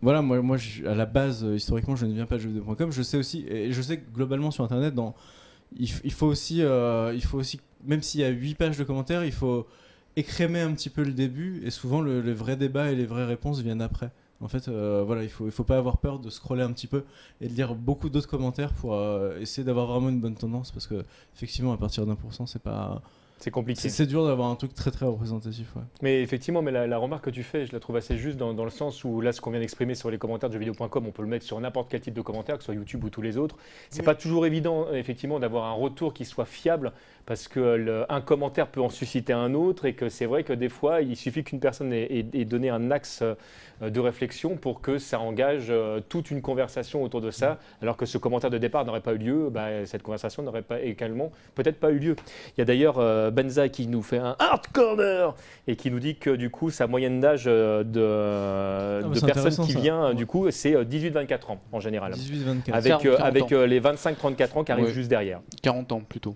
voilà, 0.03 0.21
moi, 0.21 0.41
moi 0.41 0.57
à 0.85 0.95
la 0.95 1.05
base, 1.05 1.45
euh, 1.45 1.55
historiquement, 1.55 1.95
je 1.95 2.05
ne 2.05 2.13
viens 2.13 2.25
pas 2.25 2.35
de 2.35 2.41
jeuxvideo.com. 2.41 2.91
Je 2.91 3.01
sais 3.01 3.17
aussi, 3.17 3.45
et 3.47 3.71
je 3.71 3.81
sais 3.81 3.97
que 3.97 4.13
globalement 4.13 4.51
sur 4.51 4.63
Internet, 4.63 4.93
il, 5.77 6.11
faut 6.11 6.27
aussi, 6.27 6.61
euh, 6.61 7.13
il 7.15 7.23
faut 7.23 7.39
aussi, 7.39 7.59
même 7.85 8.01
s'il 8.01 8.19
y 8.19 8.23
a 8.25 8.29
8 8.29 8.55
pages 8.55 8.77
de 8.77 8.83
commentaires, 8.83 9.23
il 9.23 9.31
faut 9.31 9.65
écrémer 10.15 10.59
un 10.59 10.73
petit 10.73 10.89
peu 10.89 11.03
le 11.03 11.13
début, 11.13 11.61
et 11.65 11.71
souvent 11.71 12.01
le, 12.01 12.21
le 12.21 12.33
vrai 12.33 12.57
débat 12.57 12.91
et 12.91 12.95
les 12.95 13.05
vraies 13.05 13.25
réponses 13.25 13.61
viennent 13.61 13.81
après. 13.81 14.11
En 14.41 14.49
fait, 14.49 14.67
euh, 14.67 15.03
voilà, 15.05 15.23
il 15.23 15.29
faut, 15.29 15.45
il 15.45 15.51
faut 15.51 15.63
pas 15.63 15.77
avoir 15.77 15.97
peur 15.97 16.19
de 16.19 16.29
scroller 16.29 16.63
un 16.63 16.73
petit 16.73 16.87
peu 16.87 17.05
et 17.39 17.47
de 17.47 17.53
lire 17.53 17.73
beaucoup 17.73 18.09
d'autres 18.09 18.27
commentaires 18.27 18.73
pour 18.73 19.01
essayer 19.39 19.63
d'avoir 19.63 19.87
vraiment 19.87 20.09
une 20.09 20.19
bonne 20.19 20.35
tendance, 20.35 20.71
parce 20.71 20.85
que 20.85 21.05
effectivement, 21.33 21.71
à 21.71 21.77
partir 21.77 22.05
d'un 22.05 22.15
pour 22.15 22.33
cent, 22.33 22.45
c'est 22.45 22.61
pas, 22.61 23.01
C'est 23.39 23.51
compliqué. 23.51 23.89
c'est 23.89 24.05
dur 24.05 24.25
d'avoir 24.25 24.49
un 24.49 24.55
truc 24.55 24.73
très 24.73 24.89
très 24.89 25.05
représentatif. 25.05 25.75
Ouais. 25.75 25.81
Mais 26.01 26.21
effectivement, 26.21 26.61
mais 26.61 26.71
la, 26.71 26.87
la 26.87 26.97
remarque 26.97 27.25
que 27.25 27.29
tu 27.29 27.43
fais, 27.43 27.65
je 27.65 27.73
la 27.73 27.79
trouve 27.81 27.97
assez 27.97 28.17
juste 28.17 28.37
dans, 28.37 28.53
dans 28.53 28.63
le 28.63 28.69
sens 28.69 29.03
où 29.03 29.19
là, 29.19 29.33
ce 29.33 29.41
qu'on 29.41 29.51
vient 29.51 29.59
d'exprimer 29.59 29.95
sur 29.95 30.09
les 30.09 30.17
commentaires 30.17 30.49
de 30.49 30.53
jeuxvideo.com, 30.53 31.05
on 31.07 31.11
peut 31.11 31.23
le 31.23 31.27
mettre 31.27 31.45
sur 31.45 31.59
n'importe 31.59 31.89
quel 31.91 31.99
type 31.99 32.13
de 32.13 32.21
commentaire, 32.21 32.55
que 32.55 32.61
ce 32.63 32.67
soit 32.67 32.75
YouTube 32.75 33.03
ou 33.03 33.09
tous 33.09 33.21
les 33.21 33.37
autres. 33.37 33.57
C'est 33.89 33.99
Oui. 33.99 34.05
pas 34.05 34.15
toujours 34.15 34.45
évident, 34.45 34.87
effectivement, 34.93 35.39
d'avoir 35.41 35.65
un 35.65 35.73
retour 35.73 36.13
qui 36.13 36.23
soit 36.23 36.45
fiable 36.45 36.93
parce 37.25 37.47
que 37.49 37.59
le- 37.59 38.05
un 38.11 38.21
commentaire 38.21 38.67
peut 38.67 38.81
en 38.81 38.89
susciter 38.89 39.33
un 39.33 39.53
autre 39.53 39.85
et 39.85 39.93
que 39.93 40.07
c'est 40.09 40.25
vrai 40.25 40.43
que 40.43 40.53
des 40.53 40.69
fois, 40.69 41.01
il 41.01 41.15
suffit 41.17 41.43
qu'une 41.43 41.59
personne 41.59 41.91
ait, 41.91 42.03
ait- 42.03 42.25
ait 42.33 42.45
donné 42.45 42.69
un 42.69 42.91
axe 42.91 43.23
euh, 43.23 43.89
de 43.89 43.99
réflexion 43.99 44.55
pour 44.55 44.79
que 44.81 44.97
ça 44.97 45.19
engage 45.19 45.67
euh, 45.69 45.99
toute 46.07 46.31
une 46.31 46.41
conversation 46.41 47.03
autour 47.03 47.19
de 47.21 47.31
ça, 47.31 47.59
alors 47.81 47.97
que 47.97 48.05
ce 48.05 48.17
commentaire 48.17 48.49
de 48.49 48.57
départ 48.57 48.85
n'aurait 48.85 49.01
pas 49.01 49.13
eu 49.13 49.17
lieu, 49.17 49.49
bah, 49.49 49.85
cette 49.85 50.03
conversation 50.03 50.43
n'aurait 50.43 50.61
pas 50.61 50.79
également 50.81 51.31
peut-être 51.55 51.79
pas 51.79 51.91
eu 51.91 51.97
lieu. 51.99 52.15
Il 52.55 52.59
y 52.59 52.61
a 52.61 52.65
d'ailleurs 52.65 52.99
euh, 52.99 53.22
Benza 53.31 53.69
qui 53.69 53.87
nous 53.87 54.01
fait 54.01 54.17
un 54.17 54.35
hard 54.39 54.67
corner 54.73 55.35
et 55.67 55.75
qui 55.75 55.91
nous 55.91 55.99
dit 55.99 56.15
que 56.15 56.29
du 56.29 56.49
coup 56.49 56.69
sa 56.71 56.87
moyenne 56.87 57.19
d'âge 57.19 57.43
euh, 57.47 57.83
de, 57.83 59.07
de 59.09 59.15
c'est 59.15 59.25
personnes 59.25 59.65
qui 59.65 59.71
ça. 59.73 59.79
vient 59.79 60.07
Ouais. 60.09 60.15
du 60.15 60.25
coup 60.25 60.49
c'est 60.51 60.75
euh, 60.75 60.83
18-24 60.83 61.51
ans 61.51 61.59
en 61.71 61.79
général. 61.79 62.13
18-24. 62.13 62.71
Avec, 62.73 62.87
40, 62.91 63.05
euh, 63.05 63.17
40 63.17 63.21
avec 63.27 63.43
ans. 63.43 63.47
euh, 63.51 63.65
les 63.67 63.79
25-34 63.81 64.57
ans 64.57 64.63
qui 64.63 64.71
arrivent 64.71 64.85
Ouais. 64.85 64.91
juste 64.93 65.09
derrière. 65.09 65.39
40 65.61 65.91
ans 65.91 66.01
plutôt. 66.07 66.35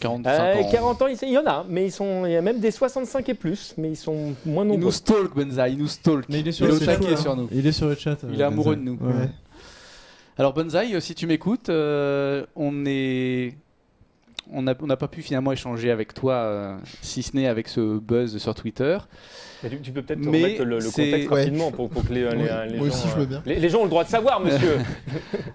45 0.00 0.30
Euh, 0.30 0.60
ans. 0.62 0.68
40 0.70 1.02
ans, 1.02 1.06
il 1.06 1.16
il 1.22 1.28
y 1.32 1.38
en 1.38 1.46
a, 1.46 1.64
mais 1.68 1.86
ils 1.86 1.92
sont, 1.92 2.26
il 2.26 2.32
y 2.32 2.36
a 2.36 2.42
même 2.42 2.58
des 2.58 2.70
65 2.72 3.28
et 3.28 3.34
plus, 3.34 3.74
mais 3.78 3.90
ils 3.90 3.96
sont 3.96 4.34
moins 4.44 4.64
Il 4.64 4.68
nombreux. 4.68 4.84
nous 4.86 4.90
stalk, 4.90 5.34
Benza, 5.36 5.68
il 5.68 5.78
nous 5.78 5.86
stalk. 5.86 6.24
Mais 6.28 6.40
il 6.40 6.48
est 6.48 6.50
Il 6.50 6.52
sur 6.54 6.66
le 6.66 6.78
chat. 6.78 6.92
hein. 7.12 7.16
sur 7.16 7.36
nous. 7.36 7.48
Il 7.52 7.66
est 7.66 7.72
sur 7.72 7.86
le 7.88 7.94
chat. 7.94 8.16
Il 8.32 8.40
est 8.40 8.44
amoureux 8.44 8.74
de 8.76 8.80
nous. 8.82 8.94
Ouais. 9.00 9.28
Alors 10.38 10.54
euh, 10.94 11.00
si 11.00 11.14
tu 11.14 11.26
m'écoutes, 11.26 11.68
euh, 11.68 12.44
on 12.56 12.84
est, 12.86 13.54
on 14.52 14.62
n'a 14.62 14.74
on 14.80 14.86
pas 14.96 15.08
pu 15.08 15.22
finalement 15.22 15.52
échanger 15.52 15.90
avec 15.90 16.14
toi, 16.14 16.34
euh, 16.34 16.76
si 17.00 17.22
ce 17.22 17.36
n'est 17.36 17.46
avec 17.46 17.68
ce 17.68 17.98
buzz 17.98 18.36
sur 18.38 18.54
Twitter. 18.54 18.98
Mais 19.62 19.70
tu, 19.70 19.80
tu 19.80 19.92
peux 19.92 20.02
peut-être 20.02 20.24
remettre 20.24 20.64
le, 20.64 20.78
le 20.78 20.84
contexte 20.84 21.30
Ouais. 21.30 21.40
rapidement 21.40 21.70
pour, 21.70 21.88
pour 21.88 22.06
que 22.06 22.12
les, 22.12 22.24
Oui, 22.26 22.32
les 22.68 22.78
moi 22.78 22.88
gens, 22.88 22.94
aussi, 22.94 23.08
je 23.08 23.14
veux 23.16 23.22
euh, 23.22 23.26
bien. 23.26 23.42
Les, 23.46 23.56
les 23.60 23.68
gens 23.68 23.80
ont 23.80 23.84
le 23.84 23.90
droit 23.90 24.04
de 24.04 24.08
savoir, 24.08 24.40
monsieur. 24.44 24.78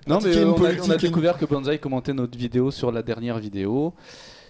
Non, 0.08 0.20
mais 0.24 0.36
euh, 0.36 0.46
on, 0.52 0.64
a, 0.66 0.70
on 0.88 0.90
a 0.90 0.98
découvert 0.98 1.38
que 1.38 1.46
Bonsaï 1.46 1.80
commentait 1.80 2.14
notre 2.14 2.38
vidéo 2.38 2.72
sur 2.72 2.92
la 2.92 3.04
dernière 3.04 3.38
vidéo. 3.40 3.94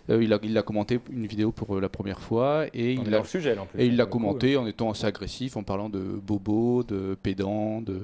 Euh, 0.09 0.23
il, 0.23 0.31
a, 0.31 0.39
il 0.41 0.57
a 0.57 0.61
commenté 0.61 0.99
une 1.11 1.25
vidéo 1.25 1.51
pour 1.51 1.75
euh, 1.75 1.81
la 1.81 1.89
première 1.89 2.21
fois 2.21 2.65
et 2.73 2.93
il 2.93 3.03
dans 3.03 3.17
a, 3.17 3.19
le 3.19 3.25
sujet, 3.25 3.55
là, 3.55 3.63
en 3.63 3.65
plus. 3.65 3.81
et 3.81 3.85
il 3.87 3.97
l'a 3.97 4.05
coup, 4.05 4.11
commenté 4.11 4.55
en 4.55 4.65
étant 4.65 4.89
assez 4.91 5.05
agressif, 5.05 5.57
en 5.57 5.63
parlant 5.63 5.89
de 5.89 5.99
bobo, 5.99 6.83
de 6.83 7.17
pédant, 7.21 7.81
de 7.81 7.99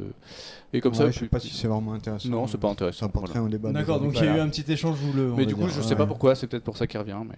et 0.74 0.82
comme 0.82 0.94
ça. 0.94 1.10
Je 1.10 1.20
sais 1.20 1.26
pas 1.28 1.40
si 1.40 1.50
c'est 1.50 1.68
vraiment 1.68 1.94
intéressant. 1.94 2.30
Non, 2.30 2.48
c'est 2.48 2.60
pas 2.60 2.70
intéressant. 2.70 3.06
apporterait 3.06 3.40
voilà. 3.40 3.48
un 3.48 3.50
débat. 3.50 3.72
D'accord, 3.72 4.02
donc 4.02 4.14
il 4.16 4.26
y 4.26 4.28
a 4.28 4.38
eu 4.38 4.40
un 4.40 4.50
petit 4.50 4.70
échange 4.70 4.98
houleux. 5.02 5.32
on 5.32 5.38
Mais 5.38 5.46
du 5.46 5.56
coup, 5.56 5.62
dire. 5.62 5.70
je 5.70 5.82
sais 5.82 5.96
pas 5.96 6.06
pourquoi. 6.06 6.36
C'est 6.36 6.48
peut-être 6.48 6.64
pour 6.64 6.76
ça 6.76 6.88
qu'il 6.88 7.00
revient. 7.00 7.18
Mais... 7.28 7.36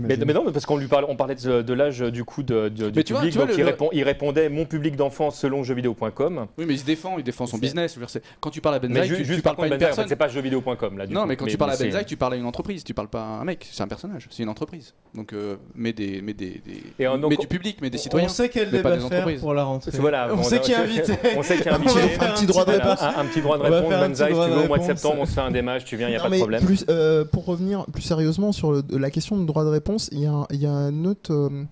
Mais, 0.00 0.16
non, 0.34 0.50
parce 0.52 0.66
qu'on 0.66 0.76
lui 0.76 0.86
parlait, 0.86 1.06
on 1.10 1.16
parlait 1.16 1.34
de, 1.34 1.62
de 1.62 1.72
l'âge 1.74 2.00
du 2.00 2.24
coup 2.24 2.42
de, 2.42 2.68
de- 2.68 2.90
du 2.90 2.98
Mais 2.98 3.04
tu 3.04 3.12
vois- 3.12 3.20
public. 3.22 3.32
tu 3.32 3.38
vois, 3.38 3.46
donc 3.46 3.56
le- 3.56 3.60
il, 3.60 3.64
le- 3.64 3.70
répond- 3.70 3.88
il 3.92 4.02
répondait 4.02 4.48
mon 4.48 4.64
public 4.64 4.96
d'enfance 4.96 5.38
selon 5.38 5.62
jeuxvideo.com. 5.64 6.46
Oui, 6.58 6.64
mais 6.66 6.74
il 6.74 6.78
se 6.78 6.84
défend. 6.84 7.16
Il 7.18 7.24
défend 7.24 7.46
son 7.46 7.56
C'est- 7.56 7.62
business. 7.62 7.94
Je 7.94 8.00
veux 8.00 8.06
dire, 8.06 8.10
c'est- 8.10 8.22
Quand 8.40 8.50
tu 8.50 8.60
parles 8.60 8.76
à 8.76 8.78
Benzaï, 8.78 9.08
tu, 9.08 9.16
juste 9.16 9.30
tu 9.36 9.42
par 9.42 9.56
parles 9.56 9.56
pas 9.56 9.62
à 9.62 9.66
une 9.66 9.70
Benzaï, 9.72 9.86
en 9.86 9.90
fait, 9.90 9.96
personne. 9.96 10.08
c'est 10.08 10.16
pas 10.16 10.28
jeuxvideo.com 10.28 10.98
là. 10.98 11.06
Du 11.06 11.14
non, 11.14 11.22
coup. 11.22 11.26
mais 11.28 11.36
quand 11.36 11.46
tu 11.46 11.56
parles 11.56 11.72
à 11.72 11.76
Benzaï, 11.76 12.04
tu 12.04 12.16
parles 12.16 12.34
à 12.34 12.36
une 12.36 12.46
entreprise. 12.46 12.84
Tu 12.84 12.94
parles 12.94 13.08
pas 13.08 13.22
à 13.22 13.40
un 13.40 13.44
mec. 13.44 13.66
C'est 13.70 13.82
un 13.82 13.88
personnage. 13.88 14.26
C'est 14.30 14.42
une 14.42 14.48
entreprise. 14.48 14.94
Donc, 15.14 15.32
euh, 15.32 15.56
mais 15.74 15.92
des, 15.92 16.20
mais 16.22 16.34
des, 16.34 16.60
des- 16.64 16.82
Et 16.98 17.06
en- 17.08 17.18
donc- 17.18 17.30
mais 17.30 17.36
du 17.36 17.46
public, 17.46 17.78
mais 17.82 17.90
des 17.90 17.98
citoyens. 17.98 18.26
On 18.26 18.30
sait 18.30 18.48
quel 18.48 18.66
mais 18.70 18.78
pas 18.80 18.90
débat 18.90 19.02
des 19.02 19.08
faire 19.08 19.18
entreprises. 19.20 19.40
pour 19.40 19.54
la 19.54 19.64
rentrée. 19.64 19.90
Voilà, 19.98 20.28
on 20.32 20.36
bon, 20.36 20.42
sait 20.44 20.60
qui 20.60 20.72
est 20.72 20.76
invité. 20.76 21.14
On 21.36 21.42
sait 21.42 21.56
qu'il 21.56 21.66
y 21.66 21.68
a 21.68 21.74
On 21.74 21.82
va 21.82 21.90
invité. 22.00 22.24
un 22.24 22.32
petit 22.32 22.46
droit 22.46 22.64
de 22.64 22.70
réponse. 22.70 23.02
un, 23.02 23.24
petit 23.24 23.40
droit 23.40 23.58
de 23.58 23.62
On 23.62 23.64
réponse, 23.64 23.90
Benzaï, 23.90 24.28
tu 24.32 24.34
veux, 24.38 24.64
au 24.64 24.66
mois 24.68 24.78
de 24.78 24.84
septembre, 24.84 25.16
on 25.20 25.26
se 25.26 25.32
fait 25.32 25.40
un 25.40 25.50
démage, 25.50 25.84
tu 25.84 25.96
viens, 25.96 26.08
il 26.08 26.12
n'y 26.12 26.16
a 26.16 26.20
pas 26.20 26.30
de 26.30 26.36
problème. 26.36 26.64
plus, 26.64 26.84
euh, 26.88 27.24
pour 27.24 27.44
revenir 27.44 27.84
plus 27.92 28.02
sérieusement 28.02 28.52
sur 28.52 28.82
la 28.90 29.10
question 29.10 29.36
de 29.36 29.44
droit 29.44 29.64
de 29.64 29.68
réponse, 29.70 29.79
il 30.12 30.20
y 30.20 30.26
a, 30.26 30.32
un- 30.72 31.04
autre. 31.04 31.32
euh, 31.32 31.64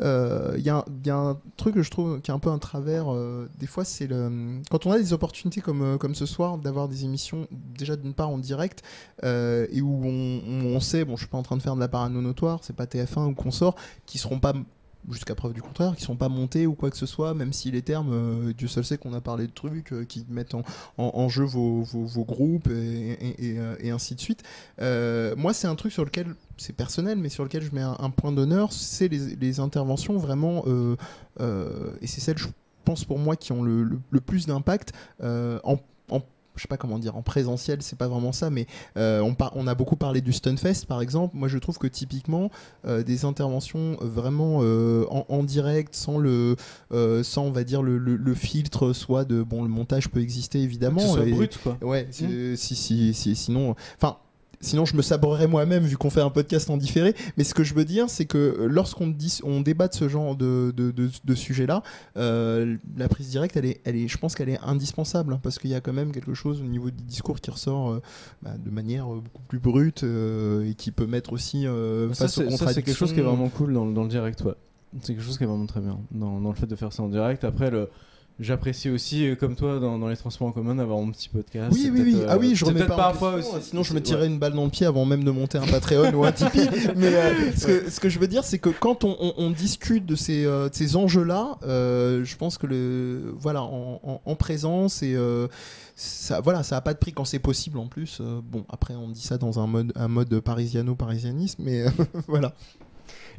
euh, 0.00 0.54
Il 0.58 0.64
a 1.10 1.16
un- 1.16 1.38
truc 1.56 1.74
que 1.76 1.82
je 1.82 1.90
trouve 1.90 2.20
qui 2.20 2.30
est 2.30 2.34
un 2.34 2.38
peu 2.38 2.50
un 2.50 2.58
travers. 2.58 3.12
euh, 3.12 3.48
des 3.58 3.66
fois, 3.66 3.84
c'est 3.84 4.06
le 4.06 4.60
quand 4.70 4.86
on 4.86 4.92
a 4.92 4.98
des 4.98 5.12
opportunités 5.12 5.60
comme, 5.60 5.98
comme 5.98 6.14
ce 6.14 6.26
soir 6.26 6.58
d'avoir 6.58 6.88
des 6.88 7.04
émissions 7.04 7.46
déjà 7.50 7.96
d'une 7.96 8.14
part 8.14 8.28
en 8.30 8.38
direct 8.38 8.82
et 9.22 9.80
où 9.80 10.04
on, 10.04 10.80
sait, 10.80 11.04
bon, 11.04 11.14
je 11.16 11.20
suis 11.22 11.28
pas 11.28 11.38
en 11.38 11.42
train 11.42 11.56
de 11.56 11.62
faire 11.62 11.74
de 11.76 11.80
la 11.80 11.88
parano 11.88 12.20
notoire, 12.20 12.60
c'est 12.62 12.74
pas 12.76 12.86
TF1 12.86 13.26
ou 13.30 13.34
consort, 13.34 13.74
qui 14.06 14.18
seront 14.18 14.40
pas 14.40 14.52
jusqu'à 15.10 15.34
preuve 15.34 15.52
du 15.52 15.62
contraire, 15.62 15.94
qui 15.96 16.02
sont 16.02 16.16
pas 16.16 16.28
montés 16.28 16.66
ou 16.66 16.74
quoi 16.74 16.90
que 16.90 16.96
ce 16.96 17.06
soit, 17.06 17.34
même 17.34 17.52
si 17.52 17.70
les 17.70 17.82
termes, 17.82 18.12
euh, 18.12 18.52
Dieu 18.52 18.68
seul 18.68 18.84
sait 18.84 18.98
qu'on 18.98 19.12
a 19.14 19.20
parlé 19.20 19.46
de 19.46 19.52
trucs 19.52 19.92
euh, 19.92 20.04
qui 20.04 20.24
mettent 20.28 20.54
en, 20.96 21.28
jeu 21.28 21.44
vos, 21.44 21.82
vos, 21.82 22.24
groupes 22.24 22.68
euh, 22.70 23.76
et 23.80 23.90
ainsi 23.90 24.14
de 24.14 24.20
suite. 24.20 24.42
Moi, 24.78 25.52
c'est 25.52 25.66
un 25.66 25.74
truc 25.74 25.92
sur 25.92 26.04
lequel, 26.04 26.34
c'est 26.56 26.74
personnel, 26.74 27.18
mais 27.18 27.28
sur 27.28 27.44
lequel 27.44 27.62
je 27.62 27.74
mets 27.74 27.82
un, 27.82 28.10
point 28.10 28.32
d'honneur, 28.32 28.72
c'est 28.72 29.08
les, 29.08 29.60
interventions 29.60 30.16
vraiment, 30.18 30.64
et 31.40 32.06
c'est 32.06 32.20
celles, 32.20 32.38
je 32.38 32.48
pense 32.84 33.04
pour 33.04 33.18
moi, 33.18 33.36
qui 33.36 33.52
ont 33.52 33.62
le, 33.62 33.84
le, 34.10 34.20
plus 34.20 34.46
d'impact 34.46 34.92
en 35.22 35.78
je 36.56 36.62
sais 36.62 36.68
pas 36.68 36.76
comment 36.76 36.98
dire, 36.98 37.16
en 37.16 37.22
présentiel, 37.22 37.82
c'est 37.82 37.96
pas 37.98 38.08
vraiment 38.08 38.32
ça, 38.32 38.50
mais 38.50 38.66
euh, 38.96 39.20
on, 39.20 39.34
par- 39.34 39.52
on 39.56 39.66
a 39.66 39.74
beaucoup 39.74 39.96
parlé 39.96 40.20
du 40.20 40.32
Stunfest 40.32 40.86
par 40.86 41.00
exemple. 41.02 41.36
Moi 41.36 41.48
je 41.48 41.58
trouve 41.58 41.78
que 41.78 41.86
typiquement 41.86 42.50
euh, 42.86 43.02
des 43.02 43.24
interventions 43.24 43.96
vraiment 44.00 44.60
euh, 44.62 45.04
en, 45.10 45.24
en 45.28 45.42
direct, 45.42 45.94
sans 45.94 46.18
le, 46.18 46.56
sans 47.22 47.44
on 47.44 47.50
va 47.50 47.64
dire 47.64 47.82
le, 47.82 47.98
le- 47.98 48.16
le 48.16 48.34
filtre, 48.34 48.92
soit 48.92 49.24
de 49.24 49.42
bon 49.42 49.62
le 49.62 49.68
montage 49.68 50.08
peut 50.10 50.20
exister 50.20 50.60
évidemment. 50.60 51.00
Que 51.00 51.06
ce 51.08 51.12
soit 51.14 51.26
et- 51.26 51.32
brut, 51.32 51.58
quoi. 51.62 51.76
Ouais, 51.82 52.06
c'est- 52.10 52.56
si, 52.56 52.74
si, 52.76 53.14
si, 53.14 53.34
sinon, 53.36 53.74
enfin, 53.96 54.16
sinon 54.60 54.84
je 54.84 54.96
me 54.96 55.02
sabrerais 55.02 55.46
moi-même 55.46 55.84
vu 55.84 55.96
qu'on 55.96 56.10
fait 56.10 56.20
un 56.20 56.30
podcast 56.30 56.70
en 56.70 56.76
différé. 56.76 57.14
Mais 57.36 57.44
ce 57.44 57.54
que 57.54 57.64
je 57.64 57.74
veux 57.74 57.84
dire, 57.84 58.08
c'est 58.10 58.24
que 58.26 58.38
euh, 58.38 58.66
lorsqu'on 58.68 59.14
on 59.44 59.60
débat 59.60 59.88
de 59.88 59.94
ce 59.94 60.08
genre 60.08 60.36
de, 60.36 60.72
de, 60.76 60.90
de, 60.90 61.10
de 61.24 61.34
sujet-là, 61.34 61.82
euh, 62.16 62.76
la 62.96 63.08
prise 63.08 63.28
directe, 63.30 63.56
elle 63.56 63.66
est, 63.66 63.80
elle 63.84 63.96
est, 63.96 64.08
je 64.08 64.18
pense 64.18 64.34
qu'elle 64.34 64.48
est 64.48 64.60
indispensable 64.62 65.32
hein, 65.34 65.40
parce 65.42 65.58
qu'il 65.58 65.70
y 65.70 65.74
a 65.74 65.80
quand 65.80 65.92
même 65.92 66.12
quelque 66.12 66.34
chose 66.34 66.60
au 66.60 66.64
niveau 66.64 66.90
du 66.90 67.02
discours 67.04 67.40
qui 67.40 67.50
ressort 67.50 67.90
euh, 67.90 68.02
bah, 68.42 68.52
de 68.62 68.70
manière 68.70 69.06
beaucoup 69.06 69.42
plus 69.48 69.58
brute 69.58 70.04
euh, 70.04 70.68
et 70.68 70.74
qui 70.74 70.90
peut 70.90 71.06
mettre 71.06 71.32
aussi 71.32 71.64
Ça, 72.12 72.26
face 72.26 72.38
aux 72.38 72.50
c'est 72.50 72.56
ça, 72.56 72.68
c'est 72.72 72.82
quelque 72.82 72.96
chose 72.96 73.12
qui 73.12 73.20
est 73.20 73.22
contradictions. 73.22 73.36
vraiment 73.36 73.48
cool 73.48 73.72
dans, 73.74 73.84
le- 73.84 73.94
dans 73.94 74.02
le 74.02 74.08
direct, 74.08 74.42
ouais. 74.42 74.54
C'est 75.02 75.14
quelque 75.14 75.24
chose 75.24 75.36
qui 75.38 75.42
est 75.44 75.46
vraiment 75.48 75.66
très 75.66 75.80
bien 75.80 75.98
dans, 76.12 76.40
dans 76.40 76.50
le 76.50 76.54
fait 76.54 76.66
de 76.68 76.76
faire 76.76 76.92
ça 76.92 77.02
en 77.02 77.08
direct. 77.08 77.42
Après, 77.42 77.68
le, 77.70 77.88
j'apprécie 78.40 78.90
aussi, 78.90 79.26
euh, 79.28 79.36
comme 79.36 79.54
toi, 79.54 79.78
dans, 79.78 79.98
dans 79.98 80.08
les 80.08 80.16
transports 80.16 80.48
en 80.48 80.52
commun, 80.52 80.74
d'avoir 80.74 80.98
mon 80.98 81.10
petit 81.12 81.28
podcast. 81.28 81.70
Oui, 81.72 81.90
oui, 81.92 82.00
oui. 82.02 82.12
peut-être, 82.14 82.26
Ah 82.30 82.34
euh, 82.34 82.38
oui, 82.40 82.54
je 82.56 82.64
remets 82.64 82.84
pas 82.84 82.96
parfois 82.96 83.36
question, 83.36 83.56
aussi. 83.58 83.68
Sinon, 83.70 83.82
je 83.84 83.94
me 83.94 84.00
tirais 84.02 84.22
ouais. 84.22 84.26
une 84.26 84.38
balle 84.38 84.54
dans 84.54 84.64
le 84.64 84.70
pied 84.70 84.86
avant 84.86 85.04
même 85.04 85.22
de 85.24 85.30
monter 85.30 85.58
un 85.58 85.66
Patreon 85.66 86.12
ou 86.14 86.24
un 86.24 86.32
Tipeee. 86.32 86.68
Mais 86.96 87.14
euh, 87.14 87.52
ce, 87.56 87.66
que, 87.66 87.90
ce 87.90 88.00
que 88.00 88.08
je 88.08 88.18
veux 88.18 88.26
dire, 88.28 88.44
c'est 88.44 88.58
que 88.58 88.70
quand 88.70 89.04
on, 89.04 89.16
on- 89.20 89.34
on 89.36 89.50
discute 89.50 90.04
de 90.06 90.16
ces, 90.16 90.44
euh, 90.44 90.68
de 90.68 90.74
ces 90.74 90.96
enjeux-là, 90.96 91.58
euh, 91.64 92.24
je 92.24 92.36
pense 92.36 92.58
que 92.58 92.66
le, 92.66 93.32
voilà, 93.38 93.62
en, 93.62 94.00
en- 94.02 94.20
en 94.24 94.34
présence 94.34 95.02
et 95.02 95.14
euh, 95.14 95.46
ça, 95.96 96.40
voilà, 96.40 96.62
ça 96.64 96.76
a 96.76 96.80
pas 96.80 96.92
de 96.92 96.98
prix 96.98 97.12
quand 97.12 97.24
c'est 97.24 97.38
possible 97.38 97.78
en 97.78 97.86
plus. 97.86 98.18
Euh, 98.20 98.40
bon, 98.42 98.64
après, 98.68 98.94
on 98.94 99.08
dit 99.10 99.22
ça 99.22 99.38
dans 99.38 99.60
un 99.60 99.66
mode, 99.68 99.92
un 99.94 100.08
mode 100.08 100.40
parisiano-parisianisme, 100.40 101.62
mais 101.64 101.82
euh, 101.86 101.90
voilà. 102.26 102.52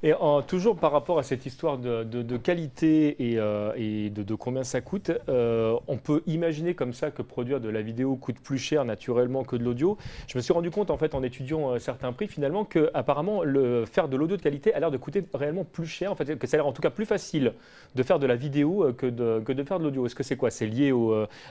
Et 0.03 0.13
toujours 0.47 0.76
par 0.77 0.91
rapport 0.91 1.19
à 1.19 1.23
cette 1.23 1.45
histoire 1.45 1.77
de, 1.77 2.38
qualité 2.38 3.31
et, 3.31 3.39
euh, 3.39 4.09
de, 4.09 4.35
combien 4.35 4.63
ça 4.63 4.81
coûte, 4.81 5.11
euh, 5.30 5.76
on 5.88 5.97
peut 5.97 6.22
imaginer 6.27 6.73
comme 6.73 6.93
ça 6.93 7.11
que 7.11 7.22
produire 7.22 7.59
de 7.59 7.69
la 7.69 7.81
vidéo 7.81 8.15
coûte 8.15 8.39
plus 8.39 8.57
cher 8.57 8.85
naturellement 8.85 9.43
que 9.43 9.55
de 9.55 9.63
l'audio. 9.63 9.97
Je 10.27 10.38
me 10.38 10.41
suis 10.41 10.53
rendu 10.53 10.72
compte 10.72 10.91
en 10.91 10.97
fait 10.97 11.15
en 11.15 11.23
étudiant 11.23 11.72
euh, 11.72 11.80
certains 11.80 12.11
prix 12.11 12.27
finalement 12.27 12.65
que 12.65 12.89
apparemment 12.93 13.43
le 13.43 13.85
faire 13.85 14.07
de 14.07 14.17
l'audio 14.17 14.38
de 14.38 14.41
qualité 14.41 14.73
a 14.73 14.80
l'air 14.80 14.91
de 14.91 14.97
coûter 14.97 15.23
réellement 15.34 15.63
plus 15.63 15.88
cher. 15.88 16.11
En 16.11 16.15
fait, 16.15 16.38
que 16.38 16.47
ça 16.47 16.55
a 16.55 16.59
l'air 16.59 16.67
en 16.67 16.73
tout 16.73 16.81
cas 16.81 16.89
plus 16.89 17.05
facile 17.05 17.53
de 17.95 18.03
faire 18.03 18.19
de 18.19 18.27
la 18.27 18.35
vidéo 18.35 18.93
que 18.97 19.05
de, 19.07 19.63
faire 19.63 19.80
de 19.80 19.84
l'audio. 19.84 20.05
Est-ce 20.05 20.15
que 20.15 20.23
c'est 20.23 20.38
quoi? 20.38 20.51
C'est 20.51 20.67
lié 20.67 20.93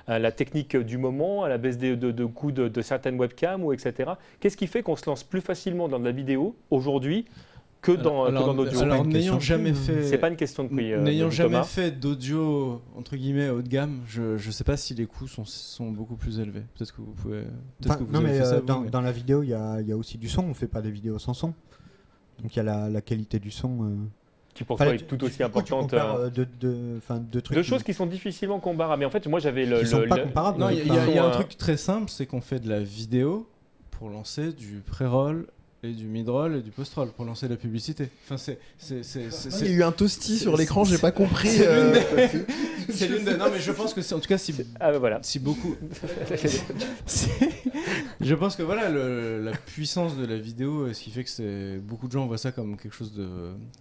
à 0.06 0.18
la 0.18 0.32
technique 0.32 0.76
du 0.76 0.98
moment, 0.98 1.44
à 1.44 1.48
la 1.48 1.58
baisse 1.58 1.78
de, 1.78 2.24
coûts 2.24 2.52
de, 2.52 2.68
de 2.68 2.82
certaines 2.82 3.18
webcams 3.18 3.64
ou 3.64 3.72
etc. 3.72 4.12
Qu'est-ce 4.40 4.56
qui 4.56 4.66
fait 4.66 4.82
qu'on 4.82 4.96
se 4.96 5.08
lance 5.08 5.24
plus 5.24 5.40
facilement 5.40 5.88
dans 5.88 5.98
de 5.98 6.04
la 6.04 6.12
vidéo 6.12 6.54
aujourd'hui 6.70 7.26
que 7.85 7.93
dans, 7.93 8.24
que 8.24 8.28
Alors, 8.31 8.47
dans 8.47 8.52
l'audio 8.55 8.81
alors, 8.81 9.02
pas 9.02 9.09
n'ayant 9.09 9.39
jamais 9.40 9.74
fait. 9.74 10.05
c'est 10.05 10.19
pas 10.19 10.28
une 10.28 10.36
question 10.36 10.65
de 10.65 10.69
prix. 10.70 10.93
euh, 10.93 11.01
N'ayant 11.02 11.27
Thomas. 11.28 11.35
jamais 11.36 11.62
fait 11.65 11.90
d'audio 11.93 12.81
entre 12.97 13.16
guillemets 13.16 13.51
haut 13.51 13.62
de 13.62 13.69
gamme, 13.69 14.01
je, 14.06 14.36
je 14.36 14.51
sais 14.51 14.65
pas 14.65 14.77
si 14.77 14.94
les 14.94 15.06
coûts 15.06 15.28
sont, 15.28 15.44
sont 15.44 15.90
beaucoup 15.90 16.16
plus 16.16 16.40
élevés. 16.40 16.62
Peut-être 16.77 16.93
que 16.97 17.01
vous 17.02 17.12
pouvez. 17.12 17.43
Enfin, 17.85 17.97
que 17.97 18.05
vous 18.05 18.12
non, 18.12 18.20
avez 18.20 18.28
mais 18.39 18.44
ça, 18.44 18.55
euh, 18.55 18.61
vous, 18.61 18.66
dans, 18.66 18.81
mais- 18.81 18.90
dans 18.90 19.01
la 19.01 19.12
vidéo, 19.12 19.43
il 19.43 19.51
y 19.51 19.55
a, 19.55 19.81
il 19.81 19.86
y 19.89 19.93
a 19.93 19.97
aussi 19.97 20.19
du 20.19 20.28
son. 20.28 20.43
On 20.44 20.55
fait 20.55 20.66
pas 20.66 20.82
des 20.82 20.90
vidéos 20.90 21.19
sans 21.19 21.35
son. 21.35 21.55
Donc 22.43 22.55
il 22.55 22.56
y 22.56 22.61
a 22.61 22.65
la, 22.65 22.89
la 22.89 23.01
qualité 23.01 23.39
du 23.39 23.51
son. 23.51 23.85
euh. 23.85 23.94
qui 24.55 24.65
pour 24.65 24.74
Enfin, 24.74 24.86
toi 24.86 24.94
est 24.94 24.98
tout 25.06 25.23
aussi 25.23 25.43
importante. 25.43 25.94
euh, 25.94 26.31
de, 26.31 26.47
de, 26.61 27.40
trucs 27.40 27.62
choses 27.62 27.82
qui 27.82 27.94
sont 27.94 28.06
difficilement 28.06 28.59
comparables. 28.61 29.01
Mais 29.01 29.06
en 29.06 29.11
fait, 29.11 29.27
moi 29.28 29.39
j'avais 29.40 29.66
le. 29.66 29.81
Qui 29.81 29.86
sont 29.86 30.01
le- 30.01 30.09
pas 30.09 30.16
le- 30.16 30.23
comparables, 30.24 30.59
Non, 30.59 30.70
il 30.70 30.78
y, 30.78 30.90
a- 30.90 31.06
y 31.06 31.15
y 31.15 31.19
un 31.19 31.27
euh, 31.27 31.31
truc 31.32 31.56
très 31.59 31.77
simple, 31.77 32.11
c'est 32.11 32.27
qu'on 32.27 32.40
fait 32.40 32.59
de 32.61 32.69
la 32.69 32.81
vidéo 32.81 33.48
pour 33.93 34.09
lancer 34.11 34.52
du 34.52 34.82
pré-roll 34.85 35.47
et 35.85 35.93
du 35.93 36.06
mid-roll 36.06 36.56
et 36.56 36.61
du 36.62 36.70
post-roll 36.70 37.09
pour 37.11 37.24
lancer 37.24 37.47
la 37.48 37.56
publicité. 37.56 38.09
Enfin, 38.24 38.36
c'est 38.39 38.59
c'est 38.78 39.02
c'est 39.05 39.31
c'est- 39.31 39.61
Il 39.61 39.70
y 39.70 39.74
a 39.74 39.77
eu 39.78 39.82
un 39.82 39.93
toasty 39.93 40.39
sur 40.39 40.56
l'écran, 40.56 40.85
j'ai 40.85 40.98
pas 40.98 41.12
compris. 41.12 41.48
c'est 41.51 41.66
euh, 41.66 41.93
l'une 42.32 42.44
c'est 42.90 43.09
l'une 43.09 43.24
des- 43.24 43.36
Non, 43.36 43.47
mais 43.52 43.61
je 43.61 43.73
pense 43.73 43.93
que 43.94 44.02
c'est 44.02 44.15
en 44.15 44.20
tout 44.20 44.28
cas 44.28 44.39
si 44.39 44.55
Ah 44.81 44.90
ben 44.93 44.98
voilà. 44.98 45.19
si 45.23 45.39
beaucoup. 45.39 45.74
Je 48.20 48.35
pense 48.35 48.56
que 48.56 48.62
voilà 48.62 48.89
le- 48.89 49.43
la 49.44 49.52
puissance 49.52 50.16
de 50.16 50.24
la 50.24 50.36
vidéo, 50.39 50.86
et 50.86 50.94
ce 50.94 51.02
qui 51.02 51.11
fait 51.11 51.24
que 51.24 51.31
c'est 51.31 51.78
beaucoup 51.78 52.06
de 52.06 52.12
gens 52.12 52.27
voient 52.27 52.39
ça 52.39 52.52
comme 52.52 52.77
quelque 52.77 52.94
chose 52.94 53.12
de 53.12 53.28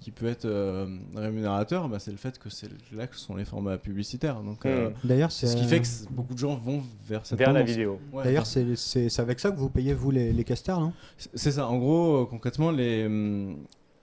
qui 0.01 0.11
peut 0.11 0.27
être 0.27 0.45
euh, 0.45 0.85
rémunérateur, 1.15 1.87
bah, 1.87 1.99
c'est 1.99 2.11
le 2.11 2.17
fait 2.17 2.37
que 2.39 2.49
c'est 2.49 2.67
là 2.93 3.07
que 3.07 3.15
sont 3.15 3.35
les 3.35 3.45
formats 3.45 3.77
publicitaires. 3.77 4.41
Donc 4.41 4.65
euh, 4.65 4.73
Hmm. 4.89 4.93
D'ailleurs, 5.07 5.31
c'est 5.31 5.47
ce 5.47 5.55
qui 5.55 5.65
fait 5.65 5.79
que 5.79 5.87
beaucoup 6.09 6.33
de 6.33 6.39
gens 6.39 6.55
vont 6.55 6.81
vers 7.07 7.25
cette 7.25 7.37
Vers 7.37 7.53
la 7.53 7.61
vidéo. 7.63 7.99
Ouais, 8.11 8.23
D'ailleurs, 8.23 8.45
c'est 8.47 8.75
c'est- 8.75 9.07
c'est 9.09 9.21
avec 9.21 9.39
ça 9.39 9.51
que 9.51 9.57
vous 9.57 9.69
payez 9.69 9.93
vous 9.93 10.09
les, 10.11 10.33
les 10.33 10.43
casters, 10.43 10.79
non? 10.79 10.93
C'est- 11.17 11.29
c'est 11.35 11.51
ça. 11.51 11.67
En 11.67 11.77
gros, 11.77 11.92
euh, 11.93 12.25
concrètement, 12.25 12.71
les 12.71 13.05
hum, 13.05 13.57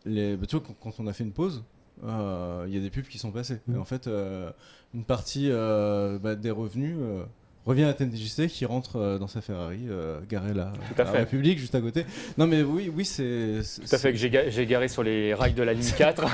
les 0.06 0.36
bah, 0.36 0.46
tu 0.48 0.56
vois 0.56 0.64
quand, 0.66 0.74
quand 0.80 0.94
on 1.02 1.06
a 1.06 1.12
fait 1.12 1.24
une 1.24 1.32
pause. 1.32 1.62
euh, 2.04 2.64
Il 2.68 2.74
y 2.74 2.78
a 2.78 2.80
des 2.80 2.90
pubs 2.90 3.04
qui 3.06 3.18
sont 3.18 3.30
passées. 3.30 3.58
Et 3.72 3.76
en 3.76 3.84
fait, 3.84 4.06
euh, 4.06 4.50
une 4.94 5.04
partie 5.04 5.48
euh, 5.50 6.18
bah, 6.18 6.34
des 6.34 6.50
revenus 6.50 6.96
euh, 6.98 7.22
revient 7.66 7.84
à 7.84 7.92
TNTJC 7.92 8.46
qui 8.48 8.64
rentre 8.64 8.96
euh, 8.96 9.18
dans 9.18 9.26
sa 9.26 9.42
Ferrari 9.42 9.80
euh, 9.90 10.18
garée 10.28 10.54
là 10.54 10.72
Tout 10.96 11.02
à 11.02 11.04
fait. 11.04 11.18
République 11.18 11.58
juste 11.58 11.74
à 11.74 11.80
côté. 11.82 12.06
Non 12.38 12.46
mais 12.46 12.62
oui, 12.62 12.90
oui 12.94 13.04
c'est. 13.04 13.60
Tout 13.86 13.94
à 13.94 13.98
fait, 13.98 14.12
que 14.12 14.18
j'ai 14.18 14.30
ga- 14.30 14.48
j'ai 14.48 14.64
garé 14.66 14.88
sur 14.88 15.02
les 15.02 15.34
rails 15.34 15.52
de 15.52 15.62
la 15.62 15.74
ligne 15.74 15.92
4. 15.96 16.22
La 16.22 16.28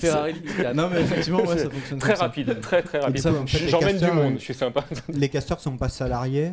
Ferrari. 0.00 0.34
Non 0.74 0.88
mais 0.90 1.02
effectivement, 1.02 1.44
ouais, 1.44 1.58
ça 1.58 1.68
fonctionne 1.70 1.98
très 1.98 2.16
ça. 2.16 2.22
rapide, 2.24 2.58
très 2.60 2.82
très 2.82 2.98
rapide. 3.00 3.22
J'emmène 3.22 3.44
du 3.96 4.00
casters, 4.00 4.14
monde, 4.14 4.34
je 4.38 4.44
suis 4.44 4.54
sympa. 4.54 4.82
Les 5.08 5.28
casters 5.28 5.60
sont 5.60 5.76
pas 5.76 5.90
salariés. 5.90 6.52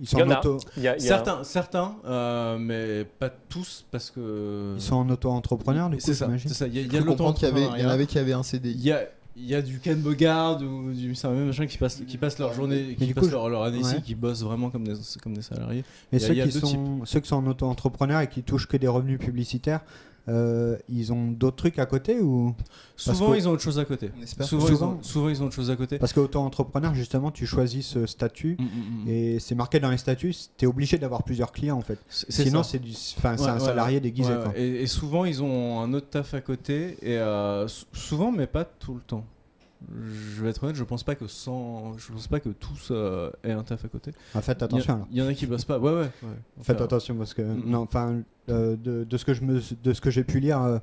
Ils 0.00 0.08
sont 0.08 0.16
Il 0.18 0.20
y 0.20 0.22
en 0.22 0.38
auto. 0.38 0.58
Y 0.76 0.88
a- 0.88 0.96
il 0.96 1.02
y 1.02 1.06
a- 1.06 1.08
Certains, 1.08 1.44
certains, 1.44 1.96
euh, 2.06 2.56
mais 2.58 3.04
pas 3.04 3.28
tous 3.28 3.84
parce 3.90 4.10
que. 4.10 4.74
Ils 4.76 4.80
sont 4.82 4.96
en 4.96 5.08
auto-entrepreneur, 5.10 5.90
du 5.90 5.96
coup, 5.96 6.02
C'est 6.04 6.14
ça. 6.14 6.24
j'imagine. 6.26 6.48
C'est 6.48 6.54
ça. 6.54 6.66
Il 6.66 6.74
y 6.76 6.80
y 6.94 6.96
a 6.98 7.02
comprendre 7.02 7.36
qu'il 7.38 7.46
y, 7.48 7.50
avait, 7.50 7.66
il 7.76 7.82
y 7.82 7.86
en 7.86 7.90
avait 7.90 8.06
qui 8.06 8.18
avaient 8.18 8.32
un 8.32 8.42
CDI. 8.42 8.72
Il 8.72 8.80
y 8.82 8.92
a, 8.92 9.02
il 9.36 9.46
y 9.46 9.54
a 9.54 9.60
du 9.62 9.80
Ken 9.80 9.98
Bogard 10.00 10.60
ou 10.62 10.92
du 10.92 11.14
c'est 11.14 11.26
un 11.26 11.30
même 11.32 11.46
machin 11.46 11.66
qui 11.66 11.78
passe 11.78 12.02
qui 12.06 12.16
passe 12.18 12.38
leur 12.38 12.52
journée 12.54 12.94
qui 12.98 13.06
du 13.06 13.14
passe 13.14 13.24
coup, 13.24 13.30
leur, 13.30 13.48
leur 13.48 13.62
année 13.62 13.78
ici 13.78 14.02
qui 14.02 14.14
bossent 14.14 14.42
vraiment 14.42 14.68
comme 14.70 14.86
des 14.86 14.94
comme 15.22 15.34
des 15.34 15.40
salariés 15.42 15.84
Mais 16.12 16.18
ceux, 16.18 16.34
qui 16.34 16.52
sont, 16.52 17.00
ceux 17.06 17.20
qui 17.20 17.28
sont 17.28 17.36
en 17.36 17.46
auto-entrepreneurs 17.46 18.20
et 18.20 18.28
qui 18.28 18.42
touchent 18.42 18.68
que 18.68 18.76
des 18.76 18.88
revenus 18.88 19.18
publicitaires, 19.18 19.80
euh, 20.28 20.76
ils 20.88 21.12
ont 21.12 21.32
d'autres 21.32 21.56
trucs 21.56 21.78
à 21.78 21.86
côté 21.86 22.20
ou 22.20 22.54
souvent 22.96 23.34
ils 23.34 23.48
ont 23.48 23.52
autre 23.52 23.62
chose 23.62 23.78
à 23.80 23.84
côté 23.84 24.10
souvent, 24.42 24.68
ils 24.68 24.84
ont, 24.84 24.98
souvent 25.02 25.28
ils 25.28 25.42
ont 25.42 25.46
autre 25.46 25.54
chose 25.54 25.70
à 25.70 25.76
côté 25.76 25.98
Parce 25.98 26.12
qu'auto-entrepreneur, 26.12 26.94
justement, 26.94 27.30
tu 27.30 27.46
choisis 27.46 27.86
ce 27.86 28.06
statut 28.06 28.56
Mm, 28.58 28.62
mm, 28.64 29.04
mm. 29.04 29.08
et 29.08 29.38
c'est 29.40 29.54
marqué 29.54 29.80
dans 29.80 29.90
les 29.90 29.96
statuts, 29.98 30.34
tu 30.56 30.64
es 30.64 30.68
obligé 30.68 30.98
d'avoir 30.98 31.22
plusieurs 31.24 31.50
clients 31.52 31.76
en 31.76 31.80
fait. 31.82 31.98
Sinon, 32.08 32.62
c'est 32.62 32.80
Ouais, 32.82 33.26
un 33.48 33.58
salarié 33.58 33.96
ouais. 33.96 34.00
déguisé. 34.00 34.32
Quoi. 34.32 34.52
Et, 34.56 34.82
et 34.82 34.86
souvent, 34.86 35.24
ils 35.24 35.42
ont 35.42 35.80
un 35.80 35.92
autre 35.94 36.08
taf 36.10 36.34
à 36.34 36.40
côté. 36.40 36.96
Et 37.02 37.16
euh, 37.18 37.66
sou- 37.68 37.86
souvent, 37.92 38.30
mais 38.32 38.46
pas 38.46 38.64
tout 38.64 38.94
le 38.94 39.00
temps. 39.00 39.24
Je 40.36 40.42
vais 40.42 40.50
être 40.50 40.62
honnête, 40.64 40.76
je 40.76 40.84
pense 40.84 41.02
pas 41.04 41.14
que 41.14 41.26
sans, 41.26 41.96
je 41.98 42.12
pense 42.12 42.26
pas 42.28 42.40
que 42.40 42.48
tous 42.50 42.88
euh, 42.90 43.30
aient 43.44 43.52
un 43.52 43.62
taf 43.62 43.84
à 43.84 43.88
côté. 43.88 44.12
Ah, 44.34 44.40
faites 44.42 44.60
y 44.60 44.64
attention. 44.64 45.06
Il 45.10 45.18
y, 45.18 45.22
en 45.22 45.26
a 45.26 45.34
qui 45.34 45.46
bossent 45.46 45.64
pas. 45.64 45.78
Ouais, 45.78 45.90
ouais. 45.92 45.98
ouais. 46.00 46.08
Faites 46.62 46.76
Enfin, 46.76 46.84
attention 46.84 47.14
parce 47.16 47.34
que 47.34 47.42
Mm, 47.42 47.56
mm. 47.66 47.70
non, 47.70 47.78
enfin, 47.80 48.22
euh, 48.48 48.76
de, 48.76 49.04
de 49.04 49.16
ce 49.16 49.24
que 49.24 49.34
je 49.34 49.42
me, 49.42 49.60
de 49.82 49.92
ce 49.92 50.00
que 50.00 50.10
j'ai 50.10 50.24
pu 50.24 50.40
lire, 50.40 50.60
euh, 50.62 50.78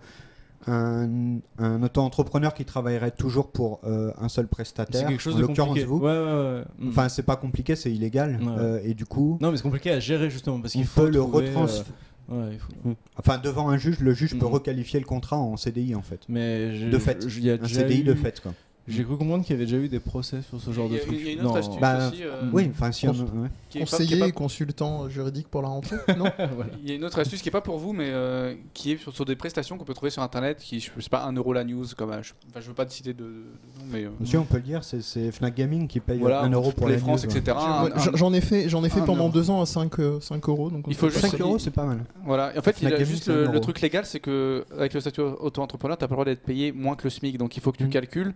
un, 0.67 1.39
un 1.57 1.83
auto-entrepreneur 1.83 2.53
qui 2.53 2.65
travaillerait 2.65 3.11
toujours 3.11 3.51
pour 3.51 3.79
euh, 3.85 4.11
un 4.19 4.27
seul 4.29 4.47
prestataire, 4.47 5.01
C'est 5.01 5.07
quelque 5.07 5.21
chose 5.21 5.35
en 5.35 5.39
de 5.39 5.45
compliqué. 5.45 5.85
vous. 5.85 5.97
Ouais, 5.99 6.05
ouais, 6.11 6.23
ouais. 6.23 6.63
Mm. 6.79 6.89
Enfin, 6.89 7.09
c'est 7.09 7.23
pas 7.23 7.37
compliqué, 7.37 7.75
c'est 7.75 7.91
illégal 7.91 8.39
euh, 8.57 8.79
et 8.83 8.93
du 8.93 9.05
coup, 9.05 9.37
non, 9.41 9.51
mais 9.51 9.57
c'est 9.57 9.63
compliqué 9.63 9.91
à 9.91 9.99
gérer 9.99 10.29
justement 10.29 10.59
parce 10.59 10.73
qu'il 10.73 10.85
faut 10.85 11.05
le 11.05 11.19
euh, 11.19 11.23
ouais, 11.23 12.49
il 12.53 12.59
faut- 12.59 12.95
Enfin, 13.17 13.37
devant 13.37 13.69
un 13.69 13.77
juge, 13.77 13.99
le 14.01 14.13
juge 14.13 14.37
peut 14.37 14.45
Mm. 14.45 14.49
requalifier 14.53 14.99
le 14.99 15.05
contrat 15.05 15.37
en 15.37 15.55
CDI 15.57 15.95
en 15.95 16.01
fait. 16.01 16.21
Mais 16.27 16.77
De 16.89 16.97
fait. 16.99 17.25
il 17.37 17.45
y 17.45 17.49
a 17.49 17.53
Un 17.53 17.57
déjà 17.57 17.81
CDI 17.81 18.03
de 18.03 18.13
eu- 18.13 18.17
fait 18.17 18.39
quoi. 18.41 18.53
J'ai 18.89 19.03
cru 19.03 19.15
comprendre 19.17 19.43
qu'il 19.45 19.53
y 19.55 19.57
avait 19.57 19.65
déjà 19.65 19.77
eu 19.77 19.87
des 19.87 19.99
procès 19.99 20.41
sur 20.41 20.59
ce 20.59 20.71
genre 20.71 20.89
de 20.89 20.97
trucs. 20.97 21.17
il 21.19 21.25
y 21.25 21.29
a 21.29 21.33
une 21.33 21.41
Non. 21.43 21.49
autre 21.49 21.59
astuce 21.59 21.79
Bah, 21.79 22.09
aussi. 22.09 22.23
euh. 22.23 22.41
Oui, 22.51 22.69
enfin, 22.71 22.91
si 22.91 23.07
ouais. 23.07 23.13
Conseiller 23.79 24.25
et 24.25 24.31
consultant 24.31 25.07
juridique 25.09 25.47
pour 25.47 25.61
la 25.61 25.67
rentrée 25.67 25.95
Non 26.17 26.25
Il 26.83 26.89
y 26.89 26.91
a 26.91 26.95
une 26.95 27.03
autre 27.05 27.19
astuce 27.19 27.41
qui 27.41 27.49
est 27.49 27.51
pas 27.51 27.61
pour 27.61 27.77
vous, 27.77 27.93
mais 27.93 28.07
euh, 28.09 28.55
qui 28.73 28.91
est 28.93 28.97
sur, 28.97 29.13
sur 29.13 29.25
des 29.25 29.35
prestations 29.35 29.77
qu'on 29.77 29.85
peut 29.85 29.93
trouver 29.93 30.09
sur 30.09 30.23
internet, 30.23 30.57
qui 30.59 30.79
je 30.79 30.89
sais 30.99 31.09
pas 31.09 31.23
1 31.25 31.33
euro 31.33 31.53
la 31.53 31.63
news, 31.63 31.85
comme 31.95 32.11
euh, 32.11 32.23
je, 32.23 32.33
enfin, 32.49 32.59
je 32.61 32.67
veux 32.67 32.73
pas 32.73 32.85
te 32.85 32.91
citer 32.93 33.13
de, 33.13 33.19
de 33.23 33.25
nom, 33.27 33.85
mais 33.91 34.05
euh, 34.05 34.09
Monsieur, 34.19 34.39
on 34.39 34.43
peut 34.45 34.57
le 34.57 34.63
dire, 34.63 34.83
c'est- 34.83 35.31
Fnac 35.31 35.55
Gaming 35.55 35.87
qui 35.87 35.99
paye 35.99 36.17
voilà, 36.19 36.41
1 36.41 36.49
euro 36.51 36.71
pour 36.71 36.87
les 36.87 36.93
la 36.95 36.99
France, 36.99 37.25
news, 37.25 37.37
etc. 37.37 37.57
Ouais, 37.83 37.91
j'en- 38.15 38.33
ai 38.33 38.41
fait, 38.41 38.69
j'en 38.69 38.83
ai 38.83 38.89
fait 38.89 39.01
pendant 39.01 39.25
euro. 39.25 39.29
deux 39.29 39.49
ans 39.51 39.61
à 39.61 39.65
5, 39.65 39.99
euh, 39.99 40.19
5 40.19 40.47
euros. 40.49 40.69
Donc 40.71 40.85
Il 40.87 40.95
faut 40.95 41.09
juste- 41.09 41.27
5 41.27 41.39
euros, 41.39 41.59
c'est 41.59 41.69
pas 41.71 41.85
mal. 41.85 42.03
Voilà, 42.25 42.51
en 42.57 42.61
fait, 42.61 42.81
il 42.81 42.91
a 42.93 43.03
juste 43.03 43.27
le 43.27 43.59
truc 43.59 43.81
légal, 43.81 44.05
c'est 44.05 44.19
que 44.19 44.65
avec 44.77 44.93
le 44.93 44.99
statut 44.99 45.21
auto-entrepreneur, 45.21 45.97
tu 45.97 46.03
n'as 46.03 46.07
pas 46.07 46.13
le 46.13 46.15
droit 46.15 46.25
d'être 46.25 46.43
payé 46.43 46.71
moins 46.71 46.95
que 46.95 47.03
le 47.03 47.09
SMIC. 47.09 47.37
Donc 47.37 47.55
il 47.57 47.61
faut 47.61 47.71
que 47.71 47.77
tu 47.77 47.85
Mm. 47.85 47.89
calcules. 47.89 48.33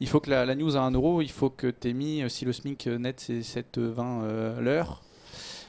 Il 0.00 0.08
faut 0.08 0.20
que 0.20 0.28
la, 0.30 0.44
la 0.44 0.54
news 0.54 0.76
a 0.76 0.80
1 0.80 0.90
euro, 0.92 1.22
il 1.22 1.30
faut 1.30 1.48
que 1.50 1.68
tu 1.68 1.88
aies 1.88 1.92
mis, 1.94 2.22
euh, 2.22 2.28
si 2.28 2.44
le 2.44 2.52
SMIC 2.52 2.86
net 2.86 3.18
c'est 3.20 3.40
7,20 3.40 4.22
euh, 4.22 4.60
l'heure, 4.60 5.02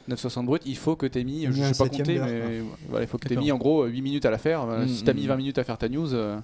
9,60 0.10 0.46
brut, 0.46 0.62
il 0.66 0.76
faut 0.78 0.96
que 0.96 1.06
tu 1.06 1.20
aies 1.20 1.24
mis, 1.24 1.46
je 1.46 1.62
un 1.62 1.74
sais 1.74 1.84
pas 1.84 1.90
compter, 1.90 2.20
mais 2.20 2.62
voilà, 2.90 3.06
il 3.06 3.08
faut 3.08 3.18
que 3.18 3.28
tu 3.28 3.34
aies 3.34 3.38
mis 3.38 3.52
en 3.52 3.58
gros 3.58 3.86
8 3.86 4.02
minutes 4.02 4.26
à 4.26 4.32
la 4.32 4.38
faire. 4.38 4.62
Euh, 4.64 4.86
Mm, 4.86 4.88
si 4.90 5.04
tu 5.04 5.10
as 5.10 5.14
mm, 5.14 5.18
mis 5.18 5.24
mm. 5.26 5.28
20 5.30 5.36
minutes 5.38 5.58
à 5.58 5.64
faire 5.64 5.78
ta 5.78 5.88
news, 5.90 6.14
euh, 6.14 6.40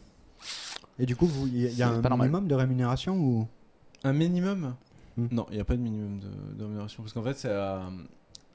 Et 0.99 1.05
du 1.05 1.15
coup, 1.15 1.29
il 1.47 1.57
y 1.61 1.67
a, 1.67 1.69
y 1.71 1.83
un 1.83 2.01
normal. 2.01 2.27
minimum 2.29 2.47
de 2.47 2.55
rémunération 2.55 3.15
ou? 3.17 3.47
Un 4.03 4.13
minimum? 4.13 4.75
Non, 5.17 5.45
il 5.51 5.55
n'y 5.55 5.61
a 5.61 5.65
pas 5.65 5.75
de 5.75 5.81
minimum 5.81 6.19
de, 6.19 6.57
de 6.57 6.63
rémunération. 6.63 7.03
Parce 7.03 7.13
qu'en 7.13 7.21
fait, 7.23 7.37
c'est 7.37 7.51
à, 7.51 7.83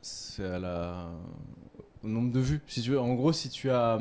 c'est 0.03 0.45
à 0.45 0.59
la, 0.59 1.11
au 2.03 2.09
nombre 2.09 2.33
de 2.33 2.41
vues. 2.41 2.61
Si 2.67 2.83
tu 2.83 2.91
veux, 2.91 3.01
en 3.01 3.15
gros, 3.15 3.33
si 3.33 3.49
tu 3.49 3.71
as, 3.71 3.99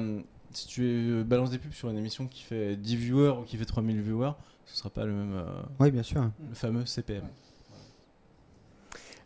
si 0.52 0.68
tu 0.68 0.86
es- 1.20 1.24
balances 1.24 1.52
des 1.52 1.58
pubs 1.60 1.72
sur 1.74 1.90
une 1.90 1.98
émission 1.98 2.28
qui 2.28 2.44
fait 2.44 2.76
10 2.76 2.96
viewers 2.96 3.36
ou 3.40 3.44
qui 3.44 3.58
fait 3.58 3.66
3000 3.66 4.02
viewers, 4.02 4.32
ce 4.68 4.78
sera 4.78 4.90
pas 4.92 5.06
le 5.06 5.14
même, 5.14 5.34
euh, 5.36 5.46
Oui, 5.80 5.90
bien 5.92 6.04
sûr. 6.04 6.22
le 6.50 6.54
fameux 6.56 6.86
CPM. 6.86 7.24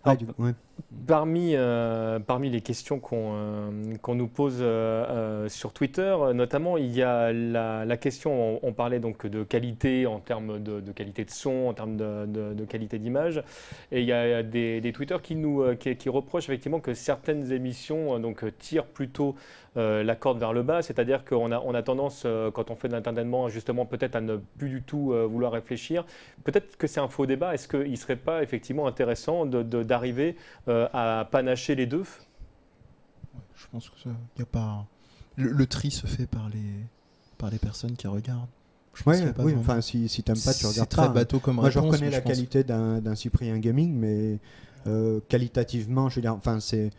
Alors, 0.04 0.18
ouais. 0.40 0.54
Parmi, 1.06 1.52
euh, 1.56 2.18
parmi 2.20 2.50
les 2.50 2.62
questions 2.62 3.00
qu'on 3.00 3.34
euh, 3.36 3.96
qu'on 4.02 4.16
nous 4.16 4.28
pose 4.28 4.58
euh, 4.62 4.64
euh, 4.66 5.48
sur 5.50 5.74
Twitter, 5.74 6.18
notamment, 6.34 6.78
il 6.78 6.88
y 6.92 7.04
a 7.04 7.32
la, 7.32 7.86
la 7.86 7.98
question, 7.98 8.56
on, 8.56 8.60
on 8.64 8.74
parlait 8.74 9.00
donc 9.00 9.28
de 9.28 9.44
qualité 9.44 10.08
en 10.08 10.20
termes 10.20 10.58
de, 10.60 10.80
de 10.80 10.92
qualité 10.92 11.24
de 11.24 11.30
son, 11.30 11.68
en 11.68 11.76
termes 11.76 11.98
de, 11.98 12.26
de- 12.26 12.54
de 12.56 12.66
qualité 12.66 12.98
d'image, 12.98 13.44
et 13.92 14.02
il 14.02 14.08
y 14.08 14.12
a 14.12 14.42
des, 14.42 14.82
des 14.82 14.92
tweeters 14.92 15.22
qui, 15.22 15.36
nous, 15.36 15.62
euh, 15.62 15.76
qui, 15.76 15.96
qui 15.96 16.10
reprochent 16.10 16.46
effectivement 16.50 16.80
que 16.80 16.96
certaines 16.96 17.52
émissions 17.52 18.16
euh, 18.16 18.20
donc, 18.20 18.44
tirent 18.58 18.88
plutôt 18.88 19.36
euh, 19.78 20.04
la 20.04 20.16
corde 20.16 20.38
vers 20.40 20.52
le 20.54 20.64
bas, 20.64 20.82
c'est-à-dire 20.82 21.24
qu'on 21.24 21.52
a, 21.52 21.60
on 21.60 21.74
a 21.74 21.82
tendance, 21.82 22.24
euh, 22.26 22.52
quand 22.52 22.72
on 22.72 22.76
fait 22.76 22.88
de 22.90 22.94
l'entertainment, 22.94 23.48
justement 23.50 23.86
peut-être 23.86 24.16
à 24.16 24.22
ne 24.22 24.38
plus 24.58 24.70
du 24.70 24.82
tout 24.82 25.14
euh, 25.14 25.26
vouloir 25.26 25.52
réfléchir. 25.54 26.06
Peut-être 26.44 26.76
que 26.78 26.88
c'est 26.88 27.00
un 27.00 27.08
faux 27.08 27.26
débat, 27.26 27.54
est-ce 27.54 27.68
qu'il 27.68 27.90
ne 27.92 27.96
serait 27.96 28.18
pas 28.18 28.44
effectivement 28.44 28.86
intéressant 28.88 29.46
de- 29.46 29.64
de- 29.64 29.84
d'arriver 29.84 30.36
euh, 30.68 30.88
à 30.94 31.28
panacher 31.32 31.76
les 31.76 31.86
deux? 31.86 32.04
Je 33.56 33.66
pense 33.72 33.90
que 33.90 34.00
ça, 34.00 34.10
y 34.38 34.42
a 34.42 34.46
pas. 34.46 34.86
Le, 35.38 35.52
le 35.52 35.66
tri 35.66 35.92
se 35.92 36.08
fait 36.08 36.28
par 36.28 36.50
les, 36.50 36.86
par 37.38 37.50
les 37.50 37.60
personnes 37.60 37.96
qui 37.96 38.08
regardent. 38.08 38.48
Je 38.94 39.04
Ouais, 39.10 39.32
pas 39.32 39.44
oui, 39.44 39.54
enfin, 39.58 39.80
si, 39.80 40.10
si 40.10 40.22
t'aimes 40.22 40.36
pas, 40.36 40.54
tu 40.54 40.60
C'est 40.66 40.68
regardes 40.68 40.90
très 40.90 41.02
pas. 41.04 41.08
hein. 41.08 41.14
bateau 41.14 41.40
comme 41.40 41.56
Moi, 41.56 41.70
je 41.70 41.80
reconnais 41.80 42.10
la 42.10 42.20
je 42.20 42.24
qualité 42.26 42.64
d'un 42.66 43.00
d'un 43.00 43.16
Cyprien 43.16 43.58
Gaming, 43.60 43.94
mais 43.96 44.38
euh, 44.88 45.22
qualitativement, 45.30 46.10
je 46.10 46.16
veux 46.16 46.22
dire, 46.22 46.34
enfin, 46.36 46.60
c'est. 46.60 46.90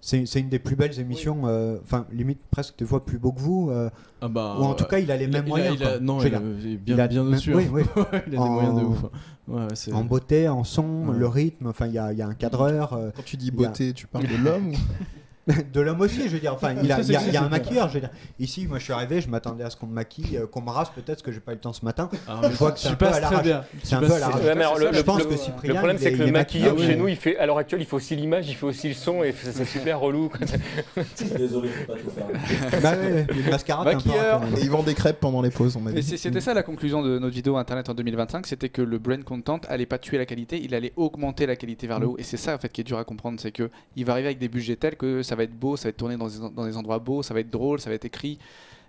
C'est 0.00 0.40
une 0.40 0.48
des 0.48 0.60
plus 0.60 0.76
belles 0.76 0.98
émissions, 1.00 1.42
euh, 1.46 1.78
enfin 1.82 2.06
limite 2.12 2.38
presque 2.52 2.78
des 2.78 2.84
fois 2.84 3.04
plus 3.04 3.18
beau 3.18 3.32
que 3.32 3.40
vous, 3.40 3.68
euh, 3.70 3.90
Ah 4.20 4.28
bah, 4.28 4.56
ou 4.58 4.62
en 4.62 4.74
tout 4.74 4.84
cas 4.84 5.00
il 5.00 5.10
a 5.10 5.16
les 5.16 5.24
il 5.24 5.30
mêmes 5.32 5.44
a- 5.44 5.48
moyens. 5.48 5.76
il 5.78 5.84
a- 5.84 5.98
non, 5.98 6.22
il 6.22 6.32
a, 6.34 6.38
bien, 6.40 6.78
il 6.86 7.00
a 7.00 7.08
bien 7.08 7.24
même- 7.24 7.32
dessus. 7.34 7.52
oui, 7.54 7.64
hein. 7.66 7.70
oui. 7.72 7.82
il 8.12 8.16
a 8.16 8.20
des 8.30 8.38
En- 8.38 8.48
moyens 8.52 8.80
de 8.80 8.84
ouf. 8.84 9.04
hein. 9.04 9.10
Ouais, 9.48 9.92
en 9.94 10.04
beauté, 10.04 10.48
en 10.48 10.62
son, 10.62 11.08
Ouais. 11.08 11.16
le 11.18 11.26
rythme, 11.26 11.66
enfin 11.66 11.86
il 11.86 11.94
y 11.94 11.98
a, 11.98 12.12
il 12.12 12.18
y 12.18 12.22
a 12.22 12.28
un 12.28 12.34
cadreur, 12.34 12.92
euh, 12.92 13.10
Quand 13.16 13.24
tu 13.24 13.36
dis 13.36 13.48
a- 13.48 13.56
beauté, 13.56 13.92
tu 13.92 14.06
parles 14.06 14.26
de 14.28 14.36
l'homme 14.36 14.68
ou... 14.68 14.72
de 15.72 15.80
l'homme 15.80 16.00
aussi, 16.00 16.22
je 16.24 16.28
veux 16.28 16.38
dire, 16.38 16.52
enfin 16.54 16.72
il, 16.72 16.78
a, 16.78 16.82
il 16.82 16.88
y 16.88 16.92
a- 16.92 17.20
c'est- 17.20 17.28
il 17.28 17.34
y 17.34 17.36
a 17.36 17.42
un 17.42 17.48
maquilleur, 17.48 17.88
je 17.88 17.94
veux 17.94 18.00
dire. 18.00 18.10
Ici, 18.38 18.66
moi 18.66 18.78
je 18.78 18.84
suis 18.84 18.92
arrivé, 18.92 19.20
je 19.20 19.28
m'attendais 19.28 19.64
à 19.64 19.70
ce 19.70 19.76
qu'on 19.76 19.86
me 19.86 19.94
maquille, 19.94 20.36
euh, 20.36 20.46
qu'on 20.46 20.60
me 20.60 20.70
rase 20.70 20.90
peut-être, 20.90 21.06
parce 21.06 21.22
que 21.22 21.32
j'ai 21.32 21.40
pas 21.40 21.52
eu 21.52 21.56
le 21.56 21.60
temps 21.60 21.72
ce 21.72 21.84
matin. 21.84 22.08
Ah, 22.26 22.40
Je 22.42 22.48
vois 22.56 22.72
que 22.72 22.78
c'est 22.78 22.88
un 22.88 22.94
peu 22.94 23.06
à 23.06 23.10
très 23.12 23.20
l'arrache. 23.20 23.42
bien. 23.42 23.64
C'est 23.82 23.94
un 23.96 24.00
peu 24.00 24.12
à 24.12 24.18
l'arrache. 24.18 24.42
Le, 24.42 24.92
je 24.92 25.00
pense 25.02 25.22
problème, 25.22 25.98
c'est 25.98 26.08
est- 26.12 26.12
que 26.16 26.22
le 26.22 26.32
maquilleur 26.32 26.78
chez 26.78 26.96
nous, 26.96 27.08
il 27.08 27.16
fait. 27.16 27.36
À 27.38 27.46
l'heure 27.46 27.58
actuelle, 27.58 27.80
il 27.80 27.86
fait 27.86 27.96
aussi 27.96 28.14
l'image, 28.16 28.48
il 28.48 28.54
fait 28.54 28.66
aussi 28.66 28.88
le 28.88 28.94
son, 28.94 29.22
et 29.22 29.32
c'est 29.32 29.64
super 29.64 30.00
relou. 30.00 30.30
Désolé, 31.36 31.68
je 31.68 31.84
peux 31.84 31.92
pas 31.94 31.98
tout 31.98 32.10
faire. 32.10 32.80
Bah 32.82 32.92
ouais, 32.96 33.24
peu 33.24 33.84
Maquilleur. 33.84 34.42
Et 34.56 34.60
ils 34.62 34.70
vendent 34.70 34.84
des 34.86 34.94
crêpes 34.94 35.20
pendant 35.20 35.42
les 35.42 35.50
pauses, 35.50 35.76
on 35.76 35.80
m'a 35.80 35.90
Mais 35.90 36.00
dit. 36.00 36.06
c'est- 36.08 36.16
c'était 36.16 36.40
ça 36.40 36.54
la 36.54 36.62
conclusion 36.62 37.02
de 37.02 37.18
notre 37.18 37.34
vidéo 37.34 37.56
internet 37.56 37.88
en 37.88 37.94
2025, 37.94 38.46
c'était 38.46 38.68
que 38.68 38.82
le 38.82 38.98
brand 38.98 39.22
content 39.24 39.60
allait 39.68 39.86
pas 39.86 39.98
tuer 39.98 40.18
la 40.18 40.26
qualité, 40.26 40.60
il 40.62 40.74
allait 40.74 40.92
augmenter 40.96 41.46
la 41.46 41.56
qualité 41.56 41.86
vers 41.86 42.00
le 42.00 42.06
Mm. 42.06 42.10
haut. 42.10 42.16
Et 42.18 42.22
c'est 42.22 42.36
ça 42.36 42.54
en 42.54 42.58
fait 42.58 42.68
qui 42.70 42.80
est 42.80 42.84
dur 42.84 42.98
à 42.98 43.04
comprendre, 43.04 43.38
c'est 43.40 43.52
que 43.52 43.70
il 43.96 44.04
va 44.04 44.12
arriver 44.12 44.28
avec 44.28 44.38
des 44.38 44.48
budgets 44.48 44.76
tels 44.76 44.96
que 44.96 45.22
ça 45.22 45.34
va 45.38 45.44
être 45.44 45.58
beau, 45.58 45.76
ça 45.76 45.84
va 45.84 45.90
être 45.90 45.96
tourné 45.96 46.16
dans 46.18 46.28
des, 46.28 46.38
dans 46.54 46.66
des 46.66 46.76
endroits 46.76 46.98
beaux, 46.98 47.22
ça 47.22 47.32
va 47.32 47.40
être 47.40 47.50
drôle, 47.50 47.80
ça 47.80 47.88
va 47.88 47.94
être 47.94 48.04
écrit, 48.04 48.38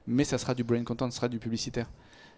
mais 0.08 0.24
ça 0.26 0.38
sera 0.38 0.54
du 0.54 0.64
brand 0.66 0.84
content, 0.84 1.10
ça 1.10 1.16
sera 1.18 1.28
du 1.30 1.40
publicitaire. 1.40 1.88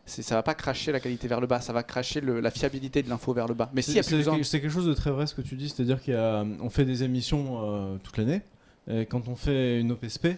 Ça 0.05 0.35
va 0.35 0.43
pas 0.43 0.55
cracher 0.55 0.91
la 0.91 0.99
qualité 0.99 1.27
vers 1.27 1.39
le 1.39 1.47
bas, 1.47 1.61
ça 1.61 1.73
va 1.73 1.83
cracher 1.83 2.21
le- 2.21 2.39
la 2.41 2.49
fiabilité 2.51 3.03
de 3.03 3.09
l'info 3.09 3.33
vers 3.33 3.47
le 3.47 3.53
bas. 3.53 3.69
Mais 3.73 3.81
C'est 3.93 3.99
besoin, 4.17 4.33
c'est 4.43 4.59
quelque 4.59 4.71
chose 4.73 4.88
de 4.88 4.93
très 4.93 5.11
vrai 5.11 5.27
ce 5.27 5.35
que 5.35 5.41
tu 5.41 5.55
dis, 5.55 5.69
c'est-à-dire 5.69 5.99
qu'on 6.03 6.69
fait 6.69 6.85
des 6.85 7.03
émissions 7.03 7.59
euh, 7.63 7.97
toute 8.03 8.17
l'année, 8.17 8.41
et 8.89 9.05
quand 9.05 9.27
on 9.27 9.35
fait 9.35 9.79
une 9.79 9.91
OPSP, 9.91 10.29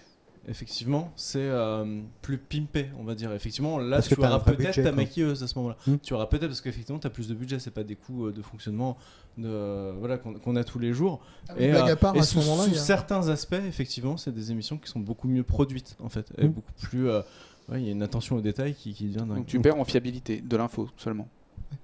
effectivement, 0.47 1.11
c'est 1.15 1.39
euh, 1.41 2.01
plus 2.21 2.37
pimpé, 2.37 2.87
on 2.99 3.03
va 3.03 3.15
dire. 3.15 3.31
Effectivement, 3.33 3.77
là, 3.79 3.97
Parce 3.97 4.09
tu 4.09 4.19
auras 4.19 4.39
peut-être 4.39 4.75
ta 4.75 4.81
quoi. 4.83 4.91
maquilleuse 4.91 5.41
à 5.43 5.47
ce 5.47 5.57
moment-là. 5.59 5.77
Hmm. 5.87 5.95
Tu 6.03 6.13
auras 6.13 6.25
peut-être, 6.27 6.47
parce 6.47 6.61
qu'effectivement, 6.61 6.99
tu 6.99 7.07
as 7.07 7.09
plus 7.09 7.27
de 7.27 7.33
budget, 7.33 7.59
c'est 7.59 7.71
pas 7.71 7.83
des 7.83 7.95
coûts 7.95 8.27
euh, 8.27 8.31
de 8.31 8.41
fonctionnement 8.41 8.97
de, 9.37 9.91
voilà, 9.99 10.17
qu'on 10.17 10.55
a 10.55 10.63
tous 10.63 10.79
les 10.79 10.93
jours. 10.93 11.21
Et, 11.57 11.69
Blague 11.71 11.89
euh, 11.89 11.93
à 11.93 11.95
part, 11.95 12.15
et 12.15 12.19
à 12.19 12.23
sous, 12.23 12.41
ce 12.41 12.47
sous 12.47 12.71
a- 12.71 12.73
certains 12.75 13.29
aspects, 13.29 13.55
effectivement, 13.67 14.17
c'est 14.17 14.31
des 14.33 14.51
émissions 14.51 14.77
qui 14.77 14.89
sont 14.89 14.99
beaucoup 14.99 15.27
mieux 15.27 15.43
produites, 15.43 15.95
en 15.99 16.09
fait, 16.09 16.31
et 16.37 16.45
Hmm. 16.47 16.51
beaucoup 16.51 16.73
plus. 16.81 17.09
euh, 17.09 17.21
ouais, 17.69 17.81
Il 17.81 17.85
y 17.85 17.89
a 17.89 17.91
une 17.91 18.03
attention 18.03 18.35
aux 18.35 18.41
détails 18.41 18.73
qui, 18.75 18.93
qui 18.93 19.05
devient 19.05 19.17
dingue. 19.27 19.35
donc 19.37 19.45
tu 19.47 19.59
perds 19.59 19.79
en 19.79 19.85
fiabilité 19.85 20.41
de 20.41 20.57
l'info 20.57 20.89
seulement. 20.97 21.27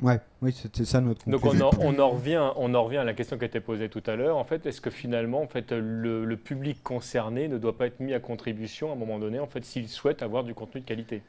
Ouais, 0.01 0.19
oui, 0.41 0.51
c'était 0.53 0.85
ça 0.85 1.01
notre 1.01 1.29
Donc 1.29 1.41
conclusion. 1.41 1.69
on 1.79 1.89
en, 1.89 1.95
on 1.95 1.99
en 1.99 2.09
revient, 2.09 2.41
on 2.55 2.73
en 2.73 2.83
revient 2.83 2.97
à 2.97 3.03
la 3.03 3.13
question 3.13 3.37
qui 3.37 3.43
a 3.43 3.47
été 3.47 3.59
posée 3.59 3.89
tout 3.89 4.03
à 4.05 4.15
l'heure. 4.15 4.37
En 4.37 4.43
fait, 4.43 4.65
est-ce 4.65 4.81
que 4.81 4.89
finalement, 4.89 5.41
en 5.41 5.47
fait, 5.47 5.71
le, 5.71 6.25
le 6.25 6.37
public 6.37 6.81
concerné 6.83 7.47
ne 7.47 7.57
doit 7.57 7.77
pas 7.77 7.87
être 7.87 7.99
mis 7.99 8.13
à 8.13 8.19
contribution 8.19 8.89
à 8.89 8.93
un 8.93 8.95
moment 8.95 9.19
donné, 9.19 9.39
en 9.39 9.47
fait, 9.47 9.63
s'il 9.65 9.87
souhaite 9.87 10.21
avoir 10.23 10.43
du 10.43 10.53
contenu 10.53 10.81
de 10.81 10.85
qualité? 10.85 11.21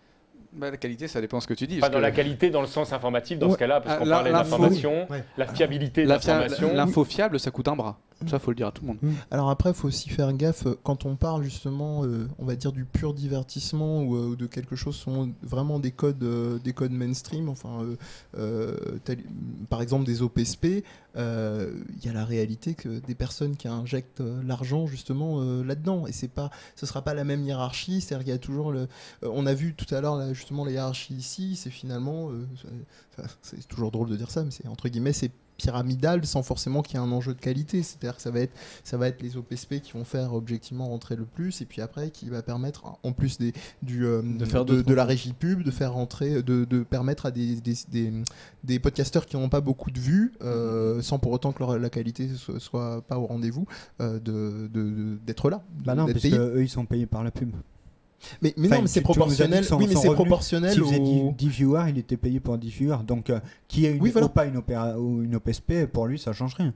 Bah, 0.53 0.71
la 0.71 0.77
qualité, 0.77 1.07
ça 1.07 1.21
dépend 1.21 1.39
ce 1.41 1.47
que 1.47 1.55
tu 1.55 1.67
dis. 1.67 1.77
Pas 1.77 1.83
parce 1.83 1.93
dans 1.93 1.99
que 1.99 2.03
la 2.03 2.11
qualité, 2.11 2.51
dans 2.51 2.61
le 2.61 2.67
sens 2.67 2.93
informatif, 2.93 3.39
dans 3.39 3.47
Ouais. 3.47 3.53
ce 3.53 3.59
cas-là, 3.59 3.81
parce 3.81 3.95
Ah, 3.95 3.99
qu'on 3.99 4.05
la- 4.07 4.17
parlait 4.17 4.33
d'information, 4.33 5.07
Ouais. 5.11 5.23
la 5.37 5.47
fiabilité 5.47 6.03
de 6.05 6.09
l'information. 6.09 6.73
L'info 6.75 7.05
fiable, 7.05 7.39
ça 7.39 7.51
coûte 7.53 7.69
un 7.69 7.77
bras. 7.77 7.99
Ça, 8.29 8.39
faut 8.39 8.51
le 8.51 8.55
dire 8.57 8.67
à 8.67 8.73
tout 8.73 8.83
le 8.83 8.89
monde. 8.89 8.99
Alors 9.31 9.49
après, 9.51 9.71
il 9.71 9.75
faut 9.75 9.89
aussi 9.89 10.11
faire 10.11 10.33
gaffe 10.35 10.67
euh, 10.67 10.79
quand 10.83 11.07
on 11.07 11.17
parle 11.17 11.43
justement, 11.43 12.05
euh, 12.05 12.29
on 12.39 12.45
va 12.45 12.55
dire 12.55 12.73
du 12.73 12.85
pur 12.85 13.15
divertissement 13.15 14.03
ou, 14.03 14.15
euh, 14.17 14.27
ou 14.29 14.37
de 14.37 14.47
quelque 14.47 14.77
chose 14.77 14.95
sont 14.97 15.31
vraiment 15.43 15.79
des 15.79 15.91
codes, 15.91 16.23
euh, 16.23 16.59
des 16.59 16.73
codes 16.75 16.93
mainstream. 16.93 17.49
Enfin, 17.49 17.83
euh, 17.83 17.97
euh, 18.37 18.77
tel- 19.05 19.25
par 19.71 19.81
exemple 19.81 20.05
des 20.05 20.21
OPSP. 20.23 20.85
euh, 21.17 21.73
Il 21.99 22.05
y 22.05 22.09
a 22.09 22.13
la 22.13 22.25
réalité 22.25 22.75
que 22.75 23.01
des 23.01 23.15
personnes 23.15 23.57
qui 23.57 23.69
injectent 23.69 24.21
euh, 24.21 24.43
l'argent 24.47 24.87
justement 24.87 25.41
euh, 25.41 25.65
là-dedans, 25.65 26.07
et 26.07 26.13
c'est 26.13 26.29
pas, 26.29 26.51
ce 26.77 26.85
sera 26.87 27.03
pas 27.03 27.15
la 27.15 27.25
même 27.25 27.43
hiérarchie. 27.45 28.01
C'est-à-dire 28.01 28.25
qu'il 28.25 28.33
y 28.33 28.37
a 28.37 28.39
toujours 28.39 28.71
le, 28.71 28.81
euh, 29.23 29.31
on 29.33 29.47
a 29.47 29.55
vu 29.55 29.75
tout 29.75 29.93
à 29.95 30.01
l'heure 30.01 30.35
justement 30.35 30.65
la 30.65 30.73
hiérarchie 30.73 31.15
ici. 31.15 31.57
C'est 31.57 31.71
finalement, 31.71 32.31
euh, 32.31 32.47
c'est 33.43 33.67
toujours 33.67 33.91
drôle 33.91 34.09
de 34.11 34.17
dire 34.17 34.31
ça, 34.31 34.45
mais 34.45 34.51
c'est 34.51 34.67
entre 34.69 34.89
guillemets 34.89 35.13
c'est 35.13 35.31
pyramidal 35.61 36.25
sans 36.25 36.43
forcément 36.43 36.83
qu'il 36.83 36.99
y 36.99 37.03
ait 37.03 37.07
un 37.07 37.13
enjeu 37.13 37.35
de 37.35 37.41
qualité. 37.41 37.83
C'est-à-dire 37.83 38.17
que 38.17 38.23
ça 38.23 38.31
va 38.31 38.41
être 38.41 38.53
ça 38.85 38.97
va 38.97 39.09
être 39.09 39.21
les 39.23 39.37
OPSP 39.37 39.81
qui 39.81 39.93
vont 39.93 40.05
faire 40.05 40.33
objectivement 40.35 40.89
rentrer 40.89 41.17
le 41.17 41.25
plus 41.25 41.61
et 41.61 41.67
puis 41.67 41.83
après 41.83 42.11
qui 42.11 42.29
va 42.31 42.43
permettre 42.43 42.85
en 43.03 43.13
plus 43.13 43.39
des, 43.39 43.53
du, 43.83 44.07
euh, 44.07 44.23
De 44.23 44.45
faire 44.45 44.65
de, 44.65 44.95
la 44.95 45.05
régie 45.05 45.33
pub 45.33 45.63
de 45.63 45.71
faire 45.71 45.93
rentrer 45.93 46.43
de, 46.43 46.65
de 46.65 46.83
permettre 46.83 47.27
à 47.27 47.31
des, 47.31 47.57
des, 47.61 47.75
des, 47.91 48.13
des 48.65 48.79
podcasteurs 48.79 49.27
qui 49.27 49.37
n'ont 49.37 49.49
pas 49.49 49.61
beaucoup 49.61 49.91
de 49.91 49.99
vues 50.01 50.33
euh, 50.43 51.03
sans 51.03 51.19
pour 51.19 51.33
autant 51.33 51.53
que 51.53 51.59
leur- 51.61 51.79
la 51.79 51.91
qualité 51.91 52.29
soit, 52.35 52.59
soit 52.61 53.03
pas 53.03 53.19
au 53.19 53.27
rendez-vous 53.27 53.67
euh, 54.01 54.19
de- 54.19 54.69
de- 54.73 55.19
d'être 55.27 55.51
là 55.51 55.63
Bah 55.85 55.95
non, 55.95 56.07
parce 56.07 56.21
payé. 56.23 56.37
que 56.37 56.57
eux 56.57 56.63
ils 56.63 56.69
sont 56.69 56.87
payés 56.87 57.07
par 57.07 57.23
la 57.25 57.31
pub. 57.31 57.51
Mais, 58.43 58.53
mais 58.57 58.67
Enfin, 58.67 58.77
non 58.77 58.83
mais 58.83 58.89
c'est 58.89 59.01
proportionnel 59.01 59.65
son- 59.65 59.77
oui 59.79 59.87
mais 59.89 59.95
c'est 59.97 60.13
proportionnel 60.13 60.79
faisait 60.79 60.99
10, 61.01 61.21
au... 61.23 61.35
10 61.37 61.49
viewers, 61.49 61.85
il 61.91 61.99
était 61.99 62.17
payé 62.17 62.41
pour 62.41 62.59
10 62.59 62.69
viewers. 62.71 62.99
Donc, 63.07 63.31
euh, 63.31 63.41
qui 63.69 63.87
ait 63.87 63.93
une, 63.93 64.03
Oui, 64.03 64.11
voilà. 64.11 64.27
ou 64.27 64.31
pas 64.31 64.47
une, 64.47 64.57
opéra, 64.57 64.99
ou 64.99 65.23
une 65.23 65.35
OPSP, 65.37 65.87
pour 65.87 66.07
lui, 66.07 66.19
ça 66.19 66.33
change 66.33 66.55
rien. 66.55 66.75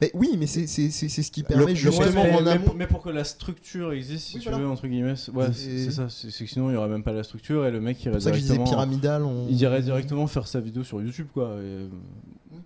Mais 0.00 0.12
oui 0.14 0.36
mais 0.38 0.46
c'est 0.46 0.68
c'est- 0.68 0.88
c'est- 0.90 1.08
c'est 1.08 1.22
ce 1.24 1.32
qui 1.32 1.42
permet 1.42 1.66
le- 1.66 1.74
justement 1.74 2.22
mais, 2.24 2.32
en 2.36 2.42
mais 2.44 2.60
mais 2.76 2.86
pour 2.86 3.02
que 3.02 3.10
la 3.10 3.24
structure 3.24 3.92
existe, 3.92 4.26
si 4.26 4.36
Oui, 4.36 4.42
tu 4.42 4.48
voilà. 4.48 4.62
veux, 4.64 4.70
entre 4.70 4.86
guillemets, 4.86 5.16
c'est- 5.16 5.32
ouais, 5.32 5.52
c'est 5.52 5.90
ça. 5.90 6.06
C'est 6.08 6.28
que 6.28 6.46
sinon, 6.50 6.70
il 6.70 6.74
y 6.74 6.76
aurait 6.76 6.88
même 6.88 7.02
pas 7.02 7.10
la 7.12 7.24
structure 7.24 7.66
et 7.66 7.72
le 7.72 7.80
mec 7.80 7.96
c'est 7.98 8.04
irait 8.04 8.12
pour 8.12 8.22
ça 8.22 8.30
que 8.30 8.36
je 8.36 8.42
disais 8.42 8.54
directement. 8.54 8.76
pyramidal 8.78 9.24
on- 9.24 9.48
Il 9.48 9.60
irait 9.60 9.82
directement 9.82 10.28
faire 10.28 10.46
sa 10.46 10.60
vidéo 10.60 10.84
sur 10.84 11.02
YouTube, 11.02 11.26
quoi. 11.34 11.46
et, 11.56 11.62
euh, 11.64 11.88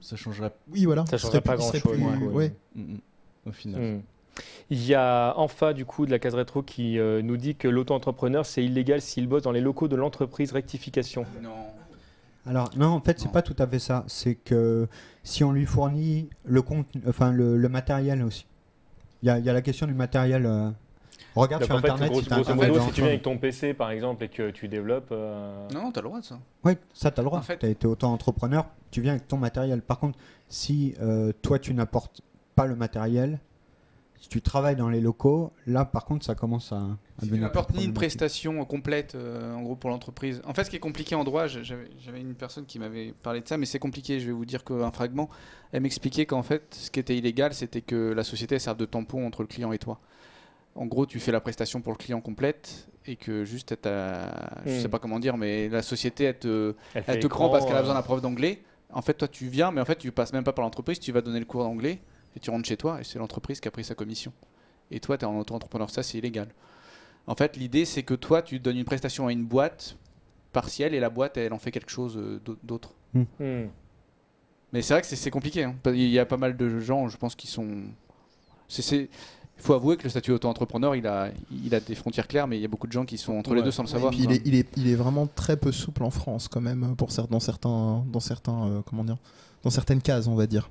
ça 0.02 0.16
changerait. 0.16 0.52
oui 0.70 0.84
voilà 0.84 1.06
Ça 1.06 1.16
changerait 1.16 1.40
pas 1.40 1.56
serait 1.58 1.78
grand-chose, 1.80 1.96
plus- 1.96 2.26
ouais. 2.26 2.32
ouais. 2.34 2.52
Mm, 2.74 2.80
mm, 2.82 2.98
au 3.46 3.52
final. 3.52 3.80
Hmm. 3.80 4.00
Il 4.70 4.84
y 4.86 4.94
a 4.94 5.34
Enfa 5.36 5.72
du 5.72 5.84
coup 5.84 6.06
de 6.06 6.10
la 6.10 6.18
case 6.18 6.34
rétro 6.34 6.62
qui 6.62 6.98
euh, 6.98 7.22
nous 7.22 7.36
dit 7.36 7.54
que 7.56 7.68
l'auto-entrepreneur 7.68 8.44
c'est 8.46 8.64
illégal 8.64 9.00
s'il 9.00 9.26
bosse 9.28 9.42
dans 9.42 9.52
les 9.52 9.60
locaux 9.60 9.88
de 9.88 9.96
l'entreprise 9.96 10.52
rectification. 10.52 11.24
Non. 11.42 11.50
Alors, 12.46 12.70
non, 12.76 12.86
en 12.88 13.00
fait, 13.00 13.18
c'est 13.20 13.30
pas 13.30 13.42
tout 13.42 13.56
à 13.58 13.66
fait 13.66 13.78
ça. 13.78 14.04
C'est 14.06 14.34
que 14.34 14.88
si 15.22 15.44
on 15.44 15.52
lui 15.52 15.66
fournit 15.66 16.30
le, 16.46 16.62
contenu, 16.62 17.02
enfin, 17.06 17.30
le, 17.30 17.58
le 17.58 17.68
matériel 17.68 18.22
aussi. 18.22 18.46
Il 19.22 19.26
y 19.26 19.30
a, 19.30 19.38
il 19.38 19.44
y 19.44 19.50
a 19.50 19.52
la 19.52 19.60
question 19.60 19.86
du 19.86 19.92
matériel. 19.92 20.46
euh, 20.46 20.70
Regarde 21.34 21.60
Donc 21.62 21.66
sur 21.66 21.76
en 21.76 21.80
fait, 21.80 21.90
Internet 21.90 22.14
si 22.14 22.28
grosso 22.28 22.54
modo, 22.54 22.80
tu 22.94 23.00
viens 23.02 23.06
avec 23.10 23.22
ton 23.22 23.36
PC 23.36 23.74
par 23.74 23.90
exemple 23.90 24.24
et 24.24 24.28
que 24.28 24.50
tu 24.50 24.66
développes. 24.66 25.10
euh, 25.12 25.68
Non, 25.74 25.82
non, 25.82 25.92
t'as 25.92 26.00
le 26.00 26.08
droit 26.08 26.20
de 26.20 26.24
ça. 26.24 26.38
Oui, 26.64 26.72
ça, 26.94 27.10
tu 27.10 27.20
as 27.20 27.22
le 27.22 27.28
droit. 27.28 27.40
En 27.40 27.42
fait- 27.42 27.58
tu 27.58 27.66
as 27.66 27.68
été 27.68 27.86
auto-entrepreneur, 27.86 28.64
tu 28.90 29.02
viens 29.02 29.12
avec 29.12 29.28
ton 29.28 29.36
matériel. 29.36 29.82
Par 29.82 29.98
contre, 29.98 30.18
si 30.48 30.94
euh, 31.02 31.32
toi, 31.42 31.58
tu 31.58 31.74
n'apportes 31.74 32.22
pas 32.54 32.66
le 32.66 32.76
matériel, 32.76 33.40
si 34.20 34.28
tu 34.28 34.42
travailles 34.42 34.76
dans 34.76 34.88
les 34.88 35.00
locaux, 35.00 35.50
là, 35.66 35.84
par 35.84 36.04
contre, 36.04 36.24
ça 36.24 36.34
commence 36.34 36.72
à, 36.72 36.76
à 36.76 37.22
Si 37.22 37.28
tu 37.28 37.38
n'apportes 37.38 37.72
ni 37.74 37.84
une 37.84 37.92
prestation 37.94 38.64
complète, 38.64 39.14
euh, 39.14 39.54
en 39.54 39.62
gros, 39.62 39.76
pour 39.76 39.90
l'entreprise. 39.90 40.40
En 40.44 40.54
fait, 40.54 40.64
ce 40.64 40.70
qui 40.70 40.76
est 40.76 40.80
compliqué 40.80 41.14
en 41.14 41.24
droit, 41.24 41.46
j'avais 41.46 42.20
une 42.20 42.34
personne 42.34 42.66
qui 42.66 42.78
m'avait 42.78 43.12
parlé 43.22 43.40
de 43.40 43.48
ça, 43.48 43.56
mais 43.56 43.66
c'est 43.66 43.78
compliqué. 43.78 44.18
Je 44.20 44.26
vais 44.26 44.32
vous 44.32 44.44
dire 44.44 44.64
qu'un 44.64 44.90
fragment, 44.90 45.28
elle 45.72 45.82
m'expliquait 45.82 46.26
qu'en 46.26 46.42
fait, 46.42 46.62
ce 46.74 46.90
qui 46.90 47.00
était 47.00 47.16
illégal, 47.16 47.54
c'était 47.54 47.80
que 47.82 48.12
la 48.12 48.24
société 48.24 48.58
serve 48.58 48.76
de 48.76 48.86
tampon 48.86 49.26
entre 49.26 49.42
le 49.42 49.48
client 49.48 49.72
et 49.72 49.78
toi. 49.78 50.00
En 50.74 50.86
gros, 50.86 51.06
tu 51.06 51.18
fais 51.18 51.32
la 51.32 51.40
prestation 51.40 51.80
pour 51.80 51.92
le 51.92 51.98
client 51.98 52.20
complète 52.20 52.88
et 53.06 53.16
que 53.16 53.44
juste, 53.44 53.72
elle 53.72 53.78
t'a- 53.78 54.60
je 54.64 54.70
Hmm. 54.70 54.82
sais 54.82 54.88
pas 54.88 54.98
comment 54.98 55.18
dire, 55.18 55.36
mais 55.36 55.68
la 55.68 55.82
société, 55.82 56.24
elle 56.24 56.38
te, 56.38 56.74
elle 56.94 57.02
fait 57.02 57.12
elle 57.12 57.18
te 57.20 57.26
écran, 57.26 57.38
prend 57.46 57.50
parce 57.50 57.64
qu'elle 57.64 57.74
a 57.74 57.78
euh, 57.78 57.82
besoin 57.82 57.94
d'un 57.94 58.02
prof 58.02 58.20
d'anglais. 58.22 58.62
En 58.92 59.02
fait, 59.02 59.14
toi, 59.14 59.28
tu 59.28 59.48
viens, 59.48 59.70
mais 59.70 59.80
en 59.80 59.84
fait, 59.84 59.96
tu 59.96 60.12
passes 60.12 60.32
même 60.32 60.44
pas 60.44 60.52
par 60.52 60.64
l'entreprise, 60.64 61.00
tu 61.00 61.10
vas 61.12 61.20
donner 61.20 61.40
le 61.40 61.44
cours 61.46 61.64
d'anglais 61.64 62.00
et 62.38 62.40
tu 62.40 62.50
rentres 62.50 62.68
chez 62.68 62.76
toi 62.76 63.00
et 63.00 63.04
c'est 63.04 63.18
l'entreprise 63.18 63.60
qui 63.60 63.66
a 63.68 63.70
pris 63.70 63.84
sa 63.84 63.94
commission. 63.94 64.32
Et 64.90 65.00
toi, 65.00 65.18
tu 65.18 65.24
es 65.24 65.28
en 65.28 65.36
auto-entrepreneur, 65.38 65.90
ça, 65.90 66.02
c'est 66.02 66.16
illégal. 66.18 66.48
En 67.26 67.34
fait, 67.34 67.56
l'idée, 67.56 67.84
c'est 67.84 68.04
que 68.04 68.14
toi, 68.14 68.40
tu 68.40 68.58
donnes 68.60 68.78
une 68.78 68.84
prestation 68.86 69.26
à 69.26 69.32
une 69.32 69.44
boîte 69.44 69.96
partielle 70.52 70.94
et 70.94 71.00
la 71.00 71.10
boîte, 71.10 71.36
elle 71.36 71.52
en 71.52 71.58
fait 71.58 71.70
quelque 71.72 71.90
chose 71.90 72.16
euh, 72.16 72.40
d'au- 72.44 72.56
d'autre. 72.62 72.92
hmm. 73.12 73.66
Mais 74.72 74.82
c'est 74.82 74.94
vrai 74.94 75.00
que 75.02 75.06
c'est- 75.08 75.30
compliqué. 75.30 75.64
hein. 75.64 75.74
Qu'il 75.82 76.08
y 76.08 76.18
a 76.18 76.24
pas 76.26 76.36
mal 76.36 76.56
de 76.56 76.78
gens, 76.78 77.08
je 77.08 77.16
pense, 77.16 77.34
qui 77.34 77.46
sont. 77.48 77.82
Il 78.78 79.08
faut 79.64 79.74
avouer 79.74 79.96
que 79.96 80.04
le 80.04 80.10
statut 80.10 80.30
auto-entrepreneur, 80.30 80.94
il 80.94 81.06
a, 81.06 81.30
il 81.64 81.74
a 81.74 81.80
des 81.80 81.94
frontières 81.96 82.28
claires, 82.28 82.46
mais 82.46 82.58
il 82.58 82.62
y 82.62 82.64
a 82.64 82.68
beaucoup 82.68 82.86
de 82.86 82.92
gens 82.92 83.04
qui 83.04 83.18
sont 83.18 83.32
entre 83.36 83.54
les 83.54 83.62
deux 83.62 83.70
sans 83.72 83.82
le 83.82 83.88
Et 83.88 83.92
savoir. 83.92 84.12
puis 84.12 84.22
il, 84.22 84.30
est, 84.32 84.42
il, 84.46 84.54
est, 84.54 84.68
il 84.76 84.88
est 84.88 84.94
vraiment 84.94 85.26
très 85.26 85.56
peu 85.56 85.72
souple 85.72 86.04
en 86.04 86.10
France 86.10 86.46
quand 86.48 86.60
même 86.60 86.94
pour 86.96 87.08
dans 87.28 87.40
certains 87.40 88.04
dans 88.06 88.20
certains 88.20 88.68
euh, 88.68 88.82
comment 88.86 89.02
dire 89.04 89.16
dans 89.64 89.70
certaines 89.70 90.00
cases 90.00 90.28
on 90.28 90.36
va 90.36 90.46
dire. 90.46 90.70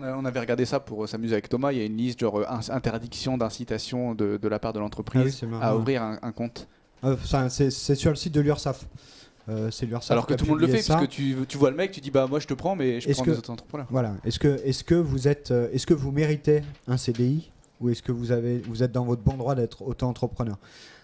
On, 0.00 0.24
avait 0.24 0.40
regardé 0.40 0.64
ça 0.64 0.80
pour 0.80 1.04
euh, 1.04 1.06
s'amuser 1.06 1.34
avec 1.34 1.48
Thomas. 1.48 1.72
Il 1.72 1.78
y 1.78 1.82
a 1.82 1.84
une 1.84 1.96
liste 1.96 2.20
genre 2.20 2.38
euh, 2.38 2.44
interdiction 2.70 3.38
d'incitation 3.38 4.14
de, 4.14 4.36
de 4.36 4.48
la 4.48 4.58
part 4.58 4.72
de 4.72 4.78
Ah 4.78 4.80
oui, 4.80 4.84
l'entreprise 4.84 5.42
marrant. 5.44 5.62
à 5.62 5.76
ouvrir 5.76 6.02
un, 6.02 6.18
un 6.22 6.32
compte. 6.32 6.66
Euh, 7.04 7.16
ça, 7.24 7.48
c'est 7.48 7.70
sur 7.70 8.10
le 8.10 8.16
site 8.16 8.34
de 8.34 8.40
l'URSAF. 8.40 8.86
Euh, 9.48 9.70
c'est 9.70 9.86
l'URSAF 9.86 10.10
Alors 10.10 10.26
que 10.26 10.34
tout 10.34 10.44
le 10.44 10.50
monde 10.50 10.60
le 10.60 10.66
fait, 10.66 10.82
ça. 10.82 10.94
parce 10.94 11.06
que 11.06 11.10
tu, 11.10 11.36
tu 11.48 11.56
vois 11.58 11.70
le 11.70 11.76
mec, 11.76 11.90
tu 11.92 12.00
dis 12.00 12.10
bah 12.10 12.26
moi 12.28 12.38
je 12.40 12.46
te 12.46 12.54
prends, 12.54 12.74
mais 12.76 13.00
je 13.00 13.10
prends 13.12 13.22
que- 13.24 13.30
des 13.30 13.38
auto-entrepreneurs. 13.38 13.86
Voilà. 13.90 14.14
Est-ce 14.24 14.38
que, 14.38 14.60
est-ce 14.64 14.84
que 14.84 14.94
vous 14.96 15.28
êtes, 15.28 15.52
est-ce 15.72 15.86
que 15.86 15.94
vous 15.94 16.10
méritez 16.12 16.62
un 16.86 16.96
CDI 16.96 17.50
ou 17.80 17.88
est-ce 17.90 18.02
que 18.02 18.12
vous 18.12 18.32
avez, 18.32 18.58
vous 18.58 18.82
êtes 18.82 18.92
dans 18.92 19.04
votre 19.04 19.22
bon 19.22 19.36
droit 19.36 19.54
d'être 19.54 19.82
auto-entrepreneur? 19.82 20.56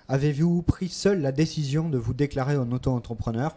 Avez-vous 0.09 0.62
pris 0.62 0.88
seul 0.88 1.20
la 1.22 1.32
décision 1.32 1.88
de 1.88 1.96
vous 1.96 2.12
déclarer 2.12 2.56
en 2.59 2.70
auto-entrepreneur? 2.72 3.56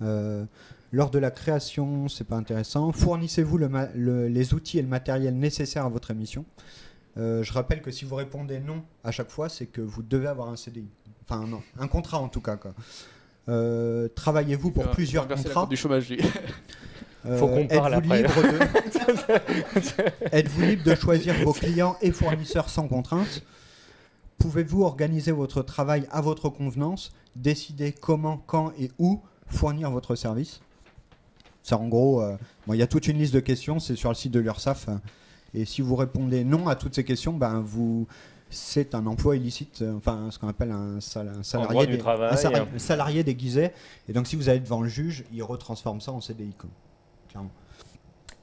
Lors 0.00 1.10
de 1.10 1.18
la 1.18 1.30
création, 1.30 2.08
c'est 2.08 2.24
pas 2.24 2.36
intéressant. 2.36 2.92
Fournissez-vous 2.92 3.58
le 3.58 3.68
ma- 3.68 3.88
le- 3.94 4.28
les 4.28 4.54
outils 4.54 4.78
et 4.78 4.82
le 4.82 4.88
matériel 4.88 5.36
nécessaires 5.36 5.84
à 5.84 5.88
votre 5.88 6.10
émission 6.10 6.44
Euh, 7.18 7.42
Je 7.42 7.52
rappelle 7.52 7.80
que 7.82 7.90
si 7.90 8.04
vous 8.04 8.14
répondez 8.14 8.60
non 8.60 8.82
à 9.02 9.10
chaque 9.10 9.30
fois, 9.30 9.48
c'est 9.48 9.66
que 9.66 9.80
vous 9.80 10.02
devez 10.02 10.26
avoir 10.28 10.48
un 10.48 10.56
CDI. 10.56 10.86
Enfin 11.28 11.46
non, 11.46 11.62
un 11.78 11.88
contrat 11.88 12.18
en 12.20 12.28
tout 12.28 12.40
cas. 12.42 12.58
Euh, 13.48 14.08
Travaillez-vous 14.14 14.70
pour 14.70 14.84
plusieurs 14.90 15.26
contrats 15.44 15.66
du 15.66 15.76
chômage 15.76 16.08
lui. 16.10 16.20
Faut 17.38 17.48
qu'on 17.48 17.66
parle 17.66 17.94
êtes-vous 17.94 18.12
après. 18.12 18.22
libre 18.22 18.42
de- 18.42 20.26
Êtes-vous 20.36 20.62
libre 20.62 20.84
de 20.84 20.94
choisir 20.94 21.34
vos 21.42 21.52
clients 21.52 21.96
et 22.00 22.12
fournisseurs 22.12 22.68
sans 22.68 22.86
contrainte? 22.86 23.42
Pouvez-vous 24.38 24.82
organiser 24.84 25.32
votre 25.32 25.62
travail 25.62 26.06
à 26.12 26.20
votre 26.20 26.48
convenance? 26.50 27.10
Décider 27.34 27.92
comment, 27.92 28.36
quand 28.46 28.72
et 28.78 28.92
où? 28.98 29.20
Fournir 29.46 29.90
votre 29.90 30.14
service 30.14 30.60
C'est 31.62 31.74
en 31.74 31.88
gros, 31.88 32.20
euh, 32.22 32.36
bon, 32.66 32.74
il 32.74 32.78
y 32.78 32.82
a 32.82 32.86
toute 32.86 33.06
une 33.08 33.18
liste 33.18 33.34
de 33.34 33.40
questions, 33.40 33.78
c'est 33.78 33.96
sur 33.96 34.08
le 34.10 34.14
site 34.14 34.32
de 34.32 34.40
l'URSSAF. 34.40 34.88
euh, 34.88 34.92
et 35.54 35.64
si 35.64 35.80
vous 35.82 35.96
répondez 35.96 36.44
non 36.44 36.68
à 36.68 36.76
toutes 36.76 36.94
ces 36.94 37.04
questions, 37.04 37.32
ben 37.32 37.60
vous, 37.60 38.06
c'est 38.50 38.94
un 38.94 39.06
emploi 39.06 39.36
illicite, 39.36 39.82
euh, 39.82 39.96
enfin 39.96 40.28
ce 40.30 40.38
qu'on 40.38 40.48
appelle 40.48 40.70
un, 40.70 41.00
sal- 41.00 41.28
un 41.28 41.32
droit 41.32 41.42
salarié, 41.44 41.98
travail, 41.98 42.32
un 42.32 42.36
sari- 42.36 42.54
hein. 42.56 42.66
un 42.74 42.78
salarié 42.78 43.24
déguisé. 43.24 43.70
Et 44.08 44.12
donc 44.12 44.26
si 44.26 44.36
vous 44.36 44.48
allez 44.48 44.60
devant 44.60 44.80
le 44.82 44.88
juge, 44.88 45.24
il 45.32 45.42
retransforme 45.42 46.00
ça 46.00 46.12
en 46.12 46.20
CDI. 46.20 46.52
Clairement. 47.30 47.50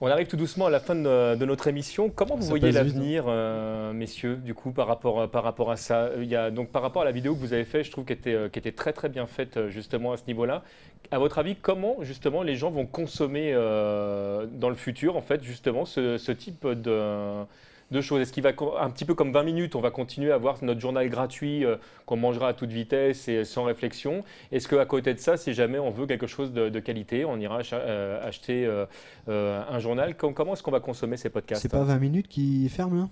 On 0.01 0.07
arrive 0.07 0.27
tout 0.27 0.35
doucement 0.35 0.65
à 0.65 0.69
la 0.69 0.81
fin 0.81 0.95
de, 0.95 1.35
de 1.35 1.45
notre 1.45 1.67
émission. 1.67 2.09
Comment 2.09 2.35
vous 2.35 2.41
Ça 2.43 2.49
voyez 2.49 2.71
l'avenir, 2.71 3.23
euh, 3.27 3.93
messieurs, 3.93 4.35
du 4.35 4.53
coup, 4.53 4.71
par 4.71 4.87
rapport, 4.87 5.29
par 5.29 5.43
rapport 5.43 5.71
à 5.71 5.77
ça? 5.77 6.09
Il 6.17 6.25
y 6.25 6.35
a, 6.35 6.51
donc, 6.51 6.69
Par 6.71 6.81
rapport 6.81 7.03
à 7.03 7.05
la 7.05 7.11
vidéo 7.11 7.35
que 7.35 7.39
vous 7.39 7.53
avez 7.53 7.63
faite, 7.63 7.85
je 7.85 7.91
trouve 7.91 8.03
qu'elle 8.03 8.17
était, 8.17 8.33
euh, 8.33 8.71
très 8.75 8.91
très 8.91 9.07
bien 9.07 9.27
faite 9.27 9.55
euh, 9.55 9.69
justement 9.69 10.11
à 10.11 10.17
ce 10.17 10.23
niveau-là. 10.27 10.63
À 11.11 11.19
votre 11.19 11.39
avis, 11.39 11.55
comment 11.55 11.97
justement 12.01 12.43
les 12.43 12.55
gens 12.55 12.69
vont 12.69 12.85
consommer 12.85 13.51
euh, 13.53 14.45
dans 14.51 14.69
le 14.69 14.75
futur, 14.75 15.15
en 15.15 15.21
fait, 15.21 15.41
justement, 15.41 15.85
ce, 15.85 16.17
ce 16.17 16.31
type 16.33 16.67
de, 16.67 17.45
de 17.93 18.01
choses 18.01 18.21
Est-ce 18.21 18.33
qu'il 18.33 18.43
va, 18.43 18.49
un 18.81 18.89
petit 18.89 19.05
peu 19.05 19.13
comme 19.15 19.31
20 19.31 19.43
minutes, 19.43 19.75
on 19.75 19.81
va 19.81 19.91
continuer 19.91 20.31
à 20.31 20.35
avoir 20.35 20.61
notre 20.63 20.81
journal 20.81 21.07
gratuit 21.09 21.63
euh, 21.63 21.77
qu'on 22.05 22.17
mangera 22.17 22.49
à 22.49 22.53
toute 22.53 22.71
vitesse 22.71 23.27
et 23.29 23.45
sans 23.45 23.63
réflexion? 23.63 24.23
Est-ce 24.51 24.67
qu'à 24.67 24.85
côté 24.85 25.13
de 25.13 25.19
ça, 25.19 25.37
si 25.37 25.53
jamais 25.53 25.79
on 25.79 25.89
veut 25.91 26.05
quelque 26.05 26.27
chose 26.27 26.51
de, 26.51 26.67
de 26.69 26.79
qualité, 26.79 27.23
on 27.23 27.37
ira 27.39 27.59
euh, 27.73 28.27
acheter 28.27 28.65
euh, 28.65 28.85
euh, 29.29 29.61
un 29.69 29.79
journal? 29.79 30.17
Com- 30.17 30.33
Comment 30.33 30.53
est-ce 30.53 30.63
qu'on 30.63 30.71
va 30.71 30.79
consommer 30.81 31.15
ces 31.15 31.29
podcasts? 31.29 31.61
C'est 31.61 31.69
pas 31.71 31.83
20 31.83 31.99
minutes 31.99 32.27
qui 32.27 32.67
ferme 32.69 32.97
là? 32.97 33.07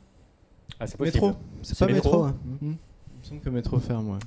Ah, 0.79 0.87
c'est 0.87 0.97
possible. 0.97 1.15
Métro. 1.25 1.39
C'est 1.61 1.77
pas 1.79 1.85
métro 1.85 2.09
métro. 2.09 2.23
hein. 2.25 2.35
Il 2.61 2.67
me 2.69 2.75
semble 3.23 3.41
que 3.41 3.49
métro 3.49 3.79
ferme, 3.79 4.09
ouais. 4.09 4.19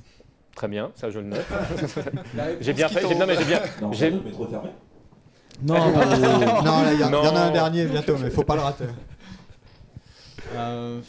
Très 0.55 0.67
bien, 0.69 0.89
ça 0.95 1.09
je 1.09 1.19
le 1.19 1.25
note. 1.25 1.45
j'ai 2.61 2.73
bien 2.73 2.87
fait. 2.87 3.05
j'ai- 3.07 3.15
Non 3.15 3.25
mais 3.27 3.35
j'ai 3.35 3.43
bien. 3.45 3.59
Non, 3.81 3.89
métro 4.23 4.47
fermé. 4.47 4.69
Non, 5.63 5.75
il 6.93 6.97
y, 6.97 6.99
il 6.99 7.03
en 7.15 7.35
a 7.35 7.39
un 7.39 7.51
dernier 7.51 7.85
bientôt, 7.85 8.15
mais 8.21 8.29
faut 8.29 8.43
pas 8.43 8.55
le 8.55 8.61
rater. 8.61 8.85
Euh, 10.53 10.99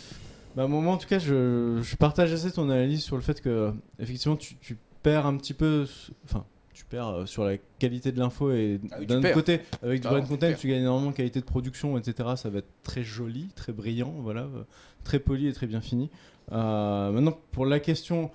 bah, 0.56 0.66
moi, 0.66 0.92
en 0.92 0.96
tout 0.96 1.08
cas, 1.08 1.18
je, 1.18 1.80
je 1.82 1.96
partage 1.96 2.32
assez 2.32 2.50
ton 2.50 2.70
analyse 2.70 3.02
sur 3.02 3.16
le 3.16 3.22
fait 3.22 3.40
que, 3.40 3.72
effectivement, 3.98 4.36
tu, 4.36 4.56
tu 4.56 4.76
perds 5.02 5.26
un 5.26 5.36
petit 5.36 5.54
peu. 5.54 5.86
Enfin, 6.24 6.44
tu 6.72 6.84
perds 6.84 7.08
euh, 7.08 7.26
sur 7.26 7.44
la 7.44 7.56
qualité 7.78 8.12
de 8.12 8.18
l'info 8.18 8.50
et 8.52 8.80
Ah 8.90 8.96
oui, 9.00 9.06
d'un 9.06 9.18
autre 9.18 9.32
côté, 9.32 9.60
avec 9.82 10.00
du 10.00 10.06
Ah, 10.06 10.10
brand 10.10 10.22
tu 10.22 10.28
content, 10.28 10.52
tu 10.58 10.68
gagnes 10.68 10.82
énormément 10.82 11.10
de 11.10 11.16
qualité 11.16 11.40
de 11.40 11.44
production, 11.44 11.96
etc. 11.98 12.30
Ça 12.36 12.50
va 12.50 12.58
être 12.58 12.68
très 12.82 13.02
joli, 13.02 13.48
très 13.54 13.72
brillant, 13.72 14.14
voilà, 14.20 14.42
euh, 14.42 14.62
très 15.04 15.18
poli 15.18 15.46
et 15.46 15.52
très 15.52 15.66
bien 15.66 15.80
fini. 15.80 16.10
Euh, 16.52 17.10
maintenant, 17.12 17.38
pour 17.52 17.66
la 17.66 17.80
question, 17.80 18.30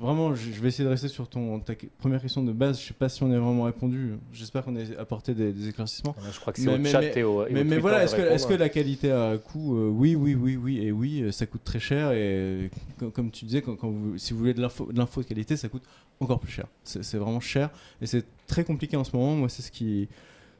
vraiment, 0.00 0.34
je 0.34 0.50
vais 0.60 0.68
essayer 0.68 0.84
de 0.84 0.88
rester 0.90 1.08
sur 1.08 1.28
ton, 1.28 1.60
ta 1.60 1.74
première 1.98 2.20
question 2.20 2.42
de 2.42 2.52
base. 2.52 2.80
Je 2.80 2.86
sais 2.86 2.94
pas 2.94 3.08
si 3.08 3.22
on 3.22 3.30
a 3.32 3.38
vraiment 3.38 3.64
répondu. 3.64 4.14
J'espère 4.32 4.64
qu'on 4.64 4.76
a 4.76 4.80
apporté 4.98 5.34
des, 5.34 5.52
des 5.52 5.68
éclaircissements. 5.68 6.14
Je 6.32 6.38
crois 6.40 6.52
que 6.52 6.60
c'est 6.60 6.68
au 6.74 6.78
mais- 6.78 6.90
chat 6.90 7.00
mais- 7.00 7.12
et 7.16 7.22
au, 7.22 7.46
et 7.46 7.60
au 7.60 7.64
Mais, 7.64 7.78
voilà, 7.78 8.04
est-ce 8.04 8.46
que, 8.46 8.54
la 8.54 8.68
qualité 8.68 9.10
a 9.10 9.30
un 9.30 9.38
coût 9.38 9.76
Euh, 9.76 9.88
Oui, 9.88 10.14
oui, 10.14 10.34
oui, 10.34 10.56
oui, 10.56 10.78
et 10.80 10.92
oui, 10.92 11.22
euh, 11.22 11.32
ça 11.32 11.46
coûte 11.46 11.62
très 11.64 11.80
cher. 11.80 12.12
Et 12.12 12.70
co- 12.98 13.10
comme 13.10 13.30
tu 13.30 13.44
disais, 13.44 13.62
quand, 13.62 13.76
quand 13.76 13.88
vous, 13.90 14.18
si 14.18 14.32
vous 14.32 14.38
voulez 14.40 14.54
de 14.54 14.60
l'info, 14.60 14.86
de 14.92 15.22
qualité, 15.26 15.56
ça 15.56 15.68
coûte 15.68 15.84
encore 16.20 16.40
plus 16.40 16.50
cher. 16.52 16.66
C'est, 16.84 17.16
vraiment 17.18 17.40
cher 17.40 17.70
et 18.00 18.06
c'est 18.06 18.24
très 18.46 18.64
compliqué 18.64 18.96
en 18.96 19.04
ce 19.04 19.14
moment. 19.16 19.34
Moi, 19.36 19.48
c'est 19.48 19.62
ce 19.62 19.70
qui, 19.70 20.08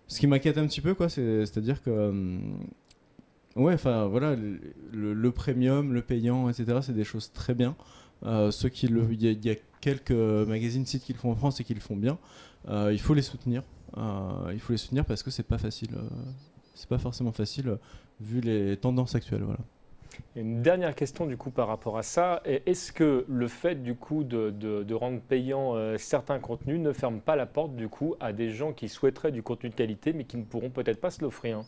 ce 0.09 0.21
qui 0.21 0.27
m'inquiète 0.27 0.59
un 0.59 0.67
petit 0.67 0.81
peu, 0.81 0.95
c'est-à-dire 1.09 1.83
que, 1.83 1.91
hum, 1.91 2.59
ouais, 3.57 3.75
enfin 3.75 4.07
voilà, 4.07 4.37
le, 4.37 4.59
le- 4.93 5.15
le 5.15 5.31
premium, 5.31 5.93
le 5.93 6.03
payant, 6.03 6.49
etc. 6.49 6.79
C'est 6.83 6.95
des 6.95 7.05
choses 7.05 7.33
très 7.33 7.55
bien. 7.55 7.75
Euh, 8.25 8.51
ceux 8.51 8.69
qui 8.69 8.89
le, 8.89 9.07
il 9.13 9.45
y, 9.45 9.51
a- 9.51 9.55
quelques 9.81 10.11
magazines, 10.11 10.85
sites 10.85 11.05
qui 11.05 11.13
le 11.13 11.19
font 11.19 11.31
en 11.31 11.37
France 11.37 11.61
et 11.61 11.65
qui 11.65 11.75
le 11.75 11.81
font 11.81 11.97
bien. 11.97 12.19
Euh, 12.69 12.91
il 12.93 13.01
faut 13.01 13.15
les 13.15 13.23
soutenir. 13.23 13.63
Euh, 13.97 14.51
il 14.53 14.59
faut 14.59 14.73
les 14.73 14.79
soutenir 14.79 15.05
parce 15.05 15.23
que 15.23 15.31
c'est 15.31 15.45
pas 15.45 15.59
facile. 15.59 15.91
c'est 16.75 16.89
pas 16.89 16.99
forcément 16.99 17.33
facile 17.33 17.79
vu 18.21 18.41
les 18.41 18.77
tendances 18.77 19.15
actuelles. 19.15 19.43
Voilà. 19.43 19.61
Une 20.35 20.63
dernière 20.63 20.95
question 20.95 21.27
du 21.27 21.37
coup 21.37 21.51
par 21.51 21.69
rapport 21.69 21.99
à 21.99 22.03
ça. 22.03 22.43
Est-ce 22.45 22.91
que 22.91 23.25
le 23.29 23.49
fait 23.49 23.77
du 23.77 23.95
coup 23.95 24.25
de, 24.25 24.95
rendre 24.95 25.21
payant 25.21 25.75
certains 25.99 26.41
contenus 26.41 26.81
ne 26.81 26.93
ferme 26.93 27.21
pas 27.21 27.37
la 27.37 27.47
porte 27.47 27.77
du 27.77 27.89
coup 27.89 28.17
à 28.19 28.33
des 28.33 28.51
gens 28.51 28.73
qui 28.73 28.89
souhaiteraient 28.89 29.33
du 29.33 29.43
contenu 29.43 29.71
de 29.71 29.75
qualité 29.75 30.13
mais 30.13 30.25
qui 30.25 30.37
ne 30.37 30.45
pourront 30.45 30.71
peut-être 30.71 31.01
pas 31.01 31.11
se 31.11 31.23
l'offrir 31.23 31.63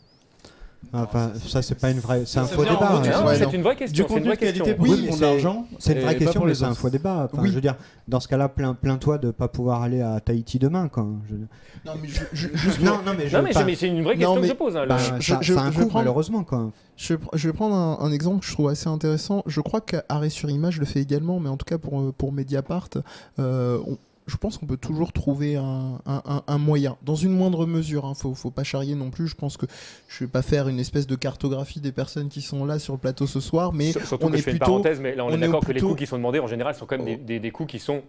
Enfin, 0.92 1.32
ça, 1.46 1.60
c'est 1.60 1.74
pas 1.74 1.90
une 1.90 1.98
vraie. 1.98 2.22
C'est 2.24 2.38
un 2.38 2.44
faux 2.44 2.62
débat. 2.64 2.78
hein. 2.96 3.02
C'est 3.34 3.52
une 3.54 3.62
vraie 3.62 3.74
Du 3.74 3.78
question. 3.78 4.04
Une 4.06 4.08
contenu 4.14 4.30
de 4.30 4.34
qualité 4.36 4.74
pour 4.74 4.86
l'argent. 5.20 5.66
C'est 5.78 5.92
une 5.94 6.00
vraie 6.00 6.16
question, 6.16 6.44
mais 6.44 6.54
c'est 6.54 6.64
un 6.64 6.74
faux 6.74 6.88
débat. 6.88 7.28
Enfin, 7.30 7.42
Oui. 7.42 7.50
Je 7.50 7.54
veux 7.54 7.60
dire, 7.60 7.76
dans 8.06 8.20
ce 8.20 8.28
cas-là, 8.28 8.48
plains- 8.48 8.74
plains-toi 8.74 9.18
de 9.18 9.26
ne 9.26 9.32
pas 9.32 9.48
pouvoir 9.48 9.82
aller 9.82 10.00
à 10.00 10.18
Tahiti 10.20 10.58
demain. 10.58 10.88
Quoi. 10.88 11.06
Je- 11.28 11.34
Non, 11.84 11.92
mais 12.00 12.08
je, 12.32 12.48
Non, 12.84 12.98
non, 13.04 13.12
mais 13.16 13.28
je. 13.28 13.36
Non 13.36 13.42
mais 13.64 13.74
c'est- 13.74 13.88
une 13.88 14.02
vraie 14.02 14.14
Non, 14.14 14.34
question 14.36 14.40
que 14.40 14.46
je 14.46 14.52
pose. 14.52 14.76
hein, 14.76 14.84
bah, 14.88 14.96
je- 14.98 15.22
ça, 15.32 15.38
je- 15.42 15.52
un 15.54 15.70
coût, 15.72 15.90
malheureusement. 15.92 16.42
Quoi. 16.44 16.70
Je 16.96 17.14
vais 17.34 17.52
prendre 17.52 17.74
un, 17.74 17.98
un 18.00 18.10
exemple 18.12 18.40
que 18.40 18.46
je 18.46 18.52
trouve 18.52 18.68
assez 18.68 18.88
intéressant. 18.88 19.42
Je 19.46 19.60
crois 19.60 19.80
qu'Arrêt 19.80 20.30
sur 20.30 20.48
Image 20.48 20.78
le 20.78 20.86
fait 20.86 21.00
également, 21.00 21.38
mais 21.40 21.48
en 21.48 21.56
tout 21.56 21.66
cas 21.66 21.78
pour, 21.78 22.00
euh, 22.00 22.12
pour 22.16 22.32
Mediapart, 22.32 22.88
euh, 23.38 23.78
on- 23.86 23.98
je 24.28 24.36
pense 24.36 24.56
qu'on 24.58 24.66
peut 24.66 24.76
toujours 24.76 25.12
trouver 25.12 25.56
un, 25.56 25.98
un- 26.06 26.22
un- 26.24 26.42
un 26.46 26.58
moyen, 26.58 26.96
dans 27.04 27.14
une 27.16 27.32
moindre 27.32 27.66
mesure. 27.66 28.02
Il 28.04 28.10
ne 28.10 28.14
faut, 28.14 28.34
faut 28.34 28.50
pas 28.50 28.62
charrier 28.62 28.94
non 28.94 29.10
plus. 29.10 29.26
Je 29.26 29.34
pense 29.34 29.56
que 29.56 29.66
je 30.06 30.22
vais 30.24 30.30
pas 30.30 30.42
faire 30.42 30.68
une 30.68 30.78
espèce 30.78 31.06
de 31.06 31.16
cartographie 31.16 31.80
des 31.80 31.92
personnes 31.92 32.28
qui 32.28 32.40
sont 32.42 32.64
là 32.64 32.78
sur 32.78 32.92
le 32.94 32.98
plateau 33.00 33.26
ce 33.26 33.40
soir, 33.40 33.72
mais 33.72 33.92
Sur- 33.92 34.06
Surtout 34.06 34.26
on 34.26 34.30
que 34.30 34.34
est 34.34 34.38
je 34.38 34.42
fais 34.44 34.50
une 34.52 34.58
plutôt- 34.58 34.72
parenthèse, 34.72 35.00
mais 35.00 35.14
là 35.16 35.24
on, 35.24 35.28
on 35.28 35.32
est 35.32 35.38
d'accord 35.38 35.64
que 35.64 35.72
les 35.72 35.80
coûts 35.80 35.94
qui 35.94 36.06
sont 36.06 36.16
demandés 36.18 36.38
en 36.38 36.46
général 36.46 36.74
sont 36.74 36.86
quand 36.86 36.96
même 36.98 37.06
des, 37.06 37.16
des- 37.16 37.40
des 37.40 37.50
coûts 37.50 37.66
qui 37.66 37.78
sont. 37.80 38.02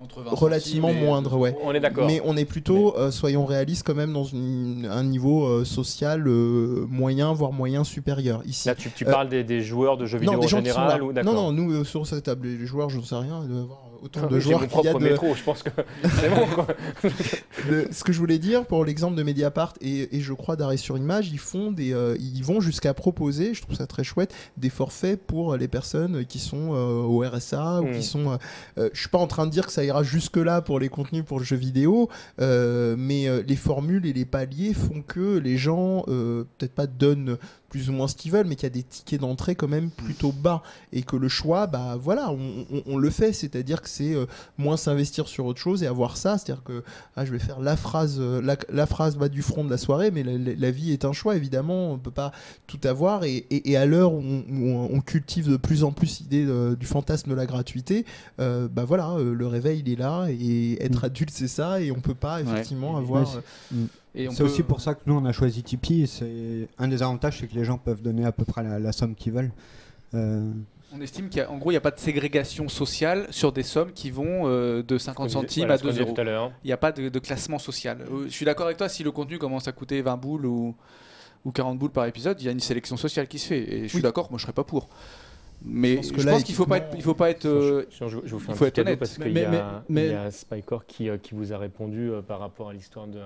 Entre 0.00 0.20
20 0.22 0.30
relativement 0.34 0.92
moindres. 0.92 1.38
Ouais. 1.38 1.56
On 1.62 1.72
est 1.72 1.80
d'accord. 1.80 2.06
Mais 2.06 2.20
on 2.24 2.36
est 2.36 2.44
plutôt, 2.44 2.94
euh, 2.98 3.10
soyons 3.12 3.46
réalistes, 3.46 3.86
quand 3.86 3.94
même 3.94 4.12
dans 4.12 4.24
une- 4.24 4.86
un 4.90 5.04
niveau 5.04 5.46
euh, 5.46 5.64
social 5.64 6.26
euh, 6.26 6.84
moyen, 6.90 7.32
voire 7.32 7.52
moyen 7.52 7.84
supérieur. 7.84 8.42
Ici, 8.44 8.68
Là 8.68 8.74
tu, 8.74 8.90
tu 8.90 9.06
Euh, 9.06 9.10
parles 9.10 9.28
des, 9.28 9.44
des 9.44 9.62
joueurs 9.62 9.96
de 9.96 10.04
jeux 10.04 10.18
vidéo 10.18 10.32
non, 10.34 10.40
des 10.40 10.46
en 10.46 10.48
gens 10.48 10.62
qui 10.62 10.68
sont 10.68 10.74
général 10.80 10.98
là. 11.00 11.04
ou 11.04 11.12
non, 11.24 11.32
non, 11.32 11.52
nous 11.52 11.72
euh, 11.72 11.84
sur 11.84 12.06
cette 12.08 12.24
table, 12.24 12.48
les 12.48 12.66
joueurs, 12.66 12.90
je 12.90 12.98
ne 12.98 13.02
sais 13.02 13.14
rien, 13.14 13.36
avoir 13.42 13.83
autant 14.04 14.20
Ah 14.24 14.26
de 14.26 14.34
oui, 14.36 14.40
joueurs 14.40 14.60
qu'il 14.60 14.68
y 14.68 14.72
a 14.72 14.90
propre 14.90 14.98
de, 15.00 15.04
métro, 15.08 15.34
je 15.34 15.42
pense 15.42 15.62
que 15.62 15.70
c'est 16.20 16.28
bon 16.30 16.46
quoi. 16.54 16.66
Ce 17.90 18.04
que 18.04 18.12
je 18.12 18.18
voulais 18.18 18.38
dire 18.38 18.66
pour 18.66 18.84
l'exemple 18.84 19.16
de 19.16 19.22
Mediapart 19.22 19.74
et, 19.80 20.16
et 20.16 20.20
je 20.20 20.32
crois 20.32 20.56
d'arrêt 20.56 20.76
sur 20.76 20.98
image, 20.98 21.30
ils 21.30 21.38
font 21.38 21.72
des, 21.72 21.92
euh, 21.94 22.16
ils 22.20 22.44
vont 22.44 22.60
jusqu'à 22.60 22.94
proposer, 22.94 23.54
je 23.54 23.62
trouve 23.62 23.76
ça 23.76 23.86
très 23.86 24.04
chouette, 24.04 24.34
des 24.56 24.70
forfaits 24.70 25.20
pour 25.26 25.56
les 25.56 25.68
personnes 25.68 26.24
qui 26.26 26.38
sont 26.38 26.74
euh, 26.74 27.02
au 27.02 27.20
RSA 27.20 27.80
ou 27.80 27.86
Mm. 27.86 27.92
qui 27.92 28.02
sont. 28.02 28.38
euh, 28.78 28.88
je 28.92 29.00
suis 29.00 29.08
pas 29.08 29.18
en 29.18 29.26
train 29.26 29.46
de 29.46 29.50
dire 29.50 29.66
que 29.66 29.72
ça 29.72 29.84
ira 29.84 30.02
jusque 30.02 30.36
là 30.36 30.60
pour 30.62 30.78
les 30.78 30.88
contenus 30.88 31.24
pour 31.24 31.38
le 31.38 31.44
jeu 31.44 31.56
vidéo, 31.56 32.08
mais 32.38 33.26
les 33.46 33.56
formules 33.56 34.06
et 34.06 34.12
les 34.12 34.24
paliers 34.24 34.74
font 34.74 35.02
que 35.06 35.38
les 35.38 35.56
gens 35.56 36.02
peut-être 36.06 36.74
pas 36.74 36.86
donnent 36.86 37.36
plus 37.74 37.90
ou 37.90 37.92
moins 37.92 38.06
ce 38.06 38.14
qu'ils 38.14 38.30
veulent, 38.30 38.46
mais 38.46 38.54
qu'il 38.54 38.62
y 38.62 38.66
a 38.66 38.70
des 38.70 38.84
tickets 38.84 39.20
d'entrée 39.20 39.56
quand 39.56 39.66
même 39.66 39.90
plutôt 39.90 40.30
bas. 40.30 40.62
Et 40.92 41.02
que 41.02 41.16
le 41.16 41.26
choix, 41.26 41.66
bah 41.66 41.96
voilà, 42.00 42.30
on, 42.30 42.64
on- 42.72 42.82
on 42.86 42.96
le 42.98 43.10
fait, 43.10 43.32
c'est-à-dire 43.32 43.82
que 43.82 43.88
c'est 43.88 44.14
euh, 44.14 44.26
moins 44.58 44.76
s'investir 44.76 45.26
sur 45.26 45.44
autre 45.46 45.58
chose 45.60 45.82
et 45.82 45.88
avoir 45.88 46.16
ça, 46.16 46.38
c'est-à-dire 46.38 46.62
que 46.62 46.84
ah, 47.16 47.24
je 47.24 47.32
vais 47.32 47.40
faire 47.40 47.58
la 47.58 47.76
phrase, 47.76 48.18
euh, 48.20 48.40
la, 48.40 48.56
la 48.72 48.86
phrase 48.86 49.16
bas 49.16 49.28
du 49.28 49.42
front 49.42 49.64
de 49.64 49.70
la 49.70 49.76
soirée, 49.76 50.12
mais 50.12 50.22
la, 50.22 50.38
la- 50.38 50.54
la 50.54 50.70
vie 50.70 50.92
est 50.92 51.04
un 51.04 51.12
choix, 51.12 51.34
évidemment, 51.34 51.90
on 51.90 51.98
peut 51.98 52.12
pas 52.12 52.30
tout 52.68 52.78
avoir. 52.84 53.24
Et, 53.24 53.38
et- 53.50 53.72
et 53.72 53.76
à 53.76 53.86
l'heure 53.86 54.12
où, 54.12 54.22
on, 54.22 55.00
cultive 55.00 55.50
de 55.50 55.56
plus 55.56 55.82
en 55.82 55.90
plus 55.90 56.20
l'idée 56.20 56.46
du 56.78 56.86
fantasme 56.86 57.28
de 57.28 57.34
la 57.34 57.46
gratuité, 57.46 58.06
euh, 58.40 58.68
bah 58.68 58.84
voilà, 58.84 59.16
le 59.18 59.46
réveil 59.48 59.82
il 59.84 59.92
est 59.92 59.96
là. 59.98 60.28
Et 60.30 60.80
être 60.80 61.02
Mm. 61.02 61.06
adulte 61.06 61.30
c'est 61.32 61.48
ça, 61.48 61.80
et 61.80 61.90
on 61.90 61.98
peut 62.00 62.14
pas 62.14 62.40
effectivement 62.40 62.92
Ouais, 62.92 63.00
avoir. 63.00 63.28
on 63.74 63.76
C'est 64.14 64.28
peut- 64.38 64.44
aussi 64.44 64.62
pour 64.62 64.80
ça 64.80 64.94
que 64.94 65.00
nous 65.06 65.14
on 65.14 65.24
a 65.24 65.32
choisi 65.32 65.62
Tipeee. 65.62 66.02
et 66.02 66.06
C'est 66.06 66.68
un 66.78 66.88
des 66.88 67.02
avantages, 67.02 67.38
c'est 67.40 67.46
que 67.48 67.54
les 67.54 67.64
gens 67.64 67.78
peuvent 67.78 68.02
donner 68.02 68.24
à 68.24 68.32
peu 68.32 68.44
près 68.44 68.62
la, 68.62 68.78
la 68.78 68.92
somme 68.92 69.14
qu'ils 69.14 69.32
veulent. 69.32 69.52
Euh, 70.14 70.50
On 70.96 71.00
estime 71.00 71.28
qu'en 71.28 71.58
gros, 71.58 71.70
il 71.72 71.74
n'y 71.74 71.78
a 71.78 71.80
pas 71.80 71.90
de 71.90 71.98
ségrégation 71.98 72.68
sociale 72.68 73.26
sur 73.30 73.50
des 73.50 73.64
sommes 73.64 73.90
qui 73.92 74.10
vont 74.12 74.46
euh, 74.46 74.82
de 74.84 74.96
50 74.98 75.30
centimes 75.30 75.62
Voilà, 75.62 75.74
à 75.74 75.78
ce 75.78 75.82
qu'on 75.82 75.88
2 75.88 75.92
disait 75.92 76.04
euros. 76.04 76.12
tout 76.14 76.20
à 76.20 76.24
l'heure. 76.24 76.52
Il 76.62 76.68
n'y 76.68 76.72
a 76.72 76.76
pas 76.76 76.92
de, 76.92 77.08
de 77.08 77.18
classement 77.18 77.58
social. 77.58 78.02
Euh, 78.12 78.24
je 78.26 78.30
suis 78.30 78.44
d'accord 78.44 78.66
avec 78.66 78.78
toi, 78.78 78.88
si 78.88 79.02
le 79.02 79.10
contenu 79.10 79.38
commence 79.38 79.66
à 79.66 79.72
coûter 79.72 80.00
20 80.02 80.16
boules 80.16 80.46
ou, 80.46 80.76
ou 81.44 81.50
40 81.50 81.76
boules 81.78 81.90
par 81.90 82.06
épisode, 82.06 82.40
il 82.40 82.44
y 82.44 82.48
a 82.48 82.52
une 82.52 82.60
sélection 82.60 82.96
sociale 82.96 83.26
qui 83.26 83.40
se 83.40 83.48
fait. 83.48 83.58
Et 83.74 83.82
je 83.82 83.88
suis 83.88 83.96
Oui. 83.96 84.02
d'accord, 84.02 84.30
moi 84.30 84.38
je 84.38 84.42
serais 84.44 84.52
pas 84.52 84.62
pour. 84.62 84.88
Mais 85.66 86.00
Je 86.02 86.12
pense 86.28 86.44
qu'il 86.44 86.54
faut 86.54 86.66
pas 86.66 86.76
être, 86.78 86.94
il 86.94 87.02
faut 87.02 87.14
pas 87.14 87.30
être. 87.30 87.46
euh, 87.46 87.86
je, 87.90 88.06
je 88.06 88.16
vous 88.34 88.38
fais 88.38 88.48
il 88.48 88.52
un 88.52 88.54
faut 88.54 88.64
petit 88.66 88.72
cadeau 88.72 88.88
honnête. 88.90 88.98
parce 89.00 89.16
qu'il 89.18 89.32
y, 89.32 90.00
y 90.10 90.14
a 90.14 90.30
Spycore 90.30 90.86
qui, 90.86 91.08
qui 91.22 91.34
vous 91.34 91.52
a 91.52 91.58
répondu 91.58 92.10
par 92.28 92.38
rapport 92.38 92.68
à 92.68 92.72
l'histoire 92.72 93.06
d'un. 93.08 93.20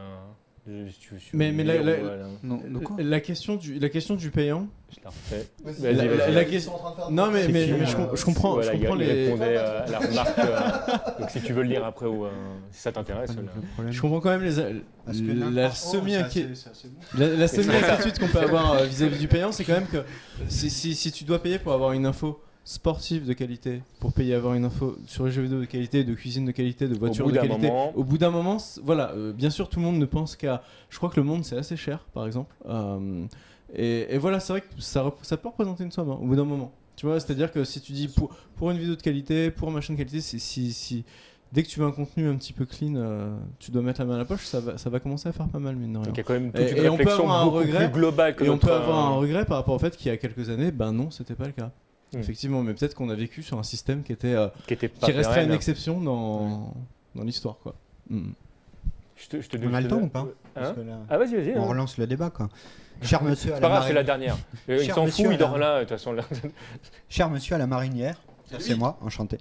Mais- 1.33 1.53
mais 1.53 1.65
la- 1.65 1.83
la- 1.83 1.97
voilà. 1.97 2.27
non, 2.43 2.61
La 2.99 3.21
question 3.21 3.57
du, 3.57 3.79
la 3.79 3.89
question 3.89 4.15
du 4.17 4.31
payant. 4.31 4.67
Je 4.91 4.97
la 5.05 5.11
refais. 5.11 5.47
Vas-y, 5.65 5.83
Vas-y, 5.83 5.95
la- 6.09 6.15
vas-y. 6.17 6.35
la 6.35 6.45
question- 6.45 6.73
Non 7.11 7.31
mais, 7.31 7.47
mais, 7.49 7.67
mais 7.67 7.87
je, 7.87 7.95
com- 7.97 8.09
je 8.15 8.25
comprends, 8.25 8.53
Voilà, 8.55 8.73
je 8.73 8.79
comprends 8.79 8.97
il 8.97 9.07
les. 9.07 9.25
répondait 9.27 9.57
euh, 9.59 9.85
à 9.85 9.91
la 9.91 9.99
remarque. 9.99 10.39
euh, 10.39 11.21
donc 11.21 11.31
si 11.31 11.41
tu 11.43 11.53
veux 11.53 11.63
le 11.63 11.69
lire 11.69 11.85
après 11.85 12.07
ou 12.07 12.25
euh, 12.25 12.31
si 12.71 12.81
ça 12.83 12.93
t'intéresse. 12.93 13.31
problème. 13.75 13.93
Je 13.93 14.01
comprends 14.01 14.21
quand 14.21 14.31
même 14.31 14.43
les, 14.45 14.55
Parce 15.05 15.19
que 15.19 15.27
la 15.27 15.35
n'importe- 15.63 15.77
semi 15.77 16.13
c'est 16.13 16.17
assez- 16.19 16.49
c'est 16.55 16.71
assez 16.71 16.89
bon. 16.89 17.27
La, 17.39 17.49
semi-inquiétude 17.49 18.19
qu'on 18.21 18.29
peut 18.29 18.41
avoir 18.41 18.73
euh, 18.75 18.85
vis-à-vis 18.87 19.19
du 19.19 19.29
payant, 19.29 19.53
c'est 19.53 19.65
quand 19.65 19.75
même 19.75 19.87
que 19.89 19.99
si, 20.49 20.71
si, 20.71 20.95
si 20.95 21.13
tu 21.13 21.25
dois 21.25 21.43
payer 21.43 21.59
pour 21.59 21.73
avoir 21.73 21.93
une 21.93 22.07
info 22.07 22.41
sportive 22.69 23.25
de 23.27 23.33
qualité, 23.33 23.81
pour 23.99 24.13
payer 24.13 24.35
avoir 24.35 24.53
une 24.53 24.67
info 24.67 24.99
sur 25.07 25.25
les 25.25 25.31
jeux 25.31 25.41
vidéo 25.41 25.59
de 25.59 25.65
qualité, 25.65 26.05
de 26.05 26.13
cuisine 26.13 26.45
de 26.45 26.51
qualité, 26.53 26.87
de 26.87 26.95
voiture 26.95 27.27
de 27.27 27.33
qualité, 27.33 27.69
moment- 27.69 27.93
au 27.97 28.05
bout 28.05 28.19
d'un 28.19 28.29
moment, 28.29 28.59
voilà, 28.85 29.13
euh, 29.13 29.33
bien 29.33 29.49
sûr 29.49 29.71
tout 29.71 29.79
le 29.81 29.87
monde 29.87 29.97
ne 29.97 30.05
pense 30.05 30.37
qu'à... 30.37 30.63
Je 30.91 30.99
crois 30.99 31.09
que 31.09 31.17
le 31.19 31.23
monde 31.25 31.47
c'est 31.47 31.57
assez 31.57 31.79
cher, 31.79 32.05
par 32.13 32.27
exemple. 32.27 32.55
Euh, 32.69 33.25
et, 33.75 34.15
et 34.15 34.19
voilà, 34.19 34.39
c'est 34.39 34.53
vrai 34.53 34.61
que 34.61 34.67
ça, 34.81 35.03
peut 35.03 35.49
représenter 35.49 35.83
une 35.83 35.91
somme 35.93 36.11
hein, 36.11 36.19
au 36.21 36.27
bout 36.27 36.37
d'un 36.37 36.45
moment. 36.45 36.71
Tu 36.97 37.07
vois, 37.07 37.19
c'est-à-dire 37.21 37.51
que 37.51 37.65
si 37.65 37.81
tu 37.81 37.93
dis 37.93 38.07
pour, 38.09 38.29
pour 38.57 38.71
une 38.71 38.77
vidéo 38.77 38.97
de 38.97 39.01
qualité, 39.01 39.51
pour 39.51 39.69
un 39.69 39.73
machin 39.73 39.95
de 39.95 39.99
qualité, 39.99 40.21
si, 40.21 40.39
si, 40.39 41.05
dès 41.53 41.63
que 41.63 41.69
tu 41.69 41.81
veux 41.81 41.87
un 41.87 41.91
contenu 41.93 42.29
un 42.29 42.37
petit 42.37 42.53
peu 42.53 42.67
clean, 42.67 42.97
euh, 42.97 43.35
tu 43.59 43.71
dois 43.71 43.81
mettre 43.81 44.01
la 44.01 44.07
main 44.07 44.17
à 44.17 44.19
la 44.19 44.25
poche, 44.27 44.45
ça 44.45 44.61
va, 44.61 44.77
ça 44.77 44.91
va 44.91 45.01
commencer 45.01 45.27
à 45.27 45.33
faire 45.33 45.49
pas 45.49 45.59
mal, 45.59 45.75
mine 45.75 45.95
de 45.95 45.99
rien. 46.01 46.07
Donc 46.09 46.17
il 46.17 46.19
y 46.19 46.21
a 46.21 46.25
quand 46.25 46.35
même 46.35 46.53
toute 46.53 46.61
Et- 46.61 46.79
une 46.79 46.85
et 46.85 46.89
on 46.91 46.99
peut 46.99 47.11
avoir 47.11 47.41
un 47.41 47.45
regret, 47.45 47.91
plus 47.91 47.99
globale 48.01 48.37
que 48.37 48.45
Et 48.45 48.51
on 48.51 48.59
peut 48.59 48.71
avoir 48.71 48.99
un 49.07 49.17
regret 49.17 49.47
par 49.47 49.57
rapport 49.57 49.75
au 49.75 49.79
fait 49.79 49.97
qu'il 49.97 50.09
y 50.09 50.11
a 50.11 50.19
quelques 50.19 50.51
années, 50.51 50.71
ben 50.71 50.93
non, 50.93 51.11
c'était 51.11 51.35
pas 51.35 51.47
le 51.47 51.53
cas. 51.53 51.71
Mm. 52.13 52.19
Effectivement, 52.21 52.63
mais 52.63 52.73
peut-être 52.75 52.95
qu'on 52.95 53.11
a 53.11 53.15
vécu 53.15 53.43
sur 53.43 53.59
un 53.59 53.63
système 53.63 54.03
qui 54.03 54.13
était 54.13 54.35
euh, 54.35 54.49
qui 54.67 54.75
était 54.75 54.89
pas 54.89 55.07
qui 55.07 55.13
resterait 55.13 55.45
une 55.45 55.53
exception 55.53 56.01
dans, 56.01 56.73
dans 57.15 57.23
l'histoire, 57.25 57.59
quoi. 57.63 57.75
Mm. 58.09 58.31
Je 59.17 59.27
te, 59.29 59.41
je 59.41 59.49
te 59.49 59.57
On 59.59 59.75
a 59.75 59.79
je 59.81 59.83
le 59.87 59.89
te- 59.91 59.95
temps 59.95 60.01
ou 60.03 60.09
pas 60.09 60.27
Parce 60.55 60.69
Hein 60.71 60.75
là, 60.87 60.99
Ah 61.11 61.19
vas-y, 61.19 61.35
vas-y. 61.35 61.55
On 61.59 61.63
hein. 61.65 61.67
relance 61.67 61.99
le 61.99 62.07
débat 62.07 62.31
quoi. 62.31 62.49
Cher 63.03 63.23
monsieur 63.23 63.53
à 63.53 63.57
C'est 63.57 63.61
la 63.61 63.69
pas 63.69 63.75
grave, 63.75 63.87
c'est 63.89 63.93
la 63.93 64.03
marinière. 64.05 64.37
dernière. 64.37 64.79
Euh, 64.81 64.85
Il 64.85 64.93
s'en 64.93 65.05
monsieur 65.05 65.25
fout, 65.27 65.35
il 65.35 65.39
dort 65.39 65.59
là, 65.59 65.77
de 65.77 65.81
toute 65.81 65.91
façon. 65.91 66.13
là. 66.13 66.23
Cher 67.09 67.29
monsieur 67.31 67.55
à 67.57 67.59
la 67.59 67.67
marinière, 67.67 68.17
c'est 68.59 68.77
moi, 68.77 68.99
enchanté. 69.03 69.39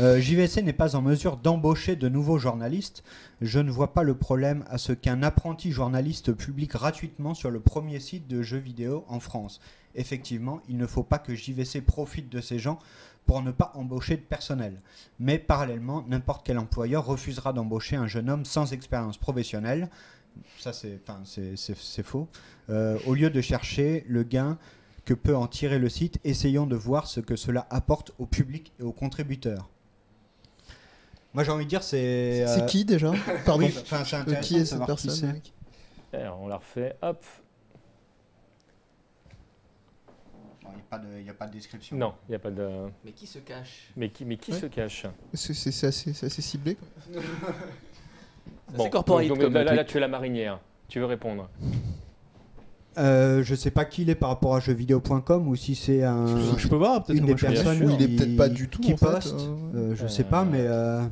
Euh, 0.00 0.20
JVC 0.20 0.62
n'est 0.62 0.72
pas 0.72 0.96
en 0.96 1.02
mesure 1.02 1.36
d'embaucher 1.36 1.96
de 1.96 2.08
nouveaux 2.08 2.38
journalistes. 2.38 3.02
Je 3.40 3.58
ne 3.58 3.70
vois 3.70 3.92
pas 3.92 4.02
le 4.02 4.14
problème 4.14 4.64
à 4.68 4.78
ce 4.78 4.92
qu'un 4.92 5.22
apprenti 5.22 5.72
journaliste 5.72 6.32
publie 6.32 6.66
gratuitement 6.66 7.34
sur 7.34 7.50
le 7.50 7.60
premier 7.60 8.00
site 8.00 8.26
de 8.28 8.42
jeux 8.42 8.58
vidéo 8.58 9.04
en 9.08 9.20
France. 9.20 9.60
Effectivement, 9.94 10.60
il 10.68 10.76
ne 10.76 10.86
faut 10.86 11.04
pas 11.04 11.18
que 11.18 11.34
JVC 11.34 11.80
profite 11.80 12.28
de 12.28 12.40
ces 12.40 12.58
gens 12.58 12.78
pour 13.26 13.42
ne 13.42 13.50
pas 13.50 13.72
embaucher 13.74 14.16
de 14.16 14.22
personnel. 14.22 14.80
Mais 15.18 15.38
parallèlement, 15.38 16.04
n'importe 16.08 16.44
quel 16.44 16.58
employeur 16.58 17.06
refusera 17.06 17.52
d'embaucher 17.52 17.96
un 17.96 18.06
jeune 18.06 18.28
homme 18.28 18.44
sans 18.44 18.72
expérience 18.72 19.18
professionnelle. 19.18 19.88
Ça, 20.58 20.72
c'est 20.72 22.02
faux. 22.02 22.28
Euh, 22.70 22.98
au 23.06 23.14
lieu 23.14 23.30
de 23.30 23.40
chercher 23.40 24.04
le 24.08 24.24
gain 24.24 24.58
que 25.04 25.14
peut 25.14 25.36
en 25.36 25.46
tirer 25.46 25.78
le 25.78 25.88
site, 25.88 26.18
essayons 26.24 26.66
de 26.66 26.76
voir 26.76 27.06
ce 27.06 27.20
que 27.20 27.36
cela 27.36 27.66
apporte 27.70 28.12
au 28.18 28.26
public 28.26 28.72
et 28.80 28.82
aux 28.82 28.92
contributeurs. 28.92 29.68
Moi, 31.34 31.42
j'ai 31.44 31.50
envie 31.50 31.64
de 31.64 31.70
dire, 31.70 31.82
c'est. 31.82 32.44
C'est 32.46 32.62
euh, 32.62 32.66
qui 32.66 32.84
déjà 32.84 33.12
Pardon. 33.44 33.66
enfin, 33.66 34.04
c'est 34.04 34.16
Euh, 34.16 34.20
intéressant 34.20 34.40
qui 34.48 34.56
est 34.56 34.64
cette 34.64 34.80
qui 34.80 34.86
personne 34.86 35.10
c'est. 35.10 35.26
mec 35.32 35.52
Alors, 36.12 36.40
on 36.40 36.46
la 36.48 36.56
refait. 36.56 36.96
Hop. 37.02 37.24
Bon, 40.62 40.70
Il 40.70 40.76
n'y 40.76 40.80
a, 40.80 40.84
pas 40.88 40.98
de- 40.98 41.18
il 41.20 41.26
y 41.26 41.30
a 41.30 41.34
pas 41.34 41.46
de 41.48 41.52
description. 41.52 41.96
Non, 41.96 42.14
il 42.28 42.32
n'y 42.32 42.36
a 42.36 42.38
pas 42.38 42.50
de. 42.50 42.68
Mais 43.04 43.12
qui 43.12 43.26
se 43.26 43.38
cache? 43.40 43.90
Mais 43.96 44.10
qui, 44.10 44.24
mais 44.24 44.36
qui 44.36 44.52
Ouais. 44.52 44.60
se 44.60 44.66
cache? 44.66 45.06
C'est 45.34 45.54
c'est- 45.54 45.72
c'est 45.72 45.86
assez, 45.88 46.12
c'est 46.12 46.26
assez 46.26 46.42
ciblé. 46.42 46.76
C'est 48.76 48.90
corporate 48.90 49.28
donc, 49.28 49.38
comme 49.40 49.52
là, 49.52 49.62
là, 49.62 49.84
tu 49.84 49.98
es 49.98 50.00
la 50.00 50.08
marinière. 50.08 50.58
Tu 50.88 50.98
veux 50.98 51.04
répondre? 51.04 51.48
Euh, 52.96 53.42
je 53.42 53.54
sais 53.54 53.70
pas 53.70 53.84
qui 53.84 54.02
il 54.02 54.10
est 54.10 54.14
par 54.14 54.28
rapport 54.28 54.54
à 54.54 54.60
jeuxvideo.com 54.60 55.48
ou 55.48 55.56
si 55.56 55.74
c'est 55.74 56.02
un. 56.04 56.26
Je 56.56 56.68
peux 56.68 56.76
voir 56.76 57.02
peut-être 57.02 57.18
Une 57.18 57.26
des 57.26 57.34
personnes 57.34 57.82
Ou 57.82 57.90
il 57.90 58.02
est 58.02 58.08
peut-être 58.16 58.36
pas 58.36 58.48
du 58.48 58.68
tout 58.68 58.80
qui 58.80 58.92
en 58.92 58.96
poste. 58.96 59.34
euh, 59.74 59.90
Euh, 59.92 59.94
je 59.96 60.04
Euh, 60.04 60.08
sais 60.08 60.24
pas, 60.24 60.44
mais 60.44 60.60
euh, 60.62 61.02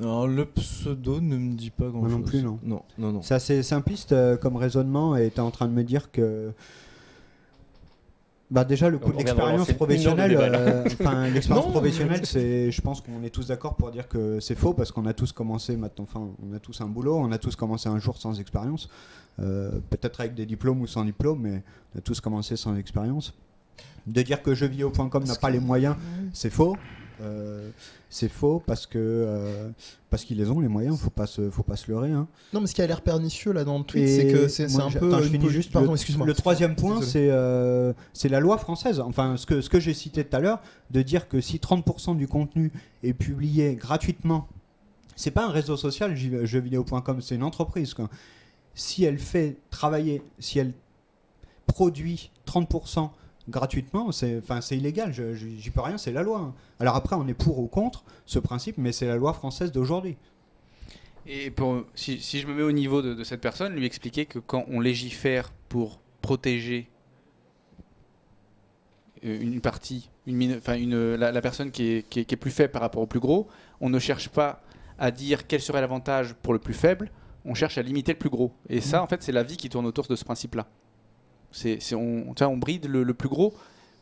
Alors 0.00 0.26
le 0.26 0.46
pseudo 0.46 1.20
ne 1.20 1.36
me 1.36 1.54
dit 1.54 1.70
pas 1.70 1.88
grand 1.88 2.02
chose. 2.04 2.12
non 2.12 2.22
plus, 2.22 2.42
non. 2.42 2.58
Non, 2.64 2.82
non, 2.98 3.12
non. 3.12 3.22
c'est 3.22 3.34
assez 3.34 3.62
simpliste 3.62 4.12
euh, 4.12 4.36
comme 4.38 4.56
raisonnement 4.56 5.16
et 5.16 5.30
t'es 5.30 5.40
en 5.40 5.50
train 5.50 5.68
de 5.68 5.72
me 5.72 5.84
dire 5.84 6.10
que. 6.10 6.52
Bah 8.50 8.64
déjà 8.64 8.88
le 8.88 8.98
coup 8.98 9.10
On 9.10 9.12
de 9.12 9.18
l'expérience 9.18 9.72
professionnelle, 9.72 10.36
euh, 10.36 10.82
l'expérience 11.32 11.70
professionnelle, 11.70 12.26
c'est, 12.26 12.72
je 12.72 12.80
pense 12.80 13.00
qu'on 13.00 13.22
est 13.22 13.30
tous 13.30 13.46
d'accord 13.46 13.76
pour 13.76 13.92
dire 13.92 14.08
que 14.08 14.40
c'est 14.40 14.56
faux 14.56 14.72
parce 14.74 14.90
qu'on 14.90 15.06
a 15.06 15.12
tous 15.12 15.30
commencé 15.30 15.76
maintenant, 15.76 16.02
enfin 16.02 16.28
on 16.44 16.52
a 16.52 16.58
tous 16.58 16.80
un 16.80 16.86
boulot, 16.86 17.16
on 17.16 17.30
a 17.30 17.38
tous 17.38 17.54
commencé 17.54 17.88
un 17.88 17.98
jour 17.98 18.16
sans 18.16 18.40
expérience, 18.40 18.88
Euh, 19.38 19.70
peut-être 19.88 20.20
avec 20.20 20.34
des 20.34 20.44
diplômes 20.44 20.82
ou 20.82 20.86
sans 20.86 21.04
diplôme, 21.04 21.40
mais 21.42 21.62
on 21.94 21.98
a 21.98 22.02
tous 22.02 22.20
commencé 22.20 22.56
sans 22.56 22.76
expérience. 22.76 23.32
De 24.06 24.20
dire 24.22 24.42
que 24.42 24.54
jeuxvideo.com 24.54 25.24
n'a 25.24 25.36
pas 25.36 25.50
les 25.50 25.60
moyens, 25.60 25.96
c'est 26.32 26.50
faux. 26.50 26.76
Euh, 27.22 27.70
c'est 28.08 28.28
faux 28.28 28.62
parce 28.66 28.86
que 28.86 28.98
euh, 28.98 29.68
parce 30.10 30.24
qu'ils 30.24 30.38
les 30.38 30.50
ont 30.50 30.60
les 30.60 30.68
moyens, 30.68 30.98
faut 30.98 31.10
pas 31.10 31.26
se 31.26 31.50
faut 31.50 31.62
pas 31.62 31.76
se 31.76 31.90
leurrer. 31.90 32.10
Hein. 32.10 32.26
Non, 32.52 32.60
mais 32.60 32.66
ce 32.66 32.74
qui 32.74 32.82
a 32.82 32.86
l'air 32.86 33.02
pernicieux 33.02 33.52
là 33.52 33.64
dans 33.64 33.78
le 33.78 33.84
tweet, 33.84 34.04
Et 34.04 34.16
c'est 34.16 34.32
que 34.32 34.48
c'est 34.48 34.80
un 34.80 34.90
peu. 34.90 35.08
attends, 35.08 35.22
je 35.22 35.28
finis 35.28 35.48
juste. 35.48 35.72
Pardon, 35.72 35.92
excuse-moi. 35.92 36.26
le 36.26 36.34
troisième 36.34 36.74
point, 36.74 37.02
c'est 37.02 37.30
euh, 37.30 37.92
c'est 38.12 38.28
la 38.28 38.40
loi 38.40 38.58
française. 38.58 39.00
Enfin, 39.00 39.36
ce 39.36 39.46
que, 39.46 39.60
ce 39.60 39.70
que 39.70 39.78
j'ai 39.78 39.94
cité 39.94 40.24
tout 40.24 40.36
à 40.36 40.40
l'heure, 40.40 40.60
de 40.90 41.02
dire 41.02 41.28
que 41.28 41.40
si 41.40 41.58
30% 41.58 42.16
du 42.16 42.26
contenu 42.26 42.72
est 43.02 43.12
publié 43.12 43.76
gratuitement, 43.76 44.48
c'est 45.14 45.30
pas 45.30 45.44
un 45.44 45.50
réseau 45.50 45.76
social, 45.76 46.16
jeuxvideo.com, 46.16 47.20
c'est 47.20 47.34
une 47.34 47.44
entreprise. 47.44 47.94
quoi. 47.94 48.08
Si 48.74 49.04
elle 49.04 49.18
fait 49.18 49.58
travailler, 49.70 50.22
si 50.38 50.58
elle 50.58 50.72
produit 51.66 52.30
30% 52.46 53.10
gratuitement, 53.50 54.12
c'est 54.12 54.38
enfin, 54.38 54.60
c'est 54.60 54.76
illégal, 54.76 55.12
j'y 55.12 55.70
peux 55.70 55.80
rien, 55.80 55.98
c'est 55.98 56.12
la 56.12 56.22
loi. 56.22 56.38
hein. 56.40 56.54
Alors 56.78 56.96
après, 56.96 57.16
on 57.16 57.26
est 57.28 57.34
pour 57.34 57.58
ou 57.58 57.66
contre 57.66 58.04
ce 58.26 58.38
principe, 58.38 58.78
mais 58.78 58.92
c'est 58.92 59.06
la 59.06 59.16
loi 59.16 59.32
française 59.32 59.72
d'aujourd'hui. 59.72 60.16
Et 61.26 61.50
pour, 61.50 61.84
si, 61.94 62.20
si 62.20 62.40
je 62.40 62.46
me 62.46 62.54
mets 62.54 62.62
au 62.62 62.72
niveau 62.72 63.02
de, 63.02 63.14
de 63.14 63.24
cette 63.24 63.40
personne, 63.42 63.74
lui 63.74 63.84
expliquer 63.84 64.24
que 64.24 64.38
quand 64.38 64.64
on 64.68 64.80
légifère 64.80 65.52
pour 65.68 66.00
protéger 66.22 66.88
euh, 69.24 69.38
une 69.40 69.60
partie, 69.60 70.08
une, 70.26 70.36
mine- 70.36 70.56
enfin 70.56 70.76
une, 70.76 71.14
la, 71.14 71.30
la 71.30 71.40
personne 71.42 71.70
qui 71.70 71.92
est, 71.92 72.08
qui, 72.08 72.20
est, 72.20 72.24
qui 72.24 72.34
est 72.34 72.38
plus 72.38 72.50
faible 72.50 72.72
par 72.72 72.80
rapport 72.82 73.02
au 73.02 73.06
plus 73.06 73.20
gros, 73.20 73.48
on 73.80 73.90
ne 73.90 73.98
cherche 73.98 74.28
pas 74.30 74.62
à 74.98 75.10
dire 75.10 75.46
quel 75.46 75.60
serait 75.60 75.80
l'avantage 75.80 76.34
pour 76.42 76.52
le 76.52 76.58
plus 76.58 76.74
faible, 76.74 77.10
on 77.44 77.54
cherche 77.54 77.78
à 77.78 77.82
limiter 77.82 78.12
le 78.12 78.18
plus 78.18 78.30
gros. 78.30 78.52
Et 78.68 78.80
ça, 78.80 79.02
en 79.02 79.06
fait, 79.06 79.22
c'est 79.22 79.32
la 79.32 79.42
vie 79.42 79.56
qui 79.56 79.68
tourne 79.68 79.86
autour 79.86 80.06
de 80.06 80.16
ce 80.16 80.24
principe-là. 80.24 80.66
C'est, 81.52 81.78
c'est- 81.80 81.94
on, 81.94 82.34
on 82.40 82.56
bride 82.56 82.86
le, 82.88 83.02
le 83.02 83.14
plus 83.14 83.28
gros. 83.28 83.54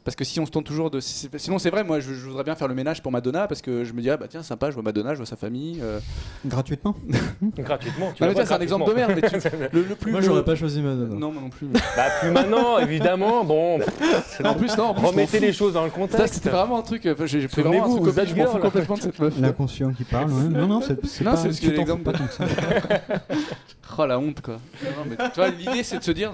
Parce 0.04 0.16
que 0.16 0.24
si 0.24 0.40
on 0.40 0.46
se 0.46 0.50
tourne 0.50 0.64
toujours 0.64 0.90
de. 0.90 1.00
c'est- 1.00 1.36
Sinon, 1.38 1.58
c'est 1.58 1.68
vrai, 1.68 1.84
moi, 1.84 2.00
je, 2.00 2.14
je 2.14 2.26
voudrais 2.28 2.44
bien 2.44 2.54
faire 2.54 2.68
le 2.68 2.74
ménage 2.74 3.02
pour 3.02 3.12
Madonna 3.12 3.46
parce 3.46 3.60
que 3.60 3.84
je 3.84 3.92
me 3.92 4.00
dirais, 4.00 4.16
bah 4.16 4.24
tiens, 4.26 4.42
sympa, 4.42 4.70
je 4.70 4.74
vois 4.74 4.82
Madonna, 4.82 5.12
je 5.12 5.18
vois 5.18 5.26
sa 5.26 5.36
famille. 5.36 5.80
euh, 5.82 5.98
Gratuitement 6.46 6.96
Gratuitement. 7.58 8.12
Tu 8.14 8.24
tiens, 8.24 8.44
c'est 8.46 8.54
un 8.54 8.60
exemple 8.60 8.88
de 8.88 8.94
merde. 8.94 9.12
Mais 9.20 9.28
tu- 9.28 9.36
le, 9.72 9.82
le 9.82 9.94
plus 9.96 10.12
Moi 10.12 10.20
le- 10.20 10.26
j'aurais 10.26 10.44
pas 10.44 10.54
choisi 10.54 10.80
Madonna. 10.80 11.14
Non, 11.14 11.30
moi 11.30 11.42
non 11.42 11.50
plus. 11.50 11.66
Bah, 11.66 11.80
plus 12.20 12.30
maintenant, 12.30 12.78
évidemment. 12.78 13.44
Bon, 13.44 13.80
en 14.44 14.54
plus, 14.54 14.74
non. 14.78 14.84
En 14.84 14.94
plus, 14.94 15.06
remettez 15.08 15.40
les 15.40 15.52
choses 15.52 15.74
dans 15.74 15.84
le 15.84 15.90
Ça, 15.90 15.96
contexte. 15.96 16.34
c'était 16.34 16.50
vraiment 16.50 16.78
un 16.78 16.82
truc. 16.82 17.04
euh, 17.04 17.14
J'ai 17.26 17.42
j'ai 17.42 17.48
pris 17.48 17.60
vraiment 17.60 17.84
un 17.84 17.88
truc 18.00 18.14
comme- 18.14 18.26
je 18.26 18.34
m'en 18.34 18.46
fous 18.46 18.58
complètement 18.60 18.96
de 18.96 19.00
cette 19.02 19.18
meuf. 19.18 19.34
L'inconscient 19.38 19.92
qui 19.92 20.04
parle, 20.04 20.32
ouais. 20.32 20.44
non, 20.48 20.66
non, 20.68 20.80
c'est 20.80 21.04
c'est 21.04 21.22
Non, 21.24 21.32
pas, 21.32 21.36
c'est 21.36 21.48
parce 21.48 21.60
que 21.60 21.96
pas 22.02 22.12
de- 22.12 22.18
tant 22.18 22.26
que 22.26 22.32
ça. 22.32 22.44
Oh 23.96 24.06
la 24.06 24.18
honte 24.18 24.40
quoi. 24.40 24.58
Non, 24.84 24.90
non, 24.98 25.10
mais 25.10 25.16
tu 25.30 25.34
vois, 25.36 25.48
l'idée 25.50 25.82
c'est 25.82 25.98
de 25.98 26.04
se 26.04 26.10
dire. 26.10 26.32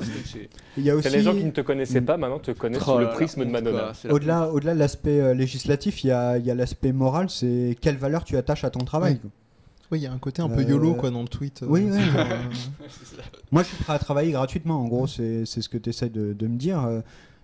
Il 0.77 0.83
y 0.85 0.91
a 0.91 0.97
aussi, 0.97 1.09
les 1.11 1.23
gens 1.23 1.33
qui 1.35 1.45
ne 1.45 1.51
te 1.51 1.61
connaissaient 1.61 2.01
pas, 2.01 2.17
maintenant 2.17 2.39
te 2.39 2.51
connaissent 2.51 2.83
Oh 2.87 2.93
sous 2.95 2.99
le 2.99 3.11
prisme 3.11 3.45
de 3.45 3.51
Madonna. 3.51 3.93
au-delà, 4.11 4.51
au-delà 4.51 4.75
de 4.75 4.79
l'aspect 4.79 5.21
euh, 5.21 5.35
législatif, 5.35 6.03
il 6.05 6.09
y 6.09 6.11
a, 6.11 6.37
il 6.39 6.45
y 6.47 6.51
a 6.51 6.55
l'aspect 6.55 6.93
moral, 6.93 7.31
c'est 7.31 7.77
quelle 7.81 7.97
valeur 7.97 8.25
tu 8.25 8.37
attaches 8.37 8.65
à 8.65 8.71
ton 8.71 8.85
travail. 8.85 9.21
Oui. 9.91 9.99
il 10.01 10.03
y 10.03 10.07
a 10.07 10.13
un 10.13 10.19
côté 10.19 10.43
un 10.43 10.49
peu 10.49 10.61
Euh, 10.63 10.69
YOLO 10.69 10.95
quoi 10.95 11.11
dans 11.11 11.23
le 11.23 11.29
tweet. 11.29 11.63
euh, 11.63 11.67
oui, 11.69 11.87
euh, 11.89 11.99
Moi, 13.53 13.63
je 13.63 13.69
suis 13.69 13.77
prêt 13.85 13.93
à 13.93 13.99
travailler 13.99 14.33
gratuitement, 14.33 14.81
en 14.81 14.89
gros, 14.89 15.07
c'est 15.07 15.45
c'est 15.47 15.61
ce 15.63 15.69
que 15.69 15.79
tu 15.79 15.91
essaies 15.91 16.09
de, 16.09 16.33
de 16.33 16.47
me 16.47 16.57
dire. 16.57 16.85
Euh, 16.85 17.01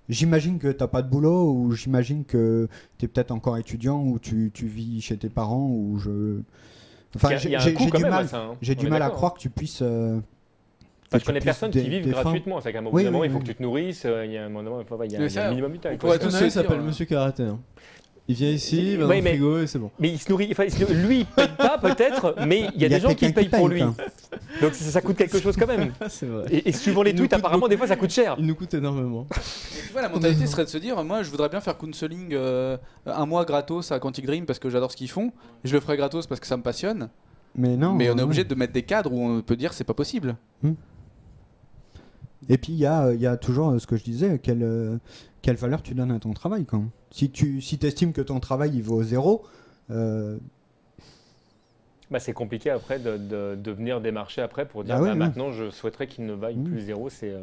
J'imagine 0.08 0.58
que 0.58 0.66
t'as 0.72 0.88
pas 0.88 1.02
de 1.02 1.08
boulot, 1.08 1.52
ou 1.52 1.70
j'imagine 1.70 2.24
que 2.24 2.66
tu 2.98 3.04
es 3.04 3.08
peut-être 3.08 3.30
encore 3.30 3.58
étudiant, 3.58 4.02
ou 4.02 4.18
tu, 4.18 4.50
tu 4.52 4.66
vis 4.66 5.00
chez 5.00 5.16
tes 5.16 5.28
parents, 5.28 5.68
ou 5.70 5.98
je... 6.00 6.40
Enfin, 7.16 7.36
j'ai 7.36 7.48
du 7.72 7.90
même 7.92 8.04
à 8.04 8.10
mal, 8.10 8.28
ça, 8.28 8.38
hein. 8.38 8.56
j'ai 8.62 8.74
du 8.74 8.88
mal 8.88 9.02
à 9.02 9.10
croire 9.10 9.34
que 9.34 9.40
tu 9.40 9.50
puisses... 9.50 9.82
euh, 9.82 10.18
Enfin, 11.08 11.18
que 11.18 11.22
je 11.22 11.26
connais 11.26 11.40
personne 11.40 11.70
qui 11.72 11.88
vivent 11.88 12.08
gratuitement. 12.08 12.60
C'est 12.60 12.70
qu'à 12.72 12.78
un 12.78 12.82
moment 12.82 12.94
Oui, 12.94 13.02
donné, 13.02 13.18
oui, 13.18 13.26
il 13.26 13.32
faut 13.32 13.40
que 13.40 13.44
tu 13.46 13.54
te 13.56 13.62
nourrisses. 13.62 14.04
euh, 14.04 14.24
Il 14.24 14.30
y 14.32 14.38
a 14.38 14.44
un 14.44 14.48
moment, 14.48 14.78
enfin, 14.78 15.04
il 15.04 15.10
y 15.10 15.16
a, 15.16 15.18
Mais 15.18 15.26
il 15.26 15.34
y 15.34 15.38
a 15.38 15.42
ça, 15.42 15.46
un 15.46 15.50
minimum 15.50 15.76
Parce 15.82 16.18
tous 16.18 16.26
que 16.26 16.30
se 16.30 16.44
il 16.44 16.50
s'appelle 16.52 16.76
dire, 16.78 16.86
Monsieur 16.86 17.04
Karaté. 17.04 17.46
Il 18.30 18.36
vient 18.36 18.50
ici, 18.50 18.92
il 18.92 18.96
va 18.98 19.08
dans 19.08 19.12
le 19.12 19.22
frigo 19.22 19.58
et 19.58 19.66
c'est 19.66 19.80
bon. 19.80 19.90
Mais 19.98 20.10
il 20.10 20.18
se 20.20 20.30
nourrit. 20.30 20.46
enfin, 20.52 20.62
il 20.62 20.70
se- 20.70 20.92
lui, 20.92 21.20
il 21.20 21.26
paye 21.26 21.48
pas 21.58 21.78
peut-être, 21.78 22.36
mais 22.46 22.68
il 22.76 22.80
y 22.80 22.84
a 22.84 22.88
des 22.88 23.00
gens 23.00 23.12
qui 23.12 23.32
payent 23.32 23.48
pour 23.48 23.68
lui. 23.68 23.82
Donc 23.82 24.72
ça, 24.72 24.88
ça 24.88 25.00
coûte 25.00 25.16
quelque 25.16 25.40
chose 25.40 25.56
quand 25.56 25.66
même. 25.66 25.92
c'est 26.08 26.26
vrai. 26.26 26.44
Et, 26.48 26.68
et 26.68 26.72
suivant 26.72 27.02
les 27.02 27.12
tweets, 27.12 27.32
apparemment, 27.32 27.66
des 27.66 27.76
fois, 27.76 27.88
ça 27.88 27.96
coûte 27.96 28.12
cher. 28.12 28.36
Il 28.38 28.46
nous 28.46 28.54
coûte 28.54 28.72
énormément. 28.72 29.26
Tu 29.84 29.90
vois, 29.90 30.02
la 30.02 30.08
mentalité 30.08 30.46
serait 30.46 30.62
de 30.64 30.68
se 30.68 30.78
dire 30.78 31.02
moi, 31.02 31.24
je 31.24 31.30
voudrais 31.32 31.48
bien 31.48 31.60
faire 31.60 31.76
counseling 31.76 32.28
euh, 32.34 32.76
un 33.04 33.26
mois 33.26 33.44
gratos 33.44 33.90
à 33.90 33.98
Quantic 33.98 34.26
Dream 34.26 34.46
parce 34.46 34.60
que 34.60 34.70
j'adore 34.70 34.92
ce 34.92 34.96
qu'ils 34.96 35.10
font. 35.10 35.32
Je 35.64 35.74
le 35.74 35.80
ferai 35.80 35.96
gratos 35.96 36.28
parce 36.28 36.40
que 36.40 36.46
ça 36.46 36.56
me 36.56 36.62
passionne. 36.62 37.08
Mais 37.56 37.76
non. 37.76 37.94
mais 37.94 38.10
on 38.10 38.12
est 38.12 38.16
ouais. 38.18 38.22
obligé 38.22 38.44
de 38.44 38.54
mettre 38.54 38.72
des 38.72 38.84
cadres 38.84 39.12
où 39.12 39.26
on 39.28 39.42
peut 39.42 39.56
dire 39.56 39.72
c'est 39.72 39.82
pas 39.82 39.94
possible. 39.94 40.36
Et 42.48 42.56
puis 42.58 42.72
il 42.72 42.78
y 42.78 42.86
a, 42.86 43.12
il 43.12 43.20
y 43.20 43.26
a 43.26 43.36
toujours 43.36 43.70
euh, 43.70 43.78
ce 43.78 43.86
que 43.86 43.96
je 43.96 44.04
disais, 44.04 44.38
quelle, 44.42 44.62
euh, 44.62 44.96
quelle 45.42 45.56
valeur 45.56 45.82
tu 45.82 45.94
donnes 45.94 46.10
à 46.10 46.18
ton 46.18 46.32
travail. 46.32 46.64
Quand 46.64 46.78
même. 46.78 46.90
Si 47.10 47.30
tu 47.30 47.60
si 47.60 47.78
estimes 47.82 48.12
que 48.12 48.20
ton 48.22 48.40
travail 48.40 48.70
il 48.74 48.82
vaut 48.82 49.02
zéro, 49.02 49.42
euh, 49.90 50.38
Bah, 52.10 52.18
c'est 52.18 52.32
compliqué 52.32 52.70
après 52.70 52.98
de, 52.98 53.16
de, 53.16 53.54
de 53.56 53.70
venir 53.70 54.00
démarcher 54.00 54.42
après 54.42 54.66
pour 54.66 54.82
dire 54.84 54.96
Ah 54.96 55.00
bah, 55.00 55.10
oui. 55.12 55.18
maintenant 55.18 55.52
je 55.52 55.70
souhaiterais 55.70 56.06
qu'il 56.08 56.26
ne 56.26 56.32
vaille 56.32 56.56
Mm. 56.56 56.64
plus 56.64 56.80
zéro. 56.80 57.08
C'est, 57.08 57.30
euh, 57.30 57.40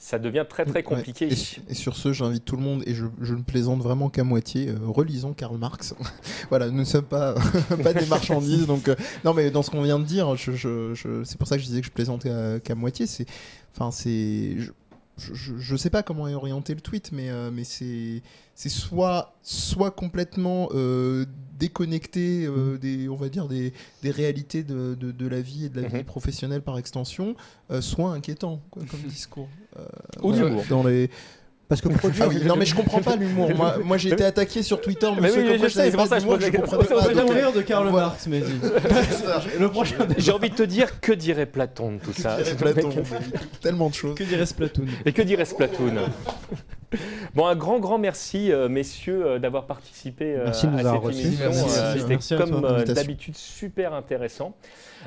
ça 0.00 0.20
devient 0.20 0.44
très 0.48 0.64
très 0.64 0.74
Ouais. 0.76 0.82
compliqué. 0.84 1.26
Et, 1.26 1.34
su- 1.34 1.60
et 1.68 1.74
sur 1.74 1.96
ce, 1.96 2.12
j'invite 2.12 2.44
tout 2.44 2.54
le 2.56 2.62
monde, 2.62 2.84
et 2.86 2.94
je, 2.94 3.06
je 3.20 3.34
ne 3.34 3.42
plaisante 3.42 3.80
vraiment 3.82 4.08
qu'à 4.10 4.22
moitié, 4.22 4.68
euh, 4.68 4.76
relisons 4.86 5.32
Karl 5.32 5.56
Marx. 5.58 5.92
voilà, 6.50 6.70
nous 6.70 6.78
ne 6.78 6.84
sommes 6.84 7.02
pas, 7.04 7.34
pas 7.82 7.92
des 7.92 8.06
marchandises. 8.06 8.68
donc, 8.68 8.86
euh, 8.86 8.94
non, 9.24 9.34
mais 9.34 9.50
dans 9.50 9.62
ce 9.64 9.70
qu'on 9.70 9.82
vient 9.82 9.98
de 9.98 10.04
dire, 10.04 10.36
je, 10.36 10.52
je- 10.52 10.94
je- 10.94 11.24
c'est 11.24 11.36
pour 11.36 11.48
ça 11.48 11.56
que 11.56 11.62
je 11.62 11.66
disais 11.66 11.80
que 11.80 11.86
je 11.88 11.90
plaisantais 11.92 12.30
à- 12.30 12.60
qu'à 12.60 12.76
moitié. 12.76 13.06
C'est, 13.08 13.26
enfin, 13.72 13.90
c'est, 13.90 14.56
je, 14.58 14.70
je, 15.16 15.58
je 15.58 15.76
sais 15.76 15.90
pas 15.90 16.02
comment 16.02 16.24
orienter 16.24 16.74
le 16.74 16.80
tweet, 16.80 17.10
mais, 17.12 17.28
euh, 17.30 17.50
mais 17.52 17.64
c'est, 17.64 18.22
c'est 18.54 18.68
soit, 18.68 19.34
soit 19.42 19.90
complètement 19.90 20.68
euh, 20.74 21.24
déconnecté 21.58 22.46
euh, 22.46 22.78
des, 22.78 23.08
on 23.08 23.16
va 23.16 23.28
dire, 23.28 23.48
des, 23.48 23.72
des 24.02 24.10
réalités 24.10 24.62
de, 24.62 24.94
de, 24.94 25.10
de 25.10 25.26
la 25.26 25.40
vie 25.40 25.64
et 25.66 25.68
de 25.68 25.80
la 25.80 25.88
Mhm. 25.88 25.96
vie 25.98 26.04
professionnelle 26.04 26.62
par 26.62 26.78
extension, 26.78 27.34
soit 27.80 28.12
inquiétant 28.12 28.62
quoi, 28.70 28.82
comme 28.90 29.00
discours. 29.08 29.48
Voilà, 30.20 30.62
dans 30.68 30.82
les 30.84 31.10
parce 31.68 31.80
que 31.80 31.88
produire, 31.88 32.24
ah 32.26 32.28
oui, 32.28 32.44
non 32.46 32.56
mais 32.56 32.64
je 32.64 32.74
comprends 32.74 33.00
pas 33.00 33.16
l'humour. 33.16 33.50
Moi, 33.54 33.76
moi 33.84 33.96
j'ai 33.98 34.10
été 34.10 34.24
attaqué 34.24 34.62
sur 34.62 34.80
Twitter, 34.80 35.08
Mais 35.20 35.30
oui, 35.30 35.58
je 35.62 35.68
sais, 35.68 35.90
c'est 35.90 35.96
pour 35.96 36.08
pas 36.08 36.20
ça 36.20 36.26
que 36.26 36.40
je 36.40 36.46
c'est 36.46 36.58
pas. 36.58 37.14
Donc, 37.14 37.28
je- 37.32 37.34
rire 37.34 37.52
de 37.52 37.62
Karl. 37.62 37.90
Marx, 37.90 38.26
le 39.60 39.68
prochain 39.68 39.96
J'ai 40.16 40.32
envie 40.32 40.50
de 40.50 40.54
te 40.54 40.62
dire 40.62 41.00
que 41.00 41.12
dirait 41.12 41.46
Platon 41.46 41.92
de 41.92 41.98
tout 41.98 42.12
ça. 42.12 42.38
Platon, 42.58 42.90
tellement 43.60 43.88
de 43.90 43.94
choses. 43.94 44.14
Que 44.14 44.24
dirait 44.24 44.46
Splatoon 44.46 44.86
Et 45.04 45.12
que 45.12 45.22
dirait 45.22 45.44
Splatoon? 45.44 45.94
Bon, 47.34 47.46
un 47.46 47.54
grand, 47.54 47.78
grand 47.80 47.98
merci, 47.98 48.50
euh, 48.50 48.68
messieurs, 48.70 49.22
euh, 49.26 49.38
d'avoir 49.38 49.66
participé 49.66 50.34
euh, 50.34 50.44
Merci 50.46 50.66
de 50.66 50.72
nous 50.72 50.78
à 50.78 50.80
avoir 50.80 50.94
cette 50.94 51.04
reçus. 51.04 51.26
émission. 51.44 51.66
Euh. 51.76 51.94
C'était 52.18 52.36
comme 52.36 52.64
euh, 52.64 52.84
d'habitude 52.84 53.36
super 53.36 53.92
intéressant. 53.92 54.54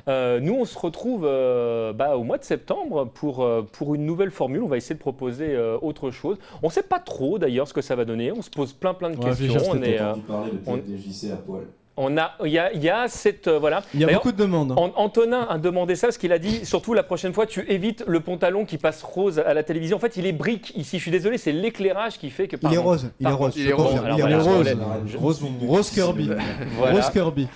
Euh, 0.07 0.39
nous, 0.39 0.53
on 0.55 0.65
se 0.65 0.77
retrouve 0.77 1.25
euh, 1.25 1.93
bah, 1.93 2.17
au 2.17 2.23
mois 2.23 2.37
de 2.37 2.43
septembre 2.43 3.05
pour, 3.13 3.43
euh, 3.43 3.61
pour 3.61 3.95
une 3.95 4.05
nouvelle 4.05 4.31
formule. 4.31 4.61
On 4.63 4.67
va 4.67 4.77
essayer 4.77 4.95
de 4.95 4.99
proposer 4.99 5.55
euh, 5.55 5.77
autre 5.81 6.11
chose. 6.11 6.37
On 6.63 6.67
ne 6.67 6.71
sait 6.71 6.83
pas 6.83 6.99
trop 6.99 7.37
d'ailleurs 7.39 7.67
ce 7.67 7.73
que 7.73 7.81
ça 7.81 7.95
va 7.95 8.05
donner. 8.05 8.31
On 8.31 8.41
se 8.41 8.49
pose 8.49 8.73
plein, 8.73 8.93
plein 8.93 9.09
de 9.11 9.15
questions. 9.17 9.53
On 9.71 9.81
est, 9.81 9.85
J'ai 9.85 9.99
euh, 9.99 10.09
entendu 10.11 10.21
parler 10.23 10.51
de 10.51 10.57
on- 10.65 10.73
peut-être 10.73 10.85
des 10.85 10.97
JC 10.97 11.31
à 11.31 11.37
poil. 11.37 11.63
On 12.03 12.17
a, 12.17 12.31
il 12.43 12.51
y 12.51 12.57
a, 12.59 12.73
il 12.73 12.83
y 12.83 12.89
a 12.89 13.07
cette 13.07 13.47
euh, 13.47 13.59
voilà. 13.59 13.83
Il 13.93 13.99
y 14.01 14.03
a 14.03 14.07
beaucoup 14.13 14.31
de 14.31 14.37
demandes. 14.37 14.71
hein. 14.71 14.75
An- 14.77 14.91
Antonin 14.95 15.45
a 15.49 15.57
demandé 15.57 15.95
ça 15.95 16.07
parce 16.07 16.17
qu'il 16.17 16.31
a 16.33 16.39
dit 16.39 16.65
surtout 16.65 16.93
la 16.93 17.03
prochaine 17.03 17.33
fois 17.33 17.45
tu 17.45 17.63
évites 17.71 18.03
le 18.07 18.19
pantalon 18.21 18.65
qui 18.65 18.77
passe 18.77 19.03
rose 19.03 19.39
à 19.39 19.53
la 19.53 19.63
télévision. 19.63 19.97
En 19.97 19.99
fait, 19.99 20.17
il 20.17 20.25
est 20.25 20.31
brique 20.31 20.73
ici. 20.75 20.97
Je 20.97 21.01
suis 21.03 21.11
désolé, 21.11 21.37
c'est 21.37 21.51
l'éclairage 21.51 22.17
qui 22.17 22.29
fait 22.29 22.47
que. 22.47 22.55
Il 22.55 22.59
est 22.59 22.61
pardon. 22.61 22.81
rose, 22.81 23.09
il 23.19 23.27
est 23.27 23.31
rose. 23.31 23.53
Il 23.55 23.67
est 23.67 23.73
rose. 23.73 23.91
il 23.95 24.31
est 24.31 24.35
rose. 24.35 24.67
je- 25.07 25.17
Rose, 25.17 25.41
Rose 25.67 25.89
Kirby. 25.91 26.29
Voilà. 26.77 26.95
Rose 26.95 27.09
Kirby. 27.11 27.47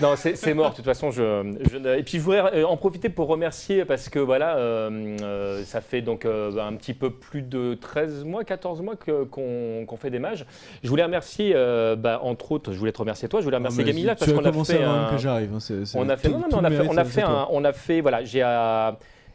Non, 0.00 0.14
c'est 0.16 0.54
mort. 0.54 0.70
De 0.70 0.76
toute 0.76 0.84
façon, 0.84 1.10
je, 1.10 1.96
et 1.98 2.02
puis 2.02 2.18
je 2.18 2.22
voudrais 2.22 2.54
euh, 2.58 2.66
en 2.66 2.76
profiter 2.76 3.08
pour 3.08 3.26
remercier 3.28 3.84
parce 3.84 4.08
que 4.08 4.18
voilà, 4.18 4.56
euh, 4.56 5.62
ça 5.64 5.80
fait 5.80 6.00
donc 6.02 6.24
euh, 6.24 6.56
un 6.58 6.74
petit 6.74 6.94
peu 6.94 7.10
plus 7.10 7.42
de 7.42 7.74
13 7.74 8.24
mois, 8.24 8.44
14 8.44 8.80
mois 8.82 8.96
que- 8.96 9.24
qu'on 9.24 9.96
fait 9.96 10.10
des 10.10 10.18
mages. 10.18 10.46
Je 10.82 10.88
voulais 10.88 11.02
remercier, 11.04 11.52
euh, 11.54 11.96
bah, 11.96 12.20
entre 12.22 12.52
autres, 12.52 12.72
je 12.72 12.78
voulais 12.78 12.92
te 12.92 12.98
remercier 12.98 13.28
toi. 13.28 13.40
Je 13.40 13.44
voulais 13.44 13.56
remercier 13.56 13.79
Parce 13.84 14.32
qu'on 14.32 14.38
a 14.44 14.52
fait 14.52 14.74
avant 14.82 14.94
même 14.94 15.04
un, 15.06 15.10
que 15.10 15.18
j'arrive. 15.18 15.50
hein, 15.54 15.60
c'est- 15.60 15.84
c'est 15.86 15.98
on 15.98 16.08
a 16.08 16.16
fait, 16.16 16.28
tout- 16.28 16.34
non, 16.34 16.40
non, 16.40 16.48
tout 16.48 16.56
mais 16.56 16.62
on 16.62 16.64
a 16.64 16.70
fait, 16.70 16.76
mérite, 16.76 16.90
on 16.92 16.96
a 16.98 17.04
c'est 17.04 17.10
fait, 17.10 17.20
toi. 17.22 17.30
un, 17.30 17.46
on 17.50 17.64
a 17.64 17.72
fait, 17.72 18.00
voilà, 18.00 18.24
j'ai 18.24 18.42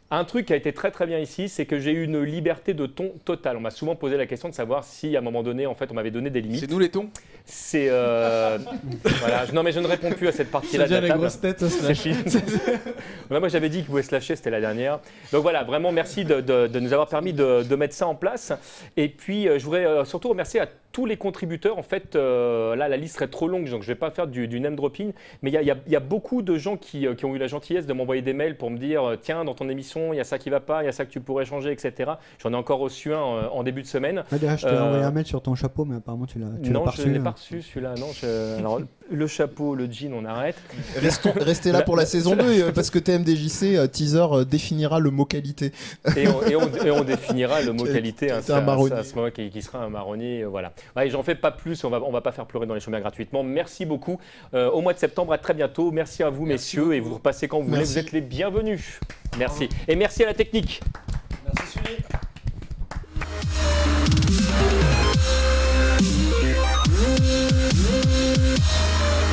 un 0.08 0.24
truc 0.24 0.46
qui 0.46 0.52
a 0.52 0.56
été 0.56 0.72
très 0.72 0.92
très 0.92 1.04
bien 1.04 1.18
ici, 1.18 1.48
c'est 1.48 1.66
que 1.66 1.80
j'ai 1.80 1.90
eu 1.90 2.04
une 2.04 2.22
liberté 2.22 2.74
de 2.74 2.86
ton 2.86 3.10
totale. 3.24 3.56
On 3.56 3.60
m'a 3.60 3.70
souvent 3.72 3.96
posé 3.96 4.16
la 4.16 4.26
question 4.26 4.48
de 4.48 4.54
savoir 4.54 4.84
si 4.84 5.16
à 5.16 5.18
un 5.18 5.22
moment 5.22 5.42
donné, 5.42 5.66
en 5.66 5.74
fait, 5.74 5.90
on 5.90 5.94
m'avait 5.94 6.12
donné 6.12 6.30
des 6.30 6.40
C'est 6.42 6.46
limites. 6.46 6.70
nous 6.70 6.78
les 6.78 6.90
tons? 6.90 7.08
C'est 7.44 7.86
euh, 7.90 8.56
voilà, 9.04 9.44
non 9.52 9.62
mais 9.64 9.72
je 9.72 9.80
ne 9.80 9.86
réponds 9.88 10.10
plus 10.10 10.28
à 10.28 10.32
cette 10.32 10.50
partie-là 10.52 10.86
devient 10.86 11.08
la 11.08 11.16
grosses 11.16 11.40
têtes, 11.40 11.64
ça 11.64 11.92
C'est 11.94 12.10
moi 13.30 13.48
j'avais 13.48 13.68
dit 13.68 13.78
qu'il 13.78 13.86
pouvait 13.86 14.02
se 14.02 14.12
lâcher, 14.12 14.36
c'était 14.36 14.50
la 14.50 14.60
dernière. 14.60 15.00
Donc 15.32 15.42
voilà, 15.42 15.64
vraiment 15.64 15.90
merci 15.92 16.24
de, 16.24 16.40
de- 16.40 16.66
de 16.68 16.80
nous 16.80 16.92
avoir 16.92 17.08
permis 17.08 17.32
de, 17.32 17.62
de 17.64 17.76
mettre 17.76 17.94
ça 17.94 18.06
en 18.06 18.14
place. 18.14 18.52
Et 18.96 19.08
puis 19.08 19.48
euh, 19.48 19.58
je 19.58 19.64
voudrais 19.64 19.86
euh, 19.86 20.04
surtout 20.04 20.28
remercier 20.28 20.60
à 20.60 20.66
tous 20.96 21.04
les 21.04 21.18
contributeurs. 21.18 21.76
En 21.76 21.82
fait, 21.82 22.16
euh, 22.16 22.74
là 22.74 22.88
la 22.88 22.96
liste 22.96 23.16
serait 23.16 23.28
trop 23.28 23.48
longue, 23.48 23.68
donc 23.68 23.82
je 23.82 23.88
ne 23.88 23.92
vais 23.92 23.98
pas 23.98 24.10
faire 24.10 24.26
du, 24.26 24.48
du 24.48 24.60
name 24.60 24.76
dropping. 24.76 25.12
Mais 25.42 25.50
il 25.50 25.52
y 25.52 25.58
a, 25.58 25.62
y 25.62 25.92
y 25.92 25.98
beaucoup 25.98 26.40
de 26.40 26.56
gens 26.56 26.78
qui, 26.78 27.06
euh, 27.06 27.14
qui 27.14 27.26
ont 27.26 27.34
eu 27.34 27.38
la 27.38 27.48
gentillesse 27.48 27.84
de 27.84 27.92
m'envoyer 27.92 28.22
des 28.22 28.32
mails 28.32 28.56
pour 28.56 28.70
me 28.70 28.78
dire 28.78 29.04
euh, 29.04 29.16
tiens, 29.20 29.44
dans 29.44 29.52
ton 29.52 29.68
émission, 29.68 30.14
il 30.14 30.16
y 30.16 30.20
a 30.20 30.24
ça 30.24 30.38
qui 30.38 30.48
va 30.48 30.60
pas, 30.60 30.82
il 30.82 30.86
y 30.86 30.88
a 30.88 30.92
ça 30.92 31.04
que 31.04 31.10
tu 31.10 31.20
pourrais 31.20 31.44
changer, 31.44 31.70
etc. 31.70 32.12
J'en 32.38 32.54
ai 32.54 32.56
encore 32.56 32.78
reçu 32.78 33.12
un 33.12 33.18
en 33.18 33.62
début 33.62 33.82
de 33.82 33.86
semaine. 33.86 34.24
Ah, 34.32 34.38
déjà, 34.38 34.56
je 34.56 34.66
t'ai 34.66 34.72
envoyé 34.78 35.04
un 35.04 35.10
mail 35.10 35.26
sur 35.26 35.42
ton 35.42 35.54
chapeau, 35.54 35.84
mais 35.84 35.96
apparemment 35.96 36.24
tu 36.24 36.38
l'as 36.38 36.46
l'as 36.46 36.70
non, 36.70 36.86
je 36.86 36.90
reçu. 36.92 37.08
ne 37.08 37.12
l'ai 37.12 37.20
hein. 37.20 37.24
pas 37.24 37.32
reçu 37.32 37.60
celui-là. 37.60 37.94
Non, 38.00 38.06
je- 38.14 38.58
alors, 38.58 38.80
le 39.10 39.26
chapeau, 39.26 39.74
le 39.74 39.90
jean, 39.90 40.12
on 40.14 40.24
arrête. 40.24 40.56
Restez 40.96 41.72
là 41.72 41.82
pour 41.82 41.96
la 41.96 42.06
saison 42.06 42.36
2, 42.36 42.44
euh, 42.44 42.72
parce 42.72 42.90
que 42.90 42.98
TMDJC, 42.98 43.76
euh, 43.76 43.86
teaser, 43.86 44.26
euh, 44.32 44.44
définira 44.44 45.00
le 45.00 45.10
mot 45.10 45.24
qualité. 45.24 45.72
Et 46.16 46.26
on, 46.26 47.04
définira 47.04 47.62
le 47.62 47.72
mot 47.72 47.84
qualité 47.84 48.30
hein, 48.30 48.40
un 48.48 48.60
marronnier. 48.60 48.96
Ça, 48.96 49.04
ce 49.04 49.14
moment 49.14 49.30
qui, 49.30 49.50
qui, 49.50 49.62
sera 49.62 49.78
un 49.84 49.88
marronnier. 49.88 50.44
Voilà. 50.44 50.72
J'en 51.06 51.22
fais 51.22 51.34
pas 51.34 51.50
plus, 51.50 51.84
on 51.84 51.90
va, 51.90 51.98
va 51.98 52.20
pas 52.20 52.32
faire 52.32 52.46
pleurer 52.46 52.66
dans 52.66 52.74
les 52.74 52.80
chemins 52.80 53.00
gratuitement. 53.00 53.42
Merci 53.42 53.86
beaucoup. 53.86 54.18
Au 54.52 54.80
mois 54.80 54.92
de 54.92 54.98
septembre, 54.98 55.32
à 55.32 55.38
très 55.38 55.54
bientôt. 55.54 55.90
Merci 55.90 56.22
à 56.22 56.30
vous, 56.30 56.46
messieurs, 56.46 56.94
et 56.94 57.00
vous 57.00 57.14
repassez 57.14 57.48
quand 57.48 57.60
vous 57.60 57.68
voulez. 57.68 57.84
Vous 57.84 57.98
êtes 57.98 58.12
les 58.12 58.20
bienvenus. 58.20 59.00
Merci. 59.38 59.68
Et 59.88 59.96
merci 59.96 60.22
à 60.22 60.26
la 60.26 60.34
technique. 60.34 60.80
Merci, 61.44 61.78
Mm-hmm. 67.76 69.25